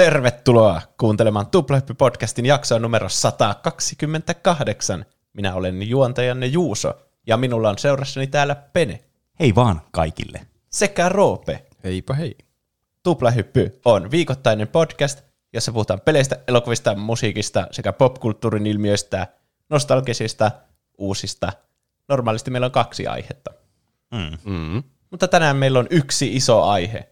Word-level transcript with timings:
Tervetuloa 0.00 0.82
kuuntelemaan 0.98 1.46
Tuplahyppy-podcastin 1.46 2.46
jaksoa 2.46 2.78
numero 2.78 3.08
128. 3.08 5.04
Minä 5.32 5.54
olen 5.54 5.88
juontajanne 5.88 6.46
Juuso, 6.46 6.94
ja 7.26 7.36
minulla 7.36 7.70
on 7.70 7.78
seurassani 7.78 8.26
täällä 8.26 8.54
Pene 8.54 9.04
Hei 9.40 9.54
vaan 9.54 9.80
kaikille. 9.90 10.46
sekä 10.70 11.08
Roope. 11.08 11.66
Heipä 11.84 12.14
hei. 12.14 12.38
Tuplahyppy 13.02 13.80
on 13.84 14.10
viikoittainen 14.10 14.68
podcast, 14.68 15.22
jossa 15.52 15.72
puhutaan 15.72 16.00
peleistä, 16.00 16.36
elokuvista, 16.48 16.94
musiikista 16.94 17.66
sekä 17.70 17.92
popkulttuurin 17.92 18.66
ilmiöistä, 18.66 19.26
nostalgisista, 19.68 20.50
uusista. 20.98 21.52
Normaalisti 22.08 22.50
meillä 22.50 22.66
on 22.66 22.72
kaksi 22.72 23.06
aihetta. 23.06 23.50
Mm. 24.10 24.52
Mm. 24.52 24.82
Mutta 25.10 25.28
tänään 25.28 25.56
meillä 25.56 25.78
on 25.78 25.86
yksi 25.90 26.36
iso 26.36 26.62
aihe, 26.62 27.08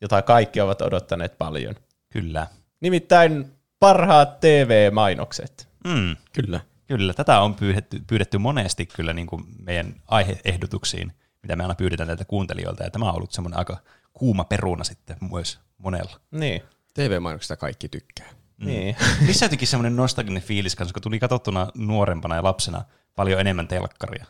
jota 0.00 0.22
kaikki 0.22 0.60
ovat 0.60 0.82
odottaneet 0.82 1.38
paljon. 1.38 1.74
Kyllä. 2.10 2.46
Nimittäin 2.80 3.52
parhaat 3.80 4.40
TV-mainokset. 4.40 5.68
Mm. 5.84 6.16
Kyllä. 6.32 6.60
Kyllä, 6.86 7.14
tätä 7.14 7.40
on 7.40 7.54
pyydetty, 7.54 8.02
pyydetty 8.06 8.38
monesti 8.38 8.86
kyllä 8.86 9.12
niin 9.12 9.26
kuin 9.26 9.44
meidän 9.62 9.94
aiheehdotuksiin, 10.06 11.12
mitä 11.42 11.56
me 11.56 11.62
aina 11.64 11.74
pyydetään 11.74 12.06
näiltä 12.06 12.24
kuuntelijoilta, 12.24 12.84
ja 12.84 12.90
tämä 12.90 13.08
on 13.08 13.14
ollut 13.16 13.32
semmoinen 13.32 13.58
aika 13.58 13.76
kuuma 14.12 14.44
peruna 14.44 14.84
sitten 14.84 15.16
myös 15.32 15.58
monella. 15.78 16.20
Niin. 16.30 16.62
TV-mainoksista 16.94 17.56
kaikki 17.56 17.88
tykkää. 17.88 18.28
Mm. 18.56 18.66
Niin. 18.66 18.96
Missä 19.26 19.44
jotenkin 19.44 19.68
semmoinen 19.68 19.96
nostalginen 19.96 20.42
fiilis 20.42 20.76
kanssa, 20.76 20.92
kun 20.92 21.02
tuli 21.02 21.18
katsottuna 21.18 21.68
nuorempana 21.74 22.34
ja 22.34 22.42
lapsena 22.44 22.84
paljon 23.16 23.40
enemmän 23.40 23.68
telkkaria. 23.68 24.26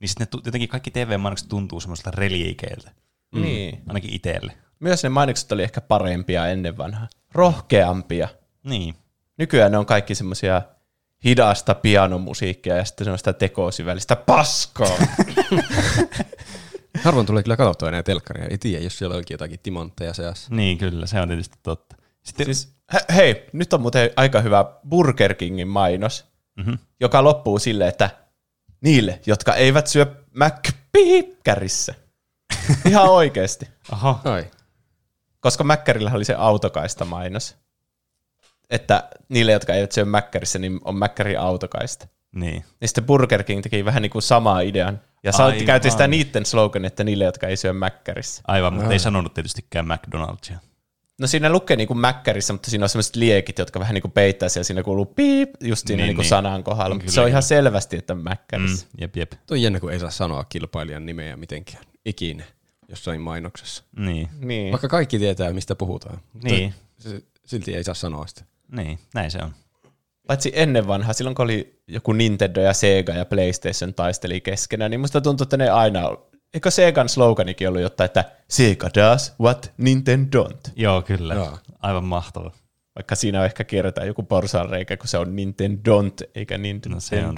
Niin 0.00 0.08
sitten 0.08 0.28
jotenkin 0.44 0.68
kaikki 0.68 0.90
TV-mainokset 0.90 1.48
tuntuu 1.48 1.80
semmoiselta 1.80 2.10
reliikeiltä, 2.10 2.90
Mm. 3.34 3.42
niin. 3.42 3.82
ainakin 3.88 4.12
itselle. 4.12 4.52
Myös 4.82 5.02
ne 5.02 5.08
mainokset 5.08 5.52
oli 5.52 5.62
ehkä 5.62 5.80
parempia 5.80 6.46
ennen 6.46 6.76
vanhaa. 6.76 7.08
Rohkeampia. 7.32 8.28
Niin, 8.64 8.94
Nykyään 9.38 9.72
ne 9.72 9.78
on 9.78 9.86
kaikki 9.86 10.14
semmoisia 10.14 10.62
hidasta 11.24 11.74
pianomusiikkia 11.74 12.76
ja 12.76 12.84
sitten 12.84 13.04
semmoista 13.04 13.32
tekosyvällistä 13.32 14.16
paskaa. 14.16 14.96
Harvoin 17.04 17.26
tulee 17.26 17.42
kyllä 17.42 17.56
katsottua 17.56 17.88
enää 17.88 18.02
telkkaria. 18.02 18.46
Ei 18.46 18.58
tiedä, 18.58 18.84
jos 18.84 18.98
siellä 18.98 19.16
onkin 19.16 19.34
jotakin 19.34 19.60
timantteja 19.62 20.14
seassa. 20.14 20.54
niin 20.54 20.78
kyllä, 20.78 21.06
se 21.06 21.20
on 21.20 21.28
tietysti 21.28 21.58
totta. 21.62 21.96
Sitten, 22.22 22.46
siis, 22.46 22.72
he, 22.92 23.00
hei, 23.14 23.48
nyt 23.52 23.72
on 23.72 23.80
muuten 23.80 24.10
aika 24.16 24.40
hyvä 24.40 24.64
Burger 24.88 25.34
Kingin 25.34 25.68
mainos, 25.68 26.24
mm-hmm. 26.56 26.78
joka 27.00 27.24
loppuu 27.24 27.58
sille, 27.58 27.88
että 27.88 28.10
niille, 28.80 29.20
jotka 29.26 29.54
eivät 29.54 29.86
syö 29.86 30.06
McPiikkärissä. 30.34 31.94
Ihan 32.88 33.08
oikeasti. 33.08 33.68
Aha, 33.92 34.20
Ai. 34.24 34.50
Koska 35.42 35.64
Mäkkärillä 35.64 36.10
oli 36.14 36.24
se 36.24 36.34
autokaista 36.34 37.04
mainos. 37.04 37.56
Että 38.70 39.08
niille, 39.28 39.52
jotka 39.52 39.74
eivät 39.74 39.92
syö 39.92 40.04
Mäkkärissä, 40.04 40.58
niin 40.58 40.80
on 40.84 40.96
Mäkkärin 40.96 41.40
autokaista. 41.40 42.06
niin. 42.32 42.64
Niin 42.80 42.88
sitten 42.88 43.04
Burger 43.04 43.42
King 43.42 43.62
teki 43.62 43.84
vähän 43.84 44.02
niin 44.02 44.10
kuin 44.10 44.22
samaa 44.22 44.60
idean. 44.60 45.00
Ja 45.24 45.32
sa- 45.32 45.44
Aivan. 45.44 45.66
käytti 45.66 45.90
sitä 45.90 46.06
niiden 46.06 46.46
slogan, 46.46 46.84
että 46.84 47.04
niille, 47.04 47.24
jotka 47.24 47.46
ei 47.46 47.56
syö 47.56 47.72
Mäkkärissä. 47.72 48.42
Aivan, 48.48 48.74
mutta 48.74 48.92
ei 48.92 48.98
sanonut 48.98 49.34
tietystikään 49.34 49.86
McDonald'sia. 49.86 50.56
No 51.20 51.26
siinä 51.26 51.50
lukee 51.50 51.76
niin 51.76 51.88
kuin 51.88 51.98
Mäkkärissä, 51.98 52.52
mutta 52.52 52.70
siinä 52.70 52.84
on 52.84 52.88
sellaiset 52.88 53.16
liekit, 53.16 53.58
jotka 53.58 53.80
vähän 53.80 53.94
niin 53.94 54.02
kuin 54.02 54.12
peittää 54.12 54.48
siellä. 54.48 54.64
Siinä 54.64 54.82
kuuluu 54.82 55.04
piip 55.06 55.50
just 55.62 55.86
siinä 55.86 55.96
Niin, 56.02 56.06
niin, 56.08 56.16
niin 56.16 56.22
niin. 56.22 56.28
sanan 56.28 56.64
kohdalla. 56.64 56.94
Mutta 56.94 57.00
Kyllä, 57.04 57.14
se 57.14 57.20
on 57.20 57.28
ihan 57.28 57.42
selvästi, 57.42 57.96
että 57.96 58.14
Mm, 58.14 58.20
Mäkkärissä. 58.20 58.86
jep, 59.00 59.16
jep. 59.16 59.30
Tuo 59.30 59.54
on 59.54 59.62
jännä, 59.62 59.80
kun 59.80 59.92
ei 59.92 59.98
saa 60.00 60.10
sanoa 60.10 60.44
kilpailijan 60.44 61.06
nimeä 61.06 61.36
mitenkään. 61.36 61.84
Ikinä. 62.04 62.44
Jossain 62.92 63.20
mainoksessa. 63.20 63.84
Niin, 63.96 64.28
Niin. 64.38 64.72
Vaikka 64.72 64.88
kaikki 64.88 65.18
tietää, 65.18 65.52
mistä 65.52 65.74
puhutaan. 65.74 66.20
Niin. 66.42 66.74
se- 66.98 67.22
Silti 67.44 67.74
ei 67.74 67.84
saa 67.84 67.94
sanoa 67.94 68.26
sitä. 68.26 68.44
niin, 68.76 68.98
näin 69.14 69.30
se 69.30 69.38
on. 69.42 69.50
Paitsi 70.26 70.52
ennen 70.54 70.86
vanhaa, 70.86 71.12
silloin 71.12 71.34
kun 71.34 71.44
oli 71.44 71.80
joku 71.88 72.12
Nintendo 72.12 72.60
ja 72.60 72.72
Sega 72.72 73.12
ja 73.12 73.24
PlayStation 73.24 73.94
taisteli 73.94 74.40
keskenään, 74.40 74.90
niin 74.90 75.00
musta 75.00 75.20
tuntuu, 75.20 75.42
että 75.44 75.56
ne 75.56 75.70
aina... 75.70 76.00
Eikö 76.54 76.70
Segan 76.70 77.08
sloganikin 77.08 77.68
ollut 77.68 77.82
jotain, 77.82 78.04
että 78.06 78.24
Sega 78.48 78.88
does 78.94 79.34
what 79.40 79.72
Nintendo 79.78 80.44
don't? 80.44 80.70
Joo, 80.76 81.02
kyllä. 81.02 81.34
Joo. 81.34 81.58
Aivan 81.80 82.04
mahtava. 82.04 82.50
Vaikka 82.94 83.14
siinä 83.14 83.38
on 83.40 83.44
ehkä 83.46 83.64
kierretään 83.64 84.06
joku 84.06 84.22
porsaanreikä, 84.22 84.96
kun 84.96 85.08
se 85.08 85.18
on 85.18 85.36
Nintendo 85.36 86.00
don't, 86.00 86.30
eikä 86.34 86.58
Nintendo. 86.58 86.96
No 86.96 87.00
se 87.00 87.26
on. 87.26 87.34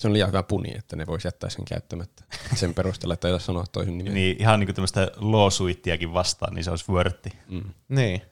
Se 0.00 0.06
on 0.08 0.12
liian 0.12 0.28
hyvä 0.28 0.42
puni, 0.42 0.72
että 0.78 0.96
ne 0.96 1.06
voisi 1.06 1.26
jättää 1.28 1.50
sen 1.50 1.64
käyttämättä. 1.64 2.24
Sen 2.54 2.74
perusteella, 2.74 3.14
että 3.14 3.28
ei 3.28 3.32
saa 3.32 3.38
sanoa 3.38 3.64
toisen 3.72 3.98
nimeä. 3.98 4.12
Niin, 4.12 4.36
ihan 4.40 4.60
niin 4.60 4.66
kuin 4.66 4.74
tämmöistä 4.74 5.10
lawsuittiakin 5.16 6.14
vastaan, 6.14 6.54
niin 6.54 6.64
se 6.64 6.70
olisi 6.70 6.92
vörtti. 6.92 7.32
Mm. 7.48 7.64
Niin. 7.88 8.22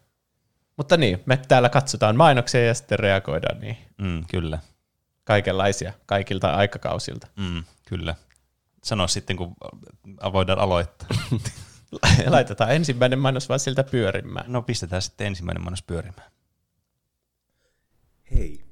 Mutta 0.76 0.96
niin, 0.96 1.22
me 1.26 1.36
täällä 1.36 1.68
katsotaan 1.68 2.16
mainoksia 2.16 2.66
ja 2.66 2.74
sitten 2.74 2.98
reagoidaan 2.98 3.60
niin 3.60 3.76
Mm, 3.98 4.24
kyllä. 4.30 4.58
kaikenlaisia, 5.24 5.92
kaikilta 6.06 6.50
aikakausilta. 6.50 7.26
Mm, 7.36 7.64
kyllä. 7.88 8.14
Sano 8.84 9.08
sitten, 9.08 9.36
kun 9.36 9.54
voidaan 10.32 10.58
aloittaa. 10.58 11.08
Laitetaan 12.26 12.74
ensimmäinen 12.74 13.18
mainos 13.18 13.48
vaan 13.48 13.60
siltä 13.60 13.84
pyörimään. 13.84 14.52
No 14.52 14.62
pistetään 14.62 15.02
sitten 15.02 15.26
ensimmäinen 15.26 15.62
mainos 15.64 15.82
pyörimään. 15.82 16.30
Hei, 18.34 18.64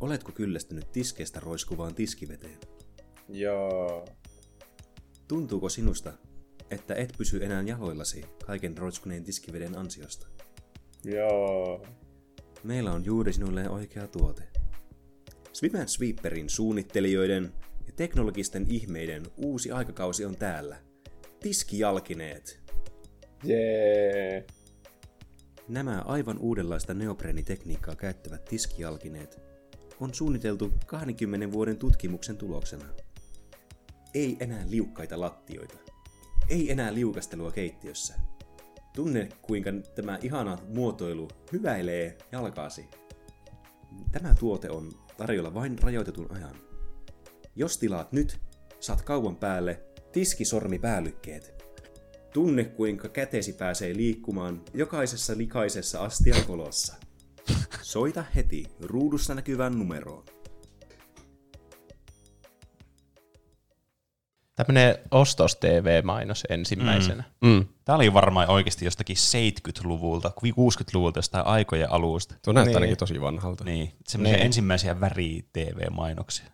oletko 0.00 0.32
kyllästynyt 0.32 0.92
tiskeestä 0.92 1.40
roiskuvaan 1.40 1.94
tiskiveteen? 1.94 2.58
Joo. 3.28 4.04
Tuntuuko 5.28 5.68
sinusta, 5.68 6.12
että 6.70 6.94
et 6.94 7.14
pysy 7.18 7.44
enää 7.44 7.62
jaloillasi 7.62 8.24
kaiken 8.46 8.78
roiskuneen 8.78 9.24
tiskiveden 9.24 9.78
ansiosta? 9.78 10.26
Joo. 11.04 11.86
Meillä 12.64 12.92
on 12.92 13.04
juuri 13.04 13.32
sinulle 13.32 13.68
oikea 13.68 14.06
tuote. 14.06 14.42
Swim 15.52 15.74
and 15.74 15.88
Sweeperin 15.88 16.50
suunnittelijoiden 16.50 17.52
ja 17.86 17.92
teknologisten 17.96 18.66
ihmeiden 18.68 19.22
uusi 19.36 19.70
aikakausi 19.70 20.24
on 20.24 20.36
täällä. 20.36 20.76
Tiskijalkineet. 21.40 22.60
Jee. 23.44 24.46
Nämä 25.68 26.02
aivan 26.06 26.38
uudenlaista 26.38 26.94
neopreenitekniikkaa 26.94 27.96
käyttävät 27.96 28.44
tiskijalkineet 28.44 29.49
on 30.00 30.14
suunniteltu 30.14 30.72
20 30.86 31.52
vuoden 31.52 31.76
tutkimuksen 31.76 32.36
tuloksena. 32.36 32.84
Ei 34.14 34.36
enää 34.40 34.64
liukkaita 34.68 35.20
lattioita. 35.20 35.74
Ei 36.48 36.72
enää 36.72 36.94
liukastelua 36.94 37.52
keittiössä. 37.52 38.14
Tunne, 38.94 39.28
kuinka 39.42 39.70
tämä 39.94 40.18
ihana 40.22 40.58
muotoilu 40.74 41.28
hyväilee 41.52 42.18
jalkaasi. 42.32 42.88
Tämä 44.12 44.34
tuote 44.34 44.70
on 44.70 44.92
tarjolla 45.16 45.54
vain 45.54 45.78
rajoitetun 45.78 46.32
ajan. 46.36 46.56
Jos 47.56 47.78
tilaat 47.78 48.12
nyt, 48.12 48.40
saat 48.80 49.02
kauan 49.02 49.36
päälle 49.36 49.82
tiskisormipäälykkeet. 50.12 51.64
Tunne, 52.32 52.64
kuinka 52.64 53.08
kätesi 53.08 53.52
pääsee 53.52 53.96
liikkumaan 53.96 54.62
jokaisessa 54.74 55.36
likaisessa 55.36 56.00
astian 56.00 56.46
kolossa. 56.46 57.09
Soita 57.82 58.24
heti 58.34 58.64
ruudussa 58.80 59.34
näkyvään 59.34 59.78
numeroon. 59.78 60.24
Tämmöinen 64.56 64.98
ostos-TV-mainos 65.10 66.44
ensimmäisenä. 66.48 67.24
Mm. 67.40 67.64
Tämä 67.84 67.96
oli 67.96 68.12
varmaan 68.14 68.50
oikeasti 68.50 68.84
jostakin 68.84 69.16
70-luvulta, 69.16 70.32
60-luvulta 70.40 71.18
jostain 71.18 71.46
aikojen 71.46 71.92
alusta. 71.92 72.34
Tuo 72.44 72.52
näyttää 72.52 72.70
Niin. 72.70 72.76
ainakin 72.76 72.96
tosi 72.96 73.20
vanhalta. 73.20 73.64
Niin, 73.64 73.92
semmoisia 74.08 74.36
Niin. 74.36 74.46
ensimmäisiä 74.46 75.00
väri-TV-mainoksia. 75.00 76.46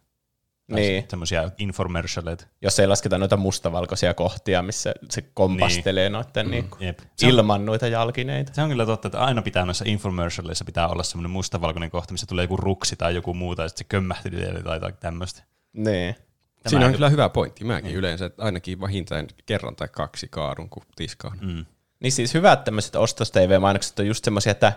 Tai 0.70 0.80
Niin. 0.80 1.04
Semmoisia 1.08 1.50
infomercialeita. 1.58 2.46
Jos 2.62 2.78
ei 2.78 2.86
lasketa 2.86 3.18
noita 3.18 3.36
mustavalkoisia 3.36 4.14
kohtia, 4.14 4.62
missä 4.62 4.94
se 5.10 5.22
kompastelee 5.34 6.10
noiden 6.10 6.50
niin. 6.50 6.64
niin 6.80 6.86
Jep. 6.86 6.98
Se 7.16 7.26
on, 7.26 7.32
ilman 7.32 7.66
noita 7.66 7.86
jalkineita. 7.86 8.54
se 8.54 8.62
on 8.62 8.68
kyllä 8.68 8.86
totta, 8.86 9.08
että 9.08 9.20
aina 9.20 9.42
pitää 9.42 9.64
noissa 9.64 9.84
infomercialeissa 9.88 10.64
pitää 10.64 10.88
olla 10.88 11.02
semmoinen 11.02 11.30
mustavalkoinen 11.30 11.90
kohta, 11.90 12.12
missä 12.12 12.26
tulee 12.26 12.44
joku 12.44 12.56
ruksi 12.56 12.96
tai 12.96 13.14
joku 13.14 13.34
muu, 13.34 13.56
tai 13.56 13.68
sitten 13.68 13.84
se 13.84 13.88
kömmähtely 13.88 14.62
tai 14.62 14.76
jotain 14.76 14.94
tämmöistä. 15.00 15.42
Niin. 15.72 16.14
Tämä 16.14 16.70
Siinä 16.70 16.86
on 16.86 16.92
kyllä 16.92 17.08
hyvä 17.08 17.28
pointti. 17.28 17.64
Mäkin 17.64 17.94
yleensä 17.94 18.26
että 18.26 18.42
ainakin 18.42 18.80
vähintään 18.80 19.26
kerran 19.46 19.76
tai 19.76 19.88
kaksi 19.88 20.28
kaadun, 20.30 20.68
kun 20.70 20.82
tiskaan. 20.96 21.38
Mm. 21.40 21.64
Niin 22.00 22.12
siis 22.12 22.34
hyvät 22.34 22.64
tämmöiset 22.64 22.96
ostos-TV-mainokset 22.96 23.98
on 23.98 24.06
just 24.06 24.24
semmoisia, 24.24 24.50
että 24.50 24.72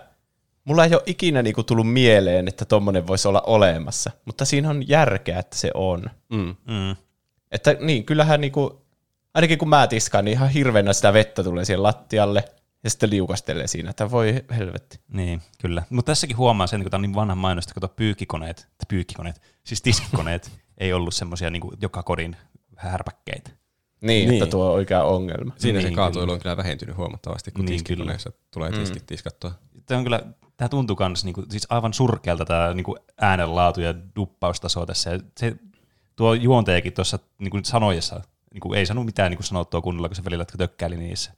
mulla 0.69 0.85
ei 0.85 0.93
ole 0.93 1.03
ikinä 1.05 1.41
niinku 1.41 1.63
tullut 1.63 1.93
mieleen, 1.93 2.47
että 2.47 2.65
tommonen 2.65 3.07
voisi 3.07 3.27
olla 3.27 3.41
olemassa, 3.41 4.11
mutta 4.25 4.45
siinä 4.45 4.69
on 4.69 4.87
järkeä, 4.87 5.39
että 5.39 5.57
se 5.57 5.71
on. 5.73 6.09
Mm. 6.29 6.55
Mm. 6.67 6.95
Että 7.51 7.75
niin, 7.79 8.05
kyllähän 8.05 8.41
niinku, 8.41 8.85
ainakin 9.33 9.57
kun 9.57 9.69
mä 9.69 9.87
tiskaan, 9.87 10.25
niin 10.25 10.33
ihan 10.33 10.49
hirveänä 10.49 10.93
sitä 10.93 11.13
vettä 11.13 11.43
tulee 11.43 11.65
siihen 11.65 11.83
lattialle 11.83 12.43
ja 12.83 12.89
sitten 12.89 13.09
liukastelee 13.09 13.67
siinä, 13.67 13.89
että 13.89 14.11
voi 14.11 14.43
helvetti. 14.57 14.99
Niin, 15.13 15.41
kyllä. 15.61 15.83
Mutta 15.89 16.09
tässäkin 16.11 16.37
huomaa 16.37 16.67
sen, 16.67 16.81
kun 16.81 16.91
tämä 16.91 16.97
on 16.97 17.01
niin 17.01 17.15
vanha 17.15 17.35
mainosta, 17.35 17.73
kun 17.79 17.89
pyykkikoneet, 17.95 18.57
tai 18.57 18.85
pyykkikoneet, 18.87 19.41
siis 19.63 19.81
tiskikoneet, 19.81 20.51
ei 20.77 20.93
ollut 20.93 21.13
semmoisia 21.13 21.49
niin 21.49 21.61
joka 21.81 22.03
kodin 22.03 22.35
härpäkkeitä. 22.77 23.49
Niin, 24.01 24.29
Niin. 24.29 24.43
että 24.43 24.51
tuo 24.51 24.65
on 24.67 24.73
oikea 24.73 25.03
ongelma. 25.03 25.53
Siinä 25.57 25.79
Niin, 25.79 25.89
se 25.89 25.95
kaatuilu 25.95 26.31
on 26.31 26.39
kyllä 26.39 26.57
vähentynyt 26.57 26.97
huomattavasti, 26.97 27.51
kun 27.51 27.65
Niin, 27.65 27.71
niin, 27.71 27.83
kyllä. 27.83 27.97
tiskikoneessa 27.97 28.31
tulee 28.53 28.71
tiskit 28.71 29.05
tiskattua. 29.05 29.51
Tämä 29.85 29.97
on 29.97 30.03
kyllä, 30.03 30.21
tämä 30.59 30.69
tuntuu 30.69 30.95
kans 30.95 31.25
niinku, 31.25 31.45
siis 31.49 31.67
aivan 31.69 31.93
surkealta 31.93 32.45
tämä 32.45 32.73
niinku 32.73 32.97
äänenlaatu 33.21 33.81
ja 33.81 33.93
duppaustaso 34.15 34.85
tässä. 34.85 35.09
Ja 35.09 35.19
se 35.37 35.55
tuo 36.15 36.33
juonteekin 36.33 36.93
tuossa 36.93 37.19
niinku 37.39 37.59
sanoissa, 37.63 38.21
niinku, 38.53 38.73
ei 38.73 38.85
sano 38.85 39.03
mitään 39.03 39.31
niinku 39.31 39.43
sanottua 39.43 39.81
kunnolla, 39.81 40.09
kun 40.09 40.15
se 40.15 40.23
välillä 40.25 40.45
tökkäili 40.57 40.97
niissä. 40.97 41.31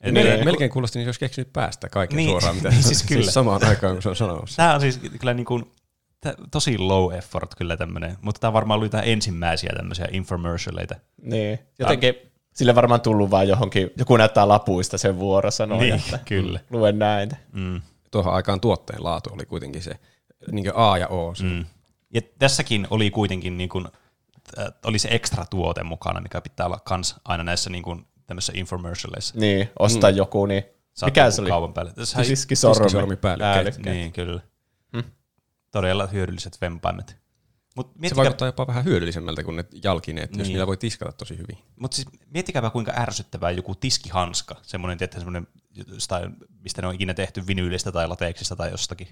Et, 0.00 0.12
Melkein, 0.14 0.34
Niin. 0.36 0.44
melkein 0.44 0.70
kuulosti, 0.70 0.98
niin 0.98 1.08
olisi 1.08 1.20
keksinyt 1.20 1.52
päästä 1.52 1.88
kaiken 1.88 2.16
Niin, 2.16 2.26
niin, 2.26 2.30
suoraan, 2.40 2.56
mitä 2.56 2.68
niin 2.68 2.82
siis 2.92 3.02
kyllä. 3.02 3.30
samaan 3.30 3.64
aikaan, 3.68 3.94
kun 3.94 4.02
se 4.02 4.08
on 4.08 4.16
sanomassa. 4.16 4.56
Tämä 4.56 4.74
on 4.74 4.80
siis 4.80 5.00
kyllä 5.20 5.34
niinku, 5.34 5.72
tää, 6.20 6.34
tosi 6.50 6.78
low 6.78 7.14
effort 7.14 7.54
kyllä 7.54 7.76
tämmöinen, 7.76 8.16
mutta 8.22 8.38
tämä 8.40 8.52
varmaan 8.52 8.80
oli 8.80 8.88
tämä 8.88 9.02
ensimmäisiä 9.02 9.72
tämmöisiä 9.76 10.08
infomercialeita. 10.12 10.94
Niin. 11.22 11.58
Jotenkin 11.78 12.14
sille 12.54 12.74
varmaan 12.74 13.00
tullut 13.00 13.30
vaan 13.30 13.48
johonkin, 13.48 13.90
joku 13.96 14.16
näyttää 14.16 14.48
lapuista 14.48 14.98
sen 14.98 15.18
vuorosanoo, 15.18 15.80
Niin, 15.80 15.94
että 15.94 16.18
kyllä. 16.24 16.60
luen 16.70 16.98
näitä. 16.98 17.36
Mm. 17.52 17.80
Tuohon 18.12 18.34
aikaan 18.34 18.60
tuotteen 18.60 19.04
laatu 19.04 19.30
oli 19.32 19.46
kuitenkin 19.46 19.82
se 19.82 19.92
niin 20.52 20.72
A 20.74 20.98
ja 20.98 21.08
O. 21.08 21.34
Mm. 21.42 21.48
Mm. 21.48 21.64
Ja 22.14 22.20
tässäkin 22.38 22.86
oli 22.90 23.10
kuitenkin 23.10 23.56
niin 23.58 23.68
kuin, 23.68 23.88
äh, 24.58 24.66
oli 24.84 24.98
se 24.98 25.08
ekstra 25.10 25.44
tuote 25.50 25.82
mukana, 25.82 26.20
mikä 26.20 26.40
pitää 26.40 26.66
olla 26.66 26.78
kans 26.84 27.16
aina 27.24 27.44
näissä 27.44 27.70
niin 27.70 27.82
kuin, 27.82 28.06
tämmöisissä 28.26 28.52
infomercialeissa. 28.56 29.34
Niin, 29.38 29.70
ostaa 29.78 30.10
mm. 30.10 30.16
joku, 30.16 30.46
niin 30.46 30.62
Saat 30.94 31.10
mikä 31.12 31.30
se 31.30 31.40
oli? 31.40 31.50
kaupan 31.50 31.74
päälle. 31.74 31.92
Tässä 31.92 32.20
ei- 32.22 32.26
Tiskisormi. 32.28 32.74
Tiskisormipäällykke. 32.84 33.54
Päällykke. 33.54 33.90
Niin, 33.92 34.12
kyllä. 34.12 34.40
Hmm. 34.92 35.04
Todella 35.70 36.06
hyödylliset 36.06 36.60
vempaimet. 36.60 37.21
Mutta 37.74 38.08
Se 38.08 38.16
vaikuttaa 38.16 38.48
jopa 38.48 38.66
vähän 38.66 38.84
hyödyllisemmältä 38.84 39.44
kuin 39.44 39.56
ne 39.56 39.64
jalkineet, 39.84 40.30
niin. 40.30 40.38
jos 40.38 40.48
niillä 40.48 40.66
voi 40.66 40.76
tiskata 40.76 41.12
tosi 41.12 41.38
hyvin. 41.38 41.58
mut 41.80 41.92
siis 41.92 42.08
miettikääpä 42.30 42.70
kuinka 42.70 42.92
ärsyttävää 42.96 43.50
joku 43.50 43.74
tiskihanska, 43.74 44.56
semmoinen, 44.62 44.98
tietää, 44.98 45.20
semmoinen, 45.20 45.46
jostain, 45.86 46.36
mistä 46.60 46.82
ne 46.82 46.88
on 46.88 46.94
ikinä 46.94 47.14
tehty 47.14 47.46
vinyylistä 47.46 47.92
tai 47.92 48.08
lateksista 48.08 48.56
tai 48.56 48.70
jostakin. 48.70 49.08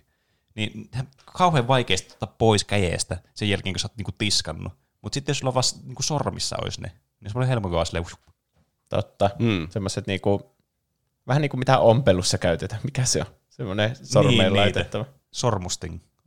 Niin 0.55 0.91
kauhean 1.39 1.69
vaikeasti 1.69 2.13
ottaa 2.13 2.35
pois 2.39 2.65
käjeestä 2.65 3.19
sen 3.35 3.49
jälkeen, 3.49 3.75
kun 3.75 3.81
sä 3.81 3.87
oot 3.87 3.97
niinku 3.97 4.13
tiskannut. 4.19 4.73
Mutta 5.03 5.15
sitten 5.15 5.31
jos 5.33 5.39
sulla 5.39 5.55
vasta 5.55 5.81
niinku 5.85 6.03
sormissa 6.03 6.57
olisi 6.63 6.81
ne, 6.81 6.93
niin 7.21 7.33
se 7.33 7.39
on 7.39 7.47
helpompi 7.47 7.75
vaan 7.75 7.87
silleen, 7.87 8.07
Totta. 8.89 9.31
Mm. 9.39 9.69
Semmoiset 9.71 10.07
niinku, 10.07 10.57
vähän 11.27 11.43
niin 11.43 11.51
kuin 11.51 11.59
mitä 11.59 11.79
ompelussa 11.79 12.39
käytetään. 12.39 12.81
Mikä 12.85 13.05
se 13.05 13.21
on? 13.21 13.27
Semmoinen 13.51 13.97
sormeen 14.03 14.39
Niin, 14.39 14.53
niitä. 14.53 14.61
laitettava. 14.61 15.05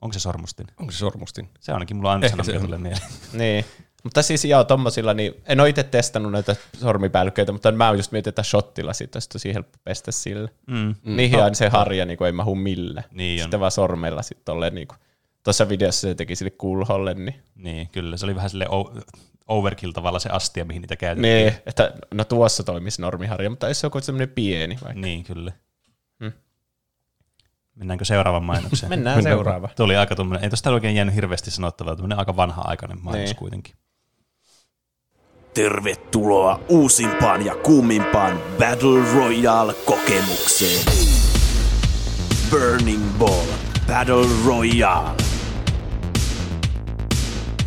Onko 0.04 0.14
se 0.14 0.20
sormustin? 0.20 0.68
Onko 0.80 0.92
se 0.92 0.98
sormustin? 0.98 1.50
Se 1.60 1.72
ainakin 1.72 1.98
mulla 1.98 2.12
on 2.12 2.24
aina 2.24 2.36
mikä 2.36 2.60
on. 2.60 2.66
tulee 2.66 2.80
mieleen. 2.80 3.08
Niin. 3.34 3.66
Mutta 4.04 4.22
siis 4.22 4.46
joo, 4.46 4.64
tommosilla, 4.64 5.14
niin 5.14 5.34
en 5.46 5.60
ole 5.60 5.70
itse 5.70 5.84
testannut 5.84 6.32
näitä 6.32 6.56
sormipäällyköitä, 6.80 7.52
mutta 7.52 7.72
mä 7.72 7.88
oon 7.88 7.98
just 7.98 8.12
mietin, 8.12 8.30
että 8.30 8.44
shottilla 8.44 8.94
siitä 8.94 9.16
olisi 9.18 9.30
tosi 9.30 9.54
helppo 9.54 9.78
pestä 9.84 10.12
sillä. 10.12 10.50
Mm. 10.68 10.96
Mm. 11.04 11.16
Niihin 11.16 11.44
on 11.44 11.56
se 11.56 11.70
harja 11.70 12.06
niin 12.06 12.18
kuin 12.18 12.26
ei 12.26 12.32
mahu 12.32 12.56
millään. 12.56 13.06
Niin 13.12 13.40
on. 13.40 13.44
Sitten 13.44 13.60
vaan 13.60 13.72
sormella 13.72 14.22
sitten 14.22 14.46
tolleen 14.46 14.76
niin 14.76 14.88
kuin, 14.88 14.98
tuossa 15.44 15.70
videossa 15.70 16.02
se 16.02 16.16
teki 16.16 16.36
sille 16.36 16.52
kulholle, 16.52 17.14
niin, 17.14 17.36
Niin, 17.56 17.88
kyllä. 17.92 18.18
Se 18.18 18.26
oli 18.26 18.36
vähän 18.36 18.50
sille 18.50 18.68
overkill 19.48 19.92
tavalla 19.92 20.20
se 20.20 20.30
astia, 20.30 20.66
mihin 20.66 20.82
niitä 20.82 20.96
käytettiin. 20.96 21.36
niin 21.38 21.54
että 21.66 21.94
no 22.14 22.24
tuossa 22.24 22.64
toimisi 22.64 23.02
normiharja, 23.02 23.50
mutta 23.50 23.68
jos 23.68 23.80
se 23.80 23.88
on 23.94 24.02
semmoinen 24.02 24.30
pieni 24.30 24.78
vaikka. 24.84 25.02
Niin, 25.02 25.24
kyllä. 25.24 25.52
Mennäänkö 27.76 28.06
seuraavaan 28.14 28.44
mainokseen? 28.44 28.90
Mennään 28.90 29.18
Mennään 29.18 29.36
seuraava. 29.36 29.70
Tuli 29.76 29.96
aika 29.96 30.16
tuommoinen, 30.16 30.44
ei 30.44 30.50
tosta 30.50 30.72
oikein 30.72 30.96
jäänyt 30.96 31.16
hirveästi 31.16 31.52
sanottavaa, 31.52 31.96
tuommoinen 31.96 32.20
aika 32.20 32.36
vanha-aikainen 32.36 32.98
mainos 33.04 33.26
Niin. 33.30 33.36
kuitenkin. 33.36 33.76
Tervetuloa 35.54 36.60
uusimpaan 36.70 37.46
ja 37.46 37.56
kuumimpaan 37.56 38.40
Battle 38.60 39.14
Royale-kokemukseen. 39.14 40.86
Burning 42.52 43.04
Ball 43.20 43.46
Battle 43.88 44.28
Royale. 44.46 45.10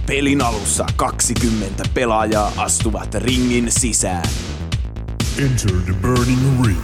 Pelin 0.06 0.42
alussa 0.42 0.86
20 0.96 1.82
pelaajaa 1.94 2.52
astuvat 2.56 3.14
ringin 3.14 3.66
sisään. 3.72 4.24
Enter 5.38 5.70
the 5.84 5.92
burning 6.02 6.66
ring. 6.66 6.80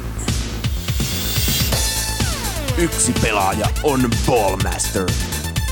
Yksi 2.78 3.12
pelaaja 3.22 3.68
on 3.82 4.10
Ballmaster, 4.26 5.06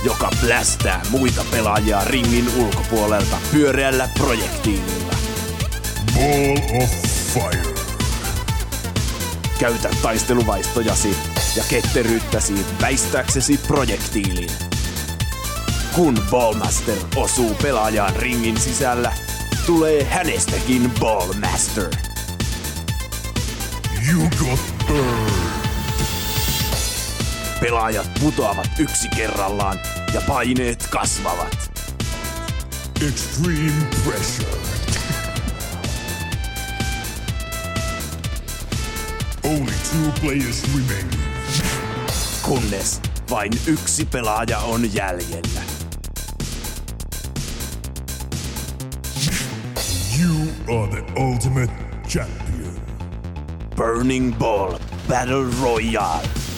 joka 0.05 0.31
blästää 0.41 1.03
muita 1.11 1.45
pelaajia 1.51 2.05
ringin 2.05 2.49
ulkopuolelta 2.57 3.37
pyöreällä 3.53 4.09
projektiililla. 4.19 5.15
Ball 6.15 6.83
of 6.83 6.91
fire. 7.35 7.75
Käytä 9.59 9.91
taisteluvaistojasi 10.03 11.17
ja 11.57 11.65
ketteryyttäsi 11.69 12.67
väistääksesi 12.81 13.61
projektiilin. 13.67 14.51
Kun 15.95 16.23
Ballmaster 16.31 16.99
osuu 17.17 17.55
pelaajaan 17.63 18.17
ringin 18.17 18.61
sisällä, 18.61 19.13
tulee 19.67 20.05
hänestäkin 20.05 20.93
Ballmaster. 21.01 21.91
You 24.11 24.23
got 24.23 24.87
burned. 24.87 25.70
Pelaajat 27.61 28.11
putoavat 28.21 28.71
yksi 28.79 29.09
kerrallaan 29.09 29.81
ja 30.15 30.21
paineet 30.27 30.87
kasvavat. 30.91 31.71
Extreme 33.09 33.87
pressure. 34.05 34.59
Only 39.45 39.73
two 39.91 40.13
players 40.21 40.63
remain. 40.75 41.11
kunnes 42.43 43.01
vain 43.31 43.53
yksi 43.67 44.05
pelaaja 44.05 44.59
on 44.59 44.95
jäljellä. 44.95 45.61
You 50.21 50.33
are 50.81 51.03
the 51.03 51.21
ultimate 51.21 51.73
champion. 52.09 52.81
Burning 53.77 54.39
Ball 54.39 54.79
Battle 55.09 55.47
Royale. 55.63 56.50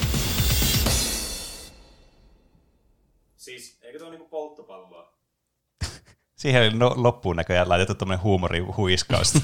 Siihen 6.43 6.63
oli 6.63 6.71
no, 6.79 6.93
loppuun 6.97 7.37
näköjään 7.37 7.69
laitettu 7.69 7.95
tuommoinen 7.95 8.23
huumorihuiskaus. 8.23 9.35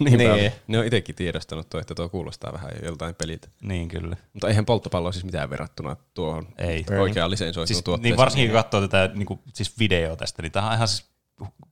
Niin. 0.00 0.30
on. 0.30 0.38
Ne 0.66 0.78
on 0.78 0.84
itsekin 0.84 1.14
tiedostanut 1.14 1.70
tuo, 1.70 1.80
että 1.80 1.94
tuo 1.94 2.08
kuulostaa 2.08 2.52
vähän 2.52 2.70
joltain 2.84 3.14
peliltä. 3.14 3.48
niin, 3.62 3.88
kyllä. 3.88 4.16
Mutta 4.32 4.48
eihän 4.48 4.66
polttopallo 4.66 5.12
siis 5.12 5.24
mitään 5.24 5.50
verrattuna 5.50 5.96
tuohon 6.14 6.48
Ei. 6.58 6.84
oikeaan 7.00 7.30
lisensoituun 7.30 7.66
Siis, 7.66 7.82
tuotteeseen. 7.82 8.10
niin 8.12 8.16
varsinkin 8.16 8.48
kun 8.50 8.56
katsoo 8.56 8.80
tätä 8.80 9.10
niin 9.14 9.26
kuin, 9.26 9.40
siis 9.54 9.78
videoa 9.78 10.16
tästä, 10.16 10.42
niin 10.42 10.52
tämä 10.52 10.68
on 10.68 10.74
ihan 10.74 10.88
siis 10.88 11.10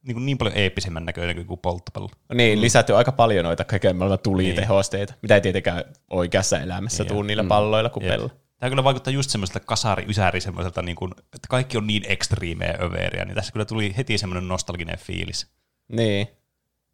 niin, 0.03 0.15
kuin 0.15 0.27
niin 0.27 0.39
paljon 0.39 0.57
eeppisemmän 0.57 1.05
näköinen 1.05 1.47
kuin 1.47 1.61
polttopallo. 1.61 2.09
Niin, 2.35 2.59
mm. 2.59 2.63
lisätty 2.63 2.97
aika 2.97 3.13
paljon 3.13 3.45
noita 3.45 3.65
kaiken 3.65 3.97
maailman 3.97 4.19
tulitehosteita, 4.19 5.15
mitä 5.23 5.35
ei 5.35 5.41
tietenkään 5.41 5.85
oikeassa 6.11 6.61
elämässä 6.61 7.03
Niin 7.03 7.09
tuu 7.09 7.19
on. 7.19 7.27
niillä 7.27 7.45
palloilla 7.45 7.91
kuin 7.91 8.07
Jep. 8.07 8.21
Tämä 8.61 8.71
kyllä 8.71 8.85
vaikuttaa 8.85 9.13
just 9.13 9.31
semmoiselta 9.31 9.61
kasari-ysäri 9.61 10.41
semmoiselta, 10.41 10.83
niin 10.83 10.97
kuin, 10.97 11.13
että 11.19 11.49
kaikki 11.49 11.77
on 11.77 11.87
niin 11.87 12.03
ekstriimejä 12.09 12.79
överiä, 12.81 13.25
niin 13.25 13.35
tässä 13.35 13.53
kyllä 13.53 13.65
tuli 13.65 13.95
heti 13.97 14.19
semmoinen 14.19 14.49
nostalginen 14.49 14.99
fiilis. 14.99 15.47
Niin. 15.89 16.29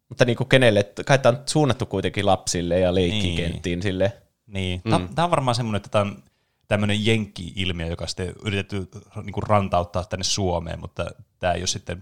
Mutta 0.09 0.25
niin 0.25 0.37
kuin 0.37 0.49
kenelle, 0.49 0.85
kai 1.05 1.19
tämä 1.19 1.37
on 1.37 1.43
suunnattu 1.45 1.85
kuitenkin 1.85 2.25
lapsille 2.25 2.79
ja 2.79 2.95
leikkikenttiin 2.95 3.77
niin. 3.77 3.83
sille. 3.83 4.13
Niin, 4.47 4.81
mm. 4.85 5.09
tämä 5.15 5.23
on 5.25 5.31
varmaan 5.31 5.55
semmoinen, 5.55 5.77
että 5.77 5.89
tämä 5.89 6.01
on 6.01 6.23
tämmöinen 6.67 7.05
jenkki-ilmiö, 7.05 7.87
joka 7.87 8.07
sitten 8.07 8.33
yritetty 8.45 8.87
niin 9.23 9.33
kuin 9.33 9.47
rantauttaa 9.47 10.03
tänne 10.03 10.23
Suomeen, 10.23 10.79
mutta 10.79 11.05
tämä 11.39 11.53
ei 11.53 11.61
ole 11.61 11.67
sitten 11.67 12.01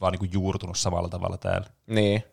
vaan 0.00 0.12
niin 0.12 0.18
kuin 0.18 0.32
juurtunut 0.32 0.78
samalla 0.78 1.08
tavalla 1.08 1.36
täällä. 1.36 1.66
Niin. 1.86 2.24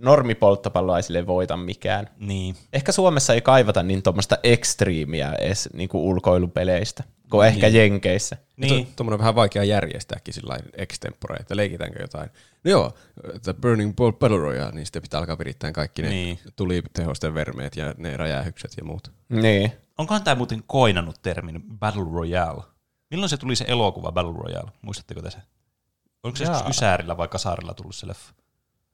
Normipolttopalloa 0.00 0.96
ei 0.96 1.02
sille 1.02 1.26
voita 1.26 1.56
mikään. 1.56 2.08
Niin, 2.18 2.56
Ehkä 2.72 2.92
Suomessa 2.92 3.34
ei 3.34 3.40
kaivata 3.40 3.82
niin 3.82 4.02
tuommoista 4.02 4.38
ekstriimiä 4.42 5.32
edes 5.32 5.68
niin 5.72 5.88
kuin 5.88 6.02
ulkoilupeleistä, 6.02 7.04
kuin 7.30 7.46
ehkä 7.48 7.68
Jenkeissä. 7.68 8.36
niin. 8.56 8.70
Niin. 8.74 8.88
Tuommoinen 8.96 9.18
vähän 9.18 9.34
vaikea 9.34 9.64
järjestääkin 9.64 10.34
sillä 10.34 10.56
extempore, 10.74 11.36
että 11.36 11.56
leikitäänkö 11.56 12.02
jotain. 12.02 12.30
No 12.64 12.70
joo, 12.70 12.92
The 13.42 13.52
Burning 13.52 13.96
Ball 13.96 14.12
Battle 14.12 14.38
Royale, 14.38 14.72
niin 14.72 14.86
sitten 14.86 15.02
pitää 15.02 15.20
alkaa 15.20 15.38
virittää 15.38 15.72
kaikki 15.72 16.02
ne 16.02 16.08
Niin. 16.08 16.38
niin. 16.44 16.52
tulitehosten 16.56 17.34
vermeet 17.34 17.76
ja 17.76 17.94
ne 17.98 18.16
räjähykset 18.16 18.72
ja 18.76 18.84
muut. 18.84 19.12
Niin. 19.28 19.72
Onkohan 19.98 20.22
tämä 20.24 20.34
muuten 20.34 20.62
koinannut 20.66 21.22
termin 21.22 21.62
Battle 21.78 22.04
Royale? 22.12 22.62
Milloin 23.10 23.30
se 23.30 23.36
tuli 23.36 23.56
se 23.56 23.64
elokuva 23.68 24.12
Battle 24.12 24.34
Royale? 24.42 24.70
Muistatteko 24.82 25.22
te 25.22 25.30
se? 25.30 25.38
Onko 26.22 26.36
se 26.36 26.44
Jaa. 26.44 26.52
joskus 26.52 26.76
Ysäärillä 26.76 27.16
vai 27.16 27.28
Kasarilla 27.28 27.74
tullut 27.74 27.94
se 27.94 28.06
leffa? 28.06 28.32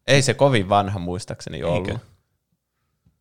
Ei 0.06 0.22
se 0.22 0.34
kovin 0.34 0.68
vanha 0.68 0.98
muistaakseni 0.98 1.62
ollut. 1.62 1.88
Eikö? 1.88 1.98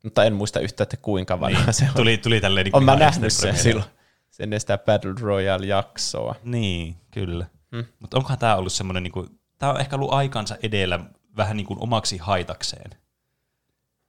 Mutta 0.03 0.23
en 0.23 0.33
muista 0.33 0.59
yhtään, 0.59 0.85
että 0.85 0.97
kuinka 0.97 1.39
vanha 1.39 1.63
niin. 1.65 1.73
se 1.73 1.85
on. 1.85 1.95
Tuli, 1.95 2.17
tuli 2.17 2.41
tälleen 2.41 2.63
niin 2.63 2.75
on 2.75 2.83
mä 2.83 2.95
nähnyt 2.95 3.33
sen 3.33 3.57
silloin. 3.57 3.85
Sen 4.29 4.59
sitä 4.59 4.77
Battle 4.77 5.13
Royale-jaksoa. 5.19 6.35
Niin, 6.43 6.95
kyllä. 7.11 7.45
Hmm. 7.75 7.85
Mutta 7.99 8.17
onkohan 8.17 8.39
tämä 8.39 8.55
ollut 8.55 8.73
semmoinen, 8.73 9.03
niin 9.03 9.11
kuin, 9.11 9.39
tämä 9.57 9.71
on 9.71 9.79
ehkä 9.79 9.95
ollut 9.95 10.13
aikansa 10.13 10.57
edellä 10.63 10.99
vähän 11.37 11.57
niin 11.57 11.67
kuin 11.67 11.79
omaksi 11.81 12.17
haitakseen. 12.17 12.91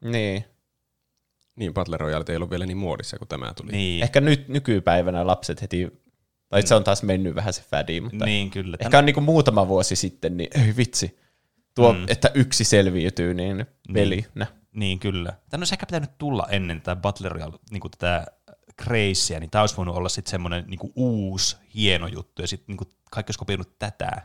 Niin. 0.05 0.45
Niin, 1.57 1.75
Battle 1.75 1.97
Royale 1.97 2.25
ei 2.29 2.37
ollut 2.37 2.51
vielä 2.51 2.67
niin 2.67 2.77
muodissa, 2.77 3.19
kun 3.19 3.29
tämä 3.29 3.55
tuli. 3.55 3.73
Niin, 3.73 4.03
Ehkä 4.03 4.21
nyt 4.21 4.49
nykypäivänä 4.49 5.27
lapset 5.27 5.63
heti, 5.63 6.03
tai 6.49 6.67
se 6.67 6.75
on 6.75 6.85
taas 6.85 7.03
mennyt 7.03 7.35
vähän 7.35 7.53
se 7.53 7.63
fädi, 7.63 8.01
mutta 8.01 8.25
niin 8.25 8.51
kyllä. 8.51 8.77
ehkä 8.81 8.99
on 8.99 9.07
niinku 9.07 9.21
muutama 9.21 9.69
vuosi 9.69 9.97
sitten, 9.97 10.37
niin 10.37 10.49
ei 10.55 10.77
vitsi. 10.77 11.19
Tuo, 11.77 11.93
mm. 11.93 12.05
että 12.09 12.31
yksi 12.35 12.65
selviytyy, 12.65 13.35
niin 13.35 13.67
pelinä. 13.93 14.47
Niin, 14.73 14.99
kyllä. 14.99 15.33
Tämä 15.51 15.61
olisi 15.61 15.75
ehkä 15.75 15.87
pitänyt 15.87 16.19
tulla 16.19 16.47
ennen 16.51 16.81
tätä 16.81 17.01
Battle 17.01 17.29
Royale, 17.29 17.59
niin 17.71 17.81
kuin 17.81 17.91
tätä 17.91 18.27
Crazea, 18.83 19.41
niin 19.41 19.51
tämä 19.51 19.63
olisi 19.63 19.77
voinut 19.77 19.97
olla 19.97 20.09
sitten 20.09 20.31
semmoinen 20.31 20.65
niin 20.67 20.93
uusi, 20.95 21.57
hieno 21.75 22.07
juttu, 22.07 22.43
ja 22.43 22.49
sitten 22.49 22.77
niin 22.77 22.93
kaikki 23.11 23.31
olisi 23.31 23.39
kopioinut 23.39 23.79
tätä. 23.79 24.23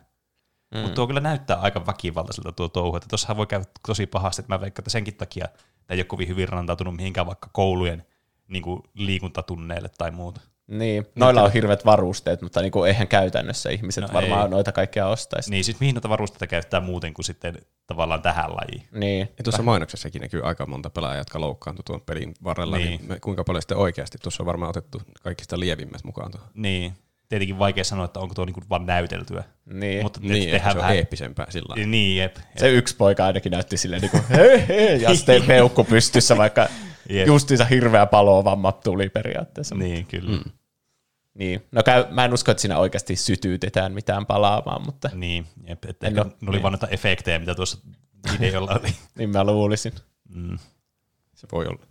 Mm. 0.71 0.79
Mutta 0.79 0.95
tuo 0.95 1.07
kyllä 1.07 1.19
näyttää 1.19 1.57
aika 1.57 1.85
väkivaltaiselta 1.85 2.51
tuo 2.51 2.69
touhu, 2.69 2.95
että 2.95 3.09
tuossahan 3.09 3.37
voi 3.37 3.47
käydä 3.47 3.65
tosi 3.87 4.07
pahasti, 4.07 4.41
että 4.41 4.53
mä 4.53 4.61
veikkaan, 4.61 4.81
että 4.81 4.89
senkin 4.89 5.15
takia 5.15 5.47
tämä 5.47 5.95
ei 5.95 5.97
ole 5.97 6.03
kovin 6.03 6.27
hyvin 6.27 6.49
rantautunut 6.49 6.95
mihinkään 6.95 7.27
vaikka 7.27 7.49
koulujen 7.53 8.05
niin 8.47 8.63
kuin 8.63 8.81
liikuntatunneille 8.93 9.89
tai 9.97 10.11
muuta. 10.11 10.41
Niin, 10.71 11.07
noilla 11.15 11.43
on 11.43 11.53
hirveät 11.53 11.85
varusteet, 11.85 12.41
mutta 12.41 12.61
niinku 12.61 12.83
eihän 12.83 13.07
käytännössä 13.07 13.69
ihmiset 13.69 14.01
No 14.01 14.13
varmaan 14.13 14.43
ei. 14.45 14.49
noita 14.49 14.71
kaikkea 14.71 15.07
ostaisi. 15.07 15.51
Niin, 15.51 15.63
sitten 15.63 15.77
mihin 15.83 15.95
noita 15.95 16.09
varusteita 16.09 16.47
käyttää 16.47 16.79
muuten 16.79 17.13
kuin 17.13 17.25
sitten 17.25 17.57
tavallaan 17.87 18.21
tähän 18.21 18.49
lajiin. 18.51 18.87
Niin. 18.93 19.19
Ja 19.37 19.43
tuossa 19.43 19.63
mainoksessakin 19.63 20.21
näkyy 20.21 20.41
aika 20.43 20.65
monta 20.65 20.89
pelaajaa, 20.89 21.17
jotka 21.17 21.41
loukkaantui 21.41 21.83
tuon 21.83 22.01
pelin 22.01 22.33
varrella, 22.43 22.77
niin, 22.77 22.87
Niin. 22.89 22.99
niin 22.99 23.09
me- 23.09 23.19
kuinka 23.19 23.43
paljon 23.43 23.61
sitten 23.61 23.77
oikeasti 23.77 24.17
tuossa 24.17 24.43
on 24.43 24.47
varmaan 24.47 24.69
otettu 24.69 25.01
kaikista 25.23 25.59
lievimmät 25.59 26.03
mukaan 26.03 26.31
tuohon. 26.31 26.49
Niin, 26.53 26.93
tietenkin 27.29 27.59
vaikea 27.59 27.83
sanoa, 27.83 28.05
että 28.05 28.19
onko 28.19 28.35
tuo 28.35 28.45
niinku 28.45 28.61
vaan 28.69 28.85
näyteltyä. 28.85 29.43
Niin. 29.65 30.03
Mutta 30.03 30.19
Niin, 30.23 30.49
tehdään 30.51 30.71
se 30.71 30.77
on 30.77 30.81
vähän... 30.83 30.97
eeppisempää 30.97 31.45
sillä 31.49 31.65
lailla. 31.69 31.87
Niin, 31.87 32.17
jep. 32.17 32.35
Se 32.57 32.71
yksi 32.71 32.95
poika 32.95 33.25
ainakin 33.25 33.51
näytti 33.51 33.77
silleen 33.77 34.01
niinku, 34.01 34.19
hei 34.29 34.67
hei, 34.67 35.01
ja 35.01 35.15
sitten 35.15 35.43
peukku 35.43 35.83
pystyssä, 35.83 36.37
vaikka 36.37 36.67
Jep. 37.09 37.27
justiinsa 37.27 37.65
hirveä 37.65 38.05
palovamma 38.05 38.71
tuli 38.71 39.09
periaatteessa. 39.09 39.75
Niin, 39.75 40.05
kyllä. 40.05 40.29
Mm. 40.31 40.51
Niin. 41.33 41.67
No 41.71 41.83
käy, 41.83 42.05
mä 42.09 42.25
en 42.25 42.33
usko, 42.33 42.51
että 42.51 42.61
siinä 42.61 42.77
oikeasti 42.77 43.15
sytyytetään 43.15 43.93
mitään 43.93 44.25
palaamaan, 44.25 44.85
mutta 44.85 45.09
Niin, 45.13 45.47
jep. 45.67 45.85
Että 45.85 46.07
En 46.07 46.13
ne 46.13 46.25
oli 46.47 46.61
vaan 46.61 46.71
noita 46.71 46.87
efektejä, 46.87 47.39
mitä 47.39 47.55
tuossa 47.55 47.77
videolla 48.39 48.71
oli. 48.71 48.95
niin 49.17 49.29
mä 49.29 49.43
luulisin. 49.43 49.93
Mm. 50.29 50.57
Se 51.33 51.47
voi 51.51 51.67
olla. 51.67 51.85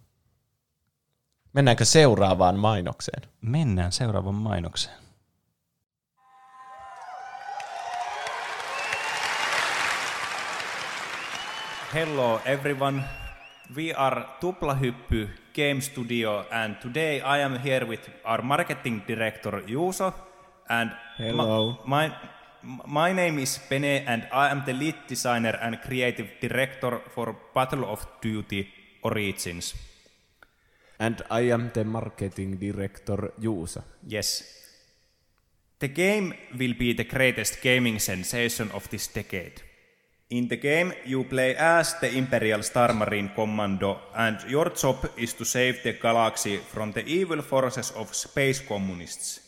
Mennäänkö 1.52 1.84
seuraavaan 1.84 2.58
mainokseen? 2.58 3.22
Mennään 3.40 3.92
seuraavan 3.92 4.34
mainokseen. 4.34 4.96
Hello 11.94 12.40
everyone. 12.44 13.02
We 13.70 13.92
are 13.94 14.26
Tuplahyppy 14.40 15.28
Game 15.52 15.80
Studio 15.80 16.44
and 16.50 16.80
today 16.80 17.20
I 17.20 17.38
am 17.38 17.56
here 17.60 17.86
with 17.86 18.00
our 18.24 18.42
marketing 18.42 19.04
director 19.06 19.62
Juuso 19.62 20.12
and 20.68 20.90
Hello. 21.16 21.78
My, 21.86 22.08
my, 22.62 22.82
my 22.86 23.12
name 23.12 23.38
is 23.38 23.60
Pene 23.68 24.02
and 24.08 24.26
I 24.32 24.50
am 24.50 24.64
the 24.66 24.72
lead 24.72 24.96
designer 25.06 25.56
and 25.62 25.80
creative 25.82 26.26
director 26.40 27.00
for 27.14 27.36
Battle 27.54 27.84
of 27.84 28.04
Duty 28.20 28.68
Origins. 29.04 29.74
And 30.98 31.22
I 31.30 31.52
am 31.52 31.70
the 31.72 31.84
marketing 31.84 32.56
director 32.56 33.34
Juusa. 33.38 33.84
Yes. 34.04 34.42
The 35.78 35.88
game 35.88 36.34
will 36.58 36.74
be 36.74 36.92
the 36.92 37.04
greatest 37.04 37.62
gaming 37.62 38.00
sensation 38.00 38.72
of 38.72 38.90
this 38.90 39.06
decade. 39.06 39.62
In 40.30 40.46
the 40.46 40.58
game, 40.58 40.92
you 41.06 41.24
play 41.24 41.56
as 41.56 41.98
the 41.98 42.16
Imperial 42.16 42.62
Star 42.62 42.94
Marine 42.94 43.32
Commando, 43.34 43.98
and 44.14 44.38
your 44.48 44.70
job 44.70 45.10
is 45.16 45.34
to 45.34 45.44
save 45.44 45.82
the 45.82 45.94
galaxy 45.94 46.58
from 46.58 46.92
the 46.92 47.04
evil 47.04 47.42
forces 47.42 47.90
of 47.96 48.14
space 48.14 48.60
communists. 48.60 49.40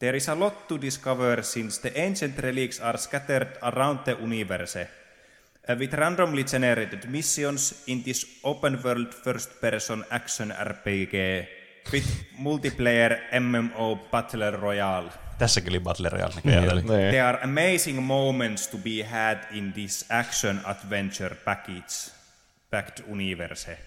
There 0.00 0.16
is 0.16 0.26
a 0.26 0.34
lot 0.34 0.68
to 0.68 0.78
discover 0.78 1.42
since 1.42 1.78
the 1.78 1.96
ancient 1.96 2.42
relics 2.42 2.80
are 2.80 2.98
scattered 2.98 3.56
around 3.62 4.00
the 4.04 4.16
universe. 4.18 4.76
Uh, 4.76 5.76
with 5.78 5.94
randomly 5.94 6.42
generated 6.42 7.08
missions 7.08 7.84
in 7.86 8.02
this 8.02 8.24
open 8.42 8.82
world 8.82 9.14
first 9.14 9.60
person 9.60 10.02
action 10.10 10.50
RPG 10.50 11.46
with 11.92 12.24
multiplayer 12.40 13.30
MMO 13.30 14.10
Battle 14.10 14.50
Royale. 14.58 15.29
Tässäkin 15.40 15.72
oli 15.72 15.80
Battle 15.80 16.08
Royale 16.08 16.34
näköjään. 16.34 16.64
Eli- 16.64 16.82
There 16.82 17.22
are 17.22 17.38
amazing 17.44 18.00
moments 18.00 18.68
to 18.68 18.78
be 18.78 19.04
had 19.10 19.38
in 19.50 19.72
this 19.72 20.06
action 20.10 20.60
adventure 20.64 21.34
package 21.34 22.12
packed 22.70 23.04
universe. 23.12 23.78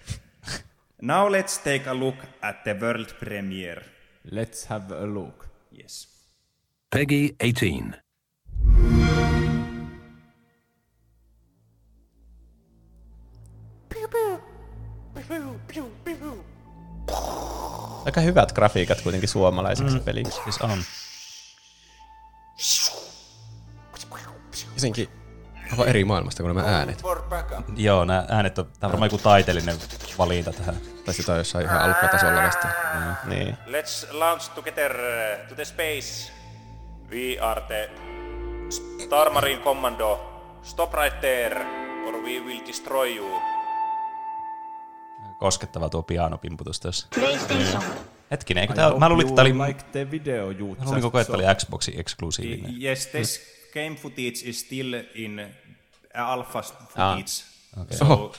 now 1.02 1.32
let's 1.32 1.58
take 1.58 1.90
a 1.90 1.98
look 1.98 2.16
at 2.42 2.62
the 2.62 2.76
world 2.80 3.08
premiere. 3.20 3.82
Let's 4.30 4.66
have 4.66 4.94
a 4.94 5.14
look. 5.14 5.46
Yes. 5.78 6.08
Peggy 6.90 7.28
18. 7.40 8.04
Aika 18.06 18.20
hyvät 18.20 18.52
grafiikat 18.52 19.00
kuitenkin 19.00 19.28
suomalaiseksi 19.28 19.98
mm. 19.98 20.04
peliksi. 20.04 20.40
Siis 20.44 20.58
on. 20.58 20.78
Jotenkin 24.74 25.08
aivan 25.72 25.88
eri 25.88 26.04
maailmasta 26.04 26.42
kuin 26.42 26.56
nämä 26.56 26.76
äänet. 26.76 27.02
Joo, 27.76 28.04
nämä 28.04 28.26
äänet 28.28 28.58
on, 28.58 28.64
tämä 28.64 28.88
on 28.88 28.92
varmaan 28.92 29.06
joku 29.06 29.22
taiteellinen 29.22 29.76
valinta 30.18 30.52
tähän. 30.52 30.76
Tai 31.04 31.14
sitä 31.14 31.32
on 31.32 31.38
jossain 31.38 31.64
ihan 31.64 31.80
alfa-tasolla 31.80 32.42
vasta. 32.42 32.68
Niin. 33.24 33.56
Let's 33.66 34.06
launch 34.10 34.50
together 34.54 34.92
uh, 34.92 35.48
to 35.48 35.54
the 35.54 35.64
space. 35.64 36.32
We 37.10 37.38
are 37.40 37.60
the 37.60 37.90
Star 39.04 39.30
Marine 39.30 39.62
Commando. 39.62 40.20
Stop 40.62 40.94
right 40.94 41.20
there, 41.20 41.66
or 42.06 42.14
we 42.14 42.40
will 42.40 42.66
destroy 42.66 43.16
you. 43.16 43.42
Koskettava 45.38 45.88
tuo 45.88 46.02
pianopimputus 46.02 46.80
tässä. 46.80 47.08
Hetkinen, 48.30 48.60
eikö 48.60 48.74
tää, 48.74 48.98
mä 48.98 49.08
luulin, 49.08 49.26
että 49.26 49.34
tää 49.34 49.44
oli, 49.44 49.66
like 49.66 49.84
the 49.92 50.10
video 50.10 50.50
you 50.50 50.76
mä 50.78 50.84
luulin 50.84 51.02
koko 51.02 51.18
ajan, 51.18 51.22
että 51.22 51.38
tää 51.38 51.48
oli 51.48 51.54
Xboxin 51.54 52.00
eksklusiivinen. 52.00 52.82
Yes, 52.82 53.06
this 53.06 53.54
game 53.74 53.96
footage 53.96 54.40
is 54.44 54.60
still 54.60 54.94
in 55.14 55.54
alpha 56.14 56.62
footage. 56.62 57.44
okay. 57.82 57.96
So 57.96 58.32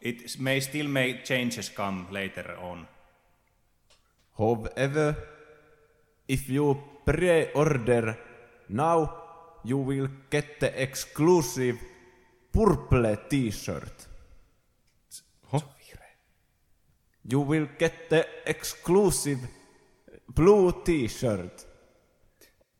it 0.00 0.36
may 0.38 0.60
still 0.60 0.88
may 0.88 1.14
changes 1.14 1.72
come 1.74 2.04
later 2.10 2.56
on. 2.60 2.88
However, 4.38 5.14
if 6.28 6.50
you 6.50 6.74
pre-order 7.04 8.14
now, 8.68 9.08
you 9.64 9.86
will 9.86 10.08
get 10.30 10.58
the 10.58 10.72
exclusive 10.76 11.78
purple 12.52 13.16
t-shirt. 13.28 14.11
You 17.24 17.40
will 17.40 17.68
get 17.78 18.10
the 18.10 18.26
exclusive 18.46 19.38
blue 20.28 20.82
t-shirt. 20.84 21.64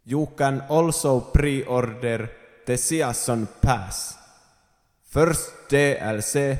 You 0.04 0.26
can 0.36 0.62
also 0.68 1.20
pre-order 1.20 2.30
the 2.66 2.76
Season 2.76 3.48
Pass. 3.60 4.16
First 5.04 5.68
DLC 5.68 6.58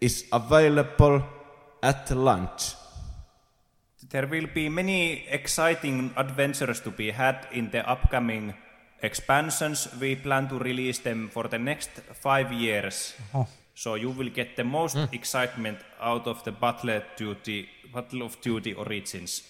is 0.00 0.26
available 0.32 1.22
at 1.82 2.10
launch. 2.10 2.74
There 4.10 4.26
will 4.26 4.46
be 4.46 4.68
many 4.68 5.26
exciting 5.28 6.12
adventures 6.16 6.80
to 6.80 6.90
be 6.90 7.10
had 7.10 7.46
in 7.52 7.70
the 7.70 7.86
upcoming 7.88 8.54
expansions. 9.02 9.88
We 10.00 10.16
plan 10.16 10.48
to 10.48 10.58
release 10.58 11.00
them 11.00 11.28
for 11.28 11.48
the 11.48 11.58
next 11.58 11.90
five 12.14 12.52
years. 12.52 13.14
Uh-huh. 13.34 13.44
So 13.78 13.94
you 13.94 14.10
will 14.10 14.30
get 14.30 14.56
the 14.56 14.64
most 14.64 14.96
hmm. 14.96 15.04
excitement 15.12 15.78
out 16.00 16.26
of 16.26 16.42
the 16.42 16.50
Battle, 16.50 17.00
Duty, 17.16 17.68
Battle 17.94 18.22
of 18.22 18.40
Duty 18.40 18.74
Origins. 18.74 19.42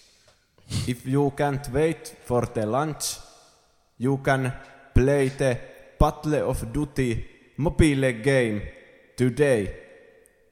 If 0.87 1.07
you 1.07 1.33
can't 1.35 1.67
wait 1.73 2.15
for 2.27 2.45
the 2.45 2.67
launch, 2.67 3.17
you 3.97 4.19
can 4.19 4.53
play 4.95 5.31
the 5.31 5.59
Battle 5.99 6.51
of 6.51 6.71
Duty 6.71 7.25
mobile 7.57 8.13
game 8.23 8.61
today. 9.17 9.75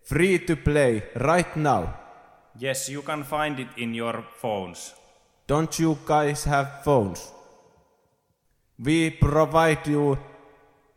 Free 0.04 0.38
to 0.38 0.56
play 0.56 1.02
right 1.16 1.54
now. 1.58 1.98
Yes, 2.58 2.88
you 2.88 3.02
can 3.02 3.24
find 3.24 3.60
it 3.60 3.68
in 3.76 3.92
your 3.92 4.24
phones. 4.40 4.94
Don't 5.46 5.78
you 5.78 5.98
guys 6.06 6.44
have 6.44 6.82
phones? 6.82 7.30
We 8.78 9.10
provide 9.10 9.86
you 9.86 10.16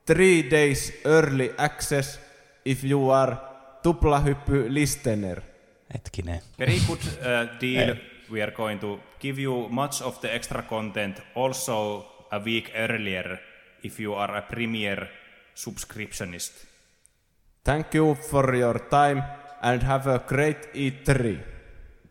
three 0.06 0.44
days 0.44 0.94
early 1.04 1.52
access 1.58 2.29
if 2.70 2.84
you 2.84 3.10
are 3.10 3.38
Tuplahyppy 3.84 4.70
listener. 4.70 5.42
Hetkinen. 5.90 6.42
Very 6.58 6.80
good 6.88 7.00
uh, 7.26 7.60
deal. 7.60 7.96
We 8.30 8.42
are 8.42 8.52
going 8.52 8.80
to 8.80 9.00
give 9.20 9.40
you 9.40 9.68
much 9.70 10.02
of 10.02 10.22
the 10.22 10.32
extra 10.34 10.62
content 10.62 11.20
also 11.36 12.06
a 12.32 12.40
week 12.40 12.72
earlier 12.76 13.40
if 13.82 14.00
you 14.00 14.14
are 14.14 14.36
a 14.36 14.42
Premier 14.42 15.10
subscriptionist. 15.56 16.52
Thank 17.64 17.96
you 17.96 18.16
for 18.16 18.56
your 18.56 18.80
time 18.90 19.24
and 19.62 19.82
have 19.82 20.06
a 20.08 20.24
great 20.28 20.74
E3. 20.74 21.40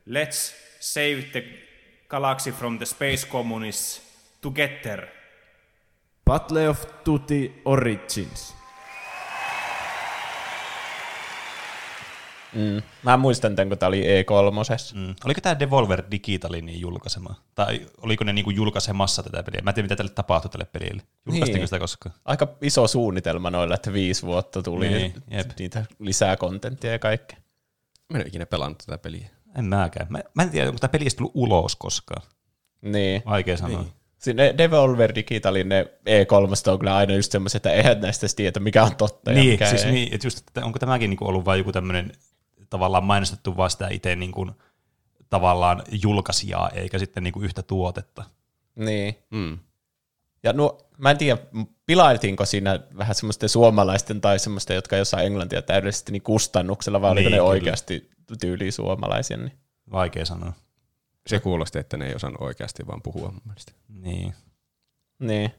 Let's 0.06 0.54
save 0.80 1.32
the 1.32 1.44
galaxy 2.10 2.50
from 2.50 2.78
the 2.78 2.86
space 2.86 3.24
communists 3.24 4.00
together. 4.42 5.08
Battle 6.24 6.70
of 6.70 6.84
Duty 7.04 7.52
Origins. 7.64 8.57
Mm. 12.54 12.82
Mä 13.02 13.16
muistan 13.16 13.56
tämän, 13.56 13.68
kun 13.68 13.78
tämä 13.78 13.88
oli 13.88 14.02
E3. 14.02 14.94
Mm. 14.98 15.14
Oliko 15.24 15.40
tämä 15.40 15.58
Devolver 15.58 16.02
Digitalin 16.10 16.66
niin 16.66 16.80
julkaisema? 16.80 17.34
Tai 17.54 17.86
oliko 18.02 18.24
ne 18.24 18.32
niinku 18.32 18.50
julkaisemassa 18.50 19.22
tätä 19.22 19.42
peliä? 19.42 19.60
Mä 19.62 19.70
en 19.70 19.74
tiedä, 19.74 19.84
mitä 19.84 19.96
tälle 19.96 20.10
tapahtui 20.10 20.50
tälle 20.50 20.64
pelille. 20.72 21.02
Julkaistiinko 21.26 21.58
Niin. 21.58 21.68
sitä 21.68 21.78
koskaan? 21.78 22.14
Aika 22.24 22.48
iso 22.62 22.86
suunnitelma 22.88 23.50
noilla, 23.50 23.74
että 23.74 23.92
viisi 23.92 24.22
vuotta 24.26 24.62
tuli 24.62 24.88
Niin, 24.88 25.14
jep. 25.30 25.50
niitä 25.58 25.84
lisää 25.98 26.36
kontenttia 26.36 26.92
ja 26.92 26.98
kaikkea. 26.98 27.38
Mä 28.12 28.18
en 28.18 28.22
ole 28.22 28.28
ikinä 28.28 28.46
pelannut 28.46 28.78
tätä 28.78 28.98
peliä. 28.98 29.28
En 29.58 29.64
mäkään. 29.64 30.06
Mä, 30.10 30.18
mä 30.34 30.42
en 30.42 30.50
tiedä, 30.50 30.68
onko 30.68 30.78
tämä 30.78 30.88
peli 30.88 31.04
tullut 31.16 31.32
ulos 31.34 31.76
koskaan. 31.76 32.22
Niin. 32.82 33.22
Vaikea 33.26 33.56
sanoa. 33.56 33.80
Niin. 33.80 33.92
Sinne 34.18 34.54
Devolver 34.58 35.14
Digitalin 35.14 35.68
ne 35.68 35.86
E3 36.06 36.70
on 36.72 36.78
kyllä 36.78 36.96
aina 36.96 37.14
just 37.14 37.32
semmoiset, 37.32 37.56
että 37.56 37.72
eihän 37.72 38.00
näistä 38.00 38.26
tiedä, 38.36 38.60
mikä 38.60 38.84
on 38.84 38.96
totta 38.96 39.30
ja 39.30 39.34
Niin, 39.38 39.50
mikä 39.50 39.66
siis 39.70 39.84
ei. 39.84 39.92
niin, 39.92 40.14
että 40.14 40.26
just, 40.26 40.38
että 40.38 40.64
onko 40.64 40.78
tämäkin 40.78 41.10
niinku 41.10 41.28
ollut 41.28 41.44
vain 41.44 41.58
joku 41.58 41.72
tämmöinen 41.72 42.12
tavallaan 42.70 43.04
mainostettu 43.04 43.56
vaan 43.56 43.70
sitä 43.70 43.88
itse 43.90 44.16
niinku, 44.16 44.50
tavallaan 45.30 45.82
julkaisijaa, 46.02 46.70
eikä 46.70 46.98
sitten 46.98 47.22
niinku 47.22 47.40
yhtä 47.40 47.62
tuotetta. 47.62 48.24
Niin. 48.74 49.18
Mm. 49.30 49.58
Ja 50.42 50.52
nuo, 50.52 50.88
mä 50.98 51.10
en 51.10 51.18
tiedä, 51.18 51.38
pilailtiinko 51.86 52.44
siinä 52.44 52.80
vähän 52.98 53.14
semmoisten 53.14 53.48
suomalaisten 53.48 54.20
tai 54.20 54.38
semmoisten, 54.38 54.74
jotka 54.74 54.96
ei 54.96 55.02
osaa 55.02 55.22
englantia 55.22 55.62
täydellisesti, 55.62 56.12
niin 56.12 56.22
kustannuksella, 56.22 57.00
vai 57.00 57.10
oliko 57.10 57.20
Niin, 57.28 57.30
ne 57.30 57.36
kyllä. 57.36 57.48
oikeasti 57.50 58.10
tyyliin 58.40 58.72
suomalaisia? 58.72 59.36
Niin. 59.36 59.52
Vaikea 59.92 60.24
sanoa. 60.24 60.52
Se 61.26 61.40
kuulosti, 61.40 61.78
että 61.78 61.96
ne 61.96 62.06
ei 62.06 62.14
osannut 62.14 62.40
oikeasti 62.42 62.86
vaan 62.86 63.02
puhua 63.02 63.30
mun 63.30 63.42
mielestä. 63.44 63.72
Niin. 63.88 64.34
niin. 65.18 65.50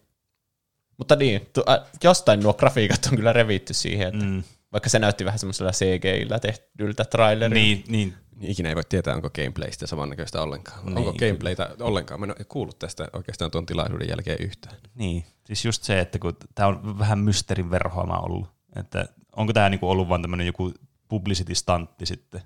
Mutta 0.98 1.16
niin, 1.16 1.50
tu, 1.54 1.64
äh, 1.70 1.80
jostain 2.04 2.40
nuo 2.44 2.54
grafiikat 2.54 3.06
on 3.12 3.16
kyllä 3.16 3.34
revitty 3.34 3.74
siihen, 3.74 4.08
että 4.08 4.26
Mm. 4.26 4.44
Vaikka 4.72 4.90
se 4.90 5.00
näytti 5.00 5.26
vähän 5.26 5.40
semmoisella 5.40 5.72
CGillä 5.72 6.40
tehdyltä 6.40 7.06
trailerilta. 7.06 7.54
Niin, 7.54 7.84
niin, 7.88 8.14
Niin 8.36 8.52
Ikinä 8.52 8.70
ei 8.70 8.76
voi 8.76 8.84
tietää, 8.90 9.16
onko 9.16 9.30
gameplaystä 9.30 9.88
samannäköistä 9.88 10.42
ollenkaan. 10.42 10.86
Niin, 10.86 10.98
onko 10.98 11.14
gameplaytä 11.14 11.70
ollenkaan? 11.80 12.20
Mä 12.20 12.26
en 12.26 12.32
ole 12.32 12.46
kuullut 12.50 12.80
tästä 12.80 13.08
oikeastaan 13.14 13.52
tuon 13.52 13.66
tilaisuuden 13.66 14.10
jälkeen 14.10 14.38
yhtään. 14.42 14.76
niin. 14.96 15.26
Siis 15.46 15.66
just 15.66 15.84
se, 15.84 16.00
että 16.00 16.20
kun 16.20 16.38
tämä 16.56 16.68
on 16.68 17.00
vähän 17.00 17.20
mysteerin 17.20 17.72
verhoama 17.72 18.18
ollut, 18.18 18.48
että 18.76 19.06
onko 19.36 19.54
tämä 19.54 19.70
niinku 19.70 19.90
ollut 19.90 20.10
vaan 20.10 20.22
tämmöinen 20.22 20.48
joku 20.48 20.74
publicity-stantti 21.08 22.06
sitten. 22.06 22.42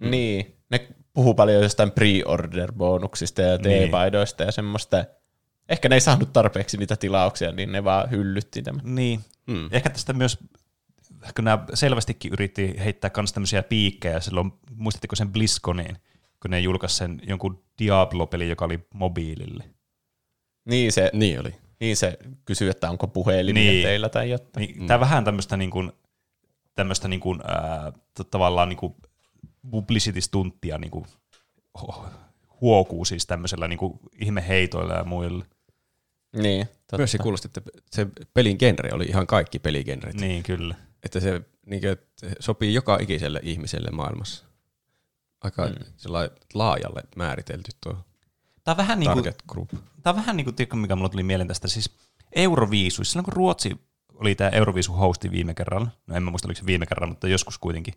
Niin, 0.00 0.56
ne 0.70 0.88
puhuu 1.12 1.34
paljon 1.34 1.62
jostain 1.62 1.90
pre-order-bonuksista 1.90 3.42
ja 3.42 3.58
Niin. 3.58 3.88
T-paidoista 3.88 4.42
ja 4.42 4.52
semmoista. 4.52 5.04
Ehkä 5.68 5.88
ne 5.88 5.96
ei 5.96 6.00
saanut 6.00 6.32
tarpeeksi 6.32 6.76
niitä 6.76 6.96
tilauksia, 6.96 7.52
niin 7.52 7.72
ne 7.72 7.84
vaan 7.84 8.10
hyllytti 8.10 8.62
tämän. 8.62 8.80
Niin. 8.84 9.20
Hmm. 9.50 9.68
Ehkä 9.72 9.90
tästä 9.90 10.12
myös, 10.12 10.38
kun 11.36 11.44
nämä 11.44 11.64
selvästikin 11.74 12.32
yritti 12.32 12.74
heittää 12.78 13.10
myös 13.16 13.32
tämmöisiä 13.32 13.62
piikkejä 13.62 14.20
silloin, 14.20 14.52
muistatteko 14.76 15.16
sen 15.16 15.32
BlizzConiin, 15.32 15.96
kun 16.42 16.50
ne 16.50 16.60
julkaisi 16.60 16.96
sen 16.96 17.20
jonkun 17.28 17.64
Diablo-peli, 17.78 18.48
joka 18.48 18.64
oli 18.64 18.86
mobiilille. 18.94 19.64
Niin 20.64 20.92
se, 20.92 21.10
Niin 21.12 21.40
oli. 21.40 21.54
niin 21.80 21.96
se 21.96 22.18
kysyy, 22.44 22.70
että 22.70 22.90
onko 22.90 23.06
puhelimia 23.06 23.70
Niin. 23.72 23.82
teillä 23.82 24.08
tai 24.08 24.30
jotain. 24.30 24.66
Niin, 24.66 24.80
mm. 24.80 24.86
Tämä 24.86 25.00
vähän 25.00 25.24
tämmöistä, 25.24 25.56
niin 25.56 25.70
kuin, 25.70 25.92
tämmöistä 26.74 27.08
niin 27.08 27.20
kuin, 27.20 27.40
ää, 27.44 27.92
tavallaan 28.30 28.68
niin 28.68 28.76
kuin 28.76 28.94
publicity-stunttia 29.70 30.78
niin 30.78 30.90
kuin, 30.90 31.04
ho- 31.78 32.04
huokuu 32.60 33.04
siis 33.04 33.26
tämmöisellä 33.26 33.68
niin 33.68 33.78
kuin 33.78 33.98
ihmeheitoilla 34.20 34.94
ja 34.94 35.04
muilla. 35.04 35.44
Niin, 36.36 36.66
totta. 36.66 36.96
Myös 36.96 37.12
se 37.12 37.18
kuulosti, 37.18 37.48
että 37.48 37.60
se 37.90 38.06
pelin 38.34 38.56
genre 38.58 38.90
oli 38.92 39.04
ihan 39.04 39.26
kaikki 39.26 39.58
peligenret. 39.58 40.14
Niin, 40.14 40.42
kyllä. 40.42 40.74
Että 41.02 41.20
se 41.20 41.42
niin 41.66 41.80
kuin, 41.80 41.92
että 41.92 42.26
sopii 42.40 42.74
joka 42.74 42.98
ikiselle 43.00 43.40
ihmiselle 43.42 43.90
maailmassa. 43.90 44.44
Aika 45.40 45.66
mm. 45.66 45.74
laajalle 46.54 47.02
määritelty 47.16 47.70
tuo 47.80 47.96
Tämä 48.64 48.72
on 48.72 48.76
vähän 48.76 49.00
niin 49.00 49.12
kuin, 49.12 49.24
group. 49.48 49.68
Tämä 50.02 50.12
on 50.12 50.16
vähän 50.16 50.36
niin 50.36 50.44
kuin, 50.44 50.54
tiedätkö, 50.54 50.76
mikä 50.76 50.96
mulla 50.96 51.08
tuli 51.08 51.22
mieleen 51.22 51.48
tästä, 51.48 51.68
siis 51.68 51.90
Euroviisuissa, 52.32 53.12
silloin 53.12 53.24
kun 53.24 53.32
Ruotsi 53.32 53.80
oli 54.14 54.34
tämä 54.34 54.50
Euroviisu 54.50 54.92
hosti 54.92 55.30
viime 55.30 55.54
kerralla, 55.54 55.88
no 56.06 56.16
en 56.16 56.22
mä 56.22 56.30
muista 56.30 56.48
oliko 56.48 56.60
se 56.60 56.66
viime 56.66 56.86
kerralla, 56.86 57.12
mutta 57.12 57.28
joskus 57.28 57.58
kuitenkin, 57.58 57.94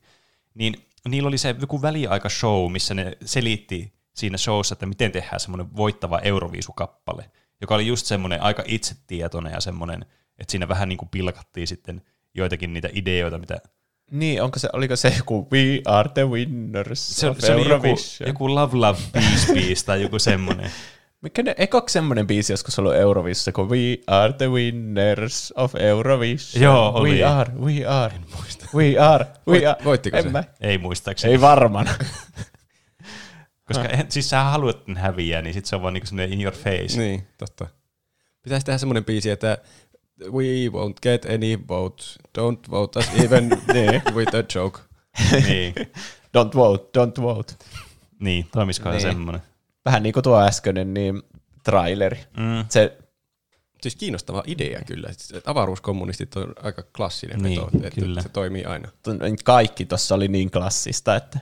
niin 0.54 0.88
niillä 1.10 1.28
oli 1.28 1.38
se 1.38 1.56
joku 1.60 1.82
väliaika-show, 1.82 2.72
missä 2.72 2.94
ne 2.94 3.18
selitti 3.26 3.94
siinä 4.14 4.38
showssa, 4.38 4.74
että 4.74 4.86
miten 4.86 5.12
tehdään 5.12 5.40
semmoinen 5.40 5.76
voittava 5.76 6.20
Euroviisukappale, 6.20 7.32
joka 7.62 7.76
oli 7.76 7.88
just 7.88 8.06
semmoinen 8.06 8.42
aika 8.42 8.64
itsetietoinen 8.66 9.54
ja 9.54 9.62
semmoinen, 9.62 10.06
että 10.38 10.52
siinä 10.52 10.68
vähän 10.68 10.90
niin 10.90 10.98
kuin 10.98 11.10
pilkattiin 11.10 11.68
sitten 11.68 12.02
joitakin 12.36 12.74
niitä 12.74 12.90
ideoita, 12.94 13.38
mitä... 13.38 13.58
Niin, 14.12 14.42
onko 14.42 14.60
se, 14.60 14.70
oliko 14.74 14.96
se 14.96 15.14
joku 15.18 15.48
We 15.52 15.82
are 15.86 16.10
the 16.14 16.26
winners 16.30 17.20
Se, 17.20 17.36
se 17.40 17.54
oli 17.54 17.70
joku, 17.70 17.88
joku 18.28 18.56
Love 18.56 18.78
Love 18.78 19.00
Peace 19.12 19.54
Peace 19.54 19.86
tai 19.86 20.02
joku 20.02 20.20
semmoinen. 20.20 20.72
Mikä 21.22 21.44
ne, 21.44 21.56
eikö 21.58 21.82
semmoinen 21.88 22.28
biisi 22.28 22.54
joskus 22.54 22.80
ollut 22.80 22.96
Eurovisiossa, 22.96 23.52
kun 23.52 23.70
We 23.70 23.98
are 24.08 24.34
the 24.34 24.50
winners 24.50 25.54
of 25.56 25.76
Eurovision? 25.76 26.64
Joo, 26.64 26.92
oli. 26.96 27.10
We 27.10 27.24
are, 27.24 27.52
we 27.60 27.86
are. 27.86 28.16
En 28.16 28.26
muista. 28.36 28.66
We 28.76 29.00
are, 29.00 29.26
we 29.48 29.58
Voit- 29.58 29.68
are. 29.68 29.84
voittiko 29.86 30.18
en 30.18 30.24
se? 30.24 30.30
Mä, 30.30 30.44
Ei 30.62 30.78
muistaakseni. 30.78 31.34
ei 31.34 31.42
varmaan. 31.42 31.90
Koska 33.68 33.84
ah. 33.84 34.06
siis 34.10 34.30
sä 34.30 34.44
haluat, 34.44 34.78
häviää, 34.96 35.42
niin 35.42 35.54
sit 35.54 35.66
se 35.66 35.76
on 35.76 35.82
vaan 35.82 35.94
niinku 35.94 36.08
semmoinen 36.08 36.34
in 36.34 36.42
your 36.42 36.56
face. 36.56 36.98
Niin, 36.98 37.28
totta. 37.38 37.68
Pitäisi 38.42 38.66
tehdä 38.66 38.78
semmoinen 38.78 39.06
biisi, 39.06 39.30
että 39.30 39.58
we 40.22 40.68
won't 40.72 40.96
get 41.04 41.26
any 41.26 41.58
votes, 41.68 42.20
don't 42.40 42.70
vote 42.72 43.00
us 43.00 43.10
even 43.24 43.50
with 44.16 44.36
a 44.36 44.44
joke. 44.56 44.80
niin. 45.48 45.74
Don't 46.38 46.56
vote, 46.56 47.00
don't 47.00 47.22
vote. 47.22 47.54
niin, 48.20 48.48
toimisikohan 48.52 48.96
Niin. 48.98 49.04
niin. 49.06 49.16
semmoinen. 49.16 49.42
Vähän 49.86 50.04
niin 50.04 50.14
kuin 50.14 50.24
tuo 50.24 50.40
äskeinen 50.42 50.94
niin 50.94 51.24
traileri. 51.64 52.20
Mm. 52.38 52.66
Se, 52.70 52.98
Siis 53.82 53.96
kiinnostava 53.96 54.44
idea 54.48 54.82
kyllä. 54.86 55.08
Siis 55.18 55.42
Avaruuskommunistit 55.46 56.36
on 56.36 56.54
aika 56.64 56.84
klassinen 56.96 57.42
Niin, 57.44 57.62
veto, 57.66 57.78
että 57.88 58.02
kyllä. 58.02 58.22
se 58.22 58.30
toimii 58.30 58.66
aina. 58.66 58.90
kaikki 59.44 59.86
tuossa 59.86 60.16
oli 60.16 60.28
niin 60.28 60.52
klassista, 60.52 61.16
että 61.16 61.40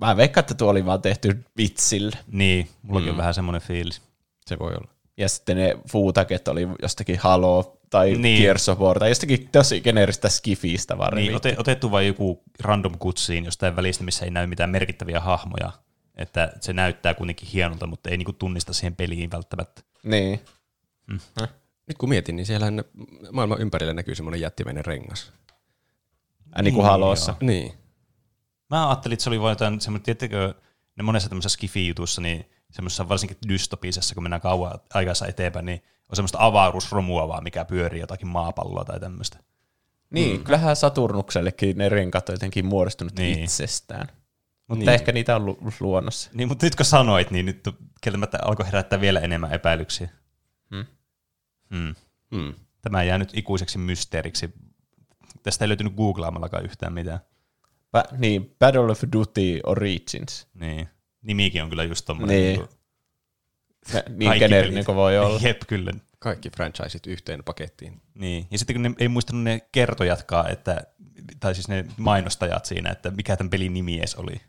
mä 0.00 0.16
veikkaan, 0.16 0.42
että 0.42 0.54
tuo 0.54 0.70
oli 0.70 0.86
vaan 0.86 1.02
tehty 1.02 1.44
vitsille. 1.56 2.16
Niin, 2.32 2.68
mullakin 2.82 3.08
Mm. 3.08 3.10
on 3.12 3.16
vähän 3.18 3.34
semmoinen 3.34 3.62
fiilis. 3.62 4.02
Se 4.46 4.58
voi 4.58 4.70
olla. 4.70 4.88
Ja 5.16 5.28
sitten 5.28 5.56
ne 5.56 5.78
fuutaket 5.90 6.48
oli 6.48 6.68
jostakin 6.82 7.18
Halo 7.18 7.78
tai 7.94 8.14
Niin. 8.14 8.42
Gears 8.42 8.68
of 8.68 8.78
War 8.78 8.98
tai 8.98 9.08
jostakin 9.08 9.48
tosi 9.52 9.80
geneeristä 9.80 10.28
skifistä 10.28 10.98
vaan 10.98 11.14
Niin, 11.14 11.36
ote, 11.36 11.54
otettu 11.58 11.90
vain 11.90 12.06
joku 12.06 12.42
random 12.60 12.98
kutsiin 12.98 13.44
jostain 13.44 13.76
välistä, 13.76 14.04
missä 14.04 14.24
ei 14.24 14.30
näy 14.30 14.46
mitään 14.46 14.70
merkittäviä 14.70 15.20
hahmoja. 15.20 15.72
Että 16.14 16.52
se 16.60 16.72
näyttää 16.72 17.14
kuitenkin 17.14 17.48
hienolta, 17.48 17.86
mutta 17.86 18.10
ei 18.10 18.16
niinku 18.16 18.32
tunnista 18.32 18.72
siihen 18.72 18.96
peliin 18.96 19.30
välttämättä. 19.30 19.82
Niin. 20.02 20.40
Nyt 21.86 21.98
kun 21.98 22.08
mietin, 22.08 22.36
niin 22.36 22.46
siellä 22.46 22.66
maailman 23.32 23.60
ympärillä 23.60 23.94
näkyy 23.94 24.14
semmoinen 24.14 24.40
jättimäinen 24.40 24.84
rengas. 24.84 25.32
Äh, 26.56 26.62
niin 26.62 26.74
kuin 26.74 26.86
Halossa. 26.86 27.34
Niin. 27.40 27.72
Mä 28.70 28.88
ajattelin, 28.88 29.12
että 29.12 29.22
se 29.22 29.30
oli 29.30 29.40
vain 29.40 29.52
jotain 29.52 29.80
semmoinen, 29.80 30.04
tiettekö, 30.04 30.54
ne 30.96 31.02
monessa 31.02 31.28
tämmöisessä 31.28 31.56
skifi-jutussa, 31.56 32.20
niin 32.20 32.50
semmoisessa 32.74 33.08
varsinkin 33.08 33.36
dystopisessa, 33.48 34.14
kun 34.14 34.22
mennään 34.22 34.40
kauan 34.40 34.78
aikassa 34.94 35.26
eteenpäin, 35.26 35.66
niin 35.66 35.82
on 36.08 36.16
semmoista 36.16 36.38
avaruusromua 36.40 37.28
vaan, 37.28 37.44
mikä 37.44 37.64
pyörii 37.64 38.00
jotakin 38.00 38.28
maapalloa 38.28 38.84
tai 38.84 39.00
tämmöistä. 39.00 39.38
Niin, 40.10 40.38
mm. 40.38 40.44
kyllähän 40.44 40.76
Saturnuksellekin 40.76 41.78
ne 41.78 41.88
renkaat 41.88 42.28
on 42.28 42.34
jotenkin 42.34 42.66
muodostunut 42.66 43.18
Niin. 43.18 43.38
itsestään. 43.44 44.06
Mutta 44.68 44.78
Niin. 44.84 44.88
ehkä 44.94 45.12
niitä 45.12 45.36
on 45.36 45.46
lu- 45.46 45.58
luonnossa. 45.80 46.30
Niin, 46.34 46.48
mutta 46.48 46.66
nyt 46.66 46.74
kun 46.76 46.86
sanoit, 46.86 47.30
niin 47.30 47.46
nyt 47.46 47.60
kieltämättä 48.00 48.38
alkoi 48.42 48.66
herättää 48.66 49.00
vielä 49.00 49.20
enemmän 49.20 49.52
epäilyksiä. 49.52 50.08
Hmm. 50.74 50.84
Hmm. 51.74 51.94
Hmm. 52.34 52.54
Tämä 52.82 53.02
jää 53.02 53.18
nyt 53.18 53.30
ikuiseksi 53.34 53.78
mysteeriksi. 53.78 54.54
Tästä 55.42 55.64
ei 55.64 55.68
löytynyt 55.68 55.94
googlaamallakaan 55.94 56.64
yhtään 56.64 56.92
mitään. 56.92 57.20
Ba- 57.96 58.16
niin, 58.18 58.56
Battle 58.58 58.80
of 58.92 59.02
Duty 59.12 59.60
Origins. 59.66 60.46
Niin. 60.54 60.88
Nimikin 61.24 61.62
on 61.62 61.68
kyllä 61.68 61.84
just 61.84 62.04
tommonen. 62.06 62.36
Niin. 62.36 62.56
kuin 62.56 62.68
Ja 63.94 64.02
Niin 64.08 64.28
kaikki 64.28 64.38
geneerinen 64.38 64.74
pelit. 64.74 64.86
kuin 64.86 64.96
voi 64.96 65.18
olla. 65.18 65.40
Jep, 65.42 65.62
kyllä. 65.66 65.92
Kaikki 66.18 66.50
franchiseit 66.50 67.06
yhteen 67.06 67.44
pakettiin. 67.44 68.00
Niin. 68.14 68.46
Ja 68.50 68.58
sitten 68.58 68.74
kun 68.76 68.82
ne 68.82 68.90
ei 68.98 69.08
muistanut 69.08 69.42
ne 69.42 69.60
kertojatkaan, 69.72 70.50
että, 70.50 70.84
tai 71.40 71.54
siis 71.54 71.68
ne 71.68 71.84
mainostajat 71.96 72.64
siinä, 72.64 72.90
että 72.90 73.10
mikä 73.10 73.36
tämän 73.36 73.50
pelin 73.50 73.74
nimi 73.74 73.98
edes 73.98 74.14
oli. 74.14 74.40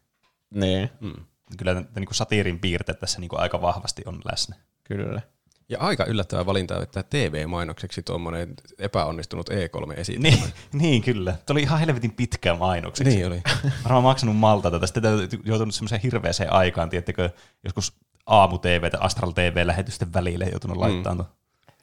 Niin, 0.53 0.89
Hmm. 1.01 1.25
Kyllä 1.57 1.71
tämän, 1.71 1.85
tämän 1.85 2.01
niin 2.01 2.15
satiirin 2.15 2.59
piirteet 2.59 2.99
tässä 2.99 3.19
niin 3.19 3.29
kuin 3.29 3.39
aika 3.39 3.61
vahvasti 3.61 4.01
on 4.05 4.21
läsnä. 4.31 4.55
kyllä. 4.83 5.21
Ja 5.69 5.79
aika 5.79 6.05
yllättävä 6.05 6.45
valinta, 6.45 6.83
että 6.83 7.03
TV-mainokseksi 7.03 8.03
tuommoinen 8.03 8.53
epäonnistunut 8.77 9.49
E3-esitelmä. 9.49 10.21
Niin, 10.23 10.43
niin 10.81 11.01
kyllä. 11.01 11.31
Tuo 11.31 11.53
oli 11.53 11.61
ihan 11.61 11.79
helvetin 11.79 12.11
pitkä 12.11 12.55
mainokseksi. 12.55 13.15
Niin 13.15 13.27
oli. 13.27 13.41
Varmaan 13.83 14.03
maksanut 14.03 14.37
malta 14.37 14.71
tätä. 14.71 14.87
Sitten 14.87 15.03
täytyy 15.03 15.39
joutunut 15.45 15.75
semmoiseen 15.75 16.01
hirveäseen 16.01 16.53
aikaan, 16.53 16.89
tiettekö, 16.89 17.29
joskus 17.63 17.93
aamu 18.25 18.57
TV 18.57 18.89
tai 18.91 18.99
Astral 19.03 19.31
TV-lähetysten 19.31 20.13
välille 20.13 20.45
joutunut 20.45 20.77
laittamaan. 20.77 21.29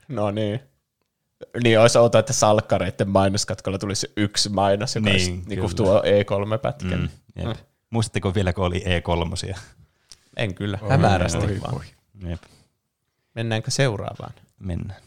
Mm. 0.09 0.15
No 0.15 0.31
niin. 0.31 0.61
Niin 1.63 1.81
olisi 1.81 1.99
outoa, 1.99 2.19
että 2.19 2.33
salkkareiden 2.33 3.09
mainoskatkolla 3.09 3.79
tulisi 3.79 4.13
yksi 4.17 4.49
mainos, 4.49 4.95
joka 4.97 5.05
Niin, 5.05 5.13
olisi 5.15 5.31
niin 5.31 5.61
kyllä. 5.61 5.75
tuo 5.77 6.03
E3-pätkä. 6.03 6.97
Mm, 6.97 7.09
jep. 7.37 7.57
Muistatteko 7.91 8.35
vielä, 8.35 8.53
kun 8.53 8.65
oli 8.65 8.85
E3? 9.51 9.57
En 10.37 10.55
kyllä, 10.55 10.79
hämärästi 10.91 11.39
Oi, 11.39 11.61
vaan. 11.61 11.75
oi. 11.75 11.85
Jep. 12.31 12.43
Mennäänkö 13.35 13.71
seuraavaan? 13.71 14.33
Mennään. 14.61 15.01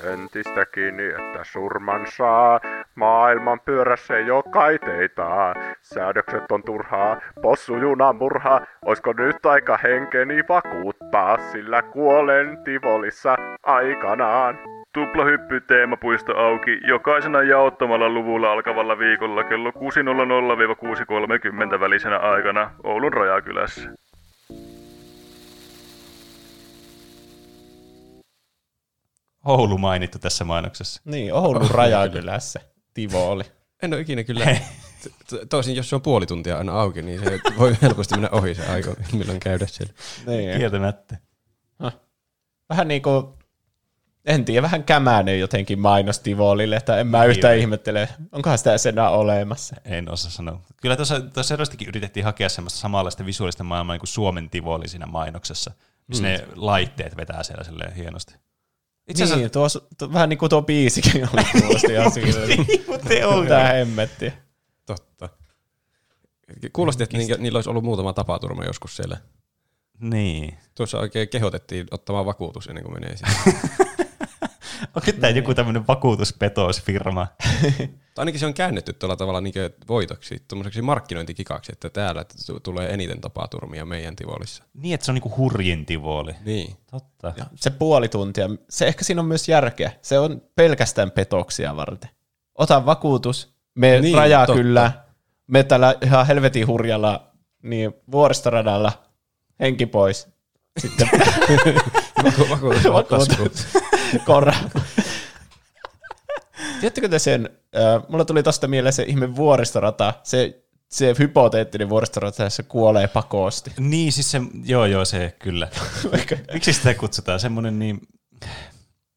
Sentistä 0.00 0.66
kiinni, 0.66 1.06
että 1.06 1.44
surman 1.44 2.06
saa. 2.16 2.60
Maailman 2.94 3.60
pyörässä 3.60 4.16
ei 4.16 4.30
oo 4.30 4.42
kaiteita. 4.42 5.54
Säädökset 5.82 6.52
on 6.52 6.62
turhaa, 6.62 7.20
possujuna 7.42 8.12
murhaa. 8.12 8.66
Oisko 8.84 9.12
nyt 9.12 9.46
aika 9.46 9.78
henkeni 9.82 10.42
vakuuttaa, 10.48 11.38
sillä 11.52 11.82
kuolen 11.82 12.58
Tivolissa 12.64 13.36
aikanaan. 13.62 14.58
Tuplahyppy 14.92 15.60
teemapuisto 15.60 16.36
auki 16.36 16.80
jokaisena 16.88 17.42
jaottamalla 17.42 18.08
luvulla 18.08 18.52
alkavalla 18.52 18.98
viikolla 18.98 19.44
kello 19.44 19.70
6.00-6.30 19.70 21.80
välisenä 21.80 22.18
aikana 22.18 22.70
Oulun 22.84 23.12
Rajakylässä. 23.12 23.90
Oulu 29.44 29.78
mainittu 29.78 30.18
tässä 30.18 30.44
mainoksessa. 30.44 31.02
Niin, 31.04 31.34
Oulun 31.34 31.70
rajakylässä. 31.70 32.60
Tivo 32.94 33.30
oli. 33.30 33.44
En 33.82 33.92
ole 33.94 34.00
ikinä 34.00 34.24
kyllä. 34.24 34.56
Toisin, 35.50 35.76
jos 35.76 35.88
se 35.88 35.94
on 35.94 36.02
puoli 36.02 36.26
tuntia 36.26 36.58
aina 36.58 36.80
auki, 36.80 37.02
niin 37.02 37.20
se 37.24 37.40
voi 37.58 37.76
helposti 37.82 38.14
mennä 38.14 38.28
ohi 38.32 38.54
se 38.54 38.66
aika, 38.66 38.94
milloin 39.12 39.40
käydä 39.40 39.66
siellä. 39.66 39.92
Niin. 40.26 40.58
Kieltämättä. 40.58 41.16
Vähän 42.68 42.88
niin 42.88 43.02
kuin, 43.02 43.26
en 44.24 44.44
tiedä, 44.44 44.62
vähän 44.62 44.84
kämäinen 44.84 45.40
jotenkin 45.40 45.80
mainos 45.80 46.18
Tivolille, 46.18 46.76
että 46.76 46.98
en 47.00 47.06
mä 47.06 47.24
yhtään 47.24 47.58
ihmettele, 47.58 48.08
onkohan 48.32 48.58
sitä 48.58 48.70
enää 48.88 49.10
olemassa. 49.10 49.76
En 49.84 50.10
osaa 50.12 50.30
sanoa. 50.30 50.60
Kyllä 50.82 50.96
tuossa, 50.96 51.20
tuossa 51.20 51.42
selvästikin 51.48 51.88
yritettiin 51.88 52.24
hakea 52.24 52.48
semmoista 52.48 52.78
samanlaista 52.80 53.26
visuaalista 53.26 53.64
maailmaa 53.64 53.94
niin 53.94 54.00
kuin 54.00 54.08
Suomen 54.08 54.50
Tivoli 54.50 54.88
siinä 54.88 55.06
mainoksessa, 55.06 55.70
missä 56.06 56.22
Mm. 56.22 56.28
ne 56.28 56.46
laitteet 56.54 57.16
vetää 57.16 57.42
siellä 57.42 57.90
hienosti. 57.96 58.34
Itse 59.10 59.24
asiassa 59.24 59.40
niin, 59.40 59.50
tuo, 59.50 59.66
tuo, 59.98 60.12
vähän 60.12 60.28
niin 60.28 60.38
kuin 60.38 60.50
tuo 60.50 60.62
biisikin 60.62 61.28
oli 61.34 61.44
kuulosti 61.60 61.92
ihan. 61.92 62.12
Niin, 62.48 62.84
mutta 62.86 63.28
on. 63.28 63.46
Tää 63.46 63.72
hemmetti. 63.72 64.32
Totta. 64.86 65.28
Kuulosti, 66.72 67.02
että 67.02 67.18
niillä 67.18 67.36
niillä 67.36 67.56
olisi 67.56 67.70
ollut 67.70 67.84
muutama 67.84 68.12
tapaturma 68.12 68.64
joskus 68.64 68.96
siellä. 68.96 69.16
Niin. 70.00 70.58
Tuossa 70.74 70.98
oikein 70.98 71.28
kehotettiin 71.28 71.86
ottamaan 71.90 72.26
vakuutus 72.26 72.66
ennen 72.66 72.84
kuin 72.84 72.94
menee 72.94 73.16
sinne. 73.16 73.58
Onko 74.96 75.12
tämä 75.20 75.30
joku 75.30 75.54
tämmöinen 75.54 75.86
vakuutuspetosfirma? 75.86 77.26
Tai 77.80 77.88
ainakin 78.18 78.40
se 78.40 78.46
on 78.46 78.54
käännetty 78.54 78.92
tuolla 78.92 79.16
tavalla 79.16 79.40
niin 79.40 79.54
voitoksi, 79.88 80.42
tuommoiseksi 80.48 80.82
markkinointikikaksi, 80.82 81.72
että 81.72 81.90
täällä 81.90 82.24
t- 82.24 82.62
tulee 82.62 82.94
eniten 82.94 83.20
tapaturmia 83.20 83.84
meidän 83.86 84.16
Tivolissa. 84.16 84.64
Niin, 84.74 84.94
että 84.94 85.04
se 85.04 85.10
on 85.10 85.14
niinku 85.14 85.36
hurjin 85.36 85.86
Tivoli. 85.86 86.32
Niin. 86.44 86.76
Totta. 86.90 87.32
Ja 87.36 87.46
se 87.54 87.70
puoli 87.70 88.08
tuntia, 88.08 88.48
se 88.70 88.86
ehkä 88.86 89.04
siinä 89.04 89.20
on 89.20 89.28
myös 89.28 89.48
järkeä. 89.48 89.92
Se 90.02 90.18
on 90.18 90.42
pelkästään 90.56 91.10
petoksia 91.10 91.76
varten. 91.76 92.10
Ota 92.54 92.86
vakuutus, 92.86 93.54
me 93.74 93.86
Niin, 93.90 94.02
niin, 94.02 94.16
rajaa 94.16 94.46
totta. 94.46 94.62
kyllä, 94.62 94.92
me 95.46 95.62
tällä 95.64 95.94
ihan 96.02 96.26
helvetin 96.26 96.66
hurjalla 96.66 97.26
niin 97.62 97.92
vuoristoradalla, 98.12 98.92
henki 99.60 99.86
pois. 99.86 100.28
Sitten 100.78 101.08
Vakuutus 102.50 102.86
on 102.86 103.04
taskuun. 103.04 103.50
Korra. 104.24 104.52
Tiedättekö 106.80 107.08
te 107.08 107.18
sen, 107.18 107.50
äh, 107.76 108.02
mulla 108.08 108.24
tuli 108.24 108.42
tosta 108.42 108.68
mieleen 108.68 108.92
se 108.92 109.02
ihme 109.02 109.36
vuoristorata, 109.36 110.14
se, 110.22 110.62
se 110.88 111.14
hypoteettinen 111.18 111.88
vuoristorata, 111.88 112.42
jossa 112.42 112.62
kuolee 112.62 113.08
pakosti. 113.08 113.72
Niin, 113.78 114.12
siis 114.12 114.30
se, 114.30 114.40
joo 114.64 114.86
joo, 114.86 115.04
se 115.04 115.34
kyllä. 115.38 115.68
Miksi 116.52 116.72
sitä 116.72 116.94
kutsutaan? 116.94 117.40
Semmoinen 117.40 117.78
niin... 117.78 118.00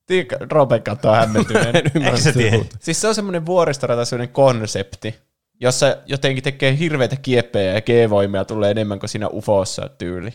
Tiedätkö, 0.06 0.38
Roben 0.52 0.84
kautta 0.84 1.16
hämmentyneen. 1.16 1.76
Eikö 1.76 2.18
se 2.18 2.34
tiedä? 2.34 2.58
Siis 2.80 3.02
se 3.02 3.08
on 3.08 3.16
semmoinen 3.16 3.46
vuoristorata, 3.46 4.06
semmoinen 4.06 4.34
konsepti, 4.34 5.16
jossa 5.60 5.98
jotenkin 6.06 6.44
tekee 6.44 6.78
hirveitä 6.80 7.16
kieppejä 7.16 7.74
ja 7.74 7.82
G-voimia 7.82 8.46
tulee 8.46 8.72
enemmän 8.72 9.00
kuin 9.00 9.10
siinä 9.10 9.28
ufossa 9.28 9.90
tyyli. 9.98 10.34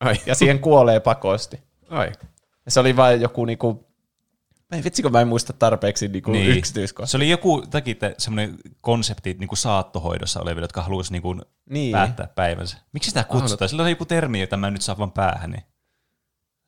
Ai. 0.00 0.16
Ja 0.26 0.34
siihen 0.34 0.58
kuolee 0.58 1.00
pakosti. 1.00 1.58
Ai. 1.90 2.12
Ja 2.64 2.70
se 2.70 2.80
oli 2.80 2.96
vain 2.96 3.20
joku 3.20 3.44
niinku, 3.44 3.86
ei 4.72 4.84
vitsi 4.84 5.02
kun 5.02 5.12
mä 5.12 5.20
en 5.20 5.28
muista 5.28 5.52
tarpeeksi 5.52 6.08
niinku 6.08 6.30
niin. 6.30 6.58
yksityiskohtaa. 6.58 7.06
Se 7.06 7.16
oli 7.16 7.30
joku 7.30 7.62
takia 7.70 7.94
semmoinen 8.18 8.56
konsepti 8.80 9.36
niin 9.38 9.48
kuin 9.48 9.58
saattohoidossa 9.58 10.40
oleville, 10.40 10.64
jotka 10.64 10.82
haluaisi 10.82 11.12
niin 11.12 11.22
kuin 11.22 11.42
Niin. 11.70 11.92
päättää 11.92 12.26
päivänsä. 12.34 12.76
Miksi 12.92 13.10
sitä 13.10 13.24
kutsutaan? 13.24 13.68
Sillä 13.68 13.82
on 13.82 13.90
joku 13.90 14.04
termi, 14.04 14.40
jota 14.40 14.56
mä 14.56 14.70
nyt 14.70 14.82
saa 14.82 14.98
vaan 14.98 15.12
päähän. 15.12 15.50
Niin. 15.50 15.62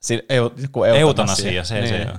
Siin, 0.03 0.23
eu, 0.29 0.53
joku 0.57 0.85
eutanasia. 0.85 1.01
Eutanasia, 1.01 1.65
se, 1.65 1.75
niin. 1.81 1.89
se 1.89 2.11
on. 2.11 2.19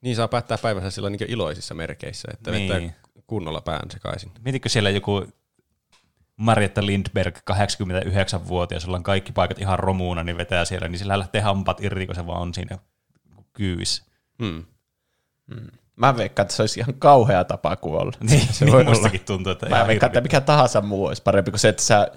Niin 0.00 0.16
saa 0.16 0.28
päättää 0.28 0.58
päivässä 0.58 0.90
sillä 0.90 1.10
niin 1.10 1.30
iloisissa 1.30 1.74
merkeissä, 1.74 2.28
että 2.32 2.50
Niin. 2.50 2.68
niin. 2.72 2.82
vetää 2.82 3.00
kunnolla 3.26 3.60
pään 3.60 3.90
sekaisin. 3.90 4.32
Mietitkö 4.44 4.68
siellä 4.68 4.90
joku 4.90 5.26
Marjatta 6.36 6.86
Lindberg, 6.86 7.38
89-vuotias, 7.50 8.84
jolla 8.84 8.96
on 8.96 9.02
kaikki 9.02 9.32
paikat 9.32 9.58
ihan 9.58 9.78
romuuna, 9.78 10.22
niin 10.22 10.36
vetää 10.36 10.64
siellä, 10.64 10.88
niin 10.88 10.98
sillä 10.98 11.18
lähtee 11.18 11.40
hampat 11.40 11.80
irti, 11.80 12.06
kun 12.06 12.14
se 12.14 12.26
vaan 12.26 12.42
on 12.42 12.54
siinä 12.54 12.78
kyyvissä. 13.52 14.04
Hmm. 14.42 14.64
Mm. 15.46 15.66
Mä 15.96 16.16
veikkaan, 16.16 16.44
että 16.44 16.54
se 16.54 16.62
olisi 16.62 16.80
ihan 16.80 16.94
kauhea 16.94 17.44
tapa 17.44 17.76
kuolla. 17.76 18.12
Niin, 18.20 18.48
se 18.52 18.64
niin 18.64 18.72
voi 18.72 18.84
mustakin 18.84 19.20
olla. 19.20 19.26
tuntuu, 19.26 19.52
että 19.52 19.68
Mä 19.68 19.86
veikkaan, 19.86 20.08
että 20.08 20.20
mikä 20.20 20.40
tahansa 20.40 20.80
muu 20.80 21.06
olisi 21.06 21.22
parempi 21.22 21.50
kuin 21.50 21.60
se, 21.60 21.68
että 21.68 21.82
sä... 21.82 22.10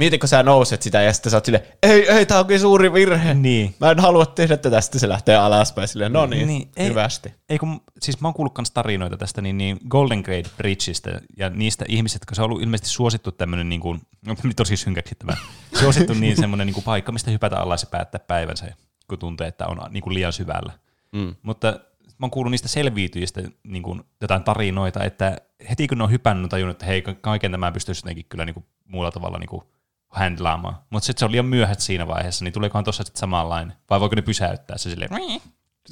Mieti, 0.00 0.18
kun 0.18 0.28
sä 0.28 0.42
nouset 0.42 0.82
sitä 0.82 1.02
ja 1.02 1.12
sitten 1.12 1.30
sä 1.30 1.36
oot 1.36 1.44
silleen, 1.44 1.64
ei, 1.82 2.10
ei, 2.10 2.26
tää 2.26 2.40
onkin 2.40 2.60
suuri 2.60 2.92
virhe. 2.92 3.34
Niin. 3.34 3.74
Mä 3.80 3.90
en 3.90 3.98
halua 3.98 4.26
tehdä 4.26 4.56
tätä, 4.56 4.80
sitten 4.80 5.00
se 5.00 5.08
lähtee 5.08 5.36
alaspäin 5.36 5.88
silleen, 5.88 6.12
no 6.12 6.26
niin, 6.26 6.46
Niin, 6.46 6.68
ei- 6.76 6.88
hyvästi. 6.88 7.34
Ei 7.48 7.58
kun, 7.58 7.80
siis 8.02 8.20
mä 8.20 8.28
oon 8.28 8.34
kuullut 8.34 8.54
kans 8.54 8.70
tarinoita 8.70 9.16
tästä 9.16 9.40
niin, 9.40 9.58
niin 9.58 9.78
Golden 9.88 10.20
Gate 10.20 10.50
Bridgeistä 10.56 11.20
ja 11.38 11.50
niistä 11.50 11.84
ihmisistä, 11.88 12.26
kun 12.26 12.34
se 12.36 12.42
on 12.42 12.44
ollut 12.44 12.62
ilmeisesti 12.62 12.88
suosittu 12.88 13.32
tämmönen 13.32 13.68
niin 13.68 13.80
kuin, 13.80 14.00
no 14.26 14.36
tosi 14.56 14.76
synkäksi 14.76 15.14
tämä, 15.14 15.36
suosittu 15.80 16.14
niin 16.14 16.36
semmoinen 16.36 16.66
niin 16.66 16.74
kuin 16.74 16.84
paikka, 16.84 17.12
mistä 17.12 17.30
hypätä 17.30 17.56
alas 17.56 17.82
ja 17.82 17.88
päättää 17.90 18.20
päivänsä, 18.26 18.66
kun 19.08 19.18
tuntee, 19.18 19.48
että 19.48 19.66
on 19.66 19.80
niin 19.90 20.02
kuin 20.02 20.14
liian 20.14 20.32
syvällä. 20.32 20.72
Mm. 21.12 21.34
Mutta 21.42 21.80
mä 22.06 22.24
oon 22.24 22.30
kuullut 22.30 22.50
niistä 22.50 22.68
selviytyjistä 22.68 23.42
niin 23.64 23.82
kuin 23.82 24.02
jotain 24.20 24.44
tarinoita, 24.44 25.04
että 25.04 25.36
heti 25.70 25.88
kun 25.88 25.98
ne 25.98 26.04
on 26.04 26.10
hypännyt, 26.10 26.50
tajunnut, 26.50 26.74
että 26.74 26.86
hei, 26.86 27.02
kaiken 27.20 27.50
tämän 27.50 27.72
pystyisi 27.72 28.00
jotenkin 28.04 28.26
kyllä 28.28 28.44
niin 28.44 28.54
kuin 28.54 28.66
muulla 28.84 29.10
tavalla 29.10 29.38
niin 29.38 29.48
kuin 29.48 29.62
handlaamaan. 30.10 30.76
Mutta 30.90 31.06
sitten 31.06 31.18
se 31.20 31.24
on 31.24 31.32
liian 31.32 31.46
myöhäistä 31.46 31.84
siinä 31.84 32.06
vaiheessa, 32.06 32.44
niin 32.44 32.52
tuleekohan 32.52 32.84
tuossa 32.84 33.04
sitten 33.04 33.20
samanlainen? 33.20 33.76
Vai 33.90 34.00
voiko 34.00 34.14
ne 34.14 34.22
pysäyttää 34.22 34.78
se 34.78 34.90
silleen? 34.90 35.10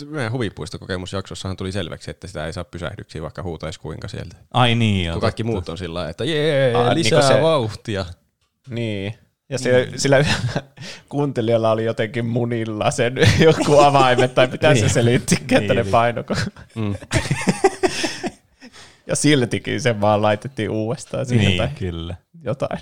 Meidän 0.07 0.33
huvipuistokokemusjaksossahan 0.33 1.57
tuli 1.57 1.72
selväksi, 1.72 2.11
että 2.11 2.26
sitä 2.26 2.46
ei 2.46 2.52
saa 2.52 2.64
pysähdyksiä, 2.64 3.22
vaikka 3.22 3.42
huutaisi 3.42 3.81
kuinka 3.81 4.09
sieltä. 4.09 4.37
Ai 4.54 4.74
niin, 4.74 5.07
joo, 5.07 5.14
Kun 5.14 5.20
kaikki 5.20 5.42
totta. 5.42 5.52
muut 5.52 5.68
on 5.68 5.78
sillä 5.78 6.09
että 6.09 6.24
jee, 6.24 6.74
Aa, 6.74 6.94
lisää 6.94 7.18
niinku 7.20 7.35
se- 7.35 7.42
vauhtia. 7.42 8.04
Niin. 8.70 9.14
Ja 9.48 9.59
se, 9.59 9.88
sillä 9.96 10.24
kuuntelijalla 11.09 11.70
oli 11.70 11.85
jotenkin 11.85 12.26
munilla 12.26 12.90
sen 12.90 13.14
joku 13.40 13.78
avaimet, 13.78 14.35
tai 14.35 14.46
mitä 14.46 14.74
se 14.74 14.81
Niin. 14.81 14.90
selittikään, 14.90 15.62
että 15.62 15.74
Niin, 15.74 15.78
ne 15.78 15.83
niin. 15.83 15.92
painoko. 15.92 16.35
Mm. 16.74 16.94
ja 19.07 19.16
siltikin 19.16 19.81
sen 19.81 20.00
vaan 20.00 20.22
laitettiin 20.22 20.70
uudestaan 20.70 21.26
siihen 21.26 21.46
Niin, 21.46 21.59
tai 21.59 21.68
kyllä. 21.78 22.14
jotain. 22.42 22.81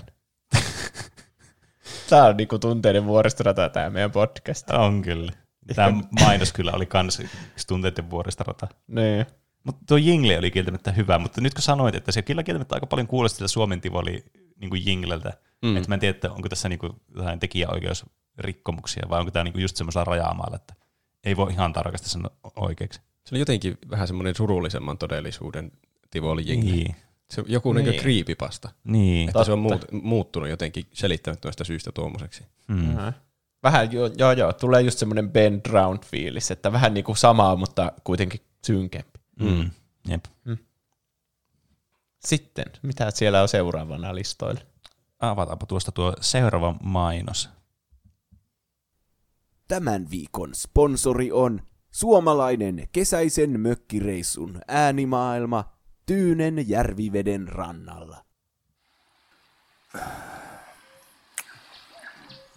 Tämä 2.09 2.25
on 2.25 2.37
niinku 2.37 2.59
tunteiden 2.59 3.05
vuoristorata 3.05 3.69
tämä 3.69 3.89
meidän 3.89 4.11
podcast. 4.11 4.69
On 4.69 5.01
kyllä. 5.01 5.31
Tämä 5.75 6.01
mainos 6.19 6.53
kyllä 6.53 6.71
oli 6.71 6.85
kans 6.85 7.19
yksi 7.19 7.67
tunteiden 7.67 8.09
vuoristorata. 8.09 8.67
Niin. 8.87 9.25
Mutta 9.63 9.81
tuo 9.87 9.97
jingle 9.97 10.37
oli 10.37 10.51
kieltämättä 10.51 10.91
hyvä, 10.91 11.19
mutta 11.19 11.41
nyt 11.41 11.53
kun 11.53 11.61
sanoit, 11.61 11.95
että 11.95 12.11
se 12.11 12.21
kyllä 12.21 12.43
kieltämättä 12.43 12.75
aika 12.75 12.85
paljon 12.87 13.07
kuulosti 13.07 13.37
siltä 13.37 13.47
Suomen 13.47 13.81
Tivoli 13.81 14.25
niin 14.55 14.69
kuin 14.69 14.85
jingleltä, 14.85 15.33
Mm. 15.61 15.77
että 15.77 15.89
mä 15.89 15.93
en 15.93 15.99
tiedä, 15.99 16.15
että 16.15 16.31
onko 16.31 16.49
tässä 16.49 16.69
niin 16.69 16.79
kuin 16.79 16.93
jotain 17.15 17.39
tekijäoikeusrikkomuksia 17.39 19.05
vai 19.09 19.19
onko 19.19 19.31
tämä 19.31 19.43
niin 19.43 19.53
kuin 19.53 19.61
just 19.61 19.75
semmoisella 19.77 20.03
rajaamaalla, 20.03 20.55
että 20.55 20.73
ei 21.23 21.37
voi 21.37 21.51
ihan 21.51 21.73
tarkasti 21.73 22.09
sanoa 22.09 22.31
oikeaksi. 22.55 23.01
Se 23.25 23.35
oli 23.35 23.39
jotenkin 23.39 23.77
vähän 23.89 24.07
semmoinen 24.07 24.35
surullisemman 24.35 24.97
todellisuuden 24.97 25.71
Tivoli 26.11 26.43
jingle. 26.45 26.71
Niin. 26.71 26.95
Se 27.29 27.41
on 27.41 27.45
joku 27.49 27.73
Niin. 27.73 27.85
niin. 27.85 28.01
creepypasta. 28.01 28.69
Niin. 28.83 29.29
Että 29.29 29.43
se 29.43 29.51
on 29.51 29.63
Totta. 29.67 29.87
muut, 29.91 30.03
muuttunut 30.03 30.49
jotenkin 30.49 30.87
selittämättömästä 30.93 31.63
syystä 31.63 31.91
tuommoiseksi. 31.91 32.43
Mm. 32.67 32.75
Mm. 32.75 33.13
Vähän 33.63 33.91
joo, 33.91 34.09
joo, 34.17 34.31
joo, 34.31 34.53
tulee 34.53 34.81
just 34.81 34.99
semmoinen 34.99 35.31
Ben 35.31 35.61
Drowned 35.63 36.03
fiilis, 36.05 36.51
että 36.51 36.71
vähän 36.71 36.93
niinku 36.93 37.15
samaa, 37.15 37.55
mutta 37.55 37.91
kuitenkin 38.03 38.41
synkempi. 38.65 39.19
Mm. 39.39 39.71
Jep. 40.07 40.25
Sitten, 42.25 42.65
mitä 42.83 43.11
siellä 43.11 43.41
on 43.41 43.47
seuraavana 43.47 44.15
listoilla? 44.15 44.61
Avataanpa 45.19 45.65
tuosta 45.65 45.91
tuo 45.91 46.13
seuraava 46.21 46.75
mainos. 46.83 47.49
Tämän 49.67 50.07
viikon 50.11 50.55
sponsori 50.55 51.31
on 51.31 51.61
suomalainen 51.91 52.87
kesäisen 52.91 53.59
mökkireissun 53.59 54.61
äänimaailma 54.67 55.76
Tyynen 56.07 56.69
järviveden 56.69 57.47
rannalla. 57.47 58.25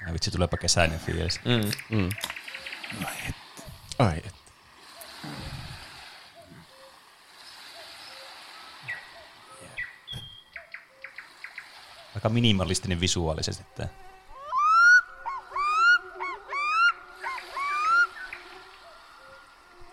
Ai 0.07 0.13
vitsi, 0.13 0.31
tuleepa 0.31 0.57
kesäinen 0.57 1.01
fiilis. 1.01 1.41
Mm. 1.45 1.97
Mm. 1.99 2.09
Ai 3.99 4.17
et. 4.17 4.35
Aika 12.15 12.29
minimalistinen 12.29 13.01
visuaalisesti 13.01 13.65
tää. 13.77 13.89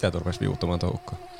Tää 0.02 0.12
turvasi 0.12 0.39
viuhtumaan 0.39 0.80
toukkoa. 0.80 1.37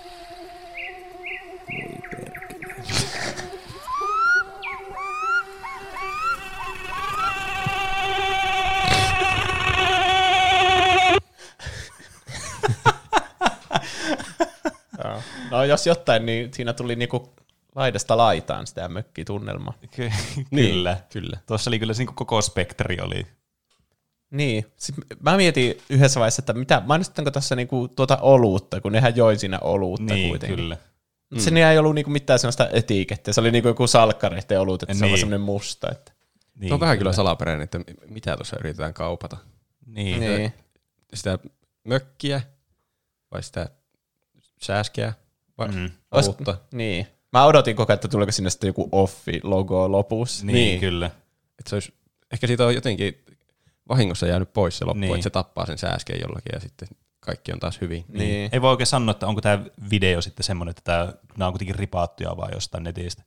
No 15.52 15.64
jos 15.64 15.88
jotain, 15.88 16.26
niin 16.26 16.54
siinä 16.54 16.74
tuli 16.74 16.96
niinku 16.96 17.34
laidasta 17.76 18.18
laitaan 18.18 18.68
sitä 18.68 18.88
mökkitunnelmaa. 18.90 19.74
Ky- 19.96 20.12
Niin, 20.52 20.72
kyllä. 20.74 20.98
kyllä. 21.10 21.38
Tuossa 21.48 21.70
oli 21.70 21.80
kyllä 21.80 21.94
se 21.94 22.04
niin 22.04 22.16
koko 22.16 22.42
spektri 22.42 22.98
oli. 23.02 23.28
Niin. 24.32 24.66
Sitten 24.78 25.18
mä 25.20 25.38
mietin 25.38 25.78
yhdessä 25.90 26.20
vaiheessa, 26.20 26.42
että 26.42 26.54
mitä, 26.54 26.82
mainostetaanko 26.86 27.32
tässä 27.32 27.56
niinku 27.56 27.88
tuota 27.88 28.18
olutta, 28.22 28.82
kun 28.82 28.92
nehän 28.92 29.16
joi 29.16 29.38
siinä 29.38 29.60
olutta 29.62 30.14
Niin, 30.14 30.30
kuitenkin. 30.30 30.56
kyllä. 30.58 30.78
Mm. 31.30 31.40
siinä 31.40 31.72
ei 31.72 31.78
ollut 31.78 31.96
niinku 31.96 32.12
mitään 32.12 32.40
sellaista 32.40 32.70
etikettiä. 32.74 33.34
Se 33.34 33.42
oli 33.42 33.52
niinku 33.52 33.68
joku 33.68 33.88
salkkareiden 33.88 34.60
olut, 34.60 34.84
että 34.84 34.94
se 34.96 35.06
on 35.06 35.12
Niin. 35.12 35.20
semmoinen 35.20 35.42
musta. 35.42 35.92
Että. 35.92 36.12
Niin, 36.56 36.74
on 36.74 36.80
vähän 36.80 36.98
kyllä 36.98 37.14
salaperäinen, 37.14 37.64
että 37.64 37.80
mitä 38.10 38.36
tuossa 38.36 38.58
yritetään 38.60 38.94
kaupata. 38.94 39.38
Niin. 39.86 40.20
Niin. 40.20 40.54
Sitä 41.14 41.40
mökkiä 41.84 42.42
vai 43.32 43.44
sitä 43.44 43.70
sääskeä 44.62 45.14
vai 45.58 45.68
Mm. 45.68 45.90
Olutta. 46.12 46.58
Niin. 46.72 47.08
Mä 47.34 47.46
odotin 47.46 47.76
koko 47.76 47.92
ajan, 47.92 47.96
että 47.96 48.08
tuleeko 48.08 48.32
sinne 48.32 48.50
sitten 48.50 48.68
joku 48.68 48.90
offi-logo 48.92 49.92
lopussa. 49.92 50.46
Niin, 50.46 50.54
niin, 50.56 50.80
kyllä. 50.80 51.06
Että 51.60 51.70
se 51.70 51.76
olisi, 51.76 51.94
ehkä 52.34 52.48
siitä 52.48 52.66
on 52.66 52.76
jotenkin 52.76 53.26
vahingossa 53.90 54.28
jäänyt 54.28 54.54
pois 54.54 54.78
se 54.78 54.86
loppu, 54.86 55.00
Niin. 55.00 55.08
niin. 55.08 55.16
että 55.16 55.24
se 55.24 55.30
tappaa 55.30 55.66
sen 55.66 55.78
sääskeen 55.78 56.22
jollakin 56.22 56.50
ja 56.54 56.60
sitten 56.60 56.88
kaikki 57.28 57.54
on 57.54 57.60
taas 57.60 57.82
hyvin. 57.82 58.06
Niin. 58.08 58.50
Ei 58.54 58.62
voi 58.62 58.72
oikein 58.72 58.88
sanoa, 58.88 59.12
että 59.12 59.28
onko 59.28 59.42
tämä 59.42 59.60
video 59.90 60.22
sitten 60.22 60.44
semmoinen, 60.44 60.70
että 60.70 60.82
tää, 60.84 61.14
nämä 61.38 61.48
on 61.48 61.54
kuitenkin 61.54 61.76
ripaattuja 61.76 62.38
vaan 62.38 62.54
jostain 62.54 62.84
netistä. 62.84 63.24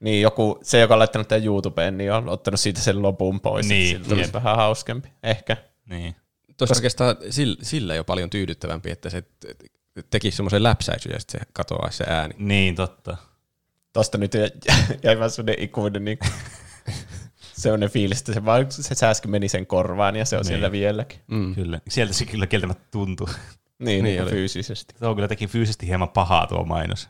Niin, 0.00 0.22
joku, 0.22 0.58
se 0.62 0.80
joka 0.80 0.94
on 0.94 0.98
laittanut 0.98 1.28
tämän 1.28 1.44
YouTubeen, 1.44 1.98
niin 1.98 2.12
on 2.12 2.28
ottanut 2.28 2.60
siitä 2.60 2.80
sen 2.80 3.02
lopun 3.02 3.40
pois. 3.40 3.68
Niin, 3.68 3.96
Niin, 3.98 4.08
tuli 4.08 4.20
jep. 4.20 4.32
vähän 4.32 4.56
hauskempi. 4.56 5.08
Ehkä. 5.22 5.56
Niin. 5.86 6.16
Tuossa 6.56 6.74
oikeastaan 6.74 7.16
sillä, 7.30 7.56
sillä 7.62 7.94
jo 7.94 8.04
paljon 8.04 8.30
tyydyttävämpi, 8.30 8.90
että 8.90 9.10
se 9.10 9.22
te- 9.40 9.54
tekisi 10.10 10.36
semmoisen 10.36 10.62
läpsäisyn 10.62 11.12
ja 11.12 11.20
sitten 11.20 11.40
se 11.40 11.46
katoaisi 11.52 11.98
se 11.98 12.04
ääni. 12.08 12.34
Niin, 12.38 12.74
totta. 12.74 13.16
Tosta 13.92 14.18
nyt 14.18 14.34
jä- 14.34 14.48
jäi 15.02 15.16
vähän 15.16 15.30
semmoinen 15.30 15.64
ikuinen 15.64 16.04
niin 16.04 16.18
semmoinen 17.56 17.90
fiilis, 17.90 18.18
että 18.18 18.32
se, 18.34 18.44
vaan, 18.44 18.66
se 18.70 18.94
sääski 18.94 19.28
meni 19.28 19.48
sen 19.48 19.66
korvaan 19.66 20.16
ja 20.16 20.24
se 20.24 20.36
on 20.36 20.40
Niin. 20.40 20.46
siellä 20.48 20.72
vieläkin. 20.72 21.20
Mm. 21.26 21.54
Kyllä. 21.54 21.80
Sieltä 21.88 22.12
se 22.12 22.24
kyllä 22.26 22.46
kieltämättä 22.46 22.84
tuntui. 22.90 23.26
Niin, 23.78 24.04
niin 24.04 24.22
oli. 24.22 24.30
fyysisesti. 24.30 24.94
Tuo 24.98 25.14
kyllä 25.14 25.28
teki 25.28 25.46
fyysisesti 25.46 25.86
hieman 25.86 26.08
pahaa 26.08 26.46
tuo 26.46 26.64
mainos. 26.64 27.08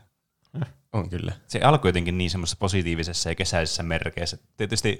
On 0.93 1.09
kyllä. 1.09 1.31
Se 1.47 1.59
alkoi 1.59 1.89
jotenkin 1.89 2.17
niin 2.17 2.29
semmoisessa 2.29 2.57
positiivisessa 2.59 3.29
ja 3.29 3.35
kesäisessä 3.35 3.83
merkeissä. 3.83 4.37
Tietysti 4.57 4.99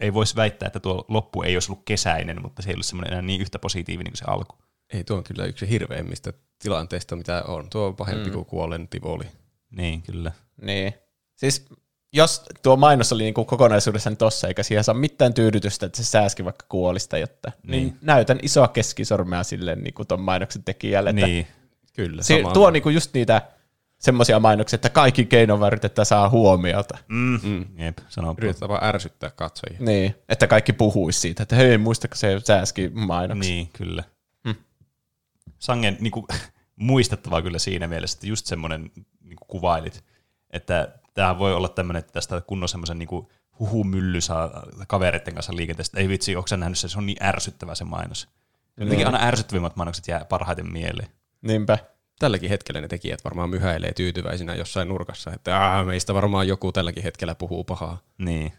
ei 0.00 0.14
voisi 0.14 0.36
väittää, 0.36 0.66
että 0.66 0.80
tuo 0.80 1.04
loppu 1.08 1.42
ei 1.42 1.56
olisi 1.56 1.72
ollut 1.72 1.84
kesäinen, 1.84 2.42
mutta 2.42 2.62
se 2.62 2.70
ei 2.70 2.74
ollut 2.74 2.86
semmoinen 2.86 3.12
enää 3.12 3.22
niin 3.22 3.40
yhtä 3.40 3.58
positiivinen 3.58 4.10
kuin 4.12 4.18
se 4.18 4.24
alku. 4.26 4.56
Ei, 4.92 5.04
tuo 5.04 5.16
on 5.16 5.24
kyllä 5.24 5.44
yksi 5.44 5.68
hirveimmistä 5.68 6.32
tilanteista, 6.58 7.16
mitä 7.16 7.42
on. 7.42 7.70
Tuo 7.70 7.86
on 7.86 7.96
pahempi 7.96 8.26
Mm. 8.26 8.32
kuin 8.32 8.44
kuollen 8.44 8.88
tivoli. 8.88 9.24
Niin, 9.70 10.02
kyllä. 10.02 10.32
Niin. 10.62 10.94
Siis 11.36 11.66
jos 12.12 12.42
tuo 12.62 12.76
mainos 12.76 13.12
oli 13.12 13.22
niinku 13.22 13.44
kokonaisuudessaan 13.44 14.16
tossa, 14.16 14.48
eikä 14.48 14.62
siihen 14.62 14.84
saa 14.84 14.94
mitään 14.94 15.34
tyydytystä, 15.34 15.86
että 15.86 15.96
se 15.96 16.04
sääski 16.04 16.44
vaikka 16.44 16.66
kuolista, 16.68 17.18
jotta, 17.18 17.52
niin. 17.62 17.70
Niin. 17.70 17.98
näytän 18.00 18.38
isoa 18.42 18.68
keskisormea 18.68 19.42
sille 19.42 19.76
niinku 19.76 20.04
ton 20.04 20.20
mainoksen 20.20 20.64
tekijälle. 20.64 21.10
Että 21.10 21.26
Niin. 21.26 21.46
Kyllä, 21.92 22.22
se, 22.22 22.42
tuo 22.52 22.66
on 22.66 22.72
niinku 22.72 22.88
just 22.88 23.14
niitä 23.14 23.42
semmoisia 23.98 24.40
mainoksia, 24.40 24.76
että 24.76 24.90
kaikki 24.90 25.24
keinoin 25.24 25.62
yritetään 25.66 26.06
saa 26.06 26.28
huomiota. 26.28 26.98
Mm. 27.08 27.40
Mm. 27.42 27.66
Jep, 27.78 27.98
sanoo. 28.08 28.34
Yritetään 28.38 28.68
vaan 28.68 28.84
ärsyttää 28.84 29.30
katsojia. 29.30 29.78
Niin, 29.80 30.14
että 30.28 30.46
kaikki 30.46 30.72
puhuisi 30.72 31.20
siitä, 31.20 31.42
että 31.42 31.56
hei, 31.56 31.78
muistako 31.78 32.14
se 32.14 32.40
sääski 32.44 32.88
mainoksia. 32.88 33.54
Niin, 33.54 33.68
kyllä. 33.72 34.04
Hmm. 34.44 34.54
Sangen 35.58 35.96
niin 36.00 36.10
kuin, 36.10 36.26
muistettavaa 36.76 37.42
kyllä 37.42 37.58
siinä 37.58 37.88
mielessä, 37.88 38.16
että 38.16 38.26
just 38.26 38.46
semmoinen 38.46 38.90
niin 39.22 39.36
kuin 39.36 39.48
kuvailit, 39.48 40.04
että 40.50 40.98
tämähän 41.18 41.38
voi 41.38 41.54
olla 41.54 41.68
tämmöinen, 41.68 42.00
että 42.00 42.12
tästä 42.12 42.40
kunnon 42.40 42.68
semmoisen 42.68 42.98
niin 42.98 43.08
huhumylly 43.58 44.20
saa 44.20 44.62
kavereiden 44.88 45.34
kanssa 45.34 45.56
liikenteestä. 45.56 46.00
Ei 46.00 46.08
vitsi, 46.08 46.36
onko 46.36 46.46
sä 46.46 46.56
nähnyt 46.56 46.78
sen? 46.78 46.90
Se 46.90 46.98
on 46.98 47.06
niin 47.06 47.22
ärsyttävä 47.22 47.74
se 47.74 47.84
mainos. 47.84 48.28
Jotenkin 48.76 48.96
Niin. 48.98 49.14
aina 49.14 49.26
ärsyttävimmät 49.26 49.76
mainokset 49.76 50.08
jää 50.08 50.24
parhaiten 50.24 50.72
mieleen. 50.72 51.08
Niinpä. 51.42 51.78
Tälläkin 52.18 52.50
hetkellä 52.50 52.80
ne 52.80 52.88
tekijät 52.88 53.24
varmaan 53.24 53.50
myhäilee 53.50 53.92
tyytyväisinä 53.92 54.54
jossain 54.54 54.88
nurkassa, 54.88 55.32
että 55.32 55.58
Aa, 55.58 55.84
meistä 55.84 56.14
varmaan 56.14 56.48
joku 56.48 56.72
tälläkin 56.72 57.02
hetkellä 57.02 57.34
puhuu 57.34 57.64
pahaa. 57.64 57.98
Niin. 58.18 58.52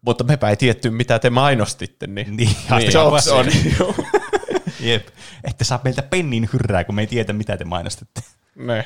Mutta 0.00 0.24
mepä 0.24 0.50
ei 0.50 0.56
tietty, 0.56 0.90
mitä 0.90 1.18
te 1.18 1.30
mainostitte, 1.30 2.06
niin, 2.06 2.36
Niin, 2.36 2.56
niin. 2.76 3.76
on. 3.82 3.94
Jep. 4.80 5.06
Ette 5.44 5.64
saa 5.64 5.80
meiltä 5.84 6.02
pennin 6.02 6.48
hyrrää, 6.52 6.84
kun 6.84 6.94
me 6.94 7.02
ei 7.02 7.06
tiedä, 7.06 7.32
mitä 7.32 7.56
te 7.56 7.64
mainostatte. 7.64 8.20
ne. 8.56 8.84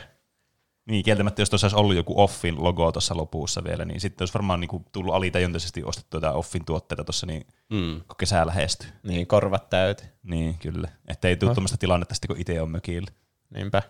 Niin, 0.89 1.05
kieltämättä, 1.05 1.43
jos 1.43 1.51
tuossa 1.51 1.65
olisi 1.67 1.77
ollut 1.77 1.97
joku 1.97 2.21
Offin 2.23 2.65
logo 2.65 2.93
tuossa 2.93 3.17
lopussa 3.17 3.65
vielä, 3.65 3.85
niin 3.85 4.01
sitten 4.01 4.23
olisi 4.23 4.35
varmaan 4.35 4.61
niin 4.61 4.69
kuin, 4.69 4.85
tullut 4.93 5.15
alitajuntaisesti 5.15 5.85
ostettu 5.85 6.17
jotain 6.17 6.35
Offin 6.35 6.65
tuotteita 6.65 7.05
tuossa, 7.05 7.27
niin 7.27 7.47
Mm. 7.71 8.01
kun 8.09 8.17
kesä 8.19 8.47
lähestyy. 8.47 8.89
Niin, 9.03 9.27
korvat 9.27 9.71
täyteen. 9.71 10.13
Niin, 10.23 10.59
kyllä. 10.59 10.89
Että 11.09 11.29
ei 11.29 11.37
tule 11.37 11.51
No. 11.51 11.55
tuommoista 11.55 11.77
tilannetta 11.79 12.15
sitten, 12.15 12.29
kun 12.29 12.41
itse 12.41 12.63
on 12.63 12.71
mökillä. 12.71 13.11
Niinpä. 13.55 13.83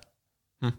Hm. 0.65 0.73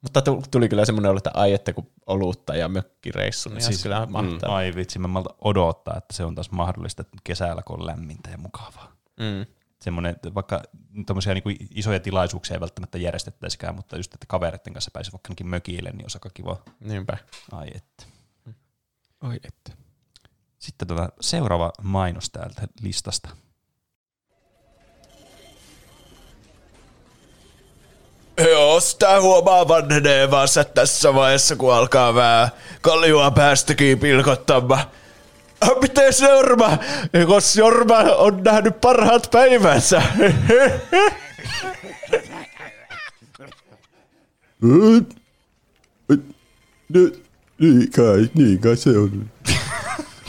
Mutta 0.00 0.22
tu- 0.22 0.42
tuli 0.50 0.68
kyllä 0.68 0.84
semmoinen 0.84 1.10
olo, 1.10 1.18
että 1.18 1.30
ai, 1.34 1.52
että 1.52 1.72
kun 1.72 1.90
olutta 2.06 2.56
ja 2.56 2.68
mökkireissu, 2.68 3.48
niin 3.48 3.62
siis, 3.62 3.82
kyllä 3.82 4.06
mahtavaa. 4.06 4.56
Ai 4.56 4.72
vitsi, 4.74 4.98
mä 4.98 5.08
malta 5.08 5.34
odottaa, 5.44 5.94
että 5.98 6.14
se 6.16 6.24
on 6.24 6.34
taas 6.34 6.50
mahdollista 6.50 7.02
että 7.02 7.16
kesällä, 7.24 7.62
kun 7.62 7.80
on 7.80 7.86
lämmintä 7.86 8.30
ja 8.30 8.38
mukavaa. 8.38 8.92
Mm. 9.20 9.46
Semmoinen, 9.80 10.12
että 10.12 10.34
vaikka 10.34 10.62
tuommoisia 11.06 11.34
niin 11.34 11.68
isoja 11.74 12.00
tilaisuuksia 12.00 12.54
ei 12.54 12.60
välttämättä 12.60 12.98
järjestettäisikään, 12.98 13.74
mutta 13.74 13.96
just, 13.96 14.14
että 14.14 14.26
kavereiden 14.28 14.72
kanssa 14.72 14.90
pääsi 14.90 15.12
vaikka 15.12 15.44
mökille, 15.44 15.90
niin 15.90 16.04
olisi 16.04 16.16
aika 16.16 16.30
kiva. 16.34 16.62
Niinpä. 16.80 17.16
Ai 17.52 17.68
että. 17.74 18.04
Ai 19.20 19.36
että. 19.44 19.72
Sitten 20.58 20.88
tota, 20.88 21.08
seuraava 21.20 21.72
mainos 21.82 22.30
täältä 22.30 22.62
listasta. 22.82 23.28
Joo, 28.38 28.80
sitä 28.80 29.20
huomaa 29.20 29.68
vanhenevansa 29.68 30.64
tässä 30.64 31.14
vaiheessa, 31.14 31.56
kun 31.56 31.74
alkaa 31.74 32.14
vähän 32.14 32.50
kaljua 32.80 33.30
päästäkin 33.30 33.98
pilkottamaan. 33.98 34.84
Ah, 35.60 35.80
Miten 35.82 36.12
Jorma? 36.22 36.78
Eikos 37.14 37.56
Jorma 37.56 37.94
on 37.98 38.42
nähnyt 38.44 38.80
parhaat 38.80 39.28
päivänsä? 39.30 40.02
Niin 47.58 47.90
kai, 47.96 48.30
niin 48.34 48.58
kai 48.58 48.76
se 48.76 48.90
on. 48.98 49.30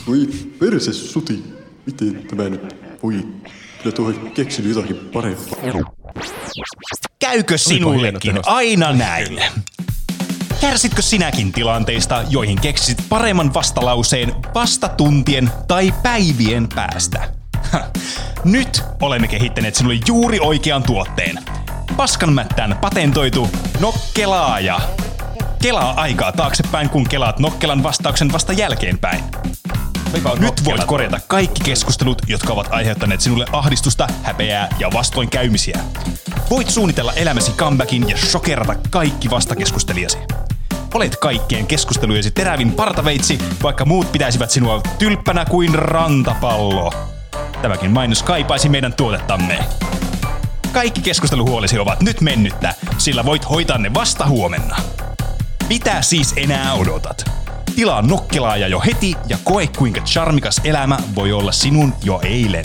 Voi 0.06 0.28
perse 0.58 0.92
suti. 0.92 1.44
Miten 1.86 2.26
tämä 2.28 2.48
nyt 2.48 2.76
voi? 3.02 3.14
Kyllä 3.82 3.96
tuohon 3.96 4.30
keksinyt 4.34 4.76
jotakin 4.76 4.96
parempaa. 4.96 5.58
Käykö 7.18 7.58
sinullekin 7.58 8.38
aina 8.46 8.92
näin? 8.92 9.42
Kärsitkö 10.62 11.02
sinäkin 11.02 11.52
tilanteista, 11.52 12.24
joihin 12.28 12.60
keksit 12.60 13.04
paremman 13.08 13.54
vastalauseen 13.54 14.34
vasta 14.54 14.88
tuntien 14.88 15.50
tai 15.68 15.94
päivien 16.02 16.68
päästä? 16.74 17.28
Nyt 18.44 18.84
olemme 19.00 19.28
kehittäneet 19.28 19.74
sinulle 19.74 20.00
juuri 20.08 20.40
oikean 20.40 20.82
tuotteen. 20.82 21.38
Paskanmättään 21.96 22.78
patentoitu 22.80 23.50
nokkelaaja. 23.80 24.80
Kelaa 25.62 25.94
aikaa 26.00 26.32
taaksepäin, 26.32 26.90
kun 26.90 27.08
kelaat 27.08 27.38
nokkelan 27.38 27.82
vastauksen 27.82 28.32
vasta 28.32 28.52
jälkeenpäin. 28.52 29.24
Nyt 30.38 30.64
voit 30.64 30.84
korjata 30.84 31.20
kaikki 31.28 31.64
keskustelut, 31.64 32.22
jotka 32.26 32.52
ovat 32.52 32.68
aiheuttaneet 32.70 33.20
sinulle 33.20 33.46
ahdistusta, 33.52 34.08
häpeää 34.22 34.68
ja 34.78 34.90
vastoinkäymisiä. 34.92 35.80
Voit 36.50 36.70
suunnitella 36.70 37.12
elämäsi 37.12 37.52
comebackin 37.52 38.08
ja 38.08 38.16
shokerata 38.16 38.74
kaikki 38.90 39.30
vastakeskustelijasi. 39.30 40.18
Olet 40.94 41.16
kaikkien 41.16 41.66
keskustelujesi 41.66 42.30
terävin 42.30 42.72
partaveitsi, 42.72 43.38
vaikka 43.62 43.84
muut 43.84 44.12
pitäisivät 44.12 44.50
sinua 44.50 44.80
tylppänä 44.98 45.44
kuin 45.44 45.74
rantapallo. 45.74 46.92
Tämäkin 47.62 47.90
mainos 47.90 48.22
kaipaisi 48.22 48.68
meidän 48.68 48.92
tuotettamme. 48.92 49.58
Kaikki 50.72 51.00
keskusteluhuolesi 51.00 51.78
ovat 51.78 52.02
nyt 52.02 52.20
mennyttä, 52.20 52.74
sillä 52.98 53.24
voit 53.24 53.50
hoitaa 53.50 53.78
ne 53.78 53.94
vasta 53.94 54.26
huomenna. 54.26 54.76
Mitä 55.68 56.02
siis 56.02 56.34
enää 56.36 56.74
odotat? 56.74 57.30
Tilaa 57.76 58.02
nokkelaaja 58.02 58.68
jo 58.68 58.80
heti 58.80 59.14
ja 59.28 59.38
koe 59.44 59.66
kuinka 59.66 60.00
charmikas 60.00 60.60
elämä 60.64 60.98
voi 61.14 61.32
olla 61.32 61.52
sinun 61.52 61.94
jo 62.04 62.20
eilen. 62.22 62.64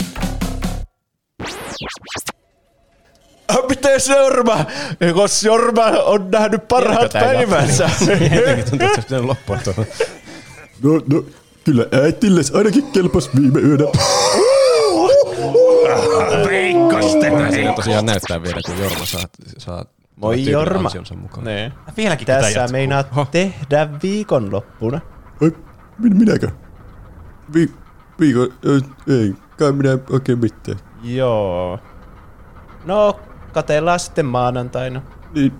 Miten 3.68 4.00
se 4.00 4.16
Jorma? 4.16 4.64
Kos 5.14 5.44
Jorma 5.44 5.82
on 6.04 6.30
nähnyt 6.30 6.68
parhaat 6.68 7.12
päivänsä. 7.12 7.90
Jotenkin 8.36 8.64
tuntuu, 8.70 8.88
että 8.88 9.02
se 9.08 9.18
loppua 9.20 9.58
tuohon. 9.64 9.86
No, 10.82 10.90
no, 11.12 11.24
kyllä 11.64 11.86
äitilles 12.02 12.54
ainakin 12.54 12.86
kelpas 12.92 13.30
viime 13.40 13.60
yönä. 13.60 13.84
Veikkasten! 16.50 17.52
Siinä 17.52 17.72
tosiaan 17.72 18.06
näyttää 18.06 18.42
vielä, 18.42 18.60
kun 18.66 18.78
Jorma 18.78 19.04
saa, 19.06 19.24
saa 19.58 19.84
Moi 20.16 20.50
Jorma. 20.50 20.86
ansionsa 20.88 21.14
mukaan. 21.14 21.44
Nee. 21.44 21.72
Vieläkin 21.96 22.22
Mitä 22.22 22.36
pitää 22.36 22.42
sä 22.42 22.48
jatkaa. 22.48 22.68
meinaat 22.72 23.06
tehdä 23.30 23.88
viikonloppuna? 24.02 25.00
Ai, 25.42 25.52
min, 25.98 26.16
minäkö? 26.16 26.48
Vi, 27.54 27.70
viikon, 28.20 28.48
ei, 29.08 29.34
kai 29.58 29.72
minä 29.72 29.98
oikein 30.10 30.38
mitään. 30.38 30.78
Joo. 31.02 31.78
No, 32.84 33.20
katellaan 33.52 34.00
sitten 34.00 34.26
maanantaina. 34.26 35.02
Niin, 35.34 35.52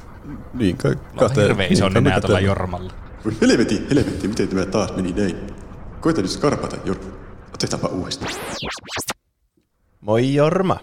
niin 0.54 0.76
kai 0.76 0.96
kate. 1.16 1.42
Hirveä 1.42 1.66
iso 1.70 1.88
niin, 1.88 2.04
nenä 2.04 2.20
tuolla. 2.20 2.40
Jormalla. 2.40 2.92
Voi 3.24 3.32
helvetti, 3.40 3.86
helvetti, 3.90 4.28
miten 4.28 4.48
tämä 4.48 4.66
taas 4.66 4.96
meni 4.96 5.12
näin? 5.12 5.36
Koita 6.00 6.22
nyt 6.22 6.30
skarpata, 6.30 6.76
Jorma. 6.84 7.04
Otetaanpa 7.54 7.88
uudestaan. 7.88 8.32
Moi 10.00 10.34
Jorma. 10.34 10.76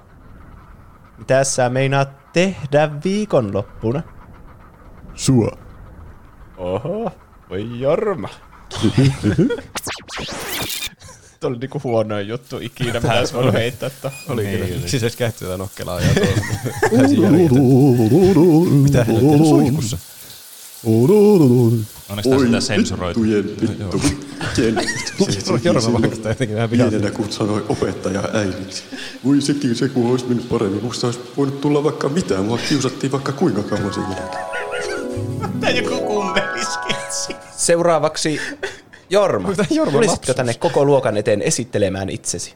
Mitä 1.18 1.44
sä 1.44 1.70
meinaat 1.70 2.34
tehdä 2.34 2.90
viikonloppuna? 3.04 4.04
Sua. 5.14 5.52
Oho, 6.58 7.12
voi 7.50 7.80
Jorma. 7.80 8.30
Tuo 11.46 11.52
oli 11.52 11.58
niinku 11.60 11.82
huonoin 11.84 12.28
juttu 12.28 12.58
ikinä, 12.62 13.00
mitä 13.00 13.20
olisi 13.20 13.34
voinut 13.34 13.54
heittää 13.54 13.90
tohon. 13.90 14.18
Oli 14.30 14.46
kyllä. 14.46 14.66
Niin. 14.66 14.90
Siis 14.90 15.04
edes 15.04 15.16
käytti 15.16 15.46
tätä 15.46 15.58
nokkelaa 15.58 16.02
ja 16.02 16.08
järjetön. 17.22 17.62
Mitä 18.72 19.04
hän 19.04 19.16
on 19.16 19.46
suihkussa? 19.46 19.98
Onneksi 22.10 22.30
tässä 22.30 22.46
sitä 22.46 22.60
sensuroitu. 22.62 23.22
Vittu. 23.22 24.02
Miten 24.58 24.76
Jorma 25.64 25.94
vaikuttaa 26.02 26.32
jotenkin 26.32 26.56
vähän 26.56 26.70
Pienenä 26.70 26.92
vihaisesti. 26.92 27.22
kun 27.24 27.32
sanoi 27.32 27.66
opettaja 27.70 28.30
äidiksi. 28.34 28.84
Voi 29.26 29.42
sekin 29.42 29.76
se, 29.76 29.90
kun 29.90 30.12
olisi 30.12 30.26
mennyt 30.26 30.50
paremmin. 30.50 30.84
Musta 30.84 31.08
olisi 31.08 31.20
voinut 31.38 31.62
tulla 31.62 31.84
vaikka 31.84 32.10
mitään. 32.10 32.46
Mua 32.46 32.60
kiusattiin 32.70 33.12
vaikka 33.12 33.32
kuinka 33.32 33.64
kauan 33.64 33.94
sen 33.94 34.04
jälkeen. 34.04 34.46
Tää 35.60 35.70
joku 35.70 35.98
kummelisketsi. 35.98 37.36
Seuraavaksi 37.58 38.42
Jorma. 39.10 39.50
Jorma 39.70 39.92
Tulisitko 39.92 40.34
tänne 40.34 40.54
koko 40.54 40.86
luokan 40.86 41.18
eteen 41.18 41.42
esittelemään 41.42 42.10
itsesi? 42.10 42.54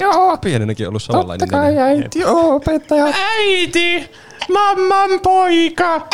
Joo, 0.00 0.36
pienenäkin 0.36 0.88
ollut 0.88 1.02
samanlainen. 1.02 1.48
Totta 1.48 1.62
kai 1.62 1.78
äiti 1.78 2.24
on 2.24 2.54
opettaja. 2.54 3.04
Äiti! 3.04 4.10
Mamman 4.48 5.20
poika! 5.22 6.00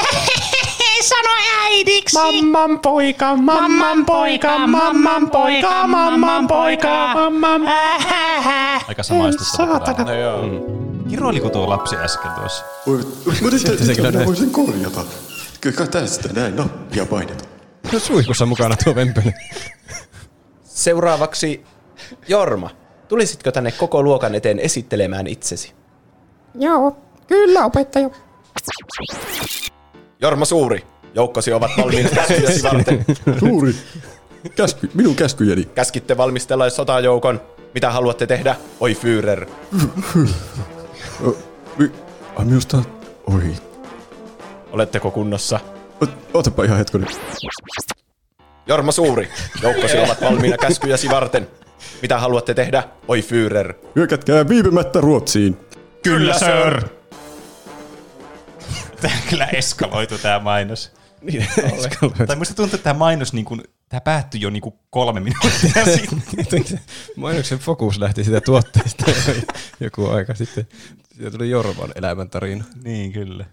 Sano 1.03 1.29
äidiksi. 1.63 2.17
Mamman 2.19 2.81
poika, 2.81 3.37
mamman 3.37 4.07
poika, 4.07 4.67
mamman 4.67 5.31
poika, 5.31 5.87
mamman 5.87 6.49
poika, 6.49 7.15
mamman... 7.15 7.63
Aika 8.89 9.03
saatana. 9.03 10.05
No 10.05 10.15
joo. 10.15 10.45
Kiroiliko 11.09 11.51
tuo 11.51 11.69
lapsi 11.69 11.97
äsken 11.97 12.31
tuossa? 12.31 12.65
Mä 14.19 14.25
voisin 14.27 14.51
korjata. 14.51 15.01
Kyllä 15.61 15.87
tästä 15.87 16.29
näin 16.33 16.57
nappia 16.57 17.07
paineta. 17.07 17.54
No 17.93 17.99
suihkussa 17.99 18.47
mukana 18.47 18.77
tuo 18.85 18.95
vempele. 18.95 19.35
Seuraavaksi 20.65 21.65
Jorma. 22.29 22.71
Tulisitko 23.09 23.53
tänne 23.53 23.73
koko 23.73 24.03
luokan 24.03 24.35
eteen 24.35 24.59
esittelemään 24.59 25.27
itsesi? 25.27 25.73
Joo, 26.55 26.97
kyllä 27.27 27.65
opettaja. 27.65 28.11
Jorma 30.21 30.45
Suuri. 30.45 30.85
Joukkosi 31.15 31.53
ovat 31.53 31.71
valmiina 31.79 32.09
käskyjäsi 32.15 32.63
varten. 32.63 33.05
Suuri. 33.39 33.75
Käsky, 34.57 34.91
minun 34.95 35.15
käskyjäni. 35.15 35.65
Käskitte 35.65 36.17
valmistella 36.17 36.71
sotajoukon. 36.71 37.41
Mitä 37.75 37.91
haluatte 37.91 38.27
tehdä? 38.27 38.57
Oi 38.81 38.95
Führer. 38.95 39.47
Minusta... 42.39 42.83
Oi. 43.27 43.55
Oletteko 44.73 45.11
kunnossa? 45.11 45.61
Ot, 46.01 46.11
otapa 46.35 46.65
ihan 46.65 46.79
hetkonen. 46.79 47.09
Jorma 48.67 48.93
Suuri. 48.93 49.29
Joukkosi 49.63 49.99
ovat 49.99 50.21
valmiina 50.21 50.57
käskyjäsi 50.57 51.09
varten. 51.09 51.49
Mitä 52.03 52.19
haluatte 52.19 52.55
tehdä? 52.55 52.83
Oi 53.09 53.21
Führer. 53.21 53.75
Hyökätkää 53.97 54.49
viipymättä 54.49 55.01
Ruotsiin. 55.01 55.57
Kyllä, 56.03 56.39
sir! 56.39 56.89
Tää 59.01 59.19
kyllä 59.31 59.47
eskaloitu 59.47 60.19
tää 60.19 60.39
mainos. 60.41 60.93
Niin, 61.23 61.47
Tai 62.27 62.37
musta 62.37 62.55
tuntuu, 62.55 62.75
että 62.77 62.85
tämä 62.85 62.99
mainos 62.99 63.33
niin 63.33 63.45
kuin, 63.45 63.63
tää 63.89 64.01
päättyi 64.01 64.41
jo 64.41 64.51
niin 64.51 64.61
kuin 64.61 64.75
kolme 64.91 65.21
minuuttia 65.21 65.85
sitten. 65.97 66.81
Mainoksen 67.17 67.59
fokus 67.59 67.99
lähti 67.99 68.25
sitä 68.25 68.41
tuotteesta 68.41 69.05
joku 69.81 70.07
aika 70.07 70.35
sitten. 70.35 70.67
Siitä 71.15 71.31
tuli 71.31 71.51
Jorman 71.51 71.93
elämäntarina. 71.95 72.65
niin, 72.85 73.13
kyllä. 73.13 73.45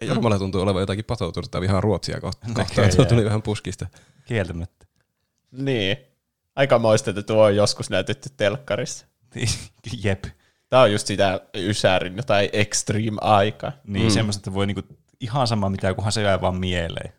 Jormalla 0.00 0.38
tuntuu 0.38 0.62
olevan 0.62 0.82
jotakin 0.82 1.04
patoutunutta 1.04 1.60
vihaa 1.60 1.80
Ruotsia 1.80 2.20
kohta- 2.20 2.46
kohtaan. 2.46 2.66
Näköjään. 2.68 2.96
Tuo 2.96 3.04
tuli 3.04 3.24
vähän 3.24 3.42
puskista. 3.42 3.86
Kieltämättä. 4.24 4.86
Niin. 5.50 5.96
Aika 6.56 6.78
moista, 6.78 7.10
että 7.10 7.22
tuo 7.22 7.44
on 7.44 7.56
joskus 7.56 7.90
näytetty 7.90 8.28
telkkarissa. 8.36 9.06
Jep. 10.04 10.24
Tää 10.68 10.80
on 10.80 10.92
just 10.92 11.06
sitä 11.06 11.40
Ysärin 11.56 12.16
jotain 12.16 12.50
extreme-aikaa. 12.52 13.72
Niin, 13.86 14.06
mm. 14.06 14.10
semmoista, 14.10 14.40
että 14.40 14.54
voi 14.54 14.66
niinku 14.66 14.82
ihan 15.20 15.46
sama 15.46 15.70
mitä, 15.70 15.94
kunhan 15.94 16.12
se 16.12 16.22
jää 16.22 16.40
vaan 16.40 16.56
mieleen. 16.56 17.12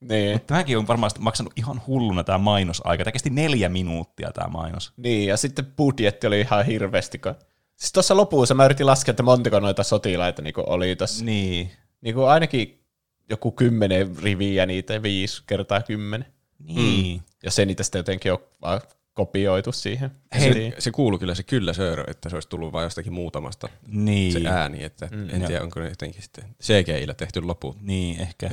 Niin. 0.00 0.32
Mutta 0.32 0.46
tämäkin 0.46 0.78
on 0.78 0.86
varmasti 0.86 1.20
maksanut 1.20 1.52
ihan 1.56 1.82
hulluna 1.86 2.24
tämä 2.24 2.38
mainosaika. 2.38 3.04
Tämä 3.04 3.12
kesti 3.12 3.30
neljä 3.30 3.68
minuuttia 3.68 4.32
tämä 4.32 4.48
mainos. 4.48 4.92
Niin, 4.96 5.28
ja 5.28 5.36
sitten 5.36 5.66
budjetti 5.66 6.26
oli 6.26 6.40
ihan 6.40 6.66
hirveästi. 6.66 7.18
Kun... 7.18 7.34
Siis 7.76 7.92
tuossa 7.92 8.16
lopussa 8.16 8.54
mä 8.54 8.64
yritin 8.64 8.86
laskea, 8.86 9.12
että 9.12 9.22
montako 9.22 9.60
noita 9.60 9.82
sotilaita 9.82 10.42
niin 10.42 10.54
oli 10.56 10.96
tuossa. 10.96 11.24
Niin. 11.24 11.70
Niin 12.02 12.14
kuin 12.14 12.28
ainakin 12.28 12.84
joku 13.30 13.52
kymmenen 13.52 14.16
riviä 14.22 14.66
niitä, 14.66 15.02
viisi 15.02 15.42
kertaa 15.46 15.82
kymmenen. 15.82 16.26
Niin. 16.58 17.16
Mm. 17.16 17.24
Ja 17.42 17.50
se 17.50 17.64
niitä 17.66 17.82
sitten 17.82 17.98
jotenkin 17.98 18.32
on 18.32 18.38
vaan 18.62 18.80
kopioitu 19.14 19.72
siihen. 19.72 20.10
Hei, 20.40 20.52
se, 20.52 20.74
se 20.78 20.90
kuuluu 20.90 21.18
kyllä 21.18 21.34
se 21.34 21.42
kyllä 21.42 21.72
sör, 21.72 22.10
että 22.10 22.28
se 22.28 22.36
olisi 22.36 22.48
tullut 22.48 22.72
vain 22.72 22.84
jostakin 22.84 23.12
muutamasta 23.12 23.68
Niin. 23.86 24.32
se 24.32 24.48
ääni, 24.48 24.84
että 24.84 25.08
Mm. 25.12 25.30
en 25.30 25.40
Joo. 25.40 25.46
tiedä 25.48 25.62
onko 25.64 25.80
ne 25.80 25.88
jotenkin 25.88 26.22
sitten 26.22 26.44
CGI-llä 26.62 27.14
tehty 27.14 27.40
loput. 27.42 27.80
Niin, 27.80 28.20
ehkä. 28.20 28.50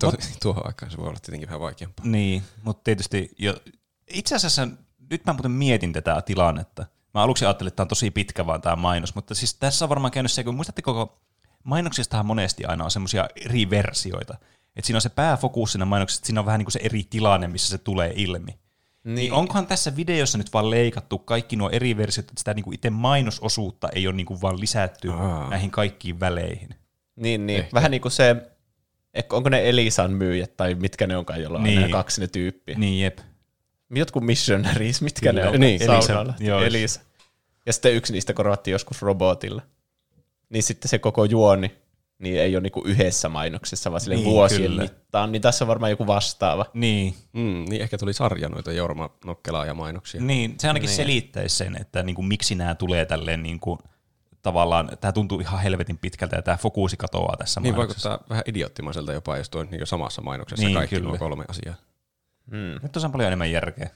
Tuo, 0.00 0.10
Mut- 0.10 0.36
tuohon 0.42 0.66
aikaan 0.66 0.92
se 0.92 0.98
voi 0.98 1.08
olla 1.08 1.18
tietenkin 1.22 1.48
vähän 1.48 1.60
vaikeampaa. 1.60 2.06
Niin, 2.06 2.42
mutta 2.62 2.84
tietysti 2.84 3.30
jo, 3.38 3.54
itse 4.10 4.34
asiassa 4.34 4.68
nyt 5.10 5.24
mä 5.26 5.32
muuten 5.32 5.50
mietin 5.50 5.92
tätä 5.92 6.22
tilannetta. 6.22 6.86
Mä 7.14 7.22
aluksi 7.22 7.44
ajattelin, 7.44 7.68
että 7.68 7.76
tämä 7.76 7.84
on 7.84 7.88
tosi 7.88 8.10
pitkä 8.10 8.46
vaan 8.46 8.62
tämä 8.62 8.76
mainos, 8.76 9.14
mutta 9.14 9.34
siis 9.34 9.54
tässä 9.54 9.84
on 9.84 9.88
varmaan 9.88 10.12
käynyt 10.12 10.32
se, 10.32 10.44
kun 10.44 10.54
muistatteko, 10.54 11.06
kun 11.06 11.16
mainoksistahan 11.64 12.26
monesti 12.26 12.64
aina 12.64 12.84
on 12.84 12.90
semmoisia 12.90 13.28
eri 13.44 13.70
versioita. 13.70 14.36
Että 14.76 14.86
siinä 14.86 14.96
on 14.96 15.00
se 15.02 15.08
pääfokus 15.08 15.72
siinä 15.72 15.84
mainoksessa, 15.84 16.18
että 16.20 16.26
siinä 16.26 16.40
on 16.40 16.46
vähän 16.46 16.58
niin 16.58 16.64
kuin 16.66 16.72
se 16.72 16.80
eri 16.82 17.04
tilanne, 17.10 17.48
missä 17.48 17.68
se 17.68 17.78
tulee 17.78 18.12
ilmi. 18.16 18.58
Niin. 19.04 19.14
niin 19.14 19.32
onkohan 19.32 19.66
tässä 19.66 19.96
videossa 19.96 20.38
nyt 20.38 20.52
vaan 20.52 20.70
leikattu 20.70 21.18
kaikki 21.18 21.56
nuo 21.56 21.70
eri 21.70 21.96
versiot, 21.96 22.24
että 22.28 22.40
sitä 22.40 22.54
niin 22.54 22.64
kuin 22.64 22.74
itse 22.74 22.90
mainososuutta 22.90 23.88
ei 23.94 24.06
ole 24.06 24.16
niin 24.16 24.26
kuin 24.26 24.40
vaan 24.40 24.60
lisätty 24.60 25.10
Aa. 25.12 25.50
näihin 25.50 25.70
kaikkiin 25.70 26.20
väleihin. 26.20 26.68
Niin, 27.16 27.46
niin. 27.46 27.64
Vähän 27.74 27.90
niin 27.90 28.00
kuin 28.00 28.12
se, 28.12 28.36
onko 29.32 29.48
ne 29.48 29.68
Elisan 29.68 30.12
myyjät 30.12 30.56
tai 30.56 30.74
mitkä 30.74 31.06
ne 31.06 31.16
onkaan, 31.16 31.42
jolla 31.42 31.58
on 31.58 31.64
Niin. 31.64 31.80
nämä 31.80 31.92
kaksi 31.92 32.20
ne 32.20 32.26
tyyppiä. 32.26 32.78
Niin, 32.78 33.00
jep. 33.04 33.18
Jotkut 33.94 34.24
missionaries, 34.24 35.02
mitkä 35.02 35.30
Kyllä. 35.30 35.42
ne 35.42 35.48
on? 35.48 35.60
Niin, 35.60 35.82
Elisa, 35.82 36.06
Saunalla. 36.06 36.34
joo. 36.40 36.60
Elisa. 36.62 37.00
ja 37.66 37.72
sitten 37.72 37.94
yksi 37.94 38.12
niistä 38.12 38.32
korvattiin 38.32 38.72
joskus 38.72 39.02
robotilla. 39.02 39.62
Niin 40.52 40.62
sitten 40.62 40.88
se 40.88 40.98
koko 40.98 41.24
juoni 41.24 41.76
niin 42.18 42.40
ei 42.40 42.56
ole 42.56 42.62
niinku 42.62 42.82
yhdessä 42.86 43.28
mainoksessa, 43.28 43.90
vaan 43.90 44.00
sille 44.00 44.14
Niin, 44.16 44.24
vuosien 44.26 44.62
kyllä. 44.70 44.82
mittaan. 44.82 45.32
Niin 45.32 45.42
tässä 45.42 45.64
on 45.64 45.68
varmaan 45.68 45.90
joku 45.90 46.06
vastaava. 46.06 46.66
Niin. 46.74 47.14
Mm, 47.32 47.64
niin 47.68 47.82
ehkä 47.82 47.98
tuli 47.98 48.12
sarja 48.12 48.48
noita 48.48 48.72
Jorma 48.72 49.10
Nokkelaa 49.24 49.66
ja 49.66 49.74
mainoksia. 49.74 50.20
Niin, 50.20 50.54
se 50.58 50.68
ainakin 50.68 50.86
Niin. 50.86 50.96
selittäisi 50.96 51.56
sen, 51.56 51.76
että 51.80 52.02
niin 52.02 52.14
kuin, 52.16 52.26
miksi 52.26 52.54
nämä 52.54 52.74
tulee 52.74 53.04
tälleen 53.04 53.42
niin 53.42 53.60
kuin, 53.60 53.78
tavallaan, 54.42 54.90
tämä 55.00 55.12
tuntuu 55.12 55.40
ihan 55.40 55.60
helvetin 55.60 55.98
pitkältä 55.98 56.36
ja 56.36 56.42
tämä 56.42 56.56
fokusi 56.56 56.96
katoaa 56.96 57.36
tässä 57.36 57.60
Niin 57.60 57.74
mainoksessa. 57.74 58.08
vaikuttaa 58.10 58.28
vähän 58.30 58.44
idioottimaiselta 58.46 59.12
jopa, 59.12 59.36
jos 59.36 59.50
tuo 59.50 59.60
on 59.60 59.68
niin 59.70 59.86
samassa 59.86 60.22
mainoksessa 60.22 60.66
Niin, 60.66 60.74
kaikki 60.76 60.96
kyllä. 60.96 61.18
kolme 61.18 61.44
asiaa. 61.48 61.74
Mm. 62.50 62.78
Nyt 62.82 62.96
on 62.96 63.12
paljon 63.12 63.26
enemmän 63.26 63.50
järkeä. 63.50 63.90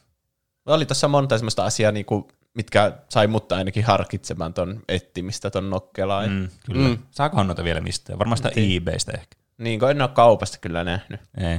Oli 0.67 0.87
tässä 0.87 1.09
monta 1.09 1.39
semmoista 1.39 1.65
asiaa, 1.65 1.93
niinku, 1.93 2.29
mitkä 2.57 2.93
sai 3.09 3.27
mutta 3.27 3.57
ainakin 3.57 3.85
harkitsemaan 3.85 4.55
ton 4.55 4.83
ettimistä 4.89 5.51
ton 5.51 5.71
Nokkelaan. 5.71 6.31
Mm, 6.31 6.49
kyllä. 6.67 6.89
Mm. 6.89 6.99
Saakohan 7.11 7.47
noita 7.47 7.65
vielä 7.65 7.81
mistään? 7.81 8.19
Varmaan 8.19 8.37
sitä 8.37 8.51
Niin. 8.57 8.83
eBaystä 8.83 9.13
ehkä. 9.13 9.37
Niin, 9.59 9.81
kun 9.81 9.91
en 9.91 10.03
ole 10.03 10.11
kaupasta 10.11 10.59
kyllä 10.61 10.85
nähnyt. 10.85 11.21
Ei. 11.39 11.59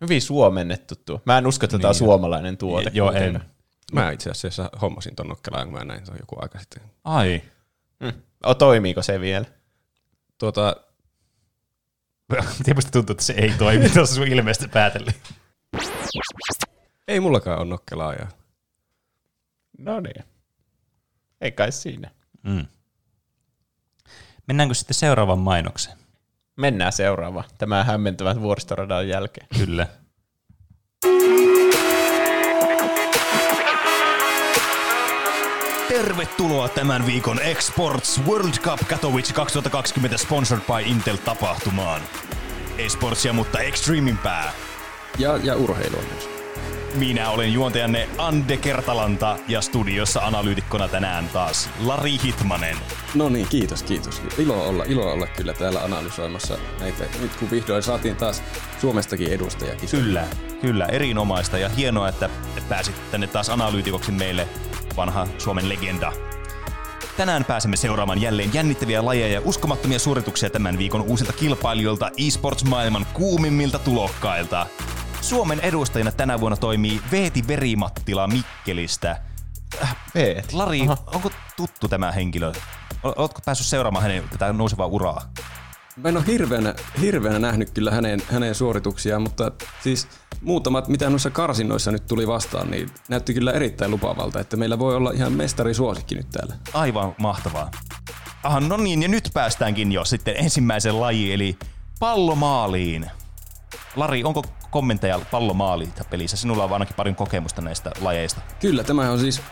Hyvin 0.00 0.22
suomennettu 0.22 0.94
tuo. 1.04 1.20
Mä 1.24 1.38
en 1.38 1.46
usko, 1.46 1.64
että 1.66 1.78
tämä 1.78 1.88
on 1.88 1.92
Niin. 1.92 1.98
suomalainen 1.98 2.56
tuote. 2.56 2.90
Joo, 2.94 3.12
en. 3.12 3.40
Mä 3.92 4.10
itse 4.10 4.30
asiassa 4.30 4.70
hommasin 4.82 5.16
ton 5.16 5.28
Nokkelaan, 5.28 5.68
kun 5.68 5.78
mä 5.78 5.84
näin 5.84 6.04
ton 6.04 6.16
joku 6.20 6.36
aika 6.40 6.58
sitten. 6.58 6.82
Ai. 7.04 7.42
Mm. 8.00 8.12
O, 8.46 8.54
toimiiko 8.54 9.02
se 9.02 9.20
vielä? 9.20 9.44
Tuota, 10.38 10.76
Tietysti 12.64 12.90
tuntuu, 12.92 13.12
että 13.12 13.24
se 13.24 13.32
ei 13.32 13.50
toimi 13.58 13.88
tuossa 13.88 14.14
sun 14.14 14.26
ilmeestä 14.28 14.68
päätellen. 14.68 15.14
ei 17.08 17.20
mullakaan 17.20 17.58
ole 17.58 17.68
Nokkelaa. 17.68 18.14
Ja... 18.14 18.26
No 19.78 20.00
niin. 20.00 20.24
Ei 21.40 21.52
kai 21.52 21.72
siinä. 21.72 22.10
Mm. 22.42 22.66
Mennäänkö 24.46 24.74
sitten 24.74 24.94
seuraavaan 24.94 25.38
mainokseen? 25.38 25.98
Mennään 26.56 26.92
seuraavaan. 26.92 27.44
Tämä 27.58 27.84
hämmentävän 27.84 28.40
vuoristoradan 28.40 29.08
jälkeen. 29.08 29.46
Kyllä. 29.58 29.86
Tervetuloa 35.88 36.68
tämän 36.68 37.06
viikon 37.06 37.42
Exports 37.42 38.20
World 38.26 38.54
Cup 38.54 38.88
Katowice 38.88 39.34
2020 39.34 40.18
sponsored 40.18 40.64
by 40.64 40.90
Intel 40.90 41.16
tapahtumaan. 41.16 42.02
Esportsia, 42.78 43.32
mutta 43.32 43.60
extremeimpää. 43.60 44.52
Ja, 45.18 45.36
ja 45.36 45.56
urheilua 45.56 46.02
myös. 46.12 46.37
Minä 46.98 47.30
olen 47.30 47.52
juontajanne 47.52 48.08
Ande 48.18 48.56
Kertalanta 48.56 49.36
ja 49.48 49.60
studiossa 49.60 50.20
analyytikkona 50.20 50.88
tänään 50.88 51.28
taas 51.28 51.70
Lari 51.84 52.18
Hitmanen. 52.24 52.76
No 53.14 53.28
niin, 53.28 53.48
kiitos, 53.48 53.82
kiitos. 53.82 54.22
Ilo 54.38 54.68
olla, 54.68 54.84
ilo 54.84 55.12
olla 55.12 55.26
kyllä 55.26 55.52
täällä 55.52 55.80
analysoimassa 55.80 56.58
näitä. 56.80 57.04
Nyt 57.20 57.36
kun 57.36 57.50
vihdoin 57.50 57.82
saatiin 57.82 58.16
taas 58.16 58.42
Suomestakin 58.80 59.32
edustajakin. 59.32 59.88
Kyllä, 59.88 60.24
kyllä, 60.60 60.86
erinomaista 60.86 61.58
ja 61.58 61.68
hienoa, 61.68 62.08
että 62.08 62.30
pääsit 62.68 62.94
tänne 63.10 63.26
taas 63.26 63.50
analyytikoksi 63.50 64.12
meille, 64.12 64.48
vanha 64.96 65.26
Suomen 65.38 65.68
legenda. 65.68 66.12
Tänään 67.16 67.44
pääsemme 67.44 67.76
seuraamaan 67.76 68.20
jälleen 68.20 68.54
jännittäviä 68.54 69.04
lajeja 69.04 69.32
ja 69.32 69.42
uskomattomia 69.44 69.98
suorituksia 69.98 70.50
tämän 70.50 70.78
viikon 70.78 71.02
uusilta 71.02 71.32
kilpailijoilta 71.32 72.10
esports-maailman 72.26 73.06
kuumimmilta 73.12 73.78
tulokkailta. 73.78 74.66
Suomen 75.20 75.60
edustajina 75.60 76.12
tänä 76.12 76.40
vuonna 76.40 76.56
toimii 76.56 77.00
Veeti 77.12 77.44
Verimattila 77.48 78.26
Mikkelistä. 78.26 79.20
Äh, 79.82 79.96
Veeti? 80.14 80.56
Lari, 80.56 80.82
Aha. 80.82 80.96
onko 81.06 81.30
tuttu 81.56 81.88
tämä 81.88 82.12
henkilö? 82.12 82.52
Oletko 83.02 83.40
päässyt 83.44 83.66
seuraamaan 83.66 84.02
hänen 84.02 84.28
tätä 84.28 84.52
nousevaa 84.52 84.86
uraa? 84.86 85.22
Mä 85.96 86.08
en 86.08 86.16
ole 86.16 86.26
hirveänä, 86.26 86.74
hirveänä 87.00 87.38
nähnyt 87.38 87.70
kyllä 87.70 87.90
hänen, 87.90 88.22
hänen 88.30 88.54
suorituksiaan, 88.54 89.22
mutta 89.22 89.52
siis 89.82 90.08
muutamat, 90.42 90.88
mitä 90.88 91.10
noissa 91.10 91.30
karsinnoissa 91.30 91.92
nyt 91.92 92.06
tuli 92.06 92.26
vastaan, 92.26 92.70
niin 92.70 92.90
näytti 93.08 93.34
kyllä 93.34 93.52
erittäin 93.52 93.90
lupaavalta, 93.90 94.40
että 94.40 94.56
meillä 94.56 94.78
voi 94.78 94.96
olla 94.96 95.10
ihan 95.10 95.32
mestarisuosikki 95.32 96.14
nyt 96.14 96.30
täällä. 96.30 96.54
Aivan 96.72 97.14
mahtavaa. 97.18 97.70
Aha, 98.42 98.60
no 98.60 98.76
niin, 98.76 99.02
ja 99.02 99.08
nyt 99.08 99.30
päästäänkin 99.34 99.92
jo 99.92 100.04
sitten 100.04 100.36
ensimmäisen 100.36 101.00
lajiin, 101.00 101.34
eli 101.34 101.58
pallomaaliin. 102.00 103.10
Lari, 103.96 104.24
onko 104.24 104.42
kommentteja 104.70 105.20
pallomaaliin 105.30 105.92
pelissä? 106.10 106.36
Sinulla 106.36 106.64
on 106.64 106.72
ainakin 106.72 106.96
paljon 106.96 107.14
kokemusta 107.14 107.62
näistä 107.62 107.90
lajeista. 108.00 108.40
Kyllä, 108.60 108.84
tämä 108.84 109.10
on 109.10 109.18
siis 109.18 109.42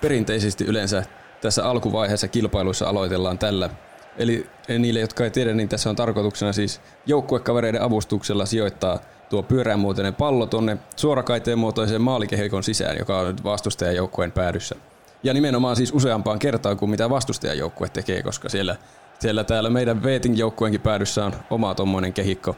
perinteisesti 0.00 0.64
yleensä 0.64 1.04
tässä 1.40 1.64
alkuvaiheessa 1.68 2.28
kilpailuissa 2.28 2.88
aloitellaan 2.88 3.38
tällä. 3.38 3.70
Eli 4.16 4.46
niille, 4.78 5.00
jotka 5.00 5.24
ei 5.24 5.30
tiedä, 5.30 5.54
niin 5.54 5.68
tässä 5.68 5.90
on 5.90 5.96
tarkoituksena 5.96 6.52
siis 6.52 6.80
joukkuekavereiden 7.06 7.82
avustuksella 7.82 8.46
sijoittaa 8.46 8.98
tuo 9.28 9.42
pyöräänmuotoinen 9.42 10.14
pallo 10.14 10.46
tuonne 10.46 10.78
suorakaiteen 10.96 11.58
muotoiseen 11.58 12.02
maalikehikon 12.02 12.62
sisään, 12.62 12.98
joka 12.98 13.18
on 13.18 13.26
nyt 13.26 13.44
vastustajajoukkueen 13.44 14.32
päädyssä. 14.32 14.74
Ja 15.22 15.34
nimenomaan 15.34 15.76
siis 15.76 15.92
useampaan 15.92 16.38
kertaan 16.38 16.76
kuin 16.76 16.90
mitä 16.90 17.10
vastustajajoukkue 17.10 17.88
tekee, 17.88 18.22
koska 18.22 18.48
siellä, 18.48 18.76
siellä 19.18 19.44
täällä 19.44 19.70
meidän 19.70 20.02
Veetin 20.02 20.38
joukkueenkin 20.38 20.80
päädyssä 20.80 21.24
on 21.24 21.32
oma 21.50 21.74
tommonen 21.74 22.12
kehikko. 22.12 22.56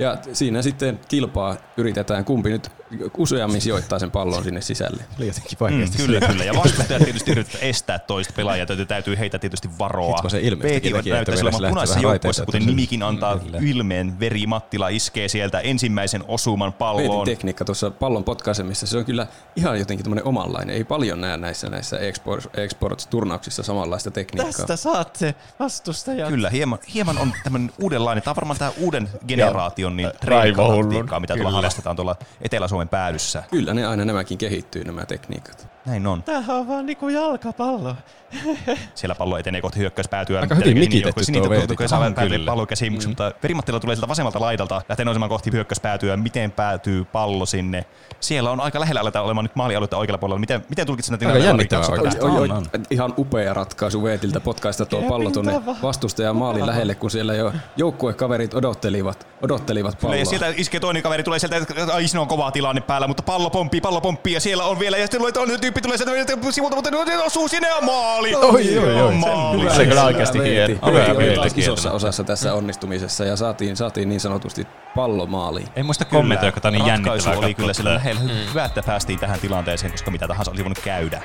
Ja 0.00 0.18
siinä 0.32 0.62
sitten 0.62 1.00
kilpaa 1.08 1.56
yritetään, 1.76 2.24
kumpi 2.24 2.50
nyt 2.50 2.70
useammin 3.18 3.60
sijoittaa 3.60 3.98
sen 3.98 4.10
pallon 4.10 4.44
sinne 4.44 4.60
sisälle. 4.60 5.02
Oli 5.18 5.26
jotenkin 5.26 5.58
Mm, 5.60 6.06
kyllä, 6.06 6.20
kyllä. 6.20 6.44
Ja 6.44 6.54
vastustajat 6.54 7.02
tietysti 7.04 7.30
yrittävät 7.30 7.62
estää 7.62 7.98
toista 7.98 8.32
pelaajaa, 8.36 8.66
täytyy, 8.66 8.86
täytyy 8.86 9.18
heitä 9.18 9.38
tietysti 9.38 9.68
varoa. 9.78 10.14
Hitmo 10.16 10.30
se 10.30 10.40
ilmeisesti 10.40 10.72
Veeti 10.72 10.88
teki, 10.88 10.98
että 10.98 11.10
näyttäisi 11.14 11.42
vedessä 11.44 11.58
olevan 11.58 11.70
punaisessa 11.70 12.00
joukkueessa, 12.00 12.44
kuten 12.46 12.66
nimikin 12.66 13.02
antaa 13.02 13.38
Kyllä. 13.38 13.58
ilmeen. 13.62 14.20
Veri 14.20 14.46
Mattila 14.46 14.88
iskee 14.88 15.28
sieltä 15.28 15.60
ensimmäisen 15.60 16.24
osuman 16.28 16.66
Veetin 16.66 16.78
palloon. 16.78 17.24
tekniikka 17.24 17.64
tuossa 17.64 17.90
pallon 17.90 18.24
potkaisemisessa, 18.24 18.86
se 18.86 18.98
on 18.98 19.04
kyllä 19.04 19.26
ihan 19.56 19.78
jotenkin 19.78 20.04
tämmöinen 20.04 20.24
omanlainen. 20.24 20.76
Ei 20.76 20.84
paljon 20.84 21.20
näe 21.20 21.36
näissä, 21.36 21.68
näissä 21.70 21.96
export- 21.96 22.60
exports-turnauksissa 22.60 23.62
samanlaista 23.62 24.10
tekniikkaa. 24.10 24.52
Tästä 24.52 24.76
saatte 24.76 25.34
vastustajat. 25.58 26.28
Kyllä, 26.28 26.50
hieman, 26.50 26.78
hieman 26.94 27.18
on 27.18 27.32
tämmöinen 27.44 27.70
uudenlainen. 27.80 28.22
Tämä 28.22 28.32
on 28.32 28.36
varmaan 28.36 28.58
tämä 28.58 28.72
uuden 28.80 29.08
generaation 29.28 29.89
niin 29.96 30.10
raivohullun. 30.24 30.80
treenikaktiikkaa, 30.80 31.20
mitä 31.20 31.34
tuolla 31.34 31.50
harrastetaan 31.50 31.96
tuolla 31.96 32.16
Etelä-Suomen 32.42 32.88
päädyssä. 32.88 33.42
Kyllä 33.50 33.74
ne 33.74 33.86
aina 33.86 34.04
nämäkin 34.04 34.38
kehittyy, 34.38 34.84
nämä 34.84 35.06
tekniikat. 35.06 35.68
Näin 35.86 36.06
on. 36.06 36.22
Tämähän 36.22 36.56
on 36.56 36.68
vaan 36.68 36.86
niinku 36.86 37.08
jalkapallo. 37.08 37.96
Siellä 38.94 39.14
pallo 39.14 39.38
etenee 39.38 39.60
kohti 39.60 39.78
hyökkäyspäätyä. 39.78 40.40
Aika 40.40 40.54
hyvin 40.54 40.78
mikitetty 40.78 41.24
Sinitä 41.24 41.42
tuo 41.42 41.50
Veeti. 41.50 41.66
tukee 41.66 41.88
saa 41.88 41.98
On 41.98 42.14
päätyä 42.14 42.36
kyllä. 42.36 42.50
pallo 42.50 42.66
käsiin, 42.66 42.92
mm. 42.92 43.08
mutta 43.08 43.32
Verimattila 43.42 43.80
tulee 43.80 43.96
sieltä 43.96 44.08
vasemmalta 44.08 44.40
laidalta, 44.40 44.82
lähtee 44.88 45.04
nousemaan 45.04 45.28
kohti 45.28 45.52
hyökkäyspäätyä. 45.52 46.16
Miten 46.16 46.50
päätyy 46.50 47.04
pallo 47.04 47.46
sinne? 47.46 47.84
Siellä 48.20 48.50
on 48.50 48.60
aika 48.60 48.80
lähellä 48.80 49.00
aletaan 49.00 49.24
olemaan 49.24 49.44
nyt 49.44 49.56
maalialuetta 49.56 49.96
oikealla 49.96 50.18
puolella. 50.18 50.40
Miten, 50.40 50.64
miten 50.68 50.86
tulkitset 50.86 51.10
näitä 51.10 51.26
Aika 51.26 51.46
jännittävää 51.46 51.86
On, 52.20 52.50
on. 52.52 52.66
ihan 52.90 53.14
upea 53.18 53.54
ratkaisu 53.54 54.02
Veetiltä 54.02 54.40
potkaista 54.40 54.86
tuo 54.86 55.02
pallo 55.02 55.30
tuonne 55.30 55.60
vastustajan 55.82 56.36
maalin 56.36 56.66
lähelle, 56.66 56.94
kun 56.94 57.10
siellä 57.10 57.34
jo 57.34 57.52
joukkuekaverit 57.76 58.54
odottelivat, 58.54 59.26
odottelivat 59.42 59.98
Tulee, 59.98 60.18
ja 60.18 60.24
palloa. 60.24 60.38
sieltä 60.38 60.60
iskee 60.60 60.80
toinen 60.80 61.02
kaveri, 61.02 61.22
tulee 61.22 61.38
sieltä, 61.38 61.56
että 61.56 61.94
ai 61.94 62.08
siinä 62.08 62.20
on 62.20 62.28
kova 62.28 62.50
tilanne 62.50 62.80
päällä, 62.80 63.06
mutta 63.08 63.22
pallo 63.22 63.50
pomppii, 63.50 63.80
pallo 63.80 64.00
pomppii 64.00 64.34
ja 64.34 64.40
siellä 64.40 64.64
on 64.64 64.78
vielä, 64.78 64.96
ja 64.96 65.04
sitten 65.04 65.20
tulee 65.20 65.32
toinen 65.32 65.60
tyyppi, 65.72 65.80
tulee 65.80 65.98
sieltä 65.98 66.50
sivulta, 66.50 66.76
mutta 66.76 66.90
se 67.06 67.18
osuu 67.18 67.48
sinne 67.48 67.68
ja 67.68 67.80
maali! 67.80 68.34
Oi, 68.34 68.78
oi, 68.78 69.00
oi. 69.00 69.14
Maali. 69.14 69.74
Se 69.74 69.86
kyllä 69.86 70.04
oikeasti 70.04 70.38
hieno. 70.42 71.44
Isossa 71.56 71.92
osassa 71.92 72.24
tässä 72.24 72.54
onnistumisessa 72.54 73.24
ja 73.24 73.36
saatiin, 73.36 73.76
saatiin 73.76 74.08
niin 74.08 74.20
sanotusti 74.20 74.66
pallo 74.94 75.26
maaliin. 75.26 75.68
En 75.76 75.86
muista 75.86 76.04
kommentoida, 76.04 76.52
kun 76.52 76.62
on 76.64 76.72
niin 76.72 76.86
Ratkaisu 76.86 77.08
jännittävää 77.08 77.46
oli 77.46 77.54
kyllä 77.54 77.72
sillä 77.72 77.94
lähellä. 77.94 78.20
Mm. 78.20 78.28
Hyvä, 78.28 78.64
että 78.64 78.82
päästiin 78.82 79.18
tähän 79.18 79.40
tilanteeseen, 79.40 79.92
koska 79.92 80.10
mitä 80.10 80.28
tahansa 80.28 80.50
olisi 80.50 80.64
voinut 80.64 80.78
käydä. 80.78 81.22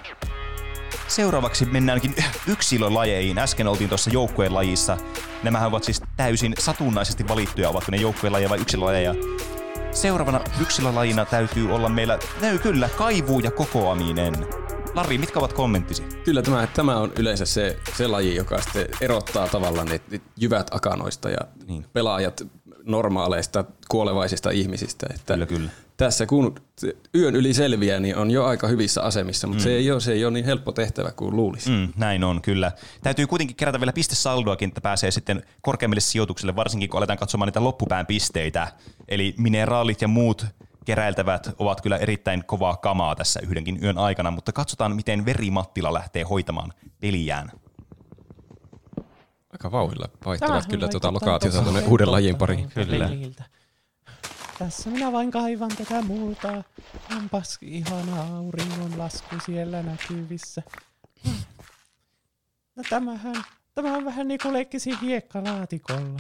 Seuraavaksi 1.08 1.66
mennäänkin 1.66 2.16
yksilölajeihin. 2.48 3.38
Äsken 3.38 3.68
oltiin 3.68 3.90
tuossa 3.90 4.10
joukkueen 4.10 4.54
lajissa. 4.54 4.98
Nämähän 5.44 5.68
ovat 5.68 5.84
siis 5.84 6.02
täysin 6.18 6.54
satunnaisesti 6.60 7.28
valittuja, 7.28 7.70
ovatko 7.70 7.92
ne 7.92 7.98
joukkueen 7.98 8.34
lajeja 8.34 8.50
vai 8.50 8.60
yksilölajeja. 8.60 9.16
Seuraavana 9.96 10.42
yksilölajina 10.62 11.26
täytyy 11.26 11.72
olla 11.76 11.90
meillä, 11.90 12.20
näy 12.42 12.60
kyllä, 12.60 12.90
kaivuu 12.98 13.40
ja 13.40 13.52
kokoaminen. 13.52 14.34
Lari, 14.94 15.18
mitkä 15.18 15.40
ovat 15.40 15.54
kommenttisi? 15.54 16.04
Kyllä 16.24 16.42
tämä, 16.42 16.68
tämä 16.68 16.98
on 16.98 17.12
yleensä 17.20 17.46
se, 17.46 17.80
se 17.98 18.08
laji, 18.08 18.36
joka 18.36 18.62
sitten 18.62 18.88
erottaa 19.02 19.48
tavallaan 19.48 19.88
ne 19.88 20.02
ne 20.12 20.22
jyvät 20.38 20.68
akanoista 20.72 21.30
ja 21.30 21.38
niin. 21.68 21.86
pelaajat 21.94 22.48
normaaleista 22.84 23.66
kuolevaisista 23.90 24.52
ihmisistä. 24.52 25.08
Että 25.16 25.34
kyllä, 25.34 25.46
kyllä. 25.46 25.70
Tässä 25.98 26.26
kun 26.26 26.56
yön 27.16 27.36
yli 27.36 27.54
selviää, 27.54 28.00
niin 28.00 28.18
on 28.18 28.32
jo 28.32 28.46
aika 28.46 28.68
hyvissä 28.68 29.02
asemissa, 29.02 29.48
mutta 29.48 29.62
Mm. 29.62 29.64
se, 29.64 29.72
ei 29.76 29.92
ole, 29.92 30.00
se 30.00 30.12
ei 30.14 30.26
ole 30.26 30.34
niin 30.34 30.46
helppo 30.46 30.72
tehtävä 30.72 31.12
kuin 31.12 31.36
luulisi. 31.36 31.70
Mm, 31.70 31.94
näin 31.98 32.24
on, 32.24 32.42
kyllä. 32.42 32.72
Täytyy 33.04 33.28
kuitenkin 33.28 33.56
kerätä 33.56 33.80
vielä 33.80 33.94
pistesaldoakin, 33.94 34.68
että 34.68 34.82
pääsee 34.82 35.12
sitten 35.12 35.44
korkeammille 35.62 36.02
sijoituksille, 36.02 36.56
varsinkin 36.56 36.90
kun 36.90 36.98
aletaan 36.98 37.20
katsomaan 37.20 37.48
niitä 37.48 37.64
loppupään 37.64 38.06
pisteitä. 38.06 38.68
Eli 39.08 39.36
mineraalit 39.38 40.02
ja 40.02 40.08
muut 40.08 40.46
keräiltävät 40.86 41.50
ovat 41.60 41.82
kyllä 41.82 41.98
erittäin 41.98 42.44
kovaa 42.46 42.78
kamaa 42.78 43.16
tässä 43.16 43.40
yhdenkin 43.44 43.84
yön 43.84 43.98
aikana, 43.98 44.32
mutta 44.32 44.52
katsotaan, 44.52 44.96
miten 44.96 45.26
Veri 45.26 45.52
Mattila 45.52 45.94
lähtee 45.94 46.24
hoitamaan 46.24 46.74
peliään. 47.00 47.52
Aika 49.54 49.72
vauhilla 49.72 50.10
vaihtavat 50.26 50.66
kyllä 50.68 50.88
tuota 50.88 51.14
lokaatiota 51.14 51.62
tuonne 51.62 51.84
uuden 51.88 52.12
lajin 52.12 52.36
pariin. 52.36 52.70
peliltä. 52.76 53.44
Tässä 54.60 54.90
minä 54.90 55.12
vain 55.12 55.32
kaivan 55.32 55.72
tätä 55.78 56.02
multaa. 56.02 56.64
Onpas 57.18 57.58
ihana 57.62 58.38
auringonlasku 58.38 59.36
siellä 59.46 59.84
näkyvissä. 59.84 60.64
No 62.76 62.84
tämähän, 62.90 63.36
tämä 63.76 63.94
on 63.98 64.06
vähän 64.06 64.28
niin 64.28 64.40
kuin 64.44 64.54
leikkisi 64.54 64.92
hiekkalaatikolla. 65.02 66.20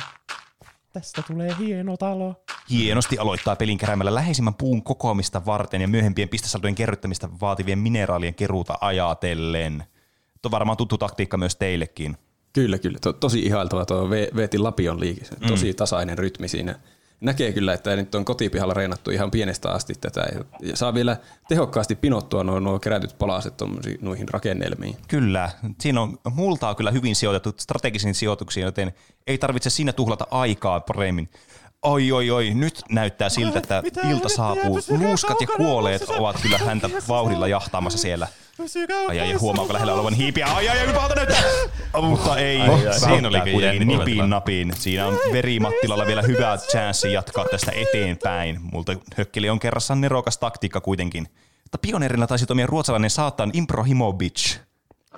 Tästä 0.93 1.21
tulee 1.27 1.55
hieno 1.59 1.97
talo. 1.97 2.43
Hienosti 2.69 3.17
aloittaa 3.17 3.55
pelin 3.55 3.77
keräämällä 3.77 4.15
läheisimmän 4.15 4.53
puun 4.53 4.83
kokoamista 4.83 5.45
varten 5.45 5.81
ja 5.81 5.88
myöhempien 5.88 6.29
pistesaldojen 6.29 6.75
kerryttämistä 6.75 7.29
vaativien 7.41 7.79
mineraalien 7.79 8.36
keruuta 8.36 8.77
ajatellen. 8.81 9.83
Tuo 10.41 10.47
on 10.47 10.51
varmaan 10.51 10.77
tuttu 10.77 10.97
taktiikka 10.97 11.38
myös 11.38 11.55
teillekin. 11.55 12.17
Kyllä, 12.53 12.77
kyllä. 12.77 12.97
To, 13.01 13.13
tosi 13.13 13.39
ihailtava 13.39 13.86
tuo 13.86 14.09
V- 14.09 14.36
Veetin 14.36 14.63
Lapion 14.63 14.99
liike. 14.99 15.21
Tosi 15.47 15.71
Mm. 15.71 15.75
tasainen 15.75 16.17
rytmi 16.17 16.47
siinä. 16.47 16.79
Näkee 17.22 17.53
kyllä, 17.53 17.74
että 17.74 17.95
nyt 17.95 18.16
on 18.16 18.26
kotipihalla 18.26 18.74
reenattu 18.74 19.11
ihan 19.11 19.32
pienestä 19.32 19.72
asti 19.72 19.93
tätä. 20.01 20.26
Ja- 20.61 20.76
saa 20.76 20.93
vielä 20.93 21.18
tehokkaasti 21.47 21.95
pinottua 21.95 22.43
nuo, 22.43 22.59
nuo 22.59 22.80
kerätyt 22.80 23.18
palaset 23.18 23.53
noihin 24.01 24.30
rakennelmiin. 24.30 24.97
Kyllä, 25.07 25.51
siinä 25.80 26.01
on 26.01 26.18
multaa 26.34 26.76
kyllä 26.76 26.91
hyvin 26.91 27.16
sijoitettu 27.16 27.53
strategisiin 27.57 28.16
sijoituksiin, 28.16 28.63
joten 28.63 28.93
ei 29.28 29.38
tarvitse 29.38 29.70
siinä 29.70 29.93
tuhlata 29.93 30.28
aikaa 30.32 30.80
paremmin. 30.80 31.30
Oi, 31.86 32.11
oi, 32.11 32.31
oi, 32.31 32.51
nyt 32.53 32.81
näyttää 32.89 33.29
siltä, 33.29 33.59
että 33.59 33.81
Mitä 33.81 34.01
ilta 34.09 34.29
saapuu. 34.29 34.75
pysykää 34.75 34.99
Nuuskat 35.07 35.41
ja 35.41 35.47
pysykää- 35.47 36.17
ovat 36.17 36.41
kyllä 36.41 36.57
häntä 36.57 36.89
vauhdilla 37.07 37.47
jahtaamassa 37.47 37.99
siellä. 37.99 38.27
Ai, 39.07 39.19
ai, 39.19 39.33
huomaako 39.33 39.73
lähellä 39.73 39.93
olevan 39.93 40.13
hiipiä? 40.13 40.45
Ai, 40.47 40.69
ai, 40.69 40.93
pahalta 40.93 41.15
näyttää! 41.15 41.43
Mutta 42.01 42.38
ei, 42.38 42.61
Ai, 42.61 42.88
ai, 42.88 42.99
siinä 42.99 43.27
oli 43.27 43.39
kuitenkin 43.51 43.89
ai, 43.89 43.97
nipin 44.05 44.29
napin. 44.29 44.73
Siinä 44.77 45.07
on 45.07 45.17
Verimattilalla 45.31 46.05
vielä 46.07 46.21
hyvä 46.21 46.57
chanssi 46.71 47.13
jatkaa 47.13 47.45
tästä 47.51 47.71
eteenpäin. 47.75 48.59
Multa 48.71 48.95
hökkeli 49.17 49.49
on 49.49 49.59
kerrassaan 49.59 50.01
nerokas 50.01 50.38
taktiikka 50.38 50.81
kuitenkin. 50.81 51.27
Mutta 51.63 51.77
pioneerina 51.77 52.27
taisi 52.27 52.45
toimia 52.45 52.65
ruotsalainen 52.67 53.09
saatan 53.09 53.49
Improhimovic. 53.53 54.57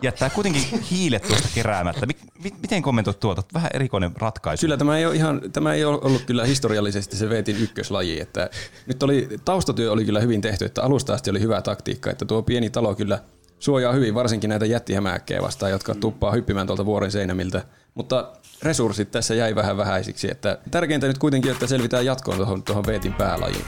Jättää 0.02 0.30
kuitenkin 0.30 0.62
hiilet 0.92 1.24
tuosta 1.28 1.48
keräämättä. 1.56 2.06
Mi- 2.06 2.18
mi- 2.44 2.56
miten 2.62 2.82
kommentoit 2.82 3.20
tuota? 3.20 3.44
Vähän 3.54 3.72
erikoinen 3.74 4.12
ratkaisu. 4.16 4.62
Kyllä 4.62 4.78
tämä 4.78 4.98
ei 4.98 5.06
ole, 5.06 5.16
ihan, 5.16 5.42
tämä 5.54 5.74
ei 5.74 5.86
ole 5.86 6.00
ollut 6.02 6.22
kyllä 6.22 6.46
historiallisesti 6.46 7.16
se 7.16 7.30
Veetin 7.30 7.58
ykköslaji. 7.58 8.20
Että 8.20 8.50
nyt 8.86 9.04
oli, 9.04 9.30
taustatyö 9.46 9.92
oli 9.92 10.06
kyllä 10.06 10.20
hyvin 10.20 10.42
tehty, 10.42 10.66
että 10.66 10.84
alusta 10.84 11.14
asti 11.14 11.30
oli 11.30 11.42
hyvä 11.42 11.62
taktiikka, 11.62 12.12
että 12.12 12.26
tuo 12.26 12.44
pieni 12.44 12.70
talo 12.70 12.96
kyllä 12.96 13.20
suojaa 13.60 13.94
hyvin 13.94 14.16
varsinkin 14.16 14.50
näitä 14.50 14.66
jättihämääkkejä 14.66 15.42
vastaan, 15.42 15.72
jotka 15.72 15.96
tuppaa 15.96 16.32
hyppimään 16.32 16.68
tuolta 16.68 16.86
vuoren 16.86 17.12
seinämiltä. 17.12 17.64
Mutta 17.96 18.32
resurssit 18.64 19.12
tässä 19.12 19.36
jäi 19.36 19.56
vähän 19.56 19.78
vähäisiksi, 19.78 20.32
että 20.32 20.58
tärkeintä 20.72 21.08
nyt 21.08 21.18
kuitenkin, 21.18 21.52
että 21.52 21.68
selvitään 21.68 22.06
jatkoon 22.06 22.38
tuohon, 22.38 22.64
tuohon 22.64 22.86
Veetin 22.86 23.14
päälajiin. 23.14 23.66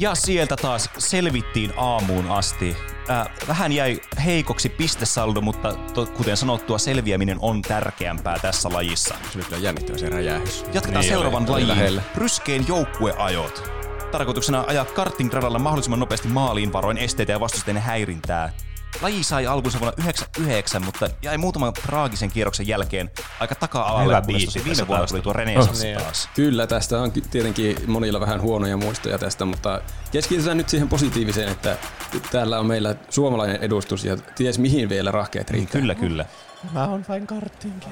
Ja 0.00 0.14
sieltä 0.14 0.56
taas 0.56 0.90
selvittiin 0.98 1.72
aamuun 1.76 2.30
asti. 2.30 2.76
Äh, 3.10 3.26
vähän 3.48 3.72
jäi 3.72 4.00
heikoksi 4.24 4.68
pistesaldo, 4.68 5.40
mutta 5.40 5.74
to, 5.94 6.06
kuten 6.06 6.36
sanottua, 6.36 6.78
selviäminen 6.78 7.38
on 7.40 7.62
tärkeämpää 7.62 8.38
tässä 8.38 8.68
lajissa. 8.72 9.14
Se 9.32 9.38
oli 9.38 9.44
kyllä 9.44 9.58
jännittävä 9.62 9.98
se 9.98 10.08
räjähys. 10.08 10.64
Jatketaan 10.72 11.00
Niin 11.00 11.12
seuraavan 11.12 11.42
oli, 11.42 11.50
lajiin. 11.50 11.68
lähellä. 11.68 12.02
Ryskeen 12.16 12.68
joukkueajot. 12.68 13.70
Tarkoituksena 14.12 14.64
ajaa 14.66 14.84
kartingradalla 14.84 15.58
mahdollisimman 15.58 16.00
nopeasti 16.00 16.28
maaliin 16.28 16.72
varoin 16.72 16.98
esteitä 16.98 17.32
ja 17.32 17.40
vastustajien 17.40 17.82
häirintää. 17.82 18.52
Laji 19.02 19.22
sai 19.22 19.46
alkunsa 19.46 19.80
vuonna 19.80 19.94
99, 19.98 20.84
mutta 20.84 21.10
jäi 21.22 21.38
muutaman 21.38 21.72
traagisen 21.72 22.30
kierroksen 22.30 22.66
jälkeen 22.68 23.10
aika 23.40 23.54
taka-alalle. 23.54 24.22
Biisi 24.26 24.64
Viime 24.64 24.88
vuonna 24.88 25.06
tuli 25.06 25.22
tuo 25.22 25.32
Renesanssi 25.32 25.94
Oh. 25.96 26.02
taas. 26.02 26.28
Kyllä, 26.34 26.66
tästä 26.66 27.00
on 27.00 27.12
tietenkin 27.12 27.76
monilla 27.86 28.20
vähän 28.20 28.40
huonoja 28.40 28.76
muistoja 28.76 29.18
tästä, 29.18 29.44
mutta 29.44 29.80
keskitytään 30.12 30.56
nyt 30.56 30.68
siihen 30.68 30.88
positiiviseen, 30.88 31.48
että 31.48 31.76
täällä 32.30 32.58
on 32.58 32.66
meillä 32.66 32.94
suomalainen 33.10 33.58
edustus 33.62 34.04
ja 34.04 34.16
ties 34.16 34.58
mihin 34.58 34.88
vielä 34.88 35.10
rahkeet 35.10 35.50
riittää. 35.50 35.80
Kyllä, 35.80 35.94
kyllä. 35.94 36.24
Mä 36.72 36.86
oon 36.86 37.04
vain 37.08 37.26
karttingia. 37.26 37.88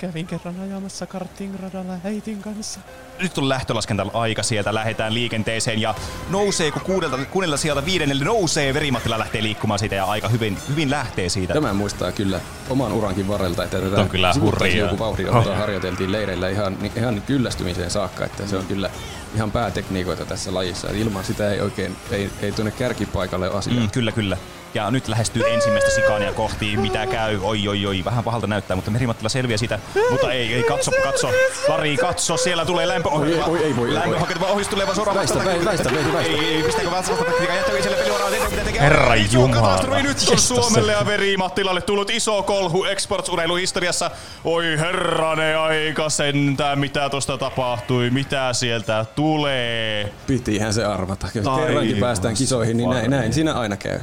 Kävin 0.00 0.26
kerran 0.26 0.60
ajamassa 0.60 1.06
kartingradalla 1.06 1.92
äitin 2.04 2.42
kanssa. 2.42 2.80
nyt 3.22 3.38
on 3.38 3.48
lähtölaskenta 3.48 4.06
aika 4.12 4.42
sieltä, 4.42 4.74
lähdetään 4.74 5.14
liikenteeseen 5.14 5.80
ja 5.80 5.94
nousee, 6.30 6.70
kun 6.70 6.82
kuudelta, 6.82 7.18
kuunnella 7.18 7.56
sieltä 7.56 7.84
viidennelle 7.84 8.24
nousee, 8.24 8.74
Verimattila 8.74 9.18
lähtee 9.18 9.42
liikkumaan 9.42 9.78
siitä 9.78 9.94
ja 9.94 10.04
aika 10.04 10.28
hyvin, 10.28 10.58
hyvin 10.68 10.90
lähtee 10.90 11.28
siitä. 11.28 11.54
Tämä 11.54 11.72
muistaa 11.72 12.12
kyllä 12.12 12.40
oman 12.70 12.92
urankin 12.92 13.28
varrelta, 13.28 13.64
että 13.64 13.80
tätä 13.80 14.00
on 14.00 14.08
kyllä 14.08 14.34
hurjaa. 14.40 14.76
joku 14.76 14.98
vauhdinottoa 14.98 15.52
Oh. 15.52 15.58
harjoiteltiin 15.58 16.12
leireillä 16.12 16.48
ihan, 16.48 16.78
ihan 16.96 17.22
kyllästymiseen 17.26 17.90
saakka, 17.90 18.24
että 18.24 18.46
se 18.46 18.56
on 18.56 18.66
kyllä 18.66 18.90
ihan 19.34 19.50
päätekniikoita 19.50 20.24
tässä 20.24 20.54
lajissa. 20.54 20.88
Ilman 20.90 21.24
sitä 21.24 21.50
ei 21.52 21.60
oikein, 21.60 21.96
ei, 22.10 22.30
ei 22.42 22.52
tuonne 22.52 22.70
kärkipaikalle 22.70 23.50
ole 23.50 23.58
asiaa. 23.58 23.80
Mm, 23.80 23.90
kyllä, 23.90 24.12
kyllä. 24.12 24.36
Ja 24.74 24.90
nyt 24.90 25.08
lähestyy 25.08 25.42
ensimmäistä 25.52 25.90
sikania 25.90 26.32
kohti, 26.32 26.76
mitä 26.76 27.06
käy. 27.06 27.38
Oi, 27.42 27.68
oi, 27.68 27.86
oi, 27.86 28.04
vähän 28.04 28.24
pahalta 28.24 28.46
näyttää, 28.46 28.76
mutta 28.76 28.90
Merimattila 28.90 29.28
selviää 29.28 29.56
siitä. 29.56 29.78
Mutta 30.10 30.32
ei, 30.32 30.54
ei, 30.54 30.62
katso, 30.62 30.90
katso. 31.02 31.30
Lari, 31.68 31.96
katso, 31.96 32.36
siellä 32.36 32.64
tulee 32.64 32.88
lämpö. 32.88 33.08
Oi, 33.08 33.32
ei, 33.32 33.40
oi, 33.40 33.64
ei 33.64 33.76
voi, 33.76 33.88
ei 33.88 33.94
lämpö 33.94 34.18
haketava 34.18 34.46
ohjus 34.46 34.68
tulee 34.68 34.86
vaan 34.86 34.96
suoraan 34.96 35.16
Väistä, 35.18 35.34
vastaan. 35.34 35.64
väistä, 35.64 35.84
väistä, 35.84 35.94
väistä, 35.94 36.12
väistä. 36.12 36.32
Ei, 36.32 36.54
ei, 36.56 36.62
pistääkö 36.62 36.90
vasta 36.90 37.12
vasta 37.12 37.24
taktiikkaa, 37.24 37.56
jättäkö 37.56 37.76
itselle 37.78 37.96
pelivaraa, 37.96 38.30
tehdä 38.30 38.48
mitä 38.48 38.64
tekee. 38.64 38.80
Herra 38.80 39.16
Jumala. 39.16 40.02
nyt 40.02 40.16
on 40.30 40.38
Suomelle 40.38 40.92
ja 40.92 41.06
Verimattilalle 41.06 41.80
tullut 41.80 42.10
iso 42.10 42.42
kolhu 42.42 42.84
Exports-urheiluhistoriassa. 42.84 44.10
Oi 44.44 44.78
herrane 44.78 45.54
aika 45.54 46.08
sentään, 46.08 46.78
mitä 46.78 47.08
tosta 47.10 47.38
tapahtui, 47.38 48.10
mitä 48.10 48.52
sieltä 48.52 49.06
tulee. 49.14 50.12
Pitihän 50.26 50.74
se 50.74 50.84
arvata. 50.84 51.28
Jos 51.34 51.46
kerrankin 51.66 51.96
päästään 51.96 52.34
kisoihin, 52.34 52.76
niin 52.76 52.90
näin, 52.90 53.10
näin 53.10 53.32
siinä 53.32 53.52
aina 53.52 53.76
käy. 53.76 54.00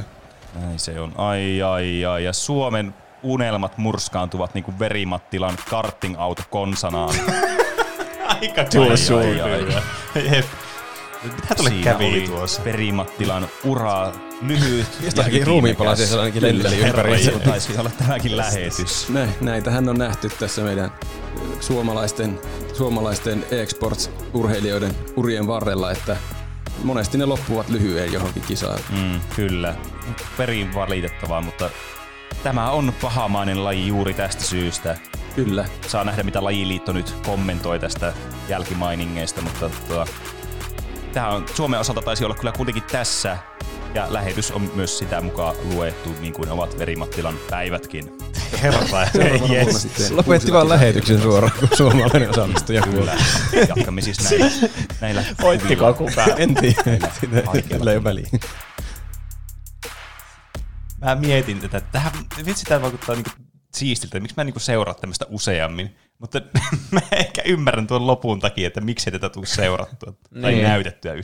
Näin 0.54 0.78
se 0.78 1.00
on. 1.00 1.12
Ai, 1.16 1.62
ai, 1.62 2.04
ai. 2.04 2.24
Ja 2.24 2.32
Suomen 2.32 2.94
unelmat 3.22 3.78
murskaantuvat 3.78 4.54
niin 4.54 4.64
kuin 4.64 4.78
Verimattilan 4.78 5.56
karting-auto 5.70 6.42
konsanaan. 6.50 7.14
Aika 8.40 8.60
Ai, 9.18 9.40
ai, 9.40 9.74
ai. 9.74 10.36
Jep. 10.36 10.44
Mitä 11.22 11.54
tuolle 11.54 11.70
Siinä 11.70 11.92
kävi 11.92 12.04
oli 12.04 12.20
tuossa? 12.28 12.64
Verimattilan 12.64 13.48
ura 13.64 14.12
lyhyt. 14.42 14.86
Jostakin 15.00 15.46
ruumiinpalasia 15.46 16.06
siellä 16.06 16.22
ainakin 16.22 16.42
lenteli 16.42 16.78
ympäri. 16.78 17.40
Taisi 17.44 17.78
olla 17.78 17.90
tämäkin 17.98 18.36
lähetys. 18.36 19.08
Näin, 19.08 19.30
näitähän 19.40 19.88
on 19.88 19.98
nähty 19.98 20.28
tässä 20.28 20.62
meidän 20.62 20.92
suomalaisten, 21.60 22.40
suomalaisten 22.74 23.44
e-sports-urheilijoiden 23.50 24.94
urien 25.16 25.46
varrella, 25.46 25.90
että 25.90 26.16
monesti 26.82 27.18
ne 27.18 27.24
loppuvat 27.24 27.68
lyhyen 27.68 28.12
johonkin 28.12 28.42
kisaan. 28.42 28.78
Mm, 28.90 29.20
kyllä. 29.36 29.74
Perin 30.36 30.74
valitettavaa, 30.74 31.40
mutta 31.40 31.70
tämä 32.42 32.70
on 32.70 32.92
pahamainen 33.02 33.64
laji 33.64 33.86
juuri 33.86 34.14
tästä 34.14 34.44
syystä. 34.44 34.96
Kyllä. 35.34 35.64
Saa 35.86 36.04
nähdä, 36.04 36.22
mitä 36.22 36.44
lajiliitto 36.44 36.92
nyt 36.92 37.14
kommentoi 37.26 37.78
tästä 37.78 38.12
jälkimainingeista, 38.48 39.42
mutta 39.42 39.70
tuo, 39.88 40.06
tämä 41.12 41.28
on, 41.28 41.46
Suomen 41.54 41.80
osalta 41.80 42.02
taisi 42.02 42.24
olla 42.24 42.34
kyllä 42.34 42.52
kuitenkin 42.52 42.82
tässä. 42.82 43.38
Ja 43.98 44.12
lähetys 44.12 44.50
on 44.50 44.70
myös 44.74 44.98
sitä 44.98 45.20
mukaan 45.20 45.56
luettu, 45.74 46.14
niin 46.20 46.32
kuin 46.32 46.50
ovat 46.50 46.78
Verimattilan 46.78 47.34
päivätkin. 47.50 48.18
Herra, 48.62 48.80
yes. 49.50 50.10
Lopetti 50.10 50.52
vaan 50.52 50.68
lähetyksen 50.68 51.22
suoraan, 51.22 51.52
kun 51.58 51.68
suomalainen 51.76 52.30
osallistuja. 52.30 52.82
Kyllä. 52.82 53.16
Jatkamme 53.68 54.00
siis 54.00 54.30
näillä, 54.30 54.50
näillä 55.00 55.24
Voittiko 55.42 55.94
kukaan? 55.94 56.30
En 56.42 56.54
tiedä. 56.54 57.08
Sillä 57.68 57.90
ei 57.90 57.96
ole 57.96 58.04
väliä. 58.04 58.28
Mä 60.98 61.14
mietin 61.14 61.60
tätä, 61.60 61.78
että 61.78 61.92
tähän, 61.92 62.12
vitsi 62.46 62.64
tää 62.64 62.82
vaikuttaa 62.82 63.14
niinku 63.14 63.30
siistiltä, 63.74 64.20
miksi 64.20 64.36
mä 64.36 64.42
en 64.42 64.46
niinku 64.46 64.60
seuraa 64.60 64.94
tämmöistä 64.94 65.26
useammin. 65.28 65.96
Mutta 66.18 66.40
mä 66.92 67.00
ehkä 67.12 67.42
ymmärrän 67.44 67.86
tuon 67.86 68.06
lopun 68.06 68.40
takia, 68.40 68.66
että 68.66 68.80
miksi 68.80 69.10
tätä 69.10 69.28
tule 69.28 69.46
seurattua 69.46 70.12
tai 70.42 70.52
Niin. 70.52 70.62
näytettyä 70.64 71.14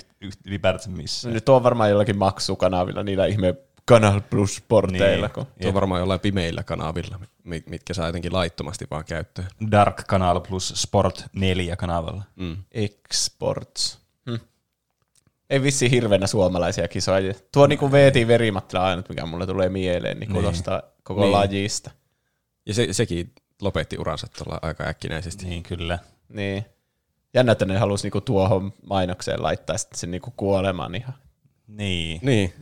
ylipäätänsä 0.46 0.90
missään. 0.90 1.34
Nyt 1.34 1.48
on 1.48 1.62
varmaan 1.62 1.90
jollakin 1.90 2.18
maksukanavilla 2.18 3.02
niillä 3.02 3.26
ihme 3.26 3.54
Canal 3.90 4.20
Plus 4.30 4.56
sporteilla. 4.56 5.26
Niin. 5.26 5.34
Kun... 5.34 5.46
Tuo 5.60 5.68
on 5.68 5.74
varmaan 5.74 5.98
jollain 6.00 6.20
pimeillä 6.20 6.62
kanavilla, 6.62 7.20
mi- 7.44 7.62
mitkä 7.66 7.94
saa 7.94 8.06
jotenkin 8.06 8.32
laittomasti 8.32 8.86
vaan 8.90 9.04
käyttöön. 9.04 9.48
Dark 9.70 9.96
Kanal 10.08 10.40
plus 10.40 10.68
Sport 10.76 11.24
4 11.32 11.76
kanavalla. 11.76 12.22
Mm. 12.36 12.56
Exports. 12.72 13.98
Hm. 14.30 14.36
Ei 15.50 15.62
vissi 15.62 15.90
hirveänä 15.90 16.26
suomalaisia 16.26 16.88
kisoja. 16.88 17.34
Tuo 17.52 17.66
niinku 17.66 17.92
VT 17.92 18.26
Verimattila 18.28 18.84
ainut, 18.86 19.08
mikä 19.08 19.26
mulle 19.26 19.46
tulee 19.46 19.68
mieleen 19.68 20.20
niinku 20.20 20.40
Niin. 20.40 20.44
tosta 20.44 20.82
koko 21.02 21.20
Niin. 21.20 21.32
lajista. 21.32 21.90
Ja 22.66 22.74
se, 22.74 22.92
sekin 22.92 23.32
lopetti 23.60 23.98
uransa 23.98 24.26
tuolla 24.26 24.58
aika 24.62 24.84
äkkinäisesti. 24.84 25.46
Niin, 25.46 25.62
kyllä. 25.62 25.98
Niin. 26.28 26.64
Jännä, 27.34 27.52
että 27.52 27.64
ne 27.64 27.78
halusi 27.78 28.04
niinku 28.04 28.20
tuohon 28.20 28.72
mainokseen 28.88 29.42
laittaa 29.42 29.78
sitten 29.78 29.98
sen 29.98 30.10
niinku 30.10 30.32
kuoleman 30.36 30.94
ihan. 30.94 31.14
Niin. 31.66 32.20
Niin. 32.22 32.54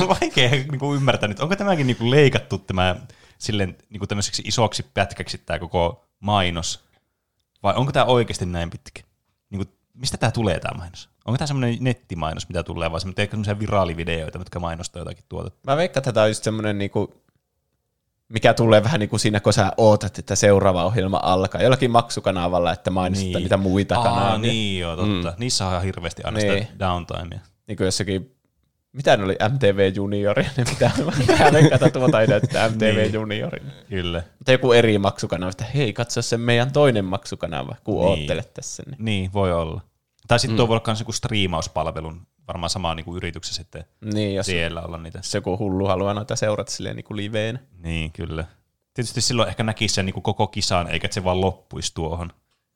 on 0.00 0.08
vaikea 0.08 0.50
niinku 0.50 0.94
ymmärtää 0.94 1.28
nyt. 1.28 1.40
Onko 1.40 1.56
tämäkin 1.56 1.86
niinku 1.86 2.10
leikattu 2.10 2.58
tämä 2.58 2.96
silleen 3.38 3.76
niinku 3.90 4.06
tämmöiseksi 4.06 4.42
isoksi 4.46 4.82
pätkäksi 4.94 5.38
tämä 5.38 5.58
koko 5.58 6.04
mainos? 6.20 6.84
Vai 7.62 7.74
onko 7.74 7.92
tämä 7.92 8.04
oikeasti 8.04 8.46
näin 8.46 8.70
pitkä? 8.70 9.02
Niinku, 9.50 9.72
mistä 9.94 10.16
tämä 10.16 10.30
tulee 10.30 10.60
tämä 10.60 10.78
mainos? 10.78 11.08
Onko 11.24 11.38
tämä 11.38 11.46
semmoinen 11.46 11.76
nettimainos, 11.80 12.48
mitä 12.48 12.62
tulee, 12.62 12.92
vai 12.92 13.00
semmoisia 13.00 13.58
viraalivideoita, 13.58 14.38
jotka 14.38 14.60
mainostaa 14.60 15.00
jotakin 15.00 15.24
tuotetta? 15.28 15.70
Mä 15.70 15.76
veikkaan, 15.76 16.00
että 16.00 16.12
tämä 16.12 16.24
on 16.24 16.30
just 16.30 16.44
semmoinen, 16.44 16.78
niinku, 16.78 17.22
mikä 18.28 18.54
tulee 18.54 18.82
vähän 18.84 19.00
niin 19.00 19.08
kuin 19.10 19.20
siinä, 19.20 19.40
kun 19.40 19.52
sä 19.52 19.72
ootat, 19.76 20.18
että 20.18 20.36
seuraava 20.36 20.84
ohjelma 20.84 21.20
alkaa. 21.22 21.62
Jollakin 21.62 21.90
maksukanavalla, 21.90 22.72
että 22.72 22.90
mainostetaan 22.90 23.32
niin. 23.32 23.42
niitä 23.42 23.56
muita 23.56 23.96
Aa, 23.96 24.04
kanavia. 24.04 24.38
niin 24.38 24.80
joo, 24.80 24.96
totta. 24.96 25.28
Mm. 25.30 25.34
Niissä 25.38 25.64
on 25.66 25.70
ihan 25.72 25.82
hirveästi 25.84 26.22
aina 26.24 26.38
niin. 26.38 26.58
Sitä 26.58 26.78
downtimea. 26.78 27.38
Niin 27.68 27.76
kuin 27.76 27.84
jossakin, 27.84 28.36
mitä 28.92 29.16
ne 29.16 29.24
oli, 29.24 29.36
MTV 29.52 29.92
Junioria, 29.94 30.50
niin 30.56 30.66
mitä, 30.70 30.90
mä 31.04 31.12
että 31.74 31.90
tuota 31.90 32.20
ei 32.20 32.26
näytetä 32.26 32.68
MTV 32.68 32.96
Niin. 32.96 33.12
Juniorin. 33.12 33.62
Kyllä. 33.88 34.22
Mutta 34.38 34.52
joku 34.52 34.72
eri 34.72 34.98
maksukanava, 34.98 35.50
että 35.50 35.64
hei, 35.74 35.92
katso 35.92 36.22
se 36.22 36.36
meidän 36.36 36.72
toinen 36.72 37.04
maksukanava, 37.04 37.74
kun 37.84 37.94
Niin. 37.94 38.06
oottelet 38.06 38.54
tässä. 38.54 38.82
Niin. 38.86 38.96
Niin, 39.04 39.32
voi 39.32 39.52
olla. 39.52 39.80
Tai 40.28 40.38
sitten 40.38 40.54
Mm. 40.54 40.56
tuo 40.56 40.68
voi 40.68 40.74
olla 40.74 40.84
myös 40.86 41.00
joku 41.00 41.12
striimauspalvelun, 41.12 42.26
varmaan 42.48 42.70
sama 42.70 42.94
niin 42.94 43.04
kuin 43.04 43.16
yrityksessä 43.16 43.56
sitten 43.62 43.84
Niin, 44.04 44.34
jos 44.34 44.46
siellä 44.46 44.82
olla 44.82 44.98
niitä. 44.98 45.18
jos 45.18 45.34
joku 45.34 45.58
hullu 45.58 45.86
haluaa 45.86 46.14
noita 46.14 46.36
seurata 46.36 46.72
silleen 46.72 46.96
niin 46.96 47.04
kuin 47.04 47.16
liveen. 47.16 47.58
Niin, 47.78 48.12
kyllä. 48.12 48.44
Tietysti 48.94 49.20
silloin 49.20 49.48
ehkä 49.48 49.62
näkisi 49.62 49.94
sen 49.94 50.06
niin 50.06 50.14
kuin 50.14 50.22
koko 50.22 50.46
kisan, 50.46 50.88
eikä 50.90 51.08
se 51.10 51.24
vaan 51.24 51.40
loppuisi 51.40 51.94
tuohon. 51.94 52.32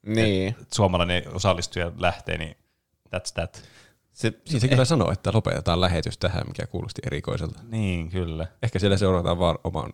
Niin. 0.07 0.57
Et 0.63 0.73
suomalainen 0.73 1.23
osallistuja 1.35 1.93
lähtee, 1.99 2.39
niin 2.39 2.57
that's 3.17 3.33
that. 3.35 3.63
Se, 4.13 4.33
siis 4.45 4.61
se 4.61 4.69
kyllä 4.69 4.85
sanoo, 4.85 5.13
että 5.13 5.31
lopetetaan 5.35 5.81
lähetys 5.81 6.19
tähän, 6.19 6.43
mikä 6.49 6.67
kuulosti 6.67 7.03
erikoiselta. 7.07 7.61
Niin, 7.69 8.11
kyllä. 8.11 8.47
Ehkä 8.63 8.79
siellä 8.79 8.97
seurataan 8.97 9.39
vaan 9.39 9.59
oman 9.65 9.93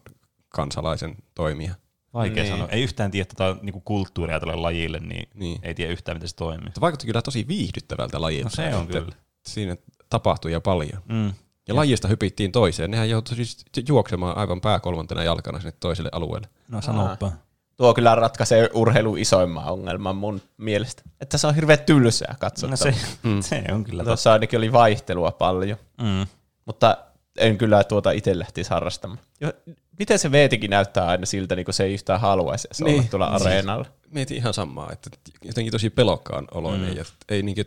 kansalaisen 0.49 1.17
toimia. 1.35 1.75
Vaikea 2.17 2.43
Niin. 2.43 2.53
sanoa. 2.53 2.69
Ei 2.69 2.83
yhtään 2.83 3.11
tiedä 3.11 3.25
tota, 3.25 3.57
niin 3.63 3.83
kulttuuria 3.85 4.41
tälle 4.41 4.57
lajille, 4.57 5.01
niin, 5.01 5.29
Niin. 5.35 5.59
ei 5.63 5.75
tiedä 5.75 5.93
yhtään, 5.93 6.17
miten 6.17 6.29
se 6.29 6.37
toimii. 6.37 6.73
Se 6.75 6.81
vaikutti 6.81 7.07
kyllä 7.07 7.23
tosi 7.23 7.49
viihdyttävältä 7.49 8.21
lajilta. 8.21 8.45
No 8.63 8.69
se 8.71 8.77
on 8.77 8.87
kyllä. 8.87 9.13
Siinä 9.47 9.77
tapahtui 10.11 10.53
jo 10.53 10.61
paljon. 10.61 11.03
Mm. 11.09 11.33
Ja 11.69 11.75
lajista 11.77 12.09
hypittiin 12.09 12.53
toiseen. 12.53 12.91
Nehän 12.91 13.11
joutui 13.11 13.37
siis 13.37 13.65
juoksemaan 13.89 14.37
aivan 14.37 14.61
pääkolmantena 14.61 15.25
jalkana 15.25 15.59
sinne 15.61 15.73
toiselle 15.81 16.11
alueelle. 16.13 16.49
No 16.69 16.83
sanoppa. 16.83 17.33
Tuo 17.77 17.95
kyllä 17.95 18.15
ratkaisee 18.15 18.71
urheilu 18.75 19.17
isoimman 19.17 19.65
ongelman 19.65 20.17
mun 20.17 20.41
mielestä. 20.57 21.03
Että 21.21 21.39
se 21.39 21.47
on 21.47 21.55
hirveän 21.55 21.79
tylsää 21.87 22.35
katsottavaa. 22.39 22.71
No 22.71 22.77
se, 22.77 22.95
mm. 23.23 23.41
se 23.43 23.65
on 23.73 23.85
kyllä 23.85 24.05
Tuossa 24.05 24.33
ainakin 24.33 24.59
oli 24.59 24.73
vaihtelua 24.73 25.31
paljon. 25.31 25.79
Mm. 26.03 26.27
Mutta 26.65 26.99
en 27.37 27.59
kyllä 27.59 27.85
tuota 27.85 28.11
itse 28.11 28.39
lähtisi 28.39 28.71
harrastamaan. 28.71 29.21
Jo, 29.41 29.53
miten 29.99 30.19
se 30.19 30.31
veetikin 30.33 30.71
näyttää 30.71 31.07
aina 31.07 31.27
siltä, 31.27 31.57
niin 31.57 31.65
kuin 31.65 31.75
se 31.75 31.85
ei 31.85 31.95
yhtään 31.95 32.21
haluaisi 32.21 32.69
se 32.73 32.85
niin. 32.85 32.95
olla 32.95 33.09
tuolla 33.11 33.27
areenalla. 33.27 33.87
Mietin 34.11 34.37
ihan 34.37 34.55
samaa, 34.55 34.93
että 34.93 35.11
jotenkin 35.45 35.73
tosi 35.73 35.91
pelokkaan 35.91 36.49
oloinen. 36.51 36.91
Mm. 36.91 36.97
Ja 36.97 37.05
ei 37.29 37.43
niinkö, 37.43 37.65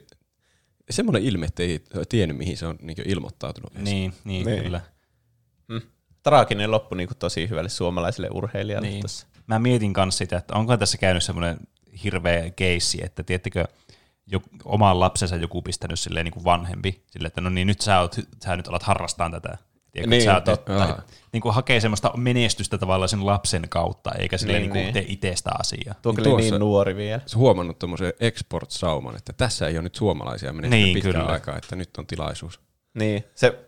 semmoinen 0.89 1.23
ilme, 1.23 1.45
että 1.45 1.63
ei 1.63 1.79
tiennyt, 2.09 2.37
mihin 2.37 2.57
se 2.57 2.65
on 2.65 2.75
niinkö 2.81 3.03
ilmoittautunut. 3.05 3.73
Niin, 3.73 4.13
niin, 4.23 4.45
niin. 4.45 4.63
kyllä. 4.63 4.81
Mm. 5.67 5.81
Traaginen 6.23 6.71
loppu 6.71 6.95
niin 6.95 7.07
kuin 7.07 7.17
tosi 7.17 7.49
hyvälle 7.49 7.69
suomalaiselle 7.69 8.29
urheilijalle 8.31 8.87
Niin. 8.87 8.99
tuossa. 9.01 9.27
Mä 9.47 9.59
mietin 9.59 9.93
kanssa 9.93 10.17
sitä, 10.17 10.37
että 10.37 10.53
onko 10.55 10.77
tässä 10.77 10.97
käynyt 10.97 11.23
semmoinen 11.23 11.57
hirveä 12.03 12.49
keissi, 12.49 12.99
että 13.03 13.23
tiedättekö, 13.23 13.65
joku, 14.31 14.49
oman 14.65 14.99
lapsensa 14.99 15.35
joku 15.35 15.61
pistänyt 15.61 15.99
silleen 15.99 16.23
niin 16.23 16.33
kuin 16.33 16.43
vanhempi, 16.43 17.03
silleen, 17.07 17.27
että 17.27 17.41
no 17.41 17.49
niin 17.49 17.67
nyt 17.67 17.81
sä, 17.81 17.99
oot, 17.99 18.15
sä 18.43 18.57
nyt 18.57 18.67
alat 18.67 18.83
harrastaan 18.83 19.31
tätä. 19.31 19.57
Tiedätkö, 19.91 20.09
Niin, 20.09 20.23
sä 20.23 20.33
oot, 20.33 20.43
totta. 20.43 20.77
tai, 20.77 20.93
niin 21.33 21.41
kuin 21.41 21.53
hakee 21.55 21.79
semmoista 21.79 22.11
menestystä 22.17 22.77
tavallaan 22.77 23.09
sen 23.09 23.25
lapsen 23.25 23.69
kautta, 23.69 24.11
eikä 24.11 24.37
silleen 24.37 24.61
Niin, 24.61 24.73
niin, 24.73 24.83
niin 24.85 24.93
niin. 24.93 25.05
tee 25.05 25.13
itsestä 25.13 25.49
asiaa. 25.59 25.95
Tuo 26.01 26.13
kyllä 26.13 26.37
niin 26.37 26.59
nuori 26.59 26.95
vielä. 26.95 27.21
Se 27.25 27.37
huomannut 27.37 27.79
tuommoisen 27.79 28.13
export-sauman, 28.19 29.15
että 29.15 29.33
tässä 29.33 29.67
ei 29.67 29.75
ole 29.77 29.83
nyt 29.83 29.95
suomalaisia 29.95 30.53
menestynyt 30.53 30.83
Niin, 30.85 30.93
pitkään 30.93 31.15
kyllä. 31.15 31.33
aikaa, 31.33 31.57
että 31.57 31.75
nyt 31.75 31.89
on 31.97 32.07
tilaisuus. 32.07 32.59
Niin, 32.93 33.23
se, 33.35 33.59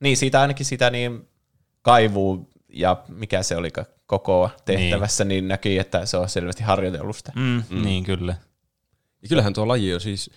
niin 0.00 0.16
siitä 0.16 0.40
ainakin 0.40 0.66
sitä 0.66 0.90
niin 0.90 1.28
kaivuu 1.82 2.50
ja 2.68 2.96
mikä 3.08 3.42
se 3.42 3.56
oli 3.56 3.70
koko 4.06 4.50
tehtävässä, 4.64 5.24
niin. 5.24 5.28
niin 5.28 5.48
näki, 5.48 5.78
että 5.78 6.06
se 6.06 6.16
on 6.16 6.28
selvästi 6.28 6.62
harjoitellusta. 6.62 7.32
Mm, 7.36 7.62
mm. 7.70 7.82
Niin, 7.82 8.04
kyllä. 8.04 8.34
Ja 9.22 9.28
kyllähän 9.28 9.52
tuo 9.52 9.68
laji 9.68 9.94
on 9.94 10.00
siis, 10.00 10.30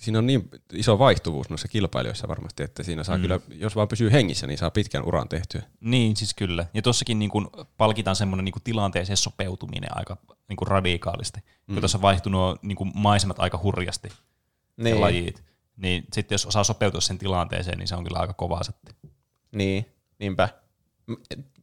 siinä 0.00 0.18
on 0.18 0.26
niin 0.26 0.48
iso 0.72 0.98
vaihtuvuus 0.98 1.50
noissa 1.50 1.68
kilpailijoissa 1.68 2.28
varmasti, 2.28 2.62
että 2.62 2.82
siinä 2.82 3.04
saa 3.04 3.16
Mm. 3.16 3.22
kyllä, 3.22 3.40
jos 3.50 3.76
vaan 3.76 3.88
pysyy 3.88 4.12
hengissä, 4.12 4.46
niin 4.46 4.58
saa 4.58 4.70
pitkän 4.70 5.04
uran 5.04 5.28
tehtyä. 5.28 5.62
Niin, 5.80 6.16
siis 6.16 6.34
kyllä. 6.34 6.66
Ja 6.74 6.82
tuossakin 6.82 7.18
niin 7.18 7.30
kun 7.30 7.50
palkitaan 7.76 8.16
semmoinen 8.16 8.44
niin 8.44 8.52
kun 8.52 8.62
tilanteeseen 8.62 9.16
sopeutuminen 9.16 9.96
aika 9.96 10.16
niin 10.48 10.56
kun 10.56 10.68
radikaalisti. 10.68 11.40
Mm. 11.40 11.74
Kun 11.74 11.80
tuossa 11.82 12.02
vaihtui 12.02 12.32
nuo 12.32 12.56
niin 12.62 12.76
kun 12.76 12.92
maisemat 12.94 13.38
aika 13.40 13.60
hurjasti, 13.62 14.08
niin. 14.76 14.94
Ja 14.94 15.00
lajit. 15.00 15.42
Niin 15.76 16.04
sitten 16.12 16.34
jos 16.34 16.46
osaa 16.46 16.64
sopeutua 16.64 17.00
sen 17.00 17.18
tilanteeseen, 17.18 17.78
niin 17.78 17.88
se 17.88 17.94
on 17.94 18.04
kyllä 18.04 18.18
aika 18.18 18.32
kovaa 18.32 18.62
sitten. 18.62 18.94
Niin, 19.52 19.86
niinpä. 20.18 20.48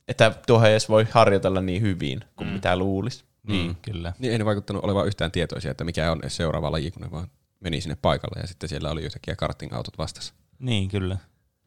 Että 0.07 0.31
tuohon 0.47 0.69
edes 0.69 0.89
voi 0.89 1.07
harjoitella 1.11 1.61
niin 1.61 1.81
hyvin 1.81 2.21
kuin 2.35 2.47
mm. 2.47 2.53
mitä 2.53 2.75
luulisi. 2.77 3.23
Niin, 3.47 3.75
kyllä. 3.81 4.13
Niin 4.19 4.31
ei 4.31 4.37
ne 4.37 4.45
vaikuttanut 4.45 4.83
olevan 4.83 5.07
yhtään 5.07 5.31
tietoisia, 5.31 5.71
että 5.71 5.83
mikä 5.83 6.11
on 6.11 6.19
edes 6.19 6.35
seuraava 6.35 6.71
laji, 6.71 6.91
kun 6.91 7.01
ne 7.01 7.11
vaan 7.11 7.27
meni 7.59 7.81
sinne 7.81 7.97
paikalle 8.01 8.41
ja 8.41 8.47
sitten 8.47 8.69
siellä 8.69 8.89
oli 8.91 9.03
yhtäkkiä 9.03 9.35
karting-autot 9.35 9.97
vastassa. 9.97 10.33
Niin, 10.59 10.89
kyllä. 10.89 11.17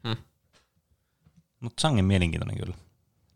Hmm. 0.07 0.15
Mutta 1.59 1.81
sangen 1.81 2.05
mielenkiintoinen 2.05 2.57
kyllä. 2.57 2.75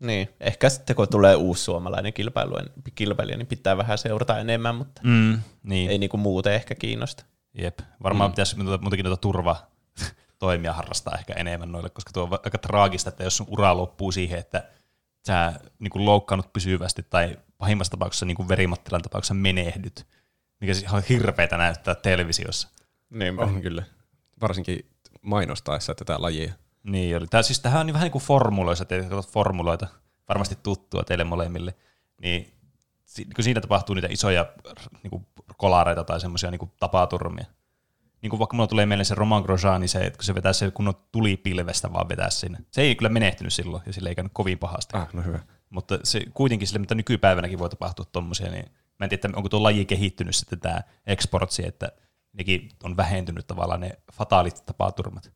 Niin, 0.00 0.28
ehkä 0.40 0.68
sitten 0.68 0.96
kun 0.96 1.08
tulee 1.08 1.34
uusi 1.36 1.64
suomalainen 1.64 2.12
kilpailu, 2.12 2.54
kilpailija, 2.94 3.36
niin 3.38 3.46
pitää 3.46 3.76
vähän 3.76 3.98
seurata 3.98 4.38
enemmän, 4.38 4.74
mutta 4.74 5.00
Mm, 5.04 5.38
niin. 5.62 5.90
ei 5.90 5.98
niinku 5.98 6.16
muuten 6.16 6.52
ehkä 6.54 6.74
kiinnosta. 6.74 7.24
Jep. 7.54 7.78
Varmaan 8.02 8.28
Mm. 8.28 8.30
mm. 8.30 8.34
pitäisi 8.34 8.56
muutenkin 8.56 9.04
noita 9.04 9.20
turva 9.20 9.56
toimia 10.38 10.72
harrastaa 10.72 11.16
ehkä 11.18 11.32
enemmän 11.32 11.72
noille, 11.72 11.90
koska 11.90 12.10
tuo 12.12 12.22
on 12.22 12.38
aika 12.44 12.58
traagista, 12.58 13.08
että 13.08 13.24
jos 13.24 13.36
sun 13.36 13.46
ura 13.50 13.76
loppuu 13.76 14.12
siihen, 14.12 14.38
että 14.38 14.68
sä 15.26 15.52
niin 15.78 15.90
kuin 15.90 16.04
loukkaannut 16.04 16.52
pysyvästi 16.52 17.02
tai 17.10 17.36
pahimmassa 17.60 17.90
tapauksessa 17.90 18.26
niin 18.26 18.36
kuin 18.36 18.48
verimattilan 18.48 19.02
tapauksessa 19.02 19.34
menehdyt, 19.34 20.06
mikä 20.60 20.74
siis 20.74 20.92
on 20.92 21.02
hirveätä 21.08 21.56
näyttää 21.56 21.94
televisiossa. 21.94 22.68
Niinpä. 23.10 23.42
On 23.42 23.62
kyllä. 23.62 23.82
Varsinkin 24.40 24.90
mainostaessa 25.22 25.94
tätä 25.94 26.22
lajia. 26.22 26.52
Niin 26.82 27.16
oli. 27.16 27.26
Tää, 27.26 27.42
siis 27.42 27.60
tämähän 27.60 27.80
on 27.80 27.86
niin 27.86 27.94
vähän 27.94 28.06
niin 28.06 28.12
kuin 28.12 28.22
formuloissa, 28.22 28.84
te 28.84 29.04
formuloita, 29.32 29.86
varmasti 30.28 30.58
tuttua 30.62 31.02
teille 31.02 31.24
molemmille, 31.24 31.74
niin 32.22 32.52
si- 33.04 33.24
kun 33.24 33.44
siinä 33.44 33.60
tapahtuu 33.60 33.94
niitä 33.94 34.08
isoja 34.10 34.46
niin 35.02 35.10
kuin 35.10 35.26
kolareita 35.56 36.04
tai 36.04 36.20
semmoisia 36.20 36.50
niin 36.50 36.72
tapaturmia. 36.80 37.44
Niin 38.22 38.30
kuin 38.30 38.38
vaikka 38.38 38.56
mulla 38.56 38.66
tulee 38.66 38.86
mieleen 38.86 39.06
se 39.06 39.14
Roman 39.14 39.42
Grosjean, 39.42 39.80
niin 39.80 39.88
se, 39.88 39.98
että 39.98 40.16
kun 40.16 40.24
se 40.24 40.34
vetää 40.34 40.52
se 40.52 40.70
kunnon 40.70 40.94
tulipilvestä 41.12 41.92
vaan 41.92 42.08
vetää 42.08 42.30
sinne. 42.30 42.58
Se 42.70 42.82
ei 42.82 42.94
kyllä 42.94 43.08
menehtynyt 43.08 43.52
silloin, 43.52 43.82
ja 43.86 43.92
sille 43.92 44.08
ei 44.08 44.14
käynyt 44.14 44.32
kovin 44.34 44.58
pahasti. 44.58 44.96
Ah, 44.96 45.08
no 45.12 45.22
hyvä. 45.22 45.38
Mutta 45.70 45.98
se 46.04 46.22
kuitenkin 46.34 46.68
sille, 46.68 46.78
mitä 46.78 46.94
nykypäivänäkin 46.94 47.58
voi 47.58 47.70
tapahtua 47.70 48.04
tommosia, 48.12 48.50
niin 48.50 48.64
mä 48.98 49.04
en 49.04 49.08
tiedä, 49.08 49.14
että 49.14 49.36
onko 49.36 49.48
tuo 49.48 49.62
laji 49.62 49.84
kehittynyt 49.84 50.34
sitten 50.34 50.60
tämä 50.60 50.80
exportsi, 51.06 51.66
että 51.66 51.92
nekin 52.32 52.68
on 52.82 52.96
vähentynyt 52.96 53.46
tavallaan 53.46 53.80
ne 53.80 53.90
fataalit 54.12 54.62
tapaturmat. 54.66 55.32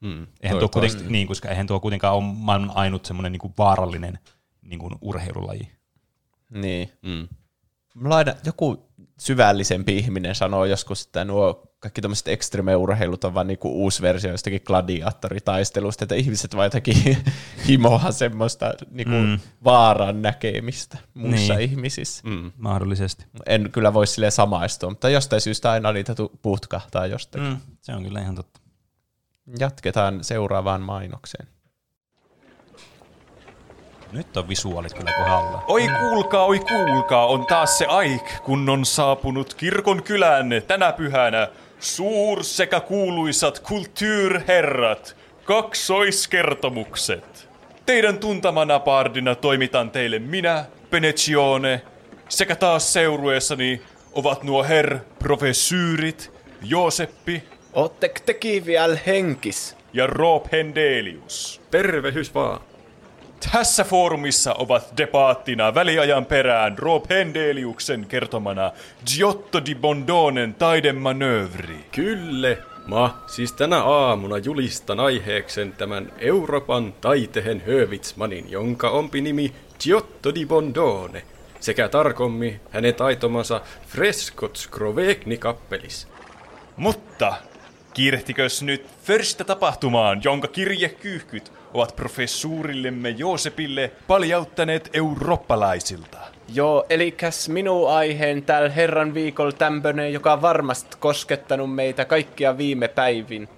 Mm, 0.00 0.26
eihän 0.40 0.58
tuo 0.58 0.68
kuitenkin, 0.68 1.12
niin, 1.12 1.26
koska 1.26 1.48
eihän 1.48 1.66
tuo 1.66 1.80
kuitenkaan 1.80 2.14
ole 2.14 2.24
maailman 2.24 2.76
ainut 2.76 3.04
semmoinen 3.04 3.32
niin 3.32 3.54
vaarallinen 3.58 4.18
niin 4.62 4.78
kuin 4.78 4.94
urheilulaji. 5.00 5.72
Niin. 6.50 6.92
Mm. 7.02 7.28
Mulla 7.94 8.16
aina 8.16 8.34
joku 8.44 8.90
syvällisempi 9.18 9.98
ihminen 9.98 10.34
sanoo 10.34 10.64
joskus, 10.64 11.06
että 11.06 11.24
nuo 11.24 11.69
kaikki 11.80 12.00
tämmöiset 12.00 12.28
extreme-urheilut 12.28 13.24
on 13.24 13.34
vaan 13.34 13.46
niinku 13.46 13.82
uusi 13.82 14.02
versio 14.02 14.30
jostakin 14.30 14.60
gladiaattoritaistelusta, 14.64 16.04
että 16.04 16.14
ihmiset 16.14 16.56
vaan 16.56 16.66
jotakin 16.66 17.16
himoa 17.68 18.10
semmoista 18.12 18.74
niinku 18.90 19.12
Mm. 19.14 19.38
vaaran 19.64 20.22
näkemistä 20.22 20.98
muissa 21.14 21.54
Niin. 21.54 21.70
ihmisissä. 21.70 22.22
Mm. 22.28 22.52
Mahdollisesti. 22.58 23.24
En 23.46 23.68
kyllä 23.72 23.94
voi 23.94 24.06
sille 24.06 24.30
samaistua, 24.30 24.90
mutta 24.90 25.08
jostain 25.10 25.40
syystä 25.42 25.70
aina 25.70 25.92
niitä 25.92 26.14
putkahtaa 26.42 27.06
jostakin. 27.06 27.48
Mm, 27.48 27.56
se 27.80 27.92
on 27.94 28.02
kyllä 28.04 28.20
ihan 28.20 28.34
totta. 28.34 28.60
Jatketaan 29.58 30.24
seuraavaan 30.24 30.80
mainokseen. 30.82 31.48
Nyt 34.12 34.36
on 34.36 34.48
visuaalit 34.48 34.94
kyllä 34.94 35.12
kohdalla. 35.18 35.64
Oi 35.68 35.88
kuulkaa, 36.00 36.44
oi 36.44 36.58
kuulkaa, 36.58 37.26
on 37.26 37.46
taas 37.46 37.78
se 37.78 37.86
aik, 37.86 38.22
kun 38.44 38.68
on 38.68 38.84
saapunut 38.84 39.54
kirkon 39.54 40.02
kylään 40.02 40.48
tänä 40.66 40.92
pyhänä 40.92 41.48
suur 41.80 42.44
sekä 42.44 42.80
kuuluisat 42.80 43.58
kulttuurherrat, 43.58 45.16
kaksoiskertomukset. 45.44 47.48
Teidän 47.86 48.18
tuntamana 48.18 48.78
pardina 48.78 49.34
toimitan 49.34 49.90
teille 49.90 50.18
minä, 50.18 50.64
Penecione, 50.90 51.82
sekä 52.28 52.56
taas 52.56 52.92
seurueessani 52.92 53.82
ovat 54.12 54.42
nuo 54.42 54.64
herr 54.64 54.98
professyyrit 55.18 56.32
Jooseppi 56.62 57.42
Ootteko 57.72 58.20
tekin 58.26 58.66
vielä 58.66 58.98
henkis? 59.06 59.76
ja 59.92 60.06
Rob 60.06 60.46
Hendelius. 60.52 61.60
Tervehys 61.70 62.34
vaan. 62.34 62.69
Tässä 63.52 63.84
foorumissa 63.84 64.54
ovat 64.54 64.92
debaattina 64.96 65.74
väliajan 65.74 66.26
perään 66.26 66.78
Rob 66.78 67.04
Hendeliuksen 67.10 68.06
kertomana 68.06 68.72
Giotto 69.14 69.64
di 69.66 69.74
Bondonen 69.74 70.54
taidemanöövri. 70.54 71.84
Kyllä. 71.92 72.56
Mä 72.86 73.10
siis 73.26 73.52
tänä 73.52 73.82
aamuna 73.82 74.38
julistan 74.38 75.00
aiheeksen 75.00 75.72
tämän 75.72 76.12
Euroopan 76.18 76.94
taitehen 77.00 77.62
Hövitsmanin, 77.66 78.50
jonka 78.50 78.90
ompi 78.90 79.20
nimi 79.20 79.52
Giotto 79.80 80.34
di 80.34 80.46
Bondone, 80.46 81.22
sekä 81.60 81.88
tarkommi 81.88 82.60
hänen 82.70 82.94
taitomansa 82.94 83.60
Frescot 83.86 84.56
Scrovegni 84.56 85.38
kappelis. 85.38 86.08
Mutta 86.76 87.34
kiirehtikös 87.94 88.62
nyt 88.62 88.86
förstä 89.02 89.44
tapahtumaan, 89.44 90.20
jonka 90.24 90.48
kirjekyyhkyt 90.48 91.52
ovat 91.74 91.96
professuurillemme 91.96 93.10
Joosepille 93.10 93.92
paljauttaneet 94.06 94.90
eurooppalaisilta. 94.92 96.18
Joo, 96.54 96.86
elikäs 96.90 97.48
minun 97.48 97.90
aiheen 97.90 98.42
tällä 98.42 98.68
herran 98.68 99.14
viikolla 99.14 99.52
tämpönen, 99.52 100.12
joka 100.12 100.32
on 100.32 100.42
varmasti 100.42 100.96
koskettanut 101.00 101.74
meitä 101.74 102.04
kaikkia 102.04 102.58
viime 102.58 102.88
päivin. 102.88 103.48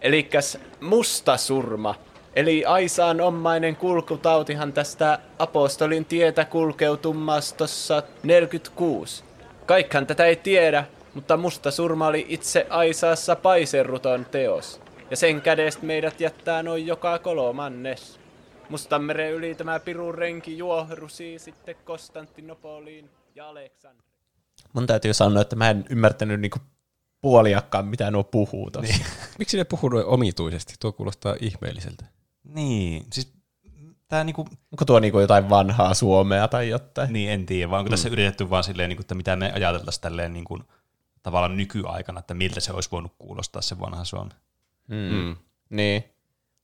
Elikäs 0.00 0.58
musta 0.80 1.36
surma. 1.36 1.94
Eli 2.36 2.64
Aisaan 2.64 3.20
omainen 3.20 3.76
kulkutautihan 3.76 4.72
tästä 4.72 5.18
apostolin 5.38 6.04
tietä 6.04 6.44
kulkeutumastossa 6.44 8.02
46. 8.22 9.24
Kaikhan 9.66 10.06
tätä 10.06 10.24
ei 10.24 10.36
tiedä, 10.36 10.84
mutta 11.14 11.36
musta 11.36 11.70
surma 11.70 12.06
oli 12.06 12.26
itse 12.28 12.66
Aisaassa 12.70 13.36
paiserruton 13.36 14.26
teos. 14.30 14.80
Ja 15.10 15.16
sen 15.16 15.42
kädestä 15.42 15.86
meidät 15.86 16.20
jättää 16.20 16.62
noin 16.62 16.86
joka 16.86 17.18
kolmannes. 17.18 18.20
Mustanmeren 18.68 19.32
yli 19.32 19.54
tämä 19.54 19.80
pirun 19.80 20.14
renki 20.14 20.58
juohrusi 20.58 21.38
sitten 21.38 21.76
Konstantinopoliin 21.84 23.10
ja 23.34 23.48
Aleksandriin. 23.48 24.12
Mun 24.72 24.86
täytyy 24.86 25.14
sanoa, 25.14 25.42
että 25.42 25.56
mä 25.56 25.70
en 25.70 25.84
ymmärtänyt 25.90 26.40
niinku 26.40 26.58
puoliakkaan, 27.20 27.86
mitä 27.86 28.10
nuo 28.10 28.24
puhuu 28.24 28.70
tossa. 28.70 28.92
Niin. 28.92 29.06
Miksi 29.38 29.56
ne 29.56 29.64
puhuu 29.64 29.90
noin 29.90 30.06
omituisesti? 30.06 30.74
Tuo 30.80 30.92
kuulostaa 30.92 31.36
ihmeelliseltä. 31.40 32.04
Niin, 32.44 33.06
siis 33.12 33.32
tää 34.08 34.24
niinku... 34.24 34.48
Onko 34.72 34.84
tuo 34.86 35.00
niinku 35.00 35.20
jotain 35.20 35.50
vanhaa 35.50 35.94
Suomea 35.94 36.48
tai 36.48 36.68
jotain? 36.68 37.12
Niin, 37.12 37.30
en 37.30 37.46
tiedä, 37.46 37.70
vaan 37.70 37.78
onko 37.78 37.90
tässä 37.90 38.08
yritetty 38.08 38.50
vaan 38.50 38.64
silleen, 38.64 38.88
niinku, 38.88 39.00
että 39.00 39.14
mitä 39.14 39.36
me 39.36 39.52
ajateltaisiin 39.52 40.02
tälleen 40.02 40.32
niinku, 40.32 40.58
tavallaan 41.22 41.56
nykyaikana, 41.56 42.20
että 42.20 42.34
miltä 42.34 42.60
se 42.60 42.72
olisi 42.72 42.90
voinut 42.92 43.12
kuulostaa 43.18 43.62
se 43.62 43.80
vanha 43.80 44.04
Suomi. 44.04 44.30
Mm. 44.88 44.96
Mm. 44.96 45.36
Niin. 45.70 46.04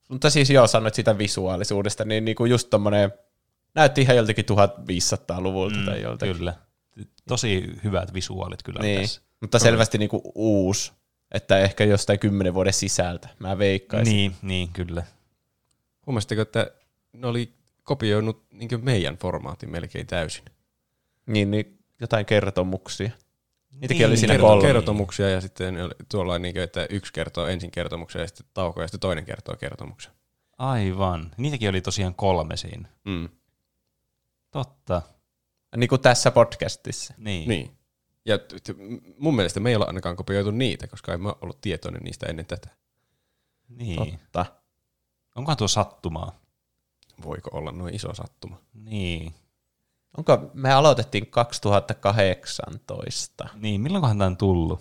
Mutta 0.09 0.31
siis 0.31 0.51
joo, 0.51 0.67
sanoit 0.67 0.95
sitä 0.95 1.19
visuaalisuudesta, 1.19 2.05
niin 2.05 2.25
niinku 2.25 2.45
just 2.45 2.71
tommonen, 2.71 3.13
näytti 3.75 4.01
ihan 4.01 4.17
joltakin 4.17 4.45
1500-luvulta 4.45 5.77
mm, 5.77 5.85
tai 5.85 6.03
joltakin. 6.03 6.37
Kyllä. 6.37 6.55
Tosi 7.29 7.65
hyvät 7.85 8.15
visuaalit 8.15 8.63
kyllä 8.63 8.81
Niin, 8.81 9.01
tässä. 9.01 9.21
mutta 9.41 9.59
selvästi 9.59 9.99
niinku 9.99 10.33
uusi, 10.35 10.93
että 11.33 11.59
ehkä 11.59 11.85
jostain 11.85 12.19
kymmenen 12.19 12.55
vuoden 12.55 12.73
sisältä, 12.73 13.29
mä 13.39 13.59
veikkaisin. 13.59 14.15
Niin, 14.15 14.35
niin, 14.43 14.69
kyllä. 14.73 15.03
Huomasitteko, 16.07 16.43
että 16.43 16.71
ne 17.13 17.27
oli 17.27 17.53
kopioinut 17.83 18.47
niin 18.53 18.85
meidän 18.85 19.17
formaatin 19.17 19.71
melkein 19.71 20.07
täysin? 20.07 20.45
Niin, 21.27 21.51
niin 21.51 21.79
jotain 22.01 22.27
kertomuksia. 22.27 23.11
Niitäkin 23.81 23.99
Niin, 23.99 24.07
oli 24.09 24.17
siinä 24.17 24.33
kerto- 24.35 24.47
kolme. 24.47 24.63
Kertomuksia 24.67 25.31
ja 25.31 25.41
sitten 25.41 25.81
oli 25.85 25.95
tuolla 26.11 26.39
niin 26.39 26.55
kuin, 26.55 26.63
että 26.63 26.87
yksi 26.91 27.13
kertoo 27.13 27.47
ensin 27.47 27.71
kertomuksen 27.71 28.21
ja 28.21 28.27
sitten 28.27 28.47
tauko 28.55 28.81
ja 28.81 28.87
sitten 28.87 29.01
toinen 29.01 29.25
kertoo 29.25 29.57
kertomuksen. 29.57 30.13
Aivan. 30.59 31.31
Niitäkin 31.37 31.69
oli 31.69 31.81
tosiaan 31.81 32.15
kolme 32.15 32.57
siinä. 32.57 32.89
Mm. 33.05 33.29
Totta. 34.51 35.03
Niin 35.77 35.89
kuin 35.89 36.01
tässä 36.01 36.31
podcastissa. 36.31 37.15
Niin. 37.19 37.49
niin. 37.49 37.79
Ja 38.25 38.39
t- 38.39 38.43
t- 38.65 38.77
mun 39.19 39.37
mielestä 39.37 39.61
me 39.61 39.69
ei 39.71 39.77
olla 39.77 39.87
ainakaan 39.87 40.17
kopioitu 40.17 40.51
niitä, 40.51 40.87
koska 40.87 41.13
en 41.15 41.21
mä 41.21 41.35
ollut 41.41 41.61
tietoinen 41.61 42.03
niistä 42.03 42.27
ennen 42.27 42.47
tätä. 42.47 42.69
Niin. 43.69 43.97
Totta. 43.97 44.47
Onkohan 45.37 45.57
tuo 45.57 45.69
sattumaa? 45.69 46.41
Voiko 47.25 47.51
olla 47.53 47.73
noin 47.73 47.95
iso 47.95 48.15
sattuma? 48.15 48.61
Niin. 48.75 49.35
Onko, 50.17 50.51
me 50.55 50.73
aloitettiin 50.73 51.27
2018. 51.27 53.49
Niin, 53.55 53.81
milloinkohan 53.81 54.19
tämä 54.19 54.27
on 54.27 54.37
tullut? 54.37 54.81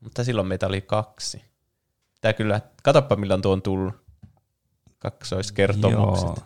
Mutta 0.00 0.24
silloin 0.24 0.48
meitä 0.48 0.66
oli 0.66 0.80
kaksi. 0.80 1.44
Tää 2.20 2.32
kyllä, 2.32 2.60
katoppa 2.82 3.16
milloin 3.16 3.42
tuo 3.42 3.52
on 3.52 3.62
tullut. 3.62 3.94
Kaksoiskertomukset. 4.98 6.26
Joo. 6.26 6.36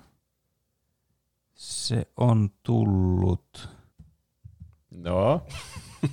Se 1.55 2.07
on 2.16 2.50
tullut. 2.62 3.68
No. 4.90 5.46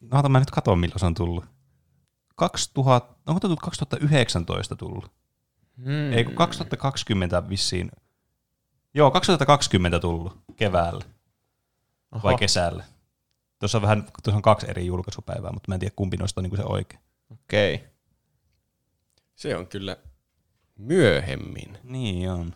No, 0.00 0.28
mä 0.28 0.38
nyt 0.38 0.50
katson, 0.50 0.78
milloin 0.78 1.00
se 1.00 1.06
on 1.06 1.14
tullut. 1.14 1.44
2000, 2.36 3.14
onko 3.26 3.40
tuo 3.40 3.48
tullut 3.48 3.60
2019 3.60 4.76
tullut? 4.76 5.10
Hmm. 5.76 6.12
Ei, 6.12 6.24
kun 6.24 6.34
2020 6.34 7.48
vissiin. 7.48 7.90
Joo, 8.94 9.10
2020 9.10 9.98
tullut 9.98 10.38
keväällä. 10.56 11.04
Oho. 12.12 12.28
Vai 12.28 12.36
kesällä. 12.36 12.84
Tuossa 13.58 13.78
on 13.78 13.82
vähän, 13.82 14.04
tuossa 14.22 14.36
on 14.36 14.42
kaksi 14.42 14.66
eri 14.70 14.86
julkaisupäivää, 14.86 15.52
mutta 15.52 15.68
mä 15.68 15.74
en 15.74 15.80
tiedä 15.80 15.94
kumpi 15.96 16.16
noista 16.16 16.40
on 16.40 16.42
niin 16.42 16.56
se 16.56 16.64
oikein. 16.64 17.00
Okei. 17.30 17.74
Okay. 17.74 17.88
Se 19.34 19.56
on 19.56 19.66
kyllä 19.66 19.96
myöhemmin. 20.78 21.78
Niin 21.82 22.30
on. 22.30 22.54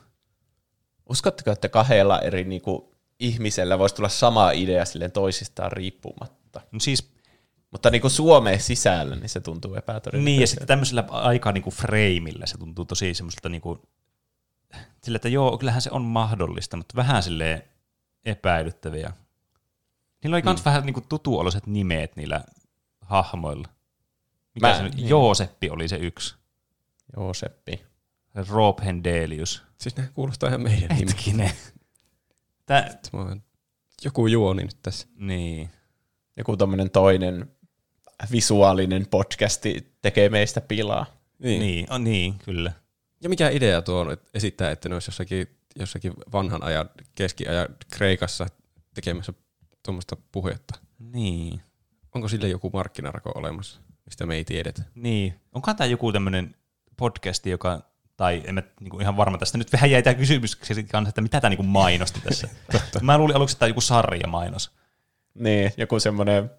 Uskotteko, 1.08 1.50
että 1.50 1.68
kahdella 1.68 2.20
eri 2.20 2.44
niinku, 2.44 2.94
ihmisellä 3.20 3.78
voisi 3.78 3.94
tulla 3.94 4.08
sama 4.08 4.50
idea 4.50 4.84
silleen 4.84 5.12
toisistaan 5.12 5.72
riippumatta? 5.72 6.60
No 6.72 6.80
siis, 6.80 7.14
Mutta 7.70 7.90
niinku 7.90 8.08
Suomeen 8.08 8.60
sisällä, 8.60 9.16
niin 9.16 9.28
se 9.28 9.40
tuntuu 9.40 9.74
epätodennäköiseltä. 9.74 10.24
Niin, 10.24 10.40
ja 10.40 10.46
sitten 10.46 10.66
tämmöisellä 10.66 11.04
aika 11.08 11.52
niinku 11.52 11.70
freimillä 11.70 12.46
se 12.46 12.58
tuntuu 12.58 12.84
tosi 12.84 13.14
semmoiselta 13.14 13.48
niinku, 13.48 13.82
sillä, 15.02 15.16
että 15.16 15.28
joo, 15.28 15.58
kyllähän 15.58 15.82
se 15.82 15.90
on 15.90 16.02
mahdollista, 16.02 16.76
mutta 16.76 16.96
vähän 16.96 17.22
silleen 17.22 17.62
epäilyttäviä. 18.24 19.12
Niillä 20.24 20.34
oli 20.34 20.42
Mm. 20.42 20.48
myös 20.48 20.64
vähän 20.64 20.86
niinku 20.86 21.00
tutuoloiset 21.00 21.66
nimet 21.66 22.16
niillä 22.16 22.44
hahmoilla. 23.00 23.68
Mikä 24.54 24.66
Mä- 24.68 24.76
se 24.76 24.82
nyt? 24.82 24.94
niin. 24.94 25.08
Jooseppi 25.08 25.70
oli 25.70 25.88
se 25.88 25.96
yksi. 25.96 26.34
Jooseppi. 27.16 27.82
Rob 28.48 28.78
Hendelius. 28.80 29.62
Siis 29.78 29.96
ne 29.96 30.08
kuulostaa 30.14 30.48
ihan 30.48 30.60
meidän 30.62 30.96
Hetkinen. 30.96 31.50
Tää, 32.66 32.98
Joku 34.04 34.26
juoni 34.26 34.62
nyt 34.62 34.76
tässä. 34.82 35.06
Niin. 35.16 35.70
Joku 36.36 36.56
tommonen 36.56 36.90
toinen 36.90 37.50
visuaalinen 38.32 39.06
podcasti 39.06 39.94
tekee 40.02 40.28
meistä 40.28 40.60
pilaa. 40.60 41.06
Niin. 41.38 41.60
Niin, 41.60 41.92
on, 41.92 42.04
niin, 42.04 42.38
kyllä. 42.38 42.72
Ja 43.20 43.28
mikä 43.28 43.48
idea 43.48 43.82
tuo 43.82 44.00
on, 44.00 44.12
että 44.12 44.30
esittää, 44.34 44.70
että 44.70 44.88
ne 44.88 44.94
olisi 44.94 45.08
jossakin, 45.08 45.46
jossakin 45.76 46.12
vanhan 46.32 46.62
ajan, 46.62 46.90
keskiajan 47.14 47.68
Kreikassa 47.92 48.46
tekemässä 48.94 49.32
tuommoista 49.84 50.16
puhetta. 50.32 50.78
Niin. 50.98 51.60
Onko 52.14 52.28
sille 52.28 52.48
joku 52.48 52.70
markkinarako 52.72 53.32
olemassa, 53.34 53.80
mistä 54.06 54.26
me 54.26 54.34
ei 54.34 54.44
tiedetä? 54.44 54.82
Niin. 54.94 55.40
Onkohan 55.52 55.76
tämä 55.76 55.86
joku 55.86 56.12
tämmöinen 56.12 56.54
podcasti, 56.96 57.50
joka, 57.50 57.82
tai 58.16 58.42
en 58.44 58.54
mä 58.54 58.62
niinku 58.80 59.00
ihan 59.00 59.16
varma 59.16 59.38
tästä, 59.38 59.58
nyt 59.58 59.72
vähän 59.72 59.90
jäi 59.90 60.02
tämä 60.02 60.14
kysymys 60.14 60.56
kanssa, 60.56 61.08
että 61.08 61.20
mitä 61.20 61.40
tämä 61.40 61.48
niinku 61.48 61.62
mainosti 61.62 62.20
tässä. 62.20 62.48
mä 63.02 63.18
luulin 63.18 63.36
aluksi, 63.36 63.54
että 63.54 63.58
tämä 63.58 63.66
on 63.66 63.70
joku 63.70 63.80
sarjamainos. 63.80 64.70
Niin, 65.34 65.72
joku 65.76 66.00
semmoinen, 66.00 66.50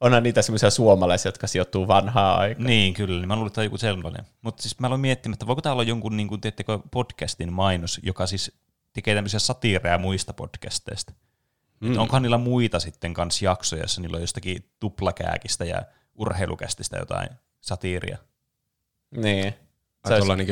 onhan 0.00 0.22
niitä 0.22 0.42
semmoisia 0.42 0.70
suomalaisia, 0.70 1.28
jotka 1.28 1.46
sijoittuu 1.46 1.88
vanhaa 1.88 2.36
aikaa. 2.36 2.64
Niin, 2.64 2.94
kyllä. 2.94 3.18
Niin 3.18 3.28
mä 3.28 3.36
luulin, 3.36 3.46
että 3.46 3.54
tämä 3.54 3.62
on 3.62 3.66
joku 3.66 3.78
sellainen. 3.78 4.24
Mutta 4.42 4.62
siis 4.62 4.80
mä 4.80 4.86
aloin 4.86 5.00
miettimään, 5.00 5.34
että 5.34 5.46
voiko 5.46 5.62
tämä 5.62 5.72
olla 5.72 5.82
jonkun, 5.82 6.16
niin 6.16 6.28
kuin, 6.28 6.40
podcastin 6.90 7.52
mainos, 7.52 8.00
joka 8.02 8.26
siis 8.26 8.52
tekee 8.92 9.14
tämmöisiä 9.14 9.40
satiireja 9.40 9.98
muista 9.98 10.32
podcasteista. 10.32 11.12
Mm. 11.80 11.88
Mm. 11.88 11.98
Onkohan 11.98 12.22
niillä 12.22 12.38
muita 12.38 12.80
sitten 12.80 13.14
kanssa 13.14 13.44
jaksoja, 13.44 13.82
jossa 13.82 14.00
niillä 14.00 14.16
on 14.16 14.20
jostakin 14.20 14.70
tuplakääkistä 14.80 15.64
ja 15.64 15.82
urheilukästistä 16.14 16.96
jotain 16.96 17.28
satiiria. 17.60 18.18
Niin. 19.10 19.54
Tai 20.02 20.18
tuolla 20.18 20.36
niin 20.36 20.48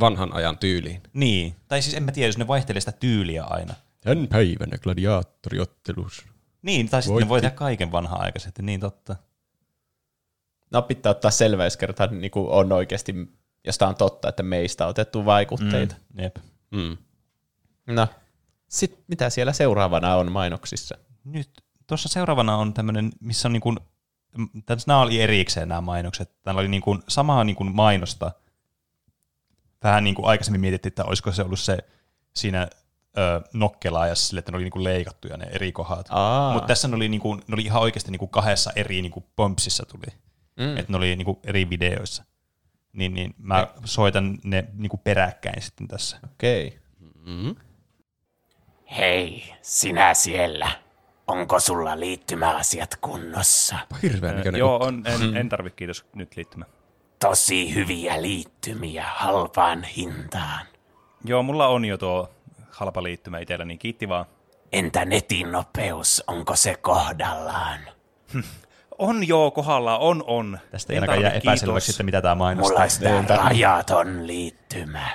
vanhan 0.00 0.34
ajan 0.34 0.58
tyyliin. 0.58 1.02
Niin. 1.12 1.56
Tai 1.68 1.82
siis 1.82 1.96
en 1.96 2.02
mä 2.02 2.12
tiedä, 2.12 2.28
jos 2.28 2.38
ne 2.38 2.48
vaihtelee 2.48 2.80
sitä 2.80 2.92
tyyliä 2.92 3.44
aina. 3.44 3.74
Tän 4.00 4.28
päivänä 4.28 4.78
gladiaattoriottelus. 4.78 6.24
Niin, 6.62 6.88
tai 6.88 7.02
sitten 7.02 7.22
ne 7.22 7.28
voi 7.28 7.40
tehdä 7.40 7.56
kaiken 7.56 7.92
vanhaa 7.92 8.18
aikaisesti, 8.18 8.62
niin 8.62 8.80
totta. 8.80 9.16
No 10.70 10.82
pitää 10.82 11.10
ottaa 11.10 11.30
selvä, 11.30 11.64
jos 11.64 11.76
kertaan 11.76 12.20
niin 12.20 12.30
on 12.34 12.72
oikeasti, 12.72 13.14
jos 13.64 13.78
tämä 13.78 13.88
on 13.88 13.94
totta, 13.94 14.28
että 14.28 14.42
meistä 14.42 14.84
on 14.84 14.90
otettu 14.90 15.24
vaikutteita. 15.24 15.94
Mm, 16.14 16.22
jep. 16.22 16.36
Mm. 16.70 16.96
No, 17.86 18.08
sitten 18.70 19.04
mitä 19.08 19.30
siellä 19.30 19.52
seuraavana 19.52 20.16
on 20.16 20.32
mainoksissa? 20.32 20.98
Nyt 21.24 21.50
tuossa 21.86 22.08
seuraavana 22.08 22.56
on 22.56 22.74
tämmöinen, 22.74 23.12
missä 23.20 23.48
on 23.48 23.52
niin 23.52 23.60
kuin, 23.60 23.78
nämä 24.86 25.00
oli 25.00 25.20
erikseen 25.20 25.68
nämä 25.68 25.80
mainokset. 25.80 26.42
Täällä 26.42 26.60
oli 26.60 26.68
niin 26.68 26.82
kuin 26.82 27.02
samaa 27.08 27.44
niin 27.44 27.56
kuin 27.56 27.74
mainosta. 27.74 28.32
Vähän 29.82 30.04
niin 30.04 30.14
kuin 30.14 30.26
aikaisemmin 30.26 30.60
mietittiin, 30.60 30.90
että 30.90 31.04
olisiko 31.04 31.32
se 31.32 31.42
ollut 31.42 31.60
se 31.60 31.78
siinä 32.34 32.68
ö, 33.18 33.42
nokkelaajassa 33.52 34.28
sille, 34.28 34.38
että 34.38 34.52
ne 34.52 34.56
oli 34.56 34.64
niin 34.64 34.72
kuin 34.72 34.84
leikattuja 34.84 35.36
ne 35.36 35.44
eri 35.44 35.72
kohdat. 35.72 36.08
Mutta 36.52 36.66
tässä 36.66 36.88
ne 36.88 36.96
oli, 36.96 37.08
niin 37.08 37.20
kuin, 37.20 37.38
ne 37.38 37.54
oli 37.54 37.62
ihan 37.62 37.82
oikeasti 37.82 38.10
niin 38.10 38.18
kuin 38.18 38.30
kahdessa 38.30 38.72
eri 38.76 39.02
niin 39.02 39.12
kuin 39.12 39.24
pompsissa 39.36 39.86
tuli. 39.86 40.16
Mm. 40.56 40.76
Että 40.76 40.92
ne 40.92 40.96
oli 40.96 41.16
niin 41.16 41.24
kuin 41.24 41.38
eri 41.44 41.70
videoissa. 41.70 42.24
Niin, 42.92 43.14
niin 43.14 43.34
mä 43.38 43.68
soitan 43.84 44.38
ne 44.44 44.68
niin 44.72 44.90
kuin 44.90 45.00
peräkkäin 45.04 45.62
sitten 45.62 45.88
tässä. 45.88 46.18
Okei. 46.24 46.66
Okay. 46.66 46.80
Mm-hmm. 47.24 47.69
Hei, 48.96 49.54
sinä 49.62 50.14
siellä. 50.14 50.70
Onko 51.26 51.60
sulla 51.60 52.00
liittymäasiat 52.00 52.96
kunnossa? 53.00 53.76
Hirveän 54.02 54.42
Ö, 54.46 54.58
Joo, 54.58 54.76
on, 54.84 55.02
en, 55.06 55.36
en 55.36 55.48
tarvi 55.48 55.70
kiitos 55.70 56.04
nyt 56.14 56.36
liittymä. 56.36 56.64
Tosi 57.18 57.74
hyviä 57.74 58.22
liittymiä 58.22 59.04
halpaan 59.06 59.84
hintaan. 59.84 60.66
Joo, 61.24 61.42
mulla 61.42 61.66
on 61.66 61.84
jo 61.84 61.98
tuo 61.98 62.30
halpa 62.70 63.02
liittymä 63.02 63.38
itsellä, 63.38 63.64
niin 63.64 63.78
kiitti 63.78 64.08
vaan. 64.08 64.26
Entä 64.72 65.04
netin 65.04 65.52
nopeus, 65.52 66.24
onko 66.26 66.56
se 66.56 66.74
kohdallaan? 66.74 67.80
On 68.98 69.28
joo, 69.28 69.50
kohdallaan, 69.50 70.00
on, 70.00 70.24
on. 70.26 70.58
Tästä 70.70 70.92
ei 70.92 70.96
ainakaan 70.96 71.22
jää 71.22 71.32
epäselväksi, 71.32 71.92
että 71.92 72.02
mitä 72.02 72.22
tämä 72.22 72.34
mainostaa. 72.34 72.86
Mulla 73.08 73.22
tää 73.22 73.36
rajaton 73.36 74.26
liittymä. 74.26 75.08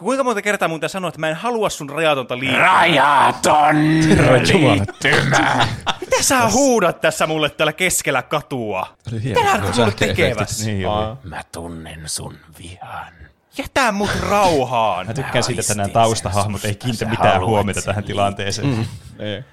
Kuinka 0.00 0.24
monta 0.24 0.42
kertaa 0.42 0.68
mun 0.68 0.78
pitää 0.78 0.88
sanoa, 0.88 1.08
että 1.08 1.20
mä 1.20 1.28
en 1.28 1.36
halua 1.36 1.70
sun 1.70 1.90
rajatonta 1.90 2.38
liittymää? 2.38 2.68
Rajaton 2.68 3.76
liittymä! 3.76 5.66
Mitä 6.00 6.22
sä 6.22 6.48
huudat 6.50 7.00
tässä 7.00 7.26
mulle 7.26 7.50
täällä 7.50 7.72
keskellä 7.72 8.22
katua? 8.22 8.86
Mitä 9.12 9.42
näet 9.42 9.76
mulle 9.76 9.92
tekevässä? 9.92 10.66
Niin. 10.66 10.86
Mä 11.24 11.42
tunnen 11.52 12.02
sun 12.06 12.36
vihan. 12.58 13.12
Jätä 13.58 13.92
mut 13.92 14.10
rauhaan. 14.28 15.06
Mä 15.06 15.14
tykkään 15.14 15.44
siitä, 15.44 15.60
että 15.60 15.74
nämä 15.74 15.88
taustahahmot 15.88 16.64
ei 16.64 16.74
kiinnitä 16.74 17.04
Sä 17.04 17.10
mitään 17.10 17.40
huomiota 17.40 17.82
tähän 17.82 18.04
tilanteeseen. 18.04 18.68
Mm. 18.68 18.84
Ei. 19.18 19.44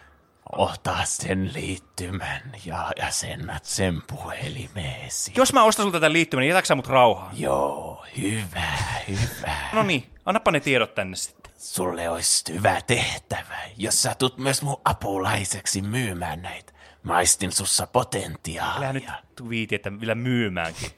Ota 0.51 0.97
sen 1.03 1.53
liittymän 1.53 2.41
ja 2.65 2.91
asennat 3.07 3.65
sen 3.65 4.01
puhelimeesi. 4.07 5.31
Jos 5.35 5.53
mä 5.53 5.63
ostan 5.63 5.83
sulta 5.83 5.99
tämän 5.99 6.13
liittymän, 6.13 6.41
niin 6.41 6.49
jätäksä 6.49 6.75
mut 6.75 6.87
rauhaan? 6.87 7.39
Joo, 7.39 8.05
hyvä, 8.17 8.73
hyvä. 9.07 9.57
No 9.73 9.83
niin, 9.83 10.13
annappa 10.25 10.51
ne 10.51 10.59
tiedot 10.59 10.95
tänne 10.95 11.15
sitten. 11.15 11.51
Sulle 11.57 12.09
olisi 12.09 12.53
hyvä 12.53 12.81
tehtävä, 12.81 13.57
jos 13.77 14.03
sä 14.03 14.15
tulet 14.15 14.37
myös 14.37 14.61
mun 14.61 14.81
apulaiseksi 14.85 15.81
myymään 15.81 16.41
näitä. 16.41 16.73
Maistin 17.03 17.51
sussa 17.51 17.87
potentiaalia. 17.87 18.87
Älä 18.89 18.93
nyt 18.93 19.05
viiti, 19.49 19.75
että 19.75 19.99
vielä 19.99 20.15
myymäänkin. 20.15 20.91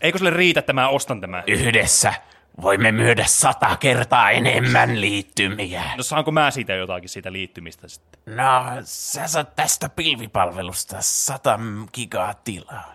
Eikö 0.00 0.18
sulle 0.18 0.30
riitä, 0.30 0.60
että 0.60 0.72
mä 0.72 0.88
ostan 0.88 1.20
tämän? 1.20 1.44
Yhdessä 1.46 2.14
voimme 2.60 2.92
myydä 2.92 3.24
sata 3.26 3.76
kertaa 3.76 4.30
enemmän 4.30 5.00
liittymiä. 5.00 5.82
No 5.96 6.02
saanko 6.02 6.30
mä 6.30 6.50
siitä 6.50 6.72
jotakin 6.72 7.08
siitä 7.08 7.32
liittymistä 7.32 7.88
sitten? 7.88 8.36
No, 8.36 8.62
sä 8.84 9.28
saat 9.28 9.56
tästä 9.56 9.88
pilvipalvelusta 9.88 10.96
100 11.00 11.58
gigaa 11.94 12.34
tilaa. 12.34 12.94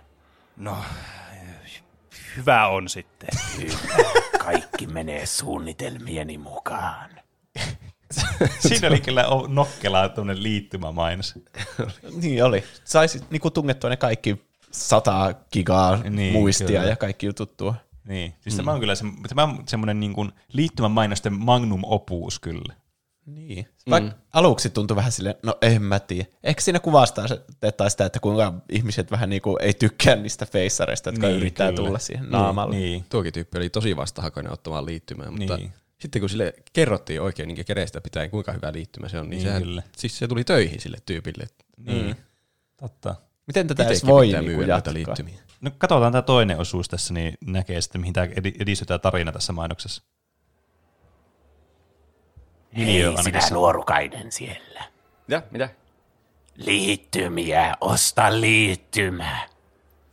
No, 0.58 0.78
hyvä 2.38 2.68
on 2.68 2.90
sitten. 2.90 3.30
Hyvä. 3.58 4.10
Kaikki 4.46 4.88
menee 4.88 5.26
suunnitelmieni 5.26 6.38
mukaan. 6.38 7.10
Siinä 8.60 8.88
oli 8.88 9.00
kyllä 9.02 9.26
nokkelaa 9.48 10.10
tuonne 10.10 10.44
liittymämainos. 10.44 11.34
Niin 12.22 12.44
oli. 12.44 12.64
Saisi 12.84 13.22
niinku 13.30 13.52
tungettua 13.52 13.90
ne 13.90 13.98
kaikki 13.98 14.46
100 14.72 15.34
gigaa 15.54 15.96
Niin, 15.96 16.16
niin, 16.16 16.34
muistia 16.34 16.68
kyllä. 16.68 16.84
ja 16.84 16.96
kaikki 16.96 17.26
jutut 17.26 17.58
tuo. 17.58 17.76
Niin, 18.08 18.34
siis 18.42 18.56
Mm. 18.56 18.58
tämä 18.58 18.72
on 18.72 18.80
kyllä 18.80 18.96
se, 18.96 19.06
tämä 19.30 19.44
on 19.44 19.64
semmoinen 19.68 20.00
niin 20.00 20.14
kuin 20.14 20.32
liittymämainosten 20.54 21.34
magnum 21.34 21.82
opus 21.84 22.40
kyllä. 22.40 22.74
Niin. 23.26 23.68
Vaikka 23.90 24.10
Mm. 24.16 24.22
aluksi 24.34 24.70
tuntui 24.70 24.96
vähän 24.98 25.12
silleen, 25.12 25.36
no 25.44 25.58
en 25.62 25.82
mä 25.82 26.00
tiedä. 26.00 26.26
Ehkä 26.44 26.62
siinä 26.62 26.80
kuvastaa 26.80 27.28
se, 27.28 27.42
että 27.62 27.90
sitä, 27.90 28.06
että 28.06 28.20
kuinka 28.20 28.54
ihmiset 28.72 29.12
vähän 29.12 29.30
niinku 29.30 29.58
ei 29.62 29.74
tykkää 29.74 30.16
niistä 30.16 30.46
feissareista, 30.46 31.10
jotka 31.10 31.28
Niin, 31.28 31.38
yrittää 31.38 31.72
kyllä. 31.72 31.86
tulla 31.86 32.00
siihen 32.00 32.30
naamalle. 32.30 32.76
Niin. 32.76 33.06
Tuokin 33.10 33.34
tyyppi 33.34 33.58
oli 33.58 33.70
tosi 33.70 33.96
vastahakoinen 33.96 34.54
ottamaan 34.54 34.86
liittymään, 34.86 35.34
mutta 35.40 35.58
Niin. 35.58 35.74
sitten 36.00 36.20
kun 36.20 36.30
sille 36.30 36.54
kerrottiin 36.74 37.22
oikein 37.22 37.48
niin 37.48 37.66
kereistä 37.66 38.02
pitäen, 38.02 38.30
kuinka 38.30 38.52
hyvä 38.52 38.74
liittymä 38.74 39.10
se 39.10 39.20
on, 39.20 39.24
niin, 39.26 39.30
Niin, 39.30 39.42
sehän, 39.42 39.62
kyllä. 39.64 39.84
siis 39.98 40.18
se 40.18 40.28
tuli 40.28 40.44
töihin 40.44 40.82
sille 40.82 40.98
tyypille. 41.06 41.48
Niin. 41.78 42.16
Totta. 42.78 43.16
Miten 43.48 43.68
tätä 43.68 43.84
Itekin 43.84 43.92
edes 43.98 44.06
voi 44.06 44.26
pitää 44.28 44.42
niinku 44.42 44.58
noita 44.58 44.72
jatkaa? 44.72 44.94
liittymiä. 44.94 45.40
No 45.62 45.72
katsotaan 45.78 46.12
tämä 46.12 46.22
toinen 46.22 46.60
osuus 46.60 46.90
tässä, 46.90 47.14
niin 47.14 47.38
näkee 47.46 47.82
sitten, 47.82 48.02
mihin 48.02 48.14
tämä 48.14 48.26
edi- 48.26 48.56
edistyy 48.60 48.86
tämä 48.86 49.00
tarina 49.00 49.32
tässä 49.32 49.54
mainoksessa. 49.54 50.04
Hei, 52.78 53.04
ainakin 53.06 53.24
sinä 53.24 53.42
se- 53.42 53.54
nuorukainen 53.54 54.32
siellä. 54.32 54.84
Mitä? 55.28 55.44
Mitä? 55.52 55.70
Liittymiä, 56.56 57.76
osta 57.82 58.42
liittymä. 58.42 59.48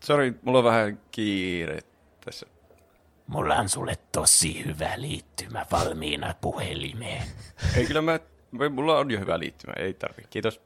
Sori, 0.03 0.34
mulla 0.42 0.59
on 0.59 0.64
vähän 0.64 1.01
kiire 1.11 1.78
tässä. 2.24 2.47
Mulla 3.26 3.55
on 3.55 3.68
sulle 3.68 3.99
tosi 4.12 4.64
hyvä 4.64 4.92
liittymä 4.97 5.66
valmiina 5.72 6.34
puhelimeen. 6.40 7.22
Ei 7.76 7.86
kyllä 7.86 8.03
mä, 8.03 8.20
mulla 8.70 8.99
on 8.99 9.11
jo 9.11 9.20
hyvä 9.20 9.38
liittymä, 9.38 9.72
ei 9.78 9.95
tarvi. 9.95 10.22
Kiitos. 10.30 10.61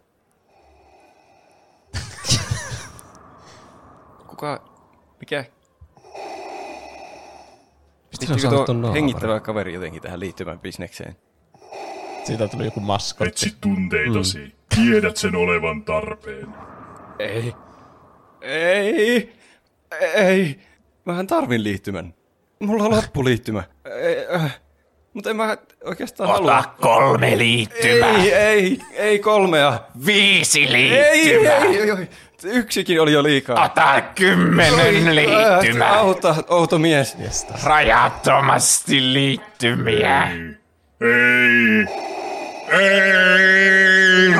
Kuka, 4.38 4.62
mikä? 5.20 5.44
Pistikö 8.10 8.38
saanut 8.38 8.66
tuo 8.66 8.92
hengittävä 8.92 9.40
kaveri 9.40 9.74
jotenkin 9.74 10.02
tähän 10.02 10.20
liittymään 10.20 10.60
bisnekseen? 10.60 11.16
Siitä 12.24 12.48
tuli 12.48 12.64
joku 12.64 12.80
maskotti. 12.80 13.28
Etsi 13.28 13.56
tunteitasi. 13.60 14.38
Mm. 14.38 14.52
Tiedät 14.74 15.16
sen 15.16 15.36
olevan 15.36 15.84
tarpeen. 15.84 16.46
Ei. 17.18 17.54
Ei. 18.40 19.32
Ei. 20.14 20.58
Mähän 21.04 21.26
tarvin 21.26 21.64
liittymän. 21.64 22.14
Mulla 22.60 22.84
on 22.84 22.90
loppuliittymä. 22.90 23.62
Ei, 24.02 24.26
äh. 24.34 24.60
Mutta 25.14 25.30
en 25.30 25.36
mä 25.36 25.56
oikeastaan 25.84 26.30
Ota 26.30 26.38
halua. 26.38 26.74
kolme 26.80 27.38
liittymää. 27.38 28.22
Ei, 28.22 28.32
ei, 28.34 28.78
ei 28.92 29.18
kolmea. 29.18 29.80
Viisi 30.06 30.64
Ei, 30.64 30.72
liittymää. 30.72 31.56
ei, 31.56 31.80
ei, 31.80 31.90
ei. 31.90 32.08
Yksikin 32.44 33.00
oli 33.00 33.12
jo 33.12 33.22
liikaa. 33.22 33.64
Ota 33.64 34.02
kymmenen 34.14 35.16
liittymää. 35.16 35.92
Auta, 35.98 36.34
outo 36.48 36.78
mies. 36.78 37.16
Rajattomasti 37.62 39.12
liittymiä. 39.12 40.30
Ei. 41.00 41.86
Ei. 42.80 44.34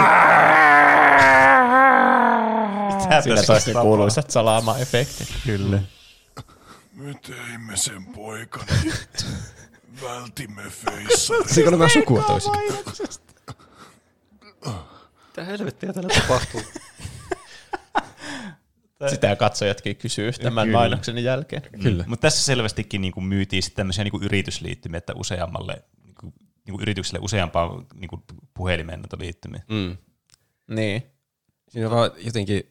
Siinä 3.22 3.42
taas 3.46 3.66
ne 3.66 3.72
kuuluisat 3.72 4.30
salaama-efektit. 4.30 5.28
Kyllä. 5.46 5.78
Me 6.92 7.14
teimme 7.26 7.76
sen 7.76 8.06
poikani. 8.06 8.92
Vältimme 10.02 10.62
feissarin. 10.62 11.48
Siinä 11.48 11.68
on 11.68 11.78
nämä 11.78 11.88
sukua 11.88 12.22
toisin. 12.22 12.52
Mitä 15.26 15.44
helvettiä 15.44 15.92
täällä 15.92 16.14
tapahtuu? 16.20 16.62
Sitä 19.06 19.36
katsojatkin 19.36 19.96
kysyy 19.96 20.32
tämän 20.32 20.66
Kyllä. 20.66 20.78
mainoksen 20.78 21.24
jälkeen. 21.24 21.62
Kyllä. 21.82 22.04
Mutta 22.06 22.22
tässä 22.22 22.44
selvästikin 22.44 23.00
niin 23.00 23.12
kuin 23.12 23.24
myytiin 23.24 23.62
sitten 23.62 23.76
tämmöisiä 23.76 24.04
niin 24.04 24.12
kuin 24.12 24.22
yritysliittymiä, 24.22 24.98
että 24.98 25.12
useammalle 25.16 25.82
niin 26.04 26.14
kuin, 26.20 26.32
niin 26.66 26.72
kuin 26.72 26.82
yritykselle 26.82 27.18
useampaa 27.22 27.84
niin 27.94 28.08
kuin 28.08 28.22
puhelimeen 28.54 29.00
noita 29.00 29.18
liittymiä. 29.20 29.62
Mm. 29.68 29.96
Niin. 30.68 31.02
Siinä 31.68 31.90
vaan 31.90 32.10
jotenkin, 32.18 32.70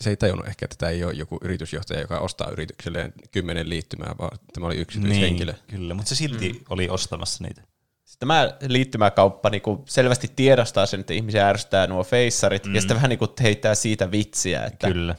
se 0.00 0.10
ei 0.10 0.16
tajunnut 0.16 0.46
ehkä, 0.46 0.64
että 0.66 0.76
tämä 0.78 0.90
ei 0.90 1.04
ole 1.04 1.12
joku 1.12 1.38
yritysjohtaja, 1.42 2.00
joka 2.00 2.18
ostaa 2.18 2.50
yritykselleen 2.50 3.12
kymmenen 3.30 3.68
liittymää, 3.68 4.14
vaan 4.18 4.38
tämä 4.52 4.66
oli 4.66 4.76
yksityishenkilö. 4.76 5.52
Niin, 5.52 5.62
kyllä, 5.66 5.94
mutta 5.94 6.08
se 6.08 6.14
silti 6.14 6.52
mm. 6.52 6.60
oli 6.70 6.88
ostamassa 6.88 7.44
niitä. 7.44 7.62
Sitten 8.04 8.28
tämä 8.28 8.58
liittymäkauppa 8.68 9.50
niinku 9.50 9.84
selvästi 9.88 10.30
tiedostaa 10.36 10.86
sen, 10.86 11.00
että 11.00 11.14
ihmisiä 11.14 11.48
ärsyttää 11.48 11.86
nuo 11.86 12.04
feissarit, 12.04 12.66
mm. 12.66 12.74
ja 12.74 12.80
sitten 12.80 12.96
vähän 12.96 13.08
niinku 13.08 13.28
heittää 13.42 13.74
siitä 13.74 14.10
vitsiä, 14.10 14.64
että 14.64 14.88
Kyllä. 14.88 15.14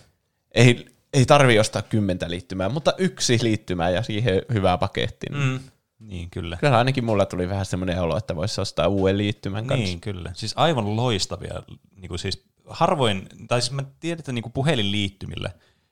Ei, 0.53 0.85
ei 1.13 1.25
tarvi 1.25 1.59
ostaa 1.59 1.81
kymmentä 1.81 2.29
liittymää, 2.29 2.69
mutta 2.69 2.93
yksi 2.97 3.39
liittymä 3.41 3.89
ja 3.89 4.03
siihen 4.03 4.41
hyvä 4.53 4.77
paketti. 4.77 5.27
Niin. 5.29 5.43
Mm. 5.43 5.59
Niin, 5.99 6.29
kyllä. 6.29 6.57
Kyllä 6.57 6.77
ainakin 6.77 7.05
mulla 7.05 7.25
tuli 7.25 7.49
vähän 7.49 7.65
semmoinen 7.65 8.01
olo, 8.01 8.17
että 8.17 8.35
voisi 8.35 8.61
ostaa 8.61 8.87
uuden 8.87 9.17
liittymän 9.17 9.67
kanssa. 9.67 9.85
Niin, 9.85 10.01
kyllä. 10.01 10.31
Siis 10.33 10.53
aivan 10.55 10.95
loistavia. 10.95 11.63
Niin 11.95 12.09
kuin 12.09 12.19
siis 12.19 12.45
harvoin, 12.67 13.27
tai 13.47 13.61
siis 13.61 13.71
mä 13.71 13.83
tiedän, 13.99 14.19
että 14.19 14.31
niin 14.31 14.43
kuin 14.43 14.53
puhelinliittymillä 14.53 15.49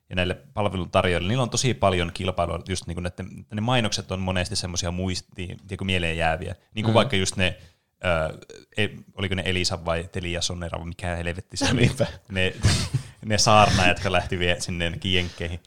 ja 0.09 0.16
näille 0.16 0.34
palveluntarjoajille, 0.53 1.28
niillä 1.28 1.43
on 1.43 1.49
tosi 1.49 1.74
paljon 1.74 2.12
kilpailua, 2.14 2.59
just 2.70 2.88
niin 2.88 2.95
kuin, 2.95 3.05
että 3.05 3.24
ne 3.53 3.62
mainokset 3.62 4.12
on 4.12 4.20
monesti 4.20 4.55
semmoisia 4.55 4.91
muistiin, 4.91 5.57
tiedätkö, 5.57 5.86
mieleen 5.86 6.18
jääviä. 6.18 6.55
Niin 6.76 6.84
kuin 6.84 6.91
Mm. 6.93 6.95
vaikka 6.95 7.16
just 7.16 7.36
ne 7.36 7.57
ö, 8.05 8.39
e, 8.78 8.88
oliko 9.16 9.36
ne 9.36 9.43
Elisa 9.45 9.86
vai 9.86 10.09
Telia 10.12 10.41
Sonera 10.41 10.80
vai 10.80 10.88
mikä 10.88 11.16
helvetti 11.16 11.57
se 11.57 11.66
oli. 11.66 11.82
Niinpä. 11.82 12.07
ne, 12.32 12.53
ne 13.26 13.38
saarnaajat, 13.38 13.97
jotka 13.97 14.11
lähti 14.11 14.39
vie 14.39 14.59
sinne 14.59 14.86
jonnekin 14.86 15.13
jenkkeihin. 15.13 15.59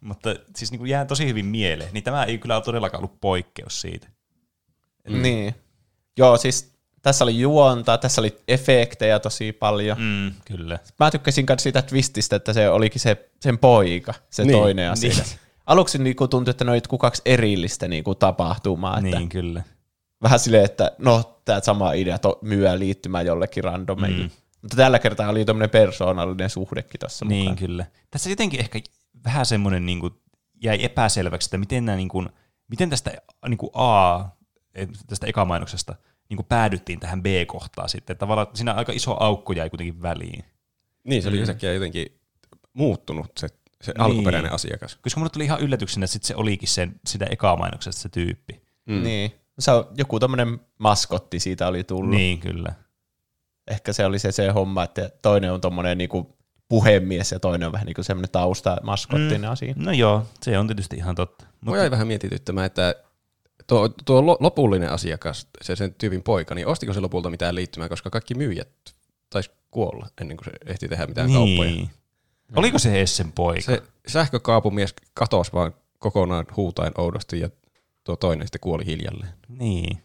Mutta 0.00 0.34
siis 0.56 0.70
niin 0.70 0.78
kuin 0.78 0.90
jää 0.90 1.04
tosi 1.04 1.26
hyvin 1.26 1.46
mieleen, 1.46 1.90
niin 1.92 2.04
tämä 2.04 2.24
ei 2.24 2.38
kyllä 2.38 2.56
ole 2.56 2.64
todellakaan 2.64 3.04
ollut 3.04 3.20
poikkeus 3.20 3.80
siitä. 3.80 4.08
Mm. 5.08 5.22
Niin. 5.22 5.54
Joo, 6.16 6.36
siis 6.36 6.72
tässä 7.02 7.24
oli 7.24 7.38
juonta, 7.40 7.98
tässä 7.98 8.20
oli 8.20 8.38
efektejä 8.48 9.18
tosi 9.18 9.52
paljon. 9.52 9.98
Mm, 10.00 10.32
kyllä. 10.44 10.78
Mä 11.00 11.10
tykkäsin 11.10 11.44
myös 11.48 11.62
siitä 11.62 11.82
twististä, 11.82 12.36
että 12.36 12.52
se 12.52 12.68
olikin 12.68 13.00
se, 13.00 13.28
sen 13.40 13.58
poika, 13.58 14.14
se 14.30 14.44
Niin, 14.44 14.58
toinen 14.58 14.90
asia. 14.90 15.10
niin. 15.10 15.24
Aluksi 15.66 15.98
niinku 15.98 16.28
tuntui, 16.28 16.50
että 16.50 16.64
ne 16.64 16.70
oli 16.70 16.80
kaksi 16.98 17.22
erillistä 17.24 17.88
niinku 17.88 18.14
tapahtumaa. 18.14 18.98
Että 18.98 19.18
Niin, 19.18 19.28
kyllä. 19.28 19.62
Vähän 20.22 20.38
silleen, 20.38 20.64
että 20.64 20.92
no, 20.98 21.40
tämä 21.44 21.60
sama 21.60 21.92
idea 21.92 22.18
to, 22.18 22.38
myyä 22.42 22.78
liittymään 22.78 23.26
jollekin 23.26 23.64
randomeille. 23.64 24.24
Mm. 24.24 24.30
Mutta 24.62 24.76
tällä 24.76 24.98
kertaa 24.98 25.28
oli 25.28 25.44
tämmöinen 25.44 25.70
persoonallinen 25.70 26.50
suhdekin 26.50 27.00
tuossa 27.00 27.24
Niin, 27.24 27.40
mukaan. 27.40 27.56
kyllä. 27.56 27.86
Tässä 28.10 28.30
jotenkin 28.30 28.60
ehkä 28.60 28.80
vähän 29.24 29.46
semmoinen 29.46 29.86
niin 29.86 30.00
kuin, 30.00 30.14
jäi 30.62 30.84
epäselväksi, 30.84 31.46
että 31.46 31.58
miten, 31.58 31.84
nämä, 31.84 31.96
niin 31.96 32.08
kuin, 32.08 32.28
miten 32.68 32.90
tästä 32.90 33.12
niin 33.48 33.58
kuin 33.58 33.70
A, 33.74 34.20
eh, 34.74 34.88
tästä 35.06 35.26
ekamainoksesta, 35.26 35.94
niin 36.28 36.36
kuin 36.36 36.46
päädyttiin 36.46 37.00
tähän 37.00 37.22
B-kohtaan 37.22 37.88
sitten. 37.88 38.16
Tavallaan 38.16 38.46
että 38.46 38.56
siinä 38.56 38.72
aika 38.72 38.92
iso 38.92 39.16
aukko 39.20 39.52
jäi 39.52 39.70
kuitenkin 39.70 40.02
väliin. 40.02 40.44
Niin, 41.04 41.22
se 41.22 41.28
oli 41.28 41.38
yhtäkkiä 41.38 41.72
jotenkin 41.72 42.06
muuttunut 42.72 43.32
se, 43.38 43.48
se 43.82 43.92
alkuperäinen 43.98 44.52
asiakas. 44.52 44.98
Koska 45.02 45.20
mulle 45.20 45.30
tuli 45.30 45.44
ihan 45.44 45.60
yllätyksenä, 45.60 46.04
että 46.04 46.12
sit 46.12 46.22
se 46.22 46.36
olikin 46.36 46.68
sen, 46.68 47.00
sitä 47.06 47.26
ekamainoksesta 47.30 48.02
se 48.02 48.08
tyyppi. 48.08 48.62
Mm. 48.86 49.02
Niin. 49.02 49.32
Se 49.58 49.70
on 49.70 49.84
joku 49.96 50.20
tämmöinen 50.20 50.60
maskotti 50.78 51.40
siitä 51.40 51.68
oli 51.68 51.84
tullut. 51.84 52.10
Niin, 52.10 52.38
kyllä. 52.40 52.74
Ehkä 53.70 53.92
se 53.92 54.04
oli 54.06 54.18
se, 54.18 54.32
se 54.32 54.48
homma, 54.50 54.84
että 54.84 55.10
toinen 55.22 55.52
on 55.52 55.60
tommonen 55.60 55.98
niinku 55.98 56.36
puhemies 56.68 57.32
ja 57.32 57.40
toinen 57.40 57.66
on 57.66 57.72
vähän 57.72 57.86
niinku 57.86 58.02
semmoinen 58.02 58.30
tausta 58.30 58.76
maskottina 58.82 59.48
Mm. 59.48 59.52
asia. 59.52 59.74
No 59.76 59.92
joo, 59.92 60.26
se 60.42 60.58
on 60.58 60.66
tietysti 60.66 60.96
ihan 60.96 61.14
totta. 61.14 61.46
Mua 61.60 61.76
jäi 61.76 61.90
vähän 61.90 62.06
mietityttämään, 62.06 62.66
että 62.66 62.94
tuo, 63.66 63.88
tuo 63.88 64.26
lo- 64.26 64.36
lopullinen 64.40 64.90
asiakas, 64.90 65.46
se 65.62 65.76
sen 65.76 65.94
tyypin 65.94 66.22
poika, 66.22 66.54
niin 66.54 66.66
ostiko 66.66 66.92
se 66.92 67.00
lopulta 67.00 67.30
mitään 67.30 67.54
liittymää, 67.54 67.88
koska 67.88 68.10
kaikki 68.10 68.34
myyjät 68.34 68.68
taisi 69.30 69.50
kuolla 69.70 70.06
ennen 70.20 70.36
kuin 70.36 70.44
se 70.44 70.50
ehti 70.66 70.88
tehdä 70.88 71.06
mitään 71.06 71.26
Niin. 71.26 71.36
kauppoja. 71.58 71.86
Oliko 72.56 72.78
se 72.78 72.96
edes 72.96 73.16
sen 73.16 73.32
poika? 73.32 73.60
Se 73.62 73.82
sähkökaapumies 74.06 74.94
katosi 75.14 75.52
vaan 75.52 75.74
kokonaan 75.98 76.46
huutain 76.56 76.92
oudosti 76.98 77.40
ja 77.40 77.50
tuo 78.04 78.16
toinen 78.16 78.46
sitten 78.46 78.60
kuoli 78.60 78.86
hiljalleen. 78.86 79.32
Niin. 79.48 80.02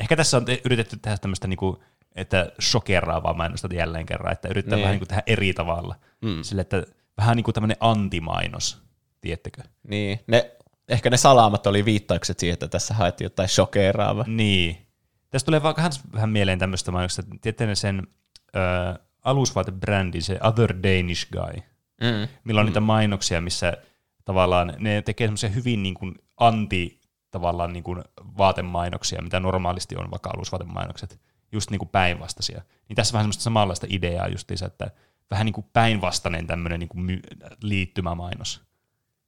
Ehkä 0.00 0.16
tässä 0.16 0.36
on 0.36 0.44
te- 0.44 0.60
yritetty 0.64 0.96
tehdä 1.02 1.18
tämmöistä, 1.18 1.48
niinku, 1.48 1.82
että 2.14 2.52
shokeraavaa 2.60 3.34
mainosta 3.34 3.68
jälleen 3.74 4.06
kerran, 4.06 4.32
että 4.32 4.48
yrittää 4.48 4.76
Niin. 4.76 4.82
vähän 4.82 4.92
niinku 4.92 5.06
tehdä 5.06 5.22
eri 5.26 5.52
tavalla. 5.52 5.94
Mm. 6.22 6.42
Sille, 6.42 6.62
että 6.62 6.82
vähän 7.16 7.36
niin 7.36 7.44
kuin 7.44 7.54
tämmöinen 7.54 7.76
antimainos, 7.80 8.82
tiettekö? 9.20 9.62
Niin, 9.88 10.20
ne, 10.26 10.50
ehkä 10.88 11.10
ne 11.10 11.16
salamat 11.16 11.66
oli 11.66 11.84
viittaukset 11.84 12.38
siihen, 12.38 12.52
että 12.52 12.68
tässä 12.68 12.94
haettiin 12.94 13.26
jotain 13.26 13.48
shokeraavaa. 13.48 14.24
Niin. 14.28 14.86
Tästä 15.30 15.46
tulee 15.46 15.62
vaan 15.62 15.74
vähän 16.12 16.30
mieleen 16.30 16.58
tämmöistä 16.58 16.90
mainosta. 16.90 17.22
Tiedätte 17.40 17.74
sen 17.74 18.06
ö, 18.56 18.98
alusvaatebrändin, 19.24 20.22
se 20.22 20.38
Other 20.42 20.74
Danish 20.82 21.28
Guy, 21.32 21.62
Mm. 22.00 22.28
millä 22.44 22.60
on 22.60 22.66
niitä 22.66 22.80
mainoksia, 22.80 23.40
missä 23.40 23.72
tavallaan 24.24 24.74
ne 24.78 25.02
tekee 25.02 25.26
semmoisia 25.26 25.48
hyvin 25.50 25.82
niin 25.82 25.94
kuin 25.94 26.14
anti 26.36 27.00
tavallaan 27.30 27.72
niin 27.72 27.82
kuin 27.82 28.04
vaatemainoksia, 28.38 29.22
mitä 29.22 29.40
normaalisti 29.40 29.96
on 29.96 30.10
vaikka 30.10 30.30
alusvaatemainokset, 30.30 31.20
just 31.52 31.70
niin 31.70 31.78
kuin 31.78 31.88
päinvastaisia. 31.88 32.62
Niin 32.88 32.96
tässä 32.96 33.12
vähän 33.12 33.24
semmoista 33.24 33.42
samanlaista 33.42 33.86
ideaa 33.90 34.28
justiinsa, 34.28 34.66
että 34.66 34.90
vähän 35.30 35.44
niin 35.44 35.52
kuin 35.52 35.66
päinvastainen 35.72 36.46
tämmöinen 36.46 36.80
niin 36.80 36.88
kuin 36.88 37.02
my- 37.02 37.22
liittymämainos. 37.62 38.62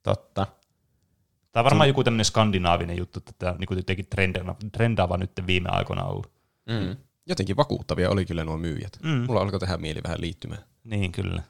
Totta. 0.02 0.46
Tämä 1.52 1.60
on 1.60 1.64
varmaan 1.64 1.88
joku 1.88 2.04
tämmöinen 2.04 2.24
skandinaavinen 2.24 2.98
juttu, 2.98 3.18
että 3.18 3.32
tämä 3.38 3.52
on 3.52 3.58
niin 3.58 3.68
kuin 3.68 3.78
jotenkin 3.78 4.06
trendaava, 4.06 4.56
trendaava 4.72 5.16
nyt 5.16 5.30
viime 5.46 5.68
aikoina 5.68 6.04
ollut. 6.04 6.32
Mm. 6.66 6.96
Jotenkin 7.26 7.56
vakuuttavia 7.56 8.10
oli 8.10 8.24
kyllä 8.24 8.44
nuo 8.44 8.58
myyjät. 8.58 8.98
Mm. 9.02 9.24
Mulla 9.26 9.40
alkoi 9.40 9.60
tehdä 9.60 9.76
mieli 9.76 10.00
vähän 10.04 10.20
liittymään. 10.20 10.62
Niin, 10.84 11.12
kyllä. 11.12 11.42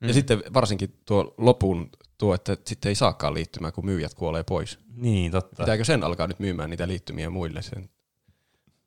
Ja 0.00 0.12
sitten 0.12 0.42
varsinkin 0.54 1.00
tuo 1.04 1.34
lopun 1.38 1.90
tuo, 2.18 2.34
että 2.34 2.56
sitten 2.66 2.88
ei 2.88 2.94
saakaan 2.94 3.34
liittymään, 3.34 3.72
kun 3.72 3.84
myyjät 3.84 4.14
kuolee 4.14 4.44
pois. 4.44 4.78
Niin, 4.94 5.32
totta. 5.32 5.62
Pitääkö 5.62 5.84
sen 5.84 6.04
alkaa 6.04 6.26
nyt 6.26 6.38
myymään 6.38 6.70
niitä 6.70 6.88
liittymiä 6.88 7.30
muille 7.30 7.62
sen, 7.62 7.90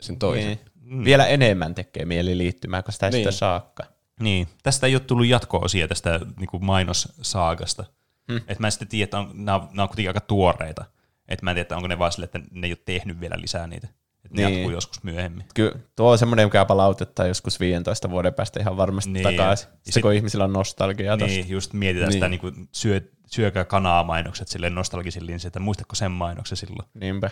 sen 0.02 0.20
toisen? 0.20 0.48
Niin. 0.48 0.60
Mm. 0.82 1.04
Vielä 1.06 1.28
enemmän 1.28 1.76
tekee 1.76 2.06
mieli 2.06 2.38
liittymään, 2.38 2.84
koska 2.84 2.92
sitä 2.94 3.06
ei 3.06 3.12
Niin. 3.12 3.20
sitä 3.24 3.32
saakka. 3.32 3.84
Niin, 4.20 4.48
tästä 4.64 4.88
ei 4.88 4.96
ole 4.96 5.00
tullut 5.00 5.26
jatko-osia 5.28 5.88
tästä 5.88 6.20
niin 6.40 6.48
kuin 6.48 6.66
mainossaagasta. 6.66 7.86
Hmm. 8.32 8.42
Et 8.48 8.60
mä 8.60 8.68
en 8.68 8.72
sitten 8.72 8.88
tiedä, 8.88 9.04
että 9.04 9.20
on, 9.20 9.32
nämä, 9.34 9.56
on, 9.56 9.68
nämä 9.72 9.84
on 9.84 9.90
kuitenkin 9.90 10.10
aika 10.10 10.20
tuoreita. 10.22 10.86
Et 11.28 11.42
mä 11.42 11.52
en 11.52 11.56
tiedä, 11.56 11.62
että 11.62 11.76
onko 11.76 11.88
ne 11.88 12.00
vaan 12.00 12.12
sille, 12.12 12.24
että 12.26 12.40
ne 12.52 12.68
ei 12.68 12.72
ole 12.74 12.78
tehnyt 12.86 13.20
vielä 13.20 13.36
lisää 13.42 13.68
niitä. 13.68 13.88
Et 14.26 14.32
ne 14.34 14.46
Niin. 14.46 14.54
jatkuu 14.54 14.72
joskus 14.72 15.04
myöhemmin. 15.04 15.46
Kyllä 15.56 15.72
tuo 15.96 16.12
on 16.12 16.18
semmoinen, 16.18 16.46
mikä 16.48 16.66
palautetta 16.66 17.28
joskus 17.28 17.60
15 17.60 18.10
vuoden 18.10 18.34
päästä 18.34 18.60
ihan 18.60 18.78
varmasti 18.78 19.12
Niin. 19.12 19.24
takaisin. 19.24 19.68
Sitten 19.70 19.94
sit- 19.94 20.02
kun 20.02 20.14
ihmisillä 20.14 20.44
on 20.44 20.54
nostalgiaa 20.54 21.18
tosta. 21.18 21.34
Niin, 21.36 21.50
just 21.50 21.74
mietitään 21.74 22.10
Niin. 22.10 22.14
sitä 22.14 22.28
niin 22.28 22.40
kuin 22.42 22.70
syö, 22.72 23.02
syökää 23.28 23.66
kanaa 23.66 24.04
mainokset 24.04 24.48
silleen 24.48 24.76
nostalgisille, 24.76 25.32
niin 25.32 25.48
että 25.48 25.60
muistatko 25.60 25.96
sen 25.96 26.12
mainoksen 26.12 26.58
silloin? 26.58 26.90
Niinpä. 26.94 27.30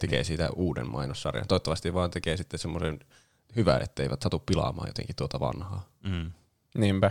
Tekee 0.00 0.24
siitä 0.24 0.48
uuden 0.56 0.90
mainossarjan. 0.90 1.48
Toivottavasti 1.48 1.94
vaan 1.94 2.10
tekee 2.10 2.36
sitten 2.36 2.58
semmoisen 2.58 2.98
hyvän, 3.56 3.82
etteivät 3.82 4.22
satu 4.22 4.38
pilaamaan 4.38 4.88
jotenkin 4.88 5.16
tuota 5.16 5.40
vanhaa. 5.40 5.88
Mm. 6.02 6.30
Niinpä. 6.78 7.10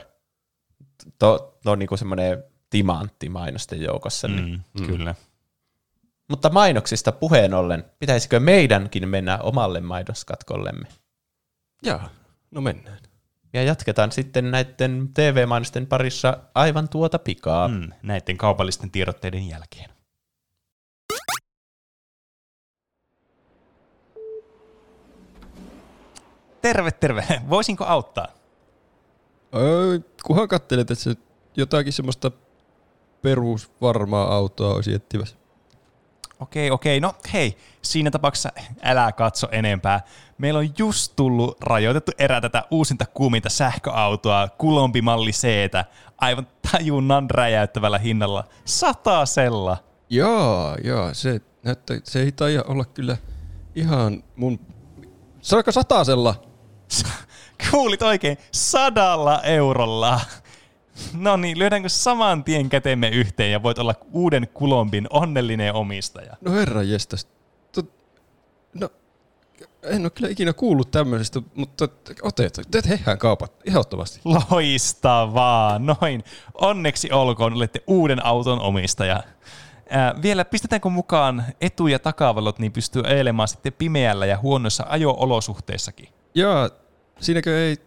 Tuo 1.20 1.58
to 1.64 1.72
on 1.72 1.80
niinku 1.80 1.98
semmoinen 1.98 2.44
timantti 2.70 3.30
mainosten 3.30 3.82
joukossa. 3.82 4.28
Niin. 4.28 4.62
Mm, 4.80 4.88
kyllä. 4.88 5.16
Mutta 6.30 6.50
mainoksista 6.50 7.12
puheen 7.12 7.54
ollen, 7.54 7.86
pitäisikö 8.00 8.40
meidänkin 8.40 9.10
mennä 9.10 9.38
omalle 9.38 9.80
mainoskatkollemme? 9.80 10.88
Jaa, 11.84 12.10
no 12.52 12.62
mennään. 12.62 13.00
Ja 13.54 13.64
jatketaan 13.64 14.12
sitten 14.12 14.52
näiden 14.52 15.10
TV-mainosten 15.14 15.88
parissa 15.88 16.38
aivan 16.56 16.90
tuota 16.90 17.20
pikaa. 17.20 17.68
Mm, 17.68 17.90
näiden 18.04 18.38
kaupallisten 18.38 18.92
tiedotteiden 18.92 19.48
jälkeen. 19.48 19.90
Terve, 26.62 26.92
terve. 26.92 27.24
Voisinko 27.50 27.86
auttaa? 27.86 28.28
Öö, 29.56 30.00
kunhan 30.24 30.48
katselet, 30.48 30.92
että 30.92 31.04
se 31.04 31.16
jotakin 31.58 31.94
semmoista 31.94 32.32
perusvarmaa 33.22 34.36
autoa 34.36 34.74
olisi 34.74 34.94
etsivässä. 34.94 35.36
Okei, 36.40 36.72
okei. 36.72 37.00
No 37.00 37.14
hei, 37.34 37.58
siinä 37.82 38.12
tapauksessa 38.12 38.50
älä 38.84 39.12
katso 39.12 39.48
enempää. 39.52 40.02
Meillä 40.38 40.60
on 40.60 40.70
just 40.78 41.14
tullut 41.16 41.58
rajoitettu 41.62 42.12
erä 42.18 42.42
tätä 42.42 42.64
uusinta 42.72 43.06
kuuminta 43.06 43.50
sähköautoa, 43.50 44.48
kulompimalli 44.58 45.32
c 45.32 45.48
aivan 46.18 46.48
tajunnan 46.72 47.30
räjäyttävällä 47.30 47.98
hinnalla. 47.98 48.44
Satasella. 48.66 49.78
Jaa, 50.10 50.78
jaa, 50.84 51.14
se, 51.14 51.42
näyttää, 51.64 51.98
se 52.04 52.22
ei 52.22 52.32
taida 52.32 52.64
olla 52.68 52.86
kyllä 52.86 53.18
ihan 53.76 54.24
mun... 54.36 54.60
Saako 55.42 55.72
satasella? 55.72 56.49
Kuulit 57.72 58.02
oikein, 58.02 58.38
sadalla 58.52 59.42
eurolla. 59.42 60.20
No 61.14 61.38
niin, 61.38 61.60
lyödäänkö 61.60 61.90
saman 61.90 62.44
tien 62.44 62.70
kätemme 62.70 63.10
yhteen 63.10 63.52
ja 63.52 63.64
voit 63.64 63.80
olla 63.80 63.96
uuden 64.12 64.48
kulombin 64.54 65.08
onnellinen 65.10 65.74
omistaja. 65.74 66.38
No 66.42 66.52
herra 66.52 66.84
jestas. 66.84 67.28
No, 68.74 68.90
en 69.84 70.02
ole 70.02 70.10
kyllä 70.10 70.30
ikinä 70.30 70.54
kuullut 70.54 70.92
tämmöisestä, 70.92 71.42
mutta 71.56 71.88
otetaan. 72.22 72.66
Tehdään 72.72 73.18
kaupat, 73.18 73.54
ehdottomasti. 73.66 74.22
Loistavaa, 74.52 75.80
noin. 75.80 76.24
Onneksi 76.54 77.12
olkoon, 77.12 77.54
olette 77.54 77.84
uuden 77.88 78.26
auton 78.26 78.62
omistaja. 78.62 79.24
Ää, 79.90 80.16
vielä 80.22 80.46
pistetäänkö 80.46 80.90
mukaan 80.90 81.46
etu- 81.62 81.88
ja 81.88 82.00
takavalot, 82.00 82.60
niin 82.60 82.72
pystyy 82.72 83.04
ajelemaan 83.06 83.48
sitten 83.48 83.74
pimeällä 83.74 84.26
ja 84.26 84.38
huonoissa 84.38 84.86
ajo-olosuhteissakin. 84.90 86.10
Jaa, 86.36 86.70
siinäkö 87.22 87.68
ei... 87.68 87.78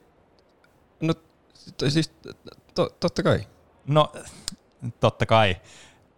No, 1.01 1.15
siis 1.89 2.13
to, 2.75 2.97
totta 3.01 3.23
kai. 3.23 3.47
No, 3.87 4.13
totta 5.01 5.27
kai. 5.27 5.57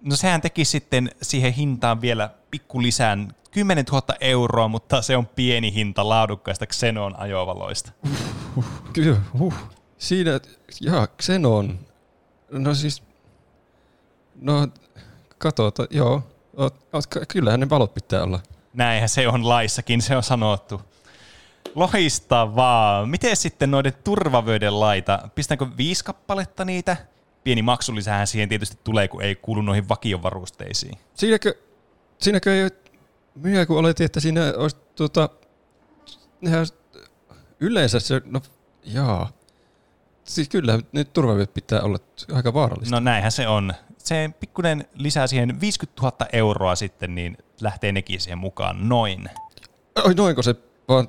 No 0.00 0.16
sehän 0.16 0.40
teki 0.40 0.64
sitten 0.64 1.10
siihen 1.22 1.52
hintaan 1.52 2.00
vielä 2.00 2.30
pikku 2.50 2.82
lisään 2.82 3.34
10 3.50 3.84
000 3.92 4.02
euroa, 4.20 4.68
mutta 4.68 5.02
se 5.02 5.16
on 5.16 5.26
pieni 5.26 5.74
hinta 5.74 6.08
laadukkaista 6.08 6.66
Xenon 6.66 7.18
ajovaloista. 7.18 7.92
Kyllä, 8.92 9.20
huh. 9.38 9.54
Siinä, 9.98 10.40
jaa, 10.80 11.06
Xenon. 11.22 11.78
No 12.50 12.74
siis, 12.74 13.02
no, 14.34 14.68
katsotaan, 15.38 15.88
joo. 15.90 16.22
Oot, 16.56 16.74
oot, 16.92 17.04
kyllähän 17.28 17.60
ne 17.60 17.70
valot 17.70 17.94
pitää 17.94 18.22
olla. 18.22 18.40
Näinhän 18.72 19.08
se 19.08 19.28
on 19.28 19.48
laissakin, 19.48 20.02
se 20.02 20.16
on 20.16 20.22
sanottu. 20.22 20.80
Loistavaa. 21.74 23.06
Miten 23.06 23.36
sitten 23.36 23.70
noiden 23.70 23.92
turvavöiden 24.04 24.80
laita? 24.80 25.28
Pistäänkö 25.34 25.66
viisi 25.76 26.04
kappaletta 26.04 26.64
niitä? 26.64 26.96
Pieni 27.44 27.62
maksulisähän 27.62 28.26
siihen 28.26 28.48
tietysti 28.48 28.78
tulee, 28.84 29.08
kun 29.08 29.22
ei 29.22 29.34
kuulu 29.34 29.62
noihin 29.62 29.88
vakiovarusteisiin. 29.88 30.98
Siinäkö, 31.14 31.54
siinäkö 32.18 32.54
ei 32.56 32.62
ole 32.62 32.70
myyjä, 33.34 33.66
kun 33.66 33.78
oletin, 33.78 34.06
että 34.06 34.20
siinä 34.20 34.40
olisi 34.56 34.76
tuota, 34.96 35.28
nehän, 36.40 36.66
yleensä 37.60 38.00
se, 38.00 38.22
no 38.24 38.40
jaa. 38.84 39.32
Siis 40.24 40.48
kyllä, 40.48 40.78
ne 40.92 41.04
turvavyöt 41.04 41.54
pitää 41.54 41.80
olla 41.80 41.98
aika 42.32 42.54
vaarallista. 42.54 42.96
No 42.96 43.00
näinhän 43.00 43.32
se 43.32 43.48
on. 43.48 43.72
Se 43.98 44.30
pikkuinen 44.40 44.88
lisää 44.94 45.26
siihen 45.26 45.60
50 45.60 46.02
000 46.02 46.16
euroa 46.32 46.76
sitten, 46.76 47.14
niin 47.14 47.38
lähtee 47.60 47.92
nekin 47.92 48.20
siihen 48.20 48.38
mukaan 48.38 48.88
noin. 48.88 49.30
Oi 50.04 50.14
noinko 50.14 50.42
se 50.42 50.54
vaan, 50.88 51.08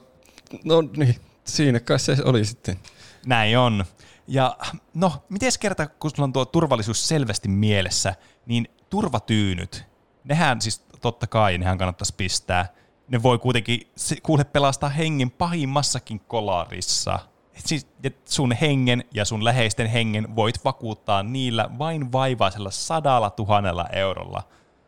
no 0.64 0.82
niin, 0.98 1.16
siinä 1.44 1.80
kai 1.80 2.00
se 2.00 2.18
oli 2.26 2.46
sitten. 2.46 2.80
Näin 3.26 3.58
on. 3.58 3.86
Ja 4.28 4.58
no, 4.94 5.14
miten 5.30 5.52
kerta, 5.60 5.88
kun 5.88 6.12
sulla 6.12 6.24
on 6.24 6.34
tuo 6.34 6.46
turvallisuus 6.46 7.08
selvästi 7.08 7.48
mielessä, 7.48 8.16
niin 8.46 8.68
turvatyynyt, 8.90 9.86
nehän 10.24 10.62
siis 10.62 10.82
totta 11.02 11.28
kai, 11.28 11.58
nehän 11.58 11.78
kannattaisi 11.78 12.14
pistää. 12.18 12.68
Ne 13.08 13.24
voi 13.24 13.40
kuitenkin 13.40 13.88
kuule 14.24 14.44
pelastaa 14.44 14.90
hengen 14.90 15.32
pahimmassakin 15.32 16.20
kolarissa. 16.20 17.20
Et 17.54 17.66
Siis, 17.66 17.88
sun 18.26 18.52
hengen 18.52 19.04
ja 19.14 19.26
sun 19.26 19.44
läheisten 19.44 19.88
hengen 19.88 20.36
voit 20.36 20.66
vakuuttaa 20.66 21.24
niillä 21.24 21.70
vain 21.80 22.12
vaivaisella 22.12 22.72
sadalla 22.72 23.30
tuhannella 23.30 23.88
eurolla. 23.92 24.44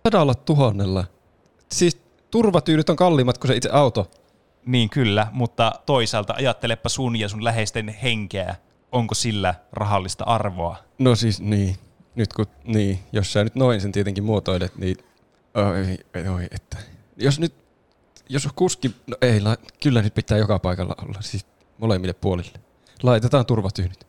Sadalla 0.08 0.36
tuhannella. 0.36 1.06
Siis 1.72 2.02
turvatyynyt 2.32 2.90
on 2.90 2.96
kalliimmat 2.96 3.38
kuin 3.38 3.48
se 3.48 3.56
itse 3.56 3.70
auto. 3.70 4.12
Niin 4.68 4.90
kyllä, 4.90 5.28
mutta 5.32 5.72
toisaalta 5.86 6.34
ajattelepa 6.38 6.90
sun 6.90 7.16
ja 7.16 7.30
sun 7.30 7.44
läheisten 7.44 7.90
henkeä. 7.90 8.56
Onko 8.92 9.16
sillä 9.16 9.56
rahallista 9.72 10.24
arvoa? 10.24 10.78
No 11.00 11.16
siis 11.16 11.42
niin, 11.42 11.76
nyt 12.16 12.34
kun, 12.34 12.46
niin, 12.64 13.00
jos 13.12 13.34
sä 13.34 13.44
nyt 13.44 13.56
noin 13.56 13.82
sen 13.82 13.92
tietenkin 13.92 14.24
muotoilet, 14.24 14.76
niin 14.76 14.98
oi, 15.56 16.28
oi, 16.30 16.48
että. 16.52 16.78
Jos 17.18 17.40
nyt, 17.40 17.54
jos 18.30 18.46
on 18.46 18.52
kuski, 18.56 18.96
no 19.08 19.18
ei, 19.22 19.42
la, 19.42 19.58
kyllä 19.84 20.02
nyt 20.02 20.14
pitää 20.14 20.38
joka 20.38 20.60
paikalla 20.60 20.96
olla, 21.02 21.22
siis 21.22 21.46
molemmille 21.78 22.14
puolille. 22.14 22.60
Laitetaan 23.04 23.46
turvatyynyt. 23.46 24.08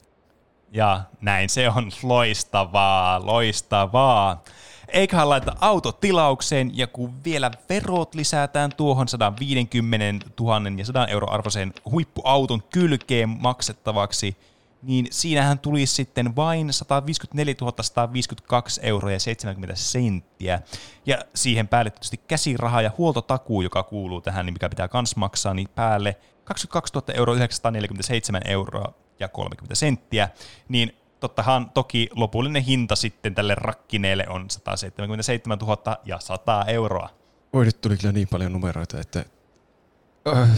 Ja 0.73 1.01
näin 1.21 1.49
se 1.49 1.69
on 1.69 1.91
loistavaa, 2.03 3.27
loistavaa. 3.27 4.43
Eiköhän 4.89 5.29
laita 5.29 5.57
auto 5.61 5.93
tilaukseen 5.93 6.79
ja 6.79 6.87
kun 6.87 7.25
vielä 7.25 7.51
verot 7.69 8.15
lisätään 8.15 8.71
tuohon 8.77 9.09
150 9.09 10.27
000 10.41 10.61
ja 10.77 10.85
100 10.85 11.07
euro 11.07 11.31
arvoiseen 11.31 11.73
huippuauton 11.91 12.63
kylkeen 12.63 13.29
maksettavaksi, 13.29 14.37
niin 14.83 15.07
siinähän 15.11 15.59
tulisi 15.59 15.95
sitten 15.95 16.37
vain 16.37 16.73
154 16.73 17.55
152 17.81 18.81
euroa 18.83 19.13
ja 19.13 19.21
70 19.21 19.77
senttiä. 19.77 20.61
Ja 21.07 21.19
siihen 21.35 21.69
päälle 21.69 21.91
tietysti 21.91 22.21
käsiraha 22.29 22.83
ja 22.83 22.91
huoltotakuu, 22.99 23.63
joka 23.63 23.83
kuuluu 23.83 24.21
tähän, 24.21 24.47
niin 24.47 24.55
mikä 24.55 24.69
pitää 24.69 24.89
kans 24.89 25.17
maksaa, 25.17 25.55
niin 25.55 25.69
päälle 25.75 26.17
22 26.45 26.95
000 26.95 27.15
euroa 27.15 27.35
947 27.35 28.43
euroa 28.45 28.93
ja 29.21 29.29
30 29.29 29.75
senttiä, 29.75 30.29
niin 30.69 30.97
tottahan 31.21 31.71
toki 31.71 32.09
lopullinen 32.17 32.63
hinta 32.63 32.97
sitten 32.97 33.35
tälle 33.35 33.55
rakkineelle 33.55 34.27
on 34.29 34.51
177 34.51 35.59
000 35.59 35.97
ja 36.05 36.21
100 36.21 36.65
euroa. 36.65 37.11
Oi, 37.53 37.65
nyt 37.65 37.81
tuli 37.81 37.97
kyllä 37.97 38.13
niin 38.13 38.29
paljon 38.29 38.53
numeroita, 38.53 39.01
että... 39.01 39.25
Ai, 40.25 40.49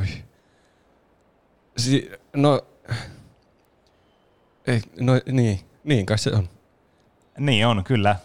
oi. 0.00 0.06
Si- 1.76 2.10
no... 2.36 2.62
Ei, 4.66 4.80
no 5.00 5.12
niin, 5.32 5.60
niin 5.84 6.06
kai 6.06 6.18
se 6.18 6.30
on. 6.30 6.48
Niin 7.38 7.66
on, 7.66 7.84
kyllä. 7.84 8.16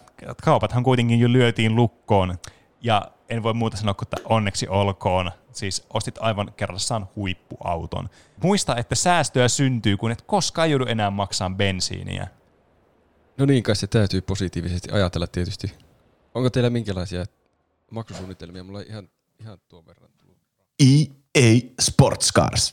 Kaupathan 0.44 0.82
kuitenkin 0.82 1.20
jo 1.20 1.32
lyötiin 1.32 1.76
lukkoon. 1.76 2.38
Ja 2.80 3.10
en 3.28 3.42
voi 3.42 3.54
muuta 3.54 3.76
sanoa 3.76 3.94
kuin, 3.94 4.06
että 4.06 4.16
onneksi 4.24 4.68
olkoon. 4.68 5.30
Siis 5.52 5.86
ostit 5.94 6.18
aivan 6.20 6.52
kerrassaan 6.56 7.08
huippuauton. 7.16 8.08
Muista, 8.42 8.76
että 8.76 8.94
säästöä 8.94 9.48
syntyy, 9.48 9.96
kun 9.96 10.10
et 10.10 10.22
koskaan 10.22 10.70
joudu 10.70 10.84
enää 10.86 11.10
maksamaan 11.10 11.56
bensiiniä. 11.56 12.28
No 13.38 13.46
niin 13.46 13.62
kai 13.62 13.76
se 13.76 13.86
täytyy 13.86 14.20
positiivisesti 14.20 14.90
ajatella 14.92 15.26
tietysti. 15.26 15.72
Onko 16.34 16.50
teillä 16.50 16.70
minkälaisia 16.70 17.24
maksusuunnitelmia? 17.90 18.64
Mulla 18.64 18.78
on 18.78 18.84
ihan, 18.88 19.08
ihan 19.40 19.58
tuon 19.68 19.86
verran. 19.86 20.10
EA 20.80 21.60
Sports 21.80 22.32
Cars. 22.32 22.72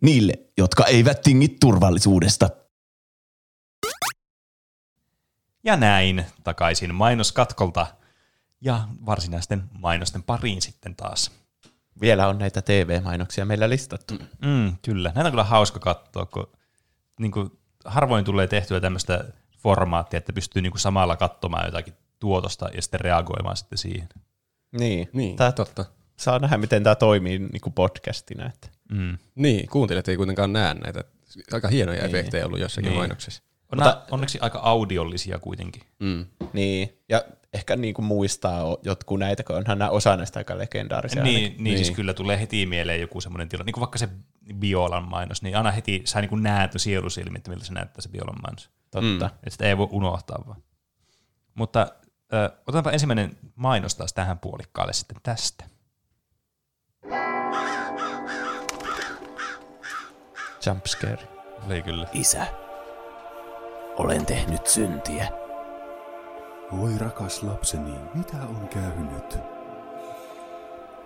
Niille, 0.00 0.38
jotka 0.58 0.84
eivät 0.84 1.20
tingi 1.22 1.48
turvallisuudesta. 1.48 2.50
Ja 5.64 5.76
näin 5.76 6.24
takaisin 6.44 6.94
mainoskatkolta 6.94 7.86
ja 8.62 8.88
varsinaisten 9.06 9.62
mainosten 9.78 10.22
pariin 10.22 10.62
sitten 10.62 10.96
taas. 10.96 11.30
Vielä 12.00 12.28
on 12.28 12.38
näitä 12.38 12.62
TV-mainoksia 12.62 13.44
meillä 13.44 13.68
listattu. 13.68 14.14
Mm, 14.44 14.76
kyllä. 14.82 15.12
Näitä 15.14 15.26
on 15.28 15.32
kyllä 15.32 15.44
hauska 15.44 15.78
katsoa, 15.80 16.26
kun 16.26 16.52
niin 17.20 17.32
kuin, 17.32 17.50
harvoin 17.84 18.24
tulee 18.24 18.46
tehtyä 18.46 18.80
tämmöistä 18.80 19.24
formaattia, 19.58 20.18
että 20.18 20.32
pystyy 20.32 20.62
niin 20.62 20.72
kuin, 20.72 20.80
samalla 20.80 21.16
katsomaan 21.16 21.66
jotakin 21.66 21.94
tuotosta 22.18 22.68
ja 22.74 22.82
sitten 22.82 23.00
reagoimaan 23.00 23.56
sitten 23.56 23.78
siihen. 23.78 24.08
Niin, 24.78 25.08
Niin, 25.12 25.36
tää 25.36 25.52
totta. 25.52 25.84
Saa 26.16 26.38
nähdä, 26.38 26.56
miten 26.58 26.82
tämä 26.82 26.94
toimii 26.94 27.38
niin 27.38 27.60
kuin 27.60 27.72
podcastina. 27.72 28.46
Että. 28.46 28.68
Mm. 28.90 29.18
Niin, 29.34 29.68
kuuntelijat 29.68 30.08
ei 30.08 30.16
kuitenkaan 30.16 30.52
näe 30.52 30.74
näitä. 30.74 31.04
Aika 31.52 31.68
hienoja 31.68 32.02
Niin. 32.02 32.16
efektejä 32.16 32.46
ollut 32.46 32.60
jossakin 32.60 32.88
Niin. 32.88 32.98
mainoksessa. 32.98 33.42
On 33.72 33.78
Mutta, 33.78 34.02
onneksi 34.10 34.38
aika 34.40 34.58
audiollisia 34.58 35.38
kuitenkin. 35.38 35.82
Mm. 35.98 36.26
Niin, 36.52 36.98
ja 37.08 37.24
ehkä 37.52 37.76
niin 37.76 37.94
kuin 37.94 38.06
muistaa 38.06 38.76
jotkut 38.82 39.18
näitä, 39.18 39.42
kun 39.42 39.56
onhan 39.56 39.78
nämä 39.78 39.90
osa 39.90 40.16
näistä 40.16 40.40
aika 40.40 40.58
legendaarisia. 40.58 41.22
Niin, 41.22 41.36
ainakin. 41.36 41.64
niin, 41.64 41.76
siis 41.76 41.90
kyllä 41.90 42.14
tulee 42.14 42.40
heti 42.40 42.66
mieleen 42.66 43.00
joku 43.00 43.20
semmoinen 43.20 43.48
tilanne, 43.48 43.66
niin 43.66 43.74
kuin 43.74 43.80
vaikka 43.80 43.98
se 43.98 44.08
Biolan 44.54 45.04
mainos, 45.04 45.42
niin 45.42 45.56
aina 45.56 45.70
heti 45.70 46.02
sä 46.04 46.20
niin 46.20 46.28
kuin 46.28 46.42
näet 46.42 46.72
sielusilmi, 46.76 47.36
että 47.36 47.50
miltä 47.50 47.64
se 47.64 47.72
näyttää 47.72 48.00
se 48.02 48.08
Biolan 48.08 48.42
mainos. 48.42 48.70
Totta. 48.90 49.26
Että 49.26 49.50
sitä 49.50 49.64
ei 49.64 49.78
voi 49.78 49.88
unohtaa 49.90 50.44
vaan. 50.46 50.62
Mutta 51.54 51.86
ö, 52.32 52.50
otetaanpa 52.60 52.90
ensimmäinen 52.90 53.38
mainos 53.56 53.94
taas 53.94 54.12
tähän 54.12 54.38
puolikkaalle 54.38 54.92
sitten 54.92 55.16
tästä. 55.22 55.64
Jumpscare. 60.66 61.28
Oli 61.66 61.82
kyllä. 61.82 62.06
Isä, 62.12 62.46
olen 63.96 64.26
tehnyt 64.26 64.66
syntiä. 64.66 65.28
Voi 66.76 66.98
rakas 66.98 67.42
lapseni, 67.42 67.94
mitä 68.14 68.36
on 68.36 68.68
käynyt? 68.68 69.38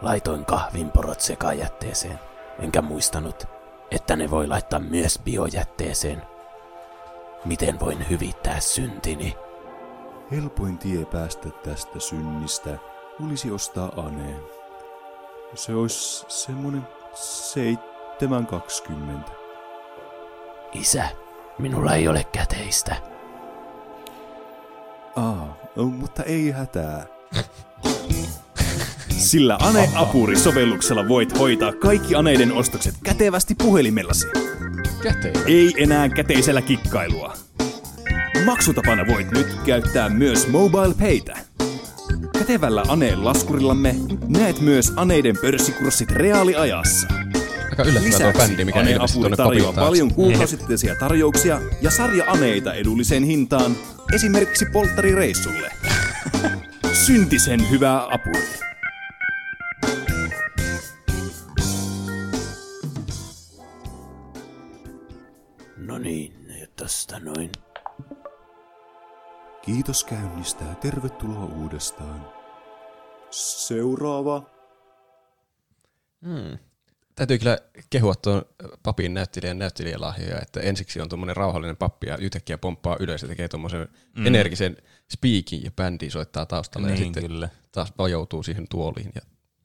Laitoin 0.03 0.45
kahvinporot 0.45 1.21
sekajätteeseen, 1.21 2.19
enkä 2.59 2.83
muistanut, 2.83 3.45
että 3.91 4.17
ne 4.17 4.31
voi 4.31 4.47
laittaa 4.47 4.79
myös 4.79 5.21
biojätteeseen. 5.25 6.23
Miten 7.45 7.81
voin 7.81 8.11
hyvittää 8.11 8.61
syntini? 8.61 9.37
Helpoin 10.31 10.79
tie 10.79 11.05
päästä 11.05 11.51
tästä 11.51 12.01
synnistä 12.01 12.79
olisi 13.25 13.51
ostaa 13.51 13.93
Ane. 13.97 14.37
Se 15.55 15.75
olisi 15.75 16.25
semmonen 16.29 16.89
720. 17.15 19.31
Isä, 20.73 21.09
minulla 21.59 21.95
ei 21.95 22.09
ole 22.09 22.27
käteistä. 22.33 22.97
Aa, 25.17 25.57
mutta 25.77 26.23
ei 26.23 26.51
hätää. 26.51 27.07
Sillä 29.09 29.59
Ane-apuri-sovelluksella 29.61 31.09
voit 31.09 31.39
hoitaa 31.39 31.73
kaikki 31.73 32.15
Aneiden 32.15 32.53
ostokset 32.53 32.95
kätevästi 33.05 33.55
puhelimellasi. 33.55 34.27
Käteillä? 35.03 35.41
Ei 35.47 35.75
enää 35.79 36.09
käteisellä 36.09 36.63
kikkailua. 36.63 37.33
Maksutapana 38.45 39.07
voit 39.07 39.31
nyt 39.31 39.47
käyttää 39.67 40.09
myös 40.09 40.49
Mobile 40.49 40.95
Paytä. 41.01 41.39
Kätevällä 42.39 42.83
Aneen 42.89 43.25
laskurillamme 43.25 43.95
näet 44.29 44.61
myös 44.61 44.93
Aneiden 44.97 45.37
pörssikurssit 45.41 46.11
reaaliajassa. 46.11 47.09
Aika 47.79 47.91
yllättävää 47.91 48.33
tuo 48.33 48.41
bändi, 48.43 48.65
mikä 48.65 48.81
Apuri 48.81 49.13
tuonne 49.13 49.37
tarjoaa 49.37 49.73
paljon 49.73 50.15
kuukausittaisia 50.15 50.97
tarjouksia 51.01 51.61
ja 51.83 51.91
sarja-aneita 51.91 52.75
edulliseen 52.75 53.25
hintaan, 53.25 53.77
esimerkiksi 54.15 54.67
polttarireissulle. 54.73 55.71
Syntisen 57.07 57.71
hyvää 57.71 58.03
apua. 58.03 58.41
No 65.77 65.99
niin, 65.99 66.33
nyt 66.47 66.77
tosta 66.77 67.21
noin. 67.21 67.53
Kiitos 69.63 70.05
käynnistä 70.05 70.65
ja 70.65 70.75
tervetuloa 70.75 71.45
uudestaan. 71.45 72.29
Seuraava. 73.31 74.43
Hmm. 76.23 76.59
Täytyy 77.17 77.39
kyllä 77.39 77.59
kehua 77.91 78.15
tuon 78.15 78.43
papin 78.83 79.15
näyttelijän 79.15 79.59
näyttelijälahjoja, 79.59 80.39
että 80.43 80.61
ensiksi 80.61 81.01
on 81.01 81.09
tuommoinen 81.09 81.37
rauhallinen 81.37 81.77
pappi 81.77 82.07
ja 82.07 82.17
yhtäkkiä 82.17 82.59
pomppaa 82.59 82.97
ylös 83.01 83.23
ja 83.23 83.29
tekee 83.29 83.49
tuommoisen 83.49 83.89
Mm. 84.17 84.27
energisen 84.27 84.77
speakin 85.13 85.65
ja 85.65 85.71
bändi 85.71 86.11
soittaa 86.11 86.47
taustalla 86.47 86.89
ja 86.89 86.95
Niin, 86.95 87.05
sitten 87.05 87.23
kyllä. 87.27 87.49
taas 87.73 87.93
vajoutuu 87.99 88.43
siihen 88.43 88.67
tuoliin 88.71 89.13
ja 89.15 89.21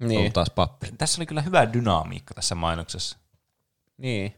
Niin. 0.07 0.25
on 0.25 0.31
taas 0.31 0.49
pappi. 0.49 0.87
Tässä 0.97 1.19
oli 1.21 1.25
kyllä 1.25 1.41
hyvä 1.41 1.73
dynamiikka 1.73 2.33
tässä 2.33 2.55
mainoksessa. 2.55 3.17
Niin. 3.97 4.33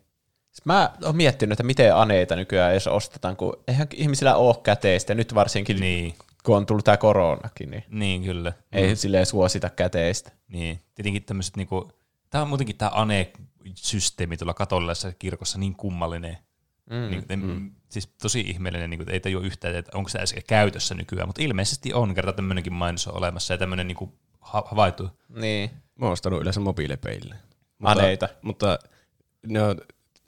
Mä 0.66 0.94
oon 1.04 1.16
miettinyt, 1.16 1.52
että 1.54 1.64
miten 1.64 1.96
aneita 1.96 2.36
nykyään 2.36 2.72
edes 2.72 2.88
ostetaan, 2.88 3.36
kun 3.38 3.64
eihän 3.68 3.88
ihmisillä 3.94 4.36
ole 4.36 4.56
käteistä, 4.64 5.14
nyt 5.16 5.36
varsinkin 5.36 5.80
niin. 5.80 6.16
kun 6.44 6.58
on 6.58 6.66
tullut 6.66 6.86
tämä 6.86 6.98
koronakin, 6.98 7.72
niin, 7.72 7.84
Niin, 7.90 8.24
kyllä. 8.24 8.54
ei 8.72 8.90
Mm. 8.90 8.96
silleen 8.96 9.26
suosita 9.26 9.70
käteistä. 9.70 10.32
Niin, 10.48 10.80
tietenkin 10.96 11.24
tämmöiset 11.24 11.58
niinku, 11.58 11.92
tää 12.34 12.42
on 12.42 12.48
muutenkin 12.48 12.78
tämä 12.78 12.92
ane-systeemi 12.94 14.38
tuolla 14.38 14.54
katolilaisessa 14.54 15.14
kirkossa 15.14 15.60
niin 15.60 15.76
kummallinen. 15.76 16.38
Mm, 16.90 17.10
niin, 17.10 17.26
en, 17.30 17.40
mm. 17.40 17.72
Siis 17.90 18.08
tosi 18.08 18.40
ihmeellinen, 18.40 18.90
niin 18.90 18.98
kuin, 18.98 19.10
ei 19.10 19.20
tajua 19.20 19.42
yhtään, 19.42 19.76
että 19.76 19.98
onko 19.98 20.10
se 20.10 20.18
edes 20.18 20.36
käytössä 20.48 20.96
nykyään, 20.96 21.28
mutta 21.28 21.42
ilmeisesti 21.42 21.94
on, 21.94 22.16
kerta 22.16 22.34
tämmöinenkin 22.34 22.74
mainos 22.74 23.08
on 23.08 23.18
olemassa 23.18 23.54
ja 23.54 23.58
tämmöinen 23.58 23.88
niin 23.88 24.14
ha- 24.40 24.64
havaittu. 24.66 25.10
Niin. 25.30 25.72
Mä 25.96 26.06
oon 26.06 26.14
ostanut 26.14 26.42
yleensä 26.42 26.60
mobiilepeille. 26.60 27.36
Aneita. 27.84 28.30
Mutta 28.42 28.80
ne 29.48 29.62
on 29.62 29.82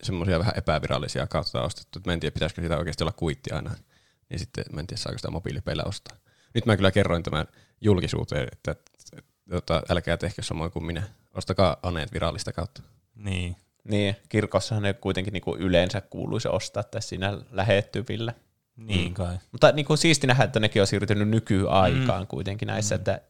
semmoisia 0.03 0.39
vähän 0.39 0.53
epävirallisia 0.57 1.27
kautta 1.27 1.63
ostettu. 1.63 1.99
että 1.99 2.09
Mä 2.09 2.13
en 2.13 2.19
tiedä, 2.19 2.33
pitäisikö 2.33 2.61
siitä 2.61 2.77
oikeasti 2.77 3.03
olla 3.03 3.13
kuitti 3.17 3.51
aina. 3.51 3.71
Niin 4.29 4.39
sitten 4.39 4.65
mä 4.73 4.79
en 4.79 4.87
tiedä, 4.87 5.01
saako 5.01 5.17
sitä 5.17 5.31
mobiilipeillä 5.31 5.83
ostaa. 5.83 6.17
Nyt 6.53 6.65
mä 6.65 6.75
kyllä 6.75 6.91
kerroin 6.91 7.23
tämän 7.23 7.47
julkisuuteen, 7.81 8.47
että, 8.51 8.71
että, 8.71 9.21
että 9.51 9.81
älkää 9.89 10.17
tehkö 10.17 10.43
samoin 10.43 10.71
kuin 10.71 10.85
minä. 10.85 11.03
Ostakaa 11.35 11.77
aneet 11.83 12.13
virallista 12.13 12.51
kautta. 12.51 12.81
Niin. 13.15 13.55
Niin, 13.83 14.15
kirkossahan 14.29 14.83
ne 14.83 14.93
kuitenkin 14.93 15.33
niinku 15.33 15.55
yleensä 15.55 16.01
kuuluisi 16.01 16.47
ostaa 16.47 16.83
tässä 16.83 17.09
siinä 17.09 17.37
lähettyvillä. 17.51 18.33
Niin 18.77 19.13
kai. 19.13 19.37
Mutta 19.51 19.71
niinku 19.71 19.97
siisti 19.97 20.27
nähdä, 20.27 20.43
että 20.43 20.59
nekin 20.59 20.81
on 20.81 20.87
siirtynyt 20.87 21.29
nykyaikaan 21.29 22.23
mm. 22.23 22.27
kuitenkin 22.27 22.67
näissä, 22.67 22.95
mm. 22.95 22.99
että 22.99 23.21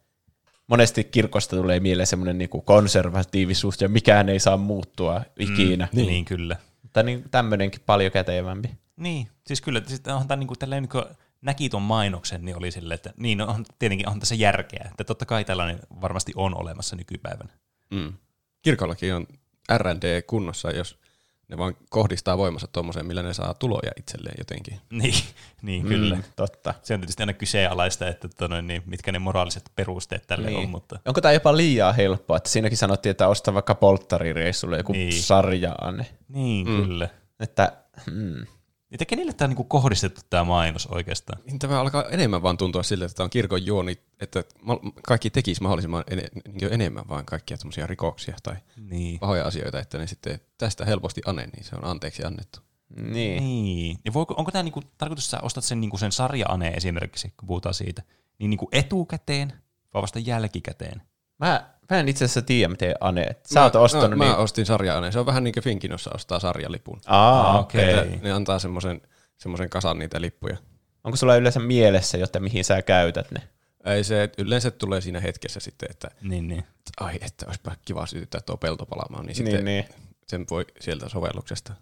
monesti 0.67 1.03
kirkosta 1.03 1.55
tulee 1.55 1.79
mieleen 1.79 2.07
semmoinen 2.07 2.37
niinku 2.37 2.61
konservatiivisuus 2.61 3.81
ja 3.81 3.89
mikään 3.89 4.29
ei 4.29 4.39
saa 4.39 4.57
muuttua 4.57 5.21
ikinä. 5.39 5.87
Mm, 5.91 5.97
niin, 5.97 6.25
kyllä. 6.25 6.55
Mutta 6.81 7.03
niin, 7.03 7.25
tämmöinenkin 7.31 7.81
paljon 7.85 8.11
kätevämpi. 8.11 8.69
Niin, 8.97 9.27
siis 9.47 9.61
kyllä, 9.61 9.81
sitten 9.85 10.13
onhan 10.13 10.27
tämä 10.27 10.39
niinku, 10.39 10.55
tälleen, 10.55 10.83
niin 10.83 11.05
näki 11.41 11.69
tuon 11.69 11.83
mainoksen, 11.83 12.45
niin 12.45 12.57
oli 12.57 12.71
silleen, 12.71 12.95
että 12.95 13.13
niin, 13.17 13.37
no, 13.37 13.45
on, 13.45 13.65
tietenkin 13.79 14.09
on 14.09 14.19
tässä 14.19 14.35
järkeä. 14.35 14.87
Että 14.91 15.03
totta 15.03 15.25
kai 15.25 15.45
tällainen 15.45 15.79
varmasti 16.01 16.33
on 16.35 16.57
olemassa 16.57 16.95
nykypäivänä. 16.95 17.53
Mm. 17.95 18.13
Kirkollakin 18.61 19.13
on 19.15 19.27
R&D 19.77 20.21
kunnossa, 20.21 20.71
jos 20.71 20.99
ne 21.47 21.57
vaan 21.57 21.75
kohdistaa 21.89 22.37
voimansa 22.37 22.67
tuommoiseen, 22.67 23.05
millä 23.05 23.23
ne 23.23 23.33
saa 23.33 23.53
tuloja 23.53 23.91
itselleen 23.97 24.35
jotenkin. 24.37 24.79
Niin, 24.89 25.13
niin 25.61 25.87
kyllä. 25.87 26.15
Mm, 26.15 26.23
totta. 26.35 26.73
Se 26.83 26.93
on 26.93 26.99
tietysti 26.99 27.23
aina 27.23 27.33
kyseenalaista, 27.33 28.07
että 28.07 28.27
tono, 28.27 28.61
niin, 28.61 28.83
mitkä 28.85 29.11
ne 29.11 29.19
moraaliset 29.19 29.71
perusteet 29.75 30.27
tälle 30.27 30.47
Niin. 30.47 30.59
on, 30.59 30.69
mutta 30.69 30.99
Onko 31.05 31.21
tämä 31.21 31.31
jopa 31.31 31.57
liian 31.57 31.95
helppoa, 31.95 32.37
että 32.37 32.49
siinäkin 32.49 32.77
sanottiin, 32.77 33.11
että 33.11 33.27
ostaa 33.27 33.53
vaikka 33.53 33.75
polttarireissulle 33.75 34.77
joku 34.77 34.91
Niin. 34.91 35.09
niin. 35.09 35.23
sarjaanne. 35.23 36.05
niin 36.29 36.67
mm. 36.67 36.83
kyllä. 36.83 37.09
Että, 37.39 37.73
mm. 38.11 38.45
Että 38.91 39.05
kenelle 39.05 39.33
tämä 39.33 39.45
on 39.45 39.49
niinku 39.49 39.63
kohdistettu 39.63 40.21
tämä 40.29 40.43
mainos 40.43 40.87
oikeastaan? 40.87 41.41
Niin 41.45 41.59
tämä 41.59 41.79
alkaa 41.81 42.03
enemmän 42.09 42.41
vaan 42.43 42.57
tuntua 42.57 42.83
siltä, 42.83 43.05
että 43.05 43.15
tämä 43.15 43.25
on 43.25 43.29
kirkon 43.29 43.65
juoni, 43.65 43.97
että 44.19 44.43
kaikki 45.03 45.29
tekisi 45.29 45.61
mahdollisimman 45.61 46.03
en- 46.09 46.29
niin 46.53 46.73
enemmän 46.73 47.07
vaan 47.09 47.25
kaikkia 47.25 47.57
tämmöisiä 47.57 47.87
rikoksia 47.87 48.35
tai 48.43 48.55
Niin. 48.77 49.19
pahoja 49.19 49.45
asioita, 49.45 49.79
että 49.79 49.97
ne 49.97 50.07
sitten 50.07 50.39
tästä 50.57 50.85
helposti 50.85 51.21
ane, 51.25 51.45
niin 51.55 51.63
se 51.63 51.75
on 51.75 51.85
anteeksi 51.85 52.23
annettu. 52.23 52.59
Niin. 52.95 53.43
niin. 53.43 53.97
Ja 54.05 54.13
voiko, 54.13 54.33
onko 54.37 54.51
tämä 54.51 54.63
niinku, 54.63 54.81
tarkoitus, 54.97 55.25
että 55.25 55.37
sä 55.37 55.43
ostat 55.43 55.63
sen, 55.63 55.81
niinku 55.81 55.97
sen 55.97 56.11
sarja-ane 56.11 56.67
esimerkiksi, 56.69 57.33
kun 57.39 57.47
puhutaan 57.47 57.73
siitä, 57.75 58.03
niin 58.39 58.49
niinku 58.49 58.69
etukäteen 58.71 59.53
vai 59.93 60.01
vasta 60.01 60.19
jälkikäteen? 60.19 61.01
Mä, 61.39 61.74
mä 61.89 61.99
en 61.99 62.09
itse 62.09 62.25
asiassa 62.25 62.41
tiedä, 62.41 62.69
miten 62.69 62.95
Ane. 63.01 63.25
Sä 63.45 63.59
mä, 63.59 63.63
oot 63.63 63.75
ostanut 63.75 64.09
no, 64.09 64.15
niin... 64.15 64.31
Mä 64.31 64.35
ostin 64.37 64.65
sarja 64.65 65.11
Se 65.11 65.19
on 65.19 65.25
vähän 65.25 65.43
niin 65.43 65.53
kuin 65.53 65.63
Finkinossa 65.63 66.11
ostaa 66.13 66.39
sarjalipun. 66.39 67.01
Aa, 67.05 67.59
okei. 67.59 67.89
Että 67.93 68.05
Ne 68.21 68.31
antaa 68.31 68.59
semmoisen 68.59 69.01
semmoisen 69.37 69.69
kasan 69.69 69.99
niitä 69.99 70.21
lippuja. 70.21 70.57
Onko 71.03 71.15
sulla 71.17 71.35
yleensä 71.35 71.59
mielessä, 71.59 72.17
jotta 72.17 72.39
mihin 72.39 72.65
sä 72.65 72.81
käytät 72.81 73.31
ne? 73.31 73.41
Ei 73.85 74.03
se, 74.03 74.29
yleensä 74.37 74.71
tulee 74.71 75.01
siinä 75.01 75.19
hetkessä 75.19 75.59
sitten, 75.59 75.91
että 75.91 76.07
niin, 76.21 76.47
niin. 76.47 76.63
ai, 76.99 77.15
että 77.21 77.45
olisipa 77.47 77.71
kiva 77.85 78.05
sytyttää 78.05 78.41
tuo 78.41 78.57
pelto 78.57 78.85
palaamaan, 78.85 79.25
niin, 79.25 79.27
Niin, 79.27 79.35
sitten 79.35 79.65
niin. 79.65 79.85
sen 80.27 80.45
voi 80.51 80.65
sieltä 80.79 81.09
sovelluksesta. 81.09 81.73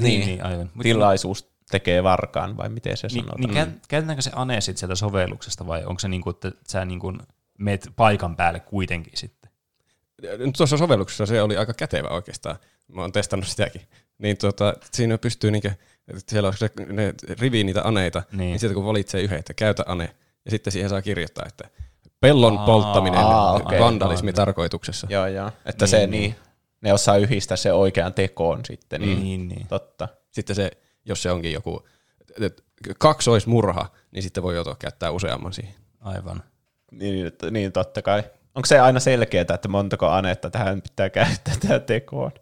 Niin, 0.00 0.26
niin, 0.26 0.44
aivan. 0.44 0.70
Mut- 0.74 0.82
Tilaisuus 0.82 1.52
tekee 1.70 2.02
varkaan, 2.02 2.56
vai 2.56 2.68
miten 2.68 2.96
se 2.96 3.06
Niin, 3.06 3.24
sanotaan? 3.24 3.54
niin 3.54 3.66
kä- 3.66 3.86
käytetäänkö 3.88 4.22
se 4.22 4.30
ane 4.34 4.60
sitten 4.60 4.78
sieltä 4.78 4.94
sovelluksesta 4.94 5.66
vai 5.66 5.84
onko 5.84 5.98
se 5.98 6.08
niin 6.08 6.22
kuin, 6.22 6.34
että 6.34 6.52
sä 6.68 6.84
niin 6.84 7.00
kuin 7.00 7.18
meet 7.58 7.88
paikan 7.96 8.36
päälle 8.36 8.60
kuitenkin 8.60 9.16
sitten? 9.16 9.41
Nyt 10.38 10.54
tuossa 10.56 10.76
sovelluksessa 10.76 11.26
se 11.26 11.42
oli 11.42 11.56
aika 11.56 11.74
kätevä 11.74 12.08
oikeastaan. 12.08 12.56
Mä 12.88 13.00
oon 13.00 13.12
testannut 13.12 13.48
sitäkin. 13.48 13.82
Niin 14.18 14.38
tuota, 14.38 14.74
siinä 14.92 15.18
pystyy 15.18 15.50
niinkö, 15.50 15.70
että 16.08 16.22
siellä 16.30 16.46
on 16.48 16.56
se, 16.56 16.70
ne 16.86 17.14
rivi 17.40 17.64
niitä 17.64 17.82
aneita, 17.82 18.22
niin. 18.32 18.38
niin 18.38 18.58
sieltä 18.58 18.74
kun 18.74 18.84
valitsee 18.84 19.20
yhden, 19.20 19.38
että 19.38 19.54
käytä 19.54 19.82
ane, 19.86 20.14
ja 20.44 20.50
sitten 20.50 20.72
siihen 20.72 20.90
saa 20.90 21.02
kirjoittaa, 21.02 21.44
että 21.48 21.68
pellon 22.20 22.58
Aa, 22.58 22.66
polttaminen 22.66 23.20
aa, 23.20 23.52
okei. 23.52 23.80
vandalismi 23.80 24.32
tarkoituksessa. 24.32 25.06
Joo, 25.10 25.26
joo. 25.26 25.50
Että 25.66 25.86
se 25.86 26.06
niin, 26.06 26.36
ne 26.80 26.92
osaa 26.92 27.16
yhdistää 27.16 27.56
se 27.56 27.72
oikean 27.72 28.14
tekoon 28.14 28.60
sitten. 28.64 29.00
Niin, 29.00 29.22
Niin, 29.22 29.48
niin. 29.48 29.66
Totta. 29.66 30.08
Sitten 30.30 30.56
se, 30.56 30.70
jos 31.04 31.22
se 31.22 31.30
onkin 31.30 31.52
joku 31.52 31.86
kaksoismurha, 32.98 33.88
niin 34.10 34.22
sitten 34.22 34.42
voi 34.42 34.54
joutua 34.54 34.76
käyttää 34.78 35.10
useamman 35.10 35.52
siihen. 35.52 35.74
Aivan. 36.00 36.42
Niin, 36.90 37.32
niin, 37.50 37.72
totta 37.72 38.02
kai. 38.02 38.22
Onko 38.54 38.66
se 38.66 38.80
aina 38.80 39.00
selkeää, 39.00 39.44
että 39.54 39.68
montako 39.68 40.08
anetta 40.08 40.50
tähän 40.50 40.82
pitää 40.82 41.10
käyttää 41.10 41.54
tähän 41.60 41.82
tekoon? 41.82 42.32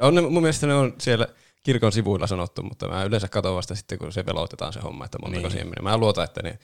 On 0.00 0.14
ne, 0.14 0.20
mun 0.20 0.32
mielestä 0.42 0.66
ne 0.66 0.74
on 0.74 0.94
siellä 0.98 1.26
kirkon 1.62 1.92
sivuilla 1.92 2.26
sanottu, 2.26 2.62
mutta 2.62 2.88
mä 2.88 3.04
yleensä 3.04 3.28
katson 3.28 3.54
vasta 3.56 3.74
sitten, 3.74 3.98
kun 3.98 4.12
se 4.12 4.26
veloitetaan 4.26 4.72
se 4.72 4.80
homma, 4.80 5.04
että 5.04 5.18
montako 5.18 5.42
Niin. 5.42 5.50
siihen 5.50 5.66
menee. 5.68 5.82
Mä 5.82 5.96
luotan, 5.96 6.24
että 6.24 6.42
ne 6.42 6.58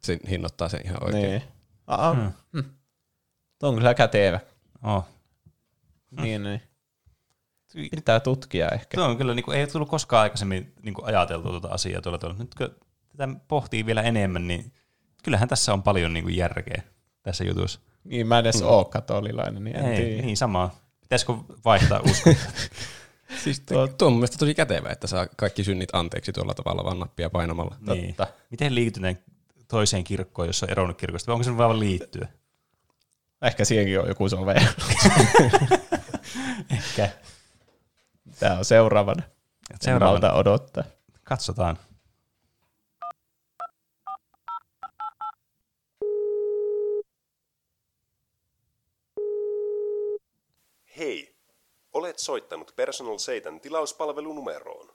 sen 0.00 0.20
hinnoittaa 0.30 0.68
sen 0.68 0.80
ihan 0.84 1.04
oikein. 1.04 1.22
Niin. 1.30 1.42
Aa, 1.86 2.14
Hmm. 2.14 2.32
hmm. 2.52 2.64
Tuo 3.58 3.68
on 3.68 3.74
kyllä 3.74 3.94
kätevä. 3.94 4.40
Oh. 4.82 5.04
Niin, 6.10 6.42
niin. 6.42 6.62
Pitää 7.90 8.20
tutkia 8.20 8.68
ehkä. 8.68 8.96
Tuo 8.96 9.04
on 9.06 9.16
kyllä, 9.16 9.34
niin 9.34 9.44
kuin, 9.44 9.56
ei 9.56 9.62
ole 9.62 9.70
tullut 9.70 9.88
koskaan 9.88 10.22
aikaisemmin 10.22 10.72
niin 10.82 10.94
kuin 10.94 11.04
ajateltu 11.04 11.48
tuota 11.48 11.68
asiaa 11.68 12.00
tuolla 12.02 12.18
tavalla. 12.18 12.38
Nyt 12.42 12.54
kun 12.54 12.76
tätä 13.16 13.28
pohtii 13.48 13.86
vielä 13.86 14.02
enemmän, 14.02 14.48
niin 14.48 14.72
kyllähän 15.24 15.48
tässä 15.48 15.72
on 15.72 15.82
paljon 15.82 16.12
niin 16.12 16.24
kuin 16.24 16.36
järkeä 16.36 16.82
tässä 17.22 17.44
jutussa. 17.44 17.80
Niin, 18.04 18.26
mä 18.26 18.38
en 18.38 18.44
edes 18.46 18.62
oo 18.62 18.84
katolilainen, 18.84 19.64
niin 19.64 19.76
en 19.76 19.84
ei, 19.84 19.96
tiedä. 19.96 20.22
Niin, 20.22 20.36
sama. 20.36 20.70
Pitäisikö 21.00 21.32
vaihtaa 21.64 22.00
uskoa? 22.00 22.34
Siis 23.44 23.60
tuo, 23.60 23.88
tuo 23.88 24.06
on 24.06 24.12
mun 24.12 24.20
mielestä 24.20 24.38
tosi 24.38 24.54
kätevä, 24.54 24.88
että 24.88 25.06
saa 25.06 25.26
kaikki 25.36 25.64
synnit 25.64 25.88
anteeksi 25.92 26.32
tuolla 26.32 26.54
tavalla 26.54 26.84
vaan 26.84 26.98
nappia 26.98 27.30
painamalla. 27.30 27.76
niin. 27.80 28.16
Miten 28.50 28.74
liitytään 28.74 29.18
toiseen 29.68 30.04
kirkkoon, 30.04 30.48
jos 30.48 30.62
on 30.62 30.70
eronnut 30.70 30.96
kirkosta, 30.98 31.26
vai 31.26 31.34
onko 31.34 31.44
se 31.44 31.56
vaan 31.56 31.80
liittyä? 31.80 32.28
Ehkä 33.42 33.64
siihenkin 33.64 34.00
on 34.00 34.08
joku 34.08 34.28
sovellus. 34.28 34.74
Ehkä. 36.70 37.08
Tämä 38.38 38.58
on 38.58 38.64
seuraavana. 38.64 39.22
Seuraavana. 39.80 40.32
Odottaa. 40.32 40.84
Katsotaan. 41.24 41.78
Hei, 51.00 51.36
olet 51.92 52.18
soittanut 52.18 52.72
Personal 52.76 53.18
Seitan 53.18 53.60
tilauspalvelunumeroon. 53.60 54.92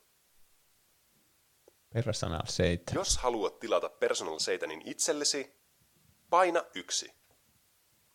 Personal 1.93 2.41
Seitan. 2.47 2.95
Jos 2.95 3.17
haluat 3.17 3.59
tilata 3.59 3.89
Personal 3.89 4.39
Seitanin 4.39 4.81
itsellesi, 4.85 5.55
paina 6.29 6.63
yksi. 6.75 7.11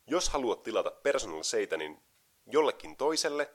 Jos 0.07 0.29
haluat 0.29 0.63
tilata 0.63 0.91
Personal 0.91 1.43
Seitanin 1.43 2.03
jollekin 2.47 2.97
toiselle, 2.97 3.55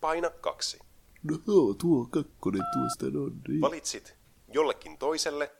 paina 0.00 0.30
kaksi. 0.30 0.78
No 1.22 1.38
joo, 1.46 1.74
tuo 1.74 2.06
kakkonen 2.10 2.62
tuosta 2.72 3.18
on 3.18 3.40
niin. 3.48 3.60
Valitsit 3.60 4.16
jollekin 4.54 4.98
toiselle. 4.98 5.56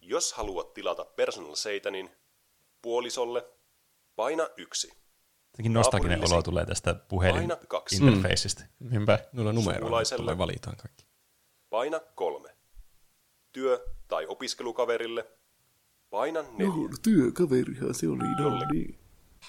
Jos 0.00 0.32
haluat 0.32 0.74
tilata 0.74 1.04
Personal 1.04 1.54
Seitanin 1.54 2.10
puolisolle, 2.82 3.46
paina 4.14 4.48
yksi. 4.56 5.05
Jotenkin 5.56 5.72
nostalginen 5.72 6.32
olo 6.32 6.42
tulee 6.42 6.66
tästä 6.66 6.94
Paina 6.94 7.56
kaksi. 7.68 7.96
puhelininterfaceista. 7.98 8.64
Mm. 8.78 8.90
Niinpä. 8.90 9.18
Noilla 9.32 9.52
numeroilla 9.52 10.16
tulee 10.16 10.38
valitaan 10.38 10.76
kaikki. 10.76 11.06
Paina 11.70 12.00
kolme. 12.14 12.56
Työ- 13.52 13.84
tai 14.08 14.26
opiskelukaverille. 14.26 15.26
Paina 16.10 16.42
neljä. 16.42 16.88
No 16.90 16.96
työkaverihan 17.02 17.94
se 17.94 18.08
oli, 18.08 18.24
no 18.42 18.58
niin. 18.72 18.98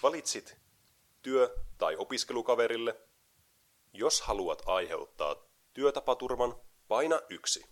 Valitsit 0.03 0.57
työ- 1.21 1.55
tai 1.77 1.95
opiskelukaverille. 1.95 2.95
Jos 3.93 4.21
haluat 4.21 4.61
aiheuttaa 4.65 5.35
työtapaturman, 5.73 6.55
paina 6.88 7.19
1. 7.29 7.65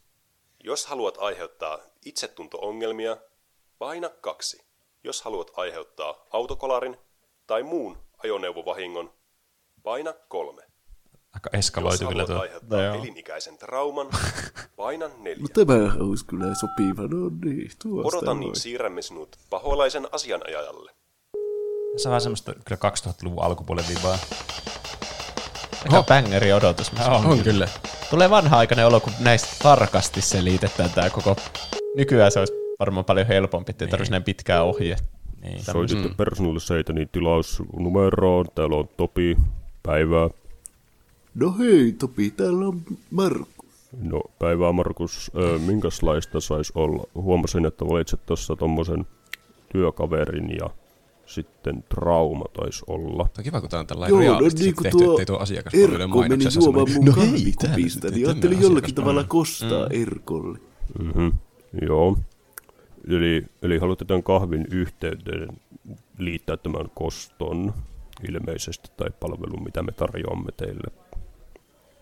Jos 0.63 0.85
haluat 0.85 1.17
aiheuttaa 1.17 1.79
itsetunto-ongelmia, 2.05 3.17
paina 3.77 4.09
2. 4.09 4.65
Jos 5.03 5.21
haluat 5.21 5.51
aiheuttaa 5.55 6.25
autokolarin 6.31 6.97
tai 7.47 7.63
muun 7.63 8.04
ajoneuvovahingon, 8.25 9.13
paina 9.83 10.13
3. 10.27 10.61
Aika 11.33 11.49
eskaloitu 11.53 12.07
kyllä 12.07 12.25
tuo. 12.25 12.39
aiheuttaa 12.39 12.79
No 12.79 12.85
joo. 12.85 12.95
elinikäisen 12.95 13.57
trauman, 13.57 14.07
paina 14.77 15.07
4. 15.17 15.41
No 15.41 15.65
tämä 15.65 16.03
olisi 16.03 16.25
kyllä 16.25 16.45
sopiva, 16.55 17.01
no 17.01 17.31
niin, 17.45 17.71
tuosta 17.83 18.17
Odota 18.17 18.25
noin. 18.25 18.39
niin 18.39 18.55
siirrämme 18.55 19.01
sinut 19.01 19.35
paholaisen 19.49 20.07
asianajajalle. 20.11 20.91
Tässä 21.93 22.09
on 22.09 22.11
vähän 22.11 22.21
semmoista 22.21 22.53
kyllä 22.65 22.79
2000-luvun 22.89 23.43
alkupuolen 23.43 23.85
vibaa. 23.89 24.17
Aika 25.83 26.03
bängeri 26.03 26.53
odotus. 26.53 26.91
On, 27.07 27.25
on 27.25 27.39
kyllä. 27.43 27.67
Tulee 28.09 28.29
vanha-aikainen 28.29 28.87
olo, 28.87 28.99
kun 28.99 29.13
näistä 29.19 29.49
tarkasti 29.63 30.21
selitetään 30.21 30.89
tämä 30.89 31.09
koko... 31.09 31.35
Nykyään 31.95 32.31
se 32.31 32.39
olisi 32.39 32.53
varmaan 32.79 33.05
paljon 33.05 33.27
helpompi, 33.27 33.69
ettei 33.71 33.87
tarvitsisi 33.87 34.11
näin 34.11 34.23
pitkää 34.23 34.63
ohje. 34.63 34.95
Niin. 35.45 35.63
Soititte 35.63 36.09
Personal 36.17 36.59
Satanin 36.59 37.09
tilausnumeroon. 37.11 38.45
Täällä 38.55 38.75
on 38.75 38.89
Topi. 38.97 39.37
Päivää. 39.83 40.29
No 41.35 41.55
hei 41.59 41.91
Topi, 41.91 42.31
täällä 42.31 42.67
on 42.67 42.81
Markku. 43.11 43.65
No, 44.01 44.21
päivää 44.39 44.71
Markus. 44.71 45.31
Ö, 45.35 45.59
minkälaista 45.59 46.39
saisi 46.39 46.71
olla? 46.75 47.03
Huomasin, 47.15 47.65
että 47.65 47.85
valitset 47.85 48.25
tuossa 48.25 48.55
tommosen 48.55 49.05
työkaverin 49.71 50.49
ja 50.59 50.69
sitten 51.25 51.83
trauma 51.89 52.45
taisi 52.57 52.83
olla. 52.87 53.23
Tuo 53.23 53.29
on 53.37 53.43
kiva, 53.43 53.61
kun 53.61 53.69
tää 53.69 53.79
on 53.79 53.87
tällainen 53.87 54.25
Joo, 54.25 54.41
no 54.41 54.47
niin 54.59 54.75
kuin 54.75 54.83
tehty, 54.83 54.97
tuo 54.97 55.11
ettei 55.13 55.25
tuo 55.25 55.37
asiakaspalvelujen 55.37 56.01
Erkko 56.01 56.21
meni 56.21 56.45
juomaan 56.55 56.91
mun 56.93 57.05
no 57.05 57.13
kahvikupista, 57.13 58.11
niin 58.11 58.27
ajattelin 58.27 58.61
jollakin 58.61 58.95
tavalla 58.95 59.23
kostaa 59.23 59.85
Mm. 59.85 60.01
Erkolle. 60.01 60.59
Mm-hmm. 60.99 61.31
Joo. 61.81 62.17
Eli, 63.07 63.45
eli 63.61 63.77
haluatte 63.77 64.05
tämän 64.05 64.23
kahvin 64.23 64.67
yhteyteen 64.71 65.47
liittää 66.17 66.57
tämän 66.57 66.89
koston 66.93 67.73
ilmeisesti 68.29 68.89
tai 68.97 69.09
palvelun, 69.19 69.63
mitä 69.63 69.83
me 69.83 69.91
tarjoamme 69.91 70.51
teille. 70.57 70.91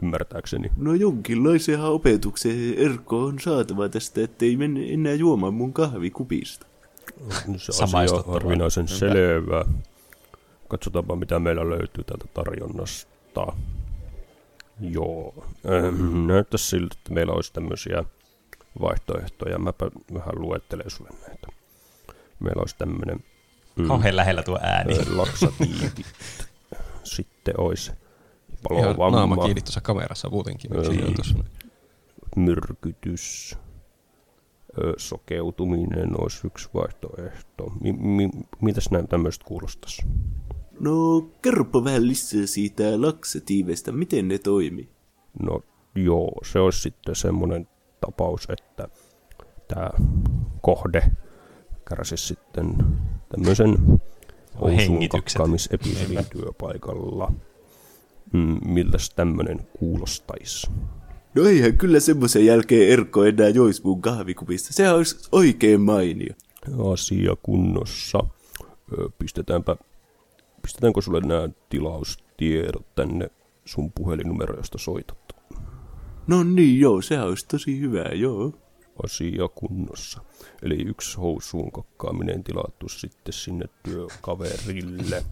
Ymmärtääkseni. 0.04 0.72
No 0.78 0.94
jonkinlaisen 0.94 1.82
opetuksen 1.82 2.74
Erkko 2.78 3.24
on 3.24 3.40
saatava 3.40 3.90
tästä, 3.90 4.22
ettei 4.22 4.58
mene 4.58 4.94
enää 4.94 5.14
juomaan 5.14 5.54
mun 5.54 5.74
kahvikupista. 5.74 6.66
Se 7.58 7.84
asia 7.84 8.18
on 8.18 8.34
harvinaisen 8.34 8.88
selvä. 8.88 9.66
Katsotaanpa, 10.68 11.16
mitä 11.16 11.40
meillä 11.40 11.70
löytyy 11.70 12.04
täältä 12.04 12.26
tarjonnasta. 12.34 13.54
Joo. 14.80 15.46
Ähm, 15.72 16.28
näyttäisi 16.28 16.68
siltä, 16.68 16.96
että 16.98 17.14
meillä 17.14 17.34
olisi 17.34 17.54
tämmöisiä 17.54 18.04
vaihtoehtoja. 18.82 19.60
Mäpä 19.60 19.86
vähän 20.14 20.34
luettelen 20.42 20.90
sulle 20.90 21.10
näitä. 21.28 21.48
Meillä 22.40 22.60
olisi 22.60 22.76
tämmöinen... 22.78 23.24
Kauhean 23.88 24.16
lähellä 24.16 24.44
tuo 24.44 24.60
ääni. 24.62 24.94
Laksatiivit. 25.16 26.06
Sitten 27.04 27.60
olisi 27.60 27.92
Ihan 28.72 28.96
palovamma. 28.96 29.18
naama 29.18 29.46
kiinni 29.46 29.62
tuossa 29.62 29.82
kamerassa 29.82 30.30
muutenkin. 30.30 30.72
Noin? 30.72 31.44
myrkytys, 32.36 33.56
ö, 34.84 34.94
sokeutuminen 34.98 36.22
olisi 36.22 36.48
yksi 36.48 36.70
vaihtoehto. 36.74 37.72
Mi- 37.82 37.94
mi- 37.94 38.30
mitäs 38.62 38.92
näin 38.92 39.08
tämmöistä 39.08 39.46
kuulostaisi? 39.46 40.02
No 40.80 41.22
kerropa 41.42 41.84
vähän 41.84 42.08
lisää 42.08 42.46
siitä 42.46 42.84
laksatiiveista, 43.02 43.92
miten 43.92 44.28
ne 44.28 44.38
toimii. 44.38 44.90
No 45.44 45.62
joo, 45.96 46.32
se 46.46 46.60
olisi 46.60 46.80
sitten 46.82 47.16
semmoinen 47.16 47.68
tapaus, 48.06 48.48
että 48.50 48.88
tämä 49.68 49.90
kohde 50.62 51.12
kärsisi 51.90 52.28
sitten 52.28 52.76
tämmöisen 53.30 54.02
housuun 54.62 55.10
kakkaamisepisodin 55.10 56.26
työpaikalla. 56.32 57.32
Mm, 58.34 58.60
miltäs 58.66 59.10
tämmöinen 59.10 59.68
kuulostaisi? 59.80 60.68
No 61.36 61.46
eihän 61.46 61.78
kyllä 61.78 62.00
semmoisen 62.00 62.46
jälkeen 62.46 62.90
Erkko 62.90 63.24
enää 63.24 63.50
jois 63.50 63.84
mun 63.84 64.02
kahvikupista. 64.02 64.74
Sehän 64.74 64.96
olisi 64.96 65.28
oikein 65.32 65.82
mainio. 65.82 66.34
Asia 66.94 67.36
kunnossa. 67.44 68.20
Pistetäänpä, 69.20 69.76
pistetäänkö 70.62 71.02
sulle 71.02 71.20
nämä 71.20 71.50
tilaustiedot 71.70 72.96
tänne 72.96 73.30
sun 73.66 73.92
puhelinnumero, 73.92 74.58
josta 74.58 74.78
soitat? 74.78 75.18
No 76.28 76.44
niin, 76.44 76.80
joo, 76.80 77.02
sehän 77.02 77.28
olisi 77.28 77.48
tosi 77.48 77.80
hyvä, 77.80 78.04
joo. 78.04 78.52
Asia 79.04 79.48
kunnossa. 79.56 80.22
Eli 80.62 80.76
yksi 80.76 81.18
housuun 81.18 81.72
kakkaaminen 81.72 82.44
tilattu 82.44 82.90
sitten 82.90 83.34
sinne 83.34 83.66
työkaverille. 83.84 85.24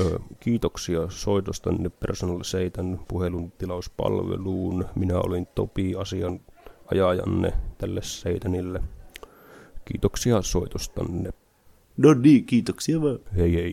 Ö, 0.00 0.18
kiitoksia 0.40 1.00
soitostanne 1.08 1.88
Personal 1.88 2.42
Seitan 2.42 3.00
puhelun 3.08 3.52
tilauspalveluun. 3.52 4.84
Minä 4.94 5.18
olin 5.18 5.46
Topi 5.54 5.94
asian 5.94 6.40
ajajanne 6.90 7.52
tälle 7.78 8.02
Seitanille. 8.02 8.80
Kiitoksia 9.84 10.42
soitostanne. 10.42 11.30
No 11.96 12.14
niin, 12.14 12.46
kiitoksia 12.46 13.00
vaan. 13.02 13.18
Hei 13.36 13.54
hei. 13.54 13.72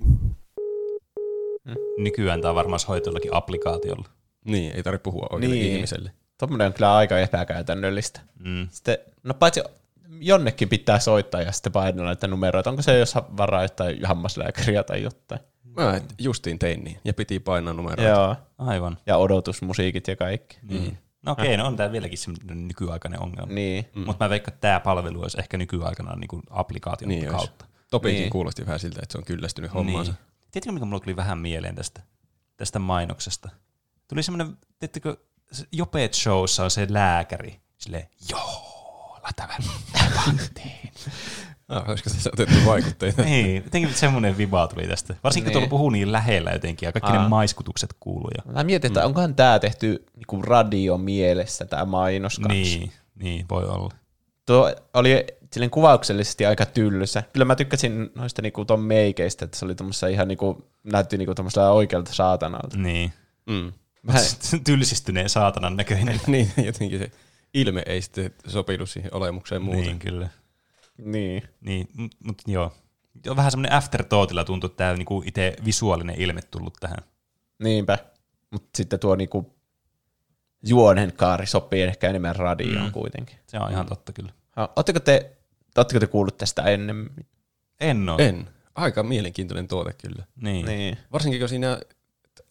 Nykyään 1.98 2.42
tämä 2.42 2.50
on 2.50 2.56
varmaan 2.56 2.80
hoitu 2.88 3.10
jollakin 3.10 3.34
applikaatiolla. 3.36 4.06
Niin, 4.46 4.72
ei 4.76 4.84
tarvitse 4.84 5.04
puhua 5.04 5.28
oikealle 5.32 5.56
Niin. 5.56 5.76
ihmiselle. 5.76 6.12
Tuommoinen 6.38 6.68
on 6.68 6.74
kyllä 6.74 6.96
aika 6.96 7.20
epäkäytännöllistä. 7.20 8.20
Mm. 8.40 8.68
Sitten, 8.72 8.98
no 9.24 9.34
paitsi 9.34 9.62
jonnekin 10.20 10.70
pitää 10.70 11.00
soittaa 11.00 11.42
ja 11.42 11.52
sitten 11.52 11.72
painella 11.72 12.06
näitä 12.06 12.28
numeroita. 12.28 12.70
Onko 12.70 12.82
se 12.82 13.00
jos 13.00 13.16
varaa 13.16 13.62
jotain 13.62 14.06
hammaslääkäriä 14.06 14.84
tai 14.84 15.04
jotain? 15.04 15.42
Mä 15.64 16.02
justiin 16.20 16.60
tein 16.60 16.84
niin, 16.84 17.00
ja 17.06 17.14
piti 17.14 17.40
painaa 17.40 17.74
numeroita. 17.74 18.12
Joo. 18.12 18.36
Aivan. 18.58 18.98
Ja 19.06 19.18
odotusmusiikit 19.18 20.08
ja 20.08 20.16
kaikki. 20.16 20.60
Niin. 20.62 20.98
No 21.22 21.32
okei, 21.32 21.46
okay, 21.46 21.58
no 21.58 21.68
on 21.68 21.78
tämä 21.78 21.92
vieläkin 21.92 22.18
semmoinen 22.18 22.68
nykyaikainen 22.68 23.22
ongelma. 23.22 23.54
Niin. 23.54 23.86
Mm. 23.96 24.06
Mutta 24.06 24.26
mä 24.26 24.30
veikkaan, 24.30 24.54
että 24.54 24.62
tämä 24.62 24.80
palvelu 24.80 25.22
olisi 25.22 25.40
ehkä 25.40 25.58
nykyaikana 25.58 26.16
niin 26.16 26.28
kuin 26.28 26.44
applikaation 26.50 27.10
Niin 27.10 27.28
kautta. 27.28 27.66
Topikin 27.92 28.20
Niin. 28.20 28.30
kuulosti 28.30 28.66
vähän 28.66 28.80
siltä, 28.80 29.00
että 29.04 29.12
se 29.12 29.18
on 29.18 29.26
kyllästynyt 29.26 29.74
hommaansa. 29.74 30.12
Niin. 30.12 30.22
Tiedätkö, 30.52 30.72
mikä 30.72 30.86
mulla 30.86 31.00
tuli 31.00 31.16
vähän 31.16 31.38
mieleen 31.38 31.76
tästä, 31.76 32.02
tästä 32.58 32.80
mainoksesta? 32.80 33.50
Tuli 34.08 34.24
semmoinen, 34.24 34.58
tiedättekö, 34.80 35.18
se 35.52 35.66
Jopeet 35.72 36.14
Showssa 36.14 36.64
on 36.64 36.72
se 36.72 36.88
lääkäri. 36.90 37.60
Silleen, 37.78 38.08
joo, 38.30 39.20
laita 39.24 39.48
vähän 39.48 39.62
panttiin. 40.16 40.92
Ah, 41.70 41.84
olisiko 41.90 42.10
tässä 42.10 42.30
otettu 42.34 42.56
vaikutteita? 42.66 43.22
niin, 43.22 43.64
jotenkin 43.64 43.94
semmoinen 43.94 44.38
viba 44.38 44.68
tuli 44.68 44.88
tästä. 44.88 45.16
Varsinkin 45.24 45.44
kun 45.46 45.50
Niin. 45.50 45.54
tuolla 45.54 45.70
puhuu 45.70 45.90
niin 45.90 46.12
lähellä 46.12 46.52
jotenkin 46.52 46.88
ja 46.88 46.92
kaikki 46.92 47.12
ne 47.12 47.18
Aa. 47.18 47.30
maiskutukset 47.30 47.96
kuuluu. 48.00 48.30
Ja... 48.38 48.54
Mä 48.54 48.64
mietin, 48.64 48.90
että 48.90 49.06
onkohan 49.06 49.36
tämä 49.36 49.60
tehty 49.60 50.06
niinku 50.16 50.42
radio 50.42 50.98
mielessä, 50.98 51.66
tämä 51.66 51.86
mainos 51.86 52.40
kanssa. 52.40 52.54
Niin, 52.54 52.92
niin, 53.16 53.46
voi 53.50 53.64
olla. 53.66 53.94
Tuo 54.46 54.76
oli 54.94 55.26
silleen 55.54 55.72
kuvauksellisesti 55.72 56.46
aika 56.46 56.66
tylsä. 56.66 57.24
Kyllä 57.34 57.46
mä 57.46 57.56
tykkäsin 57.56 58.10
noista 58.16 58.42
niinku 58.42 58.66
ton 58.66 58.80
meikeistä, 58.80 59.46
että 59.46 59.58
se 59.58 59.66
oli 59.66 60.14
ihan 60.14 60.28
niinku, 60.28 60.70
näytti 60.84 61.18
niinku 61.18 61.34
oikealta 61.72 62.14
saatanalta. 62.14 62.78
Niin. 62.78 63.14
Mm. 63.46 63.74
Vähän, 64.08 64.24
Tylsistyneen 64.64 65.30
saatanan 65.30 65.76
näköinen. 65.78 66.22
niin, 66.28 66.52
jotenkin 66.66 67.00
se 67.00 67.12
ilme 67.54 67.84
ei 67.86 68.02
sitten 68.02 68.34
sopinut 68.48 68.90
siihen 68.90 69.14
olemukseen 69.14 69.62
muuten. 69.62 69.84
Niin, 69.84 70.00
kyllä. 70.00 70.30
Niin. 70.98 71.44
Niin, 71.62 71.88
mutta 71.98 72.18
mut, 72.24 72.42
joo. 72.48 72.74
Vähän 73.36 73.52
semmoinen 73.52 73.78
afterthoughtilla 73.78 74.44
tuntuu, 74.44 74.68
että 74.68 74.78
tämä 74.78 74.94
niinku 74.94 75.24
itse 75.26 75.56
visuaalinen 75.66 76.22
ilme 76.22 76.42
tullut 76.42 76.74
tähän. 76.80 76.98
Niinpä. 77.64 77.98
Mutta 78.52 78.70
sitten 78.78 79.00
tuo 79.00 79.16
niinku 79.16 79.56
juonenkaari 80.66 81.46
sopii 81.46 81.82
ehkä 81.82 82.10
enemmän 82.10 82.36
radioon 82.36 82.86
Mm. 82.86 82.92
kuitenkin. 82.92 83.38
Se 83.48 83.60
on 83.60 83.72
ihan 83.72 83.86
totta 83.86 84.14
kyllä. 84.14 84.32
Oletteko 84.76 85.00
te, 85.00 85.32
ootteko 85.78 86.00
te 86.00 86.08
kuullut 86.08 86.38
tästä 86.38 86.62
ennen? 86.64 87.10
En 87.80 88.10
oo. 88.10 88.18
En. 88.20 88.50
Aika 88.76 89.04
mielenkiintoinen 89.04 89.68
tuote 89.68 89.94
kyllä. 89.94 90.26
Niin. 90.42 90.66
niin. 90.66 90.98
Varsinkin 91.12 91.40
kun 91.40 91.50
siinä 91.50 91.80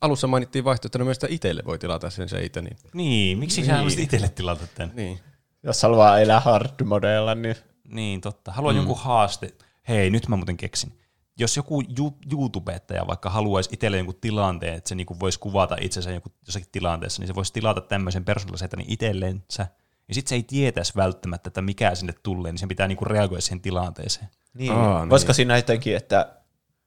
alussa 0.06 0.26
mainittiin 0.26 0.64
vaihtoehtona 0.64 1.04
myös, 1.04 1.16
että 1.16 1.26
itselle 1.30 1.62
voi 1.66 1.78
tilata 1.78 2.10
sen 2.10 2.28
seitä. 2.28 2.62
Niin, 2.62 2.76
Niin, 2.94 3.38
miksi 3.38 3.60
niin. 3.60 3.66
sä 3.66 3.72
haluaisit 3.74 4.00
itselle 4.00 4.28
tilata 4.28 4.66
tämän? 4.74 4.96
Niin. 4.96 5.20
Jos 5.62 5.82
haluaa 5.82 6.18
elää 6.20 6.40
hard-modella, 6.40 7.34
niin... 7.34 7.56
Niin, 7.88 8.20
totta. 8.20 8.52
Haluan 8.52 8.74
Mm. 8.74 8.76
jonkun 8.76 8.98
haaste. 8.98 9.48
Hei, 9.88 10.10
nyt 10.10 10.28
mä 10.28 10.36
muuten 10.36 10.56
keksin. 10.56 10.92
Jos 11.38 11.56
joku 11.56 11.80
ju- 11.98 12.16
YouTubettaja 12.32 13.06
vaikka 13.06 13.30
haluaisi 13.30 13.70
itselle 13.72 13.96
jonkun 13.96 14.18
tilanteen, 14.20 14.74
että 14.74 14.88
se 14.88 14.94
niinku 14.94 15.20
voisi 15.20 15.38
kuvata 15.40 15.76
itsensä 15.80 16.10
joku, 16.10 16.28
jossakin 16.46 16.68
tilanteessa, 16.72 17.22
niin 17.22 17.26
se 17.26 17.34
voisi 17.34 17.52
tilata 17.52 17.80
tämmöisen 17.80 18.24
persoonallisen 18.24 18.70
itsellensä. 18.88 19.66
Ja 20.08 20.14
sitten 20.14 20.28
se 20.28 20.34
ei 20.34 20.42
tietäisi 20.42 20.92
välttämättä, 20.96 21.48
että 21.48 21.62
mikä 21.62 21.94
sinne 21.94 22.14
tulee, 22.22 22.52
niin 22.52 22.58
sen 22.58 22.68
pitää 22.68 22.88
niinku 22.88 23.04
reagoida 23.04 23.40
siihen 23.40 23.60
tilanteeseen. 23.60 24.28
Niin. 24.54 24.72
Aa, 24.72 25.08
Voisiko 25.10 25.32
siinä 25.32 25.56
jotenkin, 25.56 25.96
että 25.96 26.32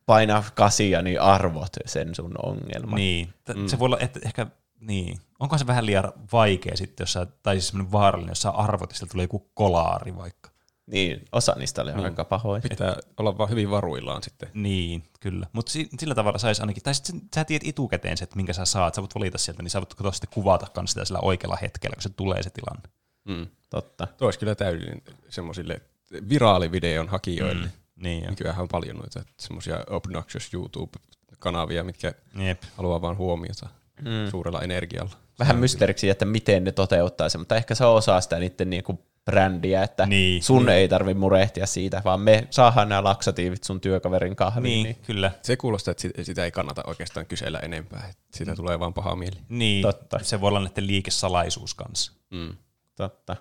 painaa 0.10 0.44
kasia, 0.56 1.02
niin 1.02 1.22
arvot 1.22 1.73
sen 1.86 2.15
sun 2.15 2.34
ongelman. 2.44 2.95
Niin. 2.95 3.34
Mm. 3.56 3.68
Se 3.68 3.80
voi 3.80 3.86
olla, 3.86 3.98
että 3.99 4.19
ehkä 4.26 4.48
Niin. 4.80 5.19
Onko 5.40 5.57
se 5.57 5.68
vähän 5.68 5.86
liian 5.86 6.14
vaikea 6.34 6.77
sitten, 6.77 7.03
jos 7.03 7.14
sä, 7.14 7.27
tai 7.44 7.56
siis 7.56 7.68
semmoinen 7.68 7.91
vaarallinen, 7.91 8.31
jos 8.31 8.41
sä 8.41 8.49
arvot, 8.49 8.94
ja 9.02 9.07
tulee 9.07 9.23
joku 9.23 9.52
kolaari 9.53 10.15
vaikka. 10.15 10.49
Niin, 10.86 11.26
osa 11.31 11.56
niistä 11.57 11.81
oli 11.81 11.94
Niin. 11.94 12.06
aika 12.06 12.26
pahoin. 12.26 12.61
Pitää 12.61 12.95
olla 13.18 13.38
vaan 13.38 13.49
hyvin 13.49 13.69
varuillaan 13.72 14.23
sitten. 14.23 14.49
Niin, 14.53 15.03
kyllä. 15.19 15.48
Mutta 15.53 15.72
si- 15.72 15.90
sillä 15.99 16.15
tavalla 16.15 16.38
saisi 16.38 16.61
ainakin, 16.61 16.84
tai 16.84 16.95
sitten 16.95 17.22
sä 17.36 17.44
tiedät 17.45 17.68
etukäteen 17.68 18.18
se, 18.18 18.23
että 18.23 18.36
minkä 18.36 18.53
sä 18.53 18.65
saat, 18.65 18.95
sä 18.95 19.02
voit 19.02 19.15
valita 19.15 19.38
sieltä, 19.38 19.64
niin 19.64 19.72
sä 19.72 19.80
voit 19.81 19.94
kato 19.94 20.11
sitten 20.11 20.30
kuvata 20.34 20.68
kans 20.73 20.91
sitä 20.91 21.06
sillä 21.06 21.19
oikealla 21.22 21.57
hetkellä, 21.61 21.95
kun 21.95 22.03
se 22.03 22.10
tulee 22.10 22.44
se 22.44 22.49
tilanne. 22.49 22.90
Mm. 23.26 23.48
Totta. 23.69 24.07
Tuo 24.18 24.27
olisi 24.27 24.40
kyllä 24.40 24.56
täydellinen 24.56 25.02
semmoisille 25.30 25.81
viraalivideon 26.30 27.07
hakijoille. 27.10 27.65
Mm, 27.65 27.72
niin 28.00 28.24
jo. 28.24 28.30
Nykyään 28.30 28.60
on 28.60 28.68
paljon 28.68 28.96
noita 28.98 29.24
semmoisia 29.38 29.84
obnoxious 29.90 30.54
YouTube-kanavia, 30.54 31.84
mitkä 31.84 32.14
Jep. 32.36 32.64
haluaa 32.78 33.02
vaan 33.02 33.18
huomiota 33.18 33.70
Mm. 34.02 34.30
suurella 34.32 34.62
energialla. 34.62 35.12
Vähän 35.40 35.58
mysteeriksi, 35.58 36.10
että 36.10 36.26
miten 36.26 36.64
ne 36.64 36.72
toteuttaa 36.72 37.30
sen, 37.30 37.42
mutta 37.42 37.56
ehkä 37.56 37.76
se 37.76 37.86
on 37.86 37.96
osa 37.96 38.22
sitä 38.22 38.40
niiden 38.40 38.70
niinku 38.70 39.00
brändiä, 39.26 39.84
että 39.84 40.06
Niin, 40.06 40.44
sun 40.44 40.66
niin. 40.66 40.70
ei 40.76 40.88
tarvi 40.88 41.14
murehtia 41.14 41.66
siitä, 41.66 42.02
vaan 42.06 42.20
me 42.20 42.48
saadaan 42.50 42.90
nämä 42.90 43.04
laksatiivit 43.04 43.64
sun 43.64 43.82
työkaverin 43.82 44.36
kahviin. 44.36 44.84
Niin, 44.84 44.96
kyllä. 44.96 45.32
Se 45.42 45.58
kuulostaa, 45.58 45.92
että 45.92 46.02
sitä- 46.02 46.24
sitä 46.24 46.44
ei 46.46 46.52
kannata 46.52 46.84
oikeastaan 46.88 47.26
kysellä 47.26 47.60
enempää. 47.60 48.08
Että 48.10 48.38
siitä 48.38 48.56
tulee 48.56 48.80
vaan 48.80 48.94
paha 48.94 49.16
mieli. 49.16 49.38
Niin, 49.50 49.82
Totta. 49.82 50.20
se 50.22 50.42
voi 50.42 50.48
olla 50.48 50.60
näiden 50.60 50.88
liikesalaisuus 50.88 51.74
kanssa. 51.76 52.12
Mm. 52.30 52.54
Totta. 52.96 53.36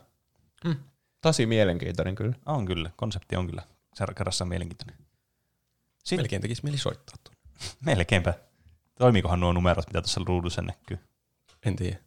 Mm. 0.65 0.77
Tosi 1.23 1.47
mielenkiintoinen 1.47 2.15
kyllä. 2.15 2.35
On 2.47 2.67
kyllä, 2.67 2.91
konsepti 2.97 3.37
on 3.37 3.47
kyllä 3.47 3.63
kerrassa 4.17 4.45
mielenkiintoinen. 4.45 4.97
Sitten, 5.99 6.19
Melkein 6.19 6.43
tekisi 6.43 6.65
mieli 6.65 6.79
soittaa 6.79 7.17
tuon. 7.25 7.37
melkeinpä. 7.87 8.35
Toimiikohan 8.95 9.41
nuo 9.41 9.53
numerot, 9.53 9.87
mitä 9.87 10.03
tuossa 10.03 10.21
ruudussa 10.27 10.63
näkyy? 10.63 10.99
En 11.67 11.77
tiedä. 11.77 11.99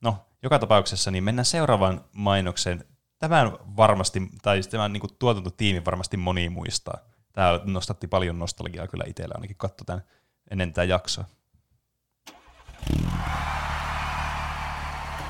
No, 0.00 0.26
joka 0.42 0.58
tapauksessa 0.58 1.10
niin 1.10 1.24
mennään 1.24 1.46
seuraavaan 1.46 2.04
mainokseen. 2.12 2.84
Tämän 3.18 3.52
varmasti, 3.76 4.22
tai 4.42 4.60
tämän 4.62 4.92
niin 4.92 5.02
tuotantotiimi 5.18 5.84
varmasti 5.84 6.16
moni 6.16 6.48
muistaa. 6.48 6.98
Tämä 7.32 7.60
nostatti 7.64 8.06
paljon 8.06 8.38
nostalgiaa 8.38 8.86
kyllä 8.86 9.04
itsellä 9.06 9.32
ainakin 9.34 9.56
katso 9.56 9.84
tämän 9.84 10.02
ennen 10.50 10.72
tätä 10.72 10.84
jaksoa. 10.84 11.24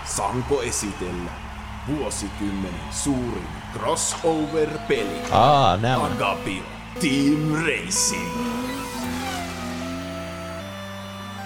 Sanko 0.05 0.63
esitellä 0.63 1.48
vuosikymmenen 1.87 2.81
suurin 2.91 3.49
crossover-peli. 3.73 5.23
Aa, 5.33 5.77
nämä. 5.77 6.05
Agapio 6.05 6.63
Team 7.01 7.65
Racing. 7.67 8.33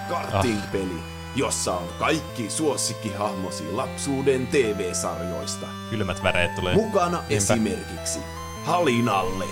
Karting-peli, 0.09 1.03
jossa 1.35 1.73
on 1.73 1.87
kaikki 1.99 2.49
suosikkihahmosi 2.49 3.71
lapsuuden 3.71 4.47
TV-sarjoista. 4.47 5.67
Kylmät 5.89 6.23
väreet 6.23 6.55
tulee. 6.55 6.73
Mukana 6.75 7.17
Niinpä. 7.17 7.35
esimerkiksi 7.35 8.19
Halinallet, 8.65 9.47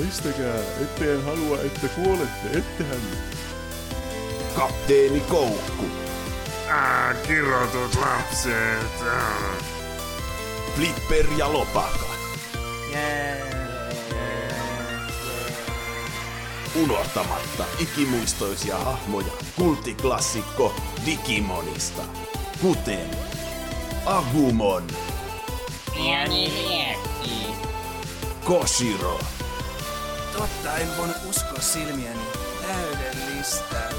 Väistäkää, 0.00 0.56
etteen 0.82 1.24
halua, 1.24 1.58
että 1.60 1.88
kuolette, 1.88 2.58
ettehän. 2.58 3.00
Kapteeni 4.56 5.20
Koukku, 5.20 5.84
Ah, 6.70 7.14
kirotut 7.26 7.94
lapset. 7.94 9.04
Flipper 10.74 11.26
ja 11.36 11.52
Lopaka. 11.52 12.10
Unohtamatta 16.74 17.64
ikimuistoisia 17.78 18.76
hahmoja 18.78 19.32
kulttiklassikko 19.56 20.74
Digimonista, 21.06 22.02
kuten 22.62 23.10
Agumon, 24.06 24.86
Pieni 25.94 26.52
liekki. 26.52 27.46
Koshiro, 28.44 29.20
Totta, 30.32 30.76
en 30.76 30.96
voinut 30.96 31.16
uskoa 31.30 31.60
silmiäni. 31.60 32.20
Täydellistä. 32.62 33.90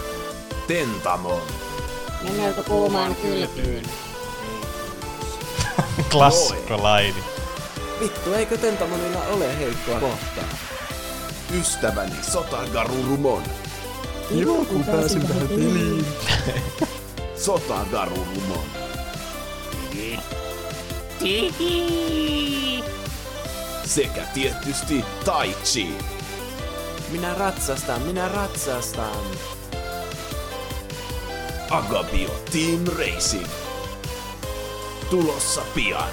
Tentamon, 0.67 1.41
Mennäänkö 2.23 2.63
kuumaan 2.63 3.15
kylpyyn? 3.15 3.83
Klassikko 6.11 6.83
laini. 6.83 7.23
Vittu, 7.99 8.33
eikö 8.33 8.57
Tentamonilla 8.57 9.23
ole 9.27 9.57
heikkoa 9.57 9.99
kohtaa? 9.99 10.43
ystäväni 11.59 12.15
Sotagarurumon, 12.21 13.43
Kiva, 14.29 14.65
kun 14.65 14.83
pääsin 14.83 15.27
tähän 15.27 15.47
peliin. 15.47 16.05
Sotagarurumon, 17.45 18.65
Tiki! 21.19 22.83
sekä 23.85 24.21
tietysti 24.33 25.05
Taichi. 25.25 25.97
Minä 27.11 27.33
ratsastan, 27.33 28.01
minä 28.01 28.27
ratsastan. 28.27 29.23
Agapio 31.71 32.29
Team 32.51 32.97
Racing. 32.99 33.45
Tulossa 35.09 35.61
pian. 35.75 36.09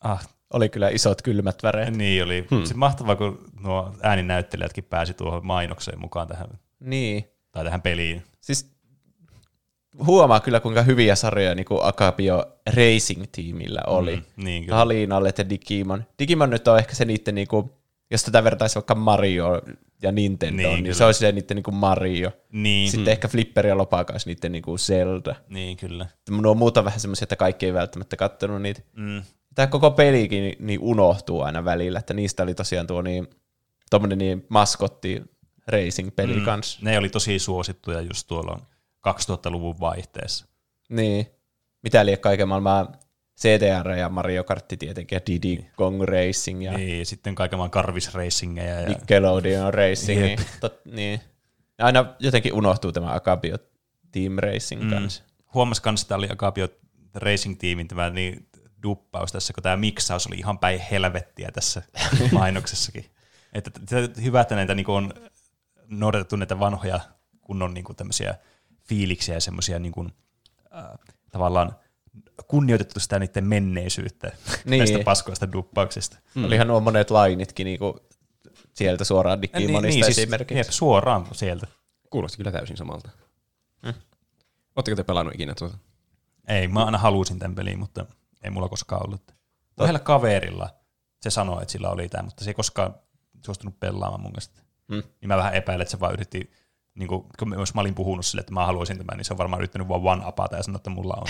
Ah, 0.00 0.28
Oli 0.52 0.68
kyllä 0.68 0.88
isot 0.88 1.22
kylmät 1.22 1.62
väreet. 1.62 1.96
niin 1.96 2.24
oli. 2.24 2.46
Hmm. 2.50 2.58
Sitten 2.58 2.78
mahtavaa, 2.78 3.16
kun 3.16 3.38
nuo 3.60 3.94
ääninäyttelijätkin 4.02 4.84
pääsi 4.84 5.14
tuohon 5.14 5.46
mainokseen 5.46 6.00
mukaan 6.00 6.28
tähän, 6.28 6.48
Niin. 6.80 7.24
tai 7.52 7.64
tähän 7.64 7.82
peliin. 7.82 8.22
Siis 8.40 8.70
huomaa 10.06 10.40
kyllä, 10.40 10.60
kuinka 10.60 10.82
hyviä 10.82 11.14
sarjoja 11.14 11.54
niin 11.54 11.66
kuin 11.66 11.80
Akapio 11.82 12.44
Racing-tiimillä 12.66 13.80
oli. 13.86 14.16
Mm, 14.16 14.44
niin 14.44 14.64
kyllä. 14.64 14.76
Halinallet 14.78 15.38
ja 15.38 15.50
Digimon. 15.50 16.04
Digimon 16.18 16.50
nyt 16.50 16.68
on 16.68 16.78
ehkä 16.78 16.94
se 16.94 17.04
niiden, 17.04 17.34
niin 17.34 17.48
kuin, 17.48 17.70
jos 18.10 18.22
tätä 18.24 18.44
vertaisi 18.44 18.74
vaikka 18.74 18.94
Mario 18.94 19.62
ja 20.02 20.12
Nintendo, 20.12 20.56
Niin, 20.62 20.68
niin, 20.68 20.84
kyllä. 20.84 20.94
se 20.94 21.04
olisi 21.04 21.20
se 21.20 21.32
niiden 21.32 21.54
niin 21.54 21.62
kuin 21.62 21.74
Mario. 21.74 22.32
Niin. 22.52 22.90
Sitten 22.90 23.06
Mm. 23.06 23.12
ehkä 23.12 23.28
Flipper 23.28 23.66
ja 23.66 23.76
Lopaka 23.78 24.12
olisi 24.14 24.28
niiden 24.28 24.52
niin 24.52 24.62
kuin 24.62 24.78
Zelda. 24.78 25.34
Niin, 25.48 25.76
kyllä. 25.76 26.06
Nuo 26.30 26.54
muuta 26.54 26.84
vähän 26.84 27.00
semmoisia, 27.00 27.24
että 27.24 27.36
kaikki 27.36 27.66
ei 27.66 27.74
välttämättä 27.74 28.16
kattonut 28.16 28.62
niitä. 28.62 28.80
Mm. 28.92 29.22
Tämä 29.54 29.66
koko 29.66 29.90
pelikin 29.90 30.42
niin, 30.42 30.56
niin 30.60 30.80
unohtuu 30.80 31.42
aina 31.42 31.64
välillä, 31.64 31.98
että 31.98 32.14
niistä 32.14 32.42
oli 32.42 32.54
tosiaan 32.54 32.86
tuo 32.86 33.02
niin, 33.02 33.28
tommonen 33.90 34.18
niin 34.18 34.46
maskotti 34.48 35.22
racing-peli 35.66 36.34
mm. 36.36 36.44
kanssa. 36.44 36.78
Ne 36.82 36.98
oli 36.98 37.08
tosi 37.08 37.38
suosittuja 37.38 38.00
just 38.00 38.26
tuolla 38.26 38.60
2000-luvun 39.08 39.80
vaihteessa. 39.80 40.46
Niin. 40.88 41.26
Mitä 41.82 42.06
liian 42.06 42.20
kaiken 42.20 42.48
maailman 42.48 42.88
CTR 43.40 43.90
ja 43.90 44.08
Mario 44.08 44.44
Kart 44.44 44.68
tietenkin 44.78 45.16
ja 45.16 45.20
Diddy 45.26 45.64
Kong 45.76 46.02
Racing 46.02 46.64
ja 46.64 46.72
Niin, 46.72 46.98
ja 46.98 47.06
sitten 47.06 47.34
kaiken 47.34 47.58
maailman 47.58 47.70
Carvis 47.70 48.14
Racingeja. 48.14 48.80
Ja... 48.80 48.88
Nickelodeon 48.88 49.74
Racing. 49.74 50.20
Niin, 50.20 50.38
tot, 50.60 50.84
niin. 50.84 51.20
Aina 51.78 52.14
jotenkin 52.18 52.52
unohtuu 52.52 52.92
tämä 52.92 53.14
Akabio 53.14 53.58
Team 54.12 54.36
Racing 54.38 54.82
mm. 54.82 54.90
kanssa. 54.90 55.22
Huomas 55.54 55.80
kans, 55.80 56.02
että 56.02 56.16
oli 56.16 56.28
Agapio 56.30 56.68
Racing-tiimin 57.14 57.88
tämä 57.88 58.10
niin 58.10 58.48
duppaus 58.82 59.32
tässä, 59.32 59.52
kun 59.52 59.62
tämä 59.62 59.76
miksaus 59.76 60.26
oli 60.26 60.36
ihan 60.36 60.58
päin 60.58 60.80
helvettiä 60.80 61.50
tässä 61.52 61.82
mainoksessakin. 62.32 63.04
Että 63.52 63.70
hyvä, 64.22 64.40
että 64.40 64.54
näitä 64.54 64.74
niin 64.74 64.90
on 64.90 65.14
noudatettu 65.86 66.36
näitä 66.36 66.58
vanhoja 66.58 67.00
kunnon 67.40 67.74
niin 67.74 67.84
tämmöisiä 67.96 68.34
fiiliksiä 68.88 69.34
ja 69.34 69.40
semmoisia 69.40 69.78
niin 69.78 69.92
kuin, 69.92 70.12
äh, 70.74 70.84
tavallaan 71.30 71.76
kunnioitettu 72.48 73.00
sitä 73.00 73.18
niiden 73.18 73.44
menneisyyttä 73.44 74.32
Niin. 74.64 74.78
näistä 74.78 74.98
paskoista 75.04 75.52
duppauksista. 75.52 76.18
Mm. 76.34 76.44
Olihan 76.44 76.66
nuo 76.68 76.80
monet 76.80 77.10
lainitkin 77.10 77.64
niinku 77.64 78.00
sieltä 78.74 79.04
suoraan 79.04 79.42
Digimonista 79.42 79.86
niin, 79.86 80.04
siis, 80.04 80.18
esimerkiksi. 80.18 80.56
Jep, 80.58 80.66
suoraan 80.70 81.26
sieltä. 81.32 81.66
Kuulosti 82.10 82.36
kyllä 82.36 82.52
täysin 82.52 82.76
samalta. 82.76 83.10
Mm. 83.82 83.94
Oletteko 84.76 84.96
te 84.96 85.04
pelannut 85.04 85.34
ikinä 85.34 85.54
tuota? 85.54 85.78
Ei, 86.48 86.68
mä 86.68 86.84
aina 86.84 86.98
halusin 86.98 87.38
tämän 87.38 87.54
pelin, 87.54 87.78
mutta 87.78 88.06
ei 88.42 88.50
mulla 88.50 88.68
koskaan 88.68 89.06
ollut. 89.06 89.22
Yhdellä 89.80 89.98
kaverilla 89.98 90.70
se 91.20 91.30
sanoi, 91.30 91.62
että 91.62 91.72
sillä 91.72 91.90
oli 91.90 92.08
tämä, 92.08 92.22
mutta 92.22 92.44
se 92.44 92.50
ei 92.50 92.54
koskaan 92.54 92.94
suostunut 93.46 93.80
pelaamaan 93.80 94.20
mun 94.20 94.30
mielestä. 94.30 94.60
Mm. 94.88 95.02
Niin 95.20 95.28
mä 95.28 95.36
vähän 95.36 95.54
epäilen, 95.54 95.82
että 95.82 95.90
se 95.90 96.00
vaan 96.00 96.12
yritti, 96.12 96.50
niin 96.96 97.08
kuin, 97.08 97.24
kun 97.38 97.54
jos 97.58 97.74
mä 97.74 97.80
olin 97.80 97.94
puhunut 97.94 98.26
sille, 98.26 98.40
että 98.40 98.54
mä 98.54 98.66
haluaisin 98.66 98.98
tämän, 98.98 99.16
niin 99.16 99.24
se 99.24 99.32
on 99.32 99.38
varmaan 99.38 99.60
yrittänyt 99.60 99.88
vaan 99.88 100.00
one 100.04 100.28
upata 100.28 100.56
ja 100.56 100.62
sanoa, 100.62 100.76
että 100.76 100.90
mulla 100.90 101.14
on. 101.14 101.26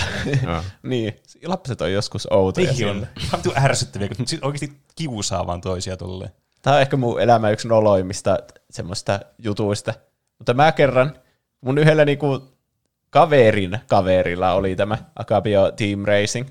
niin, 0.91 1.17
lapset 1.45 1.81
on 1.81 1.93
joskus 1.93 2.29
outoja. 2.31 2.73
Niin 2.73 2.89
on. 2.89 2.97
Ihan 2.97 3.39
vitun 3.39 3.59
ärsyttäviä, 3.65 4.09
kun 4.09 4.29
sit 4.29 4.45
oikeasti 4.45 4.81
kiusaa 4.97 5.47
vaan 5.47 5.61
toisia 5.61 5.97
tolleen. 5.97 6.31
Tämä 6.63 6.77
on 6.77 6.83
ehkä 6.83 6.97
mun 6.97 7.21
elämä 7.21 7.51
yksi 7.51 7.69
noloimmista 7.69 8.39
semmoista 8.71 9.21
jutuista. 9.39 9.95
Mutta 10.39 10.55
mä 10.55 10.73
kerran, 10.73 11.19
mun 11.61 11.79
yhdellä 11.79 12.05
niinku 12.05 12.57
kaverin 13.11 13.79
kaverilla 13.89 14.53
oli 14.53 14.77
tämä 14.77 14.99
Akabio 15.17 15.73
Team 15.73 16.05
Racing, 16.05 16.49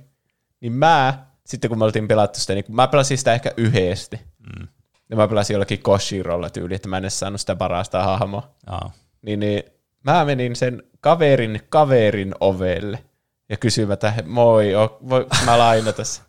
niin 0.61 0.73
mä, 0.73 1.25
sitten 1.45 1.69
kun 1.69 1.79
me 1.79 1.85
oltiin 1.85 2.07
pelattu 2.07 2.39
sitä, 2.39 2.53
niin 2.53 2.65
mä 2.67 2.87
pelasin 2.87 3.17
sitä 3.17 3.33
ehkä 3.33 3.51
yhdesti. 3.57 4.19
Mm. 4.39 4.67
Ja 5.09 5.15
mä 5.15 5.27
pelasin 5.27 5.53
jollakin 5.53 5.81
Koshirolla 5.81 6.49
tyyli, 6.49 6.75
että 6.75 6.87
mä 6.87 6.97
en 6.97 7.03
edes 7.03 7.19
saanut 7.19 7.41
sitä 7.41 7.55
parasta 7.55 8.03
hahmoa. 8.03 8.49
Aa. 8.67 8.91
Niin, 9.25 9.39
niin 9.39 9.63
mä 10.03 10.25
menin 10.25 10.55
sen 10.55 10.83
kaverin 10.99 11.61
kaverin 11.69 12.35
ovelle 12.39 13.03
ja 13.49 13.57
kysyin, 13.57 13.91
että 13.91 14.13
moi, 14.25 14.75
o- 14.75 14.97
voinko 15.09 15.35
mä 15.45 15.57
lainata 15.57 16.03
se? 16.13 16.21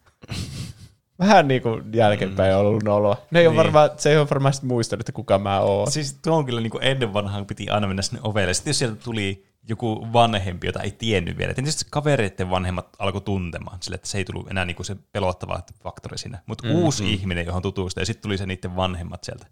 Vähän 1.18 1.48
niin 1.48 1.62
kuin 1.62 1.82
jälkeenpäin 1.94 2.54
on 2.54 2.60
ollut 2.60 2.82
noloa. 2.82 3.16
Ne 3.30 3.40
ei 3.40 3.46
Niin. 3.48 3.56
varmaan, 3.56 3.90
se 3.96 4.10
ei 4.10 4.16
ole 4.18 4.26
varmaan 4.30 4.54
sit 4.54 4.62
muistanut, 4.62 5.00
että 5.00 5.12
kuka 5.12 5.38
mä 5.38 5.60
oon. 5.60 5.90
Siis 5.90 6.18
tuo 6.22 6.36
on 6.36 6.46
kyllä 6.46 6.60
niin 6.60 6.70
kuin 6.70 6.82
ennen 6.84 7.14
vanhaan 7.14 7.46
piti 7.46 7.68
aina 7.70 7.86
mennä 7.86 8.02
sinne 8.02 8.20
ovelle. 8.24 8.54
Sitten 8.54 8.70
jos 8.70 8.78
sieltä 8.78 8.96
tuli 9.04 9.46
joku 9.68 10.08
vanhempi, 10.12 10.66
jota 10.66 10.80
ei 10.82 10.90
tiennyt 10.90 11.38
vielä. 11.38 11.54
Tietysti 11.54 11.84
kavereiden 11.90 12.50
vanhemmat 12.50 12.88
alkoi 12.98 13.20
tuntemaan 13.20 13.78
sille, 13.82 13.94
että 13.94 14.08
se 14.08 14.18
ei 14.18 14.24
tullut 14.24 14.50
enää 14.50 14.64
niin 14.64 14.76
kuin 14.76 14.86
se 14.86 14.96
pelottava 15.12 15.60
faktori 15.82 16.18
siinä. 16.18 16.38
Mutta 16.46 16.66
Mm, 16.66 16.72
mm, 16.72 16.78
uusi 16.78 17.02
mm. 17.02 17.08
mm. 17.08 17.14
ihminen, 17.14 17.46
johon 17.46 17.62
tutustui, 17.62 18.00
ja 18.00 18.06
sitten 18.06 18.22
tuli 18.22 18.38
se 18.38 18.46
niiden 18.46 18.76
vanhemmat 18.76 19.24
sieltä. 19.24 19.46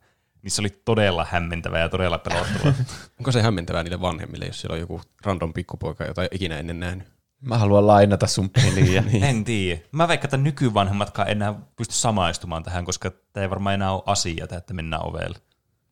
Niin 0.45 0.53
se 0.53 0.62
oli 0.62 0.83
todella 0.85 1.27
hämmentävää 1.31 1.81
ja 1.81 1.89
todella 1.89 2.19
pelottavaa. 2.19 2.73
Onko 3.19 3.33
se 3.33 3.43
hämmentävää 3.43 3.83
niille 3.83 4.01
vanhemmille, 4.01 4.47
jos 4.47 4.61
siellä 4.61 4.75
on 4.75 4.81
joku 4.81 5.01
random 5.25 5.53
pikkupoika, 5.53 6.05
jota 6.05 6.23
ei 6.23 6.29
ikinä 6.33 6.59
ennen 6.59 6.81
nähnyt? 6.81 7.09
Mä 7.41 7.59
haluan 7.59 7.87
lainata 7.87 8.27
sun 8.27 8.51
peliä. 8.51 9.01
niin. 9.01 9.25
En 9.31 9.45
tiedä. 9.45 9.81
Mä 9.93 10.09
veikkaan, 10.09 10.27
että 10.27 10.37
nykyvanhemmatkaan 10.37 11.29
enää 11.29 11.55
pysty 11.77 11.95
samaistumaan 11.95 12.62
tähän, 12.62 12.85
koska 12.85 13.11
tämä 13.33 13.43
ei 13.43 13.51
varmaan 13.51 13.75
enää 13.75 13.93
ole 13.93 14.03
asia, 14.07 14.47
että 14.59 14.75
mennään 14.75 15.07
ovelle. 15.07 15.39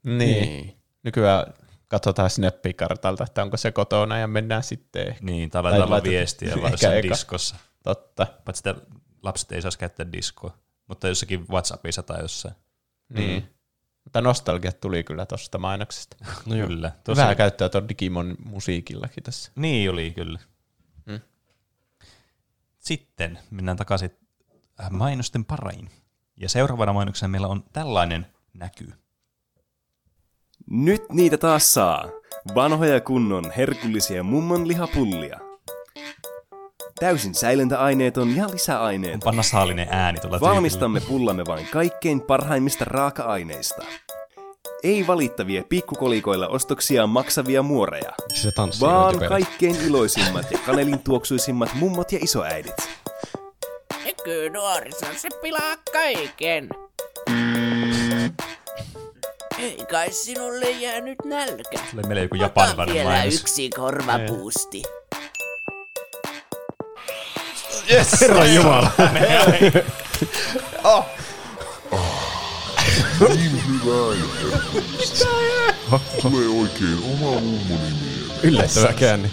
Niin. 0.05 0.19
niin. 0.19 0.77
Nykyään 1.03 1.47
katsotaan 1.89 2.31
Snappikartalta, 2.31 3.25
että 3.25 3.43
onko 3.43 3.57
se 3.57 3.73
kotona 3.73 4.19
ja 4.19 4.27
mennään 4.27 4.63
sitten. 4.63 5.09
ehkä. 5.09 5.25
Niin, 5.25 5.51
tai 5.51 5.63
laitetaan 5.63 5.91
vaan 5.91 6.03
viestiä 6.03 6.55
vaan 6.61 6.73
jossain 6.73 7.03
diskossa. 7.03 7.57
Totta. 7.83 8.27
Paitsi 8.45 8.69
että 8.69 8.87
lapset 9.23 9.53
ei 9.53 9.63
saisi 9.63 9.79
käyttää 9.79 10.13
diskoa, 10.13 10.59
mutta 10.89 11.09
jossakin 11.09 11.49
WhatsAppissa 11.49 12.03
tai 12.03 12.21
jossain. 12.21 12.55
Niin. 13.09 13.55
Mutta 14.13 14.21
nostalgiat 14.21 14.81
tuli 14.81 15.05
kyllä 15.05 15.27
tuosta 15.27 15.59
mainoksesta. 15.59 16.17
No 16.47 16.57
joo. 16.57 16.69
Kyllä. 16.69 16.93
Tosi... 17.05 17.21
Vähän 17.21 17.37
käyttöä 17.37 17.69
tuon 17.69 17.89
Digimon 17.89 18.37
musiikillakin 18.45 19.25
tässä. 19.25 19.53
Niin 19.57 19.91
oli 19.91 20.11
kyllä. 20.11 20.39
Mm. 21.07 21.21
Sitten 22.79 23.39
mennään 23.51 23.77
takaisin 23.77 24.11
äh, 24.81 24.91
mainosten 24.91 25.45
pariin. 25.45 25.91
Ja 26.37 26.49
seuraavana 26.49 26.93
mainoksena 26.93 27.29
meillä 27.29 27.47
on 27.47 27.65
tällainen 27.73 28.27
näky. 28.55 28.93
Nyt 30.71 31.03
niitä 31.13 31.39
taas 31.39 31.75
saa. 31.75 32.05
Vanhoja 32.55 33.01
kunnon 33.01 33.53
herkullisia 33.57 34.23
mummon 34.23 34.69
lihapullia. 34.69 35.41
Täysin 37.01 37.35
säilöntäaineeton 37.35 38.37
ja 38.37 38.47
lisäaineet. 38.53 39.15
Onpa 39.15 39.33
nasaalinen 39.33 39.89
ääni 39.91 40.21
tuolla 40.21 40.37
tyypillä. 40.37 40.55
Valmistamme 40.55 41.01
pullamme 41.01 41.47
vain 41.47 41.67
kaikkein 41.73 42.21
parhaimmista 42.21 42.85
raaka-aineista. 42.85 43.85
Ei 44.83 45.07
valittavia 45.07 45.63
pikkukolikoilla 45.69 46.49
ostoksia 46.49 47.07
maksavia 47.07 47.63
muoreja, 47.63 48.13
Se 48.35 48.53
tanssii 48.53 48.89
vaan 48.89 49.19
kaikkein 49.29 49.77
iloisimmat 49.87 50.51
ja 50.51 50.59
kanelin 50.67 50.99
tuoksuisimmat 50.99 51.75
mummot 51.75 52.13
ja 52.13 52.19
isoäidit. 52.23 52.75
Nykynuoriso, 54.05 55.07
se 55.17 55.29
pilaa 55.43 55.77
kaiken. 55.93 56.69
Ei 59.59 59.79
kai 59.91 60.13
sinulle 60.13 60.71
jäänyt 60.71 61.19
nälkä. 61.25 61.79
Tulee 61.91 62.05
meille 62.07 62.23
joku 62.23 62.35
japanilainen 62.35 62.95
vielä 62.95 63.11
mainos. 63.11 63.41
yksi 63.41 63.71
korvapuusti. 63.71 64.83
Yes! 67.93 68.21
Herran 68.21 68.55
Jumala. 68.55 68.91
oh. 70.85 71.05
Niin. 73.29 73.63
Tulee 76.23 76.49
oikein 76.49 76.99
oma 77.13 77.41
mummoni 77.41 77.91
mieleen. 78.01 78.41
Yllättävä 78.43 78.93
käänne. 78.93 79.31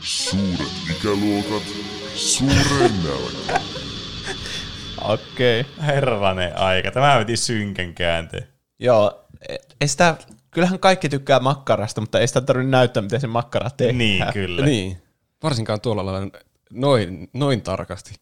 Suuret 0.00 0.72
ikäluokat, 0.90 1.62
suuren 2.14 2.92
nälkä. 3.04 3.60
Okei. 5.00 5.60
Okay. 5.60 5.86
Herranen 5.86 6.58
aika. 6.58 6.90
Tämä 6.90 7.18
veti 7.18 7.36
synkän 7.36 7.94
käänteen. 7.94 8.48
Joo, 8.78 9.26
e- 9.48 9.56
ei 9.80 9.88
sitä, 9.88 10.16
kyllähän 10.50 10.78
kaikki 10.78 11.08
tykkää 11.08 11.40
makkarasta, 11.40 12.00
mutta 12.00 12.20
ei 12.20 12.28
sitä 12.28 12.40
tarvitse 12.40 12.70
näyttää, 12.70 13.02
miten 13.02 13.20
se 13.20 13.26
makkara 13.26 13.70
tehdään. 13.70 13.98
Niin, 13.98 14.24
kyllä. 14.32 14.64
Niin. 14.64 15.02
Varsinkaan 15.42 15.80
tuolla 15.80 16.06
lailla 16.06 16.30
noin, 16.72 17.30
noin 17.32 17.62
tarkasti. 17.62 18.14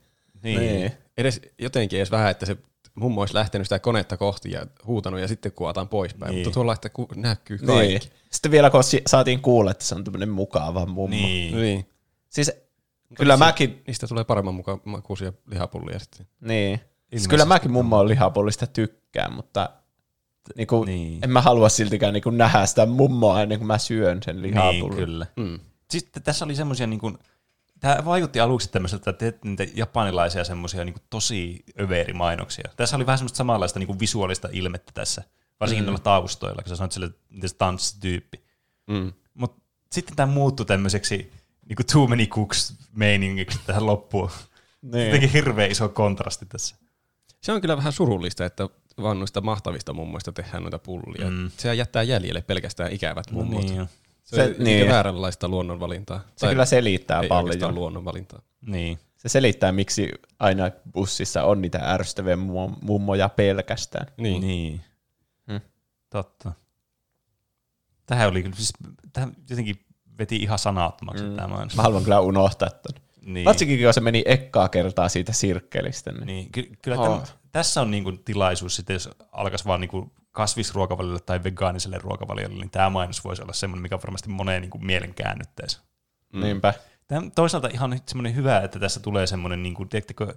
Niin. 0.43 0.61
niin. 0.61 0.93
Edes, 1.17 1.41
jotenkin 1.59 1.99
edes 1.99 2.11
vähän, 2.11 2.31
että 2.31 2.47
se 2.47 2.57
mummo 2.95 3.21
olisi 3.21 3.35
lähtenyt 3.35 3.67
sitä 3.67 3.79
konetta 3.79 4.17
kohti 4.17 4.51
ja 4.51 4.67
huutanut 4.87 5.21
ja 5.21 5.29
sitten 5.29 5.53
kuvataan 5.53 5.89
poispäin. 5.89 6.31
Niin. 6.31 6.47
Mutta 6.47 6.55
tuolla, 6.55 6.73
että 6.73 6.89
ku, 6.89 7.09
näkyy 7.17 7.59
kaikki. 7.59 7.87
Niin. 7.89 8.01
Sitten 8.31 8.51
vielä 8.51 8.71
kun 8.71 8.83
saatiin 9.07 9.41
kuulla, 9.41 9.71
että 9.71 9.85
se 9.85 9.95
on 9.95 10.05
tämmöinen 10.05 10.29
mukava 10.29 10.87
mummo. 10.87 11.17
Niin. 11.17 11.57
niin. 11.57 11.87
Siis 12.29 12.53
kyllä 13.15 13.35
Niistä- 13.35 13.45
mäkin... 13.47 13.83
Niistä 13.87 14.07
tulee 14.07 14.25
paremman 14.25 14.55
muka- 14.55 14.81
makuisia 14.85 15.33
lihapullia 15.47 15.99
sitten. 15.99 16.27
Niin. 16.41 16.81
Siis 17.11 17.29
kyllä 17.29 17.45
mäkin 17.45 17.71
mummo 17.71 18.09
lihapullista 18.09 18.67
tykkään, 18.67 19.33
mutta 19.33 19.71
niinku, 20.57 20.85
niin. 20.85 21.19
en 21.25 21.31
mä 21.31 21.41
halua 21.41 21.69
siltikään 21.69 22.13
niinku 22.13 22.31
nähdä 22.31 22.67
sitä 22.67 22.87
mummoa 22.87 23.43
ennen 23.43 23.59
kuin 23.59 23.67
mä 23.67 23.79
syön 23.79 24.23
sen 24.23 24.43
lihapullin. 24.43 24.81
Niin, 24.81 24.95
kyllä. 24.95 25.27
Mm. 25.37 25.59
Sitten 25.91 26.23
tässä 26.23 26.45
oli 26.45 26.55
semmoisia, 26.55 26.87
niin 26.87 27.01
kuin, 27.01 27.19
tämä 27.81 28.05
vaikutti 28.05 28.41
aluksi 28.41 28.71
tämmöiseltä, 28.71 29.11
että 29.11 29.19
teet 29.19 29.45
niitä 29.45 29.67
japanilaisia 29.75 30.45
semmoisia 30.45 30.85
niin 30.85 30.95
tosi 31.11 31.65
överimainoksia. 31.81 32.71
Tässä 32.77 32.97
oli 32.97 33.07
vähän 33.07 33.19
semmoista 33.19 33.37
samanlaista 33.37 33.79
niin 33.79 33.87
kuin 33.87 34.01
visuaalista 34.01 34.49
ilmettä 34.53 34.93
tässä, 34.95 35.23
varsinkin 35.61 35.91
Mm. 35.95 36.01
taustoilla, 36.03 36.63
kun 36.63 36.69
sä 36.69 36.77
sanoit 36.77 36.93
sille, 36.93 37.11
miten 37.29 37.49
se 37.49 37.57
tanssityyppi. 37.57 38.45
Mm. 38.87 39.13
Mutta 39.35 39.63
sitten 39.93 40.17
tämä 40.17 40.33
muuttui 40.33 40.67
tämmöiseksi 40.67 41.33
niin 41.69 41.77
kuin 41.77 41.87
too 41.93 42.07
many 42.07 42.27
cooks 42.27 42.75
meiningiksi 42.93 43.59
tähän 43.67 43.87
loppuun. 43.87 44.31
Niin. 44.83 45.05
Jotenkin 45.07 45.31
hirveän 45.31 45.71
iso 45.71 45.89
kontrasti 45.89 46.47
tässä. 46.47 46.77
Se 47.41 47.53
on 47.53 47.61
kyllä 47.61 47.77
vähän 47.77 47.93
surullista, 47.93 48.45
että 48.45 48.69
vaan 49.03 49.19
noista 49.19 49.41
mahtavista 49.41 49.93
mummoista 49.93 50.33
tehdään 50.33 50.63
noita 50.63 50.79
pullia. 50.79 51.31
Mm. 51.31 51.51
Se 51.57 51.75
jättää 51.75 52.03
jäljelle 52.03 52.43
pelkästään 52.43 52.93
ikävät 52.93 53.31
No 53.31 53.39
mummot. 53.39 53.63
niin 53.63 53.77
jo. 53.77 53.87
Se, 54.31 54.37
Se- 54.37 54.55
niin. 54.65 54.89
vääränlaista 54.89 55.49
luonnonvalintaa. 55.49 56.21
Se 56.37 56.49
kyllä 56.49 56.65
selittää 56.65 57.21
ei 57.21 57.29
paljon. 57.29 57.75
luonnonvalintaa. 57.75 58.43
Niin. 58.67 58.99
Se 59.17 59.29
selittää, 59.29 59.73
miksi 59.73 60.09
aina 60.39 60.71
bussissa 60.95 61.45
on 61.45 61.63
niitä 61.63 61.79
ärsyttäviä 61.79 62.37
mummo- 62.37 62.77
mummoja 62.83 63.29
pelkästään. 63.29 64.07
Niin. 64.17 64.41
niin. 64.41 64.81
Hmm. 65.51 65.61
Totta. 66.11 66.53
Tähän 68.07 68.29
oli 68.29 68.43
kyllä, 68.43 68.57
siis, 68.57 68.73
tähän 69.13 69.33
jotenkin 69.51 69.85
veti 70.19 70.37
ihan 70.37 70.59
sanattomaksi 70.59 71.25
mm. 71.25 71.31
Mä 71.77 71.83
haluan 71.83 72.03
kyllä 72.05 72.21
unohtaa 72.21 72.71
ton. 72.71 73.03
Niin. 73.25 73.45
Varsinkin, 73.45 73.81
kun 73.83 73.95
se 73.95 74.01
meni 74.01 74.23
ekkaa 74.27 74.69
kertaa 74.69 75.09
siitä 75.09 75.33
sirkkelistä. 75.33 76.13
Niin. 76.13 76.27
Niin, 76.27 76.53
ky- 76.53 76.71
kyllä 76.83 76.99
Oh. 77.01 77.19
täm, 77.19 77.37
tässä 77.53 77.81
on 77.81 77.91
niinku 77.91 78.13
tilaisuus, 78.13 78.77
sitten 78.77 78.95
jos 78.95 79.11
alkaisi 79.33 79.65
vaan 79.65 79.81
niinku 79.81 80.13
kasvisruokavaliolle 80.33 81.21
tai 81.21 81.45
vegaaniselle 81.45 81.99
ruokavaliolle, 81.99 82.57
niin 82.57 82.71
tämä 82.71 82.91
mainos 82.91 83.25
voisi 83.25 83.43
olla 83.43 83.53
semmoinen, 83.53 83.83
mikä 83.83 83.99
varmasti 83.99 84.29
moneen 84.29 84.63
niinku 84.63 84.79
mielen 84.79 85.15
käännyttäisi. 85.15 85.81
Mm. 86.33 86.41
Niinpä. 86.41 86.75
Tämä, 87.07 87.31
toisaalta 87.35 87.69
ihan 87.69 88.01
semmoinen 88.07 88.35
hyvä, 88.35 88.61
että 88.61 88.79
tässä 88.79 89.01
tulee 89.01 89.27
semmoinen, 89.27 89.63
niin 89.63 89.75
kuin, 89.75 89.89
tiedättekö, 89.89 90.35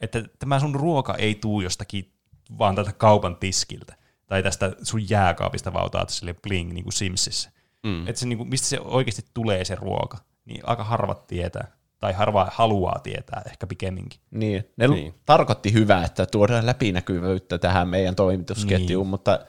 että 0.00 0.22
tämä 0.38 0.60
sun 0.60 0.74
ruoka 0.74 1.14
ei 1.14 1.34
tuu 1.34 1.60
jostakin 1.60 2.12
vaan 2.58 2.74
tältä 2.74 2.92
kaupan 2.92 3.36
tiskiltä 3.36 3.94
tai 4.26 4.42
tästä 4.42 4.72
sun 4.82 5.10
jääkaapista 5.10 5.72
vaan 5.72 5.86
otat 5.86 6.10
sille 6.10 6.34
bling 6.34 6.72
niin 6.72 6.84
kuin 6.84 6.92
Simsissä. 6.92 7.50
Mm. 7.82 8.08
Että 8.08 8.20
se, 8.20 8.26
niin 8.26 8.38
kuin, 8.38 8.48
mistä 8.48 8.66
se 8.66 8.80
oikeasti 8.80 9.22
tulee 9.34 9.64
se 9.64 9.74
ruoka, 9.74 10.18
niin 10.44 10.60
aika 10.64 10.84
harvat 10.84 11.26
tietää 11.26 11.77
tai 11.98 12.12
harva 12.12 12.48
haluaa 12.52 12.98
tietää 13.02 13.42
ehkä 13.46 13.66
pikemminkin. 13.66 14.20
Niin, 14.30 14.64
ne 14.76 14.88
Niin. 14.88 15.14
tarkoitti 15.26 15.72
hyvää, 15.72 16.04
että 16.04 16.26
tuodaan 16.26 16.66
läpinäkyvyyttä 16.66 17.58
tähän 17.58 17.88
meidän 17.88 18.14
toimitusketjuun, 18.14 19.04
niin. 19.04 19.10
mutta 19.10 19.40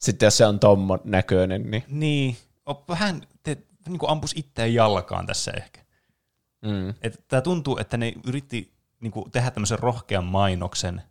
sitten 0.00 0.26
jos 0.26 0.36
se 0.36 0.46
on 0.46 0.60
tommon 0.60 1.00
näköinen, 1.04 1.70
niin... 1.70 1.84
Niin, 1.88 2.36
vähän, 2.88 3.22
te, 3.42 3.56
niin 3.88 3.98
kuin 3.98 4.10
ampus 4.10 4.32
itseään 4.36 4.74
jalkaan 4.74 5.26
tässä 5.26 5.52
ehkä. 5.56 5.80
Mm. 6.64 6.88
Että 7.02 7.18
tämä 7.28 7.40
tuntuu, 7.40 7.78
että 7.78 7.96
ne 7.96 8.12
yritti 8.26 8.72
niin 9.00 9.12
kuin, 9.12 9.30
tehdä 9.30 9.50
tämmöisen 9.50 9.78
rohkean 9.78 10.24
mainoksen 10.24 11.02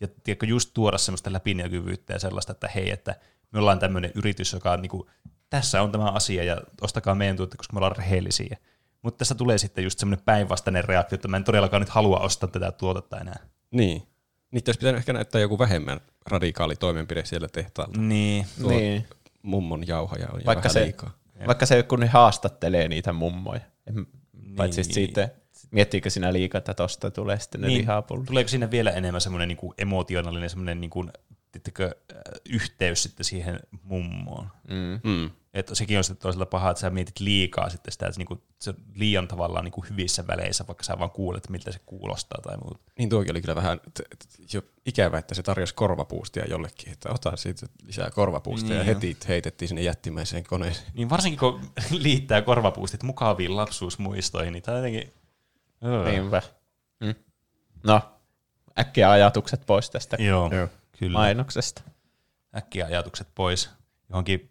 ja 0.00 0.08
tiedätkö, 0.24 0.46
just 0.46 0.70
tuoda 0.74 0.98
semmoista 0.98 1.32
läpinäkyvyyttä 1.32 2.12
ja 2.12 2.18
sellaista, 2.18 2.52
että 2.52 2.68
hei, 2.74 2.90
että 2.90 3.14
me 3.52 3.58
ollaan 3.58 3.78
tämmöinen 3.78 4.12
yritys, 4.14 4.52
joka 4.52 4.72
on 4.72 4.82
niin 4.82 4.90
kuin, 4.90 5.08
tässä 5.50 5.82
on 5.82 5.92
tämä 5.92 6.10
asia 6.10 6.44
ja 6.44 6.60
ostakaa 6.80 7.14
meidän 7.14 7.36
tuotte, 7.36 7.56
koska 7.56 7.72
me 7.72 7.78
ollaan 7.78 7.96
rehellisiä. 7.96 8.56
Mutta 9.08 9.18
tässä 9.18 9.34
tulee 9.34 9.58
sitten 9.58 9.84
just 9.84 9.98
semmoinen 9.98 10.24
päinvastainen 10.24 10.84
reaktio, 10.84 11.14
että 11.16 11.28
mä 11.28 11.36
en 11.36 11.44
todellakaan 11.44 11.80
nyt 11.82 11.88
halua 11.88 12.18
ostaa 12.18 12.48
tätä 12.48 12.72
tuotetta 12.72 13.18
enää. 13.20 13.38
Niin. 13.70 14.02
Niitä 14.50 14.68
olisi 14.68 14.78
pitänyt 14.80 14.98
ehkä 14.98 15.12
näyttää 15.12 15.40
joku 15.40 15.58
vähemmän 15.58 16.00
radikaali 16.26 16.76
toimenpide 16.76 17.24
siellä 17.24 17.48
tehtaalla. 17.48 17.94
Niin. 18.02 18.46
Tuo 18.60 18.70
Niin. 18.70 19.06
mummon 19.42 19.86
jauhaja 19.86 20.28
on 20.32 20.40
Vaikka 20.46 20.68
se, 20.68 20.82
liikaa. 20.84 21.10
vaikka 21.46 21.66
se, 21.66 21.82
kun 21.82 22.00
ne 22.00 22.06
haastattelee 22.06 22.88
niitä 22.88 23.12
mummoja. 23.12 23.60
En, 23.86 24.06
paitsi 24.56 24.82
Niin. 24.82 24.94
siitä, 24.94 25.28
miettiikö 25.70 26.10
sinä 26.10 26.32
liikaa, 26.32 26.58
että 26.58 26.74
tosta 26.74 27.10
tulee 27.10 27.38
sitten 27.40 27.60
ne 27.60 27.66
Niin. 27.66 27.78
lihapullut. 27.80 28.26
Tuleeko 28.26 28.48
siinä 28.48 28.70
vielä 28.70 28.90
enemmän 28.90 29.20
semmoinen 29.20 29.48
niin 29.48 29.58
emotionaalinen 29.78 30.50
semmoinen 30.50 30.80
niin 30.80 30.90
kuin 30.90 31.12
äh, 31.80 31.90
yhteys 32.50 33.02
sitten 33.02 33.24
siihen 33.24 33.60
mummoon. 33.82 34.48
Mm. 34.68 35.00
Mm. 35.10 35.30
Että 35.54 35.74
sekin 35.74 35.98
on 35.98 36.04
sitten 36.04 36.22
toisella 36.22 36.46
paha, 36.46 36.70
että 36.70 36.80
sä 36.80 36.90
mietit 36.90 37.20
liikaa 37.20 37.70
sitten 37.70 37.92
sitä, 37.92 38.06
että 38.06 38.14
se, 38.14 38.18
niinku, 38.18 38.42
se 38.58 38.70
on 38.70 38.76
liian 38.94 39.28
tavallaan 39.28 39.64
niinku 39.64 39.84
hyvissä 39.90 40.26
väleissä, 40.26 40.64
vaikka 40.66 40.84
sä 40.84 40.98
vaan 40.98 41.10
kuulet, 41.10 41.48
miltä 41.48 41.72
se 41.72 41.80
kuulostaa 41.86 42.40
tai 42.42 42.56
muuta. 42.56 42.80
Niin 42.98 43.08
tuokin 43.08 43.32
oli 43.32 43.40
kyllä 43.40 43.54
vähän 43.54 43.80
t- 43.80 44.18
t- 44.18 44.54
jo 44.54 44.62
ikävä, 44.86 45.18
että 45.18 45.34
se 45.34 45.42
tarjosi 45.42 45.74
korvapuustia 45.74 46.44
jollekin, 46.44 46.92
että 46.92 47.08
ota 47.12 47.36
siitä 47.36 47.66
lisää 47.86 48.10
korvapuustia 48.10 48.68
Niin 48.68 48.78
ja 48.78 48.92
jo. 48.92 48.94
heti 48.94 49.16
heitettiin 49.28 49.68
sinne 49.68 49.82
jättimäiseen 49.82 50.44
koneeseen. 50.44 50.86
Niin 50.94 51.10
varsinkin 51.10 51.38
kun 51.38 51.60
liittää 51.90 52.42
korvapuustit 52.42 53.02
mukaviin 53.02 53.56
lapsuusmuistoihin, 53.56 54.52
niin 54.52 54.62
tämä 54.62 54.78
on 54.78 54.84
jotenkin... 54.84 55.12
Öö. 55.84 56.10
Niinpä. 56.10 56.42
Mm. 57.00 57.14
No, 57.84 58.00
äkkiä 58.78 59.10
ajatukset 59.10 59.66
pois 59.66 59.90
tästä 59.90 60.16
Joo, 60.20 60.50
kyllä. 60.98 61.18
mainoksesta. 61.18 61.82
Äkkiä 62.56 62.86
ajatukset 62.86 63.28
pois 63.34 63.70
johonkin 64.08 64.50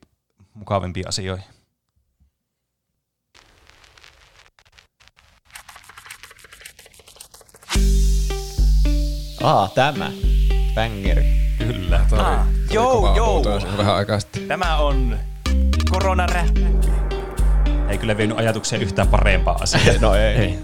mukavimpiin 0.57 1.07
asioihin. 1.07 1.45
Aa, 9.43 9.69
tämä. 9.75 10.11
Bangeri. 10.75 11.25
Kyllä. 11.57 11.95
Ah, 11.95 12.09
toi 12.09 12.55
joo, 12.71 13.15
joo. 13.15 13.43
vähän 13.77 13.95
aikaa 13.95 14.19
sitten. 14.19 14.47
Tämä 14.47 14.77
on 14.77 15.17
koronaräppi. 15.89 16.65
Ei 17.89 17.97
kyllä 17.97 18.17
vienyt 18.17 18.39
ajatuksia 18.39 18.79
yhtään 18.79 19.07
parempaa 19.07 19.57
asiaa. 19.61 19.95
no 20.01 20.15
ei. 20.15 20.35
ei. 20.35 20.59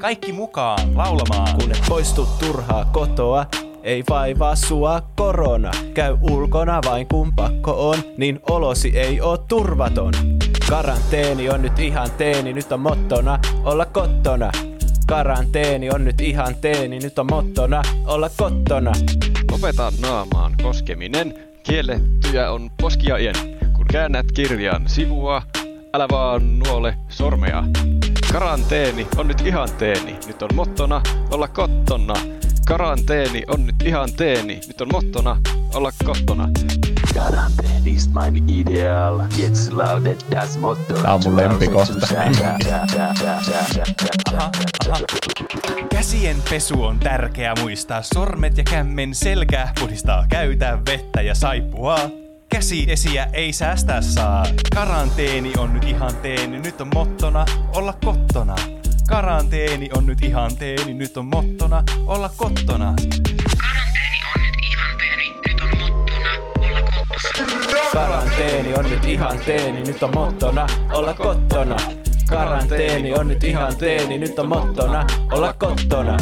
Kaikki 0.00 0.32
mukaan 0.32 0.96
laulamaan. 0.96 1.56
Kun 1.60 1.70
et 1.70 1.82
poistu 1.88 2.28
turhaa 2.38 2.84
kotoa, 2.84 3.46
ei 3.88 4.04
vaivaa 4.10 4.56
sua 4.56 5.02
korona. 5.16 5.70
Käy 5.94 6.16
ulkona 6.30 6.80
vain 6.86 7.06
kun 7.08 7.32
pakko 7.32 7.88
on, 7.90 7.98
niin 8.16 8.40
olosi 8.50 8.98
ei 8.98 9.20
oo 9.20 9.36
turvaton. 9.36 10.12
Karanteeni 10.68 11.50
on 11.50 11.62
nyt 11.62 11.78
ihan 11.78 12.10
teeni, 12.10 12.52
nyt 12.52 12.72
on 12.72 12.80
mottona 12.80 13.38
olla 13.64 13.84
kottona. 13.84 14.52
Karanteeni 15.06 15.90
on 15.90 16.04
nyt 16.04 16.20
ihan 16.20 16.54
teeni, 16.60 16.98
nyt 16.98 17.18
on 17.18 17.26
mottona 17.30 17.82
olla 18.06 18.30
kottona. 18.36 18.92
Lopeta 19.50 19.92
naamaan 20.02 20.52
koskeminen, 20.62 21.34
kiellettyjä 21.62 22.50
on 22.50 22.70
poskiaien. 22.80 23.34
Kun 23.76 23.86
käännät 23.86 24.32
kirjan 24.32 24.88
sivua, 24.88 25.42
älä 25.94 26.06
vaan 26.10 26.58
nuole 26.58 26.94
sormea. 27.08 27.64
Karanteeni 28.32 29.06
on 29.16 29.28
nyt 29.28 29.40
ihan 29.40 29.68
teeni, 29.78 30.16
nyt 30.26 30.42
on 30.42 30.50
mottona 30.54 31.02
olla 31.30 31.48
kottona. 31.48 32.14
Karanteeni 32.68 33.42
on 33.46 33.66
nyt 33.66 33.76
ihan 33.84 34.12
teeni, 34.12 34.60
nyt 34.66 34.80
on 34.80 34.88
mottona 34.92 35.36
olla 35.74 35.92
kottona. 36.04 36.48
Quarantäne 37.16 37.80
ist 37.84 38.10
mein 38.14 38.48
Ideal. 38.48 39.20
Jetzt 39.38 39.72
lautet 39.72 40.26
das 40.30 40.58
Motto. 40.58 40.94
Tää 40.94 41.14
on 41.14 41.20
mun 41.24 41.36
lempikohta. 41.36 42.06
Käsien 45.94 46.36
pesu 46.50 46.82
on 46.82 46.98
tärkeä 46.98 47.54
muistaa. 47.60 48.02
Sormet 48.02 48.58
ja 48.58 48.64
kämmen 48.70 49.14
selkää 49.14 49.72
puhdistaa. 49.80 50.26
Käytä 50.28 50.78
vettä 50.86 51.22
ja 51.22 51.34
saippua. 51.34 51.98
Käsiesiä 52.48 53.28
ei 53.32 53.52
säästää 53.52 54.00
saa. 54.00 54.46
Karanteeni 54.74 55.52
on 55.58 55.74
nyt 55.74 55.84
ihan 55.84 56.16
teeni. 56.16 56.58
Nyt 56.58 56.80
on 56.80 56.88
mottona 56.94 57.46
olla 57.74 57.94
kottona. 58.04 58.77
Karanteeni 59.08 59.88
on 59.96 60.06
nyt 60.06 60.22
ihan 60.22 60.56
teeni. 60.56 60.94
Nyt 60.94 61.16
on 61.16 61.26
mottona 61.26 61.84
olla 62.06 62.30
kottona. 62.36 62.94
Karanteeni 67.92 68.74
on 68.74 68.84
nyt 68.90 69.04
ihan 69.04 69.38
teeni, 69.46 69.80
nyt 69.80 70.02
on 70.02 70.14
mottona 70.14 70.66
olla 70.92 71.14
kottona. 71.14 71.76
Karanteeni 72.28 73.14
on 73.14 73.28
nyt 73.28 73.44
ihan 73.44 73.76
teeni, 73.76 74.18
nyt 74.18 74.38
on 74.38 74.48
mottona 74.48 75.06
olla 75.32 75.52
kottona. 75.52 76.16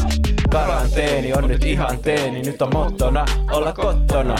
Karanteeni 0.50 1.32
on 1.32 1.48
nyt 1.48 1.64
ihan 1.64 1.98
teeni, 1.98 2.42
nyt 2.42 2.62
on 2.62 2.70
mottona 2.72 3.24
olla 3.50 3.72
kottona. 3.72 4.34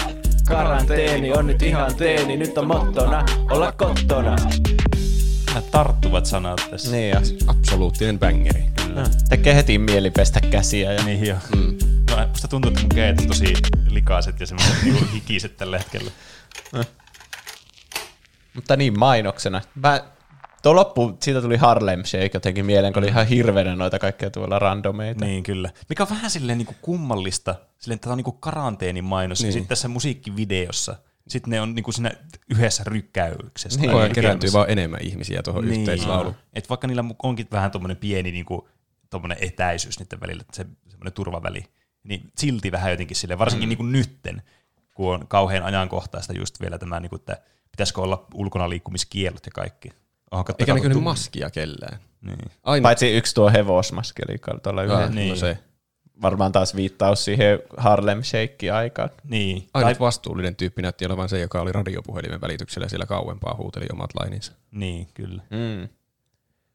Karanteeni 0.48 1.32
on 1.32 1.46
nyt 1.46 1.62
ihan 1.62 1.94
teeni, 1.94 2.36
nyt 2.36 2.58
on 2.58 2.66
mottona 2.66 3.24
olla 3.50 3.72
kottona. 3.72 4.36
Nämä 5.56 5.68
tarttuvat 5.70 6.26
sanat 6.26 6.66
tässä. 6.70 6.90
Niin 6.90 7.10
jo. 7.10 7.20
Absoluuttinen 7.46 8.18
bangeri. 8.18 8.64
Kyllä. 8.86 9.04
Tekee 9.28 9.54
heti 9.54 9.78
mieli 9.78 10.10
pestä 10.10 10.40
käsiä. 10.40 10.92
Ja... 10.92 11.04
Niin 11.04 11.26
jo. 11.26 11.36
Mm. 11.56 11.76
No, 12.10 12.26
musta 12.28 12.48
tuntuu, 12.48 12.68
että 12.68 12.80
mun 12.80 12.88
kädet 12.88 13.20
on 13.20 13.26
tosi 13.26 13.54
likaiset 13.88 14.40
ja 14.40 14.46
semmoiset 14.46 14.82
niinku 14.82 15.04
hikiset 15.14 15.56
tällä 15.56 15.78
hetkellä. 15.78 16.10
Mutta 18.54 18.76
niin 18.76 18.98
mainoksena. 18.98 19.60
Mä, 19.74 20.00
tuo 20.62 20.76
loppu, 20.76 21.16
siitä 21.22 21.40
tuli 21.42 21.56
Harlem 21.56 22.04
Shake 22.04 22.30
jotenkin 22.34 22.66
mieleen, 22.66 22.92
kun 22.92 23.02
oli 23.02 23.10
ihan 23.10 23.26
hirveänä 23.26 23.76
noita 23.76 23.98
kaikkea 23.98 24.30
tuolla 24.30 24.58
randomeita. 24.58 25.24
Niin, 25.24 25.42
kyllä. 25.42 25.70
Mikä 25.88 26.02
on 26.02 26.10
vähän 26.10 26.30
silleen 26.30 26.58
niinku 26.58 26.74
kummallista, 26.82 27.54
silleen, 27.78 27.94
että 27.94 28.04
tämä 28.04 28.12
on 28.12 28.16
niinku 28.18 28.32
karanteenin 28.32 29.04
mainos, 29.04 29.38
niin. 29.38 29.44
ja 29.46 29.48
Niin. 29.48 29.52
sitten 29.52 29.68
tässä 29.68 29.88
musiikkivideossa, 29.88 30.96
sitten 31.28 31.50
ne 31.50 31.60
on 31.60 31.74
niinku 31.74 31.92
siinä 31.92 32.10
yhdessä 32.50 32.84
rykkäyksessä. 32.86 33.80
Koko 33.80 33.98
ajan 33.98 34.12
kerääntyy 34.12 34.52
vaan 34.52 34.70
enemmän 34.70 35.00
ihmisiä 35.02 35.42
tuohon 35.42 35.68
niin. 35.68 35.80
yhteislauluun. 35.80 36.34
Et 36.52 36.68
vaikka 36.68 36.86
niillä 36.86 37.04
onkin 37.22 37.46
vähän 37.52 37.70
tuommoinen 37.70 37.96
pieni 37.96 38.32
niinku, 38.32 38.68
tommonen 39.10 39.38
etäisyys 39.40 39.98
niiden 39.98 40.20
välillä, 40.20 40.44
se 40.52 40.66
semmoinen 40.88 41.12
turvaväli, 41.12 41.64
niin 42.04 42.30
silti 42.38 42.72
vähän 42.72 42.90
jotenkin 42.90 43.16
sille, 43.16 43.38
varsinkin 43.38 43.66
mm. 43.66 43.70
niinku 43.70 43.84
nytten, 43.84 44.42
kun 44.94 45.14
on 45.14 45.28
kauhean 45.28 45.62
ajankohtaista 45.62 46.32
just 46.32 46.60
vielä 46.60 46.78
tämä, 46.78 47.00
niinku, 47.00 47.16
että 47.16 47.40
pitäisikö 47.70 48.00
olla 48.00 48.26
ulkona 48.34 48.68
liikkumiskiellot 48.68 49.46
ja 49.46 49.52
kaikki. 49.54 49.88
Katso- 50.34 50.54
Eikä 50.58 50.74
näkynyt 50.74 51.02
maskia 51.02 51.50
kellään. 51.50 51.98
Niin. 52.20 52.38
Aina. 52.62 52.82
Paitsi 52.82 53.10
yksi 53.16 53.34
tuo 53.34 53.50
hevosmaski, 53.50 54.22
eli 54.28 54.38
tuolla 54.62 54.80
Ah, 54.80 54.84
yhdellä. 54.86 55.06
no 55.06 55.14
niin. 55.14 55.36
se. 55.36 55.58
Varmaan 56.22 56.52
taas 56.52 56.76
viittaus 56.76 57.24
siihen 57.24 57.58
Harlem 57.76 58.22
Shake-aikaan. 58.22 59.10
Niin. 59.24 59.68
Ainut 59.74 60.00
vastuullinen 60.00 60.56
tyyppi 60.56 60.82
näytti 60.82 61.06
olevan 61.06 61.28
se, 61.28 61.40
joka 61.40 61.60
oli 61.60 61.72
radiopuhelimen 61.72 62.40
välityksellä 62.40 62.88
siellä 62.88 63.06
kauempaa 63.06 63.54
huuteli 63.58 63.86
omat 63.92 64.10
laininsa. 64.20 64.52
Niin, 64.70 65.08
kyllä. 65.14 65.42
Mm. 65.50 65.88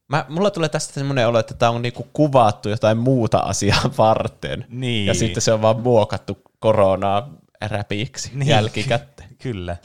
Mä, 0.08 0.26
mulla 0.30 0.52
tulee 0.52 0.70
tästä 0.70 0.94
semmoinen 0.94 1.28
olo, 1.28 1.40
että 1.40 1.54
tämä 1.54 1.72
on 1.72 1.82
niinku 1.82 2.08
kuvattu 2.14 2.70
jotain 2.70 2.98
muuta 2.98 3.38
asiaa 3.38 3.92
varten. 3.98 4.66
Niin. 4.70 5.06
Ja 5.06 5.14
sitten 5.14 5.42
se 5.42 5.54
on 5.54 5.62
vaan 5.62 5.80
muokattu 5.80 6.38
koronaa 6.60 7.34
räpiksi 7.62 8.32
niin. 8.34 8.48
jälkikäteen. 8.48 9.30
Kyllä. 9.44 9.78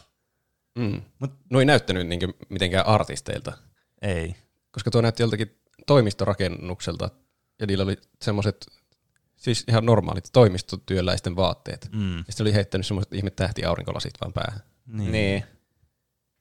Mm. 0.79 1.03
Mut 1.19 1.33
no 1.51 1.61
ei 1.61 1.67
näyttänyt 1.67 2.07
niinku 2.07 2.27
mitenkään 2.49 2.87
artisteilta. 2.87 3.53
Ei. 4.03 4.35
Koska 4.71 4.91
tuo 4.91 5.01
näytti 5.01 5.23
joltakin 5.23 5.59
toimistorakennukselta, 5.87 7.11
ja 7.61 7.67
niillä 7.67 7.85
oli 7.85 7.97
semmoiset, 8.23 8.67
siis 9.37 9.65
ihan 9.69 9.87
normaalit 9.87 10.29
toimistotyöläisten 10.33 11.37
vaatteet. 11.37 11.89
Mm. 11.93 12.17
Ja 12.17 12.25
sitten 12.29 12.45
oli 12.45 12.55
heittänyt 12.55 12.87
semmoiset 12.87 13.13
ihme 13.13 13.31
tähtiaurinkolasit 13.31 14.15
vaan 14.21 14.33
päähän. 14.33 14.61
Niin. 14.87 15.13
niin. 15.13 15.45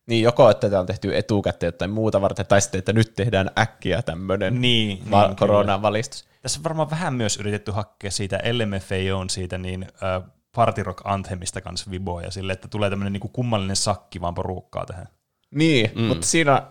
Niin, 0.07 0.23
joko 0.23 0.49
että 0.49 0.69
tämä 0.69 0.79
on 0.79 0.85
tehty 0.85 1.17
etukäteen 1.17 1.67
jotain 1.67 1.91
muuta 1.91 2.21
varten, 2.21 2.45
tai 2.45 2.61
sitten, 2.61 2.79
että 2.79 2.93
nyt 2.93 3.13
tehdään 3.13 3.49
äkkiä 3.57 4.01
tämmöinen 4.01 4.61
Niin, 4.61 5.11
va- 5.11 5.27
niin, 5.27 5.35
koronan 5.35 5.81
valistus. 5.81 6.25
Tässä 6.41 6.59
on 6.59 6.63
varmaan 6.63 6.89
vähän 6.89 7.13
myös 7.13 7.37
yritetty 7.37 7.71
hakea 7.71 8.11
siitä 8.11 8.39
LMFAOn 8.51 9.29
siitä 9.29 9.57
niin 9.57 9.87
äh, 10.03 10.31
Party 10.55 10.83
Rock 10.83 11.01
Anthemista 11.03 11.61
kanssa 11.61 11.91
viboja 11.91 12.31
sille, 12.31 12.53
että 12.53 12.67
tulee 12.67 12.89
tämmöinen 12.89 13.13
niinku 13.13 13.27
kummallinen 13.27 13.75
sakki 13.75 14.21
vaan 14.21 14.33
porukkaa 14.33 14.85
tähän. 14.85 15.07
Niin, 15.51 15.91
mm. 15.95 16.01
mutta 16.01 16.27
siinä, 16.27 16.63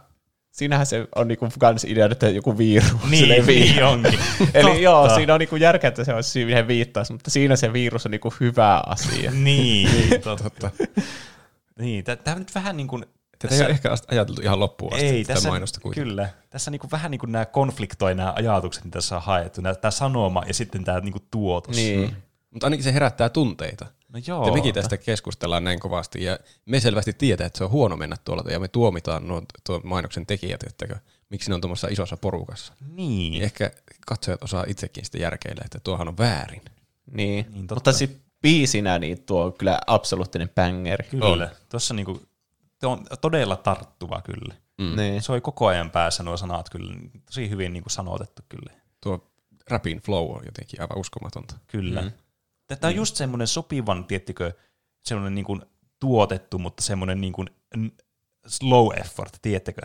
siinähän 0.54 0.86
se 0.86 1.06
on 1.14 1.28
niinku 1.28 1.48
kans 1.58 1.84
idea, 1.84 2.06
että 2.06 2.28
joku 2.28 2.58
virus 2.58 2.92
Niin, 3.10 3.46
niin 3.46 3.84
onkin. 3.84 4.18
Eli 4.54 4.64
Totta. 4.64 4.80
joo, 4.80 5.14
siinä 5.14 5.34
on 5.34 5.40
niinku 5.40 5.56
järkeä, 5.56 5.88
että 5.88 6.04
se 6.04 6.14
on 6.14 6.24
siihen 6.24 6.68
viittaus, 6.68 7.10
mutta 7.10 7.30
siinä 7.30 7.56
se 7.56 7.72
virus 7.72 8.06
on 8.06 8.10
niinku 8.10 8.34
hyvä 8.40 8.82
asia. 8.86 9.30
niin, 9.48 9.88
totta. 10.22 10.70
niin, 11.78 12.04
tämä 12.04 12.38
nyt 12.38 12.54
vähän 12.54 12.76
niin 12.76 12.88
kuin... 12.88 13.06
Tätä 13.38 13.54
ei 13.54 13.60
ole 13.60 13.70
ehkä 13.70 13.90
ajateltu 14.08 14.42
ihan 14.42 14.60
loppuun 14.60 14.92
asti, 14.92 15.06
ei, 15.06 15.24
tässä, 15.24 15.48
mainosta 15.48 15.80
kuitenkin. 15.80 16.10
Kyllä. 16.10 16.28
Tässä 16.50 16.70
niinku 16.70 16.88
vähän 16.92 17.10
niin 17.10 17.18
kuin 17.18 17.32
nämä 17.32 17.46
konfliktoi 17.46 18.14
nämä 18.14 18.32
ajatukset, 18.36 18.84
mitä 18.84 18.98
tässä 18.98 19.16
on 19.16 19.22
haettu. 19.22 19.62
Tämä 19.62 19.90
sanoma 19.90 20.42
ja 20.46 20.54
sitten 20.54 20.84
tämä 20.84 21.00
niinku 21.00 21.20
tuotos. 21.30 21.76
Niin. 21.76 22.16
Mutta 22.54 22.66
ainakin 22.66 22.84
se 22.84 22.92
herättää 22.92 23.28
tunteita. 23.28 23.86
No 24.08 24.20
joo. 24.26 24.46
Ja 24.46 24.52
mekin 24.52 24.74
tästä 24.74 24.96
keskustellaan 24.96 25.64
näin 25.64 25.80
kovasti, 25.80 26.24
ja 26.24 26.38
me 26.66 26.80
selvästi 26.80 27.12
tietää, 27.12 27.46
että 27.46 27.58
se 27.58 27.64
on 27.64 27.70
huono 27.70 27.96
mennä 27.96 28.16
tuolla, 28.24 28.50
ja 28.50 28.60
me 28.60 28.68
tuomitaan 28.68 29.28
nuo 29.28 29.42
tuon 29.66 29.80
mainoksen 29.84 30.26
tekijät, 30.26 30.62
että 30.62 31.00
miksi 31.30 31.50
ne 31.50 31.54
on 31.54 31.60
tuommoisessa 31.60 31.88
isossa 31.88 32.16
porukassa. 32.16 32.72
Niin. 32.88 33.42
Ehkä 33.42 33.70
katsojat 34.06 34.42
osaa 34.42 34.64
itsekin 34.68 35.04
sitten 35.04 35.20
järkeillä, 35.20 35.62
että 35.64 35.80
tuohan 35.84 36.08
on 36.08 36.18
väärin. 36.18 36.62
Niin, 37.10 37.46
Niin, 37.52 37.66
totta. 37.66 37.74
mutta 37.74 37.92
sitten 37.92 38.20
biisinä 38.42 38.98
niin 38.98 39.22
tuo 39.22 39.44
on 39.44 39.52
kyllä 39.52 39.78
absoluuttinen 39.86 40.48
bangeri. 40.54 41.08
Kyllä. 41.10 41.50
Tuossa 41.68 41.94
niinku, 41.94 42.22
tuo 42.80 42.92
on 42.92 43.06
todella 43.20 43.56
tarttuva 43.56 44.20
kyllä. 44.24 44.54
Mm. 44.78 44.96
Niin. 44.96 45.22
Soi 45.22 45.40
koko 45.40 45.66
ajan 45.66 45.90
päässä 45.90 46.22
nuo 46.22 46.36
sanat 46.36 46.70
kyllä. 46.70 46.94
Tosi 47.26 47.50
hyvin 47.50 47.72
niinku 47.72 47.90
sanotettu 47.90 48.42
kyllä. 48.48 48.72
Tuo 49.00 49.30
rapin 49.70 50.00
flow 50.00 50.30
on 50.30 50.42
jotenkin 50.46 50.80
aivan 50.80 50.98
uskomatonta. 50.98 51.54
Kyllä. 51.66 52.02
Mm. 52.02 52.10
Tämä 52.66 52.88
on 52.88 52.94
just 52.96 53.16
semmoinen 53.16 53.46
sopivan, 53.46 54.04
tiettikö, 54.04 54.52
semmoinen 55.02 55.34
niin 55.34 55.44
kuin 55.44 55.62
tuotettu, 56.00 56.58
mutta 56.58 56.82
semmoinen 56.82 57.20
niin 57.20 57.32
kuin 57.32 57.48
slow 58.46 58.98
effort, 59.00 59.38
tiettekö? 59.42 59.82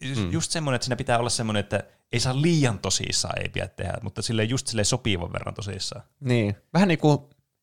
Just, 0.00 0.20
Mm. 0.20 0.32
just 0.32 0.50
semmoinen, 0.50 0.76
että 0.76 0.84
siinä 0.84 0.96
pitää 0.96 1.18
olla 1.18 1.30
semmoinen, 1.30 1.60
että 1.60 1.84
ei 2.12 2.20
saa 2.20 2.42
liian 2.42 2.78
tosissaan 2.78 3.42
ei 3.42 3.48
pidä 3.48 3.68
tehdä, 3.68 3.98
mutta 4.02 4.22
sille 4.22 4.44
just 4.44 4.66
sille 4.66 4.84
sopivan 4.84 5.32
verran 5.32 5.54
tosissaan. 5.54 6.04
Niin, 6.20 6.56
vähän 6.74 6.88
niin 6.88 6.98
kuin 6.98 7.18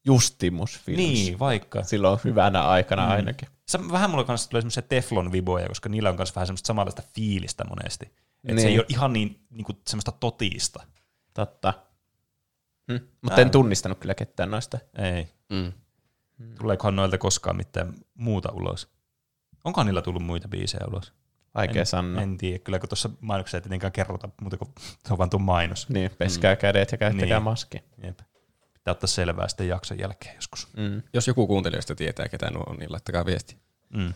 Justimus 0.05 0.79
Films. 0.79 0.97
Niin, 0.97 1.39
vaikka. 1.39 1.83
Silloin 1.83 2.19
hyvänä 2.23 2.61
aikana 2.63 3.05
Mm. 3.05 3.11
ainakin. 3.11 3.47
Se, 3.67 3.79
vähän 3.91 4.09
mulla 4.09 4.23
kanssa 4.23 4.49
tulee 4.49 4.61
semmoisia 4.61 4.83
teflon-viboja, 4.83 5.67
koska 5.67 5.89
niillä 5.89 6.09
on 6.09 6.15
myös 6.15 6.35
vähän 6.35 6.47
semmoista 6.47 6.67
samanlaista 6.67 7.03
fiilistä 7.15 7.63
monesti. 7.63 8.05
Että 8.05 8.21
se 8.47 8.53
Niin. 8.53 8.67
ei 8.67 8.79
ole 8.79 8.85
ihan 8.89 9.13
niin, 9.13 9.39
niin 9.49 9.65
kuin 9.65 9.77
semmoista 9.87 10.11
totista. 10.11 10.83
Totta. 11.33 11.73
Hm. 12.91 13.05
Mutta 13.21 13.41
en 13.41 13.51
tunnistanut 13.51 13.99
kyllä 13.99 14.15
ketään 14.15 14.51
noista. 14.51 14.79
Ei. 14.97 15.27
Mm. 15.49 15.73
Tuleekohan 16.59 16.95
noilta 16.95 17.17
koskaan 17.17 17.57
mitään 17.57 17.93
muuta 18.13 18.51
ulos? 18.51 18.89
Onkohan 19.63 19.87
niillä 19.87 20.01
tullut 20.01 20.23
muita 20.23 20.47
biisejä 20.47 20.85
ulos? 20.87 21.13
Vaikea 21.55 21.81
en, 21.81 21.85
sanoa. 21.85 22.21
En 22.21 22.37
tiedä, 22.37 22.59
kyllä 22.59 22.79
kun 22.79 22.89
tuossa 22.89 23.09
mainoksessa 23.21 23.57
ei 23.57 23.61
tietenkään 23.61 23.91
kerrota, 23.91 24.29
mutta 24.41 24.57
kun 24.57 24.73
se 25.05 25.13
on 25.13 25.17
vaan 25.17 25.29
tuo 25.29 25.39
mainos. 25.39 25.89
Niin, 25.89 26.11
peskää 26.17 26.55
kädet 26.55 26.91
ja 26.91 26.97
käyttäkää 26.97 27.39
maski. 27.39 27.83
Jep. 28.03 28.19
Pitää 28.73 28.91
ottaa 28.91 29.07
selvää 29.07 29.47
sitten 29.47 29.67
jakson 29.67 29.99
jälkeen 29.99 30.35
joskus. 30.35 30.67
Mm. 30.77 31.01
Jos 31.13 31.27
joku 31.27 31.47
kuuntelijoista 31.47 31.95
tietää, 31.95 32.29
ketä 32.29 32.51
nuo 32.51 32.63
on, 32.67 32.75
niin 32.75 32.91
laittakaa 32.91 33.25
viesti. 33.25 33.57
Mm. 33.89 34.13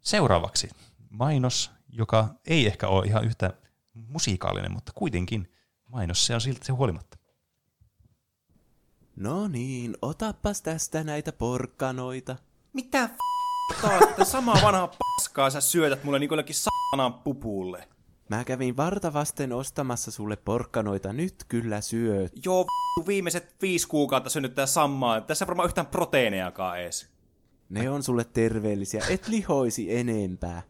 Seuraavaksi 0.00 0.68
mainos, 1.10 1.70
joka 1.88 2.28
ei 2.46 2.66
ehkä 2.66 2.88
ole 2.88 3.06
ihan 3.06 3.24
yhtä 3.24 3.52
musiikaalinen, 3.94 4.72
mutta 4.72 4.92
kuitenkin 4.94 5.52
mainos 5.88 6.26
se 6.26 6.34
on 6.34 6.40
siltä 6.40 6.64
se 6.64 6.72
huolimatta. 6.72 7.18
No 9.16 9.48
niin, 9.48 9.96
otapas 10.02 10.62
tästä 10.62 11.04
näitä 11.04 11.32
porkkanoita. 11.32 12.36
Mitä 12.72 13.08
f*** 13.08 13.80
taas? 13.82 14.00
Tätä 14.00 14.24
samaa 14.24 14.58
vanhaa 14.62 14.88
paskaa 14.98 15.50
sä 15.50 15.60
syötät 15.60 16.04
mulle 16.04 16.18
niin 16.18 16.30
jollekin 16.30 16.56
saanaan 16.56 17.14
pupulle. 17.14 17.88
Mä 18.28 18.44
kävin 18.44 18.76
vartavasten 18.76 19.52
ostamassa 19.52 20.10
sulle 20.10 20.36
porkkanoita, 20.36 21.12
nyt 21.12 21.34
kyllä 21.48 21.80
syöt. 21.80 22.32
Joo, 22.44 22.64
v***, 22.64 23.06
viimeiset 23.06 23.56
viisi 23.62 23.88
kuukautta 23.88 24.30
syönyt 24.30 24.54
tää 24.54 24.66
samaa. 24.66 25.20
Tässä 25.20 25.44
ei 25.44 25.46
varmaan 25.46 25.66
yhtään 25.66 25.86
proteiinejakaan 25.86 26.80
ees. 26.80 27.08
Ne 27.68 27.90
on 27.90 28.02
sulle 28.02 28.24
terveellisiä, 28.24 29.02
et 29.08 29.28
lihoisi 29.28 29.96
enempää. 29.96 30.62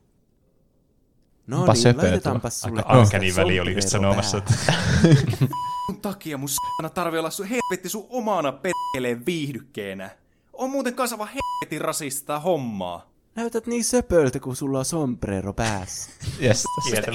No 1.46 1.60
Onpa 1.60 1.72
niin, 1.72 1.96
laitetaanpas 1.96 2.60
sulle 2.60 2.82
Aika 2.84 3.00
uncanny 3.00 3.36
väli 3.36 3.60
oli 3.60 3.74
just 3.74 3.88
sanomassa, 3.88 4.42
päähän. 4.66 5.48
Mun 5.88 6.00
takia 6.00 6.38
mun 6.38 6.48
s***na 6.48 6.90
tarvii 6.90 7.18
olla 7.18 7.30
sun 7.30 7.46
helvetti 7.46 7.88
sun 7.88 8.06
omana 8.10 8.52
perkeleen 8.52 9.26
viihdykkeenä. 9.26 10.10
On 10.52 10.70
muuten 10.70 10.94
kanssa 10.94 11.18
vaan 11.18 11.30
helvetin 11.30 11.80
rasista 11.80 12.40
hommaa. 12.40 13.10
Näytät 13.34 13.66
niin 13.66 13.84
söpöltä, 13.84 14.40
kun 14.40 14.56
sulla 14.56 14.78
on 14.78 14.84
sombrero 14.84 15.52
päässä. 15.52 16.10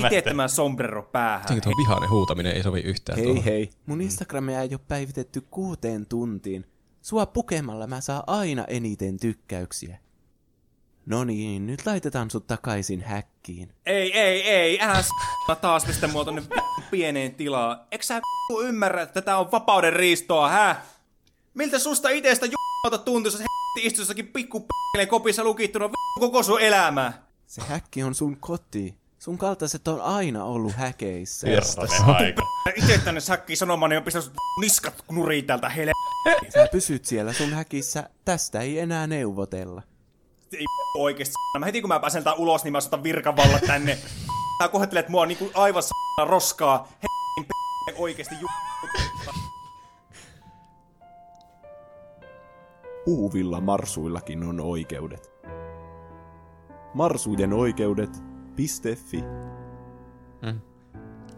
Ite 0.07 0.22
tämä 0.22 0.48
sombrero 0.48 1.03
päähän. 1.03 1.41
Jotenkin 1.41 1.64
tuo 1.64 1.73
vihainen 1.77 2.10
huutaminen 2.10 2.52
ei 2.56 2.64
sovi 2.64 2.80
yhtään 2.80 3.18
Hei 3.18 3.26
tuohon. 3.26 3.43
hei, 3.43 3.69
mun 3.85 4.02
Instagramia 4.02 4.61
ei 4.61 4.69
ole 4.72 4.80
päivitetty 4.88 5.41
kuuteen 5.52 6.06
tuntiin. 6.06 6.65
Sua 7.02 7.26
pukemalla 7.26 7.88
mä 7.88 8.02
saa 8.02 8.23
aina 8.27 8.65
eniten 8.65 9.18
tykkäyksiä. 9.18 9.98
No 11.11 11.23
niin, 11.23 11.67
nyt 11.67 11.85
laitetaan 11.85 12.31
sut 12.31 12.47
takaisin 12.47 13.01
häkkiin. 13.01 13.73
Ei, 13.85 14.19
ei, 14.19 14.49
ei, 14.49 14.81
älä 14.81 15.01
s***a 15.01 15.55
taas 15.55 15.85
pistä 15.85 16.07
mua 16.07 16.25
tonne 16.25 16.43
pieneen 16.91 17.35
tilaan. 17.35 17.81
Eikö 17.91 18.05
sä 18.05 18.21
ymmärrä, 18.63 19.01
että 19.01 19.13
tätä 19.13 19.38
on 19.38 19.51
vapauden 19.51 19.93
riistoa, 19.93 20.49
hä? 20.49 20.75
Miltä 21.53 21.79
susta 21.79 22.09
itestä 22.09 22.45
j***ota 22.45 22.97
tuntuu, 22.97 23.31
jos 23.31 23.41
h***ti 23.41 23.88
istu 23.88 24.01
jossakin 24.01 24.27
pikku 24.27 24.59
p***leen 24.59 25.07
kopissa 25.07 25.43
lukittuna 25.43 25.89
v***u 25.89 26.19
koko 26.19 26.43
sun 26.43 26.61
elämä? 26.61 27.13
Se 27.47 27.61
häkki 27.61 28.03
on 28.03 28.15
sun 28.15 28.38
koti. 28.39 28.95
Sun 29.19 29.38
kaltaiset 29.38 29.88
on 29.88 30.01
aina 30.01 30.43
ollut 30.43 30.73
häkeissä. 30.73 31.47
Ite 32.75 32.97
tänne 33.05 33.19
säkkiin 33.21 33.57
sanomaan, 33.57 33.89
niin 33.89 33.97
on 33.97 34.03
pistänyt 34.03 34.25
sut 34.25 34.33
niskat 34.61 35.03
nuriin 35.11 35.45
täältä 35.45 35.69
hele... 35.69 35.91
Sä 36.53 36.67
pysyt 36.71 37.05
siellä 37.05 37.33
sun 37.33 37.53
häkissä, 37.53 38.09
tästä 38.25 38.59
ei 38.59 38.79
enää 38.79 39.07
neuvotella. 39.07 39.81
Ei 40.57 40.65
oikeesti. 40.98 41.34
Mä 41.60 41.65
heti 41.65 41.82
kun 41.82 41.88
mä 41.88 41.99
pääsen 41.99 42.23
tää 42.23 42.34
ulos, 42.34 42.64
niin 42.64 42.72
mä 42.72 42.78
otan 42.78 43.03
virkavalla 43.03 43.60
tänne. 43.68 43.98
Tää 44.60 44.68
kohettelet 44.68 45.10
mua 45.10 45.26
niinku 45.26 45.52
aivan 45.53 45.84
s***a 45.84 46.26
roskaa. 46.26 46.88
He 47.03 47.07
p***, 47.44 47.49
oikeesti 47.98 48.36
ju... 48.41 48.48
Puhuvilla 53.06 53.61
marsuillakin 53.61 54.44
on 54.44 54.60
oikeudet. 54.60 55.32
Marsujen 56.94 57.53
oikeudet.fi 57.53 59.23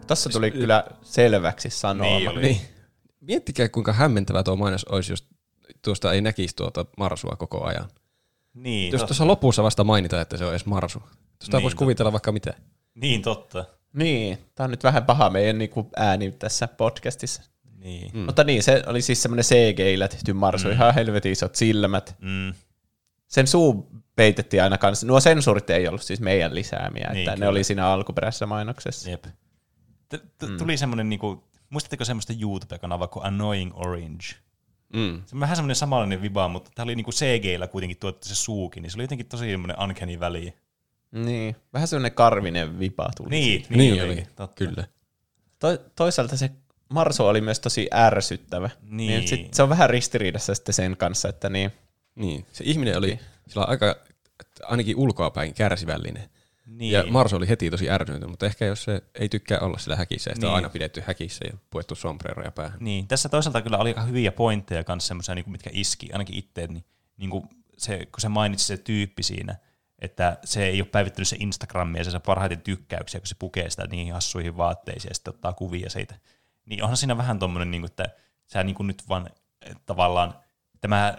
Tossa 0.06 0.30
tuli 0.30 0.50
kyllä 0.50 0.84
selväksi 1.02 1.70
sanoa. 1.70 2.06
Niin, 2.06 2.40
niin. 2.40 2.60
Miettikää, 3.20 3.68
kuinka 3.68 3.92
hämmentävä 3.92 4.42
tuo 4.42 4.56
mainos 4.56 4.84
olisi, 4.84 5.12
jos 5.12 5.28
tuosta 5.82 6.12
ei 6.12 6.20
näkisi 6.20 6.56
tuota 6.56 6.86
marsua 6.96 7.36
koko 7.36 7.64
ajan. 7.64 7.88
Niin, 8.54 8.92
jos 8.92 9.00
totta. 9.00 9.06
tuossa 9.06 9.26
lopussa 9.26 9.62
vasta 9.62 9.84
mainitaan, 9.84 10.22
että 10.22 10.36
se 10.36 10.44
on 10.44 10.50
edes 10.50 10.66
marsu. 10.66 10.98
Tuosta 10.98 11.56
Niin, 11.56 11.62
voisi 11.62 11.74
totta. 11.74 11.78
kuvitella 11.84 12.12
vaikka 12.12 12.32
mitä. 12.32 12.54
Niin, 12.94 13.22
totta. 13.22 13.64
Niin, 13.92 14.38
tää 14.54 14.64
on 14.64 14.70
nyt 14.70 14.84
vähän 14.84 15.04
paha 15.04 15.30
meidän 15.30 15.58
niinku 15.58 15.88
ääni 15.96 16.32
tässä 16.32 16.68
podcastissa. 16.68 17.42
Niin. 17.78 18.10
Mm. 18.14 18.20
Mutta 18.20 18.44
niin, 18.44 18.62
se 18.62 18.82
oli 18.86 19.02
siis 19.02 19.22
semmoinen 19.22 19.44
CGillä 19.44 20.08
tehty 20.08 20.32
marsu, 20.32 20.68
Mm. 20.68 20.72
ihan 20.74 20.94
helvetin 20.94 21.32
isot 21.32 21.54
silmät. 21.54 22.16
Mm. 22.20 22.54
Sen 23.28 23.46
suu 23.46 23.88
peitettiin 24.16 24.62
aina 24.62 24.78
kanssa. 24.78 25.06
Nuo 25.06 25.20
sensuurit 25.20 25.70
ei 25.70 25.88
ollut 25.88 26.02
siis 26.02 26.20
meidän 26.20 26.54
lisäämiä, 26.54 27.08
Niin, 27.12 27.18
että 27.18 27.30
ne 27.30 27.36
kyllä. 27.36 27.48
oli 27.48 27.64
siinä 27.64 27.86
alkuperäisessä 27.88 28.46
mainoksessa. 28.46 29.10
Jep. 29.10 29.24
T- 30.08 30.38
t- 30.38 30.48
Mm. 30.48 30.56
Tuli 30.58 30.76
semmoinen, 30.76 31.08
niinku, 31.08 31.44
muistatteko 31.70 32.04
semmoista 32.04 32.32
YouTube-kanavaa 32.40 33.06
kuin 33.08 33.26
Annoying 33.26 33.72
Orange? 33.74 34.24
Mm. 34.94 35.22
Se 35.26 35.36
on 35.36 35.40
vähän 35.40 35.56
semmoinen 35.56 35.76
samanlainen 35.76 36.22
viba, 36.22 36.48
mutta 36.48 36.70
tämä 36.74 36.84
oli 36.84 36.94
niinku 36.94 37.10
CG-llä 37.10 37.66
kuitenkin 37.66 37.98
tuotettu 37.98 38.28
se 38.28 38.34
suukin, 38.34 38.82
niin 38.82 38.90
se 38.90 38.96
oli 38.96 39.04
jotenkin 39.04 39.26
tosi 39.26 39.50
semmoinen 39.50 39.80
uncanny 39.80 40.20
väli. 40.20 40.54
Niin, 41.10 41.56
vähän 41.72 41.88
semmoinen 41.88 42.12
karvinen 42.12 42.78
vipa 42.78 43.10
tuli. 43.16 43.30
Niin, 43.30 43.60
siitä. 43.60 43.74
niin, 43.76 43.94
niin 43.94 44.04
oli. 44.04 44.26
Totta. 44.36 44.64
Kyllä. 44.64 44.84
To- 45.58 45.78
toisaalta 45.96 46.36
se 46.36 46.50
Marsu 46.88 47.26
oli 47.26 47.40
myös 47.40 47.60
tosi 47.60 47.88
ärsyttävä. 47.94 48.70
Niin. 48.82 49.28
sit 49.28 49.54
se 49.54 49.62
on 49.62 49.68
vähän 49.68 49.90
ristiriidassa 49.90 50.54
sitten 50.54 50.74
sen 50.74 50.96
kanssa, 50.96 51.28
että 51.28 51.48
niin. 51.48 51.72
Niin, 52.14 52.46
se 52.52 52.64
ihminen 52.66 52.98
oli 52.98 53.18
sillä 53.48 53.64
aika 53.64 53.96
ainakin 54.62 54.96
ulkoapäin 54.96 55.54
kärsivällinen. 55.54 56.30
Niin. 56.78 56.92
Ja 56.92 57.04
Marso 57.06 57.36
oli 57.36 57.48
heti 57.48 57.70
tosi 57.70 57.90
ärtynyt, 57.90 58.30
mutta 58.30 58.46
ehkä 58.46 58.64
jos 58.64 58.84
se 58.84 59.02
ei 59.14 59.28
tykkää 59.28 59.58
olla 59.60 59.78
sillä 59.78 59.96
häkissä, 59.96 60.30
ja 60.30 60.34
sitä 60.34 60.46
on 60.46 60.50
Niin. 60.50 60.56
aina 60.56 60.68
pidetty 60.68 61.02
häkissä 61.06 61.44
ja 61.44 61.58
puettu 61.70 61.94
sombreroja 61.94 62.50
päähän. 62.50 62.78
Niin, 62.80 63.08
tässä 63.08 63.28
toisaalta 63.28 63.62
kyllä 63.62 63.78
oli 63.78 63.90
aika 63.90 64.02
hyviä 64.02 64.32
pointteja 64.32 64.84
kanssa 64.84 65.08
semmoisia, 65.08 65.34
niin 65.34 65.50
mitkä 65.50 65.70
iski, 65.72 66.12
ainakin 66.12 66.36
itteen, 66.36 66.74
niin, 66.74 66.84
niin 67.16 67.30
kuin 67.30 67.48
se, 67.78 67.98
kun 67.98 68.20
se 68.20 68.28
mainitsi 68.28 68.66
se 68.66 68.76
tyyppi 68.76 69.22
siinä, 69.22 69.56
että 69.98 70.38
se 70.44 70.66
ei 70.66 70.80
ole 70.80 70.88
päivittänyt 70.88 71.28
se 71.28 71.36
Instagramia 71.40 72.00
ja 72.00 72.04
se 72.04 72.10
saa 72.10 72.20
parhaiten 72.20 72.60
tykkäyksiä, 72.60 73.20
kun 73.20 73.26
se 73.26 73.36
pukee 73.38 73.70
sitä 73.70 73.86
niihin 73.86 74.14
hassuihin 74.14 74.56
vaatteisiin 74.56 75.10
ja 75.10 75.14
sitten 75.14 75.34
ottaa 75.34 75.52
kuvia 75.52 75.90
siitä. 75.90 76.14
Niin 76.66 76.82
onhan 76.82 76.96
siinä 76.96 77.16
vähän 77.16 77.38
tommonen, 77.38 77.70
niin 77.70 77.80
kuin, 77.80 77.90
että 77.90 78.08
sä 78.46 78.62
niin 78.64 78.74
kuin 78.74 78.86
nyt 78.86 79.02
vaan 79.08 79.30
tavallaan, 79.86 80.34
tämä 80.80 81.16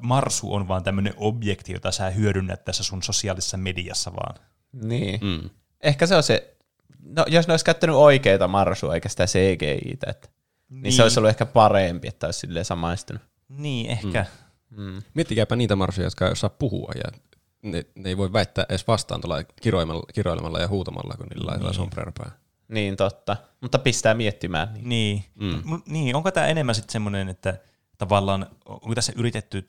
Marsu 0.00 0.54
on 0.54 0.68
vaan 0.68 0.82
tämmöinen 0.82 1.14
objekti, 1.16 1.72
jota 1.72 1.92
sä 1.92 2.10
hyödynnät 2.10 2.64
tässä 2.64 2.84
sun 2.84 3.02
sosiaalisessa 3.02 3.56
mediassa 3.56 4.12
vaan. 4.12 4.34
Niin. 4.72 5.20
Mm. 5.22 5.50
Ehkä 5.80 6.06
se 6.06 6.16
on 6.16 6.22
se, 6.22 6.56
no 7.02 7.24
jos 7.28 7.48
ne 7.48 7.52
olisi 7.52 7.64
käyttänyt 7.64 7.96
oikeita 7.96 8.48
Marsua 8.48 8.94
eikä 8.94 9.08
sitä 9.08 9.26
CGI-tä, 9.26 10.10
että, 10.10 10.28
niin. 10.68 10.82
niin 10.82 10.92
se 10.92 10.96
Niin. 10.96 11.02
olisi 11.02 11.20
ollut 11.20 11.28
ehkä 11.28 11.46
parempi, 11.46 12.08
että 12.08 12.26
olisi 12.26 12.40
silleen 12.40 12.64
samaistunut. 12.64 13.22
Niin, 13.48 13.90
ehkä. 13.90 14.26
Mm. 14.70 15.02
Miettikääpä 15.14 15.56
niitä 15.56 15.76
marsuja, 15.76 16.06
jotka 16.06 16.26
ei 16.26 16.32
osaa 16.32 16.50
puhua 16.50 16.92
ja 16.94 17.18
ne, 17.62 17.84
ne 17.94 18.08
ei 18.08 18.16
voi 18.16 18.32
väittää 18.32 18.66
edes 18.68 18.86
vastaan 18.86 19.20
tuolla 19.20 19.42
kiroilemalla, 19.62 20.02
kiroilemalla 20.14 20.58
ja 20.60 20.68
huutamalla, 20.68 21.14
kun 21.16 21.26
niillä 21.26 21.46
laitetaan 21.46 21.70
Niin. 21.70 21.76
sombrero 21.76 22.12
päähän. 22.18 22.38
Niin, 22.68 22.96
totta. 22.96 23.36
Mutta 23.60 23.78
pistää 23.78 24.14
miettimään. 24.14 24.68
Niin. 24.74 24.88
Niin. 24.88 25.24
Mm. 25.34 25.62
Mm. 25.70 25.82
niin, 25.86 26.16
onko 26.16 26.30
tämä 26.30 26.46
enemmän 26.46 26.74
sitten 26.74 26.92
semmoinen, 26.92 27.28
että 27.28 27.58
tavallaan, 27.98 28.46
onko 28.66 28.94
tässä 28.94 29.12
yritetty 29.16 29.68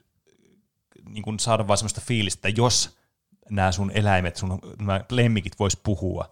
niin 1.10 1.24
kun 1.24 1.40
saada 1.40 1.68
vaan 1.68 1.78
semmoista 1.78 2.02
fiilistä, 2.06 2.48
että 2.48 2.62
jos 2.62 2.98
nämä 3.50 3.72
sun 3.72 3.92
eläimet, 3.94 4.36
sun 4.36 4.60
nämä 4.80 5.02
lemmikit 5.12 5.60
vois 5.60 5.78
puhua, 5.78 6.32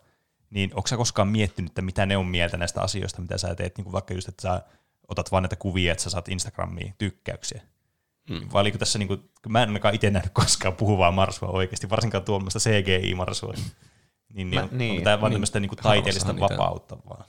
niin 0.50 0.72
onko 0.76 0.88
sä 0.88 0.98
koskaan 0.98 1.28
miettinyt, 1.28 1.72
että 1.72 1.82
mitä 1.82 2.06
ne 2.06 2.18
on 2.18 2.26
mieltä 2.26 2.58
näistä 2.58 2.82
asioista, 2.82 3.22
mitä 3.22 3.38
sä 3.38 3.56
teet, 3.56 3.78
niin 3.78 3.86
kuin 3.86 3.94
vaikka 3.94 4.14
just, 4.14 4.28
että 4.28 4.42
sä 4.42 4.62
otat 5.08 5.32
vaan 5.32 5.44
näitä 5.44 5.56
kuvia, 5.56 5.92
että 5.92 6.04
sä 6.04 6.10
saat 6.10 6.30
Instagramiin 6.30 6.94
tykkäyksiä. 6.98 7.62
Mm. 8.30 8.50
Vai 8.54 8.62
oliko 8.62 8.78
tässä, 8.78 9.00
niin 9.00 9.08
kuin, 9.08 9.30
mä 9.50 9.64
en 9.64 9.70
ainakaan 9.70 9.96
itse 9.96 10.10
nähnyt 10.10 10.34
koskaan 10.34 10.76
puhuvaa 10.76 11.12
marsua 11.12 11.50
oikeasti, 11.50 11.90
varsinkaan 11.90 12.24
tuommoista 12.24 12.60
CGI-marsua. 12.60 13.54
Niin, 13.54 13.66
niin, 14.34 14.48
Mä- 14.56 14.64
on, 14.64 14.70
niin. 14.72 14.92
onko 14.92 15.04
tämä 15.04 15.22
vaan 15.22 15.30
Niin. 15.30 15.36
tämmöistä 15.36 15.60
niin 15.60 15.72
taiteellista 15.84 16.34
niitä 16.34 16.50
vapautta 16.50 16.98
vaan? 17.10 17.26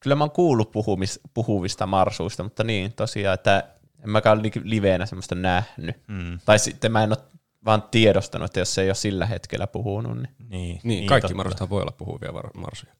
Kyllä 0.00 0.16
mä 0.16 0.24
oon 0.24 0.30
kuullut 0.30 0.72
puhumis, 0.72 1.20
puhuvista 1.34 1.86
marsuista, 1.86 2.42
mutta 2.42 2.64
niin 2.64 2.92
tosiaan, 2.92 3.34
että 3.34 3.64
En 4.04 4.10
mäkään 4.10 4.36
ole 4.36 4.42
niinku 4.42 4.60
liveenä 4.62 5.06
semmoista 5.06 5.34
nähnyt. 5.34 5.96
Mm. 6.08 6.38
Tai 6.44 6.58
sitten 6.58 6.92
mä 6.92 7.02
en 7.04 7.10
ole 7.12 7.18
vaan 7.64 7.82
tiedostanut, 7.82 8.46
että 8.46 8.60
jos 8.60 8.74
se 8.74 8.82
ei 8.82 8.88
ole 8.88 8.94
sillä 8.94 9.26
hetkellä 9.26 9.66
puhunut, 9.66 10.16
niin... 10.16 10.28
Niin, 10.48 10.80
Niin, 10.84 11.06
kaikki 11.06 11.34
marsuthan 11.34 11.70
voi 11.70 11.82
olla 11.82 11.92
puhuvia 11.92 12.34
var- 12.34 12.50
marsuja. 12.56 12.92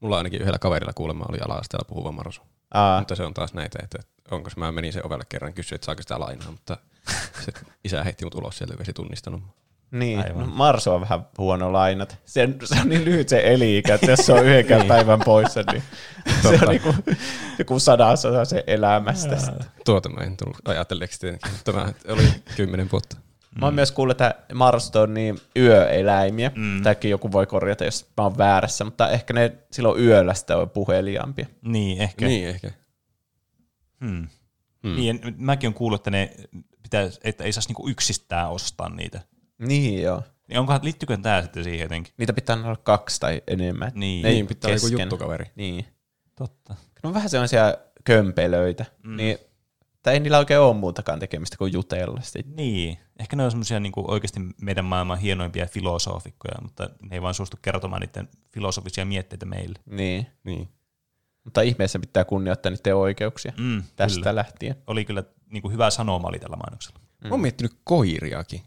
Mulla 0.00 0.16
ainakin 0.18 0.40
yhdellä 0.40 0.58
kaverilla 0.58 0.92
kuulemma 0.92 1.24
oli 1.28 1.38
ala-asteella 1.38 1.84
puhuva 1.88 2.12
marsu. 2.12 2.42
Aa. 2.74 2.98
Mutta 2.98 3.14
se 3.16 3.22
on 3.22 3.34
taas 3.34 3.54
näitä, 3.54 3.78
että 3.82 3.98
onko 4.30 4.50
se, 4.50 4.56
mä 4.60 4.72
menin 4.72 4.92
sen 4.92 5.06
ovelle 5.06 5.24
kerran 5.28 5.52
kysyä, 5.54 5.76
että 5.76 5.84
saako 5.84 6.02
sitä 6.02 6.20
lainaa, 6.20 6.50
mutta 6.50 6.76
se 7.44 7.52
isä 7.84 8.04
heitti 8.04 8.24
mut 8.24 8.34
ulos 8.34 8.58
sieltä, 8.58 8.74
joka 8.74 8.84
ei 8.86 8.92
tunnistanut. 8.92 9.42
Niin, 9.90 10.18
Aivan. 10.18 10.38
no 10.40 10.46
Marsu 10.46 10.90
on 10.90 11.00
vähän 11.00 11.26
huono 11.38 11.72
lainat. 11.72 12.18
Se, 12.24 12.48
se 12.64 12.80
on 12.80 12.88
niin 12.88 13.04
lyhyt 13.04 13.28
se 13.28 13.42
eli 13.44 13.82
että 13.94 14.10
jos 14.10 14.26
se 14.26 14.32
on 14.32 14.44
yhdenkään 14.46 14.80
Niin. 14.80 14.88
päivän 14.88 15.20
poissa, 15.24 15.60
niin 15.72 15.82
se 16.42 16.48
Totta. 16.50 16.66
on 16.66 16.68
niinku, 16.70 16.94
joku 17.58 17.78
sadasosa 17.78 18.44
se 18.44 18.64
elämästä. 18.66 19.36
Tuota 19.84 20.08
mä 20.08 20.20
en 20.24 20.36
tullut 20.36 20.56
ajatelleeksi 20.68 21.20
tietenkin, 21.20 21.52
mutta 21.52 21.72
mä 21.72 21.92
oli 22.08 22.22
kymmenen 22.56 22.88
vuotta. 22.92 23.16
Mä 23.60 23.66
oon 23.66 23.74
myös 23.74 23.92
kuullut, 23.92 24.20
että 24.20 24.34
marsut 24.54 24.96
on 24.96 25.14
niin 25.14 25.38
yöeläimiä. 25.56 26.50
Mm. 26.56 26.82
Tämäkin 26.82 27.10
joku 27.10 27.32
voi 27.32 27.46
korjata, 27.46 27.84
jos 27.84 28.06
mä 28.16 28.24
oon 28.24 28.38
väärässä, 28.38 28.84
mutta 28.84 29.10
ehkä 29.10 29.34
ne 29.34 29.58
silloin 29.70 30.04
yöllä 30.04 30.34
sitten 30.34 30.56
on 30.56 30.70
puheliaampia. 30.70 31.46
Niin, 31.62 32.02
ehkä. 32.02 32.26
Niin, 32.26 32.48
ehkä. 32.48 32.70
Hmm. 34.00 34.28
Hmm. 34.82 34.96
Niin, 34.96 35.20
mäkin 35.36 35.68
on 35.68 35.74
kuullut, 35.74 36.00
että, 36.00 36.10
ne 36.10 36.34
pitäisi, 36.82 37.20
että 37.24 37.44
ei 37.44 37.52
saisi 37.52 37.68
niinku 37.68 37.88
yksistään 37.88 38.50
ostaa 38.50 38.88
niitä. 38.88 39.20
Niin 39.58 40.02
joo. 40.02 40.22
Niin 40.48 40.58
onkohan, 40.58 40.80
liittyykö 40.82 41.16
tämä 41.16 41.42
sitten 41.42 41.64
siihen 41.64 41.80
jotenkin? 41.80 42.14
Niitä 42.16 42.32
pitää 42.32 42.56
olla 42.56 42.76
kaksi 42.76 43.20
tai 43.20 43.42
enemmän. 43.46 43.92
Niin. 43.94 44.22
Niin, 44.22 44.46
pitää 44.46 44.68
olla 44.68 44.76
joku 44.76 44.86
kesken. 44.86 45.04
juttukaveri. 45.04 45.46
Niin. 45.56 45.86
Totta. 46.36 46.74
Ne 47.02 47.06
on 47.08 47.14
vähän 47.14 47.30
sellaisia 47.30 47.74
kömpelöitä. 48.04 48.84
Mm. 49.02 49.16
Niin, 49.16 49.38
tai 50.02 50.14
ei 50.14 50.20
niillä 50.20 50.38
oikein 50.38 50.60
ole 50.60 50.74
muutakaan 50.74 51.18
tekemistä 51.18 51.56
kuin 51.56 51.72
jutella 51.72 52.20
sitten. 52.20 52.56
Niin, 52.56 52.98
ehkä 53.22 53.36
ne 53.36 53.44
on 53.44 53.50
semmoisia 53.50 53.80
niinku 53.80 54.04
oikeasti 54.08 54.40
meidän 54.60 54.84
maailman 54.84 55.18
hienoimpia 55.18 55.66
filosofikkoja, 55.66 56.54
mutta 56.62 56.90
ne 57.00 57.08
ei 57.16 57.22
vaan 57.22 57.34
suostu 57.34 57.56
kertomaan 57.62 58.02
niiden 58.02 58.28
filosofisia 58.50 59.04
mietteitä 59.04 59.46
meille. 59.46 59.78
Niin. 59.86 60.26
niin. 60.44 60.68
Mutta 61.44 61.60
ihmeessä 61.60 61.98
pitää 61.98 62.24
kunnioittaa 62.24 62.72
niiden 62.72 62.96
oikeuksia 62.96 63.52
Mm, 63.58 63.82
tästä 63.96 64.20
kyllä. 64.20 64.34
lähtien. 64.34 64.76
Oli 64.86 65.04
kyllä 65.04 65.22
niinku 65.50 65.70
hyvä 65.70 65.90
sanoma 65.90 66.28
oli 66.28 66.38
tällä 66.38 66.56
mainoksella. 66.56 67.00
Mä 67.24 67.30
oon 67.30 67.40
miettinyt 67.40 67.72
koiriakin. 67.84 68.60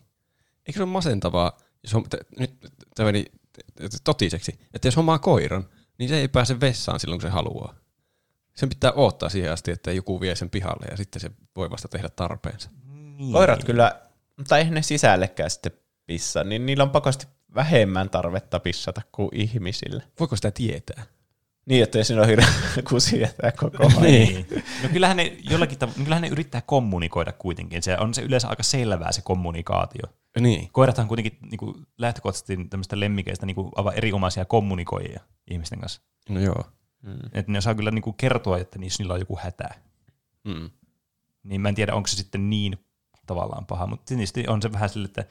Eikö 0.67 0.77
se 0.79 0.83
ole 0.83 0.91
masentavaa, 0.91 1.57
jos 1.83 1.93
on, 1.93 2.03
t- 2.09 2.39
nyt 2.39 2.53
tämä 2.95 3.11
meni 3.11 3.25
totiseksi, 4.03 4.59
että 4.73 4.87
jos 4.87 4.95
hommaa 4.95 5.19
koiran, 5.19 5.65
niin 5.97 6.09
se 6.09 6.17
ei 6.17 6.27
pääse 6.27 6.59
vessaan 6.59 6.99
silloin, 6.99 7.21
kun 7.21 7.29
se 7.29 7.33
haluaa. 7.33 7.75
Sen 8.55 8.69
pitää 8.69 8.91
odottaa 8.91 9.29
siihen 9.29 9.51
asti, 9.53 9.71
että 9.71 9.91
joku 9.91 10.21
vie 10.21 10.35
sen 10.35 10.49
pihalle 10.49 10.85
ja 10.91 10.97
sitten 10.97 11.19
se 11.19 11.31
voi 11.55 11.69
vasta 11.69 11.87
tehdä 11.87 12.09
tarpeensa. 12.09 12.69
Niin. 13.17 13.33
Koirat 13.33 13.63
kyllä, 13.63 14.01
mutta 14.37 14.57
eihän 14.57 14.73
ne 14.73 14.81
sisällekään 14.81 15.49
sitten 15.49 15.71
pissaa, 16.05 16.43
niin 16.43 16.65
niillä 16.65 16.83
on 16.83 16.89
pakosti 16.89 17.27
vähemmän 17.55 18.09
tarvetta 18.09 18.59
pissata 18.59 19.01
kuin 19.11 19.29
ihmisillä. 19.33 20.03
Voiko 20.19 20.35
sitä 20.35 20.51
tietää? 20.51 21.03
Niin, 21.65 21.83
että 21.83 21.97
ei 21.97 22.05
siinä 22.05 22.21
ole 22.21 22.27
hirveä 22.27 22.47
kusietää 22.89 23.51
koko 23.51 23.87
ajan. 23.87 24.01
Niin. 24.01 24.47
No 24.83 24.89
kyllähän 24.93 25.17
ne, 25.17 25.37
jollakin 25.49 25.77
tav- 25.77 26.03
kyllähän 26.03 26.21
ne 26.21 26.27
yrittää 26.27 26.61
kommunikoida 26.61 27.31
kuitenkin. 27.31 27.83
Se 27.83 27.97
on 27.97 28.13
se 28.13 28.21
yleensä 28.21 28.47
aika 28.47 28.63
selvää 28.63 29.11
se 29.11 29.21
kommunikaatio. 29.21 30.03
Niin. 30.39 30.69
Koirathan 30.71 31.03
on 31.03 31.07
kuitenkin 31.07 31.37
niin 31.41 31.57
kuin 31.57 31.85
lähtökohtaisesti 31.97 32.67
tämmöistä 32.69 32.99
lemmikeistä 32.99 33.45
niin 33.45 33.55
kuin 33.55 33.71
aivan 33.75 33.93
erinomaisia 33.93 34.45
kommunikoijia 34.45 35.21
ihmisten 35.51 35.79
kanssa. 35.79 36.01
No 36.29 36.39
joo. 36.39 36.63
Mm. 37.01 37.19
Että 37.33 37.51
ne 37.51 37.61
saa 37.61 37.75
kyllä 37.75 37.91
niin 37.91 38.01
kuin 38.01 38.15
kertoa, 38.17 38.57
että 38.57 38.79
niissä 38.79 39.03
niillä 39.03 39.13
on 39.13 39.19
joku 39.19 39.39
hätä. 39.41 39.69
Mm. 40.43 40.69
Niin 41.43 41.61
mä 41.61 41.69
en 41.69 41.75
tiedä, 41.75 41.93
onko 41.93 42.07
se 42.07 42.15
sitten 42.15 42.49
niin 42.49 42.77
tavallaan 43.25 43.65
paha, 43.65 43.87
mutta 43.87 44.05
tietysti 44.05 44.47
on 44.47 44.61
se 44.61 44.71
vähän 44.71 44.89
sille, 44.89 45.05
että 45.05 45.25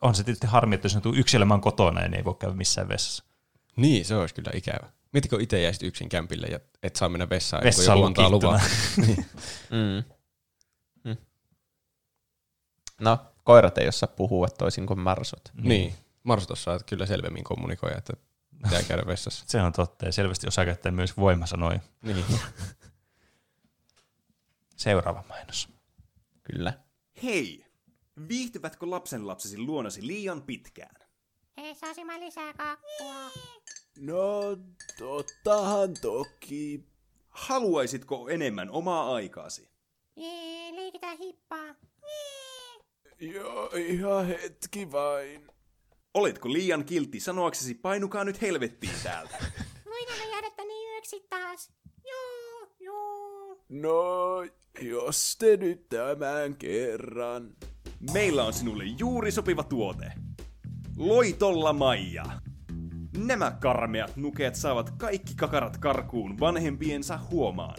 on 0.00 0.14
se 0.14 0.24
tietysti 0.24 0.46
harmi, 0.46 0.74
että 0.74 0.86
jos 0.86 0.94
ne 0.94 1.00
tuu 1.00 1.14
yksilömään 1.14 1.60
kotona 1.60 2.02
ja 2.02 2.08
ne 2.08 2.16
ei 2.16 2.24
voi 2.24 2.34
käydä 2.34 2.54
missään 2.54 2.88
vessassa. 2.88 3.24
Niin, 3.76 4.04
se 4.04 4.16
olisi 4.16 4.34
kyllä 4.34 4.50
ikävä. 4.54 4.88
Mietitkö 5.12 5.36
itse 5.40 5.62
jäisit 5.62 5.82
yksin 5.82 6.08
kämpille 6.08 6.46
ja 6.46 6.60
et 6.82 6.96
saa 6.96 7.08
mennä 7.08 7.28
vessaan, 7.28 7.64
Vessa 7.64 7.92
kuin 7.92 7.96
joku 7.96 8.06
antaa 8.06 8.30
luvan. 8.30 8.60
niin. 9.06 9.26
Mm. 9.70 10.04
Mm. 11.04 11.16
No, 13.00 13.18
koirat 13.44 13.78
ei 13.78 13.88
osaa 13.88 14.08
puhua 14.16 14.48
toisin 14.48 14.86
kuin 14.86 15.00
marsut. 15.00 15.52
Niin. 15.62 15.94
Marsut 16.22 16.50
osaa 16.50 16.78
kyllä 16.78 17.06
selvemmin 17.06 17.44
kommunikoida, 17.44 17.98
että 17.98 18.12
pitää 18.62 18.82
käydä 18.82 19.06
vessassa. 19.06 19.44
Se 19.48 19.62
on 19.62 19.72
totta 19.72 20.06
ja 20.06 20.12
selvästi 20.12 20.48
osaa 20.48 20.64
käyttää 20.64 20.92
myös 20.92 21.16
voimasanoja. 21.16 21.80
Niin. 22.02 22.24
Seuraava 24.76 25.24
mainos. 25.28 25.68
Kyllä. 26.52 26.72
Hei! 27.22 27.64
Viihtyvätkö 28.28 28.90
lapsenlapsesi 28.90 29.58
luonasi 29.58 30.06
liian 30.06 30.42
pitkään? 30.42 31.08
Hei, 31.56 31.74
saisi 31.74 32.04
mä 32.04 32.20
lisää 32.20 32.52
kakkua. 32.52 33.30
No, 33.98 34.56
tottahan 34.98 35.94
toki. 36.02 36.84
Haluaisitko 37.28 38.28
enemmän 38.28 38.70
omaa 38.70 39.14
aikaasi? 39.14 39.70
Jee, 40.16 40.72
leikitään 40.76 41.18
hippaa. 41.18 41.74
Joo, 43.20 43.70
ihan 43.76 44.26
hetki 44.26 44.92
vain. 44.92 45.48
Oletko 46.14 46.52
liian 46.52 46.84
kiltti 46.84 47.20
sanoaksesi 47.20 47.74
painukaa 47.74 48.24
nyt 48.24 48.40
helvettiin 48.42 48.94
täältä? 49.02 49.36
Voidaanko 49.90 50.28
jäädä 50.30 50.50
tänne 50.50 50.74
yöksi 50.94 51.26
taas? 51.30 51.72
Joo, 52.04 52.68
joo. 52.80 53.37
No, 53.68 54.44
jos 54.80 55.36
te 55.36 55.56
nyt 55.56 55.88
tämän 55.88 56.54
kerran. 56.54 57.50
Meillä 58.12 58.44
on 58.44 58.52
sinulle 58.52 58.84
juuri 58.84 59.30
sopiva 59.30 59.62
tuote. 59.62 60.12
Loitolla 60.96 61.72
Maija. 61.72 62.24
Nämä 63.16 63.50
karmeat 63.50 64.16
nukeet 64.16 64.54
saavat 64.54 64.90
kaikki 64.90 65.34
kakarat 65.34 65.76
karkuun 65.76 66.40
vanhempiensa 66.40 67.18
huomaan. 67.30 67.78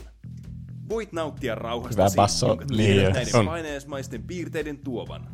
Voit 0.90 1.14
nauttia 1.14 1.56
rauhasta 1.56 2.03
Hyvä 2.03 2.16
basso. 2.16 2.48
jonka 2.48 2.66
Niin, 2.70 2.94
tiedät 2.94 3.14
näiden 3.14 3.36
on. 3.36 3.45
piirteiden 4.28 4.78
tuovan. 4.78 5.28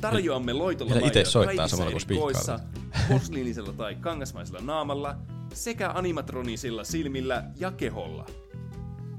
Tarjoamme 0.00 0.52
loitolla 0.52 0.94
Vielä 0.94 1.06
ite 1.06 1.18
Maijaa 1.18 1.30
soittaa 1.30 1.56
kaikissa 1.56 1.76
samalla, 1.76 1.90
kun 1.90 1.96
eri 1.96 2.00
spiikkaa 2.00 2.24
koissa, 2.24 2.60
posliinisella 3.08 3.72
tai 3.72 3.94
kangasmaisella 3.94 4.60
naamalla 4.60 5.16
sekä 5.54 5.90
animatronisilla 5.90 6.84
silmillä 6.84 7.44
ja 7.56 7.70
keholla. 7.70 8.26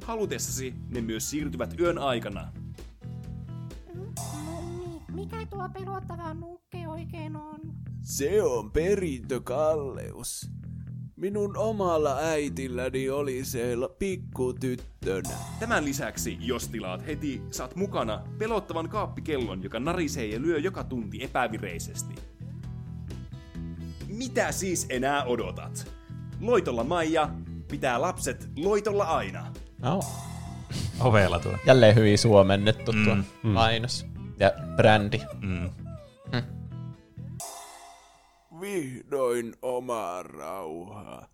Halutessasi 0.04 0.74
ne 0.90 1.02
myös 1.02 1.30
siirtyvät 1.30 1.80
yön 1.80 1.98
aikana. 1.98 2.52
Mummi, 4.46 5.02
mikä 5.12 5.46
tuo 5.50 5.70
pelottava 5.74 6.34
nukke 6.34 6.88
oikein 6.88 7.36
on? 7.36 7.60
Se 8.02 8.44
on 8.44 8.72
perintökalleus. 8.72 10.52
Minun 11.16 11.58
omalla 11.58 12.18
äitilläni 12.18 13.10
oli 13.10 13.46
se 13.46 13.76
pikkutyttönä. 14.00 15.30
Tämän 15.60 15.86
lisäksi, 15.86 16.38
jos 16.40 16.68
tilaat 16.68 17.08
heti, 17.08 17.42
saat 17.52 17.76
mukana 17.76 18.24
pelottavan 18.38 18.90
kaappikellon, 18.90 19.64
joka 19.64 19.80
narisee 19.80 20.26
ja 20.26 20.42
lyö 20.42 20.60
joka 20.60 20.84
tunti 20.84 21.24
epävireisesti. 21.24 22.16
Mitä 24.08 24.52
siis 24.52 24.86
enää 24.90 25.24
odotat? 25.24 25.92
Loitolla 26.42 26.84
Maija 26.84 27.30
pitää 27.72 28.02
lapset 28.02 28.50
loitolla 28.58 29.04
aina. 29.04 29.54
No. 29.84 30.00
Ovella 31.00 31.40
tuo. 31.40 31.52
Jälleen 31.66 31.96
hyvin 31.96 32.18
suomennettu 32.18 32.92
mm. 32.92 33.06
tuo 33.06 33.16
Mm. 33.16 33.50
mainos. 33.50 34.06
Ja 34.40 34.52
brändi. 34.76 35.22
Mm. 35.42 35.70
Vihdoin 38.62 39.54
omaa 39.62 40.24
rauhaa. 40.24 41.28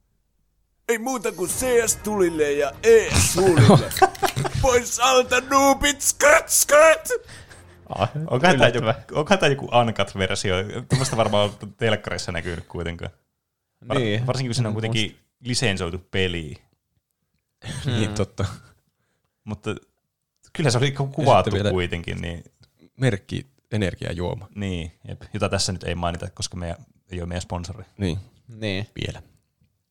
Ei 0.89 0.97
muuta 0.97 1.31
kuin 1.31 1.49
CS-tulille 1.49 2.51
ja 2.51 2.71
E-sulille. 2.83 3.89
Pois 4.61 4.99
alta 4.99 5.41
noobit, 5.49 6.01
skrt, 6.01 6.49
skrt! 6.49 7.09
Ah, 7.89 8.09
Onkohan 8.27 8.57
tämä 8.57 8.67
joku, 8.67 8.87
onkohan 9.19 9.39
tää 9.39 9.49
joku 9.49 9.65
uncut-versio? 9.65 10.55
Tuommoista 10.89 11.17
varmaan 11.17 11.49
on 11.61 11.73
telkkarissa 11.77 12.31
näkynyt 12.31 12.65
kuitenkaan. 12.67 13.11
Var, 13.89 13.97
Niin. 13.97 14.27
Varsinkin 14.27 14.49
kun 14.49 14.55
siinä 14.55 14.67
on 14.67 14.73
kuitenkin 14.73 15.17
lisensoitu 15.39 15.97
peli. 16.11 16.55
Niin, 17.85 18.13
totta. 18.13 18.45
Mutta 19.43 19.75
kyllä 20.53 20.69
se 20.71 20.77
oli 20.77 20.91
ku- 20.91 21.07
kuvattu 21.07 21.51
kuitenkin. 21.71 22.21
Niin, 22.21 22.43
Merkki 22.99 23.45
energiajuoma. 23.71 24.47
niin, 24.55 24.91
jep, 25.07 25.21
jota 25.33 25.49
tässä 25.49 25.71
nyt 25.71 25.83
ei 25.83 25.95
mainita, 25.95 26.29
koska 26.29 26.57
me 26.57 26.75
ei 27.11 27.21
ole 27.21 27.27
meidän 27.27 27.41
sponsori. 27.41 27.85
Niin. 27.97 28.17
Niin. 28.47 28.87
Vielä. 29.05 29.21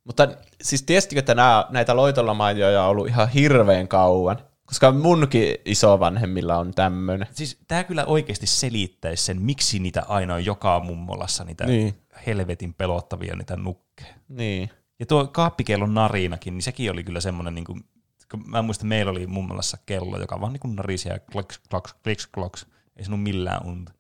Mutta 0.05 0.29
siis 0.63 0.83
tiestikö, 0.83 1.19
että 1.19 1.35
nämä, 1.35 1.67
näitä 1.71 1.97
loitolamajoja 1.97 2.83
on 2.83 2.89
ollut 2.91 3.09
ihan 3.09 3.29
hirveän 3.29 3.89
kauan? 3.89 4.39
Koska 4.67 4.93
munkin 4.93 5.55
isovanhemmilla 5.65 6.57
on 6.59 6.75
tämmöinen. 6.75 7.29
Siis 7.33 7.59
tämä 7.69 7.85
kyllä 7.85 8.05
oikeasti 8.05 8.47
selittäisi 8.47 9.25
sen, 9.25 9.43
miksi 9.43 9.79
niitä 9.79 10.03
aina 10.09 10.35
on 10.35 10.45
joka 10.45 10.81
mummolassa, 10.81 11.45
niitä 11.45 11.67
Niin. 11.67 11.95
helvetin 12.27 12.75
pelottavia 12.75 13.37
niitä 13.37 13.57
nukkeja. 13.57 14.15
Niin. 14.29 14.71
Ja 14.99 15.07
tuo 15.07 15.27
kaappikellon 15.27 15.95
narinakin, 15.95 16.55
niin 16.55 16.63
sekin 16.63 16.91
oli 16.91 17.05
kyllä 17.05 17.21
semmoinen, 17.21 17.55
niin 17.55 17.65
kuin, 17.65 17.85
kun 18.31 18.51
mä 18.51 18.63
muistan, 18.63 18.89
meillä 18.89 19.11
oli 19.11 19.27
mummolassa 19.27 19.79
kello, 19.87 20.21
joka 20.21 20.41
vaan 20.41 20.53
niin 20.53 20.77
narisi 20.77 21.09
ja 21.09 21.19
kloks, 21.19 21.61
kloks, 21.71 21.95
kliks, 22.03 22.27
kloks. 22.27 22.67
Ei 22.97 23.05
se 23.05 23.11
millään 23.11 23.67
unta. 23.67 23.93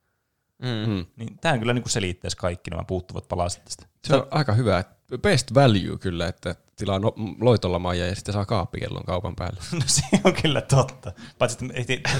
Mm. 0.62 1.06
Niin 1.16 1.38
tämä 1.40 1.58
kyllä 1.58 1.72
niin 1.72 1.90
selittäisi 1.90 2.36
kaikki 2.36 2.70
nämä 2.70 2.84
puuttuvat 2.84 3.28
palaset 3.28 3.64
tästä. 3.64 3.86
Se 4.04 4.16
on 4.16 4.26
aika 4.30 4.52
hyvä. 4.52 4.84
Best 5.22 5.54
value 5.54 5.98
kyllä, 6.00 6.26
että 6.26 6.54
tilaa 6.76 6.98
no, 6.98 7.14
loitolla 7.40 7.78
maija 7.78 8.06
ja 8.06 8.14
sitten 8.14 8.32
saa 8.32 8.46
kaappikellon 8.46 9.04
kaupan 9.04 9.36
päälle. 9.36 9.60
No 9.72 9.80
se 9.86 10.02
on 10.24 10.32
kyllä 10.42 10.60
totta. 10.60 11.12
Paitsi, 11.38 11.58
että 11.74 12.10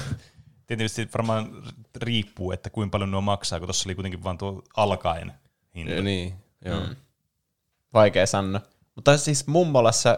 tietysti 0.66 1.08
varmaan 1.14 1.62
riippuu, 1.96 2.52
että 2.52 2.70
kuinka 2.70 2.92
paljon 2.92 3.10
nuo 3.10 3.20
maksaa, 3.20 3.58
kun 3.58 3.66
tuossa 3.68 3.88
oli 3.88 3.94
kuitenkin 3.94 4.24
vaan 4.24 4.38
tuo 4.38 4.62
alkaen 4.76 5.32
hinta. 5.74 5.92
Ja 5.92 6.02
niin, 6.02 6.34
joo. 6.64 6.80
Mm. 6.80 6.96
Vaikea 7.94 8.26
sanoa. 8.26 8.60
Mutta 8.94 9.16
siis 9.16 9.46
mummolassa 9.46 10.16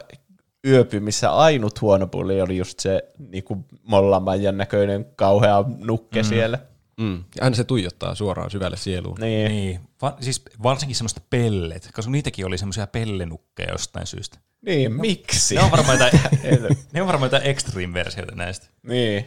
yöpymissä 0.67 1.31
ainut 1.33 1.81
huono 1.81 2.07
puoli 2.07 2.41
oli 2.41 2.57
just 2.57 2.81
se 2.81 3.03
niinku 3.19 3.65
mollamajan 3.83 4.57
näköinen 4.57 5.07
kauhea 5.17 5.65
nukke 5.79 6.23
Mm. 6.23 6.29
siellä. 6.29 6.59
Mm. 7.01 7.17
Ja 7.17 7.45
aina 7.45 7.57
se 7.57 7.65
tuijottaa 7.65 8.15
suoraan 8.15 8.51
syvälle 8.51 8.77
sieluun. 8.77 9.17
Niin. 9.21 9.49
niin. 9.51 9.81
Va- 10.03 10.17
siis 10.21 10.43
varsinkin 10.63 10.97
semmoista 10.97 11.21
pellet, 11.31 11.91
koska 11.95 12.11
niitäkin 12.11 12.47
oli 12.47 12.59
semmoisia 12.59 12.87
pellenukkeja 12.87 13.73
jostain 13.73 14.07
syystä. 14.07 14.39
Niin, 14.67 14.93
miksi? 14.93 15.55
Ne 15.55 15.63
on 15.63 15.71
varmaan 15.71 15.99
jotain, 15.99 16.23
ne 16.93 17.01
on 17.03 17.07
varmaan 17.09 17.27
jotain 17.27 17.43
extreme-versioita 17.51 18.35
näistä. 18.35 18.67
Niin. 18.83 19.25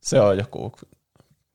Se 0.00 0.20
on 0.20 0.38
joku, 0.38 0.72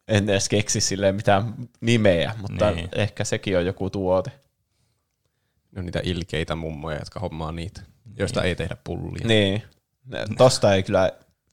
en 0.07 0.29
edes 0.29 0.49
keksi 0.49 0.81
silleen 0.81 1.15
mitään 1.15 1.53
nimeä, 1.81 2.35
mutta 2.41 2.71
niin. 2.71 2.89
ehkä 2.95 3.23
sekin 3.23 3.57
on 3.57 3.65
joku 3.65 3.89
tuote. 3.89 4.31
Ne 5.75 5.79
on 5.79 5.85
niitä 5.85 5.99
ilkeitä 6.03 6.55
mummoja, 6.55 6.99
jotka 6.99 7.19
hommaa 7.19 7.51
niitä, 7.51 7.81
joista 8.17 8.43
ei 8.43 8.55
tehdä 8.55 8.77
pullia. 8.83 9.27
Niin. 9.27 9.63
Ne- 10.05 10.25
Tosta 10.37 10.73
ei 10.73 10.83
kyllä, 10.83 11.11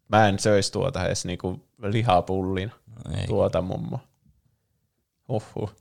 mä 0.08 0.28
en 0.28 0.38
söis 0.38 0.70
tuota 0.70 1.06
edes 1.06 1.24
niinku 1.24 1.68
lihapullina. 1.82 2.72
Ei. 3.20 3.26
Tuota 3.26 3.62
mummo. 3.62 4.00
Uhuh. 5.28 5.74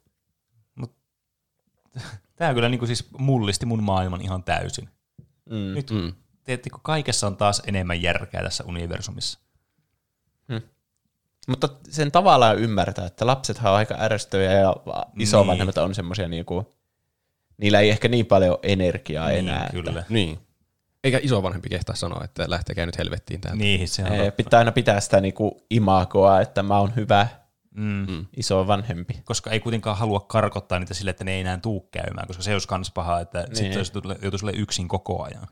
Tämä 2.35 2.53
kyllä 2.53 2.69
niin 2.69 2.80
kuin 2.80 2.88
siis 2.88 3.07
mullisti 3.18 3.65
mun 3.65 3.84
maailman 3.84 4.22
ihan 4.22 4.43
täysin. 4.43 4.89
Mm. 5.49 5.73
Nyt 5.73 5.89
Mm. 5.91 6.13
tiedättekö, 6.43 6.77
kaikessa 6.81 7.27
on 7.27 7.38
taas 7.38 7.61
enemmän 7.68 8.01
järkeä 8.01 8.43
tässä 8.43 8.63
universumissa. 8.68 9.39
Mutta 11.47 11.69
sen 11.89 12.11
tavallaan 12.11 12.57
ymmärtää, 12.59 13.05
että 13.05 13.27
lapsethan 13.27 13.72
on 13.72 13.77
aika 13.77 13.95
ärsyttäviä 13.99 14.51
ja 14.51 14.76
isovanhemmat 15.19 15.77
on 15.77 15.95
semmoisia 15.95 16.27
niinku, 16.27 16.76
niillä 17.62 17.80
ei 17.80 17.90
ehkä 17.90 18.08
niin 18.08 18.26
paljon 18.26 18.58
energiaa 18.64 19.28
Niin, 19.28 19.40
enää. 19.40 19.70
kyllä. 19.72 20.04
Niin. 20.10 20.40
Eikä 21.04 21.20
isovanhempi 21.24 21.70
kehtaa 21.70 21.96
sanoa, 21.96 22.24
että 22.24 22.46
lähtekää 22.48 22.86
nyt 22.86 22.98
helvettiin 22.98 23.42
täältä. 23.42 23.58
Niin, 23.64 23.88
se 23.88 24.04
on 24.04 24.12
Ei, 24.12 24.32
pitää 24.32 24.58
aina 24.60 24.72
pitää 24.72 25.00
sitä 25.00 25.22
niinku 25.22 25.66
imagoa, 25.70 26.42
että 26.42 26.64
mä 26.64 26.80
oon 26.80 26.96
hyvä 26.96 27.28
Mm. 27.76 28.26
iso 28.38 28.68
vanhempi. 28.68 29.22
Koska 29.26 29.50
ei 29.52 29.60
kuitenkaan 29.60 29.98
halua 29.98 30.20
karkottaa 30.20 30.80
niitä 30.80 30.94
sille, 30.94 31.12
että 31.12 31.24
ne 31.24 31.34
ei 31.34 31.42
enää 31.42 31.58
tuu 31.58 31.80
käymään, 31.92 32.28
koska 32.28 32.44
se 32.44 32.54
olisi 32.54 32.68
kans 32.68 32.92
paha, 32.92 33.20
että 33.20 33.40
niin. 33.40 33.56
Sitten 33.56 34.04
joutuisi 34.22 34.46
olemaan 34.46 34.64
yksin 34.64 34.88
koko 34.88 35.24
ajan. 35.24 35.48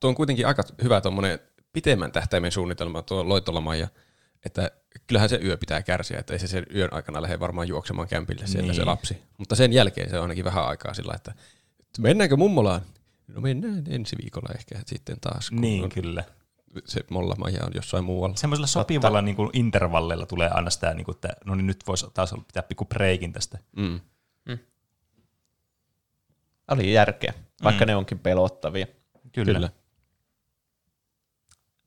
Tuo 0.00 0.08
on 0.08 0.14
kuitenkin 0.14 0.46
aika 0.46 0.62
hyvä 0.82 1.00
tuommoinen 1.00 1.38
pitemmän 1.72 2.12
tähtäimen 2.12 2.52
suunnitelma 2.52 3.02
tuo 3.02 3.28
loittolamaija, 3.28 3.88
että 4.46 4.70
kyllähän 5.06 5.28
se 5.28 5.40
yö 5.44 5.56
pitää 5.56 5.82
kärsiä, 5.82 6.18
että 6.18 6.32
ei 6.32 6.38
se 6.38 6.46
sen 6.46 6.66
yön 6.74 6.92
aikana 6.92 7.22
lähde 7.22 7.40
varmaan 7.40 7.68
juoksemaan 7.68 8.08
kämpille 8.08 8.46
siellä 8.46 8.66
Niin. 8.66 8.74
se 8.76 8.84
lapsi. 8.84 9.22
Mutta 9.38 9.56
sen 9.56 9.72
jälkeen 9.72 10.10
se 10.10 10.16
on 10.16 10.22
ainakin 10.22 10.44
vähän 10.44 10.64
aikaa 10.66 10.94
sillä, 10.94 11.12
että 11.16 11.34
että 11.80 12.02
mennäänkö 12.02 12.36
mummolaan? 12.36 12.80
No 13.28 13.40
mennään 13.40 13.84
ensi 13.88 14.16
viikolla 14.22 14.48
ehkä 14.54 14.80
sitten 14.86 15.20
taas. 15.20 15.50
Kun 15.50 15.60
Niin, 15.60 15.84
on 15.84 15.88
kyllä. 15.90 16.24
Se 16.84 17.00
mollamaja 17.10 17.64
on 17.64 17.72
jossain 17.74 18.04
muualla. 18.04 18.36
Semmoisella 18.36 18.66
sopivalla 18.66 19.22
niin 19.22 19.36
kuin 19.36 19.50
intervallilla 19.52 20.26
tulee 20.26 20.48
aina 20.48 20.70
sitä, 20.70 20.94
niin 20.94 21.04
kuin, 21.04 21.14
että 21.14 21.28
no 21.44 21.54
niin 21.54 21.66
nyt 21.66 21.84
voisi 21.86 22.06
taas 22.14 22.34
pitää 22.46 22.62
pikku 22.62 22.84
breikin 22.84 23.32
tästä. 23.32 23.58
Mm. 23.76 24.00
Oli 26.70 26.92
järkeä, 26.92 27.34
vaikka 27.64 27.84
Mm. 27.84 27.88
ne 27.88 27.96
onkin 27.96 28.18
pelottavia. 28.18 28.86
Kyllä. 29.32 29.52
Kyllä. 29.54 29.70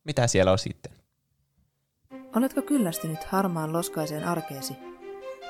Mitä 0.03 0.27
siellä 0.27 0.51
on 0.51 0.59
sitten? 0.59 0.91
Oletko 2.35 2.61
kyllästynyt 2.61 3.23
harmaan 3.23 3.73
loskaiseen 3.73 4.23
arkeesi? 4.23 4.73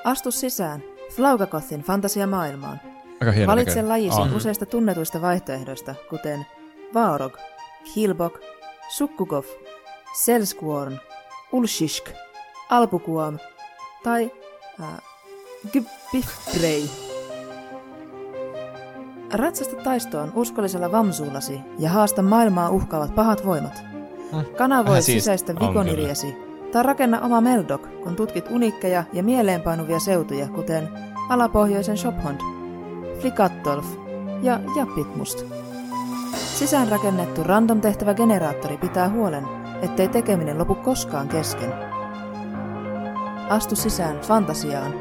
Astu 0.04 0.30
sisään 0.30 0.82
Flaugakothin 1.16 1.80
fantasiamaailmaan. 1.82 2.80
Aika 3.20 3.32
hieno 3.32 3.52
Valitse 3.52 3.70
näköinen. 3.70 3.88
lajisi 3.88 4.20
On. 4.20 4.34
useista 4.36 4.66
tunnetuista 4.66 5.20
vaihtoehdoista, 5.22 5.94
kuten 6.10 6.46
Vaorog, 6.94 7.36
Hilbok, 7.96 8.38
Sukkukov, 8.88 9.44
Selskuorn, 10.24 10.98
Ulshishk, 11.52 12.08
Alpukuam 12.70 13.38
tai 14.02 14.30
äh. 14.82 15.02
Ratsasta 19.32 19.76
taistoon 19.76 20.32
uskollisella 20.34 20.92
vamsuullasi 20.92 21.60
ja 21.78 21.90
haasta 21.90 22.22
maailmaa 22.22 22.70
uhkaavat 22.70 23.14
pahat 23.14 23.46
voimat. 23.46 23.82
Kanavoi 24.56 24.84
Vähän 24.90 25.02
siis- 25.02 25.24
sisäistä 25.24 25.54
vikoniriesi 25.54 26.36
tai 26.74 26.82
rakenna 26.82 27.20
oma 27.20 27.40
Meldok, 27.40 27.88
kun 28.02 28.16
tutkit 28.16 28.50
unikkeja 28.50 29.04
ja 29.12 29.22
mieleenpainuvia 29.22 29.98
seutuja, 29.98 30.48
kuten 30.48 30.88
alapohjoisen 31.28 31.98
Shophond, 31.98 32.40
Flikattolf 33.20 33.86
ja 34.42 34.60
Jappitmust. 34.76 35.44
Sisäänrakennettu 36.34 37.42
random 37.44 37.80
tehtävä 37.80 38.14
generaattori 38.14 38.76
pitää 38.76 39.08
huolen, 39.08 39.44
ettei 39.82 40.08
tekeminen 40.08 40.58
lopu 40.58 40.74
koskaan 40.74 41.28
kesken. 41.28 41.72
Astu 43.48 43.76
sisään 43.76 44.20
fantasiaan. 44.20 44.94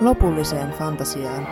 Lopulliseen 0.00 0.72
fantasiaan. 0.72 1.46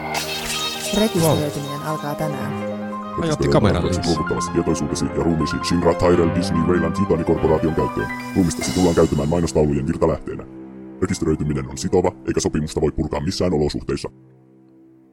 Rekisteröityminen 1.01 1.83
alkaa 1.87 2.15
tänään. 2.15 2.76
Ajoitti 3.23 3.49
kameran 3.49 3.85
Ottaisit 3.85 4.07
luovuttavasti 4.07 4.53
tietoisuutesi 4.53 5.05
ja 5.05 5.23
ruumiisi 5.23 5.57
Shinra 5.65 5.95
Tyrell 5.95 6.35
Disney 6.35 6.61
Wayland 6.61 6.97
Yutani 7.01 7.25
Korporaation 7.25 7.75
käyttöön. 7.75 8.09
Ruumistasi 8.37 8.75
tullaan 8.75 8.95
käyttämään 8.95 9.29
mainostaulujen 9.29 9.87
virtalähteenä. 9.87 10.45
Rekisteröityminen 11.03 11.69
on 11.69 11.79
sitova, 11.79 12.13
eikä 12.27 12.41
sopimusta 12.41 12.81
voi 12.81 12.93
purkaa 12.93 13.21
missään 13.21 13.55
olosuhteissa. 13.55 14.09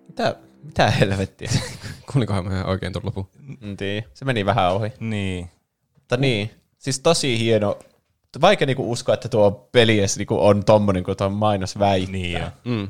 Mitä, 0.08 0.36
mitä 0.64 0.92
helvettiä? 0.92 1.50
Kuulinkohan 2.12 2.46
mä 2.46 2.64
oikein 2.64 2.94
tuon 2.94 3.06
lopun? 3.06 3.28
Niin, 3.80 4.04
se 4.14 4.26
meni 4.26 4.46
vähän 4.46 4.74
ohi. 4.74 4.90
Niin. 5.00 5.50
Mutta 5.94 6.18
niin, 6.18 6.52
siis 6.78 7.00
tosi 7.00 7.40
hieno. 7.40 7.80
Vaikea 8.42 8.66
niinku 8.66 8.92
uskoa, 8.92 9.14
että 9.14 9.30
tuo 9.30 9.70
peli 9.72 10.00
edes 10.00 10.18
niinku 10.18 10.46
on 10.46 10.66
tommonen 10.66 11.04
kuin 11.04 11.18
tuo 11.18 11.30
mainos 11.30 11.80
väittää. 11.80 12.12
Niin 12.12 12.42
jo. 12.42 12.48
Mm. 12.66 12.88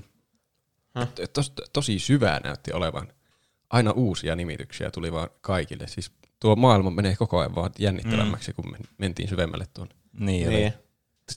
Tos, 1.33 1.53
tosi 1.73 1.99
syvää 1.99 2.39
näytti 2.43 2.73
olevan. 2.73 3.07
Aina 3.73 3.91
uusia 3.91 4.35
nimityksiä 4.35 4.91
tuli 4.91 5.11
vaan 5.11 5.29
kaikille. 5.41 5.87
Siis 5.87 6.11
tuo 6.39 6.55
maailma 6.55 6.91
menee 6.91 7.15
koko 7.15 7.39
ajan 7.39 7.55
vaan 7.55 7.71
jännittävämmäksi, 7.79 8.53
kun 8.53 8.71
men- 8.71 8.87
mentiin 8.97 9.29
syvemmälle 9.29 9.65
tuonne. 9.73 9.95
Niin, 10.19 10.49
niin. 10.49 10.73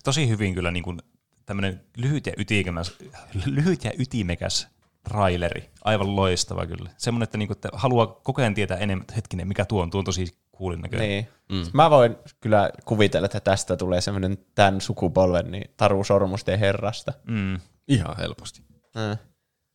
Tosi 0.04 0.28
hyvin 0.28 0.54
kyllä 0.54 0.70
niin 0.70 0.82
kuin 0.82 0.98
tämmöinen 1.46 1.80
lyhyt 1.96 2.26
ja, 2.26 2.32
ytimekäs, 2.38 2.96
lyhyt 3.44 3.84
ja 3.84 3.92
ytimekäs 3.98 4.68
traileri. 5.08 5.70
Aivan 5.84 6.16
loistava 6.16 6.66
kyllä. 6.66 6.90
Semmoinen, 6.98 7.24
että, 7.24 7.38
niin 7.38 7.48
kuin, 7.48 7.56
että 7.56 7.68
haluaa 7.72 8.06
koko 8.06 8.42
ajan 8.42 8.54
tietää 8.54 8.76
enemmän, 8.76 9.02
että 9.02 9.14
hetkinen, 9.14 9.48
mikä 9.48 9.64
tuo 9.64 9.82
on, 9.82 9.90
tuo 9.90 9.98
on 9.98 10.04
tosi 10.04 10.38
kuulin 10.52 10.80
näköinen. 10.80 11.08
Niin. 11.08 11.28
Mm. 11.48 11.70
Mä 11.72 11.90
voin 11.90 12.16
kyllä 12.40 12.70
kuvitella, 12.84 13.26
että 13.26 13.40
tästä 13.40 13.76
tulee 13.76 14.00
semmoinen 14.00 14.38
tämän 14.54 14.80
sukupolven 14.80 15.50
niin 15.50 15.70
Taru 15.76 16.04
Sormusten 16.04 16.58
herrasta. 16.58 17.12
Mm. 17.28 17.60
Ihan 17.88 18.16
helposti. 18.16 18.62
Mm. 18.94 19.18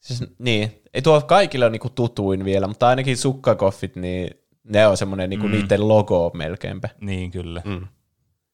Siis, 0.01 0.23
niin, 0.39 0.81
ei 0.93 1.01
tuo 1.01 1.21
kaikille 1.21 1.65
ole 1.65 1.71
niinku 1.71 1.89
tutuin 1.89 2.45
vielä, 2.45 2.67
mutta 2.67 2.87
ainakin 2.87 3.17
sukkakoffit, 3.17 3.95
niin 3.95 4.29
ne 4.63 4.87
on 4.87 4.97
semmoinen 4.97 5.29
niinku 5.29 5.47
Mm. 5.47 5.51
niiden 5.51 5.87
logo 5.87 6.31
melkeinpä. 6.33 6.89
Niin, 7.01 7.31
kyllä. 7.31 7.61
Mm. 7.65 7.87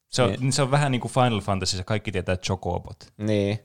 Se, 0.09 0.21
on, 0.21 0.31
Niin. 0.39 0.53
se 0.53 0.61
on 0.61 0.71
vähän 0.71 0.91
niin 0.91 1.01
kuin 1.01 1.11
Final 1.11 1.41
Fantasy, 1.41 1.83
kaikki 1.83 2.11
tietää 2.11 2.37
Chocobot. 2.37 3.13
Niin. 3.17 3.59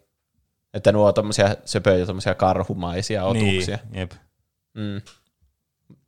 Että 0.74 0.92
nuo 0.92 1.06
on 1.08 1.14
tommosia 1.14 1.56
söpöjä, 1.64 2.06
tommosia 2.06 2.34
karhumaisia 2.34 3.24
otuksia. 3.24 3.78
Niin, 3.90 4.00
jep. 4.00 4.12
Mm. 4.74 5.00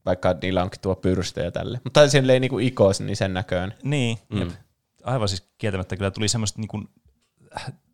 Vaikka 0.07 0.35
niillä 0.43 0.63
onkin 0.63 0.81
tuo 0.81 0.95
pyrstö 0.95 1.41
ja 1.45 1.51
tälle. 1.53 1.81
Mutta 1.85 2.09
siellä 2.09 2.33
ei 2.33 2.41
niinku 2.41 2.59
ikos, 2.59 3.01
niin 3.01 3.17
sen 3.17 3.35
näköinen. 3.35 3.75
Niin, 3.83 4.19
Mm. 4.31 4.39
jep. 4.39 4.49
Aivan 5.05 5.29
siis 5.29 5.49
kieltämättä 5.59 5.97
kyllä 5.97 6.11
tuli 6.11 6.29
semmoista 6.29 6.61
niin 6.61 6.69
kuin, 6.69 6.89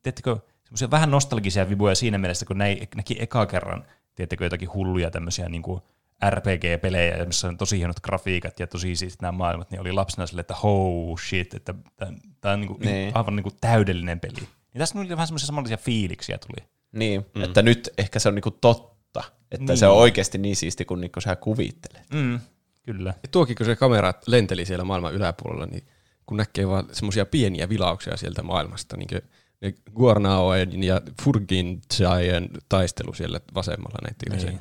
tiedättekö, 0.02 0.36
semmoisia 0.70 0.90
vähän 0.90 1.10
nostalgisia 1.10 1.68
vibuja 1.68 1.94
siinä 1.94 2.18
mielessä, 2.18 2.46
kun 2.46 2.58
näin, 2.58 2.88
näki 2.96 3.16
eka 3.20 3.46
kerran, 3.46 3.84
tiedättekö, 4.14 4.44
jotakin 4.44 4.72
hulluja 4.74 5.10
tämmöisiä 5.10 5.48
niin 5.48 5.62
kuin 5.62 5.80
RPG-pelejä, 6.30 7.24
missä 7.26 7.48
on 7.48 7.56
tosi 7.56 7.78
hienot 7.78 8.00
grafiikat 8.00 8.60
ja 8.60 8.66
tosi 8.66 8.96
siis 8.96 9.20
nämä 9.20 9.32
maailmat, 9.32 9.70
niin 9.70 9.80
oli 9.80 9.92
lapsena 9.92 10.26
silleen, 10.26 10.40
että 10.40 10.54
oh 10.62 11.20
shit, 11.20 11.54
että 11.54 11.74
tämä 12.40 12.54
on 12.54 12.60
niin 12.60 12.68
kuin, 12.68 12.80
Niin. 12.80 13.12
aivan 13.14 13.36
niin 13.36 13.42
kuin 13.44 13.54
täydellinen 13.60 14.20
peli. 14.20 14.34
Niin 14.40 14.78
tässä 14.78 14.98
oli 14.98 15.08
vähän 15.08 15.26
semmoisia 15.26 15.46
samanlaisia 15.46 15.76
fiiliksiä 15.76 16.38
tuli. 16.38 16.68
Niin, 16.92 17.26
mm. 17.34 17.42
että 17.42 17.62
nyt 17.62 17.90
ehkä 17.98 18.18
se 18.18 18.28
on 18.28 18.34
niinku 18.34 18.50
totta. 18.50 19.22
Että 19.50 19.72
Niin. 19.72 19.78
se 19.78 19.86
on 19.86 19.96
oikeasti 19.96 20.38
niin 20.38 20.56
siisti 20.56 20.84
kuin 20.84 21.00
niinku 21.00 21.20
sä 21.20 21.36
kuvittelet. 21.36 22.06
Mm, 22.14 22.40
kyllä. 22.82 23.14
Ja 23.22 23.28
tuokin, 23.30 23.56
kun 23.56 23.66
se 23.66 23.76
kamera 23.76 24.14
lenteli 24.26 24.64
siellä 24.66 24.84
maailman 24.84 25.14
yläpuolella, 25.14 25.66
niin 25.66 25.84
kun 26.26 26.36
näkee 26.36 26.68
vaan 26.68 26.88
semmoisia 26.92 27.26
pieniä 27.26 27.68
vilauksia 27.68 28.16
sieltä 28.16 28.42
maailmasta, 28.42 28.96
niin 28.96 29.08
kuin 29.08 29.22
ne 29.60 29.74
Guarnaoen 29.94 30.82
ja 30.82 31.00
Furgin 31.22 31.80
taistelu 32.68 33.14
siellä 33.14 33.40
vasemmalla 33.54 33.98
näytti 34.02 34.46
Niin. 34.46 34.60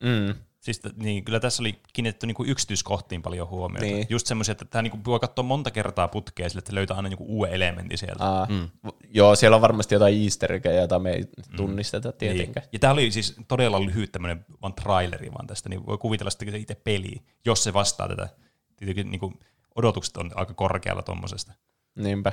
Mm. 0.00 0.34
Siis 0.60 0.80
niin, 0.96 1.24
kyllä 1.24 1.40
tässä 1.40 1.62
oli 1.62 1.80
kiinnitetty 1.92 2.26
niinku 2.26 2.44
yksityiskohtiin 2.44 3.22
paljon 3.22 3.48
huomiota. 3.48 3.84
Niin. 3.84 3.94
Niin. 3.94 4.06
Just 4.10 4.26
semmoisia, 4.26 4.52
että 4.52 4.64
tämä 4.64 4.82
niinku 4.82 4.98
voi 5.04 5.20
katsoa 5.20 5.42
monta 5.42 5.70
kertaa 5.70 6.08
putkea 6.08 6.48
sille, 6.48 6.58
että 6.58 6.74
löytää 6.74 6.96
aina 6.96 7.08
joku 7.08 7.24
uuden 7.28 7.52
elementin 7.52 7.98
sieltä. 7.98 8.24
Aa, 8.24 8.46
mm. 8.46 8.68
Joo, 9.08 9.36
siellä 9.36 9.54
on 9.54 9.60
varmasti 9.60 9.94
jotain 9.94 10.22
easter 10.22 10.52
eggejä, 10.52 10.78
joita 10.78 10.98
me 10.98 11.10
ei 11.10 11.24
tunnisteta 11.56 12.12
tietenkään. 12.12 12.64
Niin. 12.64 12.70
Ja 12.72 12.78
tämä 12.78 12.92
oli 12.92 13.10
siis 13.10 13.36
todella 13.48 13.84
lyhyt 13.84 14.12
tämmöinen 14.12 14.46
vaan 14.62 14.74
traileri 14.74 15.32
vaan 15.32 15.46
tästä, 15.46 15.68
niin 15.68 15.86
voi 15.86 15.98
kuvitella 15.98 16.30
sitten 16.30 16.54
itse 16.54 16.74
peli, 16.74 17.22
jos 17.44 17.64
se 17.64 17.72
vastaa 17.72 18.08
tätä. 18.08 18.28
Tietenkin 18.76 19.10
niin 19.10 19.20
kuin, 19.20 19.40
odotukset 19.74 20.16
on 20.16 20.30
aika 20.34 20.54
korkealla 20.54 21.02
tuommoisesta. 21.02 21.52
Niinpä. 21.94 22.32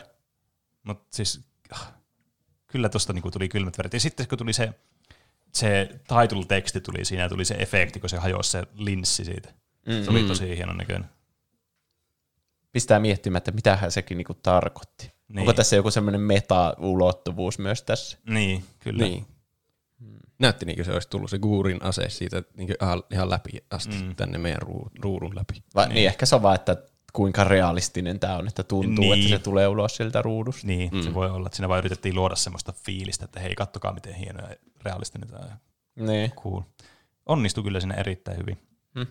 Mutta 0.84 1.06
siis 1.12 1.46
ah, 1.72 1.94
kyllä 2.76 2.90
tuosta 2.90 3.14
niin 3.14 3.32
tuli 3.32 3.50
kylmät 3.50 3.78
värit. 3.78 3.94
Ja 3.94 4.00
sitten 4.00 4.28
kun 4.28 4.38
tuli 4.38 4.54
se, 4.54 4.74
se 5.54 5.90
title-teksti 6.08 6.82
tuli 6.82 7.06
siinä, 7.06 7.30
tuli 7.30 7.46
se 7.46 7.56
efekti, 7.56 8.00
kun 8.00 8.10
se 8.10 8.18
hajosi 8.18 8.52
se 8.52 8.64
linssi 8.78 9.26
siitä. 9.26 9.50
Mm. 9.86 10.04
Se 10.04 10.12
oli 10.12 10.22
Mm. 10.22 10.28
tosi 10.28 10.58
hienon 10.58 10.78
näköinen. 10.78 11.10
Pistää 12.72 13.00
miettimään, 13.00 13.38
että 13.38 13.52
mitähän 13.52 13.92
sekin 13.92 14.18
niinku 14.18 14.34
tarkoitti. 14.34 15.12
Niin. 15.28 15.40
Onko 15.40 15.54
tässä 15.54 15.76
joku 15.76 15.92
semmoinen 15.92 16.22
meta-ulottuvuus 16.22 17.60
myös 17.60 17.84
tässä? 17.84 18.18
Niin, 18.30 18.64
kyllä. 18.80 19.04
Niin. 19.04 19.26
Näytti 20.40 20.66
niin 20.66 20.76
kuin 20.76 20.86
se 20.86 20.92
olisi 20.92 21.10
tullut 21.10 21.30
se 21.30 21.40
Guurin 21.40 21.84
ase 21.84 22.10
siitä 22.10 22.44
niin 22.58 22.76
ihan, 22.82 23.04
ihan 23.12 23.30
läpi 23.30 23.52
asti 23.72 23.96
mm. 24.04 24.16
tänne 24.16 24.38
meidän 24.38 24.62
ruu, 24.62 24.92
ruudun 25.00 25.36
läpi. 25.36 25.64
Vai, 25.76 25.88
niin. 25.88 25.96
niin 25.96 26.08
ehkä 26.08 26.26
se 26.26 26.36
on 26.36 26.42
vaan, 26.42 26.56
että 26.56 26.78
kuinka 27.16 27.44
realistinen 27.44 28.20
tämä 28.20 28.38
on, 28.38 28.48
että 28.48 28.64
tuntuu, 28.64 29.06
Niin. 29.06 29.14
että 29.14 29.38
se 29.38 29.44
tulee 29.44 29.68
ulos 29.68 29.96
sieltä 29.96 30.22
ruudusta. 30.22 30.68
Niin, 30.68 30.90
mm. 30.94 31.02
se 31.02 31.14
voi 31.14 31.30
olla, 31.30 31.48
että 31.48 31.56
siinä 31.56 31.70
vaan 31.70 31.80
yritettiin 31.80 32.16
luoda 32.16 32.36
semmoista 32.36 32.72
fiilistä, 32.72 33.26
että 33.26 33.40
hei, 33.40 33.56
kattokaa 33.56 33.94
miten 33.94 34.14
hieno 34.14 34.48
ja 34.50 34.56
realistinen 34.86 35.30
tämä 35.30 35.46
on. 35.46 36.06
Niin. 36.08 36.32
Cool. 36.32 36.62
Onnistui 37.26 37.64
kyllä 37.64 37.80
siinä 37.80 37.96
erittäin 37.96 38.38
hyvin. 38.38 38.58
Hmm. 38.96 39.08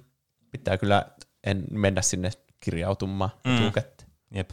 Pitää 0.51 0.79
kyllä 0.79 1.07
en 1.45 1.65
mennä 1.71 2.03
sinne 2.03 2.31
kirjautumaan 2.61 3.31
Mm. 3.45 3.57
etukäteen. 3.57 4.11
Jep. 4.35 4.51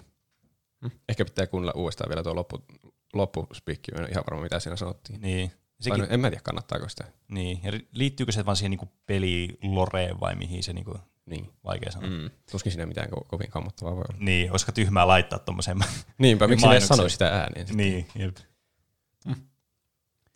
Ehkä 1.09 1.25
pitää 1.25 1.47
kuunnella 1.47 1.73
uudestaan 1.75 2.09
vielä 2.09 2.23
tuo 2.23 2.35
loppu, 2.35 2.65
loppuspiikki, 3.13 3.91
en 3.95 4.07
ihan 4.11 4.23
varma 4.29 4.43
mitä 4.43 4.59
siinä 4.59 4.75
sanottiin. 4.75 5.21
Niin. 5.21 5.51
Sekin... 5.81 6.07
En 6.09 6.19
mä 6.19 6.29
tiedä, 6.29 6.41
kannattaako 6.43 6.89
sitä. 6.89 7.03
Niin, 7.27 7.59
ja 7.63 7.71
liittyykö 7.91 8.31
se 8.31 8.45
vaan 8.45 8.57
siihen 8.57 8.69
niinku 8.69 8.89
peliloreen 9.05 10.19
vai 10.19 10.35
mihin 10.35 10.63
se 10.63 10.73
niinku, 10.73 10.97
niin. 11.31 11.49
vaikea 11.65 11.91
sanoa. 11.91 12.09
Mm. 12.09 12.29
Tuskin 12.51 12.71
siinä 12.71 12.85
mitään 12.85 13.09
ko- 13.09 13.25
kovin 13.27 13.49
kammottavaa 13.51 13.95
voi 13.95 14.03
olla. 14.09 14.17
Niin, 14.19 14.51
olisiko 14.51 14.71
tyhmää 14.71 15.07
laittaa 15.07 15.39
tuommoiseen 15.39 15.79
Niinpä, 16.17 16.47
miksi 16.47 16.67
ne 16.67 16.79
sanoi 16.79 17.09
sitä 17.09 17.27
ääneen 17.27 17.67
sitten? 17.67 17.77
Niin, 17.77 18.07
jep. 18.15 18.37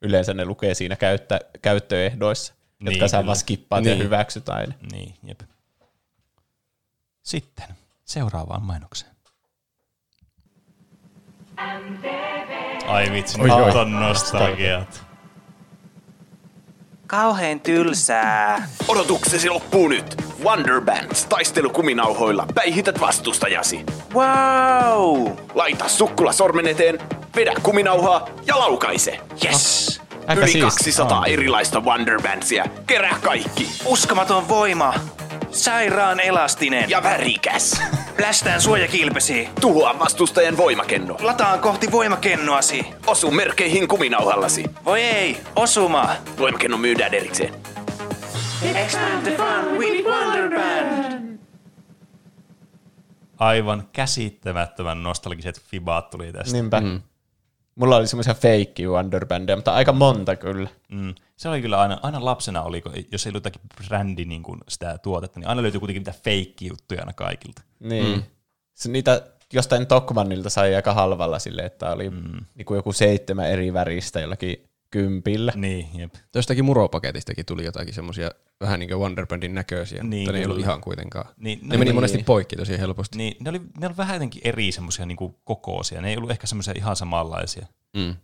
Yleensä 0.01 0.34
ne 0.34 0.45
lukee 0.45 0.73
siinä 0.73 0.95
käyttä, 0.95 1.39
käyttöehdoissa, 1.61 2.53
niin, 2.80 2.91
jotka 2.91 3.07
sä 3.07 3.26
vaan 3.26 3.38
skippaat 3.38 3.85
ja 3.85 3.91
Niin. 3.93 4.03
hyväksyt 4.03 4.49
aina. 4.49 4.73
Niin, 4.91 5.15
jep. 5.23 5.39
Sitten 7.23 7.65
seuraavaan 8.05 8.63
mainokseen. 8.63 9.15
Ai 12.88 13.11
vitsi, 13.11 13.38
nyt 13.41 13.51
on 13.76 13.91
nostalgiat. 13.91 15.05
Kauheen 17.07 17.60
tylsää. 17.60 18.68
Odotuksesi 18.88 19.49
loppuu 19.49 19.88
nyt. 19.88 20.15
Wonderbands 20.44 21.26
taistelukuminauhoilla 21.26 22.48
päihität 22.56 22.99
vastustajasi. 22.99 23.80
Wow! 24.14 25.32
Laita 25.53 25.88
sukkula 25.88 26.32
sormen 26.32 26.68
eteen, 26.68 26.99
vedä 27.36 27.53
kuminauhaa 27.64 28.30
ja 28.48 28.60
laukaise. 28.60 29.19
Yes! 29.45 30.02
Aika 30.27 30.41
Yli 30.41 30.52
siisti. 30.52 30.84
200 30.84 31.19
On. 31.19 31.27
erilaista 31.27 31.80
Wonderbandsia. 31.80 32.65
Kerää 32.88 33.18
kaikki. 33.22 33.69
Uskomaton 33.86 34.48
voima. 34.49 34.94
Sairaan 35.56 36.19
elastinen. 36.19 36.90
Ja 36.90 37.03
värikäs. 37.03 37.82
Plästään 38.18 38.61
suojakilpesi. 38.61 39.49
Tuhoa 39.61 39.99
vastustajan 39.99 40.57
voimakenno. 40.57 41.18
Lataan 41.22 41.60
kohti 41.60 41.91
voimakennoasi. 41.91 42.86
Osu 43.07 43.32
merkeihin 43.32 43.88
kuminauhallasi. 43.88 44.65
Voi 44.86 45.02
ei, 45.02 45.38
osuma. 45.56 46.10
Voimakenno 46.38 46.77
myydään 46.77 47.14
erikseen. 47.14 47.53
Expand 48.76 49.22
the 49.23 49.38
fun 49.38 49.77
with 49.77 50.07
Wonderband. 50.07 51.40
Aivan 53.40 53.90
käsittämättömän 53.94 55.03
nostalgiset 55.03 55.61
fibaat 55.61 56.10
tuli 56.10 56.32
tästä. 56.32 56.53
Niinpä. 56.53 56.82
Mm. 56.82 57.02
Mulla 57.76 57.95
oli 57.95 58.07
semmoisia 58.07 58.34
feikki 58.34 58.88
Wonderbandia, 58.88 59.56
mutta 59.56 59.73
aika 59.73 59.91
monta 59.93 60.35
kyllä. 60.35 60.69
Mm. 60.91 61.15
Se 61.38 61.49
oli 61.49 61.61
kyllä 61.61 61.80
aina, 61.81 61.99
aina 62.03 62.26
lapsena, 62.26 62.61
oli, 62.61 62.81
kun- 62.81 62.93
jos 63.11 63.26
ei 63.26 63.30
ollut 63.30 63.45
jotakin 63.45 63.61
brändi 63.88 64.26
niin 64.26 64.43
kuin 64.43 64.60
sitä 64.68 64.97
tuotetta, 64.97 65.39
niin 65.39 65.47
aina 65.47 65.61
löytyi 65.61 65.80
kuitenkin 65.80 65.99
niitä 65.99 66.19
feikki-juttuja 66.23 66.99
aina 67.02 67.14
kaikilta. 67.14 67.61
Niin. 67.80 68.15
Mm. 68.18 68.23
Se, 68.73 68.89
niitä 68.91 69.22
jostain 69.53 69.88
Tokmannilta 69.88 70.49
sai 70.49 70.76
aika 70.76 70.93
halvalla 70.93 71.39
silleen, 71.39 71.65
että 71.68 71.91
oli 71.91 72.10
mm. 72.10 72.45
niinku 72.56 72.76
joku 72.76 72.93
seitsemän 72.93 73.49
eri 73.49 73.73
väristä 73.73 74.19
jollakin 74.19 74.69
kympillä. 74.95 75.53
Niin, 75.55 75.88
jep. 75.99 76.13
Jostakin 76.35 76.65
muropaketistakin 76.65 77.45
tuli 77.45 77.65
jotakin 77.65 77.93
semmoisia 77.93 78.31
vähän 78.61 78.80
niin 78.80 78.89
kuin 78.89 78.99
Wonderbandin 78.99 79.53
näköisiä, 79.53 80.03
Niin, 80.03 80.22
mutta 80.22 80.31
ne 80.31 80.39
ei 80.39 80.45
ollut 80.45 80.59
ihan 80.59 80.81
kuitenkaan. 80.81 81.26
Niin, 81.38 81.59
ne 81.61 81.77
meni 81.77 81.85
niin. 81.85 81.95
monesti 81.95 82.23
poikki 82.23 82.55
tosi 82.55 82.80
helposti. 82.80 83.17
Niin, 83.17 83.38
ne 83.39 83.49
oli, 83.49 83.61
ne 83.80 83.88
oli 83.88 83.97
vähän 83.97 84.15
jotenkin 84.15 84.41
eri 84.45 84.72
semmoisia 84.72 85.05
niin 85.05 85.17
kokoisia. 85.43 86.01
Ne 86.01 86.09
ei 86.09 86.17
ollut 86.17 86.31
ehkä 86.31 86.47
semmoisia 86.47 86.73
ihan 86.77 86.95
samanlaisia. 86.95 87.65
Mm. 87.97 88.15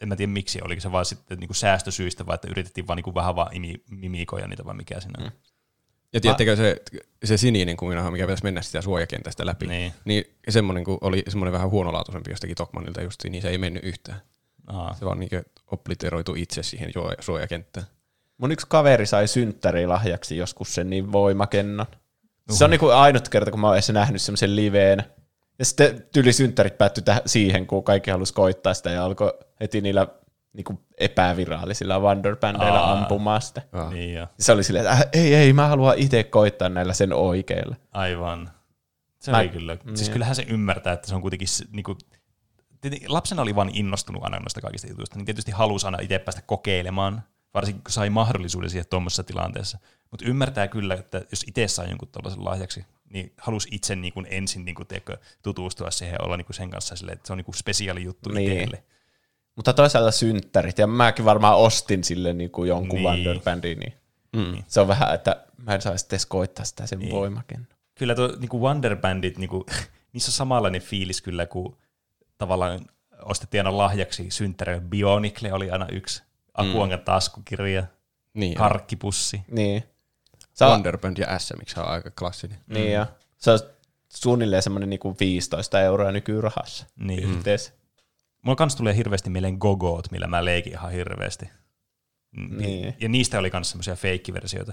En 0.00 0.08
mä 0.08 0.16
tiedä 0.16 0.32
miksi, 0.32 0.60
oliko 0.64 0.80
se 0.80 0.92
vaan 0.92 1.04
sitten 1.04 1.38
niin 1.38 1.54
säästösyistä, 1.54 2.26
vai 2.26 2.34
että 2.34 2.48
yritettiin 2.50 2.86
vaan 2.86 2.96
niin 3.04 3.14
vähän 3.14 3.36
vaan 3.36 3.56
imi, 3.56 3.74
mimikoida 3.90 4.46
niitä, 4.46 4.64
vai 4.64 4.74
mikä 4.74 5.00
siinä 5.00 5.24
on. 5.24 5.30
Ja 6.12 6.20
tiedättekö 6.20 6.56
se, 6.56 6.76
se 7.24 7.36
sininen 7.36 7.76
kuminaha, 7.76 8.10
mikä 8.10 8.24
pitäisi 8.24 8.44
mennä 8.44 8.62
sitä 8.62 8.80
suojakentästä 8.80 9.46
läpi, 9.46 9.66
Niin. 9.66 9.92
niin 10.04 10.24
semmoinen 10.48 10.84
kun 10.84 10.98
oli 11.00 11.22
semmoinen 11.28 11.52
vähän 11.52 11.70
huonolaatuisempi 11.70 12.30
jostakin 12.30 12.56
Tokmanilta 12.56 13.02
just, 13.02 13.24
niin 13.24 13.42
se 13.42 13.48
ei 13.48 13.58
mennyt 13.58 13.84
yhtään. 13.84 14.20
Aa. 14.66 14.94
Se 14.94 15.04
vaan 15.04 15.20
niin 15.20 15.30
obliteroitu 15.66 16.34
itse 16.36 16.62
siihen 16.62 16.92
suoja- 16.92 17.16
suojakenttään. 17.20 17.86
Mun 18.38 18.52
yksi 18.52 18.66
kaveri 18.68 19.06
sai 19.06 19.28
synttärilahjaksi 19.28 20.36
joskus 20.36 20.74
sen 20.74 20.90
niin 20.90 21.12
voimakennon. 21.12 21.86
Se 22.50 22.64
on 22.64 22.70
niinku 22.70 22.88
ainut 22.88 23.28
kerta, 23.28 23.50
kun 23.50 23.60
mä 23.60 23.66
oon 23.66 23.76
edes 23.76 23.90
nähnyt 23.90 24.22
semmoisen 24.22 24.56
liveen. 24.56 25.04
Ja 25.58 25.64
sitten 25.64 26.06
tyli 26.12 26.32
synttärit 26.32 26.78
päättyi 26.78 27.04
täh- 27.10 27.22
siihen, 27.26 27.66
kun 27.66 27.84
kaikki 27.84 28.10
halusi 28.10 28.34
koittaa 28.34 28.74
sitä 28.74 28.90
ja 28.90 29.04
alkoi 29.04 29.32
heti 29.60 29.80
niillä 29.80 30.06
niinku 30.52 30.80
epävirallisilla 30.98 32.00
Wonderbandeilla 32.00 32.78
Aa. 32.80 32.92
ampumaan 32.98 33.42
sitä. 33.42 33.62
Niin 33.90 34.14
jo. 34.14 34.26
Se 34.40 34.52
oli 34.52 34.64
silleen, 34.64 34.84
että 34.86 34.94
äh, 34.96 35.04
ei, 35.12 35.34
ei, 35.34 35.52
mä 35.52 35.68
haluan 35.68 35.98
itse 35.98 36.24
koittaa 36.24 36.68
näillä 36.68 36.92
sen 36.92 37.12
oikeilla. 37.12 37.76
Aivan. 37.92 38.50
Se 39.18 39.30
Mä- 39.30 39.38
oli 39.38 39.48
kyllä. 39.48 39.76
Siis 39.86 40.00
niin. 40.00 40.12
kyllähän 40.12 40.34
se 40.36 40.42
ymmärtää, 40.48 40.92
että 40.92 41.08
se 41.08 41.14
on 41.14 41.22
kuitenkin 41.22 41.48
se, 41.48 41.64
niin 41.72 41.84
kuin, 41.84 41.98
lapsena 43.08 43.42
oli 43.42 43.54
vaan 43.54 43.70
innostunut 43.72 44.24
aina 44.24 44.38
noista 44.38 44.60
kaikista 44.60 44.88
jutuista, 44.88 45.16
niin 45.16 45.26
tietysti 45.26 45.50
halusi 45.50 45.86
aina 45.86 45.98
itse 46.02 46.18
päästä 46.18 46.42
kokeilemaan, 46.42 47.22
varsinkin 47.54 47.84
kun 47.84 47.92
sai 47.92 48.10
mahdollisuuden 48.10 48.70
siihen 48.70 48.86
tuommoisessa 48.90 49.24
tilanteessa. 49.24 49.78
Mutta 50.10 50.24
ymmärtää 50.28 50.68
kyllä, 50.68 50.94
että 50.94 51.22
jos 51.30 51.44
itse 51.48 51.68
sai 51.68 51.88
jonkun 51.88 52.08
tuollaisen 52.08 52.44
lahjaksi, 52.44 52.84
niin 53.10 53.32
halusi 53.38 53.68
itse 53.72 53.96
niin 53.96 54.12
kuin 54.14 54.26
ensin 54.30 54.64
niin 54.64 54.74
kuin, 54.74 54.86
teekö, 54.86 55.16
tutustua 55.42 55.90
siihen 55.90 56.12
ja 56.12 56.24
olla 56.24 56.36
niin 56.36 56.44
kuin 56.44 56.56
sen 56.56 56.70
kanssa 56.70 56.96
silleen, 56.96 57.16
että 57.16 57.26
se 57.26 57.32
on 57.32 57.36
niin 57.36 57.44
kuin 57.44 57.54
spesiaali 57.54 58.02
juttu 58.04 58.30
Niin. 58.30 58.52
itselle. 58.52 58.84
Mutta 59.56 59.72
toisaalta 59.72 60.10
synttärit, 60.10 60.78
ja 60.78 60.86
mäkin 60.86 61.24
varmaan 61.24 61.56
ostin 61.56 62.04
sille 62.04 62.32
niinku 62.32 62.64
jonkun 62.64 62.98
Niin. 63.02 63.12
niin. 63.14 63.24
Wonderbandin, 63.26 63.78
niin 63.78 63.94
Mm. 64.36 64.62
se 64.68 64.80
on 64.80 64.88
vähän, 64.88 65.14
että 65.14 65.44
mä 65.56 65.74
en 65.74 65.82
saisi 65.82 66.06
edes 66.10 66.26
koittaa 66.26 66.64
sitä 66.64 66.86
sen 66.86 66.98
Niin. 66.98 67.08
niin. 67.08 67.16
voimakennon. 67.16 67.68
Kyllä 67.94 68.14
tuo 68.14 68.28
niin 68.38 68.60
Wonderbandit, 68.62 69.38
niin 69.38 69.50
kuin, 69.50 69.64
niissä 70.12 70.28
on 70.28 70.32
samanlainen 70.32 70.82
fiilis 70.82 71.22
kyllä, 71.22 71.46
kun 71.46 71.76
tavallaan 72.44 72.80
ostettiin 73.22 73.60
aina 73.60 73.78
lahjaksi 73.78 74.30
synttäreille. 74.30 74.84
Bionicle 74.88 75.52
oli 75.52 75.70
aina 75.70 75.86
yksi. 75.92 76.22
Akuangan 76.54 77.00
taskukirja. 77.00 77.84
Niin, 78.34 78.54
karkkipussi. 78.54 79.40
Niin. 79.50 79.84
Sä... 80.52 80.66
Wonderband 80.66 81.16
ja 81.18 81.38
SMX 81.38 81.78
on 81.78 81.88
aika 81.88 82.10
klassinen. 82.10 82.58
Niin 82.66 82.92
ja 82.92 83.06
se 83.36 83.50
on 83.50 83.58
suunnilleen 84.08 84.62
semmoinen 84.62 84.90
niinku 84.90 85.16
15 85.20 85.80
euroa 85.80 86.12
nykyrahassa. 86.12 86.86
Niin. 86.96 87.30
Yhteensä. 87.30 87.72
Mulla 88.42 88.56
kans 88.56 88.76
tulee 88.76 88.96
hirveästi 88.96 89.30
mieleen 89.30 89.56
gogoot, 89.60 90.10
millä 90.10 90.26
mä 90.26 90.44
leikin 90.44 90.72
ihan 90.72 90.92
hirveästi. 90.92 91.50
Mm, 92.36 92.58
Niin. 92.58 92.94
Ja 93.00 93.08
niistä 93.08 93.38
oli 93.38 93.50
kans 93.50 93.70
semmoisia 93.70 93.96
feikkiversioita. 93.96 94.72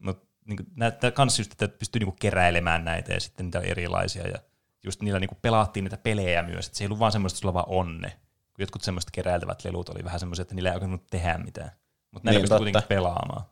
Mutta 0.00 0.26
niinku, 0.46 0.62
näyttää 0.76 1.10
kans 1.10 1.38
just, 1.38 1.52
että 1.52 1.68
pystyy 1.68 1.98
niinku 1.98 2.16
keräilemään 2.20 2.84
näitä 2.84 3.12
ja 3.12 3.20
sitten 3.20 3.46
niitä 3.46 3.58
on 3.58 3.64
erilaisia. 3.64 4.28
Ja 4.28 4.38
just 4.84 5.02
niillä 5.02 5.20
niinku 5.20 5.38
pelattiin 5.42 5.84
niitä 5.84 5.96
pelejä 5.96 6.42
myös. 6.42 6.66
Et 6.66 6.74
se 6.74 6.84
ei 6.84 6.86
ollut 6.86 6.98
vaan 6.98 7.12
semmoista, 7.12 7.36
että 7.36 7.40
sulla 7.40 7.54
vaan 7.54 7.68
onne. 7.68 8.10
Kun 8.54 8.62
jotkut 8.62 8.82
semmoiset 8.82 9.10
keräiltävät 9.10 9.64
lelut 9.64 9.88
oli 9.88 10.04
vähän 10.04 10.20
semmoisia, 10.20 10.42
että 10.42 10.54
niillä 10.54 10.70
ei 10.70 10.74
oikein 10.74 11.00
tehdä 11.10 11.38
mitään. 11.38 11.70
Mutta 12.10 12.26
näillä 12.26 12.38
Niin, 12.38 12.42
pystyi 12.42 12.58
kuitenkin 12.58 12.88
pelaamaan. 12.88 13.44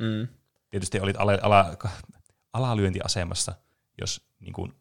Mm. 0.00 0.28
Tietysti 0.70 1.00
olit 1.00 1.16
ala, 1.18 1.32
ala, 1.42 1.76
alalyöntiasemassa, 2.52 3.52
jos 4.00 4.26
niin 4.40 4.52
kuin, 4.52 4.74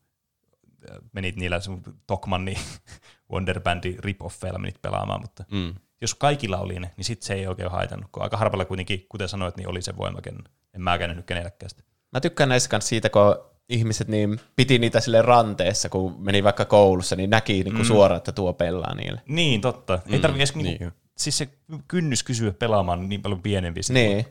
menit 1.13 1.35
niillä 1.35 1.59
Tokmanni 2.07 2.55
Wonderbandi 3.31 3.97
rip-offeilla 4.05 4.57
menit 4.59 4.81
pelaamaan, 4.81 5.21
mutta 5.21 5.43
Mm. 5.51 5.75
jos 6.01 6.15
kaikilla 6.15 6.57
oli 6.57 6.79
ne, 6.79 6.93
niin 6.97 7.05
sit 7.05 7.21
se 7.21 7.33
ei 7.33 7.47
oikein 7.47 7.71
haitannut, 7.71 8.09
kun 8.11 8.23
aika 8.23 8.37
harvalla 8.37 8.65
kuitenkin, 8.65 9.05
kuten 9.09 9.29
sanoit, 9.29 9.57
niin 9.57 9.69
oli 9.69 9.81
se 9.81 9.97
voimakenno. 9.97 10.41
En 10.73 10.81
mä 10.81 10.97
käynyt 10.97 11.25
kenellekään 11.25 11.69
sitä. 11.69 11.83
Mä 12.11 12.19
tykkään 12.19 12.49
näissä 12.49 12.69
kanssa 12.69 12.89
siitä, 12.89 13.09
kun 13.09 13.50
ihmiset 13.71 14.07
niin 14.07 14.39
piti 14.55 14.79
niitä 14.79 14.99
sille 14.99 15.21
ranteessa, 15.21 15.89
kun 15.89 16.15
meni 16.19 16.43
vaikka 16.43 16.65
koulussa, 16.65 17.15
niin 17.15 17.29
näki 17.29 17.63
niin 17.63 17.77
Mm. 17.77 17.83
suoraan, 17.83 18.17
että 18.17 18.31
tuo 18.31 18.53
pelaa 18.53 18.95
niille. 18.95 19.21
Niin, 19.27 19.61
totta. 19.61 19.99
Ei 20.09 20.15
Mm, 20.17 20.21
tarvi 20.21 20.37
edes, 20.39 20.55
niin. 20.55 20.65
niinku, 20.79 20.97
siis 21.17 21.37
se 21.37 21.49
kynnys 21.87 22.23
kysyä 22.23 22.51
pelaamaan 22.51 22.99
on 22.99 23.09
niin 23.09 23.21
paljon 23.21 23.41
pienempi. 23.41 23.81
Niin. 23.89 24.25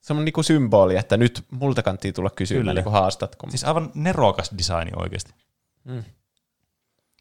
Se 0.00 0.12
on 0.12 0.24
niinku 0.24 0.42
symboli, 0.42 0.96
että 0.96 1.16
nyt 1.16 1.44
multa 1.50 1.82
kannattaa 1.82 2.12
tulla 2.12 2.30
kysymään, 2.30 2.62
Kyllä. 2.62 2.74
niin 2.74 2.84
kun 2.84 2.92
haastatko. 2.92 3.50
Siis 3.50 3.64
aivan 3.64 3.90
nerokas 3.94 4.50
designi 4.58 4.90
oikeasti. 4.96 5.32
Mm. 5.84 6.02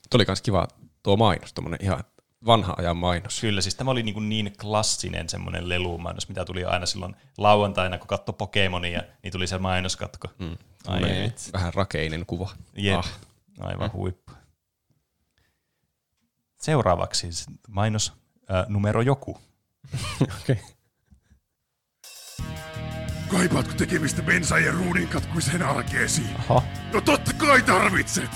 Tuo 0.09 0.17
oli 0.17 0.25
kans 0.25 0.41
kiva 0.41 0.67
tuo 1.03 1.17
mainos, 1.17 1.53
tommonen 1.53 1.79
ihan 1.83 2.03
vanha 2.45 2.73
ajan 2.77 2.97
mainos. 2.97 3.41
Kyllä, 3.41 3.61
siis 3.61 3.75
tämä 3.75 3.91
oli 3.91 4.03
niin, 4.03 4.29
niin 4.29 4.53
klassinen 4.61 5.29
semmoinen 5.29 5.69
lelumainos, 5.69 6.29
mitä 6.29 6.45
tuli 6.45 6.65
aina 6.65 6.85
silloin 6.85 7.15
lauantaina, 7.37 7.97
kun 7.97 8.07
katsoi 8.07 8.35
Pokemonia, 8.37 9.01
niin 9.23 9.31
tuli 9.31 9.47
se 9.47 9.57
mainoskatko. 9.57 10.27
Mm. 10.39 10.57
Ai. 10.87 11.01
Vähän 11.53 11.73
rakeinen 11.73 12.25
kuva. 12.25 12.49
Jep, 12.77 12.97
Ah. 12.99 13.11
aivan 13.59 13.89
Mm. 13.89 13.93
huippu. 13.93 14.31
Seuraavaksi 16.61 17.19
siis 17.19 17.45
mainos 17.67 18.13
äh, 18.53 18.65
numero 18.69 19.01
joku. 19.01 19.37
okay. 20.41 20.55
Kaipaatko 23.31 23.73
tekemistä 23.73 24.21
bensan 24.21 24.63
ja 24.63 24.71
ruudin 24.71 25.07
katkuiseen 25.07 25.63
arkeesi? 25.63 26.21
Aha. 26.39 26.61
No 26.93 27.01
totta 27.01 27.31
kai 27.33 27.61
tarvitset! 27.61 28.31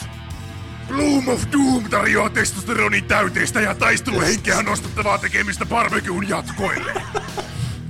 Bloom 0.88 1.28
of 1.28 1.44
Doom 1.52 1.90
tarjoaa 1.90 2.30
testosteronin 2.30 3.06
täyteistä 3.06 3.62
ja 3.62 3.76
taisteluhenkeä 3.76 4.64
nostattavaa 4.64 5.18
tekemistä 5.18 5.66
barbecuun 5.66 6.30
jatkoille. 6.30 6.94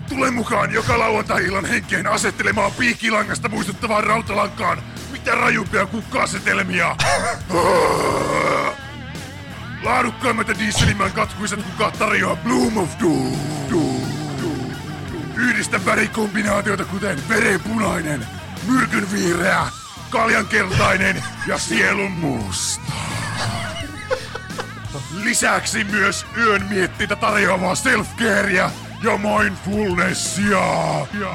Tule 0.09 0.31
mukaan 0.31 0.73
joka 0.73 0.99
lauantai-illan 0.99 1.65
henkeen 1.65 2.07
asettelemaan 2.07 2.71
piikkilangasta 2.71 3.49
muistuttavaan 3.49 4.03
rautalankaan 4.03 4.83
mitä 5.11 5.35
rajumpia 5.35 5.85
kukka-asetelmia. 5.85 6.95
Laadukkaimmat 9.83 10.47
ja 10.47 10.59
dieselimän 10.59 11.11
katkuiset 11.11 11.63
kukat 11.63 11.99
tarjoaa 11.99 12.35
Bloom 12.35 12.77
of. 12.77 12.89
Doom. 13.01 13.37
Doom. 13.71 14.05
Yhdistä 15.35 15.85
värikombinaatioita 15.85 16.85
kuten 16.85 17.29
verenpunainen, 17.29 18.27
myrkynvihreä, 18.67 19.65
kaljankeltainen 20.15 21.23
ja 21.47 21.57
sielun 21.57 22.11
musta. 22.11 22.93
Lisäksi 25.13 25.83
myös 25.83 26.25
yön 26.37 26.65
miettintä 26.69 27.15
tarjoavaa 27.15 27.73
self-carea 27.75 28.69
ja 29.03 29.17
mindfulnessia. 29.17 30.59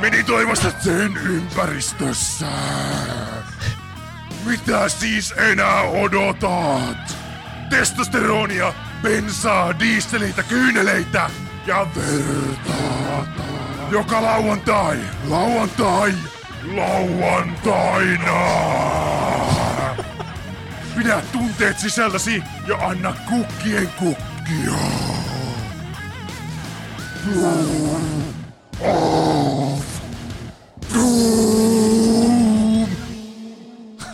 Meditoimasta 0.00 0.72
sen 0.78 1.16
ympäristössä. 1.16 2.46
Mitä 4.44 4.88
siis 4.88 5.34
enää 5.36 5.80
odotat? 5.80 7.16
Testosteronia, 7.70 8.72
bensaa, 9.02 9.78
dieseleitä, 9.78 10.42
kyyneleitä 10.42 11.30
ja 11.66 11.86
verta. 11.96 12.72
Joka 13.90 14.22
lauantai, 14.22 14.98
lauantai, 15.28 16.14
lauantaina. 16.74 18.40
Pidä 20.96 21.22
tunteet 21.32 21.78
sisälläsi 21.78 22.42
ja 22.68 22.76
anna 22.76 23.14
kukkien 23.28 23.88
kukkia. 23.98 24.74
Doom. 30.94 31.40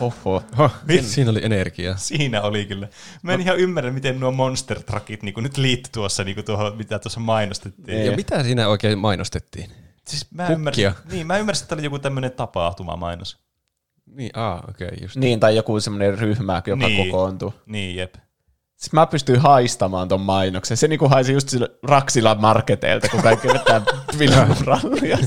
Oho. 0.01 0.43
Siinä, 0.87 1.03
siinä 1.03 1.31
oli 1.31 1.41
energiaa. 1.45 1.97
Siinä 1.97 2.43
oli 2.43 2.65
kyllä. 2.65 2.89
Mä 3.23 3.33
en 3.33 3.41
ihan 3.41 3.59
ymmärrä, 3.59 3.91
miten 3.91 4.21
nuo 4.21 4.33
monster 4.33 4.83
truckit 4.83 5.23
niin 5.23 5.35
nyt 5.39 5.57
liittyy 5.57 5.93
tuossa 5.93 6.25
niin 6.25 6.45
tuohon, 6.45 6.77
mitä 6.77 6.99
tuossa 6.99 7.21
mainostettiin. 7.21 8.07
Ja 8.07 8.17
mitä 8.17 8.43
siinä 8.43 8.69
oikein 8.69 8.99
mainostettiin? 8.99 9.71
Siis 10.09 10.27
mä 10.33 10.43
Kukkia. 10.43 10.55
ymmärsin, 10.57 10.93
niin, 11.11 11.27
mä 11.27 11.39
ymmärsin, 11.39 11.63
että 11.65 11.69
tämä 11.69 11.77
oli 11.81 11.87
joku 11.87 11.99
tämmöinen 11.99 12.33
tapahtumamainos. 12.33 13.39
Niin, 14.07 14.31
aa, 14.35 14.65
okei, 14.69 14.87
okay, 14.87 14.99
just. 15.03 15.17
Niin, 15.17 15.41
tai 15.41 15.57
joku 15.57 15.81
semmoinen 15.81 16.19
ryhmä, 16.19 16.63
joka 16.67 16.89
Niin. 16.89 17.07
kokoontuu. 17.11 17.55
Niin, 17.67 17.97
jep. 17.97 18.15
Siis 18.77 18.93
mä 18.93 19.07
pystyin 19.07 19.39
haistamaan 19.41 20.09
ton 20.09 20.21
mainoksen. 20.21 20.77
Se 20.77 20.89
niinku 20.89 21.09
haisi 21.09 21.33
just 21.33 21.49
sille 21.49 21.71
Raksilan 21.83 22.41
marketeilta, 22.41 23.09
kun 23.09 23.23
kaikki 23.23 23.49
vetää 23.49 23.83
vilmurallia. 24.19 25.19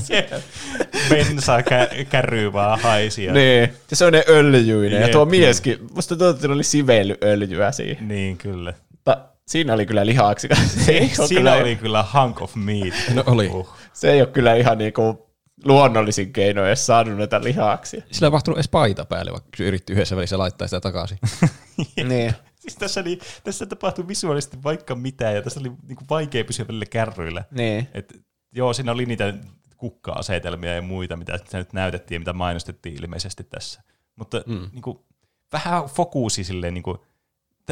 Bensa 1.08 1.60
kä- 1.60 2.04
kärryy 2.10 2.52
vaan 2.52 2.80
haisia. 2.80 3.32
niin. 3.32 3.60
Ja 3.90 3.96
se 3.96 4.04
on 4.04 4.12
ne 4.12 4.24
öljyinen. 4.28 4.92
Ja 5.00 5.00
Jep, 5.06 5.10
tuo 5.10 5.24
niin. 5.24 5.40
mieskin, 5.40 5.78
musta 5.94 6.08
tuntuu, 6.16 6.28
että 6.28 6.48
oli 6.48 6.64
sivellyöljyä 6.64 7.72
siihen. 7.72 8.08
Niin, 8.08 8.36
kyllä. 8.36 8.74
Mutta 8.90 9.18
siinä 9.46 9.74
oli 9.74 9.86
kyllä 9.86 10.06
lihaksi. 10.06 10.48
Siinä 10.86 11.08
kyllä, 11.28 11.54
oli 11.54 11.76
kyllä 11.76 12.04
hunk 12.14 12.42
of 12.42 12.54
meat. 12.54 12.94
No 13.14 13.22
oli. 13.26 13.48
Uh. 13.48 13.68
Se 13.92 14.12
ei 14.12 14.20
ole 14.20 14.28
kyllä 14.28 14.54
ihan 14.54 14.78
niinku 14.78 15.30
luonnollisin 15.64 16.32
keino 16.32 16.66
edes 16.66 16.86
saanut 16.86 17.18
näitä 17.18 17.44
lihaksia. 17.44 18.02
Sillä 18.10 18.26
ei 18.26 18.30
mahtunut 18.30 18.58
edes 18.58 18.68
paita 18.68 19.04
päälle, 19.04 19.32
vaikka 19.32 19.50
se 19.56 19.64
yritti 19.64 19.92
yhdessä 19.92 20.16
välissä 20.16 20.38
laittaa 20.38 20.68
sitä 20.68 20.80
takaisin. 20.80 21.18
niin. 22.08 22.34
Siis 22.60 22.76
tässä, 22.76 23.00
oli, 23.00 23.18
tässä 23.44 23.66
tapahtui 23.66 24.08
visuaalisesti 24.08 24.58
vaikka 24.64 24.94
mitä, 24.94 25.30
ja 25.30 25.42
tässä 25.42 25.60
oli 25.60 25.72
niinku 25.88 26.04
vaikea 26.10 26.44
pysyä 26.44 26.68
välillä 26.68 26.86
kärryillä. 26.86 27.44
Niin. 27.50 27.88
Et, 27.94 28.20
joo, 28.52 28.72
siinä 28.72 28.92
oli 28.92 29.06
niitä 29.06 29.34
kukka-asetelmia 29.76 30.74
ja 30.74 30.82
muita, 30.82 31.16
mitä 31.16 31.38
se 31.48 31.58
nyt 31.58 31.72
näytettiin 31.72 32.16
ja 32.16 32.20
mitä 32.20 32.32
mainostettiin 32.32 32.94
ilmeisesti 33.04 33.44
tässä. 33.44 33.82
Mutta 34.16 34.42
Mm. 34.46 34.68
niinku, 34.72 35.06
vähän 35.52 35.84
fokuusi 35.84 36.44
silleen, 36.44 36.74
niinku, 36.74 37.04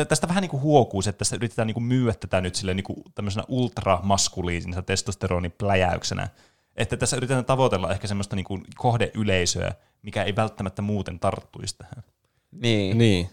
tästä 0.08 0.28
vähän 0.28 0.42
niinku 0.42 0.60
huokuu 0.60 1.02
se, 1.02 1.10
että 1.10 1.18
tässä 1.18 1.36
yritetään 1.36 1.66
niinku 1.66 1.80
myyä 1.80 2.14
tätä 2.14 2.40
nyt 2.40 2.54
silleen 2.54 2.76
niinku 2.76 3.02
tämmöisenä 3.14 3.44
ultramaskuliinisena 3.48 4.82
testosteronipläjäyksenä. 4.82 6.28
Että 6.76 6.96
tässä 6.96 7.16
yritetään 7.16 7.44
tavoitella 7.44 7.92
ehkä 7.92 8.06
semmoista 8.06 8.36
niinku 8.36 8.60
kohdeyleisöä, 8.76 9.74
mikä 10.02 10.22
ei 10.22 10.36
välttämättä 10.36 10.82
muuten 10.82 11.18
tarttuisi 11.20 11.76
tähän. 11.78 12.04
Niin. 12.50 12.98
niin. 12.98 13.30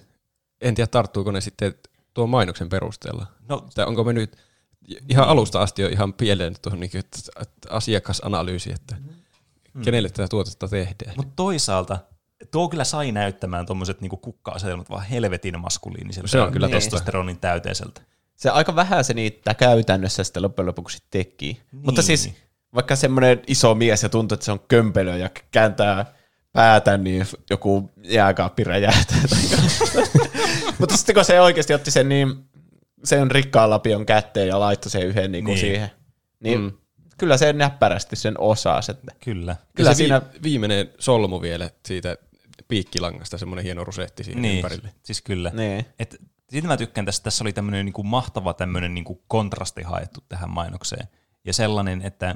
En 0.61 0.75
tiedä, 0.75 0.87
tarttuuko 0.87 1.31
ne 1.31 1.41
sitten 1.41 1.73
tuon 2.13 2.29
mainoksen 2.29 2.69
perusteella. 2.69 3.25
No- 3.49 3.67
tai 3.75 3.85
onko 3.85 4.03
me 4.03 4.13
nyt 4.13 4.37
ihan 5.09 5.27
alusta 5.27 5.61
asti 5.61 5.81
jo 5.81 5.87
ihan 5.87 6.13
pieleen 6.13 6.55
tuohon 6.61 6.79
niin 6.79 6.97
että, 6.97 7.17
että 7.41 7.67
asiakasanalyysi, 7.69 8.71
että 8.71 8.95
Mm. 9.75 9.81
kenelle 9.81 10.09
tätä 10.09 10.27
tuotetta 10.27 10.67
tehdään. 10.67 11.13
Mutta 11.17 11.33
toisaalta 11.35 11.97
tuo 12.51 12.69
kyllä 12.69 12.83
sai 12.83 13.11
näyttämään 13.11 13.65
tuommoiset 13.65 14.01
niinku 14.01 14.17
kukka-asetelmat 14.17 14.89
vaan 14.89 15.05
helvetin 15.05 15.59
maskuliiniselta. 15.59 16.27
Se 16.27 16.41
on 16.41 16.51
kyllä 16.51 16.67
totta. 16.67 16.75
testosteronin 16.77 17.37
täyteiseltä. 17.39 18.01
Se 18.35 18.49
aika 18.49 18.75
vähän 18.75 19.03
se 19.03 19.13
niitä 19.13 19.53
käytännössä 19.53 20.23
sitten 20.23 20.43
loppujen 20.43 20.67
lopuksi 20.67 20.97
teki. 21.09 21.45
Niin. 21.71 21.85
Mutta 21.85 22.01
siis 22.01 22.33
vaikka 22.73 22.95
semmoinen 22.95 23.41
iso 23.47 23.75
mies 23.75 24.03
ja 24.03 24.09
tuntuu, 24.09 24.33
että 24.33 24.45
se 24.45 24.51
on 24.51 24.59
kömpelö 24.67 25.17
ja 25.17 25.29
kääntää 25.51 26.05
päätä, 26.53 26.97
niin 26.97 27.27
joku 27.49 27.91
jääkaappi 28.03 28.63
räjähtää. 28.63 29.17
tai 29.29 29.39
Mutta 30.79 30.97
sitten 30.97 31.15
kun 31.15 31.25
se 31.25 31.41
oikeasti 31.41 31.73
otti 31.73 31.91
sen, 31.91 32.09
niin 32.09 32.33
sen 33.03 33.31
rikkaan 33.31 33.69
lapion 33.69 34.05
kätteen 34.05 34.47
ja 34.47 34.59
laittoi 34.59 34.91
sen 34.91 35.07
yhden 35.07 35.31
niin 35.31 35.45
kuin 35.45 35.53
Niin. 35.55 35.61
siihen, 35.61 35.89
niin 36.39 36.59
Mm. 36.61 36.71
Kyllä 37.17 37.37
se 37.37 37.53
näppärästi 37.53 38.15
sen 38.15 38.39
osasi. 38.39 38.91
Että 38.91 39.11
Kyllä. 39.23 39.55
Kyllä 39.75 39.93
se 39.93 39.97
siinä... 39.97 40.21
vi- 40.33 40.43
viimeinen 40.43 40.89
solmu 40.99 41.41
vielä 41.41 41.69
siitä 41.85 42.17
piikkilangasta, 42.67 43.37
semmoinen 43.37 43.65
hieno 43.65 43.83
rusetti 43.83 44.23
siihen 44.23 44.41
niin, 44.41 44.55
ympärille. 44.55 44.93
siis 45.03 45.21
kyllä. 45.21 45.51
Niin. 45.53 45.85
Et, 45.99 46.21
siitä 46.49 46.67
mä 46.67 46.77
tykkään 46.77 47.05
tässä, 47.05 47.23
tässä 47.23 47.43
oli 47.43 47.53
tämmöinen 47.53 47.85
niinku 47.85 48.03
mahtava 48.03 48.53
tämmöinen 48.53 48.93
niinku 48.93 49.23
kontrasti 49.27 49.83
haettu 49.83 50.23
tähän 50.29 50.49
mainokseen. 50.49 51.07
Ja 51.45 51.53
sellainen, 51.53 52.01
että 52.01 52.35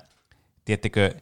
tiettekö, 0.66 1.16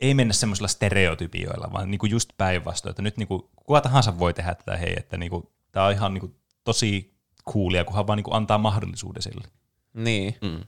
ei 0.00 0.14
mennä 0.14 0.32
semmoisilla 0.32 0.68
stereotypioilla, 0.68 1.72
vaan 1.72 1.90
niinku 1.90 2.06
just 2.06 2.30
päinvastoin, 2.36 2.90
että 2.90 3.02
nyt 3.02 3.16
niinku, 3.16 3.50
kuka 3.56 3.80
tahansa 3.80 4.18
voi 4.18 4.34
tehdä 4.34 4.54
tätä, 4.54 4.76
hei, 4.76 4.94
että 4.96 5.16
niinku, 5.16 5.52
tämä 5.72 5.86
on 5.86 5.92
ihan 5.92 6.14
niinku 6.14 6.36
tosi 6.64 7.16
coolia, 7.52 7.84
kunhan 7.84 8.06
vaan 8.06 8.16
niinku 8.16 8.34
antaa 8.34 8.58
mahdollisuuden 8.58 9.22
sille. 9.22 9.48
Niin. 9.94 10.36
Mm. 10.42 10.64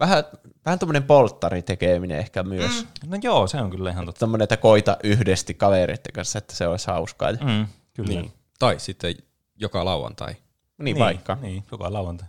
Vähän, 0.00 0.24
vähän 0.64 0.78
tuommoinen 0.78 1.02
polttari 1.02 1.62
tekeminen 1.62 2.18
ehkä 2.18 2.42
myös. 2.42 2.86
No 3.06 3.18
joo, 3.22 3.46
se 3.46 3.60
on 3.60 3.70
kyllä 3.70 3.90
ihan 3.90 4.06
totta. 4.06 4.18
Tuommoinen, 4.18 4.44
että 4.44 4.56
koita 4.56 4.96
yhdesti 5.04 5.54
kavereiden 5.54 6.12
kanssa, 6.12 6.38
että 6.38 6.54
se 6.56 6.66
olisi 6.66 6.86
hauskaa. 6.86 7.32
Mm, 7.32 7.66
kyllä. 7.94 8.08
Niin. 8.08 8.32
Tai 8.58 8.80
sitten 8.80 9.14
joka 9.56 9.84
lauantai. 9.84 10.34
Niin, 10.78 10.98
vaikka. 10.98 11.38
Niin, 11.40 11.64
joka 11.72 11.92
lauantai. 11.92 12.28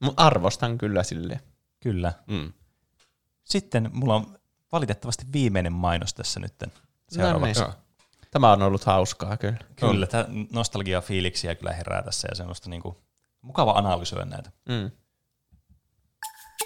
Mut 0.00 0.14
arvostan 0.16 0.78
kyllä 0.78 1.02
sille. 1.02 1.40
Kyllä. 1.80 2.12
Mm. 2.26 2.52
Sitten 3.44 3.90
mulla 3.92 4.14
on 4.14 4.38
valitettavasti 4.72 5.26
viimeinen 5.32 5.72
mainos 5.72 6.14
tässä 6.14 6.40
nyt 6.40 6.54
No 6.60 6.68
seuraavaksi. 7.08 7.62
niin. 7.62 7.72
Tämä 8.30 8.52
on 8.52 8.62
ollut 8.62 8.84
hauskaa 8.84 9.36
kyllä. 9.36 9.58
Kyllä, 9.76 10.06
tämä 10.06 10.26
nostalgia-fiiliksiä 10.52 11.54
kyllä 11.54 11.72
herää 11.72 12.02
tässä 12.02 12.28
ja 12.30 12.34
semmoista 12.34 12.70
niinku, 12.70 13.02
mukava 13.48 13.72
analysoida 13.72 14.24
näitä. 14.24 14.50
Mm. 14.68 14.90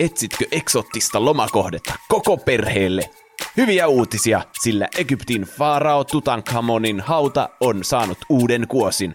Etsitkö 0.00 0.44
eksottista 0.50 1.24
lomakohdetta 1.24 1.94
koko 2.08 2.36
perheelle? 2.36 3.10
Hyviä 3.56 3.86
uutisia, 3.86 4.42
sillä 4.62 4.88
Egyptin 4.98 5.42
faarao 5.42 6.04
Tutankhamonin 6.04 7.00
hauta 7.00 7.48
on 7.60 7.84
saanut 7.84 8.18
uuden 8.28 8.68
kuosin. 8.68 9.14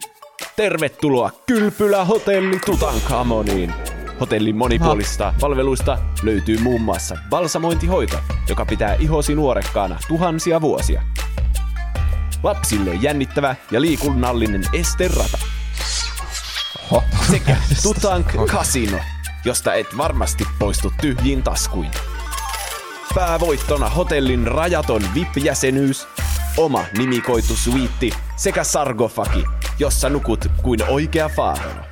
Tervetuloa 0.55 1.31
Kylpylä 1.45 2.05
Hotelli 2.05 2.59
Tutankhamoniin. 2.65 3.73
Hotellin 4.19 4.57
monipuolista 4.57 5.33
palveluista 5.39 5.97
löytyy 6.23 6.57
muun 6.57 6.81
muassa 6.81 7.17
balsamointihoito, 7.29 8.17
joka 8.49 8.65
pitää 8.65 8.95
ihosi 8.99 9.35
nuorekkaana 9.35 9.99
tuhansia 10.07 10.61
vuosia. 10.61 11.03
Lapsille 12.43 12.93
jännittävä 12.93 13.55
ja 13.71 13.81
liikunnallinen 13.81 14.63
esterata. 14.73 15.56
Sekä 17.31 17.57
Tutank 17.83 18.27
Casino, 18.45 18.97
josta 19.45 19.73
et 19.73 19.97
varmasti 19.97 20.43
poistu 20.59 20.93
tyhjin 21.01 21.43
taskuin. 21.43 21.91
Päävoittona 23.15 23.89
hotellin 23.89 24.47
rajaton 24.47 25.01
VIP-jäsenyys, 25.13 26.07
oma 26.57 26.83
nimikoitu 26.97 27.55
suitti 27.55 28.11
sekä 28.35 28.63
sargofagi, 28.63 29.43
jossa 29.79 30.09
nukut 30.09 30.45
kuin 30.61 30.79
oikea 30.89 31.29
faarao. 31.29 31.83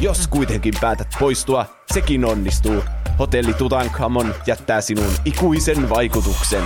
Jos 0.00 0.28
kuitenkin 0.28 0.74
päätät 0.80 1.08
poistua, 1.18 1.66
sekin 1.94 2.24
onnistuu. 2.24 2.84
Hotelli 3.18 3.54
Tutankhamon 3.54 4.34
jättää 4.46 4.80
sinun 4.80 5.12
ikuisen 5.24 5.88
vaikutuksen. 5.88 6.62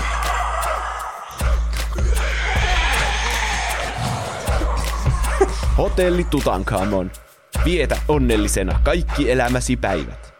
Hotelli 5.80 6.24
Tutankhamon. 6.24 7.10
Vietä 7.64 8.00
onnellisena 8.08 8.80
kaikki 8.84 9.30
elämäsi 9.30 9.76
päivät. 9.76 10.34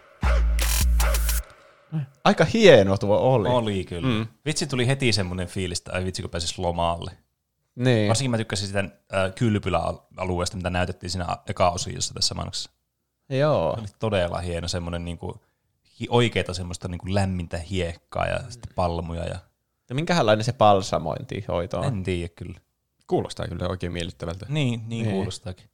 Aika 2.24 2.44
hieno 2.44 2.96
tuo 2.96 3.16
oli. 3.16 3.48
Oli 3.48 3.84
kyllä. 3.84 4.08
Mm. 4.08 4.26
Vitsi 4.46 4.66
tuli 4.66 4.86
heti 4.86 5.12
semmoinen 5.12 5.46
fiilis, 5.46 5.78
että 5.78 5.92
ai 5.92 6.04
vitsi 6.04 6.22
kun 6.22 6.30
pääsis 6.30 6.58
lomaalle. 6.58 7.10
Niin. 7.74 8.08
Varsinkin 8.08 8.30
mä 8.30 8.36
tykkäsin 8.36 8.66
sitä 8.66 8.78
äh, 8.78 9.34
kylpyläalueesta, 9.34 10.56
mitä 10.56 10.70
näytettiin 10.70 11.10
siinä 11.10 11.26
eka-osiossa 11.46 12.14
tässä 12.14 12.34
mainoksessa. 12.34 12.70
Joo. 13.28 13.74
Se 13.74 13.80
oli 13.80 13.88
todella 13.98 14.38
hieno, 14.38 14.68
semmoinen 14.68 15.04
niinku, 15.04 15.40
oikeeta 16.08 16.54
semmoista 16.54 16.88
niinku 16.88 17.14
lämmintä 17.14 17.58
hiekkaa 17.58 18.26
ja 18.26 18.38
sitten 18.48 18.74
palmuja. 18.74 19.24
Ja... 19.24 19.38
Ja 19.88 19.94
minkälainen 19.94 20.44
se 20.44 20.52
balsamointihoito 20.52 21.78
on? 21.78 21.84
En 21.84 22.02
tiedä 22.02 22.28
kyllä. 22.28 22.60
Kuulostaa 23.10 23.48
kyllä 23.48 23.68
oikein 23.68 23.92
miellyttävältä. 23.92 24.46
Niin, 24.48 24.82
niin, 24.86 25.10
kuulostaakin. 25.10 25.70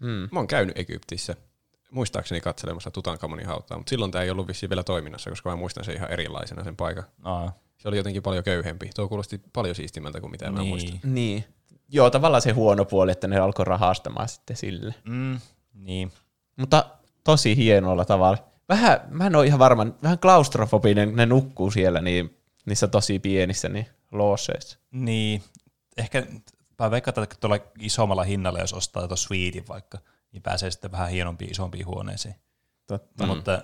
Mm. 0.00 0.28
Mä 0.32 0.38
oon 0.38 0.46
käynyt 0.46 0.78
Egyptissä, 0.78 1.36
muistaakseni 1.90 2.40
katselemassa 2.40 2.90
Tutankamonin 2.90 3.46
hautaa, 3.46 3.78
mutta 3.78 3.90
silloin 3.90 4.10
tämä 4.10 4.24
ei 4.24 4.30
ollut 4.30 4.48
vissiin 4.48 4.70
vielä 4.70 4.82
toiminnassa, 4.82 5.30
koska 5.30 5.50
mä 5.50 5.56
muistan 5.56 5.84
sen 5.84 5.94
ihan 5.94 6.10
erilaisena 6.10 6.64
sen 6.64 6.76
paikan. 6.76 7.04
Aa. 7.22 7.52
Se 7.76 7.88
oli 7.88 7.96
jotenkin 7.96 8.22
paljon 8.22 8.44
köyhempi. 8.44 8.90
Tuo 8.94 9.08
kuulosti 9.08 9.40
paljon 9.52 9.74
siistimältä 9.74 10.20
kuin 10.20 10.30
mitä 10.30 10.50
mä 10.50 10.64
muistan. 10.64 11.00
Niin. 11.04 11.44
Joo, 11.88 12.10
tavallaan 12.10 12.42
se 12.42 12.52
huono 12.52 12.84
puoli, 12.84 13.12
että 13.12 13.28
ne 13.28 13.38
alkoi 13.38 13.64
rahastamaan 13.64 14.28
sitten 14.28 14.56
sille. 14.56 14.94
Mm, 15.04 15.40
niin. 15.74 16.12
Mutta 16.56 16.86
tosi 17.24 17.56
hienolla 17.56 18.04
tavalla. 18.04 18.38
Vähän, 18.68 19.00
mä 19.10 19.26
en 19.26 19.36
ole 19.36 19.46
ihan 19.46 19.58
varma, 19.58 19.86
vähän 20.02 20.18
klaustrofobinen, 20.18 21.16
ne 21.16 21.26
nukkuu 21.26 21.70
siellä 21.70 22.00
niin, 22.00 22.36
niissä 22.66 22.88
tosi 22.88 23.18
pienissä 23.18 23.68
niin 23.68 23.86
looseissa. 24.12 24.78
Niin. 24.90 25.42
Ehkä 25.96 26.26
mä 26.78 26.90
veikkaan, 26.90 27.22
että 27.22 27.36
tuolla 27.40 27.58
isommalla 27.80 28.24
hinnalla, 28.24 28.58
jos 28.58 28.72
ostaa 28.72 29.08
tuon 29.08 29.18
suitin 29.18 29.68
vaikka, 29.68 29.98
niin 30.32 30.42
pääsee 30.42 30.70
sitten 30.70 30.92
vähän 30.92 31.10
hienompiin, 31.10 31.50
isompiin 31.50 31.86
huoneisiin. 31.86 32.34
Totta. 32.86 33.26
No, 33.26 33.34
mutta 33.34 33.62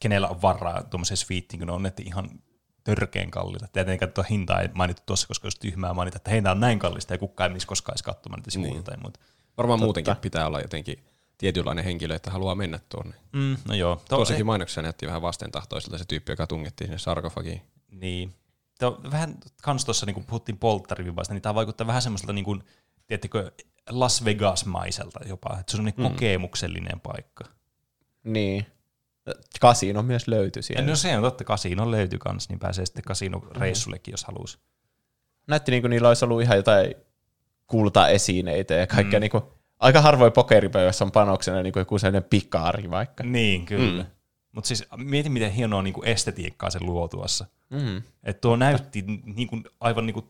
kenellä 0.00 0.28
on 0.28 0.42
varaa 0.42 0.82
tuommoiseen 0.82 1.16
suitiin, 1.18 1.58
kun 1.60 1.66
ne 1.66 1.72
on 1.72 1.82
netti 1.82 2.02
ihan 2.02 2.30
törkeen 2.84 3.30
kalliita. 3.30 3.68
Tietenkään 3.72 4.12
tuo 4.12 4.24
hintaa 4.30 4.60
ei 4.60 4.68
mainittu 4.74 5.02
tuossa, 5.06 5.28
koska 5.28 5.46
olisi 5.46 5.60
tyhmää 5.60 5.94
mainita, 5.94 6.16
että 6.16 6.30
hinta 6.30 6.50
on 6.50 6.60
näin 6.60 6.78
kallista 6.78 7.14
ja 7.14 7.18
kukaan 7.18 7.48
ei 7.48 7.52
menisi 7.52 7.66
koskaan 7.66 7.92
edes 7.94 8.02
katsomaan 8.02 8.38
niitä 8.38 8.50
sivuja 8.50 8.70
Niin. 8.72 8.84
tai 8.84 8.96
muuta. 8.96 9.20
Varmaan 9.56 9.78
Totta. 9.78 9.86
muutenkin 9.86 10.16
pitää 10.16 10.46
olla 10.46 10.60
jotenkin 10.60 11.04
tietynlainen 11.38 11.84
henkilö, 11.84 12.14
että 12.14 12.30
haluaa 12.30 12.54
mennä 12.54 12.80
tuonne. 12.88 13.14
Mm, 13.32 13.56
no 13.68 13.74
joo. 13.74 13.96
Tuo- 13.96 14.16
Tuossakin 14.18 14.46
mainoksessa 14.46 14.82
näytti 14.82 15.06
vähän 15.06 15.22
vastentahtoiselta 15.22 15.98
se 15.98 16.04
tyyppi, 16.04 16.32
joka 16.32 16.46
tungettiin 16.46 16.88
sinne 16.88 16.98
sarkofagiin. 16.98 17.62
Niin. 17.90 18.34
Tämä 18.78 18.92
on 18.92 19.10
vähän 19.12 19.34
kans 19.62 19.84
tuossa, 19.84 20.06
niin 20.06 20.14
kun 20.14 20.24
puhuttiin 20.24 20.58
polttarivivaista, 20.58 21.34
niin 21.34 21.42
tämä 21.42 21.54
vaikuttaa 21.54 21.86
vähän 21.86 22.02
semmoiselta, 22.02 22.32
niin 22.32 22.44
kuin, 22.44 22.62
tiedättekö, 23.06 23.52
Las 23.90 24.24
Vegas-maiselta 24.24 25.20
jopa. 25.28 25.56
Että 25.60 25.72
se 25.72 25.78
on 25.78 25.84
niin 25.84 25.94
Mm. 25.98 26.02
kokemuksellinen 26.02 27.00
paikka. 27.00 27.44
Niin. 28.24 28.66
Kasino 29.60 30.02
myös 30.02 30.28
löytyi 30.28 30.62
siellä. 30.62 30.86
No 30.86 30.96
se 30.96 31.16
on 31.16 31.22
totta, 31.22 31.44
kasino 31.44 31.90
löytyy 31.90 32.18
kans, 32.18 32.48
niin 32.48 32.58
pääsee 32.58 32.86
sitten 32.86 33.04
kasinoreissullekin, 33.04 34.12
jos 34.12 34.24
haluaisi. 34.24 34.58
Näytti 35.46 35.70
niin 35.70 35.82
kuin 35.82 35.90
niillä 35.90 36.08
olisi 36.08 36.24
ollut 36.24 36.42
ihan 36.42 36.56
jotain 36.56 36.94
kultaesineitä 37.66 38.74
ja 38.74 38.86
kaikkea 38.86 39.10
Mm. 39.10 39.16
mm. 39.16 39.20
niin 39.20 39.30
kuin, 39.30 39.44
aika 39.78 40.00
harvoin 40.00 40.32
pokeripöydässä 40.32 41.04
on 41.04 41.12
panoksena 41.12 41.62
niin 41.62 41.72
kuin 41.72 41.80
joku 41.80 41.98
sellainen 41.98 42.28
pikaari 42.30 42.90
vaikka. 42.90 43.24
Niin, 43.24 43.66
kyllä. 43.66 44.02
Mm. 44.02 44.10
Mutta 44.52 44.68
siis 44.68 44.84
mieti, 44.96 45.28
miten 45.28 45.50
hienoa 45.52 45.82
niin 45.82 45.94
kuin 45.94 46.08
estetiikkaa 46.08 46.70
se 46.70 46.78
luo 46.82 47.08
tuossa. 47.08 47.46
Mm. 47.70 47.96
Että 48.24 48.40
tuo 48.40 48.56
näytti 48.56 49.04
niin 49.24 49.48
kuin, 49.48 49.64
aivan 49.80 50.06
niin, 50.06 50.14
kuin, 50.14 50.26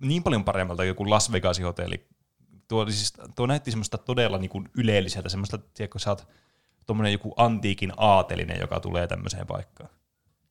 niin 0.00 0.22
paljon 0.22 0.44
paremmalta 0.44 0.80
kuin 0.82 0.88
joku 0.88 1.10
Las 1.10 1.32
Vegasin 1.32 1.64
hotelli. 1.64 2.06
Tuo, 2.68 2.90
siis, 2.90 3.12
tuo 3.36 3.46
näytti 3.46 3.70
semmoista 3.70 3.98
todella 3.98 4.38
niin 4.38 4.50
kuin 4.50 4.68
ylelliseltä, 4.78 5.28
semmoista, 5.28 5.58
tiedätkö, 5.58 5.98
sä 5.98 6.10
oot 6.10 6.28
tuommoinen 6.86 7.12
joku 7.12 7.34
antiikin 7.36 7.92
aatelinen, 7.96 8.60
joka 8.60 8.80
tulee 8.80 9.06
tämmöiseen 9.06 9.46
paikkaan. 9.46 9.90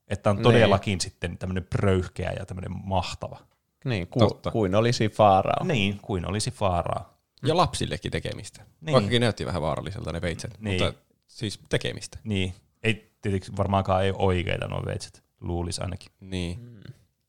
Että 0.08 0.30
on 0.30 0.36
Niin. 0.36 0.42
todellakin 0.42 1.00
sitten 1.00 1.38
tämmöinen 1.38 1.64
pröyhkeä 1.64 2.32
ja 2.38 2.46
tämmöinen 2.46 2.72
mahtava. 2.84 3.38
Niin, 3.84 4.06
ku, 4.06 4.40
kuin 4.52 4.74
olisi 4.74 5.08
Faarao. 5.08 5.64
Niin, 5.66 5.98
kuin 6.02 6.28
olisi 6.30 6.50
Faaraa. 6.50 7.16
Ja 7.46 7.56
lapsillekin 7.56 8.12
tekemistä. 8.12 8.60
Niin. 8.62 8.68
Niin. 8.80 8.92
Vaikkakin 8.92 9.20
näytti 9.20 9.46
vähän 9.46 9.62
vaaralliselta 9.62 10.12
ne 10.12 10.20
veitset, 10.20 10.60
Niin. 10.60 10.82
mutta 10.82 11.00
siis 11.26 11.60
tekemistä. 11.68 12.18
Niin, 12.24 12.54
ei 12.82 13.12
tietysti 13.22 13.56
varmaankaan 13.56 14.04
ei 14.04 14.12
oikeita 14.18 14.68
nuo 14.68 14.82
veitset, 14.86 15.24
luulisi 15.40 15.80
ainakin. 15.80 16.12
Niin. 16.20 16.80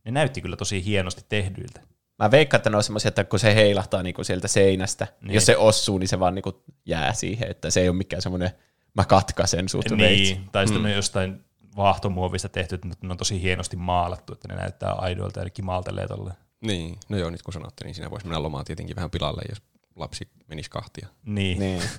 Ne 0.05 0.11
näytti 0.11 0.41
kyllä 0.41 0.55
tosi 0.55 0.85
hienosti 0.85 1.21
tehdyiltä. 1.29 1.81
Mä 2.19 2.31
veikkaan, 2.31 2.59
että 2.59 2.69
ne 2.69 2.77
on 2.77 2.83
semmoisia, 2.83 3.09
että 3.09 3.23
kun 3.23 3.39
se 3.39 3.55
heilahtaa 3.55 4.03
niinku 4.03 4.23
sieltä 4.23 4.47
seinästä, 4.47 5.07
Niin. 5.21 5.33
jos 5.33 5.45
se 5.45 5.57
osuu, 5.57 5.97
niin 5.97 6.07
se 6.07 6.19
vaan 6.19 6.35
niinku 6.35 6.63
jää 6.85 7.13
siihen, 7.13 7.51
että 7.51 7.69
se 7.69 7.81
ei 7.81 7.89
ole 7.89 7.97
mikään 7.97 8.21
semmoinen, 8.21 8.51
mä 8.93 9.05
katkaisen 9.05 9.69
sut 9.69 9.85
veitsi. 9.97 10.33
Niin, 10.33 10.49
tai 10.51 10.67
sitten 10.67 10.81
mm. 10.81 10.85
ne 10.85 10.91
on 10.91 10.95
jostain 10.95 11.45
vaahtomuovista 11.75 12.49
tehty, 12.49 12.79
mutta 12.85 13.07
ne 13.07 13.11
on 13.11 13.17
tosi 13.17 13.41
hienosti 13.41 13.77
maalattu, 13.77 14.33
että 14.33 14.47
ne 14.47 14.55
näyttää 14.55 14.91
aidoilta 14.91 15.39
ja 15.39 15.49
kimaltelee 15.49 16.07
tolle. 16.07 16.33
Niin, 16.61 16.97
no 17.09 17.17
joo, 17.17 17.29
nyt 17.29 17.41
kun 17.41 17.53
sanotte, 17.53 17.85
niin 17.85 17.95
siinä 17.95 18.11
voisi 18.11 18.27
mennä 18.27 18.43
lomaan 18.43 18.65
tietenkin 18.65 18.95
vähän 18.95 19.11
pilalle, 19.11 19.41
jos 19.49 19.61
lapsi 19.95 20.29
menisi 20.47 20.69
kahtia. 20.69 21.07
Niin, 21.25 21.59
Niin. 21.59 21.81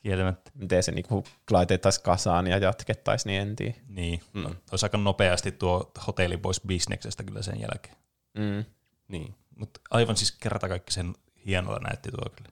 kieltämättä. 0.00 0.50
Miten 0.54 0.82
se 0.82 0.92
niinku 0.92 1.24
laitettaisiin 1.50 2.02
kasaan 2.04 2.46
ja 2.46 2.58
jatkettaisiin, 2.58 3.30
niin 3.30 3.42
en 3.42 3.56
tiedä. 3.56 3.74
Niin, 3.88 4.20
mm. 4.32 4.44
olisi 4.70 4.86
aika 4.86 4.98
nopeasti 4.98 5.52
tuo 5.52 5.92
hotelli 6.06 6.36
pois 6.36 6.60
bisneksestä 6.66 7.22
kyllä 7.22 7.42
sen 7.42 7.60
jälkeen. 7.60 7.96
Mm. 8.38 8.64
Niin. 9.08 9.34
Mutta 9.56 9.80
aivan 9.90 10.16
siis 10.16 10.32
kerta 10.32 10.68
kaikki 10.68 10.92
sen 10.92 11.14
hienolla 11.46 11.78
näytti 11.78 12.10
tuo 12.10 12.30
kyllä. 12.36 12.50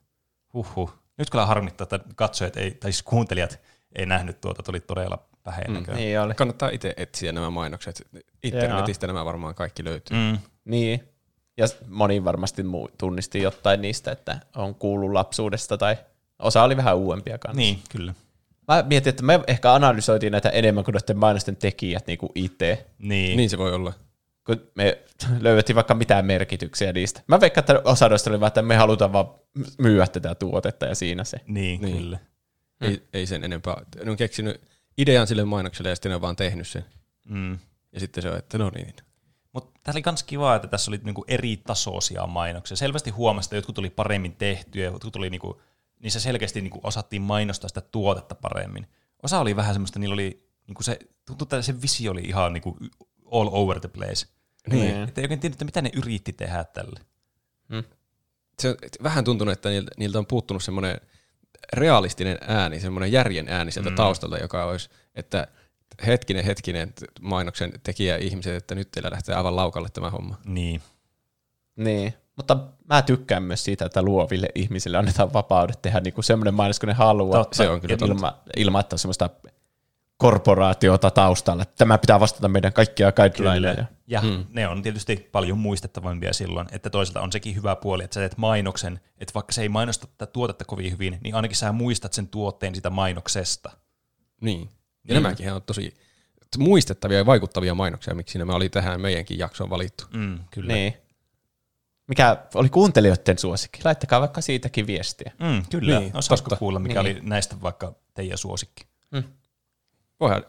Huhhuh. 0.54 0.94
Nyt 1.18 1.30
kyllä 1.30 1.46
harmittaa, 1.46 1.84
että 1.84 2.00
katsojat 2.16 2.56
ei, 2.56 2.70
tai 2.70 2.92
siis 2.92 3.02
kuuntelijat 3.02 3.60
ei 3.94 4.06
nähnyt 4.06 4.40
tuota, 4.40 4.62
tuli 4.62 4.80
todella 4.80 5.18
päheen 5.42 5.72
Mm. 5.72 5.94
Niin 5.94 6.20
oli. 6.20 6.34
Kannattaa 6.34 6.68
itse 6.68 6.94
etsiä 6.96 7.32
nämä 7.32 7.50
mainokset. 7.50 8.08
Internetistä 8.42 9.06
nämä 9.06 9.24
varmaan 9.24 9.54
kaikki 9.54 9.84
löytyy. 9.84 10.16
Mm. 10.16 10.38
Niin. 10.64 11.08
Ja 11.56 11.66
moni 11.88 12.24
varmasti 12.24 12.62
tunnisti 12.98 13.42
jotain 13.42 13.82
niistä, 13.82 14.12
että 14.12 14.40
on 14.56 14.74
kuullut 14.74 15.12
lapsuudesta 15.12 15.78
tai 15.78 15.96
osa 16.38 16.62
oli 16.62 16.76
vähän 16.76 16.96
uudempia 16.96 17.38
kanssa. 17.38 17.56
Niin, 17.56 17.78
kyllä. 17.90 18.14
Mä 18.68 18.84
mietin, 18.88 19.10
että 19.10 19.22
me 19.22 19.40
ehkä 19.46 19.74
analysoitiin 19.74 20.32
näitä 20.32 20.48
enemmän 20.48 20.84
kuin 20.84 20.92
noiden 20.92 21.18
mainosten 21.18 21.56
tekijät 21.56 22.06
niin 22.06 22.18
kuin 22.18 22.32
itse. 22.34 22.86
Niin. 22.98 23.36
Niin 23.36 23.50
se 23.50 23.58
voi 23.58 23.72
olla. 23.72 23.92
Kun 24.46 24.60
me 24.74 24.98
löydettiin 25.40 25.74
vaikka 25.76 25.94
mitään 25.94 26.26
merkityksiä 26.26 26.92
niistä. 26.92 27.22
Mä 27.26 27.40
veikkaan, 27.40 27.62
että 27.62 27.80
osa 27.90 28.08
noista 28.08 28.30
oli 28.30 28.40
vaan, 28.40 28.48
että 28.48 28.62
me 28.62 28.76
halutaan 28.76 29.12
vaan 29.12 29.26
myyä 29.78 30.06
tätä 30.06 30.34
tuotetta 30.34 30.86
ja 30.86 30.94
siinä 30.94 31.24
se. 31.24 31.40
Niin, 31.46 31.80
Niin. 31.82 31.96
kyllä. 31.96 32.18
Ei, 32.80 33.02
ei 33.12 33.26
sen 33.26 33.44
enempää. 33.44 33.76
Ne 34.04 34.10
on 34.10 34.16
keksinyt 34.16 34.60
idean 34.98 35.26
sille 35.26 35.44
mainokselle 35.44 35.88
ja 35.88 35.94
sitten 35.94 36.10
ne 36.10 36.14
on 36.16 36.20
vaan 36.22 36.36
tehnyt 36.36 36.68
sen. 36.68 36.84
Mm. 37.28 37.58
Ja 37.92 38.00
sitten 38.00 38.22
se 38.22 38.30
on, 38.30 38.36
että 38.38 38.58
no 38.58 38.70
niin. 38.74 38.94
Mutta 39.52 39.80
tämä 39.82 39.92
oli 39.92 40.02
myös 40.06 40.22
kiva, 40.22 40.54
että 40.54 40.68
tässä 40.68 40.90
oli 40.90 41.00
niinku 41.02 41.24
eri 41.28 41.56
tasoisia 41.56 42.26
mainoksia. 42.26 42.76
Selvästi 42.76 43.10
huomasi, 43.10 43.46
että 43.46 43.56
jotkut 43.56 43.74
tuli 43.74 43.90
paremmin 43.90 44.36
tehtyjä, 44.36 44.84
jotkut 44.84 45.12
tuli 45.12 45.30
niinku, 45.30 45.60
niissä 46.02 46.20
selkeästi 46.20 46.60
niinku 46.60 46.80
osattiin 46.82 47.22
mainostaa 47.22 47.68
sitä 47.68 47.80
tuotetta 47.80 48.34
paremmin. 48.34 48.86
Osa 49.22 49.40
oli 49.40 49.56
vähän 49.56 49.74
semmoista, 49.74 49.98
niillä 49.98 50.14
oli 50.14 50.48
niinku 50.66 50.82
se, 50.82 50.98
tuntui, 51.26 51.46
että 51.46 51.62
se 51.62 51.82
visio 51.82 52.12
oli 52.12 52.20
ihan 52.20 52.52
niinku 52.52 52.76
all 53.32 53.48
over 53.52 53.80
the 53.80 53.88
place. 53.88 54.26
Niin. 54.70 54.96
Että 54.96 55.20
ei 55.20 55.24
oikein 55.24 55.40
tiedä, 55.40 55.54
että 55.54 55.64
mitä 55.64 55.82
ne 55.82 55.90
yritti 55.94 56.32
tehdä 56.32 56.64
tälle. 56.64 57.00
Se 58.58 58.68
on 58.68 58.76
vähän 59.02 59.24
tuntunut, 59.24 59.52
että 59.52 59.68
niiltä, 59.68 59.90
niiltä 59.96 60.18
on 60.18 60.26
puuttunut 60.26 60.64
semmoinen 60.64 61.00
realistinen 61.72 62.38
ääni, 62.40 62.80
semmoinen 62.80 63.12
järjen 63.12 63.48
ääni 63.48 63.72
sieltä 63.72 63.90
Mm. 63.90 63.92
mm. 63.92 63.96
taustalta, 63.96 64.38
joka 64.38 64.64
olisi, 64.64 64.88
että 65.14 65.46
hetkinen, 66.06 66.44
hetkinen, 66.44 66.92
mainoksen 67.20 67.72
tekijä 67.82 68.16
ihmiset, 68.16 68.54
että 68.54 68.74
nyt 68.74 68.90
teillä 68.90 69.10
lähtee 69.10 69.34
aivan 69.34 69.56
laukalle 69.56 69.88
tämä 69.92 70.10
homma. 70.10 70.40
Niin. 70.44 70.82
Niin, 71.76 72.14
mutta 72.36 72.56
mä 72.90 73.02
tykkään 73.02 73.42
myös 73.42 73.64
siitä, 73.64 73.84
että 73.84 74.02
luoville 74.02 74.48
ihmisille 74.54 74.98
annetaan 74.98 75.32
vapaudet 75.32 75.82
tehdä 75.82 76.00
niinku 76.00 76.22
semmoinen 76.22 76.54
mainos, 76.54 76.80
kun 76.80 76.86
ne 76.86 76.92
haluaa. 76.92 77.38
Totta, 77.38 77.56
se 77.56 77.68
on 77.68 77.80
kyllä 77.80 77.96
totta. 77.96 78.14
ilma, 78.14 78.38
ilman, 78.56 78.80
että 78.80 78.94
on 78.94 78.98
semmoista 78.98 79.30
korporaatiota 80.16 81.10
taustalla. 81.10 81.62
että 81.62 81.74
Tämä 81.76 81.98
pitää 81.98 82.20
vastata 82.20 82.48
meidän 82.48 82.72
kaikkia 82.72 83.12
guidelineja. 83.12 83.84
Ja 84.06 84.20
hmm. 84.20 84.44
ne 84.50 84.68
on 84.68 84.82
tietysti 84.82 85.28
paljon 85.32 85.58
muistettavampia 85.58 86.32
silloin, 86.32 86.68
että 86.72 86.90
toisaalta 86.90 87.20
on 87.20 87.32
sekin 87.32 87.54
hyvä 87.56 87.76
puoli, 87.76 88.04
että 88.04 88.14
sä 88.14 88.20
teet 88.20 88.36
mainoksen, 88.36 89.00
että 89.18 89.34
vaikka 89.34 89.52
se 89.52 89.62
ei 89.62 89.68
mainosta 89.68 90.06
tätä 90.06 90.32
tuotetta 90.32 90.64
kovin 90.64 90.92
hyvin, 90.92 91.18
niin 91.24 91.34
ainakin 91.34 91.56
sä 91.56 91.72
muistat 91.72 92.12
sen 92.12 92.28
tuotteen 92.28 92.74
sitä 92.74 92.90
mainoksesta. 92.90 93.70
Niin. 94.40 94.60
Ja 94.60 94.68
Niin. 95.14 95.22
nämäkin 95.22 95.52
on 95.52 95.62
tosi 95.62 95.94
muistettavia 96.58 97.18
ja 97.18 97.26
vaikuttavia 97.26 97.74
mainoksia, 97.74 98.14
miksi 98.14 98.38
nämä 98.38 98.54
oli 98.54 98.68
tähän 98.68 99.00
meidänkin 99.00 99.38
jaksoon 99.38 99.70
valittu. 99.70 100.04
Mm, 100.12 100.38
kyllä. 100.50 100.72
Niin. 100.74 100.94
Mikä 102.06 102.36
oli 102.54 102.68
kuuntelijoiden 102.68 103.38
suosikki? 103.38 103.80
Laittakaa 103.84 104.20
vaikka 104.20 104.40
siitäkin 104.40 104.86
viestiä. 104.86 105.32
Mm, 105.38 105.62
kyllä, 105.70 106.00
niin, 106.00 106.16
osaisiko 106.16 106.48
totta. 106.50 106.58
kuulla, 106.58 106.78
mikä 106.78 107.02
Niin. 107.02 107.16
oli 107.16 107.28
näistä 107.28 107.56
vaikka 107.62 107.94
teidän 108.14 108.38
suosikki? 108.38 108.86
Voihan 110.20 110.44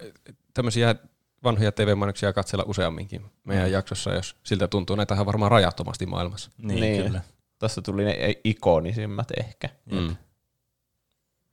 tämmöisiä 0.53 0.95
vanhoja 1.43 1.71
TV-mainoksia 1.71 2.33
katsella 2.33 2.65
useamminkin 2.67 3.25
meidän 3.43 3.63
Mm. 3.65 3.69
mm. 3.69 3.73
jaksossa, 3.73 4.13
jos 4.13 4.35
siltä 4.43 4.67
tuntuu. 4.67 4.95
Näitähän 4.95 5.19
on 5.21 5.25
varmaan 5.25 5.51
rajattomasti 5.51 6.05
maailmassa. 6.05 6.51
Niin, 6.57 7.21
Tuossa 7.59 7.81
tuli 7.81 8.05
ne 8.05 8.15
ikonisimmat 8.43 9.27
ehkä. 9.39 9.69
Mm. 9.91 10.15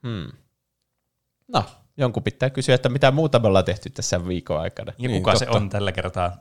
Hmm. 0.02 0.32
No, 1.48 1.64
jonkun 1.97 2.22
pitää 2.22 2.51
kysyä, 2.51 2.74
että 2.74 2.89
mitä 2.89 3.10
muuta 3.10 3.39
me 3.39 3.47
ollaan 3.48 3.64
tehty 3.64 3.90
tässä 3.90 4.28
viikon 4.28 4.60
aikana. 4.60 4.93
Ja 4.98 5.09
kuka 5.09 5.31
niin, 5.31 5.39
se 5.39 5.48
on 5.48 5.68
tällä 5.70 5.93
kertaa? 5.93 6.39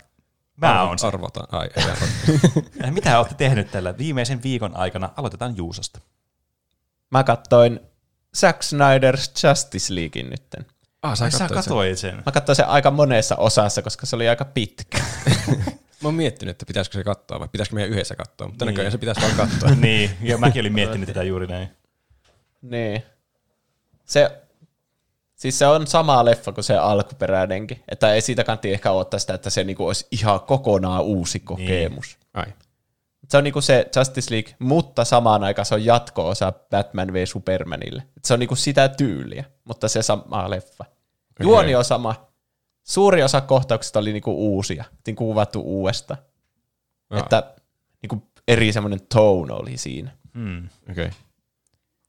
Mä 0.57 0.67
Arvo- 0.83 0.87
oon 0.87 0.99
se. 0.99 1.07
Arvotaan. 1.07 1.47
Ai, 1.51 1.69
ei 1.75 1.83
arvota. 1.83 2.91
Mitä 2.91 3.17
olette 3.19 3.35
tehnyt 3.35 3.71
tällä 3.71 3.97
viimeisen 3.97 4.43
viikon 4.43 4.75
aikana? 4.77 5.09
Aloitetaan 5.17 5.57
Juusosta. 5.57 5.99
Mä 7.11 7.23
kattoin 7.23 7.79
Zack 8.37 8.61
Snyder's 8.63 9.47
Justice 9.49 9.95
Leaguein 9.95 10.29
nytten. 10.29 10.65
Ah, 11.01 11.17
sä 11.17 11.29
sä 11.29 11.47
katsoit 11.47 11.99
sen. 11.99 12.11
sen. 12.15 12.23
Mä 12.25 12.31
katsoin 12.31 12.55
sen 12.55 12.67
aika 12.67 12.91
monessa 12.91 13.35
osassa, 13.35 13.81
koska 13.81 14.05
se 14.05 14.15
oli 14.15 14.29
aika 14.29 14.45
pitkä. 14.45 14.97
Mä 16.01 16.07
oon 16.07 16.13
miettinyt, 16.15 16.51
että 16.51 16.65
pitäisikö 16.65 16.97
se 16.97 17.03
katsoa 17.03 17.39
vai 17.39 17.47
pitäisikö 17.47 17.75
meidän 17.75 17.91
yhdessä 17.91 18.15
katsoa, 18.15 18.47
mutta 18.47 18.65
Niin. 18.65 18.73
näköjään 18.73 18.91
se 18.91 18.97
pitäisi 18.97 19.21
vaan 19.21 19.33
katsoa. 19.35 19.69
niin, 19.85 20.11
ja 20.21 20.37
mäkin 20.37 20.59
olin 20.61 20.73
miettinyt 20.73 21.07
tätä 21.07 21.23
juuri 21.23 21.47
näin. 21.47 21.69
Niin. 22.61 23.03
Se, 24.05 24.42
siis 25.35 25.59
se 25.59 25.67
on 25.67 25.87
sama 25.87 26.25
leffa 26.25 26.51
kuin 26.51 26.63
se 26.63 26.77
alkuperäinenkin. 26.77 27.83
Että 27.91 28.13
ei 28.13 28.21
siitä 28.21 28.43
kantti 28.43 28.73
ehkä 28.73 28.91
odottaa 28.91 29.19
sitä, 29.19 29.33
että 29.33 29.49
se 29.49 29.63
niinku 29.63 29.87
olisi 29.87 30.07
ihan 30.11 30.39
kokonaan 30.39 31.03
uusi 31.03 31.39
kokemus. 31.39 32.17
Ai. 32.33 32.45
Se 33.29 33.37
on 33.37 33.43
niinku 33.43 33.61
se 33.61 33.89
Justice 33.95 34.35
League, 34.35 34.55
mutta 34.59 35.05
samaan 35.05 35.43
aikaan 35.43 35.65
se 35.65 35.75
on 35.75 35.85
jatko-osa 35.85 36.53
Batman 36.69 37.13
v 37.13 37.25
Supermanille. 37.25 38.03
Et 38.17 38.25
se 38.25 38.33
on 38.33 38.39
niinku 38.39 38.55
sitä 38.55 38.89
tyyliä, 38.89 39.45
mutta 39.63 39.87
se 39.87 40.01
sama 40.01 40.49
leffa. 40.49 40.85
Juoni 41.39 41.75
on 41.75 41.85
sama. 41.85 42.27
Suuri 42.83 43.23
osa 43.23 43.41
kohtauksista 43.41 43.99
oli 43.99 44.13
niinku 44.13 44.55
uusia, 44.55 44.83
niinku 45.07 45.25
kuvattu 45.25 45.61
uudestaan. 45.61 46.19
Aa. 47.09 47.19
Että 47.19 47.53
niinku 48.01 48.27
eri 48.47 48.73
semmoinen 48.73 48.99
tone 49.13 49.53
oli 49.53 49.77
siinä. 49.77 50.11
Hmm. 50.33 50.69
Okei. 50.91 51.09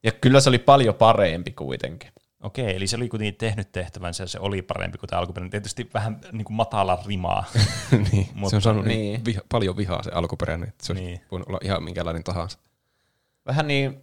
Ja 0.03 0.11
kyllä 0.11 0.39
se 0.39 0.49
oli 0.49 0.59
paljon 0.59 0.95
parempi 0.95 1.51
kuitenkin. 1.51 2.11
Okei, 2.45 2.75
eli 2.75 2.87
se 2.87 2.95
oli 2.95 3.09
kuitenkin 3.09 3.35
tehnyt 3.35 3.71
tehtävänsä 3.71 4.23
ja 4.23 4.27
se 4.27 4.39
oli 4.39 4.61
parempi 4.61 4.97
kuin 4.97 5.09
tämä 5.09 5.19
alkuperäinen. 5.19 5.51
Tietysti 5.51 5.89
vähän 5.93 6.19
niin 6.31 6.45
kuin 6.45 6.55
matala 6.55 7.03
rimaa. 7.05 7.43
niin, 8.11 8.27
se 8.49 8.55
on 8.55 8.61
saanut 8.61 8.85
niin. 8.85 8.99
Niin. 8.99 9.25
Viha, 9.25 9.41
paljon 9.49 9.77
vihaa 9.77 10.03
se 10.03 10.11
alkuperäinen, 10.11 10.69
että 10.69 10.85
se 10.85 10.93
olisi 10.93 11.05
Niin. 11.05 11.21
voinut 11.31 11.47
olla 11.49 11.59
ihan 11.63 11.83
minkälainen 11.83 12.23
tahansa. 12.23 12.57
Vähän 13.45 13.67
niin, 13.67 14.01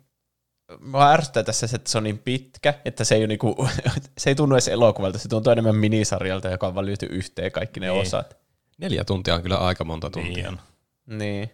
mua 0.81 1.11
ärsyttää 1.11 1.43
tässä 1.43 1.67
se, 1.67 1.77
että 1.77 1.91
se 1.91 1.99
on 1.99 2.05
niin 2.05 2.19
pitkä, 2.19 2.75
että 2.85 3.05
se 3.05 3.15
ei, 3.15 3.27
niinku, 3.27 3.69
se 4.19 4.31
ei 4.31 4.35
tunnu 4.35 4.55
edes 4.55 4.69
elokuvalta, 4.69 5.19
se 5.19 5.29
tuntuu 5.29 5.53
enemmän 5.53 5.77
minisarjalta, 5.77 6.49
joka 6.49 6.67
on 6.67 6.75
vaan 6.75 6.87
lyöty 6.87 7.07
yhteen 7.07 7.53
kaikki 7.53 7.81
ne 7.81 7.89
Niin. 7.91 8.01
osat. 8.03 8.37
Neljä 8.79 9.05
tuntia 9.05 9.35
on 9.35 9.43
kyllä 9.43 9.57
aika 9.57 9.85
monta 9.85 10.11
tuntia. 10.11 10.33
Niin 10.33 10.49
on. 10.49 10.61
Niin. 11.07 11.51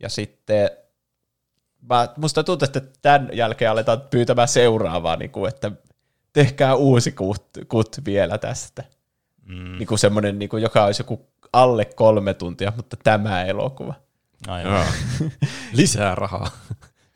Ja 0.00 0.08
sitten 0.08 0.70
mä, 1.82 2.08
musta 2.16 2.44
tuntuu, 2.44 2.64
että 2.66 2.80
tämän 3.02 3.28
jälkeen 3.32 3.70
aletaan 3.70 4.00
pyytämään 4.00 4.48
seuraavaa, 4.48 5.16
niin 5.16 5.30
kuin, 5.30 5.48
että 5.48 5.72
tehkää 6.32 6.74
uusi 6.74 7.12
kut, 7.12 7.46
kut 7.68 7.96
vielä 8.04 8.38
tästä. 8.38 8.84
Mm. 9.46 9.78
Niin 9.78 9.86
kuin 9.86 9.98
semmoinen, 9.98 10.38
niin 10.38 10.48
kuin, 10.48 10.62
joka 10.62 10.84
olisi 10.84 11.00
joku 11.00 11.28
alle 11.52 11.84
kolme 11.84 12.34
tuntia, 12.34 12.72
mutta 12.76 12.96
tämä 12.96 13.44
elokuva. 13.44 13.94
Aivan. 14.46 14.86
Lisää 15.72 16.14
rahaa. 16.14 16.50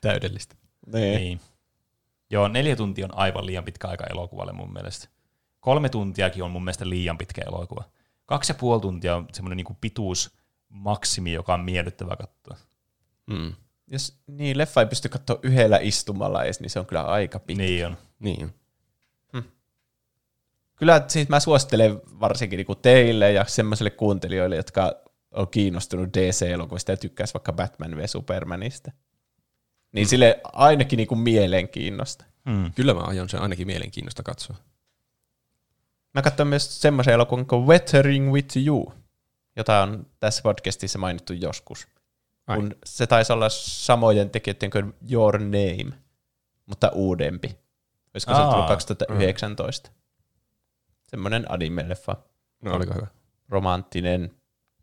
Täydellistä. 0.01 0.55
Niin. 0.93 1.17
niin. 1.17 1.41
Joo, 2.31 2.49
neljä 2.49 2.77
tuntia 2.77 3.05
on 3.05 3.19
aivan 3.19 3.47
liian 3.47 3.65
pitkä 3.65 3.89
aika 3.89 4.05
elokuvalle 4.11 4.53
mun 4.53 4.73
mielestä. 4.73 5.09
Kolme 5.61 5.89
tuntiakin 5.89 6.43
on 6.43 6.51
mun 6.51 6.65
mielestä 6.65 6.89
liian 6.89 7.19
pitkä 7.19 7.43
elokuva. 7.47 7.85
Kaksi 8.27 8.53
ja 8.53 8.55
puoli 8.55 8.81
tuntia 8.81 9.17
on 9.17 9.29
semmoinen 9.33 9.57
niin 9.57 9.77
pituus 9.81 10.31
maksimi, 10.69 11.33
joka 11.33 11.55
on 11.55 11.61
miellyttävä 11.61 12.17
katsoa. 12.17 12.57
Mm. 13.27 13.55
Jos 13.87 14.19
niin, 14.27 14.59
leffa 14.59 14.81
ei 14.81 14.87
pysty 14.87 15.09
katsoa 15.09 15.39
yhdellä 15.43 15.79
istumalla 15.83 16.45
edes, 16.45 16.61
niin 16.61 16.71
se 16.71 16.81
on 16.81 16.87
kyllä 16.87 17.03
aika 17.03 17.39
pitkä. 17.39 17.63
Niin 17.63 17.87
on. 17.87 17.97
Niin. 18.19 18.55
Kyllä 20.77 21.05
siis 21.09 21.29
mä 21.29 21.41
suosittelen 21.41 22.01
varsinkin 22.21 22.57
niin 22.57 22.79
teille 22.83 23.33
ja 23.33 23.45
semmoisille 23.49 23.91
kuuntelijoille, 23.91 24.57
jotka 24.57 24.93
on 25.31 25.49
kiinnostunut 25.49 26.09
DC-elokuvista 26.09 26.91
ja 26.91 26.97
tykkäisi 26.97 27.35
vaikka 27.35 27.53
Batman 27.53 27.97
v 27.97 28.07
Supermanista. 28.07 28.93
Niin 29.93 30.07
sille 30.07 30.41
ainakin 30.53 30.97
niin 30.97 31.07
kuin 31.07 31.21
mielenkiinnosta. 31.21 32.25
Hmm. 32.51 32.73
Kyllä 32.73 32.95
mä 32.95 33.01
aion 33.01 33.29
sen 33.29 33.43
ainakin 33.43 33.67
mielenkiinnosta 33.67 34.23
katsoa. 34.23 34.57
Mä 36.15 36.23
katsoin 36.23 36.49
myös 36.49 36.83
semmoisen 36.83 37.15
elokuvan 37.15 37.47
kuin 37.47 37.67
Weathering 37.67 38.33
with 38.33 38.57
You, 38.67 38.93
jota 39.57 39.83
on 39.83 40.07
tässä 40.21 40.43
podcastissa 40.43 40.99
mainittu 40.99 41.33
joskus. 41.33 41.89
Ai. 42.47 42.57
Kun 42.57 42.75
se 42.85 43.07
taisi 43.07 43.33
olla 43.33 43.49
samojen 43.49 44.31
tekijöiden 44.31 44.71
kuin 44.71 44.95
Your 45.11 45.39
Name, 45.39 45.99
mutta 46.67 46.91
uudempi. 46.95 47.57
Olisiko 48.15 48.35
se 48.35 48.41
tullut 48.41 48.67
2019? 48.67 49.91
Semmoinen 51.13 51.51
anime-leffa. 51.51 52.17
No 52.63 52.75
oliko 52.75 52.95
hyvä? 52.95 53.07
Romanttinen. 53.49 54.31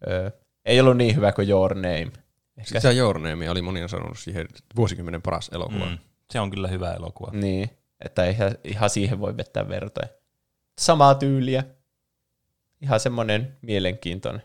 Öö, 0.08 0.32
ei 0.66 0.80
ollut 0.80 0.98
niin 0.98 1.16
hyvä 1.16 1.32
kuin 1.32 1.50
Your 1.50 1.76
Name. 1.76 2.12
Ehkä 2.58 2.80
Sitä 2.80 2.92
Your 2.92 3.20
Name 3.20 3.50
oli 3.50 3.62
moni 3.62 3.84
on 3.84 3.90
sanonut 3.90 4.20
siihen 4.20 4.48
vuosikymmenen 4.76 5.22
paras 5.22 5.50
elokuva. 5.54 5.86
Mm. 5.86 5.98
Se 6.32 6.40
on 6.40 6.50
kyllä 6.50 6.68
hyvä 6.68 6.94
elokuva. 6.94 7.32
Niin, 7.32 7.70
että 8.06 8.26
ihan, 8.26 8.56
ihan 8.64 8.90
siihen 8.90 9.20
voi 9.20 9.38
vettää 9.38 9.70
vertoja. 9.70 10.08
Samaa 10.80 11.16
tyyliä. 11.16 11.64
Ihan 12.82 13.00
semmoinen 13.00 13.58
mielenkiintoinen. 13.62 14.42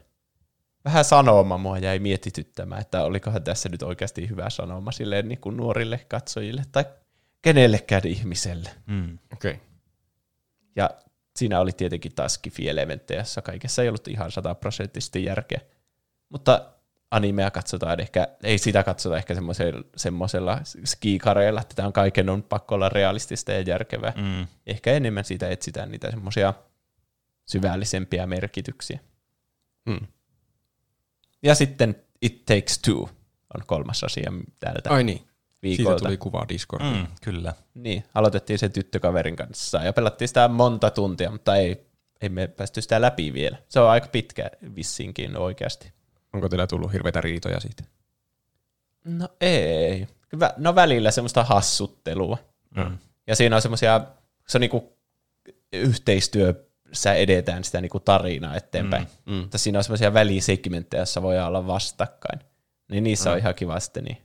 Vähän 0.84 1.04
sanoma 1.04 1.58
mua 1.58 1.78
jäi 1.78 1.98
mietityttämään, 1.98 2.80
että 2.80 3.04
olikohan 3.04 3.44
tässä 3.44 3.68
nyt 3.68 3.82
oikeasti 3.82 4.28
hyvä 4.28 4.50
sanoma 4.50 4.92
silleen 4.92 5.28
niin 5.28 5.40
kuin 5.40 5.56
nuorille 5.56 6.00
katsojille 6.08 6.62
tai 6.72 6.84
kenellekään 7.42 8.06
ihmiselle. 8.06 8.70
Mm. 8.86 9.18
Okei. 9.32 9.52
Okay. 9.52 9.66
Ja 10.76 10.90
siinä 11.36 11.60
oli 11.60 11.72
tietenkin 11.72 12.14
taas 12.14 12.40
elementtejä, 12.64 13.20
jossa 13.20 13.42
kaikessa 13.42 13.82
ei 13.82 13.88
ollut 13.88 14.08
ihan 14.08 14.30
sataprosenttisesti 14.30 15.24
järkeä. 15.24 15.60
Mutta 16.28 16.70
animea 17.10 17.50
katsotaan 17.50 18.00
ehkä, 18.00 18.28
ei 18.42 18.58
sitä 18.58 18.82
katsota 18.82 19.16
ehkä 19.16 19.34
semmoisella, 19.96 20.60
skiikareilla, 20.84 21.60
että 21.60 21.74
tämä 21.74 21.86
on 21.86 21.92
kaiken 21.92 22.30
on 22.30 22.42
pakko 22.42 22.74
olla 22.74 22.88
realistista 22.88 23.52
ja 23.52 23.60
järkevää. 23.60 24.12
Mm. 24.16 24.46
Ehkä 24.66 24.92
enemmän 24.92 25.24
siitä 25.24 25.48
etsitään 25.48 25.90
niitä 25.90 26.10
semmoisia 26.10 26.54
syvällisempiä 27.46 28.26
merkityksiä. 28.26 28.98
Hmm. 29.90 30.06
Ja 31.42 31.54
sitten 31.54 31.96
It 32.22 32.44
Takes 32.44 32.78
Two 32.78 33.08
on 33.54 33.66
kolmas 33.66 34.04
asia 34.04 34.32
täältä 34.60 34.90
Ai 34.90 35.04
niin. 35.04 35.28
Viikolta. 35.64 35.98
Siitä 35.98 36.08
tuli 36.08 36.16
kuva 36.16 36.46
Discordiin. 36.48 36.96
Mm, 36.96 37.06
kyllä. 37.22 37.54
Niin, 37.74 38.04
aloitettiin 38.14 38.58
sen 38.58 38.72
tyttökaverin 38.72 39.36
kanssa 39.36 39.78
ja 39.78 39.92
pelattiin 39.92 40.28
sitä 40.28 40.48
monta 40.48 40.90
tuntia, 40.90 41.30
mutta 41.30 41.56
ei, 41.56 41.86
ei 42.20 42.28
me 42.28 42.46
päästy 42.46 42.82
sitä 42.82 43.00
läpi 43.00 43.32
vielä. 43.32 43.56
Se 43.68 43.80
on 43.80 43.90
aika 43.90 44.08
pitkä 44.08 44.50
vissinkin 44.74 45.36
oikeasti. 45.36 45.92
Onko 46.32 46.48
teillä 46.48 46.66
tullut 46.66 46.92
hirveitä 46.92 47.20
riitoja 47.20 47.60
siitä? 47.60 47.84
No 49.04 49.28
ei. 49.40 50.08
No 50.56 50.74
välillä 50.74 51.10
semmoista 51.10 51.44
hassuttelua. 51.44 52.38
Mm. 52.76 52.98
Ja 53.26 53.36
siinä 53.36 53.56
on 53.56 53.62
semmoisia, 53.62 54.00
se 54.46 54.56
on 54.58 54.60
niinku 54.60 54.96
yhteistyö 55.72 56.64
missä 56.94 57.14
edetään 57.14 57.64
sitä 57.64 57.80
niinku 57.80 58.00
tarinaa 58.00 58.56
eteenpäin. 58.56 59.06
Mm, 59.26 59.32
mm. 59.34 59.40
Mutta 59.40 59.58
siinä 59.58 59.78
on 59.78 59.84
semmoisia 59.84 60.14
välisegmenttejä, 60.14 61.00
joissa 61.00 61.22
voi 61.22 61.40
olla 61.40 61.66
vastakkain. 61.66 62.40
Niin 62.90 63.04
niissä 63.04 63.30
on 63.30 63.36
Mm. 63.36 63.40
ihan 63.40 63.54
kiva 63.54 63.80
sitten 63.80 64.04
niin. 64.04 64.18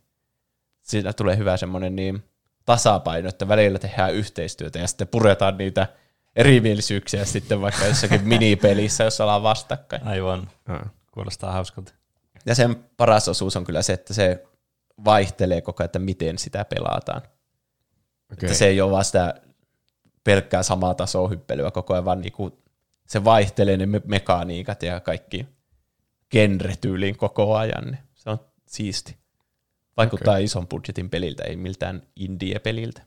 Siinä 0.89 1.13
tulee 1.13 1.37
hyvä 1.37 1.57
semmoinen 1.57 1.95
niin 1.95 2.23
tasapaino, 2.65 3.29
että 3.29 3.47
välillä 3.47 3.79
tehdään 3.79 4.13
yhteistyötä 4.13 4.79
ja 4.79 4.87
sitten 4.87 5.07
puretaan 5.07 5.57
niitä 5.57 5.87
erimielisyyksiä 6.35 7.25
sitten 7.25 7.61
vaikka 7.61 7.85
jossakin 7.85 8.27
minipelissä, 8.33 9.03
jossa 9.03 9.23
ollaan 9.23 9.43
vastakkain. 9.43 10.07
Aivan. 10.07 10.49
Kuulostaa 11.11 11.51
hauskalta. 11.51 11.93
Ja 12.45 12.55
sen 12.55 12.75
paras 12.97 13.27
osuus 13.27 13.55
on 13.55 13.63
kyllä 13.63 13.81
se, 13.81 13.93
että 13.93 14.13
se 14.13 14.43
vaihtelee 15.05 15.61
koko 15.61 15.83
ajan, 15.83 15.85
että 15.85 15.99
miten 15.99 16.37
sitä 16.37 16.65
pelataan. 16.65 17.21
Okei. 17.21 18.47
Että 18.47 18.53
se 18.53 18.67
ei 18.67 18.81
ole 18.81 18.91
vaan 18.91 19.05
sitä 19.05 19.41
pelkkää 20.23 20.63
samaa 20.63 20.93
tasoa 20.93 21.27
hyppelyä 21.27 21.71
koko 21.71 21.93
ajan, 21.93 22.05
vaan 22.05 22.21
niinku 22.21 22.61
se 23.07 23.23
vaihtelee 23.23 23.77
ne 23.77 23.85
me- 23.85 24.01
mekaniikat 24.05 24.83
ja 24.83 24.99
kaikki 24.99 25.47
genretyyliin 26.31 27.17
koko 27.17 27.55
ajan. 27.55 27.85
niin 27.85 27.99
Se 28.13 28.29
on 28.29 28.39
siisti. 28.65 29.19
Vaikuttaa 29.99 30.33
okay. 30.33 30.43
ison 30.43 30.67
budjetin 30.67 31.09
peliltä, 31.09 31.43
ei 31.43 31.55
miltään 31.55 32.03
indie-peliltä. 32.15 33.01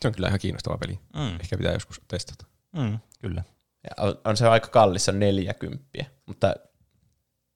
Se 0.00 0.08
on 0.08 0.14
kyllä 0.14 0.28
ihan 0.28 0.40
kiinnostava 0.40 0.78
peli. 0.78 0.98
Mm. 1.16 1.40
Ehkä 1.40 1.56
pitää 1.56 1.72
joskus 1.72 2.00
testata. 2.08 2.46
Mm, 2.76 2.98
kyllä. 3.20 3.44
Ja 3.84 4.04
on, 4.04 4.18
on 4.24 4.36
se 4.36 4.48
aika 4.48 4.68
kallis, 4.68 5.04
se 5.04 5.10
on 5.10 5.18
40, 5.18 5.84
mutta 6.26 6.54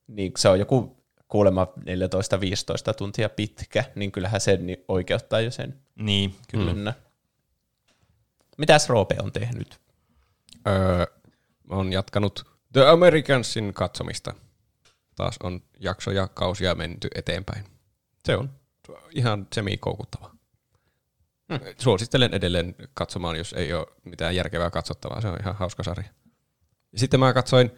niin, 0.06 0.32
se 0.36 0.48
on 0.48 0.58
joku 0.58 1.04
kuulemma 1.28 1.64
14-15 1.64 2.94
tuntia 2.98 3.28
pitkä, 3.28 3.84
niin 3.94 4.12
kyllähän 4.12 4.40
se 4.40 4.56
niin 4.56 4.84
oikeuttaa 4.88 5.40
jo 5.40 5.50
sen. 5.50 5.80
Niin, 5.94 6.34
kyllä. 6.50 6.72
Mm. 6.72 6.92
Mitäs 8.58 8.88
Roope 8.88 9.16
on 9.22 9.32
tehnyt? 9.32 9.80
Öö, 10.68 11.06
oon 11.70 11.92
jatkanut 11.92 12.46
The 12.72 12.86
Americansin 12.86 13.74
katsomista. 13.74 14.34
Taas 15.16 15.36
on 15.42 15.62
jaksoja, 15.80 16.28
kausia 16.28 16.74
menty 16.74 17.08
eteenpäin. 17.14 17.75
Se 18.26 18.36
on 18.36 18.50
ihan 19.10 19.46
semi-koukuttava. 19.54 20.30
Hmm. 21.52 21.60
Suosittelen 21.78 22.34
edelleen 22.34 22.74
katsomaan, 22.94 23.36
jos 23.36 23.52
ei 23.52 23.72
ole 23.72 23.86
mitään 24.04 24.36
järkevää 24.36 24.70
katsottavaa. 24.70 25.20
Se 25.20 25.28
on 25.28 25.38
ihan 25.40 25.56
hauska 25.56 25.82
sarja. 25.82 26.08
Ja 26.92 26.98
sitten 26.98 27.20
mä 27.20 27.32
katsoin 27.32 27.70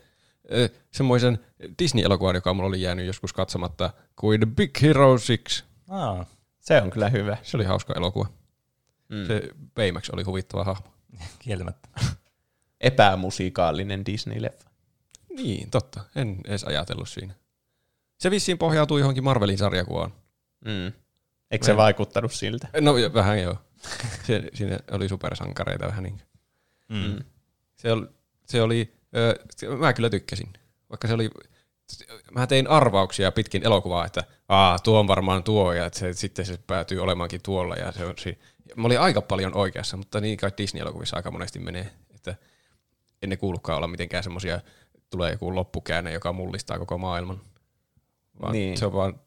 äh, 0.52 0.70
semmoisen 0.92 1.38
Disney-elokuvan, 1.78 2.34
joka 2.34 2.54
mulla 2.54 2.68
oli 2.68 2.82
jäänyt 2.82 3.06
joskus 3.06 3.32
katsomatta, 3.32 3.92
kuin 4.16 4.40
The 4.40 4.46
Big 4.56 4.82
Hero 4.82 5.10
6. 5.10 5.64
Aa. 5.88 6.26
Se 6.60 6.82
on 6.82 6.90
kyllä 6.90 7.08
hyvä. 7.08 7.36
Se 7.42 7.56
oli 7.56 7.64
hauska 7.64 7.94
elokuva. 7.96 8.26
Mm. 9.08 9.26
Se 9.26 9.42
Baymax 9.74 10.10
oli 10.10 10.22
huvittava 10.22 10.64
hahmo. 10.64 10.86
Kieltämättä. 11.38 11.88
Epämusikaalinen 12.80 14.04
Disney-leffa. 14.06 14.68
Niin, 15.36 15.70
totta. 15.70 16.00
En 16.16 16.40
edes 16.44 16.64
ajatellut 16.64 17.08
siinä. 17.08 17.34
Se 18.18 18.30
vissiin 18.30 18.58
pohjautuu 18.58 18.98
johonkin 18.98 19.24
Marvelin 19.24 19.58
sarjakuvaan. 19.58 20.12
Mm. 20.64 20.92
Eikö 21.50 21.66
se 21.66 21.76
vaikuttanut 21.76 22.32
siltä? 22.32 22.68
No 22.80 22.96
jo- 22.96 23.14
vähän 23.14 23.42
joo. 23.42 23.56
Se, 24.26 24.42
siinä 24.54 24.78
oli 24.90 25.08
supersankareita 25.08 25.86
vähän 25.86 26.02
niin. 26.02 26.22
Mm. 26.88 27.18
Se 27.76 27.92
oli, 27.92 28.06
se 28.44 28.62
oli 28.62 28.94
ö, 29.16 29.34
se- 29.56 29.68
mä 29.68 29.92
kyllä 29.92 30.10
tykkäsin. 30.10 30.48
Vaikka 30.90 31.08
se 31.08 31.14
oli, 31.14 31.30
mä 32.30 32.46
tein 32.46 32.66
arvauksia 32.66 33.32
pitkin 33.32 33.64
elokuvaa, 33.66 34.06
että 34.06 34.24
Aa, 34.48 34.78
tuo 34.78 35.00
on 35.00 35.08
varmaan 35.08 35.42
tuo 35.42 35.72
ja 35.72 35.86
että 35.86 35.98
se, 35.98 36.12
sitten 36.12 36.46
se 36.46 36.58
päätyy 36.66 36.98
olemaankin 37.00 37.40
tuolla. 37.42 37.74
Ja 37.74 37.92
se 37.92 38.04
on, 38.04 38.14
si- 38.18 38.38
mä 38.76 38.86
olin 38.86 39.00
aika 39.00 39.20
paljon 39.22 39.56
oikeassa, 39.56 39.96
mutta 39.96 40.20
niin 40.20 40.36
kai 40.36 40.50
Disney-elokuvissa 40.58 41.16
aika 41.16 41.30
monesti 41.30 41.58
menee, 41.58 41.90
että 42.14 42.34
en 43.22 43.28
ne 43.30 43.36
kuulukaan 43.36 43.76
olla 43.76 43.88
mitenkään 43.88 44.22
semmoisia, 44.22 44.60
tulee 45.10 45.32
joku 45.32 45.54
loppukäänne, 45.54 46.12
joka 46.12 46.32
mullistaa 46.32 46.78
koko 46.78 46.98
maailman. 46.98 47.40
Vaan 48.42 48.52
Niin. 48.52 48.76
Se 48.78 48.86
on 48.86 48.92
vaan 48.92 49.20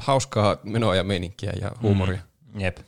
hauskaa 0.00 0.56
menoa 0.62 0.96
ja 0.96 1.04
meininkiä 1.04 1.52
ja 1.60 1.70
huumoria. 1.82 2.20
Mm. 2.54 2.60
Jep. 2.60 2.78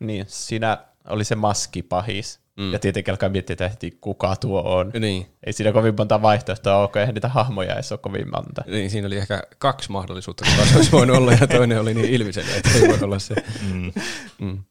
Niin, 0.00 0.24
siinä 0.28 0.78
oli 1.08 1.24
se 1.24 1.34
maskipahis. 1.34 2.40
Mm. 2.56 2.72
Ja 2.72 2.78
tietenkin 2.78 3.12
alkaa 3.12 3.28
miettiä, 3.28 3.54
että 3.54 3.68
heti 3.68 3.98
kuka 4.00 4.36
tuo 4.36 4.62
on. 4.76 4.90
Niin. 5.00 5.26
Ei 5.46 5.52
siinä 5.52 5.72
kovin 5.72 5.94
monta 5.98 6.22
vaihtoehtoa 6.22 6.76
ole, 6.76 6.88
kun 6.88 7.00
eihän 7.00 7.14
niitä 7.14 7.28
hahmoja 7.28 7.74
edes 7.74 7.92
ole 7.92 8.00
kovin 8.02 8.30
monta. 8.30 8.64
Niin, 8.66 8.90
siinä 8.90 9.06
oli 9.06 9.16
ehkä 9.16 9.42
kaksi 9.58 9.90
mahdollisuutta, 9.92 10.44
kuka 10.50 10.66
se 10.66 10.76
olisi 10.76 10.92
voinut 10.92 11.16
olla, 11.16 11.32
ja 11.32 11.46
toinen 11.46 11.80
oli 11.80 11.94
niin 11.94 12.10
ilmiselvä, 12.10 12.56
että 12.56 12.70
ei 12.74 12.88
voi 12.88 12.98
olla 13.02 13.18
se. 13.18 13.34
Mm. 13.72 13.92
Mm. 14.38 14.64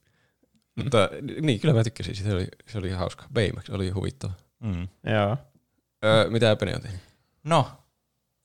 Mutta 0.76 1.10
niin, 1.42 1.60
kyllä 1.60 1.74
mä 1.74 1.84
tykkäsin. 1.84 2.16
Se 2.16 2.34
oli, 2.34 2.48
se 2.68 2.78
oli 2.78 2.88
ihan 2.88 3.00
hauska. 3.00 3.26
Baymax 3.34 3.70
oli 3.70 3.90
huvittava. 3.90 4.34
Mm. 4.60 4.88
Joo. 5.14 5.38
Öö, 6.06 6.30
mitä 6.30 6.56
Pene 6.56 6.76
on 6.76 6.82
tehnyt? 6.82 7.02
No, 7.44 7.68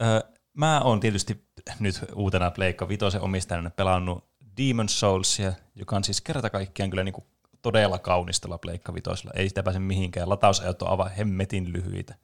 ö, 0.02 0.33
mä 0.54 0.80
oon 0.80 1.00
tietysti 1.00 1.46
nyt 1.80 2.04
uutena 2.14 2.50
Pleikka 2.50 2.88
Vitosen 2.88 3.20
omistajana 3.20 3.70
pelannut 3.70 4.24
Demon 4.56 4.88
Soulsia, 4.88 5.52
joka 5.74 5.96
on 5.96 6.04
siis 6.04 6.20
kerta 6.20 6.50
kaikkiaan 6.50 6.90
kyllä 6.90 7.04
niinku 7.04 7.26
todella 7.62 7.98
kaunistella 7.98 8.58
Pleikka 8.58 8.94
Vitosella. 8.94 9.32
Ei 9.34 9.48
sitä 9.48 9.62
pääse 9.62 9.78
mihinkään. 9.78 10.28
Latausajat 10.28 10.82
on 10.82 10.90
aivan 10.90 11.10
hemmetin 11.10 11.72
lyhyitä. 11.72 12.14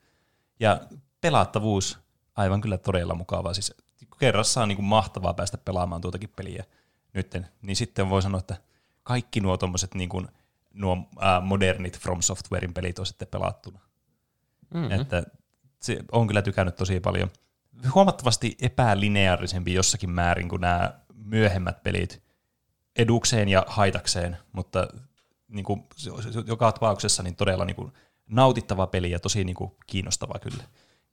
Ja 0.60 0.80
pelattavuus 1.20 1.98
aivan 2.36 2.60
kyllä 2.60 2.78
todella 2.78 3.14
mukavaa. 3.14 3.54
Siis 3.54 3.74
kerrassa 4.18 4.62
on 4.62 4.68
niinku 4.68 4.82
mahtavaa 4.82 5.34
päästä 5.34 5.58
pelaamaan 5.58 6.00
tuotakin 6.00 6.32
peliä 6.36 6.64
nytten. 7.14 7.46
Niin 7.62 7.76
sitten 7.76 8.10
voi 8.10 8.22
sanoa, 8.22 8.38
että 8.38 8.56
kaikki 9.02 9.40
nuo 9.40 9.56
tommoset 9.56 9.94
niinku, 9.94 10.22
nuo 10.74 10.96
ää, 11.18 11.40
modernit 11.40 11.98
From 11.98 12.22
Softwarein 12.22 12.74
pelit 12.74 12.98
on 12.98 13.06
sitten 13.06 13.28
pelattuna. 13.28 13.80
Mhm. 14.74 14.92
Että 14.92 15.22
se 15.82 15.98
on 16.12 16.26
kyllä 16.26 16.42
tykännyt 16.42 16.76
tosi 16.76 17.00
paljon. 17.00 17.30
Huomattavasti 17.94 18.56
epälineaarisempi 18.60 19.74
jossakin 19.74 20.10
määrin 20.10 20.48
kuin 20.48 20.60
nämä 20.60 21.00
myöhemmät 21.14 21.82
pelit 21.82 22.22
edukseen 22.96 23.48
ja 23.48 23.64
haitakseen, 23.68 24.36
mutta 24.52 24.88
niin 25.48 25.64
kuin, 25.64 25.84
joka 26.46 26.72
tapauksessa 26.72 27.22
niin 27.22 27.36
todella 27.36 27.64
niin 27.64 27.76
kuin, 27.76 27.92
nautittava 28.26 28.86
peli 28.86 29.10
ja 29.10 29.20
tosi 29.20 29.44
niin 29.44 29.56
kuin, 29.56 29.72
kiinnostava 29.86 30.38
kyllä. 30.38 30.64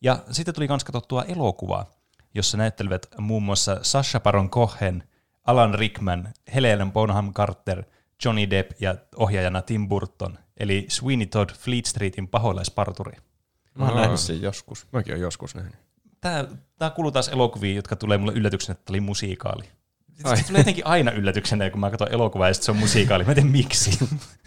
Ja 0.01 0.19
sitten 0.31 0.55
tuli 0.55 0.67
myös 0.67 0.83
katsottua 0.83 1.23
elokuvaa, 1.23 1.91
jossa 2.33 2.57
näyttelivät 2.57 3.07
muun 3.17 3.43
muassa 3.43 3.79
Sasha 3.81 4.19
Baron 4.19 4.49
Cohen, 4.49 5.03
Alan 5.45 5.73
Rickman, 5.73 6.33
Helena 6.53 6.85
Bonham 6.85 7.33
Carter, 7.33 7.83
Johnny 8.25 8.49
Depp 8.49 8.71
ja 8.81 8.95
ohjaajana 9.15 9.61
Tim 9.61 9.87
Burton, 9.87 10.39
eli 10.57 10.85
Sweeney 10.89 11.27
Todd 11.27 11.49
Fleet 11.49 11.85
Streetin 11.85 12.27
pahoillaisparturi. 12.27 13.17
Mä 13.75 13.85
oon 13.85 13.95
nähnyt 13.95 14.19
sen 14.19 14.41
joskus. 14.41 14.87
Mäkin 14.91 15.13
oon 15.13 15.21
joskus 15.21 15.55
nähnyt. 15.55 15.86
Tää, 16.21 16.45
tää 16.77 16.89
kuuluu 16.89 17.11
taas 17.11 17.27
elokuviin, 17.27 17.75
jotka 17.75 17.95
tulee 17.95 18.17
mulle 18.17 18.33
yllätyksenä, 18.33 18.71
että 18.79 18.91
oli 18.93 18.99
musiikaali. 19.01 19.63
Ai. 20.23 20.37
Se 20.37 20.47
tulee 20.47 20.59
jotenkin 20.59 20.85
aina 20.87 21.11
yllätyksenä, 21.11 21.69
kun 21.69 21.79
mä 21.79 21.89
katson 21.89 22.11
elokuvaa 22.11 22.47
ja 22.47 22.53
sitten 22.53 22.65
se 22.65 22.71
on 22.71 22.77
musiikaali. 22.77 23.23
Mä 23.23 23.31
en 23.31 23.35
tiedä 23.35 23.49
miksi. 23.49 23.99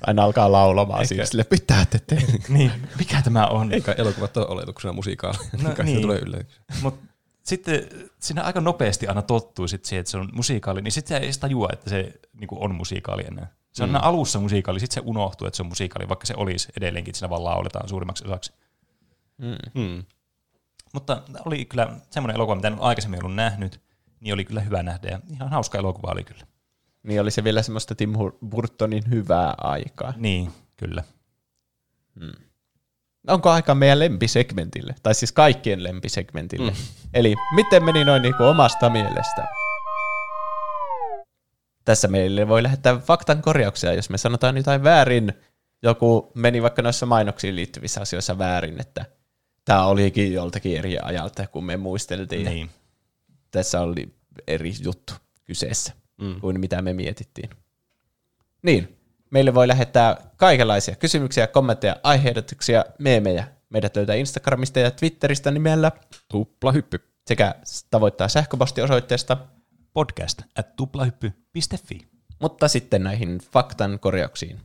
Aina 0.06 0.24
alkaa 0.24 0.52
laulamaan 0.52 1.06
siinä 1.06 1.24
sille, 1.24 1.44
pitää 1.44 1.86
te 1.86 1.98
tehdä. 2.06 2.32
niin, 2.48 2.72
mikä 2.98 3.22
tämä 3.22 3.46
on? 3.46 3.72
Eikä 3.72 3.92
elokuvat 3.92 4.36
ole 4.36 4.46
oletuksena 4.46 4.92
musiikaali. 4.92 5.36
No, 5.62 5.70
se 5.94 6.00
tulee 6.00 6.18
yllätyksenä. 6.18 6.64
Mut 6.82 6.98
sitten 7.42 7.86
siinä 8.20 8.42
aika 8.42 8.60
nopeasti 8.60 9.06
aina 9.06 9.22
tottuu 9.22 9.68
sit 9.68 9.84
siihen, 9.84 10.00
että 10.00 10.10
se 10.10 10.16
on 10.18 10.28
musiikaali, 10.32 10.82
niin 10.82 10.92
sitten 10.92 11.08
se 11.08 11.16
ei 11.18 11.24
edes 11.24 11.38
tajua, 11.38 11.68
että 11.72 11.90
se 11.90 12.12
niinku 12.40 12.64
on 12.64 12.74
musiikaali 12.74 13.22
enää. 13.26 13.52
Se 13.72 13.82
on 13.82 13.88
Mm. 13.88 13.94
aina 13.94 14.06
alussa 14.06 14.40
musiikaali, 14.40 14.80
sitten 14.80 14.94
se 15.02 15.08
unohtuu, 15.10 15.46
että 15.46 15.56
se 15.56 15.62
on 15.62 15.68
musiikaali, 15.68 16.08
vaikka 16.08 16.26
se 16.26 16.34
olisi 16.36 16.68
edelleenkin, 16.76 17.10
että 17.12 17.18
siinä 17.18 17.30
vaan 17.30 17.44
lauletaan 17.44 17.88
suurimmaksi 17.88 18.24
osaksi. 18.24 18.52
Mm. 19.38 19.82
Mm. 19.82 20.04
Mutta 20.94 21.22
oli 21.44 21.64
kyllä 21.64 21.96
semmoinen 22.10 22.34
elokuva, 22.34 22.56
mitä 22.56 22.68
en 22.68 22.76
aikaisemmin 22.80 23.24
ollut 23.24 23.36
nähnyt, 23.36 23.80
niin 24.20 24.34
oli 24.34 24.44
kyllä 24.44 24.60
hyvä 24.60 24.82
nähdä 24.82 25.08
ja 25.08 25.20
ihan 25.32 25.50
hauska 25.50 25.78
elokuva 25.78 26.12
oli 26.12 26.24
kyllä. 26.24 26.46
Niin 27.02 27.20
oli 27.20 27.30
se 27.30 27.44
vielä 27.44 27.62
semmoista 27.62 27.94
Tim 27.94 28.12
Burtonin 28.48 29.10
hyvää 29.10 29.54
aikaa. 29.58 30.12
Niin, 30.16 30.52
kyllä. 30.76 31.04
Hmm. 32.20 32.32
Onko 33.28 33.50
aika 33.50 33.74
meidän 33.74 33.98
lempisegmentille? 33.98 34.94
Tai 35.02 35.14
siis 35.14 35.32
kaikkien 35.32 35.82
lempisegmentille. 35.82 36.70
Mm. 36.70 36.76
Eli 37.14 37.34
miten 37.54 37.84
meni 37.84 38.04
noin 38.04 38.22
niin 38.22 38.34
kuin 38.36 38.48
omasta 38.48 38.90
mielestä? 38.90 39.48
Tässä 41.84 42.08
meille 42.08 42.48
voi 42.48 42.62
lähettää 42.62 42.98
faktan 42.98 43.42
korjauksia, 43.42 43.92
jos 43.92 44.10
me 44.10 44.18
sanotaan 44.18 44.56
jotain 44.56 44.82
väärin. 44.84 45.32
Joku 45.82 46.32
meni 46.34 46.62
vaikka 46.62 46.82
noissa 46.82 47.06
mainoksiin 47.06 47.56
liittyvissä 47.56 48.00
asioissa 48.00 48.38
väärin, 48.38 48.80
että 48.80 49.04
tämä 49.64 49.84
olikin 49.86 50.32
joltakin 50.32 50.76
eri 50.78 50.98
ajalta, 51.02 51.46
kun 51.46 51.64
me 51.64 51.76
muisteltiin. 51.76 52.44
Niin. 52.44 52.70
Tässä 53.50 53.80
oli 53.80 54.14
eri 54.46 54.72
juttu 54.84 55.12
kyseessä 55.44 55.92
Mm. 56.20 56.40
kuin 56.40 56.60
mitä 56.60 56.82
me 56.82 56.92
mietittiin. 56.92 57.50
Niin, 58.62 58.98
meille 59.30 59.54
voi 59.54 59.68
lähettää 59.68 60.16
kaikenlaisia 60.36 60.96
kysymyksiä, 60.96 61.46
kommentteja, 61.46 61.96
aiheehdotuksia, 62.02 62.84
meemejä. 62.98 63.46
Meidät 63.70 63.96
löytää 63.96 64.14
Instagramista 64.16 64.78
ja 64.80 64.90
Twitteristä 64.90 65.50
nimellä 65.50 65.92
Tuplahyppy. 66.28 67.00
sekä 67.26 67.54
tavoittaa 67.90 68.28
sähköpostiosoitteesta 68.28 69.36
podcast 69.92 70.42
at 70.58 70.76
tuplahyppy.fi. 70.76 71.98
Mutta 72.40 72.68
sitten 72.68 73.02
näihin 73.04 73.38
faktan 73.52 73.98
korjauksiin. 73.98 74.60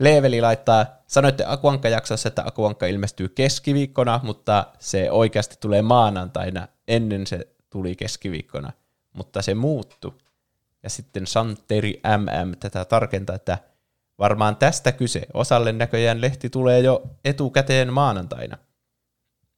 Leveli 0.00 0.40
laittaa, 0.40 0.86
sanoitte 1.06 1.44
Akuankka-jaksossa, 1.46 2.28
että 2.28 2.42
Akuankka 2.46 2.86
ilmestyy 2.86 3.28
keskiviikkona, 3.28 4.20
mutta 4.22 4.66
se 4.78 5.10
oikeasti 5.10 5.56
tulee 5.60 5.82
maanantaina. 5.82 6.68
Ennen 6.88 7.26
se 7.26 7.48
tuli 7.70 7.96
keskiviikkona, 7.96 8.72
mutta 9.12 9.42
se 9.42 9.54
muuttui. 9.54 10.12
Ja 10.82 10.90
sitten 10.90 11.26
Santeri 11.26 12.00
MM 12.18 12.52
tätä 12.60 12.84
tarkentaa, 12.84 13.36
että 13.36 13.58
varmaan 14.18 14.56
tästä 14.56 14.92
kyse. 14.92 15.26
Osalle 15.34 15.72
näköjään 15.72 16.20
lehti 16.20 16.50
tulee 16.50 16.80
jo 16.80 17.02
etukäteen 17.24 17.92
maanantaina. 17.92 18.58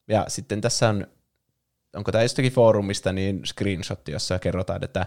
Ja 0.07 0.25
sitten 0.27 0.61
tässä 0.61 0.89
on, 0.89 1.07
onko 1.95 2.11
tämä 2.11 2.21
jostakin 2.21 2.51
foorumista, 2.51 3.13
niin 3.13 3.41
screenshot, 3.45 4.07
jossa 4.07 4.39
kerrotaan, 4.39 4.83
että 4.83 5.05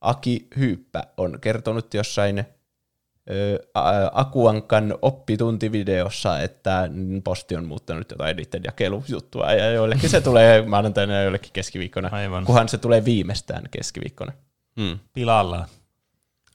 Aki 0.00 0.46
Hyyppä 0.56 1.04
on 1.16 1.38
kertonut 1.40 1.94
jossain 1.94 2.44
Akuankan 4.12 4.94
oppituntivideossa, 5.02 6.40
että 6.40 6.88
posti 7.24 7.56
on 7.56 7.64
muuttanut 7.64 8.10
jotain 8.10 8.36
niiden 8.36 8.62
jakelujuttua, 8.64 9.52
ja 9.52 9.72
joillekin 9.72 10.10
se 10.10 10.20
tulee 10.20 10.62
maanantaina 10.66 11.14
ja 11.14 11.22
joillekin 11.22 11.52
keskiviikkona, 11.52 12.08
Aivan. 12.12 12.44
kunhan 12.44 12.68
se 12.68 12.78
tulee 12.78 13.04
viimeistään 13.04 13.64
keskiviikkona. 13.70 14.32
Hmm. 14.80 14.98
Pilalla. 15.12 15.68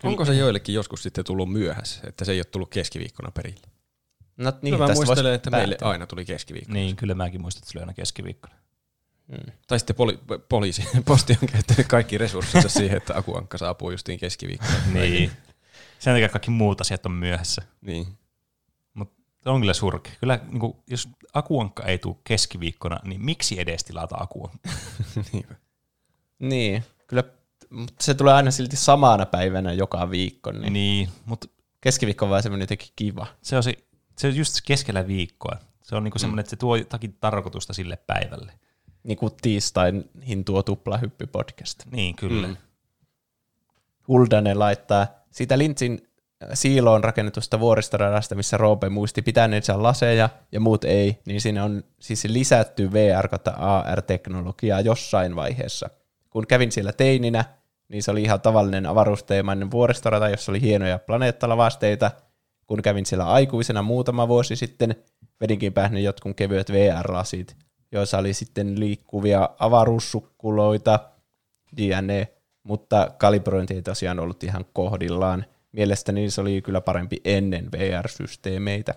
Onko 0.04 0.26
se 0.26 0.34
joillekin 0.34 0.76
joskus 0.76 1.04
sitten 1.04 1.26
tullut 1.26 1.52
myöhässä, 1.52 2.02
että 2.08 2.26
se 2.26 2.32
ei 2.32 2.38
ole 2.38 2.46
tullut 2.46 2.70
keskiviikkona 2.70 3.32
perille? 3.32 3.68
No, 4.38 4.54
niin, 4.62 4.80
mä 4.80 4.88
muistelen, 4.94 5.34
että 5.34 5.50
meille 5.50 5.78
aina 5.82 6.08
tuli 6.08 6.26
keskiviikkona. 6.26 6.74
Niin, 6.74 6.96
kyllä 6.96 7.16
mäkin 7.16 7.42
muistan, 7.42 7.60
että 7.60 7.72
se 7.72 7.78
oli 7.78 7.84
aina 7.84 7.94
keskiviikkona. 7.94 8.56
Hmm. 9.32 9.54
Tai 9.68 9.80
sitten 9.80 9.96
poli- 9.96 10.40
poliisi, 10.50 10.88
posti 11.06 11.38
on 11.42 11.48
käyttänyt 11.48 11.88
kaikki 11.88 12.18
resurssinsa 12.18 12.70
siihen, 12.70 12.98
että 12.98 13.18
Akuankka 13.18 13.58
saapuu 13.58 13.92
justiin 13.92 14.20
keskiviikkona. 14.20 14.74
Niin. 14.94 15.32
Sen 16.04 16.14
takia 16.14 16.30
kaikki 16.30 16.52
muut 16.52 16.82
asiat 16.82 17.06
on 17.06 17.12
myöhässä. 17.12 17.62
Niin. 17.82 18.08
Mutta 18.94 19.16
on 19.46 19.60
kyllä 19.60 19.74
surke. 19.74 20.12
Kyllä, 20.20 20.40
niin 20.48 20.60
kuin, 20.60 20.78
jos 20.88 21.10
akuankka 21.34 21.84
ei 21.84 21.98
tule 21.98 22.16
keskiviikkona, 22.24 23.00
niin 23.04 23.26
miksi 23.26 23.60
edes 23.60 23.84
tilata 23.84 24.16
akuankka? 24.20 24.70
Niin, 26.40 26.84
kyllä, 27.08 27.24
mutta 27.70 27.94
se 28.04 28.14
tulee 28.14 28.34
aina 28.34 28.52
silti 28.52 28.76
samana 28.76 29.26
päivänä 29.26 29.74
joka 29.74 30.10
viikko. 30.10 30.52
Niin, 30.52 30.74
niin 30.74 31.10
mutta 31.26 31.48
keskiviikko 31.82 32.26
on 32.26 32.32
vaan 32.32 32.44
semmoinen 32.44 32.64
jotenkin 32.64 32.94
kiva. 32.96 33.28
Se 33.42 33.58
on, 33.58 33.64
se, 33.64 33.74
se 34.18 34.28
on 34.28 34.36
just 34.36 34.58
keskellä 34.66 35.08
viikkoa. 35.08 35.58
Se 35.84 35.96
on 35.96 36.04
niinku 36.04 36.20
semmoinen, 36.20 36.40
että 36.40 36.50
se 36.50 36.56
tuo 36.56 36.76
jotakin 36.76 37.18
tarkoitusta 37.20 37.74
sille 37.74 37.96
päivälle. 37.96 38.54
Niin 39.04 39.18
kuin 39.18 39.34
tiistaihin 39.42 40.46
tuo 40.46 40.64
tuplahyppy 40.64 41.28
podcast. 41.28 41.86
Niin, 41.92 42.16
kyllä. 42.16 42.48
Mm. 42.48 42.58
Huldanen 44.08 44.60
laittaa 44.60 45.23
siitä 45.34 45.58
Lintsin 45.58 46.08
siiloon 46.54 47.04
rakennetusta 47.04 47.60
vuoristoradasta, 47.60 48.36
missä 48.36 48.58
Roope 48.58 48.90
muisti 48.90 49.22
pitäneensä 49.22 49.84
laseja 49.84 50.30
ja 50.52 50.60
muut 50.60 50.84
ei, 50.84 51.20
niin 51.26 51.42
siinä 51.42 51.64
on 51.64 51.84
siis 52.00 52.26
lisätty 52.26 52.94
VR 52.94 53.28
AR-teknologiaa 53.58 54.82
jossain 54.82 55.36
vaiheessa. 55.36 55.90
Kun 56.30 56.48
kävin 56.48 56.72
siellä 56.72 56.92
teininä, 56.92 57.46
niin 57.88 58.04
se 58.04 58.12
oli 58.12 58.22
ihan 58.22 58.42
tavallinen 58.42 58.86
avaruusteemainen 58.86 59.72
vuoristorata, 59.72 60.30
jossa 60.30 60.52
oli 60.52 60.62
hienoja 60.62 61.00
planeettalavasteita. 61.00 62.12
Kun 62.68 62.82
kävin 62.82 63.06
siellä 63.06 63.26
aikuisena 63.26 63.82
muutama 63.82 64.28
vuosi 64.28 64.56
sitten, 64.56 64.96
vedinkin 65.42 65.74
päähän 65.74 66.04
jotkun 66.04 66.36
kevyet 66.36 66.72
VR-lasit, 66.72 67.56
joissa 67.92 68.18
oli 68.18 68.34
sitten 68.34 68.80
liikkuvia 68.80 69.50
avaruussukkuloita, 69.60 71.00
JNE, 71.78 72.28
mutta 72.64 73.12
kalibrointi 73.18 73.74
ei 73.74 73.82
tosiaan 73.82 74.20
ollut 74.20 74.44
ihan 74.44 74.66
kohdillaan. 74.74 75.46
Mielestäni 75.72 76.30
se 76.30 76.42
oli 76.42 76.62
kyllä 76.62 76.82
parempi 76.82 77.22
ennen 77.26 77.72
VR-systeemeitä. 77.72 78.94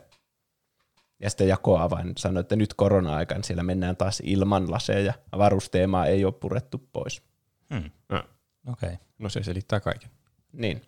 Ja 1.21 1.31
sitten 1.31 1.49
jakoavain 1.49 2.13
sanoi, 2.19 2.41
että 2.41 2.57
nyt 2.57 2.75
korona-aikaan 2.75 3.45
siellä 3.45 3.63
mennään 3.63 3.97
taas 3.97 4.23
ilman 4.25 4.71
laseja. 4.71 5.15
Avaruusteemaa 5.33 6.07
ei 6.07 6.25
ole 6.25 6.33
purettu 6.33 6.89
pois. 6.93 7.23
Hmm. 7.75 7.91
No. 8.09 8.19
Okei. 8.73 8.87
Okay. 8.87 8.97
No 9.19 9.29
se 9.29 9.43
selittää 9.43 9.81
kaiken. 9.81 10.11
Niin. 10.53 10.83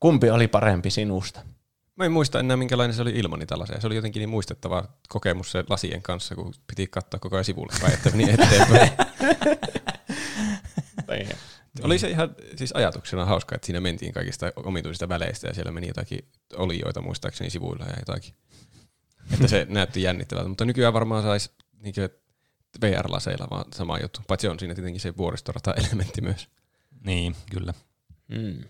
Kumpi 0.00 0.30
oli 0.30 0.48
parempi 0.48 0.90
sinusta? 0.90 1.40
Mä 1.96 2.04
en 2.04 2.12
muista 2.12 2.40
enää, 2.40 2.56
minkälainen 2.56 2.96
se 2.96 3.02
oli 3.02 3.10
ilman 3.10 3.38
niitä 3.38 3.58
laseja. 3.58 3.80
Se 3.80 3.86
oli 3.86 3.96
jotenkin 3.96 4.20
niin 4.20 4.28
muistettava 4.28 4.84
kokemus 5.08 5.50
se 5.50 5.64
lasien 5.68 6.02
kanssa, 6.02 6.34
kun 6.34 6.54
piti 6.66 6.86
katsoa 6.86 7.20
koko 7.20 7.36
ajan 7.36 7.44
sivulle 7.44 7.72
päin, 7.80 7.94
että 7.94 8.10
meni 8.10 8.30
eteenpäin. 8.34 8.90
Oli 11.82 11.98
se 11.98 12.10
ihan 12.10 12.36
siis 12.56 12.72
ajatuksena 12.72 13.24
hauska, 13.24 13.54
että 13.54 13.66
siinä 13.66 13.80
mentiin 13.80 14.12
kaikista 14.12 14.52
omituisista 14.56 15.08
väleistä 15.08 15.46
ja 15.48 15.54
siellä 15.54 15.72
meni 15.72 15.88
jotakin 15.88 16.28
olijoita 16.56 17.02
muistaakseni 17.02 17.50
sivuilla 17.50 17.84
ja 17.84 17.96
jotakin. 17.98 18.34
Että 19.32 19.48
se 19.48 19.66
näytti 19.68 20.02
jännittävältä, 20.02 20.48
mutta 20.48 20.64
nykyään 20.64 20.92
varmaan 20.92 21.22
saisi 21.22 21.50
niin 21.78 21.94
VR-laseilla 22.80 23.46
vaan 23.50 23.64
sama 23.74 23.98
juttu. 23.98 24.20
Paitsi 24.28 24.48
on 24.48 24.58
siinä 24.58 24.74
tietenkin 24.74 25.00
se 25.00 25.16
vuoristorata-elementti 25.16 26.20
myös. 26.20 26.48
Niin, 27.04 27.36
kyllä. 27.50 27.74
Hmm. 28.34 28.64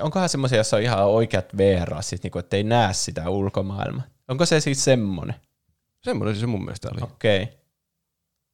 Onkohan 0.00 0.28
semmoisia, 0.28 0.58
jossa 0.58 0.76
on 0.76 0.82
ihan 0.82 1.06
oikeat 1.06 1.56
VR-lasit, 1.56 2.22
niin 2.22 2.38
että 2.38 2.56
ei 2.56 2.64
näe 2.64 2.92
sitä 2.92 3.30
ulkomaailmaa? 3.30 4.04
Onko 4.28 4.46
se 4.46 4.60
siis 4.60 4.84
semmoinen? 4.84 5.34
Semmoinen 6.04 6.36
se 6.36 6.46
mun 6.46 6.64
mielestä 6.64 6.88
oli. 6.92 7.02
Okei. 7.02 7.42
Okay. 7.42 7.56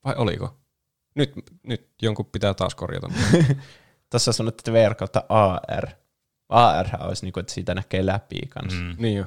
Vai 0.05 0.15
oliko? 0.17 0.57
Nyt, 1.15 1.33
nyt 1.63 1.89
jonkun 2.03 2.27
pitää 2.27 2.55
taas 2.55 2.75
korjata. 2.75 3.09
Tuossa 4.11 4.33
sanottu, 4.33 4.61
että 4.61 4.73
VR 4.73 4.95
kautta 4.95 5.25
AR. 5.29 5.89
AR 6.49 6.87
olisi 7.01 7.27
niin 7.27 7.33
kuin, 7.33 7.43
että 7.43 7.53
siitä 7.53 7.75
näkee 7.75 8.07
läpi 8.07 8.41
kanssa. 8.49 8.81
Mm. 8.81 8.95
Niin 8.99 9.19
jo. 9.19 9.27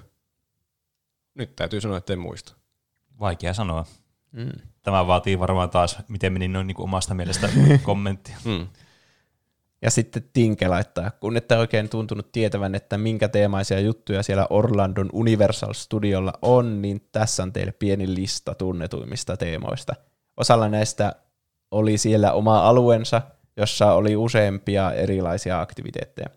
Nyt 1.36 1.56
täytyy 1.56 1.82
sanoa, 1.82 1.98
että 1.98 2.14
en 2.14 2.20
muista. 2.20 2.56
Vaikea 3.20 3.53
sanoa. 3.53 3.86
Mm. 4.32 4.52
Tämä 4.82 5.08
vaatii 5.08 5.40
varmaan 5.40 5.70
taas, 5.70 5.98
miten 6.08 6.34
meni 6.34 6.48
noin 6.48 6.68
niin 6.68 6.76
kuin 6.76 6.84
omasta 6.84 7.14
mielestä 7.14 7.50
kommenttia. 7.84 8.38
Mm. 8.45 8.68
Ja 9.82 9.92
sitten 9.92 10.30
Tinke 10.34 10.68
laittaa, 10.68 11.12
kun 11.12 11.38
ette 11.38 11.58
oikein 11.58 11.90
tuntunut 11.90 12.32
tietävän, 12.32 12.76
että 12.76 12.98
minkä 12.98 13.28
teemaisia 13.28 13.80
juttuja 13.80 14.24
siellä 14.24 14.48
Orlandon 14.50 15.10
Universal 15.14 15.74
Studiolla 15.74 16.34
on, 16.42 16.82
niin 16.82 17.08
tässä 17.12 17.44
on 17.44 17.53
teille 17.53 17.72
pieni 17.72 18.16
lista 18.16 18.56
tunnetuimmista 18.56 19.38
teemoista. 19.38 19.95
Osalla 20.38 20.70
näistä 20.70 21.16
oli 21.74 21.98
siellä 21.98 22.32
oma 22.32 22.69
alueensa, 22.69 23.22
jossa 23.58 23.93
oli 23.93 24.16
useampia 24.16 24.92
erilaisia 24.92 25.61
aktiviteetteja. 25.61 26.30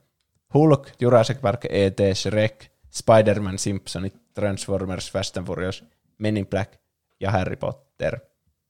Hulk, 0.55 0.91
Jurassic 1.01 1.41
Park, 1.41 1.65
E.T., 1.69 2.01
Shrek, 2.15 2.65
Spider-Man, 2.91 3.59
Simpsonit, 3.59 4.15
Transformers, 4.35 5.13
Fast 5.13 5.37
and 5.37 5.47
Furious, 5.47 5.85
Men 6.19 6.37
in 6.37 6.47
Black 6.47 6.73
ja 7.21 7.31
Harry 7.31 7.57
Potter. 7.57 8.19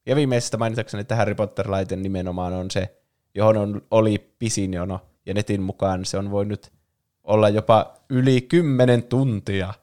Ja 0.05 0.15
viimeisestä 0.15 0.57
mainitakseni, 0.57 1.01
että 1.01 1.15
Harry 1.15 1.35
Potter-laite 1.35 1.95
nimenomaan 1.95 2.53
on 2.53 2.71
se, 2.71 2.97
johon 3.35 3.57
on, 3.57 3.81
oli 3.91 4.33
pisin 4.39 4.73
jono, 4.73 4.99
ja 5.25 5.33
netin 5.33 5.61
mukaan 5.61 6.05
se 6.05 6.17
on 6.17 6.31
voinut 6.31 6.71
olla 7.23 7.49
jopa 7.49 7.93
yli 8.09 8.41
10 8.41 9.03
tuntia. 9.03 9.73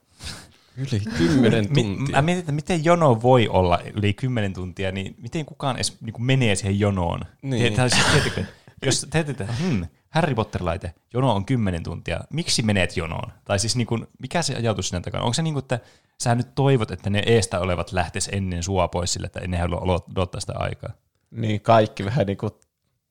Yli 0.77 1.01
10 1.19 1.69
tuntia? 1.69 2.17
Mä 2.17 2.23
mietin, 2.23 2.41
että 2.41 2.53
miten 2.53 2.85
jono 2.85 3.23
voi 3.23 3.49
olla 3.49 3.79
yli 3.95 4.15
10 4.15 4.53
tuntia, 4.53 4.93
niin 4.93 5.15
miten 5.19 5.45
kukaan 5.47 5.77
edes 5.77 6.01
niin 6.01 6.13
kuin 6.13 6.25
menee 6.25 6.55
siihen 6.55 6.81
jonoon? 6.81 7.21
Niin. 7.43 7.75
Tämä 7.75 7.89
siis, 7.89 8.05
tiedätkö, 8.07 8.45
jos 8.87 9.07
teet, 9.11 9.29
että 9.29 9.47
hmm, 9.47 9.87
Harry 10.09 10.35
Potter-laite, 10.35 10.95
jono 11.15 11.35
on 11.35 11.45
10 11.45 11.83
tuntia, 11.83 12.21
miksi 12.31 12.63
menet 12.63 12.97
jonoon? 12.97 13.33
Tai 13.45 13.59
siis 13.59 13.77
niin 13.77 13.87
kuin, 13.87 14.07
mikä 14.19 14.43
se 14.43 14.55
ajatus 14.55 14.89
sinne 14.89 15.01
takana? 15.01 15.25
Onko 15.25 15.35
se 15.35 15.43
niin 15.43 15.55
kuin, 15.55 15.63
että 15.63 15.81
sä 16.23 16.35
nyt 16.35 16.55
toivot, 16.55 16.91
että 16.91 17.11
ne 17.11 17.23
eestä 17.27 17.61
olevat 17.61 17.93
lähtis 17.93 18.29
ennen 18.33 18.63
sua 18.63 18.89
pois 18.89 19.13
sille, 19.13 19.27
että 19.27 19.41
ne 19.49 19.59
halua 19.59 20.05
odottaa 20.11 20.41
sitä 20.41 20.53
aikaa? 20.57 20.91
Niin, 21.31 21.61
kaikki 21.61 22.05
vähän 22.05 22.27
niin 22.27 22.39
kuin 22.39 22.53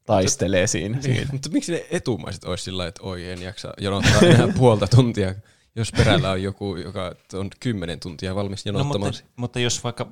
taistelee 0.05 0.67
siinä. 0.67 0.95
Niin, 0.97 1.03
siinä. 1.03 1.29
mutta 1.31 1.49
miksi 1.49 1.71
ne 1.71 1.85
etumaiset 1.91 2.43
olisi 2.43 2.63
sillä 2.63 2.87
että 2.87 3.03
oi 3.03 3.29
en 3.29 3.41
jaksa 3.41 3.73
jonottaa 3.77 4.21
enää 4.21 4.47
puolta 4.57 4.87
tuntia, 4.87 5.35
jos 5.75 5.91
perällä 5.91 6.31
on 6.31 6.43
joku, 6.43 6.75
joka 6.75 7.15
on 7.33 7.49
kymmenen 7.59 7.99
tuntia 7.99 8.35
valmis 8.35 8.65
No, 8.65 8.69
jonottamaan. 8.69 9.01
mutta, 9.13 9.23
mutta, 9.35 9.59
jos 9.59 9.83
vaikka 9.83 10.07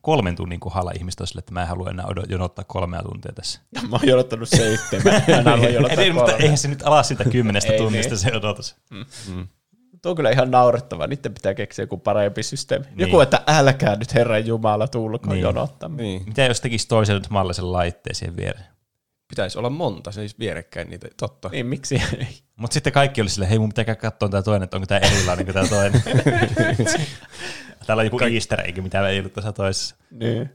kolmen 0.00 0.36
tunnin 0.36 0.60
kohdalla 0.60 0.92
ihmiset 0.96 1.20
on 1.20 1.26
sille, 1.26 1.38
että 1.38 1.52
mä 1.52 1.62
en 1.62 1.68
halua 1.68 1.90
enää 1.90 2.06
jonottaa 2.28 2.64
kolmea 2.68 3.02
tuntia 3.02 3.32
tässä. 3.32 3.60
Mä 3.90 3.96
oon 3.96 4.08
jonottanut 4.08 4.48
seitsemän. 4.48 5.22
Mä 5.28 5.36
en 5.38 5.44
halua 5.44 5.68
jonottaa 5.78 6.04
Ei, 6.04 6.12
mutta 6.12 6.36
eihän 6.36 6.58
se 6.58 6.68
nyt 6.68 6.82
ala 6.82 7.02
sitä 7.02 7.24
kymmenestä 7.24 7.72
Ei 7.72 7.78
tunnista 7.78 8.10
niin. 8.14 8.18
se 8.20 8.36
odotus. 8.36 8.76
Mm. 8.90 9.04
Mm. 9.34 9.48
Tuo 10.02 10.10
on 10.10 10.16
kyllä 10.16 10.30
ihan 10.30 10.50
naurettavaa. 10.50 11.06
Niiden 11.06 11.34
pitää 11.34 11.54
keksiä 11.54 11.82
joku 11.82 11.96
parempi 11.96 12.42
systeemi. 12.42 12.84
Niin. 12.84 12.98
Joku, 12.98 13.20
että 13.20 13.42
älkää 13.46 13.96
nyt 13.96 14.14
Herran 14.14 14.46
Jumala 14.46 14.88
tulko 14.88 15.30
Niin. 15.32 15.42
jonottamaan. 15.42 15.96
Niin. 15.96 16.22
Mitä 16.26 16.42
jos 16.44 16.60
tekisi 16.60 16.88
toisen 16.88 17.14
nyt 17.14 17.30
mallisen 17.30 17.72
laitteen 17.72 18.14
siihen 18.14 18.36
viereen? 18.36 18.73
Pitäisi 19.28 19.58
olla 19.58 19.70
monta, 19.70 20.12
siis 20.12 20.38
vierekkäin 20.38 20.90
niitä, 20.90 21.08
totta. 21.16 21.48
Niin, 21.48 21.66
miksi 21.66 21.94
ei? 21.94 22.26
Mutta 22.56 22.74
sitten 22.74 22.92
kaikki 22.92 23.20
oli 23.20 23.28
silleen, 23.30 23.48
hei 23.50 23.58
mun 23.58 23.68
pitää 23.68 23.94
katsoa 23.94 24.28
tämä 24.28 24.42
toinen, 24.42 24.62
että 24.64 24.76
onko 24.76 24.86
tämä 24.86 24.98
erilainen 24.98 25.44
kuin 25.46 25.54
tämä 25.54 25.68
toinen. 25.68 26.02
Täällä 27.86 28.00
on 28.00 28.06
joku 28.06 28.18
Kaik- 28.18 28.34
easter 28.34 28.60
egg, 28.60 28.78
mitä 28.78 29.08
ei 29.08 29.18
ollut 29.18 29.32
tässä 29.32 29.52
toisessa. 29.52 29.96
Niin. 30.10 30.50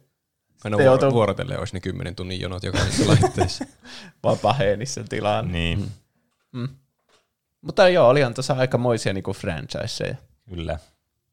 Aina 0.63 0.77
vuoro- 0.77 0.85
joutuu- 0.85 1.11
vuorotellen 1.13 1.59
olisi 1.59 1.73
ne 1.73 1.79
kymmenen 1.79 2.15
tunnin 2.15 2.41
jonot 2.41 2.63
jokaisessa 2.63 3.07
laitteessa. 3.11 3.65
Vaan 4.23 4.37
paheni 4.39 4.85
se 4.85 5.03
tilanne. 5.03 5.51
Niin. 5.53 5.91
Mm. 6.51 6.67
Mutta 7.61 7.89
joo, 7.89 8.09
olihan 8.09 8.33
tuossa 8.33 8.53
aikamoisia 8.53 9.13
niinku 9.13 9.33
franchiseja. 9.33 10.15
Kyllä. 10.49 10.79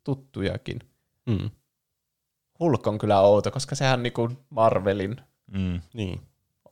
Tuttujakin. 0.04 0.78
Mm. 1.26 1.50
Hulk 2.60 2.86
on 2.86 2.98
kyllä 2.98 3.20
outo, 3.20 3.50
koska 3.50 3.74
sehän 3.74 3.94
on 3.94 4.02
niinku 4.02 4.30
Marvelin. 4.50 5.16
Mm. 5.50 5.80
Niin. 5.94 6.20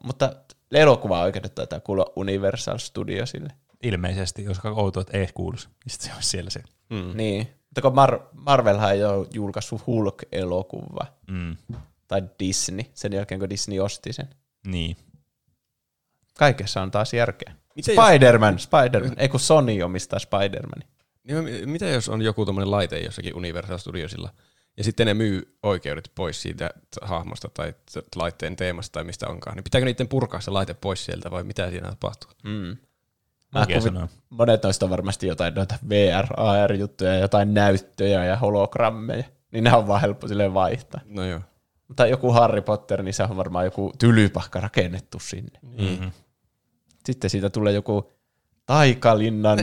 Mutta 0.04 0.32
elokuva-oikeudet 0.72 1.54
taitaa 1.54 1.80
kuulla 1.80 2.06
Universal 2.16 2.78
Studiosille. 2.78 3.48
Ilmeisesti, 3.82 4.44
jos 4.44 4.58
outoa, 4.64 5.00
että 5.00 5.18
ei 5.18 5.28
kuuluisi, 5.34 5.66
niin 5.68 5.90
sitten 5.92 6.08
se 6.08 6.14
olisi 6.14 6.28
siellä 6.28 6.50
se. 6.50 6.62
Mm. 6.90 7.10
Niin. 7.14 7.48
Mutta 7.64 7.80
kun 7.82 7.92
Mar- 7.92 8.28
Marvelhan 8.32 8.92
ei 8.92 9.04
ole 9.04 9.26
julkaissut 9.34 9.86
Hulk-elokuva. 9.86 11.06
Mm. 11.30 11.56
Tai 12.08 12.22
Disney, 12.38 12.84
sen 12.94 13.12
jälkeen 13.12 13.38
kun 13.40 13.50
Disney 13.50 13.80
osti 13.80 14.12
sen. 14.12 14.28
Niin. 14.66 14.96
Kaikessa 16.38 16.82
on 16.82 16.90
taas 16.90 17.14
järkeä. 17.14 17.54
Miten 17.76 17.94
jos- 17.94 18.06
Spider-Man, 18.06 18.58
Spider-Man. 18.58 19.14
Ei 19.18 19.28
kun 19.28 19.40
Sony 19.40 19.82
omistaa 19.82 20.18
Spider-Man. 20.18 20.88
Niin, 21.24 21.44
mi- 21.44 21.66
mitä 21.66 21.86
jos 21.88 22.08
on 22.08 22.22
joku 22.22 22.46
tommonen 22.46 22.70
laite 22.70 22.98
jossakin 22.98 23.36
Universal 23.36 23.78
Studiosilla, 23.78 24.30
ja 24.76 24.84
sitten 24.84 25.06
ne 25.06 25.14
myy 25.14 25.56
oikeudet 25.62 26.12
pois 26.14 26.42
siitä 26.42 26.70
hahmosta 27.02 27.48
tai 27.48 27.74
laitteen 28.16 28.56
teemasta 28.56 28.92
tai 28.92 29.04
mistä 29.04 29.28
onkaan, 29.28 29.56
niin 29.56 29.64
pitääkö 29.64 29.84
niiden 29.84 30.08
purkaa 30.08 30.40
se 30.40 30.50
laite 30.50 30.74
pois 30.74 31.04
sieltä 31.04 31.30
vai 31.30 31.44
mitä 31.44 31.70
siinä 31.70 31.88
tapahtuu? 31.88 32.30
Mm. 32.44 32.76
Mä 33.54 33.80
sanoa. 33.80 34.08
monet 34.30 34.62
noista 34.62 34.86
on 34.86 34.90
varmasti 34.90 35.26
jotain 35.26 35.54
noita 35.54 35.74
VR, 35.88 36.26
AR-juttuja, 36.36 37.18
jotain 37.18 37.54
näyttöjä 37.54 38.24
ja 38.24 38.36
hologrammeja. 38.36 39.24
Niin 39.52 39.64
ne 39.64 39.76
on 39.76 39.88
vaan 39.88 40.00
helppo 40.00 40.28
silleen 40.28 40.54
vaihtaa. 40.54 41.00
No 41.04 41.24
joo. 41.24 41.40
Mutta 41.88 42.06
joku 42.06 42.32
Harry 42.32 42.62
Potter, 42.62 43.02
niin 43.02 43.14
se 43.14 43.22
on 43.22 43.36
varmaan 43.36 43.64
joku 43.64 43.92
tylypahka 43.98 44.60
rakennettu 44.60 45.18
sinne. 45.18 45.58
Mhm. 45.62 46.08
Sitten 47.04 47.30
siitä 47.30 47.50
tulee 47.50 47.72
joku 47.72 48.12
taikalinnan. 48.66 49.58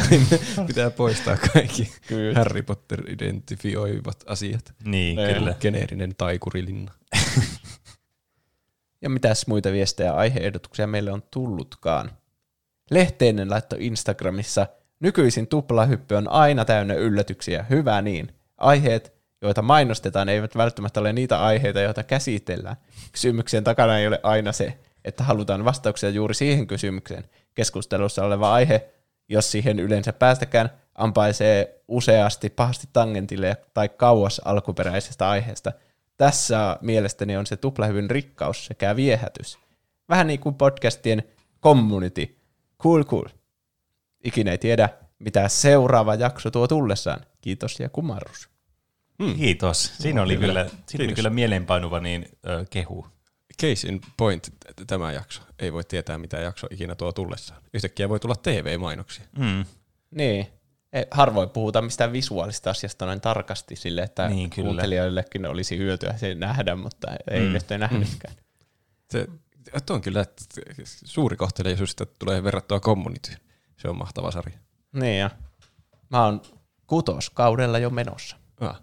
Pitää 0.66 0.90
poistaa 0.90 1.36
kaikki 1.52 1.90
Kyllä. 2.08 2.38
Harry 2.38 2.62
Potter 2.62 3.10
identifioivat 3.10 4.24
asiat. 4.26 4.74
Niin, 4.84 5.16
Niin. 5.16 5.34
kyllä. 5.34 5.54
Geneerinen 5.60 6.14
taikurilinna. 6.18 6.92
Ja 9.02 9.10
mitäs 9.10 9.46
muita 9.46 9.72
viestejä 9.72 10.06
ja 10.10 10.14
aiheehdotuksia 10.14 10.86
meille 10.86 11.12
on 11.12 11.22
tullutkaan. 11.30 12.10
Lehteinen 12.90 13.50
laittoi 13.50 13.86
Instagramissa, 13.86 14.66
nykyisin 15.00 15.46
tuplahyppy 15.46 16.14
on 16.14 16.28
aina 16.30 16.64
täynnä 16.64 16.94
yllätyksiä, 16.94 17.66
hyvä 17.70 18.02
niin. 18.02 18.32
Aiheet, 18.56 19.12
joita 19.42 19.62
mainostetaan, 19.62 20.28
eivät 20.28 20.56
välttämättä 20.56 21.00
ole 21.00 21.12
niitä 21.12 21.40
aiheita, 21.42 21.80
joita 21.80 22.02
käsitellään. 22.02 22.76
Kysymyksen 23.12 23.64
takana 23.64 23.98
ei 23.98 24.06
ole 24.06 24.20
aina 24.22 24.52
se, 24.52 24.78
että 25.06 25.24
halutaan 25.24 25.64
vastauksia 25.64 26.10
juuri 26.10 26.34
siihen 26.34 26.66
kysymykseen. 26.66 27.24
Keskustelussa 27.54 28.24
oleva 28.24 28.52
aihe, 28.52 28.88
jos 29.28 29.50
siihen 29.50 29.78
yleensä 29.78 30.12
päästäkään, 30.12 30.70
ampaisee 30.94 31.82
useasti 31.88 32.50
pahasti 32.50 32.88
tangentille 32.92 33.56
tai 33.74 33.88
kauas 33.88 34.40
alkuperäisestä 34.44 35.28
aiheesta. 35.28 35.72
Tässä 36.16 36.78
mielestäni 36.80 37.36
on 37.36 37.46
se 37.46 37.56
tuplahyvyn 37.56 38.10
rikkaus 38.10 38.66
sekä 38.66 38.96
viehätys. 38.96 39.58
Vähän 40.08 40.26
niin 40.26 40.40
kuin 40.40 40.54
podcastien 40.54 41.22
community. 41.62 42.36
Cool, 42.82 43.04
cool. 43.04 43.24
Ikinä 44.24 44.50
ei 44.50 44.58
tiedä, 44.58 44.88
mitä 45.18 45.48
seuraava 45.48 46.14
jakso 46.14 46.50
tuo 46.50 46.68
tullessaan. 46.68 47.20
Kiitos 47.40 47.80
ja 47.80 47.88
kumarrus. 47.88 48.48
Hmm. 49.24 49.34
Kiitos. 49.34 49.92
Siinä 49.98 50.22
oli 50.22 50.36
Kyllä. 50.36 50.46
kyllä, 50.46 50.66
siinä 50.86 51.04
oli 51.04 51.14
kyllä 51.14 51.30
mieleenpainuva 51.30 52.00
niin, 52.00 52.28
ö, 52.46 52.64
kehu. 52.70 53.06
Case 53.62 53.88
in 53.88 54.00
point 54.16 54.52
tämä 54.86 55.12
jakso. 55.12 55.42
Ei 55.58 55.72
voi 55.72 55.84
tietää, 55.84 56.18
mitä 56.18 56.36
jakso 56.36 56.66
ikinä 56.70 56.94
tuo 56.94 57.12
tullessaan. 57.12 57.62
Yhtäkkiä 57.74 58.08
voi 58.08 58.20
tulla 58.20 58.34
TV-mainoksia. 58.42 59.24
Mm. 59.38 59.64
Niin. 60.10 60.46
Ei, 60.92 61.06
harvoin 61.10 61.50
puhutaan 61.50 61.84
mistään 61.84 62.12
visuaalista 62.12 62.70
asiasta 62.70 63.06
noin 63.06 63.20
tarkasti 63.20 63.76
sille, 63.76 64.02
että 64.02 64.28
Niin, 64.28 64.50
kyllä. 64.50 64.66
kuuntelijoillekin 64.66 65.46
olisi 65.46 65.78
hyötyä 65.78 66.14
se 66.16 66.34
nähdä, 66.34 66.76
mutta 66.76 67.08
ei 67.30 67.40
Mm. 67.40 67.46
mm. 67.46 67.52
nyt 67.52 67.70
ei 67.70 67.78
nähnytkään. 67.78 68.34
Se, 69.10 69.26
tuo 69.86 69.96
on 69.96 70.02
kyllä 70.02 70.20
että 70.20 70.44
suuri 71.04 71.36
kohteliaisuus, 71.36 71.90
että 71.90 72.06
tulee 72.18 72.44
verrattua 72.44 72.80
communityyn. 72.80 73.38
Se 73.76 73.88
on 73.88 73.96
mahtava 73.98 74.30
sarja. 74.30 74.58
Niin 74.92 75.18
ja 75.18 75.30
mä 76.10 76.24
oon 76.24 76.42
kutoskaudella 76.86 77.78
jo 77.78 77.90
menossa. 77.90 78.36
Ah. 78.60 78.82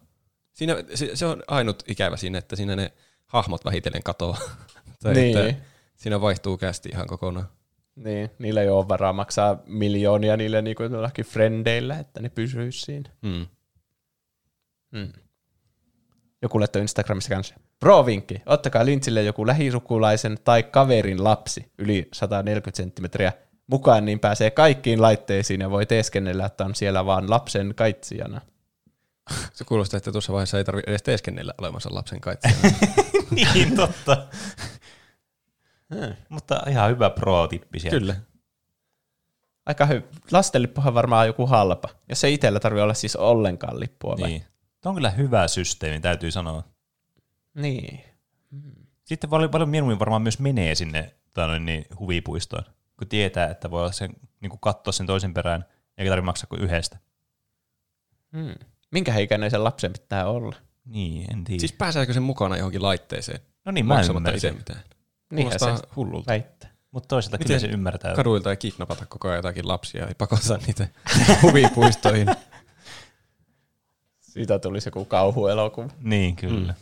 Siinä, 0.54 0.76
se, 0.94 1.16
se, 1.16 1.26
on 1.26 1.44
ainut 1.48 1.84
ikävä 1.88 2.18
siinä, 2.18 2.38
että 2.38 2.56
siinä 2.56 2.76
ne 2.76 2.94
hahmot 3.34 3.66
vähitellen 3.66 4.04
katoaa. 4.04 4.38
tai 5.04 5.14
Niin. 5.14 5.38
että 5.38 5.62
siinä 5.96 6.22
vaihtuu 6.22 6.58
kästi 6.58 6.90
ihan 6.90 7.08
kokonaan. 7.08 7.48
Niin, 7.96 8.30
niillä 8.40 8.62
ei 8.62 8.70
ole 8.70 8.88
varaa 8.88 9.14
maksaa 9.14 9.58
miljoonia 9.66 10.38
niille 10.38 10.62
niin 10.62 10.76
kuin 10.76 10.92
jollakin 10.92 11.26
frendeillä, 11.26 12.00
että 12.00 12.22
ne 12.22 12.30
pysyisi 12.30 12.80
siinä. 12.80 13.10
Mm. 13.22 13.46
Mm. 14.92 15.14
Joku 16.42 16.60
laittoi 16.60 16.82
Instagramissa 16.82 17.30
kanssa. 17.30 17.56
Pro-vinkki, 17.80 18.42
ottakaa 18.46 18.86
lintsille 18.86 19.24
joku 19.24 19.48
lähisukulaisen 19.48 20.38
tai 20.44 20.64
kaverin 20.64 21.24
lapsi 21.24 21.72
yli 21.78 22.08
140 22.14 22.78
senttimetriä 22.78 23.34
mukaan, 23.68 24.06
niin 24.06 24.20
pääsee 24.20 24.52
kaikkiin 24.52 25.02
laitteisiin 25.02 25.62
ja 25.62 25.70
voi 25.70 25.86
teeskennellä, 25.86 26.46
että 26.46 26.66
on 26.66 26.76
siellä 26.76 27.06
vaan 27.06 27.30
lapsen 27.30 27.74
kaitsijana. 27.76 28.42
Se 29.54 29.64
kuulostaa, 29.64 29.98
että 29.98 30.12
tuossa 30.12 30.34
vaiheessa 30.34 30.58
ei 30.58 30.64
tarvitse 30.64 30.92
edes 30.92 31.04
teeskennellä 31.04 31.54
olevansa 31.58 31.90
lapsen 31.96 32.22
kaitsijana. 32.22 32.60
niin, 33.54 33.76
totta. 33.76 34.28
Hmm. 35.96 36.16
Mutta 36.30 36.64
ihan 36.70 36.90
hyvä 36.90 37.10
pro-tippi 37.10 37.80
sieltä. 37.80 38.00
Kyllä. 38.00 38.16
Aika 39.66 39.86
hyvä. 39.86 40.02
Lastenlippuhan 40.32 40.94
varmaan 40.94 41.28
joku 41.28 41.48
halpa, 41.48 41.90
jos 42.10 42.24
ei 42.24 42.34
itsellä 42.34 42.60
tarvitse 42.60 42.84
olla 42.84 42.94
siis 42.94 43.16
ollenkaan 43.16 43.80
lippua. 43.80 44.16
vai? 44.20 44.30
Niin. 44.30 44.44
Tämä 44.82 44.92
on 44.92 44.96
kyllä 44.96 45.10
hyvä 45.10 45.48
systeemi, 45.48 46.00
täytyy 46.00 46.32
sanoa. 46.32 46.64
Niin. 47.54 48.02
Sitten 49.06 49.30
paljon, 49.30 49.52
paljon 49.52 49.70
mieluummin 49.70 50.00
varmaan 50.00 50.22
myös 50.22 50.40
menee 50.40 50.76
sinne 50.76 51.16
tai 51.34 51.48
noin, 51.48 51.66
niin, 51.66 51.86
huvipuistoon, 52.00 52.64
kun 52.98 53.08
tietää, 53.08 53.50
että 53.50 53.72
voi 53.72 53.82
olla 53.82 53.92
sen, 53.92 54.14
niin 54.42 54.50
kuin 54.50 54.60
katsoa 54.60 54.92
sen 54.92 55.08
toisen 55.08 55.34
perään, 55.34 55.66
eikä 55.98 56.12
tarvitse 56.12 56.26
maksaa 56.26 56.48
kuin 56.48 56.62
yhdestä. 56.62 56.98
Hmm. 58.38 58.56
Minkä 58.92 59.18
ikäinen 59.18 59.52
sen 59.52 59.64
lapsen 59.64 59.94
pitää 59.94 60.28
olla? 60.28 60.56
Niin, 60.86 61.34
en 61.34 61.44
tiedä. 61.44 61.60
Siis 61.60 61.74
pääseekö 61.74 62.14
sen 62.14 62.24
mukana 62.24 62.58
johonkin 62.58 62.84
laitteeseen? 62.84 63.40
No 63.66 63.72
niin, 63.72 63.86
mä 63.86 63.94
Maksamatta 63.96 64.30
ymmärsin. 64.30 64.48
itse 64.50 64.58
mitään. 64.60 64.80
Niinhän 65.32 65.60
Kuulostaa 65.60 65.78
se 65.78 65.96
hullulta. 65.96 66.28
väittää. 66.32 66.74
Mutta 66.92 67.08
toisaalta 67.08 67.38
kyllä 67.38 67.60
se 67.60 67.68
ymmärtää. 67.68 68.16
Kaduilta 68.16 68.50
ei 68.50 68.58
kidnapata 68.58 69.06
koko 69.06 69.28
ajan 69.28 69.38
jotakin 69.38 69.68
lapsia 69.68 70.06
ja 70.08 70.16
pakota 70.18 70.58
niitä 70.68 70.88
huvipuistoihin. 71.42 72.28
Siitä 74.20 74.60
tulisi 74.60 74.88
joku 74.88 75.06
kauhuelokuva. 75.06 75.90
Niin, 76.02 76.36
kyllä. 76.36 76.72
Mm. 76.72 76.78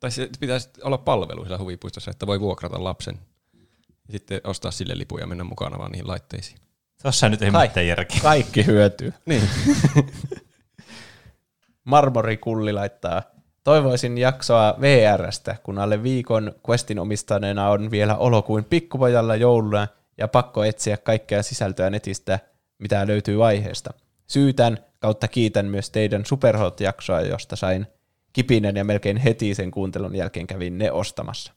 Tai 0.00 0.10
se 0.10 0.28
pitäisi 0.40 0.68
olla 0.82 0.98
palvelu 0.98 1.42
siellä 1.44 1.58
huvipuistossa, 1.58 2.10
että 2.10 2.26
voi 2.26 2.40
vuokrata 2.40 2.84
lapsen 2.84 3.18
ja 4.08 4.12
sitten 4.12 4.40
ostaa 4.44 4.70
sille 4.70 4.98
lipuja 4.98 5.22
ja 5.22 5.26
mennä 5.26 5.44
mukana 5.44 5.78
vaan 5.78 5.92
niihin 5.92 6.08
laitteisiin. 6.08 6.58
Tossa 7.02 7.28
nyt 7.28 7.42
ei 7.42 7.50
Kaik- 7.50 7.70
mitään 7.70 7.86
järkeä. 7.86 8.20
Kaikki 8.22 8.66
hyötyy. 8.66 9.12
Niin. 9.26 9.42
Marmorikulli 11.90 12.72
laittaa, 12.72 13.22
toivoisin 13.64 14.18
jaksoa 14.18 14.74
VRstä, 14.80 15.56
kun 15.62 15.78
alle 15.78 16.02
viikon 16.02 16.52
Questin 16.70 16.98
omistaneena 16.98 17.68
on 17.70 17.90
vielä 17.90 18.16
olo 18.16 18.42
kuin 18.42 18.64
pikkupojalla 18.64 19.36
jouluna 19.36 19.88
ja 20.18 20.28
pakko 20.28 20.64
etsiä 20.64 20.96
kaikkea 20.96 21.42
sisältöä 21.42 21.90
netistä, 21.90 22.38
mitä 22.78 23.06
löytyy 23.06 23.46
aiheesta. 23.46 23.90
Syytän 24.26 24.78
kautta 24.98 25.28
kiitän 25.28 25.66
myös 25.66 25.90
teidän 25.90 26.24
Superhot-jaksoa, 26.26 27.20
josta 27.20 27.56
sain 27.56 27.86
kipinen 28.32 28.76
ja 28.76 28.84
melkein 28.84 29.16
heti 29.16 29.54
sen 29.54 29.70
kuuntelun 29.70 30.16
jälkeen 30.16 30.46
kävin 30.46 30.78
ne 30.78 30.92
ostamassa. 30.92 31.52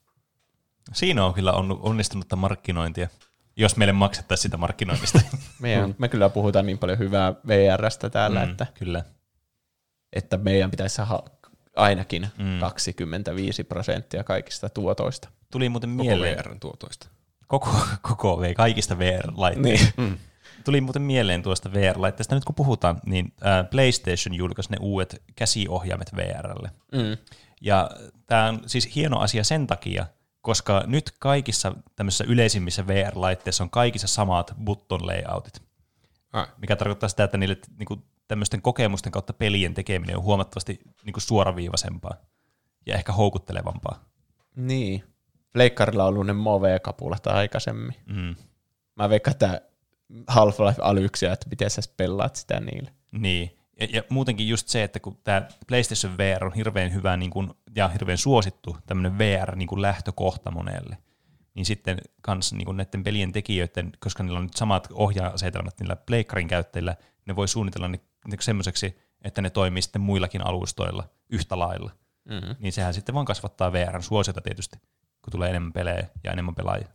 Siinä 0.93 1.25
on 1.25 1.33
kyllä 1.33 1.53
on- 1.53 1.79
onnistunutta 1.81 2.35
markkinointia, 2.35 3.07
jos 3.55 3.77
meille 3.77 3.93
maksettaisiin 3.93 4.41
sitä 4.43 4.57
markkinoinnista. 4.57 5.21
Meidän, 5.61 5.95
Me 5.97 6.07
kyllä 6.07 6.29
puhutaan 6.29 6.65
niin 6.65 6.77
paljon 6.77 6.99
hyvää 6.99 7.33
VRstä 7.47 8.09
täällä, 8.09 8.45
Mm, 8.45 8.51
että, 8.51 8.67
kyllä. 8.73 9.03
Että 10.13 10.37
meidän 10.37 10.71
pitäisi 10.71 10.95
saada 10.95 11.23
ainakin 11.75 12.27
Mm. 12.37 12.45
mm. 12.45 12.59
25 12.59 13.63
prosenttia 13.63 14.23
kaikista 14.23 14.69
tuotoista. 14.69 15.29
Tuli 15.51 15.69
muuten 15.69 15.89
Koko 15.89 16.03
mieleen. 16.03 16.37
VRn 16.37 16.59
tuotoista. 16.59 17.07
Koko, 17.47 17.77
koko 18.01 18.41
V, 18.41 18.53
kaikista 18.53 18.99
VR-laitteista. 18.99 20.01
Niin. 20.01 20.09
Mm. 20.09 20.17
Tuli 20.65 20.81
muuten 20.81 21.01
mieleen 21.01 21.43
tuosta 21.43 21.73
VR-laitteesta. 21.73 22.35
Nyt 22.35 22.45
kun 22.45 22.55
puhutaan, 22.55 22.99
niin 23.05 23.33
äh, 23.45 23.69
PlayStation 23.69 24.35
julkaisi 24.35 24.71
ne 24.71 24.77
uudet 24.81 25.23
käsiohjaimet 25.35 26.15
VRlle. 26.15 26.71
Mm. 26.91 27.17
Ja 27.61 27.89
tämä 28.27 28.47
on 28.49 28.61
siis 28.65 28.95
hieno 28.95 29.19
asia 29.19 29.43
sen 29.43 29.67
takia, 29.67 30.05
koska 30.41 30.83
nyt 30.87 31.11
kaikissa 31.19 31.75
tämmöisissä 31.95 32.23
yleisimmissä 32.27 32.87
VR-laitteissa 32.87 33.63
on 33.63 33.69
kaikissa 33.69 34.07
samat 34.07 34.53
button 34.63 35.07
layoutit. 35.07 35.61
Ah. 36.33 36.49
Mikä 36.57 36.75
tarkoittaa 36.75 37.09
sitä, 37.09 37.23
että 37.23 37.37
niille 37.37 37.57
niinku, 37.77 38.03
tämmöisten 38.27 38.61
kokemusten 38.61 39.11
kautta 39.11 39.33
pelien 39.33 39.73
tekeminen 39.73 40.17
on 40.17 40.23
huomattavasti 40.23 40.79
niinku, 41.05 41.19
suoraviivaisempaa 41.19 42.15
ja 42.85 42.95
ehkä 42.95 43.11
houkuttelevampaa. 43.11 44.05
Niin. 44.55 45.03
Leikkarilla 45.55 46.03
on 46.03 46.09
ollut 46.09 46.25
ne 46.25 46.33
Move-kapulat 46.33 47.27
aikaisemmin. 47.27 47.95
Mm. 48.05 48.35
Mä 48.95 49.09
veikkaan, 49.09 49.33
että 49.33 49.61
Half-Life 50.27 50.81
Alyxia, 50.81 51.33
että 51.33 51.49
miten 51.49 51.69
sä 51.69 51.81
pelaat 51.97 52.35
sitä 52.35 52.59
niillä. 52.59 52.91
Niin, 53.11 53.57
Ja, 53.79 53.87
ja 53.93 54.03
muutenkin 54.09 54.47
just 54.47 54.67
se, 54.67 54.83
että 54.83 54.99
kun 54.99 55.17
tämä 55.23 55.47
PlayStation 55.67 56.17
VR 56.17 56.45
on 56.45 56.53
hirveän 56.53 56.93
hyvä 56.93 57.17
niin 57.17 57.31
kun, 57.31 57.55
ja 57.75 57.87
hirveän 57.87 58.17
suosittu 58.17 58.77
tämmöinen 58.85 59.17
VR 59.17 59.55
niin 59.55 59.69
monelle, 60.51 60.97
niin 61.53 61.65
sitten 61.65 61.97
kans 62.21 62.53
niin 62.53 62.65
kun 62.65 62.77
näiden 62.77 63.03
pelien 63.03 63.31
tekijöiden, 63.31 63.91
koska 63.99 64.23
niillä 64.23 64.37
on 64.37 64.45
nyt 64.45 64.53
samat 64.53 64.87
ohjaasetelmat 64.91 65.79
niillä 65.79 65.95
pleikkarin 65.95 66.47
käyttäjillä, 66.47 66.95
ne 67.25 67.35
voi 67.35 67.47
suunnitella 67.47 67.87
ne, 67.87 67.99
ne 68.27 68.37
semmoiseksi, 68.39 68.97
että 69.21 69.41
ne 69.41 69.49
toimii 69.49 69.81
sitten 69.81 70.01
muillakin 70.01 70.45
alustoilla 70.45 71.09
yhtä 71.29 71.59
lailla. 71.59 71.91
Mhm. 72.25 72.51
Niin 72.59 72.73
sehän 72.73 72.93
sitten 72.93 73.15
vaan 73.15 73.25
kasvattaa 73.25 73.73
VRn 73.73 74.03
suosiota 74.03 74.41
tietysti, 74.41 74.77
kun 75.21 75.31
tulee 75.31 75.49
enemmän 75.49 75.73
pelejä 75.73 76.07
ja 76.23 76.31
enemmän 76.31 76.55
pelaajia. 76.55 76.87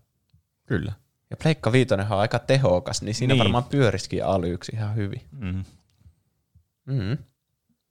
Kyllä. 0.66 0.92
Ja 1.30 1.36
Pleikka 1.36 1.72
Viitonen 1.72 2.12
on 2.12 2.18
aika 2.18 2.38
tehokas, 2.38 3.02
niin 3.02 3.14
siinä 3.14 3.34
Niin. 3.34 3.38
varmaan 3.38 3.64
pyörisikin 3.64 4.24
alyksi 4.24 4.72
ihan 4.74 4.96
hyvin. 4.96 5.22
Mm. 5.30 5.64
Mm. 6.86 7.18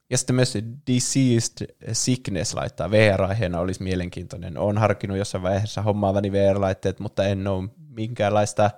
Ja 0.10 0.18
sitten 0.18 0.36
myös 0.36 0.54
Diseased 0.88 1.76
Sickness 1.94 2.54
laittaa 2.54 2.92
VR-aiheena 2.92 3.60
olisi 3.60 3.84
mielenkiintoinen. 3.84 4.58
Olen 4.58 4.78
harkinnut 4.78 5.18
jossain 5.18 5.42
vaiheessa 5.42 5.82
hommaavani 5.82 6.32
VR-laitteet, 6.32 7.00
mutta 7.00 7.26
en 7.26 7.48
ole 7.48 7.70
minkäänlaista, 7.90 8.72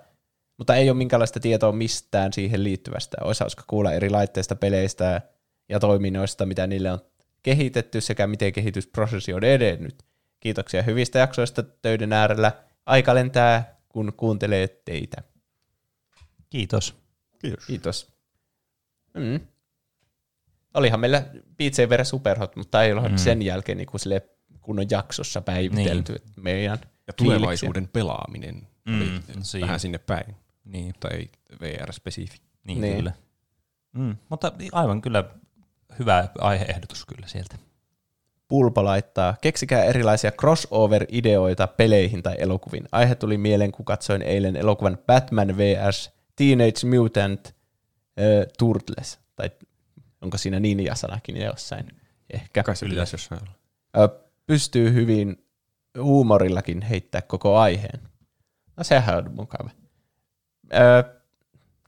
mutta 0.60 0.76
ei 0.76 0.90
ole 0.90 0.96
minkäänlaista 0.98 1.40
tietoa 1.40 1.72
mistään 1.72 2.32
siihen 2.32 2.64
liittyvästä. 2.64 3.16
Olisi 3.24 3.40
hauska 3.40 3.64
kuulla 3.66 3.92
eri 3.92 4.10
laitteista, 4.10 4.56
peleistä 4.56 5.22
ja 5.68 5.80
toiminnoista, 5.80 6.46
mitä 6.46 6.66
niille 6.66 6.92
on 6.92 6.98
kehitetty 7.42 8.00
sekä 8.00 8.26
miten 8.26 8.52
kehitysprosessi 8.52 9.32
on 9.32 9.44
edennyt. 9.44 10.02
Kiitoksia 10.40 10.82
hyvistä 10.82 11.18
jaksoista 11.18 11.62
töiden 11.62 12.12
äärellä. 12.12 12.52
Aika 12.86 13.14
lentää, 13.14 13.76
kun 13.88 14.12
kuuntelee 14.16 14.68
teitä. 14.68 15.16
Kiitos. 16.50 16.94
Kiitos. 17.38 17.66
Kiitos. 17.66 18.12
Mm. 19.14 19.40
Olihan 20.74 21.00
meillä 21.00 21.24
Beat 21.56 21.74
Saber 21.74 22.04
Superhot, 22.04 22.56
mutta 22.56 22.82
ei 22.82 22.92
ole 22.92 23.08
Mm. 23.08 23.16
sen 23.16 23.42
jälkeen 23.42 23.78
niin 23.78 23.86
kuin 23.86 24.00
sille 24.00 24.28
kunnon 24.60 24.86
jaksossa 24.90 25.40
päivitelty 25.40 26.12
Niin. 26.12 26.22
meidän 26.36 26.78
Ja 27.06 27.12
tulevaisuuden 27.12 27.88
pelaaminen 27.88 28.66
Mm, 28.86 29.20
vähän 29.60 29.80
sinne 29.80 29.98
päin. 29.98 30.36
Niin. 30.70 30.94
Tai 31.00 31.28
VR-spesifi. 31.60 32.38
Niin, 32.66 32.80
Niin. 32.80 32.96
kyllä. 32.96 33.12
Mm, 33.92 34.16
mutta 34.28 34.52
aivan 34.72 35.00
kyllä 35.02 35.24
hyvä 35.98 36.28
aiheehdotus 36.38 37.06
kyllä 37.06 37.26
sieltä. 37.26 37.56
Pulpa 38.48 38.84
laittaa, 38.84 39.34
keksikää 39.40 39.84
erilaisia 39.84 40.30
crossover-ideoita 40.30 41.66
peleihin 41.76 42.22
tai 42.22 42.34
elokuviin. 42.38 42.88
Aihe 42.92 43.14
tuli 43.14 43.38
mieleen, 43.38 43.72
kun 43.72 43.84
katsoin 43.84 44.22
eilen 44.22 44.56
elokuvan 44.56 44.98
Batman 45.06 45.48
vs. 45.56 46.10
Teenage 46.36 46.98
Mutant 46.98 47.46
äh, 47.46 47.54
Turtles. 48.58 49.18
Tai 49.36 49.50
onko 50.20 50.38
siinä 50.38 50.60
ninja-sanakin 50.60 51.36
jossain? 51.36 51.86
Ehkä. 52.30 52.62
Kai 52.62 52.76
se 52.76 52.86
pitäisi 52.86 53.14
jossain 53.14 53.40
olla. 53.42 53.52
Ö, 54.04 54.08
pystyy 54.46 54.92
hyvin 54.94 55.44
huumorillakin 56.02 56.82
heittää 56.82 57.22
koko 57.22 57.56
aiheen. 57.58 58.00
No 58.76 58.84
sehän 58.84 59.16
on 59.16 59.34
mukava. 59.34 59.70
Ö, 60.74 61.04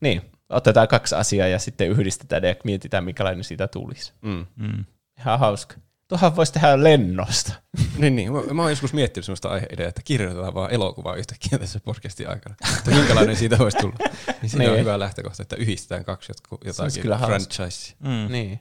niin, 0.01 0.23
otetaan 0.49 0.89
kaksi 0.89 1.15
asiaa 1.15 1.49
ja 1.49 1.59
sitten 1.59 1.89
yhdistetään 1.89 2.44
ja 2.44 2.55
mietitään, 2.65 3.05
minkälainen 3.05 3.44
siitä 3.44 3.69
tulisi. 3.69 4.12
Mm. 4.23 4.47
Mm. 4.57 4.85
Ihan 5.19 5.39
hauska. 5.39 5.75
Tuohan 6.09 6.36
voisi 6.36 6.52
tehdä 6.52 6.83
lennosta. 6.83 7.52
niin, 7.99 8.17
niin. 8.17 8.33
Mä, 8.33 8.41
mä 8.55 8.62
oon 8.62 8.70
joskus 8.73 8.93
miettinyt 8.93 9.25
sellaista 9.25 9.49
aiheideaa, 9.49 9.89
että 9.89 10.01
kirjoitetaan 10.05 10.55
vaan 10.55 10.70
elokuvaa 10.70 11.17
yhtäkkiä 11.17 11.59
tässä 11.59 11.81
podcastin 11.81 12.28
aikana. 12.28 12.55
Että 12.78 12.91
minkälainen 12.91 13.36
siitä 13.36 13.59
voisi 13.59 13.78
tulla. 13.78 13.97
Niin 14.43 14.51
siinä 14.51 14.65
on 14.65 14.70
Niin. 14.73 14.81
hyvä 14.81 14.99
lähtökohta, 14.99 15.43
että 15.43 15.57
yhdistetään 15.57 16.05
kaksi 16.05 16.33
jotakin 16.65 17.02
franchisea. 17.27 17.97
Mm. 18.01 18.33
Niin. 18.33 18.61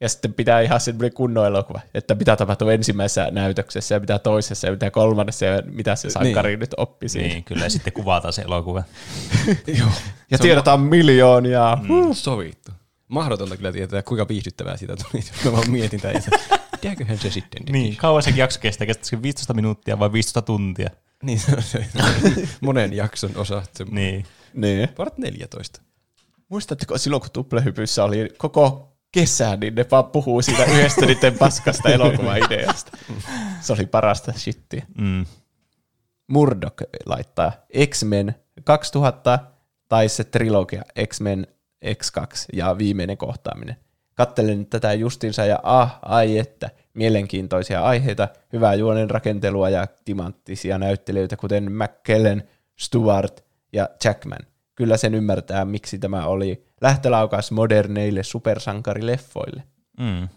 Ja 0.00 0.08
sitten 0.08 0.34
pitää 0.34 0.60
ihan 0.60 0.80
semmoinen 0.80 1.12
kunnon 1.12 1.46
elokuva, 1.46 1.80
että 1.94 2.14
mitä 2.14 2.36
tapahtuu 2.36 2.68
ensimmäisessä 2.68 3.28
näytöksessä 3.30 3.94
ja 3.94 4.00
mitä 4.00 4.18
toisessa 4.18 4.66
ja 4.66 4.70
mitä 4.72 4.90
kolmannessa 4.90 5.44
ja 5.44 5.62
mitä 5.66 5.96
se 5.96 6.10
sankari 6.10 6.50
Niin. 6.50 6.60
nyt 6.60 6.74
oppi 6.76 7.08
siinä. 7.08 7.28
Niin, 7.28 7.44
kyllä 7.44 7.64
ja 7.64 7.70
sitten 7.70 7.92
kuvataan 7.92 8.32
se 8.32 8.42
elokuva. 8.42 8.82
Joo. 9.78 9.88
Ja 10.30 10.38
Se 10.38 10.42
on 10.42 10.46
tiedotaan 10.46 10.80
miljoonia. 10.80 11.78
Mm. 11.82 12.12
Sovittu. 12.12 12.72
Mahdotonta 13.08 13.56
kyllä 13.56 13.72
tietää, 13.72 14.02
kuinka 14.02 14.28
viihdyttävää 14.28 14.76
siitä 14.76 14.96
tuli, 14.96 15.22
mä 15.44 15.52
vaan 15.52 15.70
mietin 15.70 16.00
Pitääköhän 16.70 17.18
se 17.18 17.30
sitten? 17.30 17.62
Niin, 17.70 17.96
kauan 17.96 18.22
se 18.22 18.30
jakso 18.36 18.60
kestää, 18.60 18.86
kestää 18.86 19.22
15 19.22 19.54
minuuttia 19.54 19.98
vai 19.98 20.12
15 20.12 20.42
tuntia? 20.42 20.90
Niin, 21.22 21.38
se 21.38 21.52
on 21.56 21.62
se 21.62 21.86
monen 22.60 22.92
jakson 22.92 23.30
osa. 23.36 23.62
Se 23.74 23.84
Niin. 23.90 24.26
Niin. 24.54 24.88
Part 24.88 25.18
14. 25.18 25.82
Muistatteko 26.48 26.98
silloin, 26.98 27.20
kun 27.20 27.30
Tuplehypyssä 27.30 28.04
oli 28.04 28.28
koko 28.36 28.93
kesä, 29.14 29.56
niin 29.56 29.74
ne 29.74 29.86
vaan 29.90 30.04
puhuu 30.04 30.42
siitä 30.42 30.64
yhdestä 30.64 31.06
niiden 31.06 31.38
paskasta 31.38 31.88
elokuvaideasta. 31.94 32.98
Se 33.60 33.72
oli 33.72 33.86
parasta 33.86 34.32
shittiä. 34.32 34.86
Mm. 34.98 35.26
Murdoch 36.26 36.82
laittaa 37.06 37.52
X-Men 37.86 38.34
2000 38.64 39.38
tai 39.88 40.08
se 40.08 40.24
trilogia 40.24 40.82
X-Men 41.06 41.46
X2 41.86 42.26
ja 42.52 42.78
viimeinen 42.78 43.16
kohtaaminen. 43.16 43.76
Kattelen 44.14 44.66
tätä 44.66 44.92
justinsa 44.92 45.44
ja 45.44 45.60
ah, 45.62 45.98
ai 46.02 46.38
että, 46.38 46.70
mielenkiintoisia 46.94 47.82
aiheita, 47.82 48.28
hyvää 48.52 48.74
juonen 48.74 49.10
rakentelua 49.10 49.70
ja 49.70 49.86
timanttisia 50.04 50.78
näyttelijöitä, 50.78 51.36
kuten 51.36 51.72
McKellen, 51.72 52.48
Stewart 52.76 53.44
ja 53.72 53.88
Jackman. 54.04 54.53
Kyllä 54.74 54.96
sen 54.96 55.14
ymmärtää, 55.14 55.64
miksi 55.64 55.98
tämä 55.98 56.26
oli 56.26 56.66
lähtölaukaus 56.80 57.50
moderneille 57.52 58.22
supersankarileffoille. 58.22 59.62
Mm. 59.98 60.28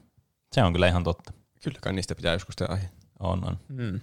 Se 0.52 0.64
on 0.64 0.74
kyllä 0.74 0.88
ihan 0.88 1.04
totta. 1.04 1.34
Kyllä 1.64 1.80
kai 1.82 1.94
niistä 1.94 2.16
pitää 2.16 2.34
joskus 2.34 2.56
tehdä 2.56 2.74
aihe. 2.74 2.90
On, 3.20 3.48
on. 3.48 3.58
Hmm. 3.76 4.00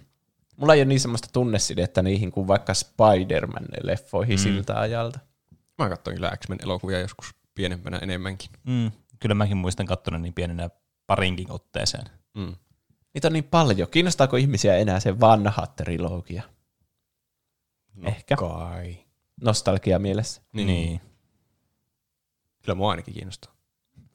Mulla 0.57 0.73
ei 0.73 0.79
ole 0.79 0.85
niin 0.85 0.99
semmoista 0.99 1.27
tunnesidettä 1.33 2.01
niihin 2.01 2.31
kuin 2.31 2.47
vaikka 2.47 2.73
Spider-Man-leffoihin 2.73 4.35
Mm. 4.35 4.39
mm. 4.39 4.43
siltä 4.43 4.79
ajalta. 4.79 5.19
Mä 5.77 5.89
katsoin 5.89 6.15
kyllä 6.15 6.31
X-Men 6.37 6.59
elokuvia 6.63 6.99
joskus 6.99 7.35
pienempänä 7.55 7.97
enemmänkin. 7.97 8.49
Mm. 8.63 8.91
Kyllä 9.19 9.35
mäkin 9.35 9.57
muistan 9.57 9.85
kattonut 9.85 10.21
niin 10.21 10.33
pienenä 10.33 10.69
parinkin 11.07 11.51
otteeseen. 11.51 12.05
Mm. 12.33 12.55
Niitä 13.13 13.27
on 13.27 13.33
niin 13.33 13.43
paljon. 13.43 13.87
Kiinnostaako 13.91 14.37
ihmisiä 14.37 14.75
enää 14.77 14.99
se 14.99 15.19
vanha 15.19 15.67
trilogia? 15.67 16.43
No 17.95 18.09
Ehkä. 18.09 18.35
kai. 18.35 18.97
Nostalgia 19.41 19.99
mielessä. 19.99 20.41
Niin. 20.53 20.67
niin. 20.67 21.01
Kyllä 22.63 22.75
mua 22.75 22.91
ainakin 22.91 23.13
kiinnostaa. 23.13 23.55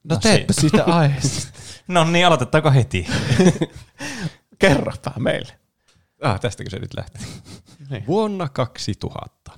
No, 0.03 0.17
teepä 0.17 0.53
si- 0.53 0.61
siitä 0.61 0.83
aiheesta. 0.83 1.59
no 1.87 2.03
niin, 2.03 2.27
aloitetaanko 2.27 2.71
heti? 2.71 3.07
Kerropa 4.59 5.13
meille. 5.19 5.59
Ah, 6.21 6.39
tästäkö 6.39 6.69
se 6.69 6.79
nyt 6.79 6.93
lähtee? 6.97 7.21
Niin. 7.89 8.07
Vuonna 8.07 8.49
2000. 8.49 9.51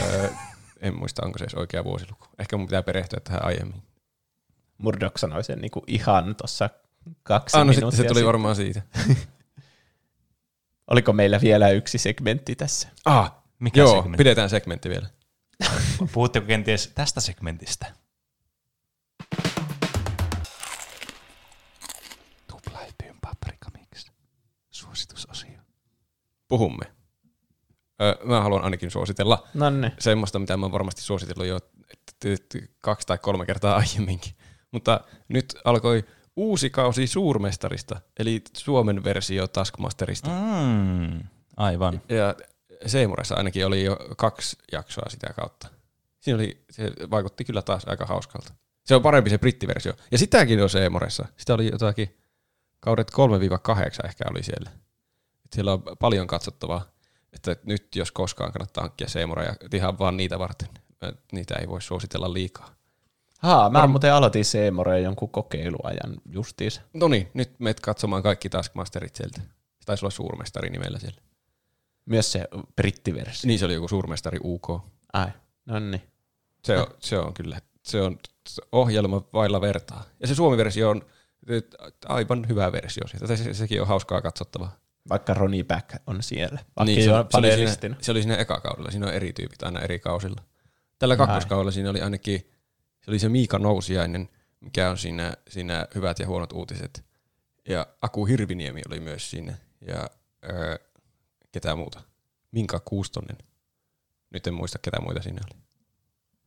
öö, 0.00 0.28
en 0.80 0.98
muista, 0.98 1.26
onko 1.26 1.38
se 1.38 1.44
edes 1.44 1.54
oikea 1.54 1.84
vuosiluku. 1.84 2.26
Ehkä 2.38 2.56
mun 2.56 2.66
pitää 2.66 2.82
perehtyä 2.82 3.20
tähän 3.24 3.44
aiemmin. 3.44 3.82
Murdoch 4.78 5.16
sanoi 5.18 5.44
sen 5.44 5.58
niinku 5.58 5.84
ihan 5.86 6.36
tuossa 6.36 6.70
kaksi 7.22 7.56
Ah, 7.56 7.66
no 7.66 7.72
se, 7.72 7.76
minuuttia 7.78 7.96
se 7.96 8.02
tuli 8.02 8.08
sitten. 8.14 8.26
varmaan 8.26 8.56
siitä. 8.56 8.82
Oliko 10.90 11.12
meillä 11.12 11.40
vielä 11.40 11.70
yksi 11.70 11.98
segmentti 11.98 12.56
tässä? 12.56 12.88
Ah, 13.04 13.34
Mikä 13.58 13.80
joo, 13.80 13.96
segmentti? 13.96 14.18
pidetään 14.18 14.50
segmentti 14.50 14.88
vielä. 14.88 15.08
Puhutteko 16.12 16.46
kenties 16.46 16.92
tästä 16.94 17.20
segmentistä? 17.20 17.86
Tuplahypyn 22.46 23.16
paprika 23.20 23.70
mix. 23.78 24.06
Suositusosio. 24.70 25.58
Puhumme. 26.48 26.84
Öö, 28.02 28.14
mä 28.24 28.40
haluan 28.40 28.64
ainakin 28.64 28.90
suositella 28.90 29.48
Nonne. 29.54 29.92
semmoista, 29.98 30.38
mitä 30.38 30.56
mä 30.56 30.66
oon 30.66 30.72
varmasti 30.72 31.02
suositellut 31.02 31.46
jo 31.46 31.58
kaksi 32.82 33.06
tai 33.06 33.18
kolme 33.18 33.46
kertaa 33.46 33.76
aiemminkin. 33.76 34.32
Mutta 34.70 35.00
nyt 35.28 35.54
alkoi 35.64 36.04
uusi 36.36 36.70
kausi 36.70 37.06
Suurmestarista, 37.06 38.00
eli 38.18 38.42
Suomen 38.56 39.04
versio 39.04 39.48
Taskmasterista. 39.48 40.30
Mm, 40.30 41.20
aivan. 41.56 42.00
Ja 42.08 42.34
Seemuressa 42.86 43.34
ainakin 43.34 43.66
oli 43.66 43.84
jo 43.84 43.96
kaksi 44.16 44.56
jaksoa 44.72 45.10
sitä 45.10 45.32
kautta. 45.32 45.68
Siinä 46.20 46.36
oli, 46.36 46.64
se 46.70 46.92
vaikutti 47.10 47.44
kyllä 47.44 47.62
taas 47.62 47.84
aika 47.86 48.06
hauskalta. 48.06 48.52
Se 48.84 48.94
on 48.94 49.02
parempi 49.02 49.30
se 49.30 49.38
brittiversio. 49.38 49.92
Ja 50.10 50.18
sitäkin 50.18 50.62
on 50.62 50.70
Seemuressa. 50.70 51.26
Sitä 51.36 51.54
oli 51.54 51.70
jotakin 51.72 52.18
kaudet 52.80 53.10
3-8 53.10 54.06
ehkä 54.06 54.24
oli 54.30 54.42
siellä. 54.42 54.70
Et 55.44 55.52
siellä 55.52 55.72
on 55.72 55.82
paljon 55.98 56.26
katsottavaa. 56.26 56.84
Että 57.32 57.56
nyt 57.64 57.96
jos 57.96 58.12
koskaan 58.12 58.52
kannattaa 58.52 58.82
hankkia 58.82 59.08
Seemureja 59.08 59.54
ihan 59.74 59.98
vaan 59.98 60.16
niitä 60.16 60.38
varten. 60.38 60.68
Niitä 61.32 61.54
ei 61.54 61.68
voi 61.68 61.82
suositella 61.82 62.32
liikaa. 62.32 62.70
Haa, 63.38 63.70
mä 63.70 63.82
Varm- 63.84 63.88
muuten 63.88 64.12
aloitin 64.12 64.44
Seemoreen 64.44 65.04
jonkun 65.04 65.30
kokeiluajan 65.30 66.16
justiinsa. 66.30 66.80
No 66.94 67.08
niin, 67.08 67.30
nyt 67.34 67.60
meet 67.60 67.80
katsomaan 67.80 68.22
kaikki 68.22 68.48
Taskmasterit 68.48 69.16
sieltä. 69.16 69.40
Se 69.40 69.86
taisi 69.86 70.04
olla 70.04 70.10
suurmestari 70.10 70.70
nimellä 70.70 70.98
siellä. 70.98 71.20
Myös 72.08 72.32
se 72.32 72.48
brittiversio. 72.76 73.48
Niin 73.48 73.58
se 73.58 73.64
oli 73.64 73.74
joku 73.74 73.88
suurmestari 73.88 74.38
UK. 74.44 74.68
Ai, 75.12 75.26
no 75.66 75.78
niin. 75.78 76.02
Se 76.64 76.78
on, 76.78 76.86
se 77.00 77.18
on 77.18 77.34
kyllä, 77.34 77.60
se 77.82 78.02
on 78.02 78.18
ohjelma 78.72 79.22
vailla 79.32 79.60
vertaa. 79.60 80.04
Ja 80.20 80.26
se 80.26 80.34
suomi-versio 80.34 80.90
on 80.90 81.02
aivan 82.06 82.48
hyvä 82.48 82.72
versio 82.72 83.08
siitä. 83.08 83.26
Tai 83.26 83.36
se, 83.36 83.54
sekin 83.54 83.80
on 83.80 83.86
hauskaa 83.88 84.22
katsottavaa. 84.22 84.76
Vaikka 85.08 85.34
Ronnie 85.34 85.64
Back 85.64 85.90
on 86.06 86.22
siellä. 86.22 86.58
Vaikka 86.76 86.84
Niin, 86.84 87.04
se, 87.04 87.12
ole 87.12 87.26
se, 87.30 87.38
oli 87.38 87.68
siinä, 87.78 87.96
se 88.00 88.10
oli 88.10 88.22
siinä 88.22 88.36
eka 88.36 88.60
kaudella. 88.60 88.90
Siinä 88.90 89.06
on 89.06 89.12
eri 89.12 89.32
tyypit 89.32 89.62
aina 89.62 89.80
eri 89.80 89.98
kausilla. 89.98 90.42
Tällä 90.98 91.16
kakkoskaudella 91.16 91.70
siinä 91.70 91.90
oli 91.90 92.00
ainakin, 92.00 92.50
se 93.00 93.10
oli 93.10 93.18
se 93.18 93.28
Miika 93.28 93.58
Nousiainen, 93.58 94.28
mikä 94.60 94.90
on 94.90 94.98
siinä, 94.98 95.34
siinä 95.48 95.86
hyvät 95.94 96.18
ja 96.18 96.26
huonot 96.26 96.52
uutiset. 96.52 97.04
Ja 97.68 97.86
Aku 98.02 98.26
Hirviniemi 98.26 98.80
oli 98.88 99.00
myös 99.00 99.30
siinä. 99.30 99.54
Ja 99.80 100.10
öö, 100.50 100.76
ketä 101.60 101.76
muuta? 101.76 102.00
Minka 102.52 102.80
Kuustonen. 102.80 103.36
Nyt 104.30 104.46
en 104.46 104.54
muista, 104.54 104.78
ketä 104.78 105.00
muita 105.00 105.22
siinä 105.22 105.40
oli. 105.50 105.60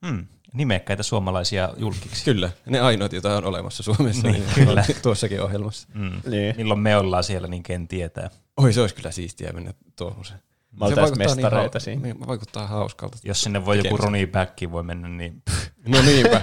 Hmm. 0.07 0.27
Nimekkäitä 0.53 1.03
suomalaisia 1.03 1.69
julkiksi. 1.77 2.25
Kyllä, 2.25 2.51
ne 2.65 2.79
ainoat, 2.79 3.13
joita 3.13 3.37
on 3.37 3.45
olemassa 3.45 3.83
Suomessa, 3.83 4.27
Niin, 4.27 4.43
niin, 4.43 4.53
kyllä. 4.67 4.85
tuossakin 5.01 5.41
ohjelmassa. 5.41 5.87
Mm. 5.93 6.21
Niin. 6.29 6.55
Milloin 6.57 6.79
me 6.79 6.97
ollaan 6.97 7.23
siellä, 7.23 7.47
niin 7.47 7.63
ken 7.63 7.87
tietää. 7.87 8.29
Oi, 8.57 8.73
se 8.73 8.81
olisi 8.81 8.95
kyllä 8.95 9.11
siistiä 9.11 9.51
mennä 9.53 9.73
tuohon. 9.95 10.23
Me 10.79 10.85
oltais 10.85 11.15
mestareita 11.15 11.79
hau- 11.79 11.81
siinä. 11.81 12.01
niin, 12.01 12.27
vaikuttaa 12.27 12.67
hauskalta. 12.67 13.17
Jos 13.23 13.41
sinne 13.41 13.65
voi 13.65 13.77
joku. 13.77 13.97
Ronnie 13.97 14.29
voi 14.71 14.83
mennä, 14.83 15.07
niin... 15.07 15.43
No 15.87 16.01
niinpä. 16.01 16.41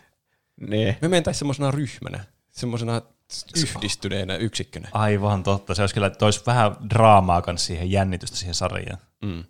niin. 0.70 0.96
Me 1.00 1.08
mentäisiin 1.08 1.38
semmoisena 1.38 1.70
ryhmänä, 1.70 2.24
semmoisena 2.50 3.02
yhdistyneenä 3.56 4.36
yksikkönä. 4.36 4.88
Aivan 4.92 5.42
totta. 5.42 5.74
Se 5.74 5.82
olisi 5.82 5.94
kyllä, 5.94 6.10
toisi 6.10 6.42
vähän 6.46 6.76
draamaa 6.90 7.42
kanssa 7.42 7.66
siihen, 7.66 7.90
jännitystä 7.90 8.36
siihen 8.36 8.54
sarjaan. 8.54 8.98
Mm. 9.22 9.44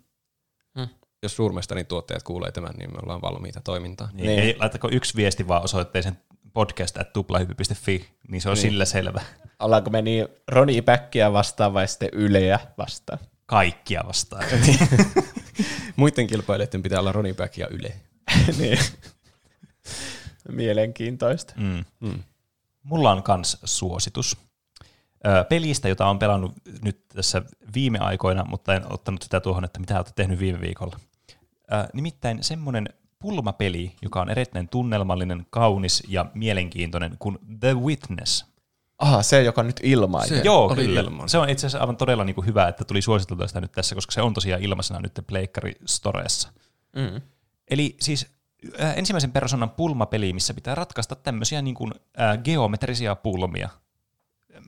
Jos 1.23 1.35
suurmestarin 1.35 1.85
tuottajat 1.85 2.23
kuulee 2.23 2.51
tämän, 2.51 2.73
niin 2.77 2.91
me 2.91 2.97
ollaan 3.03 3.21
valmiita 3.21 3.61
toimintaan. 3.61 4.09
Niin. 4.13 4.39
Ei, 4.39 4.55
laittako 4.59 4.89
yksi 4.91 5.15
viesti 5.15 5.47
vaan 5.47 5.63
osoitteeseen 5.63 6.17
podcast 6.53 6.97
at 6.97 7.13
tuplahyppy.fi, 7.13 8.09
niin 8.27 8.41
se 8.41 8.49
on 8.49 8.53
Niin. 8.55 8.61
sillä 8.61 8.85
selvä. 8.85 9.21
Ollaanko 9.59 9.89
me 9.89 10.01
niin 10.01 10.27
Ronnie 10.47 10.81
Backia 10.81 11.33
vastaan 11.33 11.73
vai 11.73 11.87
sitten 11.87 12.09
Yleä 12.13 12.59
vastaan? 12.77 13.19
Kaikkia 13.45 14.03
vastaan. 14.07 14.43
Muiden 15.95 16.27
kilpailijoiden 16.27 16.83
pitää 16.83 16.99
olla 16.99 17.11
Ronnie 17.11 17.33
Back 17.33 17.57
ja 17.57 17.67
Yle. 17.67 17.93
niin. 18.59 18.79
Mielenkiintoista. 20.51 21.53
Mm. 21.57 21.85
Mm. 21.99 22.23
Mulla 22.87 23.11
on 23.11 23.23
kans 23.23 23.57
suositus. 23.63 24.37
Ö, 25.27 25.43
pelistä, 25.43 25.87
jota 25.89 26.07
on 26.07 26.19
pelannut 26.19 26.51
nyt 26.81 27.07
tässä 27.07 27.41
viime 27.75 27.99
aikoina, 27.99 28.45
mutta 28.45 28.75
en 28.75 28.93
ottanut 28.93 29.21
sitä 29.21 29.39
tuohon, 29.39 29.65
että 29.65 29.79
mitä 29.79 29.95
olette 29.95 30.11
tehnyt 30.15 30.39
viime 30.39 30.61
viikolla. 30.61 30.99
Ö, 31.73 31.87
nimittäin 31.93 32.43
semmoinen 32.43 32.89
pulmapeli, 33.19 33.95
joka 34.01 34.21
on 34.21 34.29
erittäin 34.29 34.69
tunnelmallinen, 34.69 35.45
kaunis 35.49 36.03
ja 36.07 36.25
mielenkiintoinen 36.33 37.15
kuin 37.19 37.37
The 37.59 37.73
Witness. 37.73 38.45
Aha, 38.97 39.23
se, 39.23 39.43
joka 39.43 39.61
on 39.61 39.67
nyt 39.67 39.79
ilmainen. 39.83 40.45
Joo, 40.45 40.65
oli 40.65 40.85
kyllä. 40.85 40.99
ilman. 40.99 41.29
Se 41.29 41.37
on 41.37 41.49
itse 41.49 41.67
asiassa 41.67 41.79
aivan 41.79 41.97
todella 41.97 42.23
niin 42.23 42.35
kuin 42.35 42.47
hyvä, 42.47 42.67
että 42.67 42.83
tuli 42.83 43.01
suositeltua 43.01 43.47
sitä 43.47 43.61
nyt 43.61 43.71
tässä, 43.71 43.95
koska 43.95 44.11
se 44.11 44.21
on 44.21 44.33
tosiaan 44.33 44.63
ilmaisena 44.63 44.99
nyt 44.99 45.19
Pleikkari 45.27 45.75
Storeessa. 45.85 46.49
Mm. 46.95 47.21
Eli 47.69 47.95
siis 48.01 48.36
ensimmäisen 48.95 49.31
persoonan 49.31 49.69
pulmapeli, 49.69 50.33
missä 50.33 50.53
pitää 50.53 50.75
ratkaista 50.75 51.15
tämmöisiä 51.15 51.61
niin 51.61 51.75
kuin, 51.75 51.93
äh, 52.21 52.37
geometrisia 52.37 53.15
pulmia. 53.15 53.69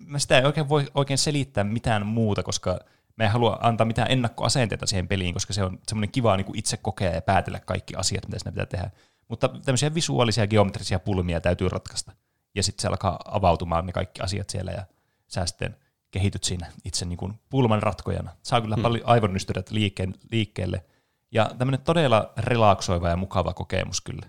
Mä 0.06 0.20
sitä 0.20 0.38
ei 0.38 0.46
oikein 0.46 0.70
voi 0.70 0.88
oikein 0.96 1.18
selittää 1.18 1.64
mitään 1.64 2.06
muuta, 2.06 2.44
koska 2.44 2.80
mä 3.16 3.24
en 3.24 3.32
halua 3.32 3.58
antaa 3.62 3.86
mitään 3.86 4.12
ennakkoasenteita 4.12 4.88
siihen 4.88 5.08
peliin, 5.08 5.34
koska 5.34 5.54
se 5.54 5.64
on 5.64 5.80
semmoinen 5.88 6.12
kiva 6.12 6.38
niin 6.38 6.46
kuin 6.46 6.60
itse 6.60 6.78
kokea 6.78 7.12
ja 7.12 7.22
päätellä 7.22 7.60
kaikki 7.60 7.96
asiat, 7.96 8.28
mitä 8.28 8.40
siinä 8.40 8.52
pitää 8.52 8.66
tehdä. 8.66 8.92
Mutta 9.28 9.50
tämmöisiä 9.66 9.94
visuaalisia 9.94 10.48
geometrisia 10.48 11.00
pulmia 11.00 11.42
täytyy 11.42 11.70
ratkaista. 11.70 12.12
Ja 12.56 12.64
sitten 12.64 12.82
se 12.82 12.88
alkaa 12.88 13.20
avautumaan 13.26 13.86
ne 13.86 13.92
kaikki 13.92 14.22
asiat 14.22 14.50
siellä 14.50 14.72
ja 14.72 14.86
sä 15.28 15.46
sitten 15.46 15.76
kehityt 16.12 16.44
siinä 16.44 16.72
itse 16.86 17.06
niin 17.06 17.18
kuin 17.18 17.34
pulman 17.50 17.84
ratkojana. 17.84 18.32
Saa 18.44 18.62
kyllä 18.62 18.76
Hmm. 18.76 18.84
paljon 18.84 19.08
aivonnystyrät 19.08 19.72
liikkeen, 19.72 20.16
liikkeelle. 20.32 20.84
Ja 21.32 21.52
tämmöinen 21.58 21.82
todella 21.82 22.34
relaksoiva 22.38 23.10
ja 23.10 23.16
mukava 23.16 23.54
kokemus 23.54 24.02
kyllä. 24.02 24.28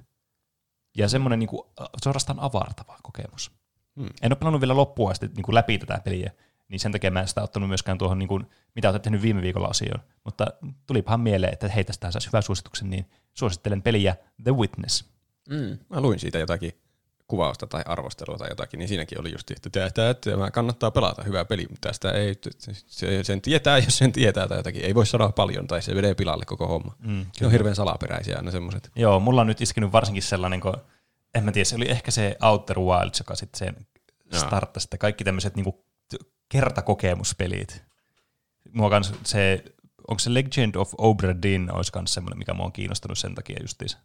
Ja 0.96 1.08
semmoinen 1.08 1.38
niin 1.38 1.48
kuin, 1.48 1.62
suorastaan 2.02 2.40
avartava 2.40 2.96
kokemus. 3.02 3.52
Hmm. 3.96 4.08
En 4.22 4.32
ole 4.32 4.38
pelannut 4.38 4.60
vielä 4.60 4.76
loppuun 4.76 5.10
asti 5.10 5.28
niin 5.28 5.42
kuin 5.42 5.54
läpi 5.54 5.78
tätä 5.78 6.00
peliä, 6.04 6.30
niin 6.68 6.80
sen 6.80 6.92
takia 6.92 7.10
mä 7.10 7.20
en 7.20 7.28
sitä 7.28 7.42
ottanut 7.42 7.68
myöskään 7.68 7.98
tuohon, 7.98 8.18
niin 8.18 8.28
kuin, 8.28 8.46
mitä 8.74 8.90
olet 8.90 9.02
tehnyt 9.02 9.22
viime 9.22 9.42
viikolla 9.42 9.68
osioon. 9.68 10.00
Mutta 10.24 10.46
tulipahan 10.86 11.20
mieleen, 11.20 11.52
että 11.52 11.68
hei, 11.68 11.84
tästä 11.84 12.10
saisi 12.10 12.28
hyvän 12.28 12.42
suosituksen, 12.42 12.90
niin 12.90 13.10
suosittelen 13.34 13.82
peliä 13.82 14.16
The 14.42 14.52
Witness. 14.52 15.04
Mm. 15.48 15.78
Mä 15.88 16.00
luin 16.00 16.18
siitä 16.18 16.38
jotakin 16.38 16.80
kuvausta 17.30 17.66
tai 17.66 17.82
arvostelua 17.86 18.38
tai 18.38 18.48
jotakin, 18.50 18.78
niin 18.78 18.88
siinäkin 18.88 19.20
oli 19.20 19.32
just, 19.32 19.50
että 19.50 19.70
tämä, 19.70 19.90
tämä, 19.90 20.14
tämä 20.14 20.50
kannattaa 20.50 20.90
pelata, 20.90 21.22
hyvä 21.22 21.44
peli, 21.44 21.66
mutta 21.70 21.88
tästä 21.88 22.12
ei, 22.12 22.34
se, 22.86 23.24
sen 23.24 23.40
tietää, 23.40 23.78
jos 23.78 23.98
sen 23.98 24.12
tietää 24.12 24.48
tai 24.48 24.58
jotakin. 24.58 24.84
Ei 24.84 24.94
voi 24.94 25.06
sanoa 25.06 25.32
paljon 25.32 25.66
tai 25.66 25.82
se 25.82 25.94
vedee 25.94 26.14
pilalle 26.14 26.44
koko 26.44 26.66
homma. 26.66 26.94
Mm, 26.98 27.26
ne 27.40 27.46
on 27.46 27.52
hirveän 27.52 27.76
salaperäisiä 27.76 28.36
aina 28.36 28.50
semmoiset. 28.50 28.90
Joo, 28.96 29.20
mulla 29.20 29.40
on 29.40 29.46
nyt 29.46 29.60
iskenyt 29.60 29.92
varsinkin 29.92 30.22
sellainen, 30.22 30.60
kun, 30.60 30.76
en 31.34 31.44
mä 31.44 31.52
tiedä, 31.52 31.64
se 31.64 31.76
oli 31.76 31.90
ehkä 31.90 32.10
se 32.10 32.36
Outer 32.42 32.78
Wilds, 32.78 33.18
joka 33.18 33.34
sitten 33.34 33.58
sen 33.58 33.86
starttasi, 34.32 34.86
että 34.86 34.98
kaikki 34.98 35.24
tämmöiset 35.24 35.56
niinku 35.56 35.84
kertakokemuspelit. 36.48 37.82
Mua 38.72 38.90
kans 38.90 39.12
se, 39.24 39.64
onko 40.08 40.18
se 40.18 40.34
Legend 40.34 40.74
of 40.74 40.92
Obra 40.98 41.42
Dinn, 41.42 41.74
olisi 41.74 41.92
kans 41.92 42.14
semmoinen, 42.14 42.38
mikä 42.38 42.54
mua 42.54 42.66
on 42.66 42.72
kiinnostanut 42.72 43.18
sen 43.18 43.34
takia 43.34 43.58
justiinsa. 43.60 43.98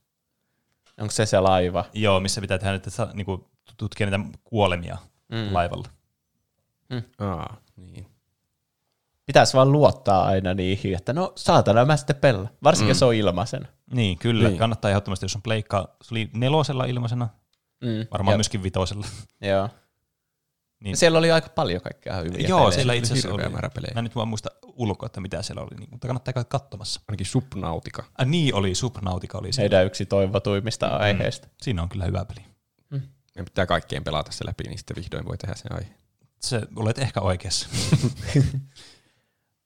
Onko 1.01 1.11
se 1.11 1.25
se 1.25 1.39
laiva? 1.39 1.85
Joo, 1.93 2.19
missä 2.19 2.41
pitää 2.41 2.57
tehdä 2.57 2.73
nyt, 2.73 2.87
että 2.87 3.07
niinku, 3.13 3.49
tutkia 3.77 4.07
niitä 4.09 4.37
kuolemia 4.43 4.97
Mm. 5.29 5.37
mm. 5.37 5.53
laivalla. 5.53 5.87
Aa, 7.19 7.57
niin. 7.77 8.07
Pitäisi 9.25 9.53
vaan 9.53 9.71
luottaa 9.71 10.25
aina 10.25 10.53
niihin, 10.53 10.95
että 10.95 11.13
no 11.13 11.33
saatana 11.35 11.85
mä 11.85 11.97
sitten 11.97 12.15
pelaa. 12.15 12.47
Varsinkin 12.63 12.95
Mm. 12.95 12.97
se 12.99 13.05
on 13.05 13.13
ilmaisen. 13.13 13.67
Niin, 13.93 14.17
kyllä. 14.17 14.41
Niin. 14.43 14.49
Niin. 14.49 14.59
Kannattaa 14.59 14.91
ehdottomasti, 14.91 15.25
jos 15.25 15.35
on 15.35 15.41
pleikka, 15.41 15.95
se 16.03 16.13
oli 16.13 16.29
nelosella 16.33 16.85
ilmaisena, 16.85 17.29
Mm. 17.81 18.07
varmaan 18.11 18.33
Ja- 18.33 18.37
myöskin 18.37 18.63
vitosella. 18.63 19.07
Joo. 19.41 19.69
Niin. 20.79 20.97
Siellä 20.97 21.19
oli 21.19 21.31
aika 21.31 21.49
paljon 21.49 21.81
kaikkea 21.81 22.15
hyviä 22.15 22.47
Joo, 22.47 22.59
pelejä. 22.59 22.75
siellä 22.75 22.93
itse 22.93 23.13
asiassa 23.13 23.33
oli. 23.33 23.49
määrä 23.49 23.69
pelejä. 23.69 23.91
Mä 23.95 24.01
nyt 24.01 24.15
vaan 24.15 24.27
muista 24.27 24.49
ulkoa, 24.75 25.07
että 25.07 25.21
mitä 25.21 25.41
siellä 25.41 25.61
oli, 25.61 25.79
niin, 25.79 25.89
mutta 25.91 26.07
kannattaa 26.07 26.33
käydä 26.33 26.47
katsomassa. 26.49 27.01
Ainakin 27.07 27.25
Subnautica. 27.25 28.03
Ah, 28.17 28.27
niin 28.27 28.55
oli, 28.55 28.75
Subnautica 28.75 29.37
oli 29.37 29.53
siellä. 29.53 29.63
Heidän 29.63 29.85
yksi 29.85 30.05
toivotuimmista 30.05 30.87
aiheista. 30.87 31.47
Siinä 31.61 31.83
on 31.83 31.89
kyllä 31.89 32.05
hyvä 32.05 32.25
peli. 32.25 32.45
Meidän 33.35 33.45
pitää 33.45 33.65
kaikkien 33.65 34.03
pelata 34.03 34.31
se 34.31 34.45
läpi, 34.47 34.63
niin 34.63 34.77
sitten 34.77 34.95
vihdoin 34.95 35.25
voi 35.25 35.37
tehdä 35.37 35.55
sen 35.55 35.75
aihe. 35.75 35.89
Se, 36.39 36.61
olet 36.75 36.99
ehkä 36.99 37.21
oikeassa. 37.21 37.69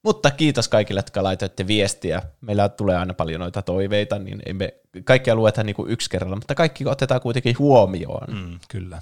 Mutta 0.03 0.31
kiitos 0.31 0.67
kaikille, 0.67 0.97
jotka 0.97 1.23
laitoitte 1.23 1.67
viestiä. 1.67 2.21
Meillä 2.41 2.69
tulee 2.69 2.97
aina 2.97 3.13
paljon 3.13 3.39
noita 3.39 3.61
toiveita, 3.61 4.19
niin 4.19 4.41
ei 4.45 4.53
me 4.53 4.73
kaikkia 5.03 5.35
lueta 5.35 5.63
niin 5.63 5.75
kuin 5.75 5.91
yksi 5.91 6.09
kerralla, 6.09 6.35
mutta 6.35 6.55
kaikki 6.55 6.87
otetaan 6.87 7.21
kuitenkin 7.21 7.59
huomioon. 7.59 8.33
Mm, 8.33 8.59
kyllä. 8.67 9.01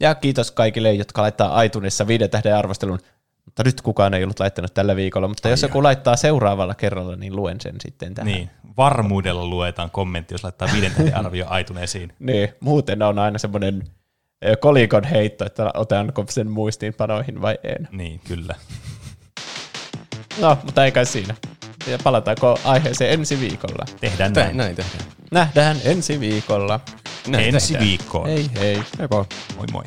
Ja 0.00 0.14
kiitos 0.14 0.50
kaikille, 0.50 0.94
jotka 0.94 1.22
laittaa 1.22 1.62
iTunesissa 1.62 2.06
viiden 2.06 2.30
tähden 2.30 2.56
arvostelun. 2.56 2.98
Mutta 3.46 3.62
nyt 3.64 3.80
kukaan 3.80 4.14
ei 4.14 4.22
ollut 4.24 4.40
laittanut 4.40 4.74
tällä 4.74 4.96
viikolla, 4.96 5.28
mutta 5.28 5.48
jos 5.48 5.62
joku 5.62 5.82
laittaa 5.82 6.16
seuraavalla 6.16 6.74
kerralla, 6.74 7.16
niin 7.16 7.36
luen 7.36 7.60
sen 7.60 7.74
sitten 7.80 8.14
tähän. 8.14 8.26
Niin, 8.32 8.50
varmuudella 8.76 9.46
luetaan 9.46 9.90
kommentti, 9.90 10.34
jos 10.34 10.44
laittaa 10.44 10.68
viiden 10.72 10.92
tähden 10.92 11.16
arvio 11.26 11.46
aituneisiin. 11.48 12.12
Niin, 12.18 12.48
muuten 12.60 13.02
on 13.02 13.18
aina 13.18 13.38
semmoinen 13.38 13.82
kolikon 14.60 15.04
heitto, 15.04 15.46
että 15.46 15.70
otanko 15.74 16.24
sen 16.30 16.50
muistiinpanoihin 16.50 17.42
vai 17.42 17.58
en. 17.64 17.88
Niin, 17.92 18.20
kyllä. 18.28 18.54
No, 20.40 20.58
mutta 20.62 20.84
ei 20.84 20.92
kai 20.92 21.06
siinä. 21.06 21.34
Ja 21.86 21.98
palataanko 22.04 22.58
aiheeseen 22.64 23.12
ensi 23.12 23.40
viikolla? 23.40 23.84
Tehdään 24.00 24.32
näin. 24.32 24.56
näin 24.56 24.76
tehdään. 24.76 25.04
Nähdään 25.30 25.76
ensi 25.84 26.20
viikolla. 26.20 26.80
Näin 27.26 27.54
Ensi 27.54 27.66
tehdään. 27.72 27.88
viikkoon. 27.88 28.28
Hei 28.28 28.50
hei. 28.58 28.82
Heippa. 28.98 29.24
Moi 29.56 29.66
moi. 29.72 29.84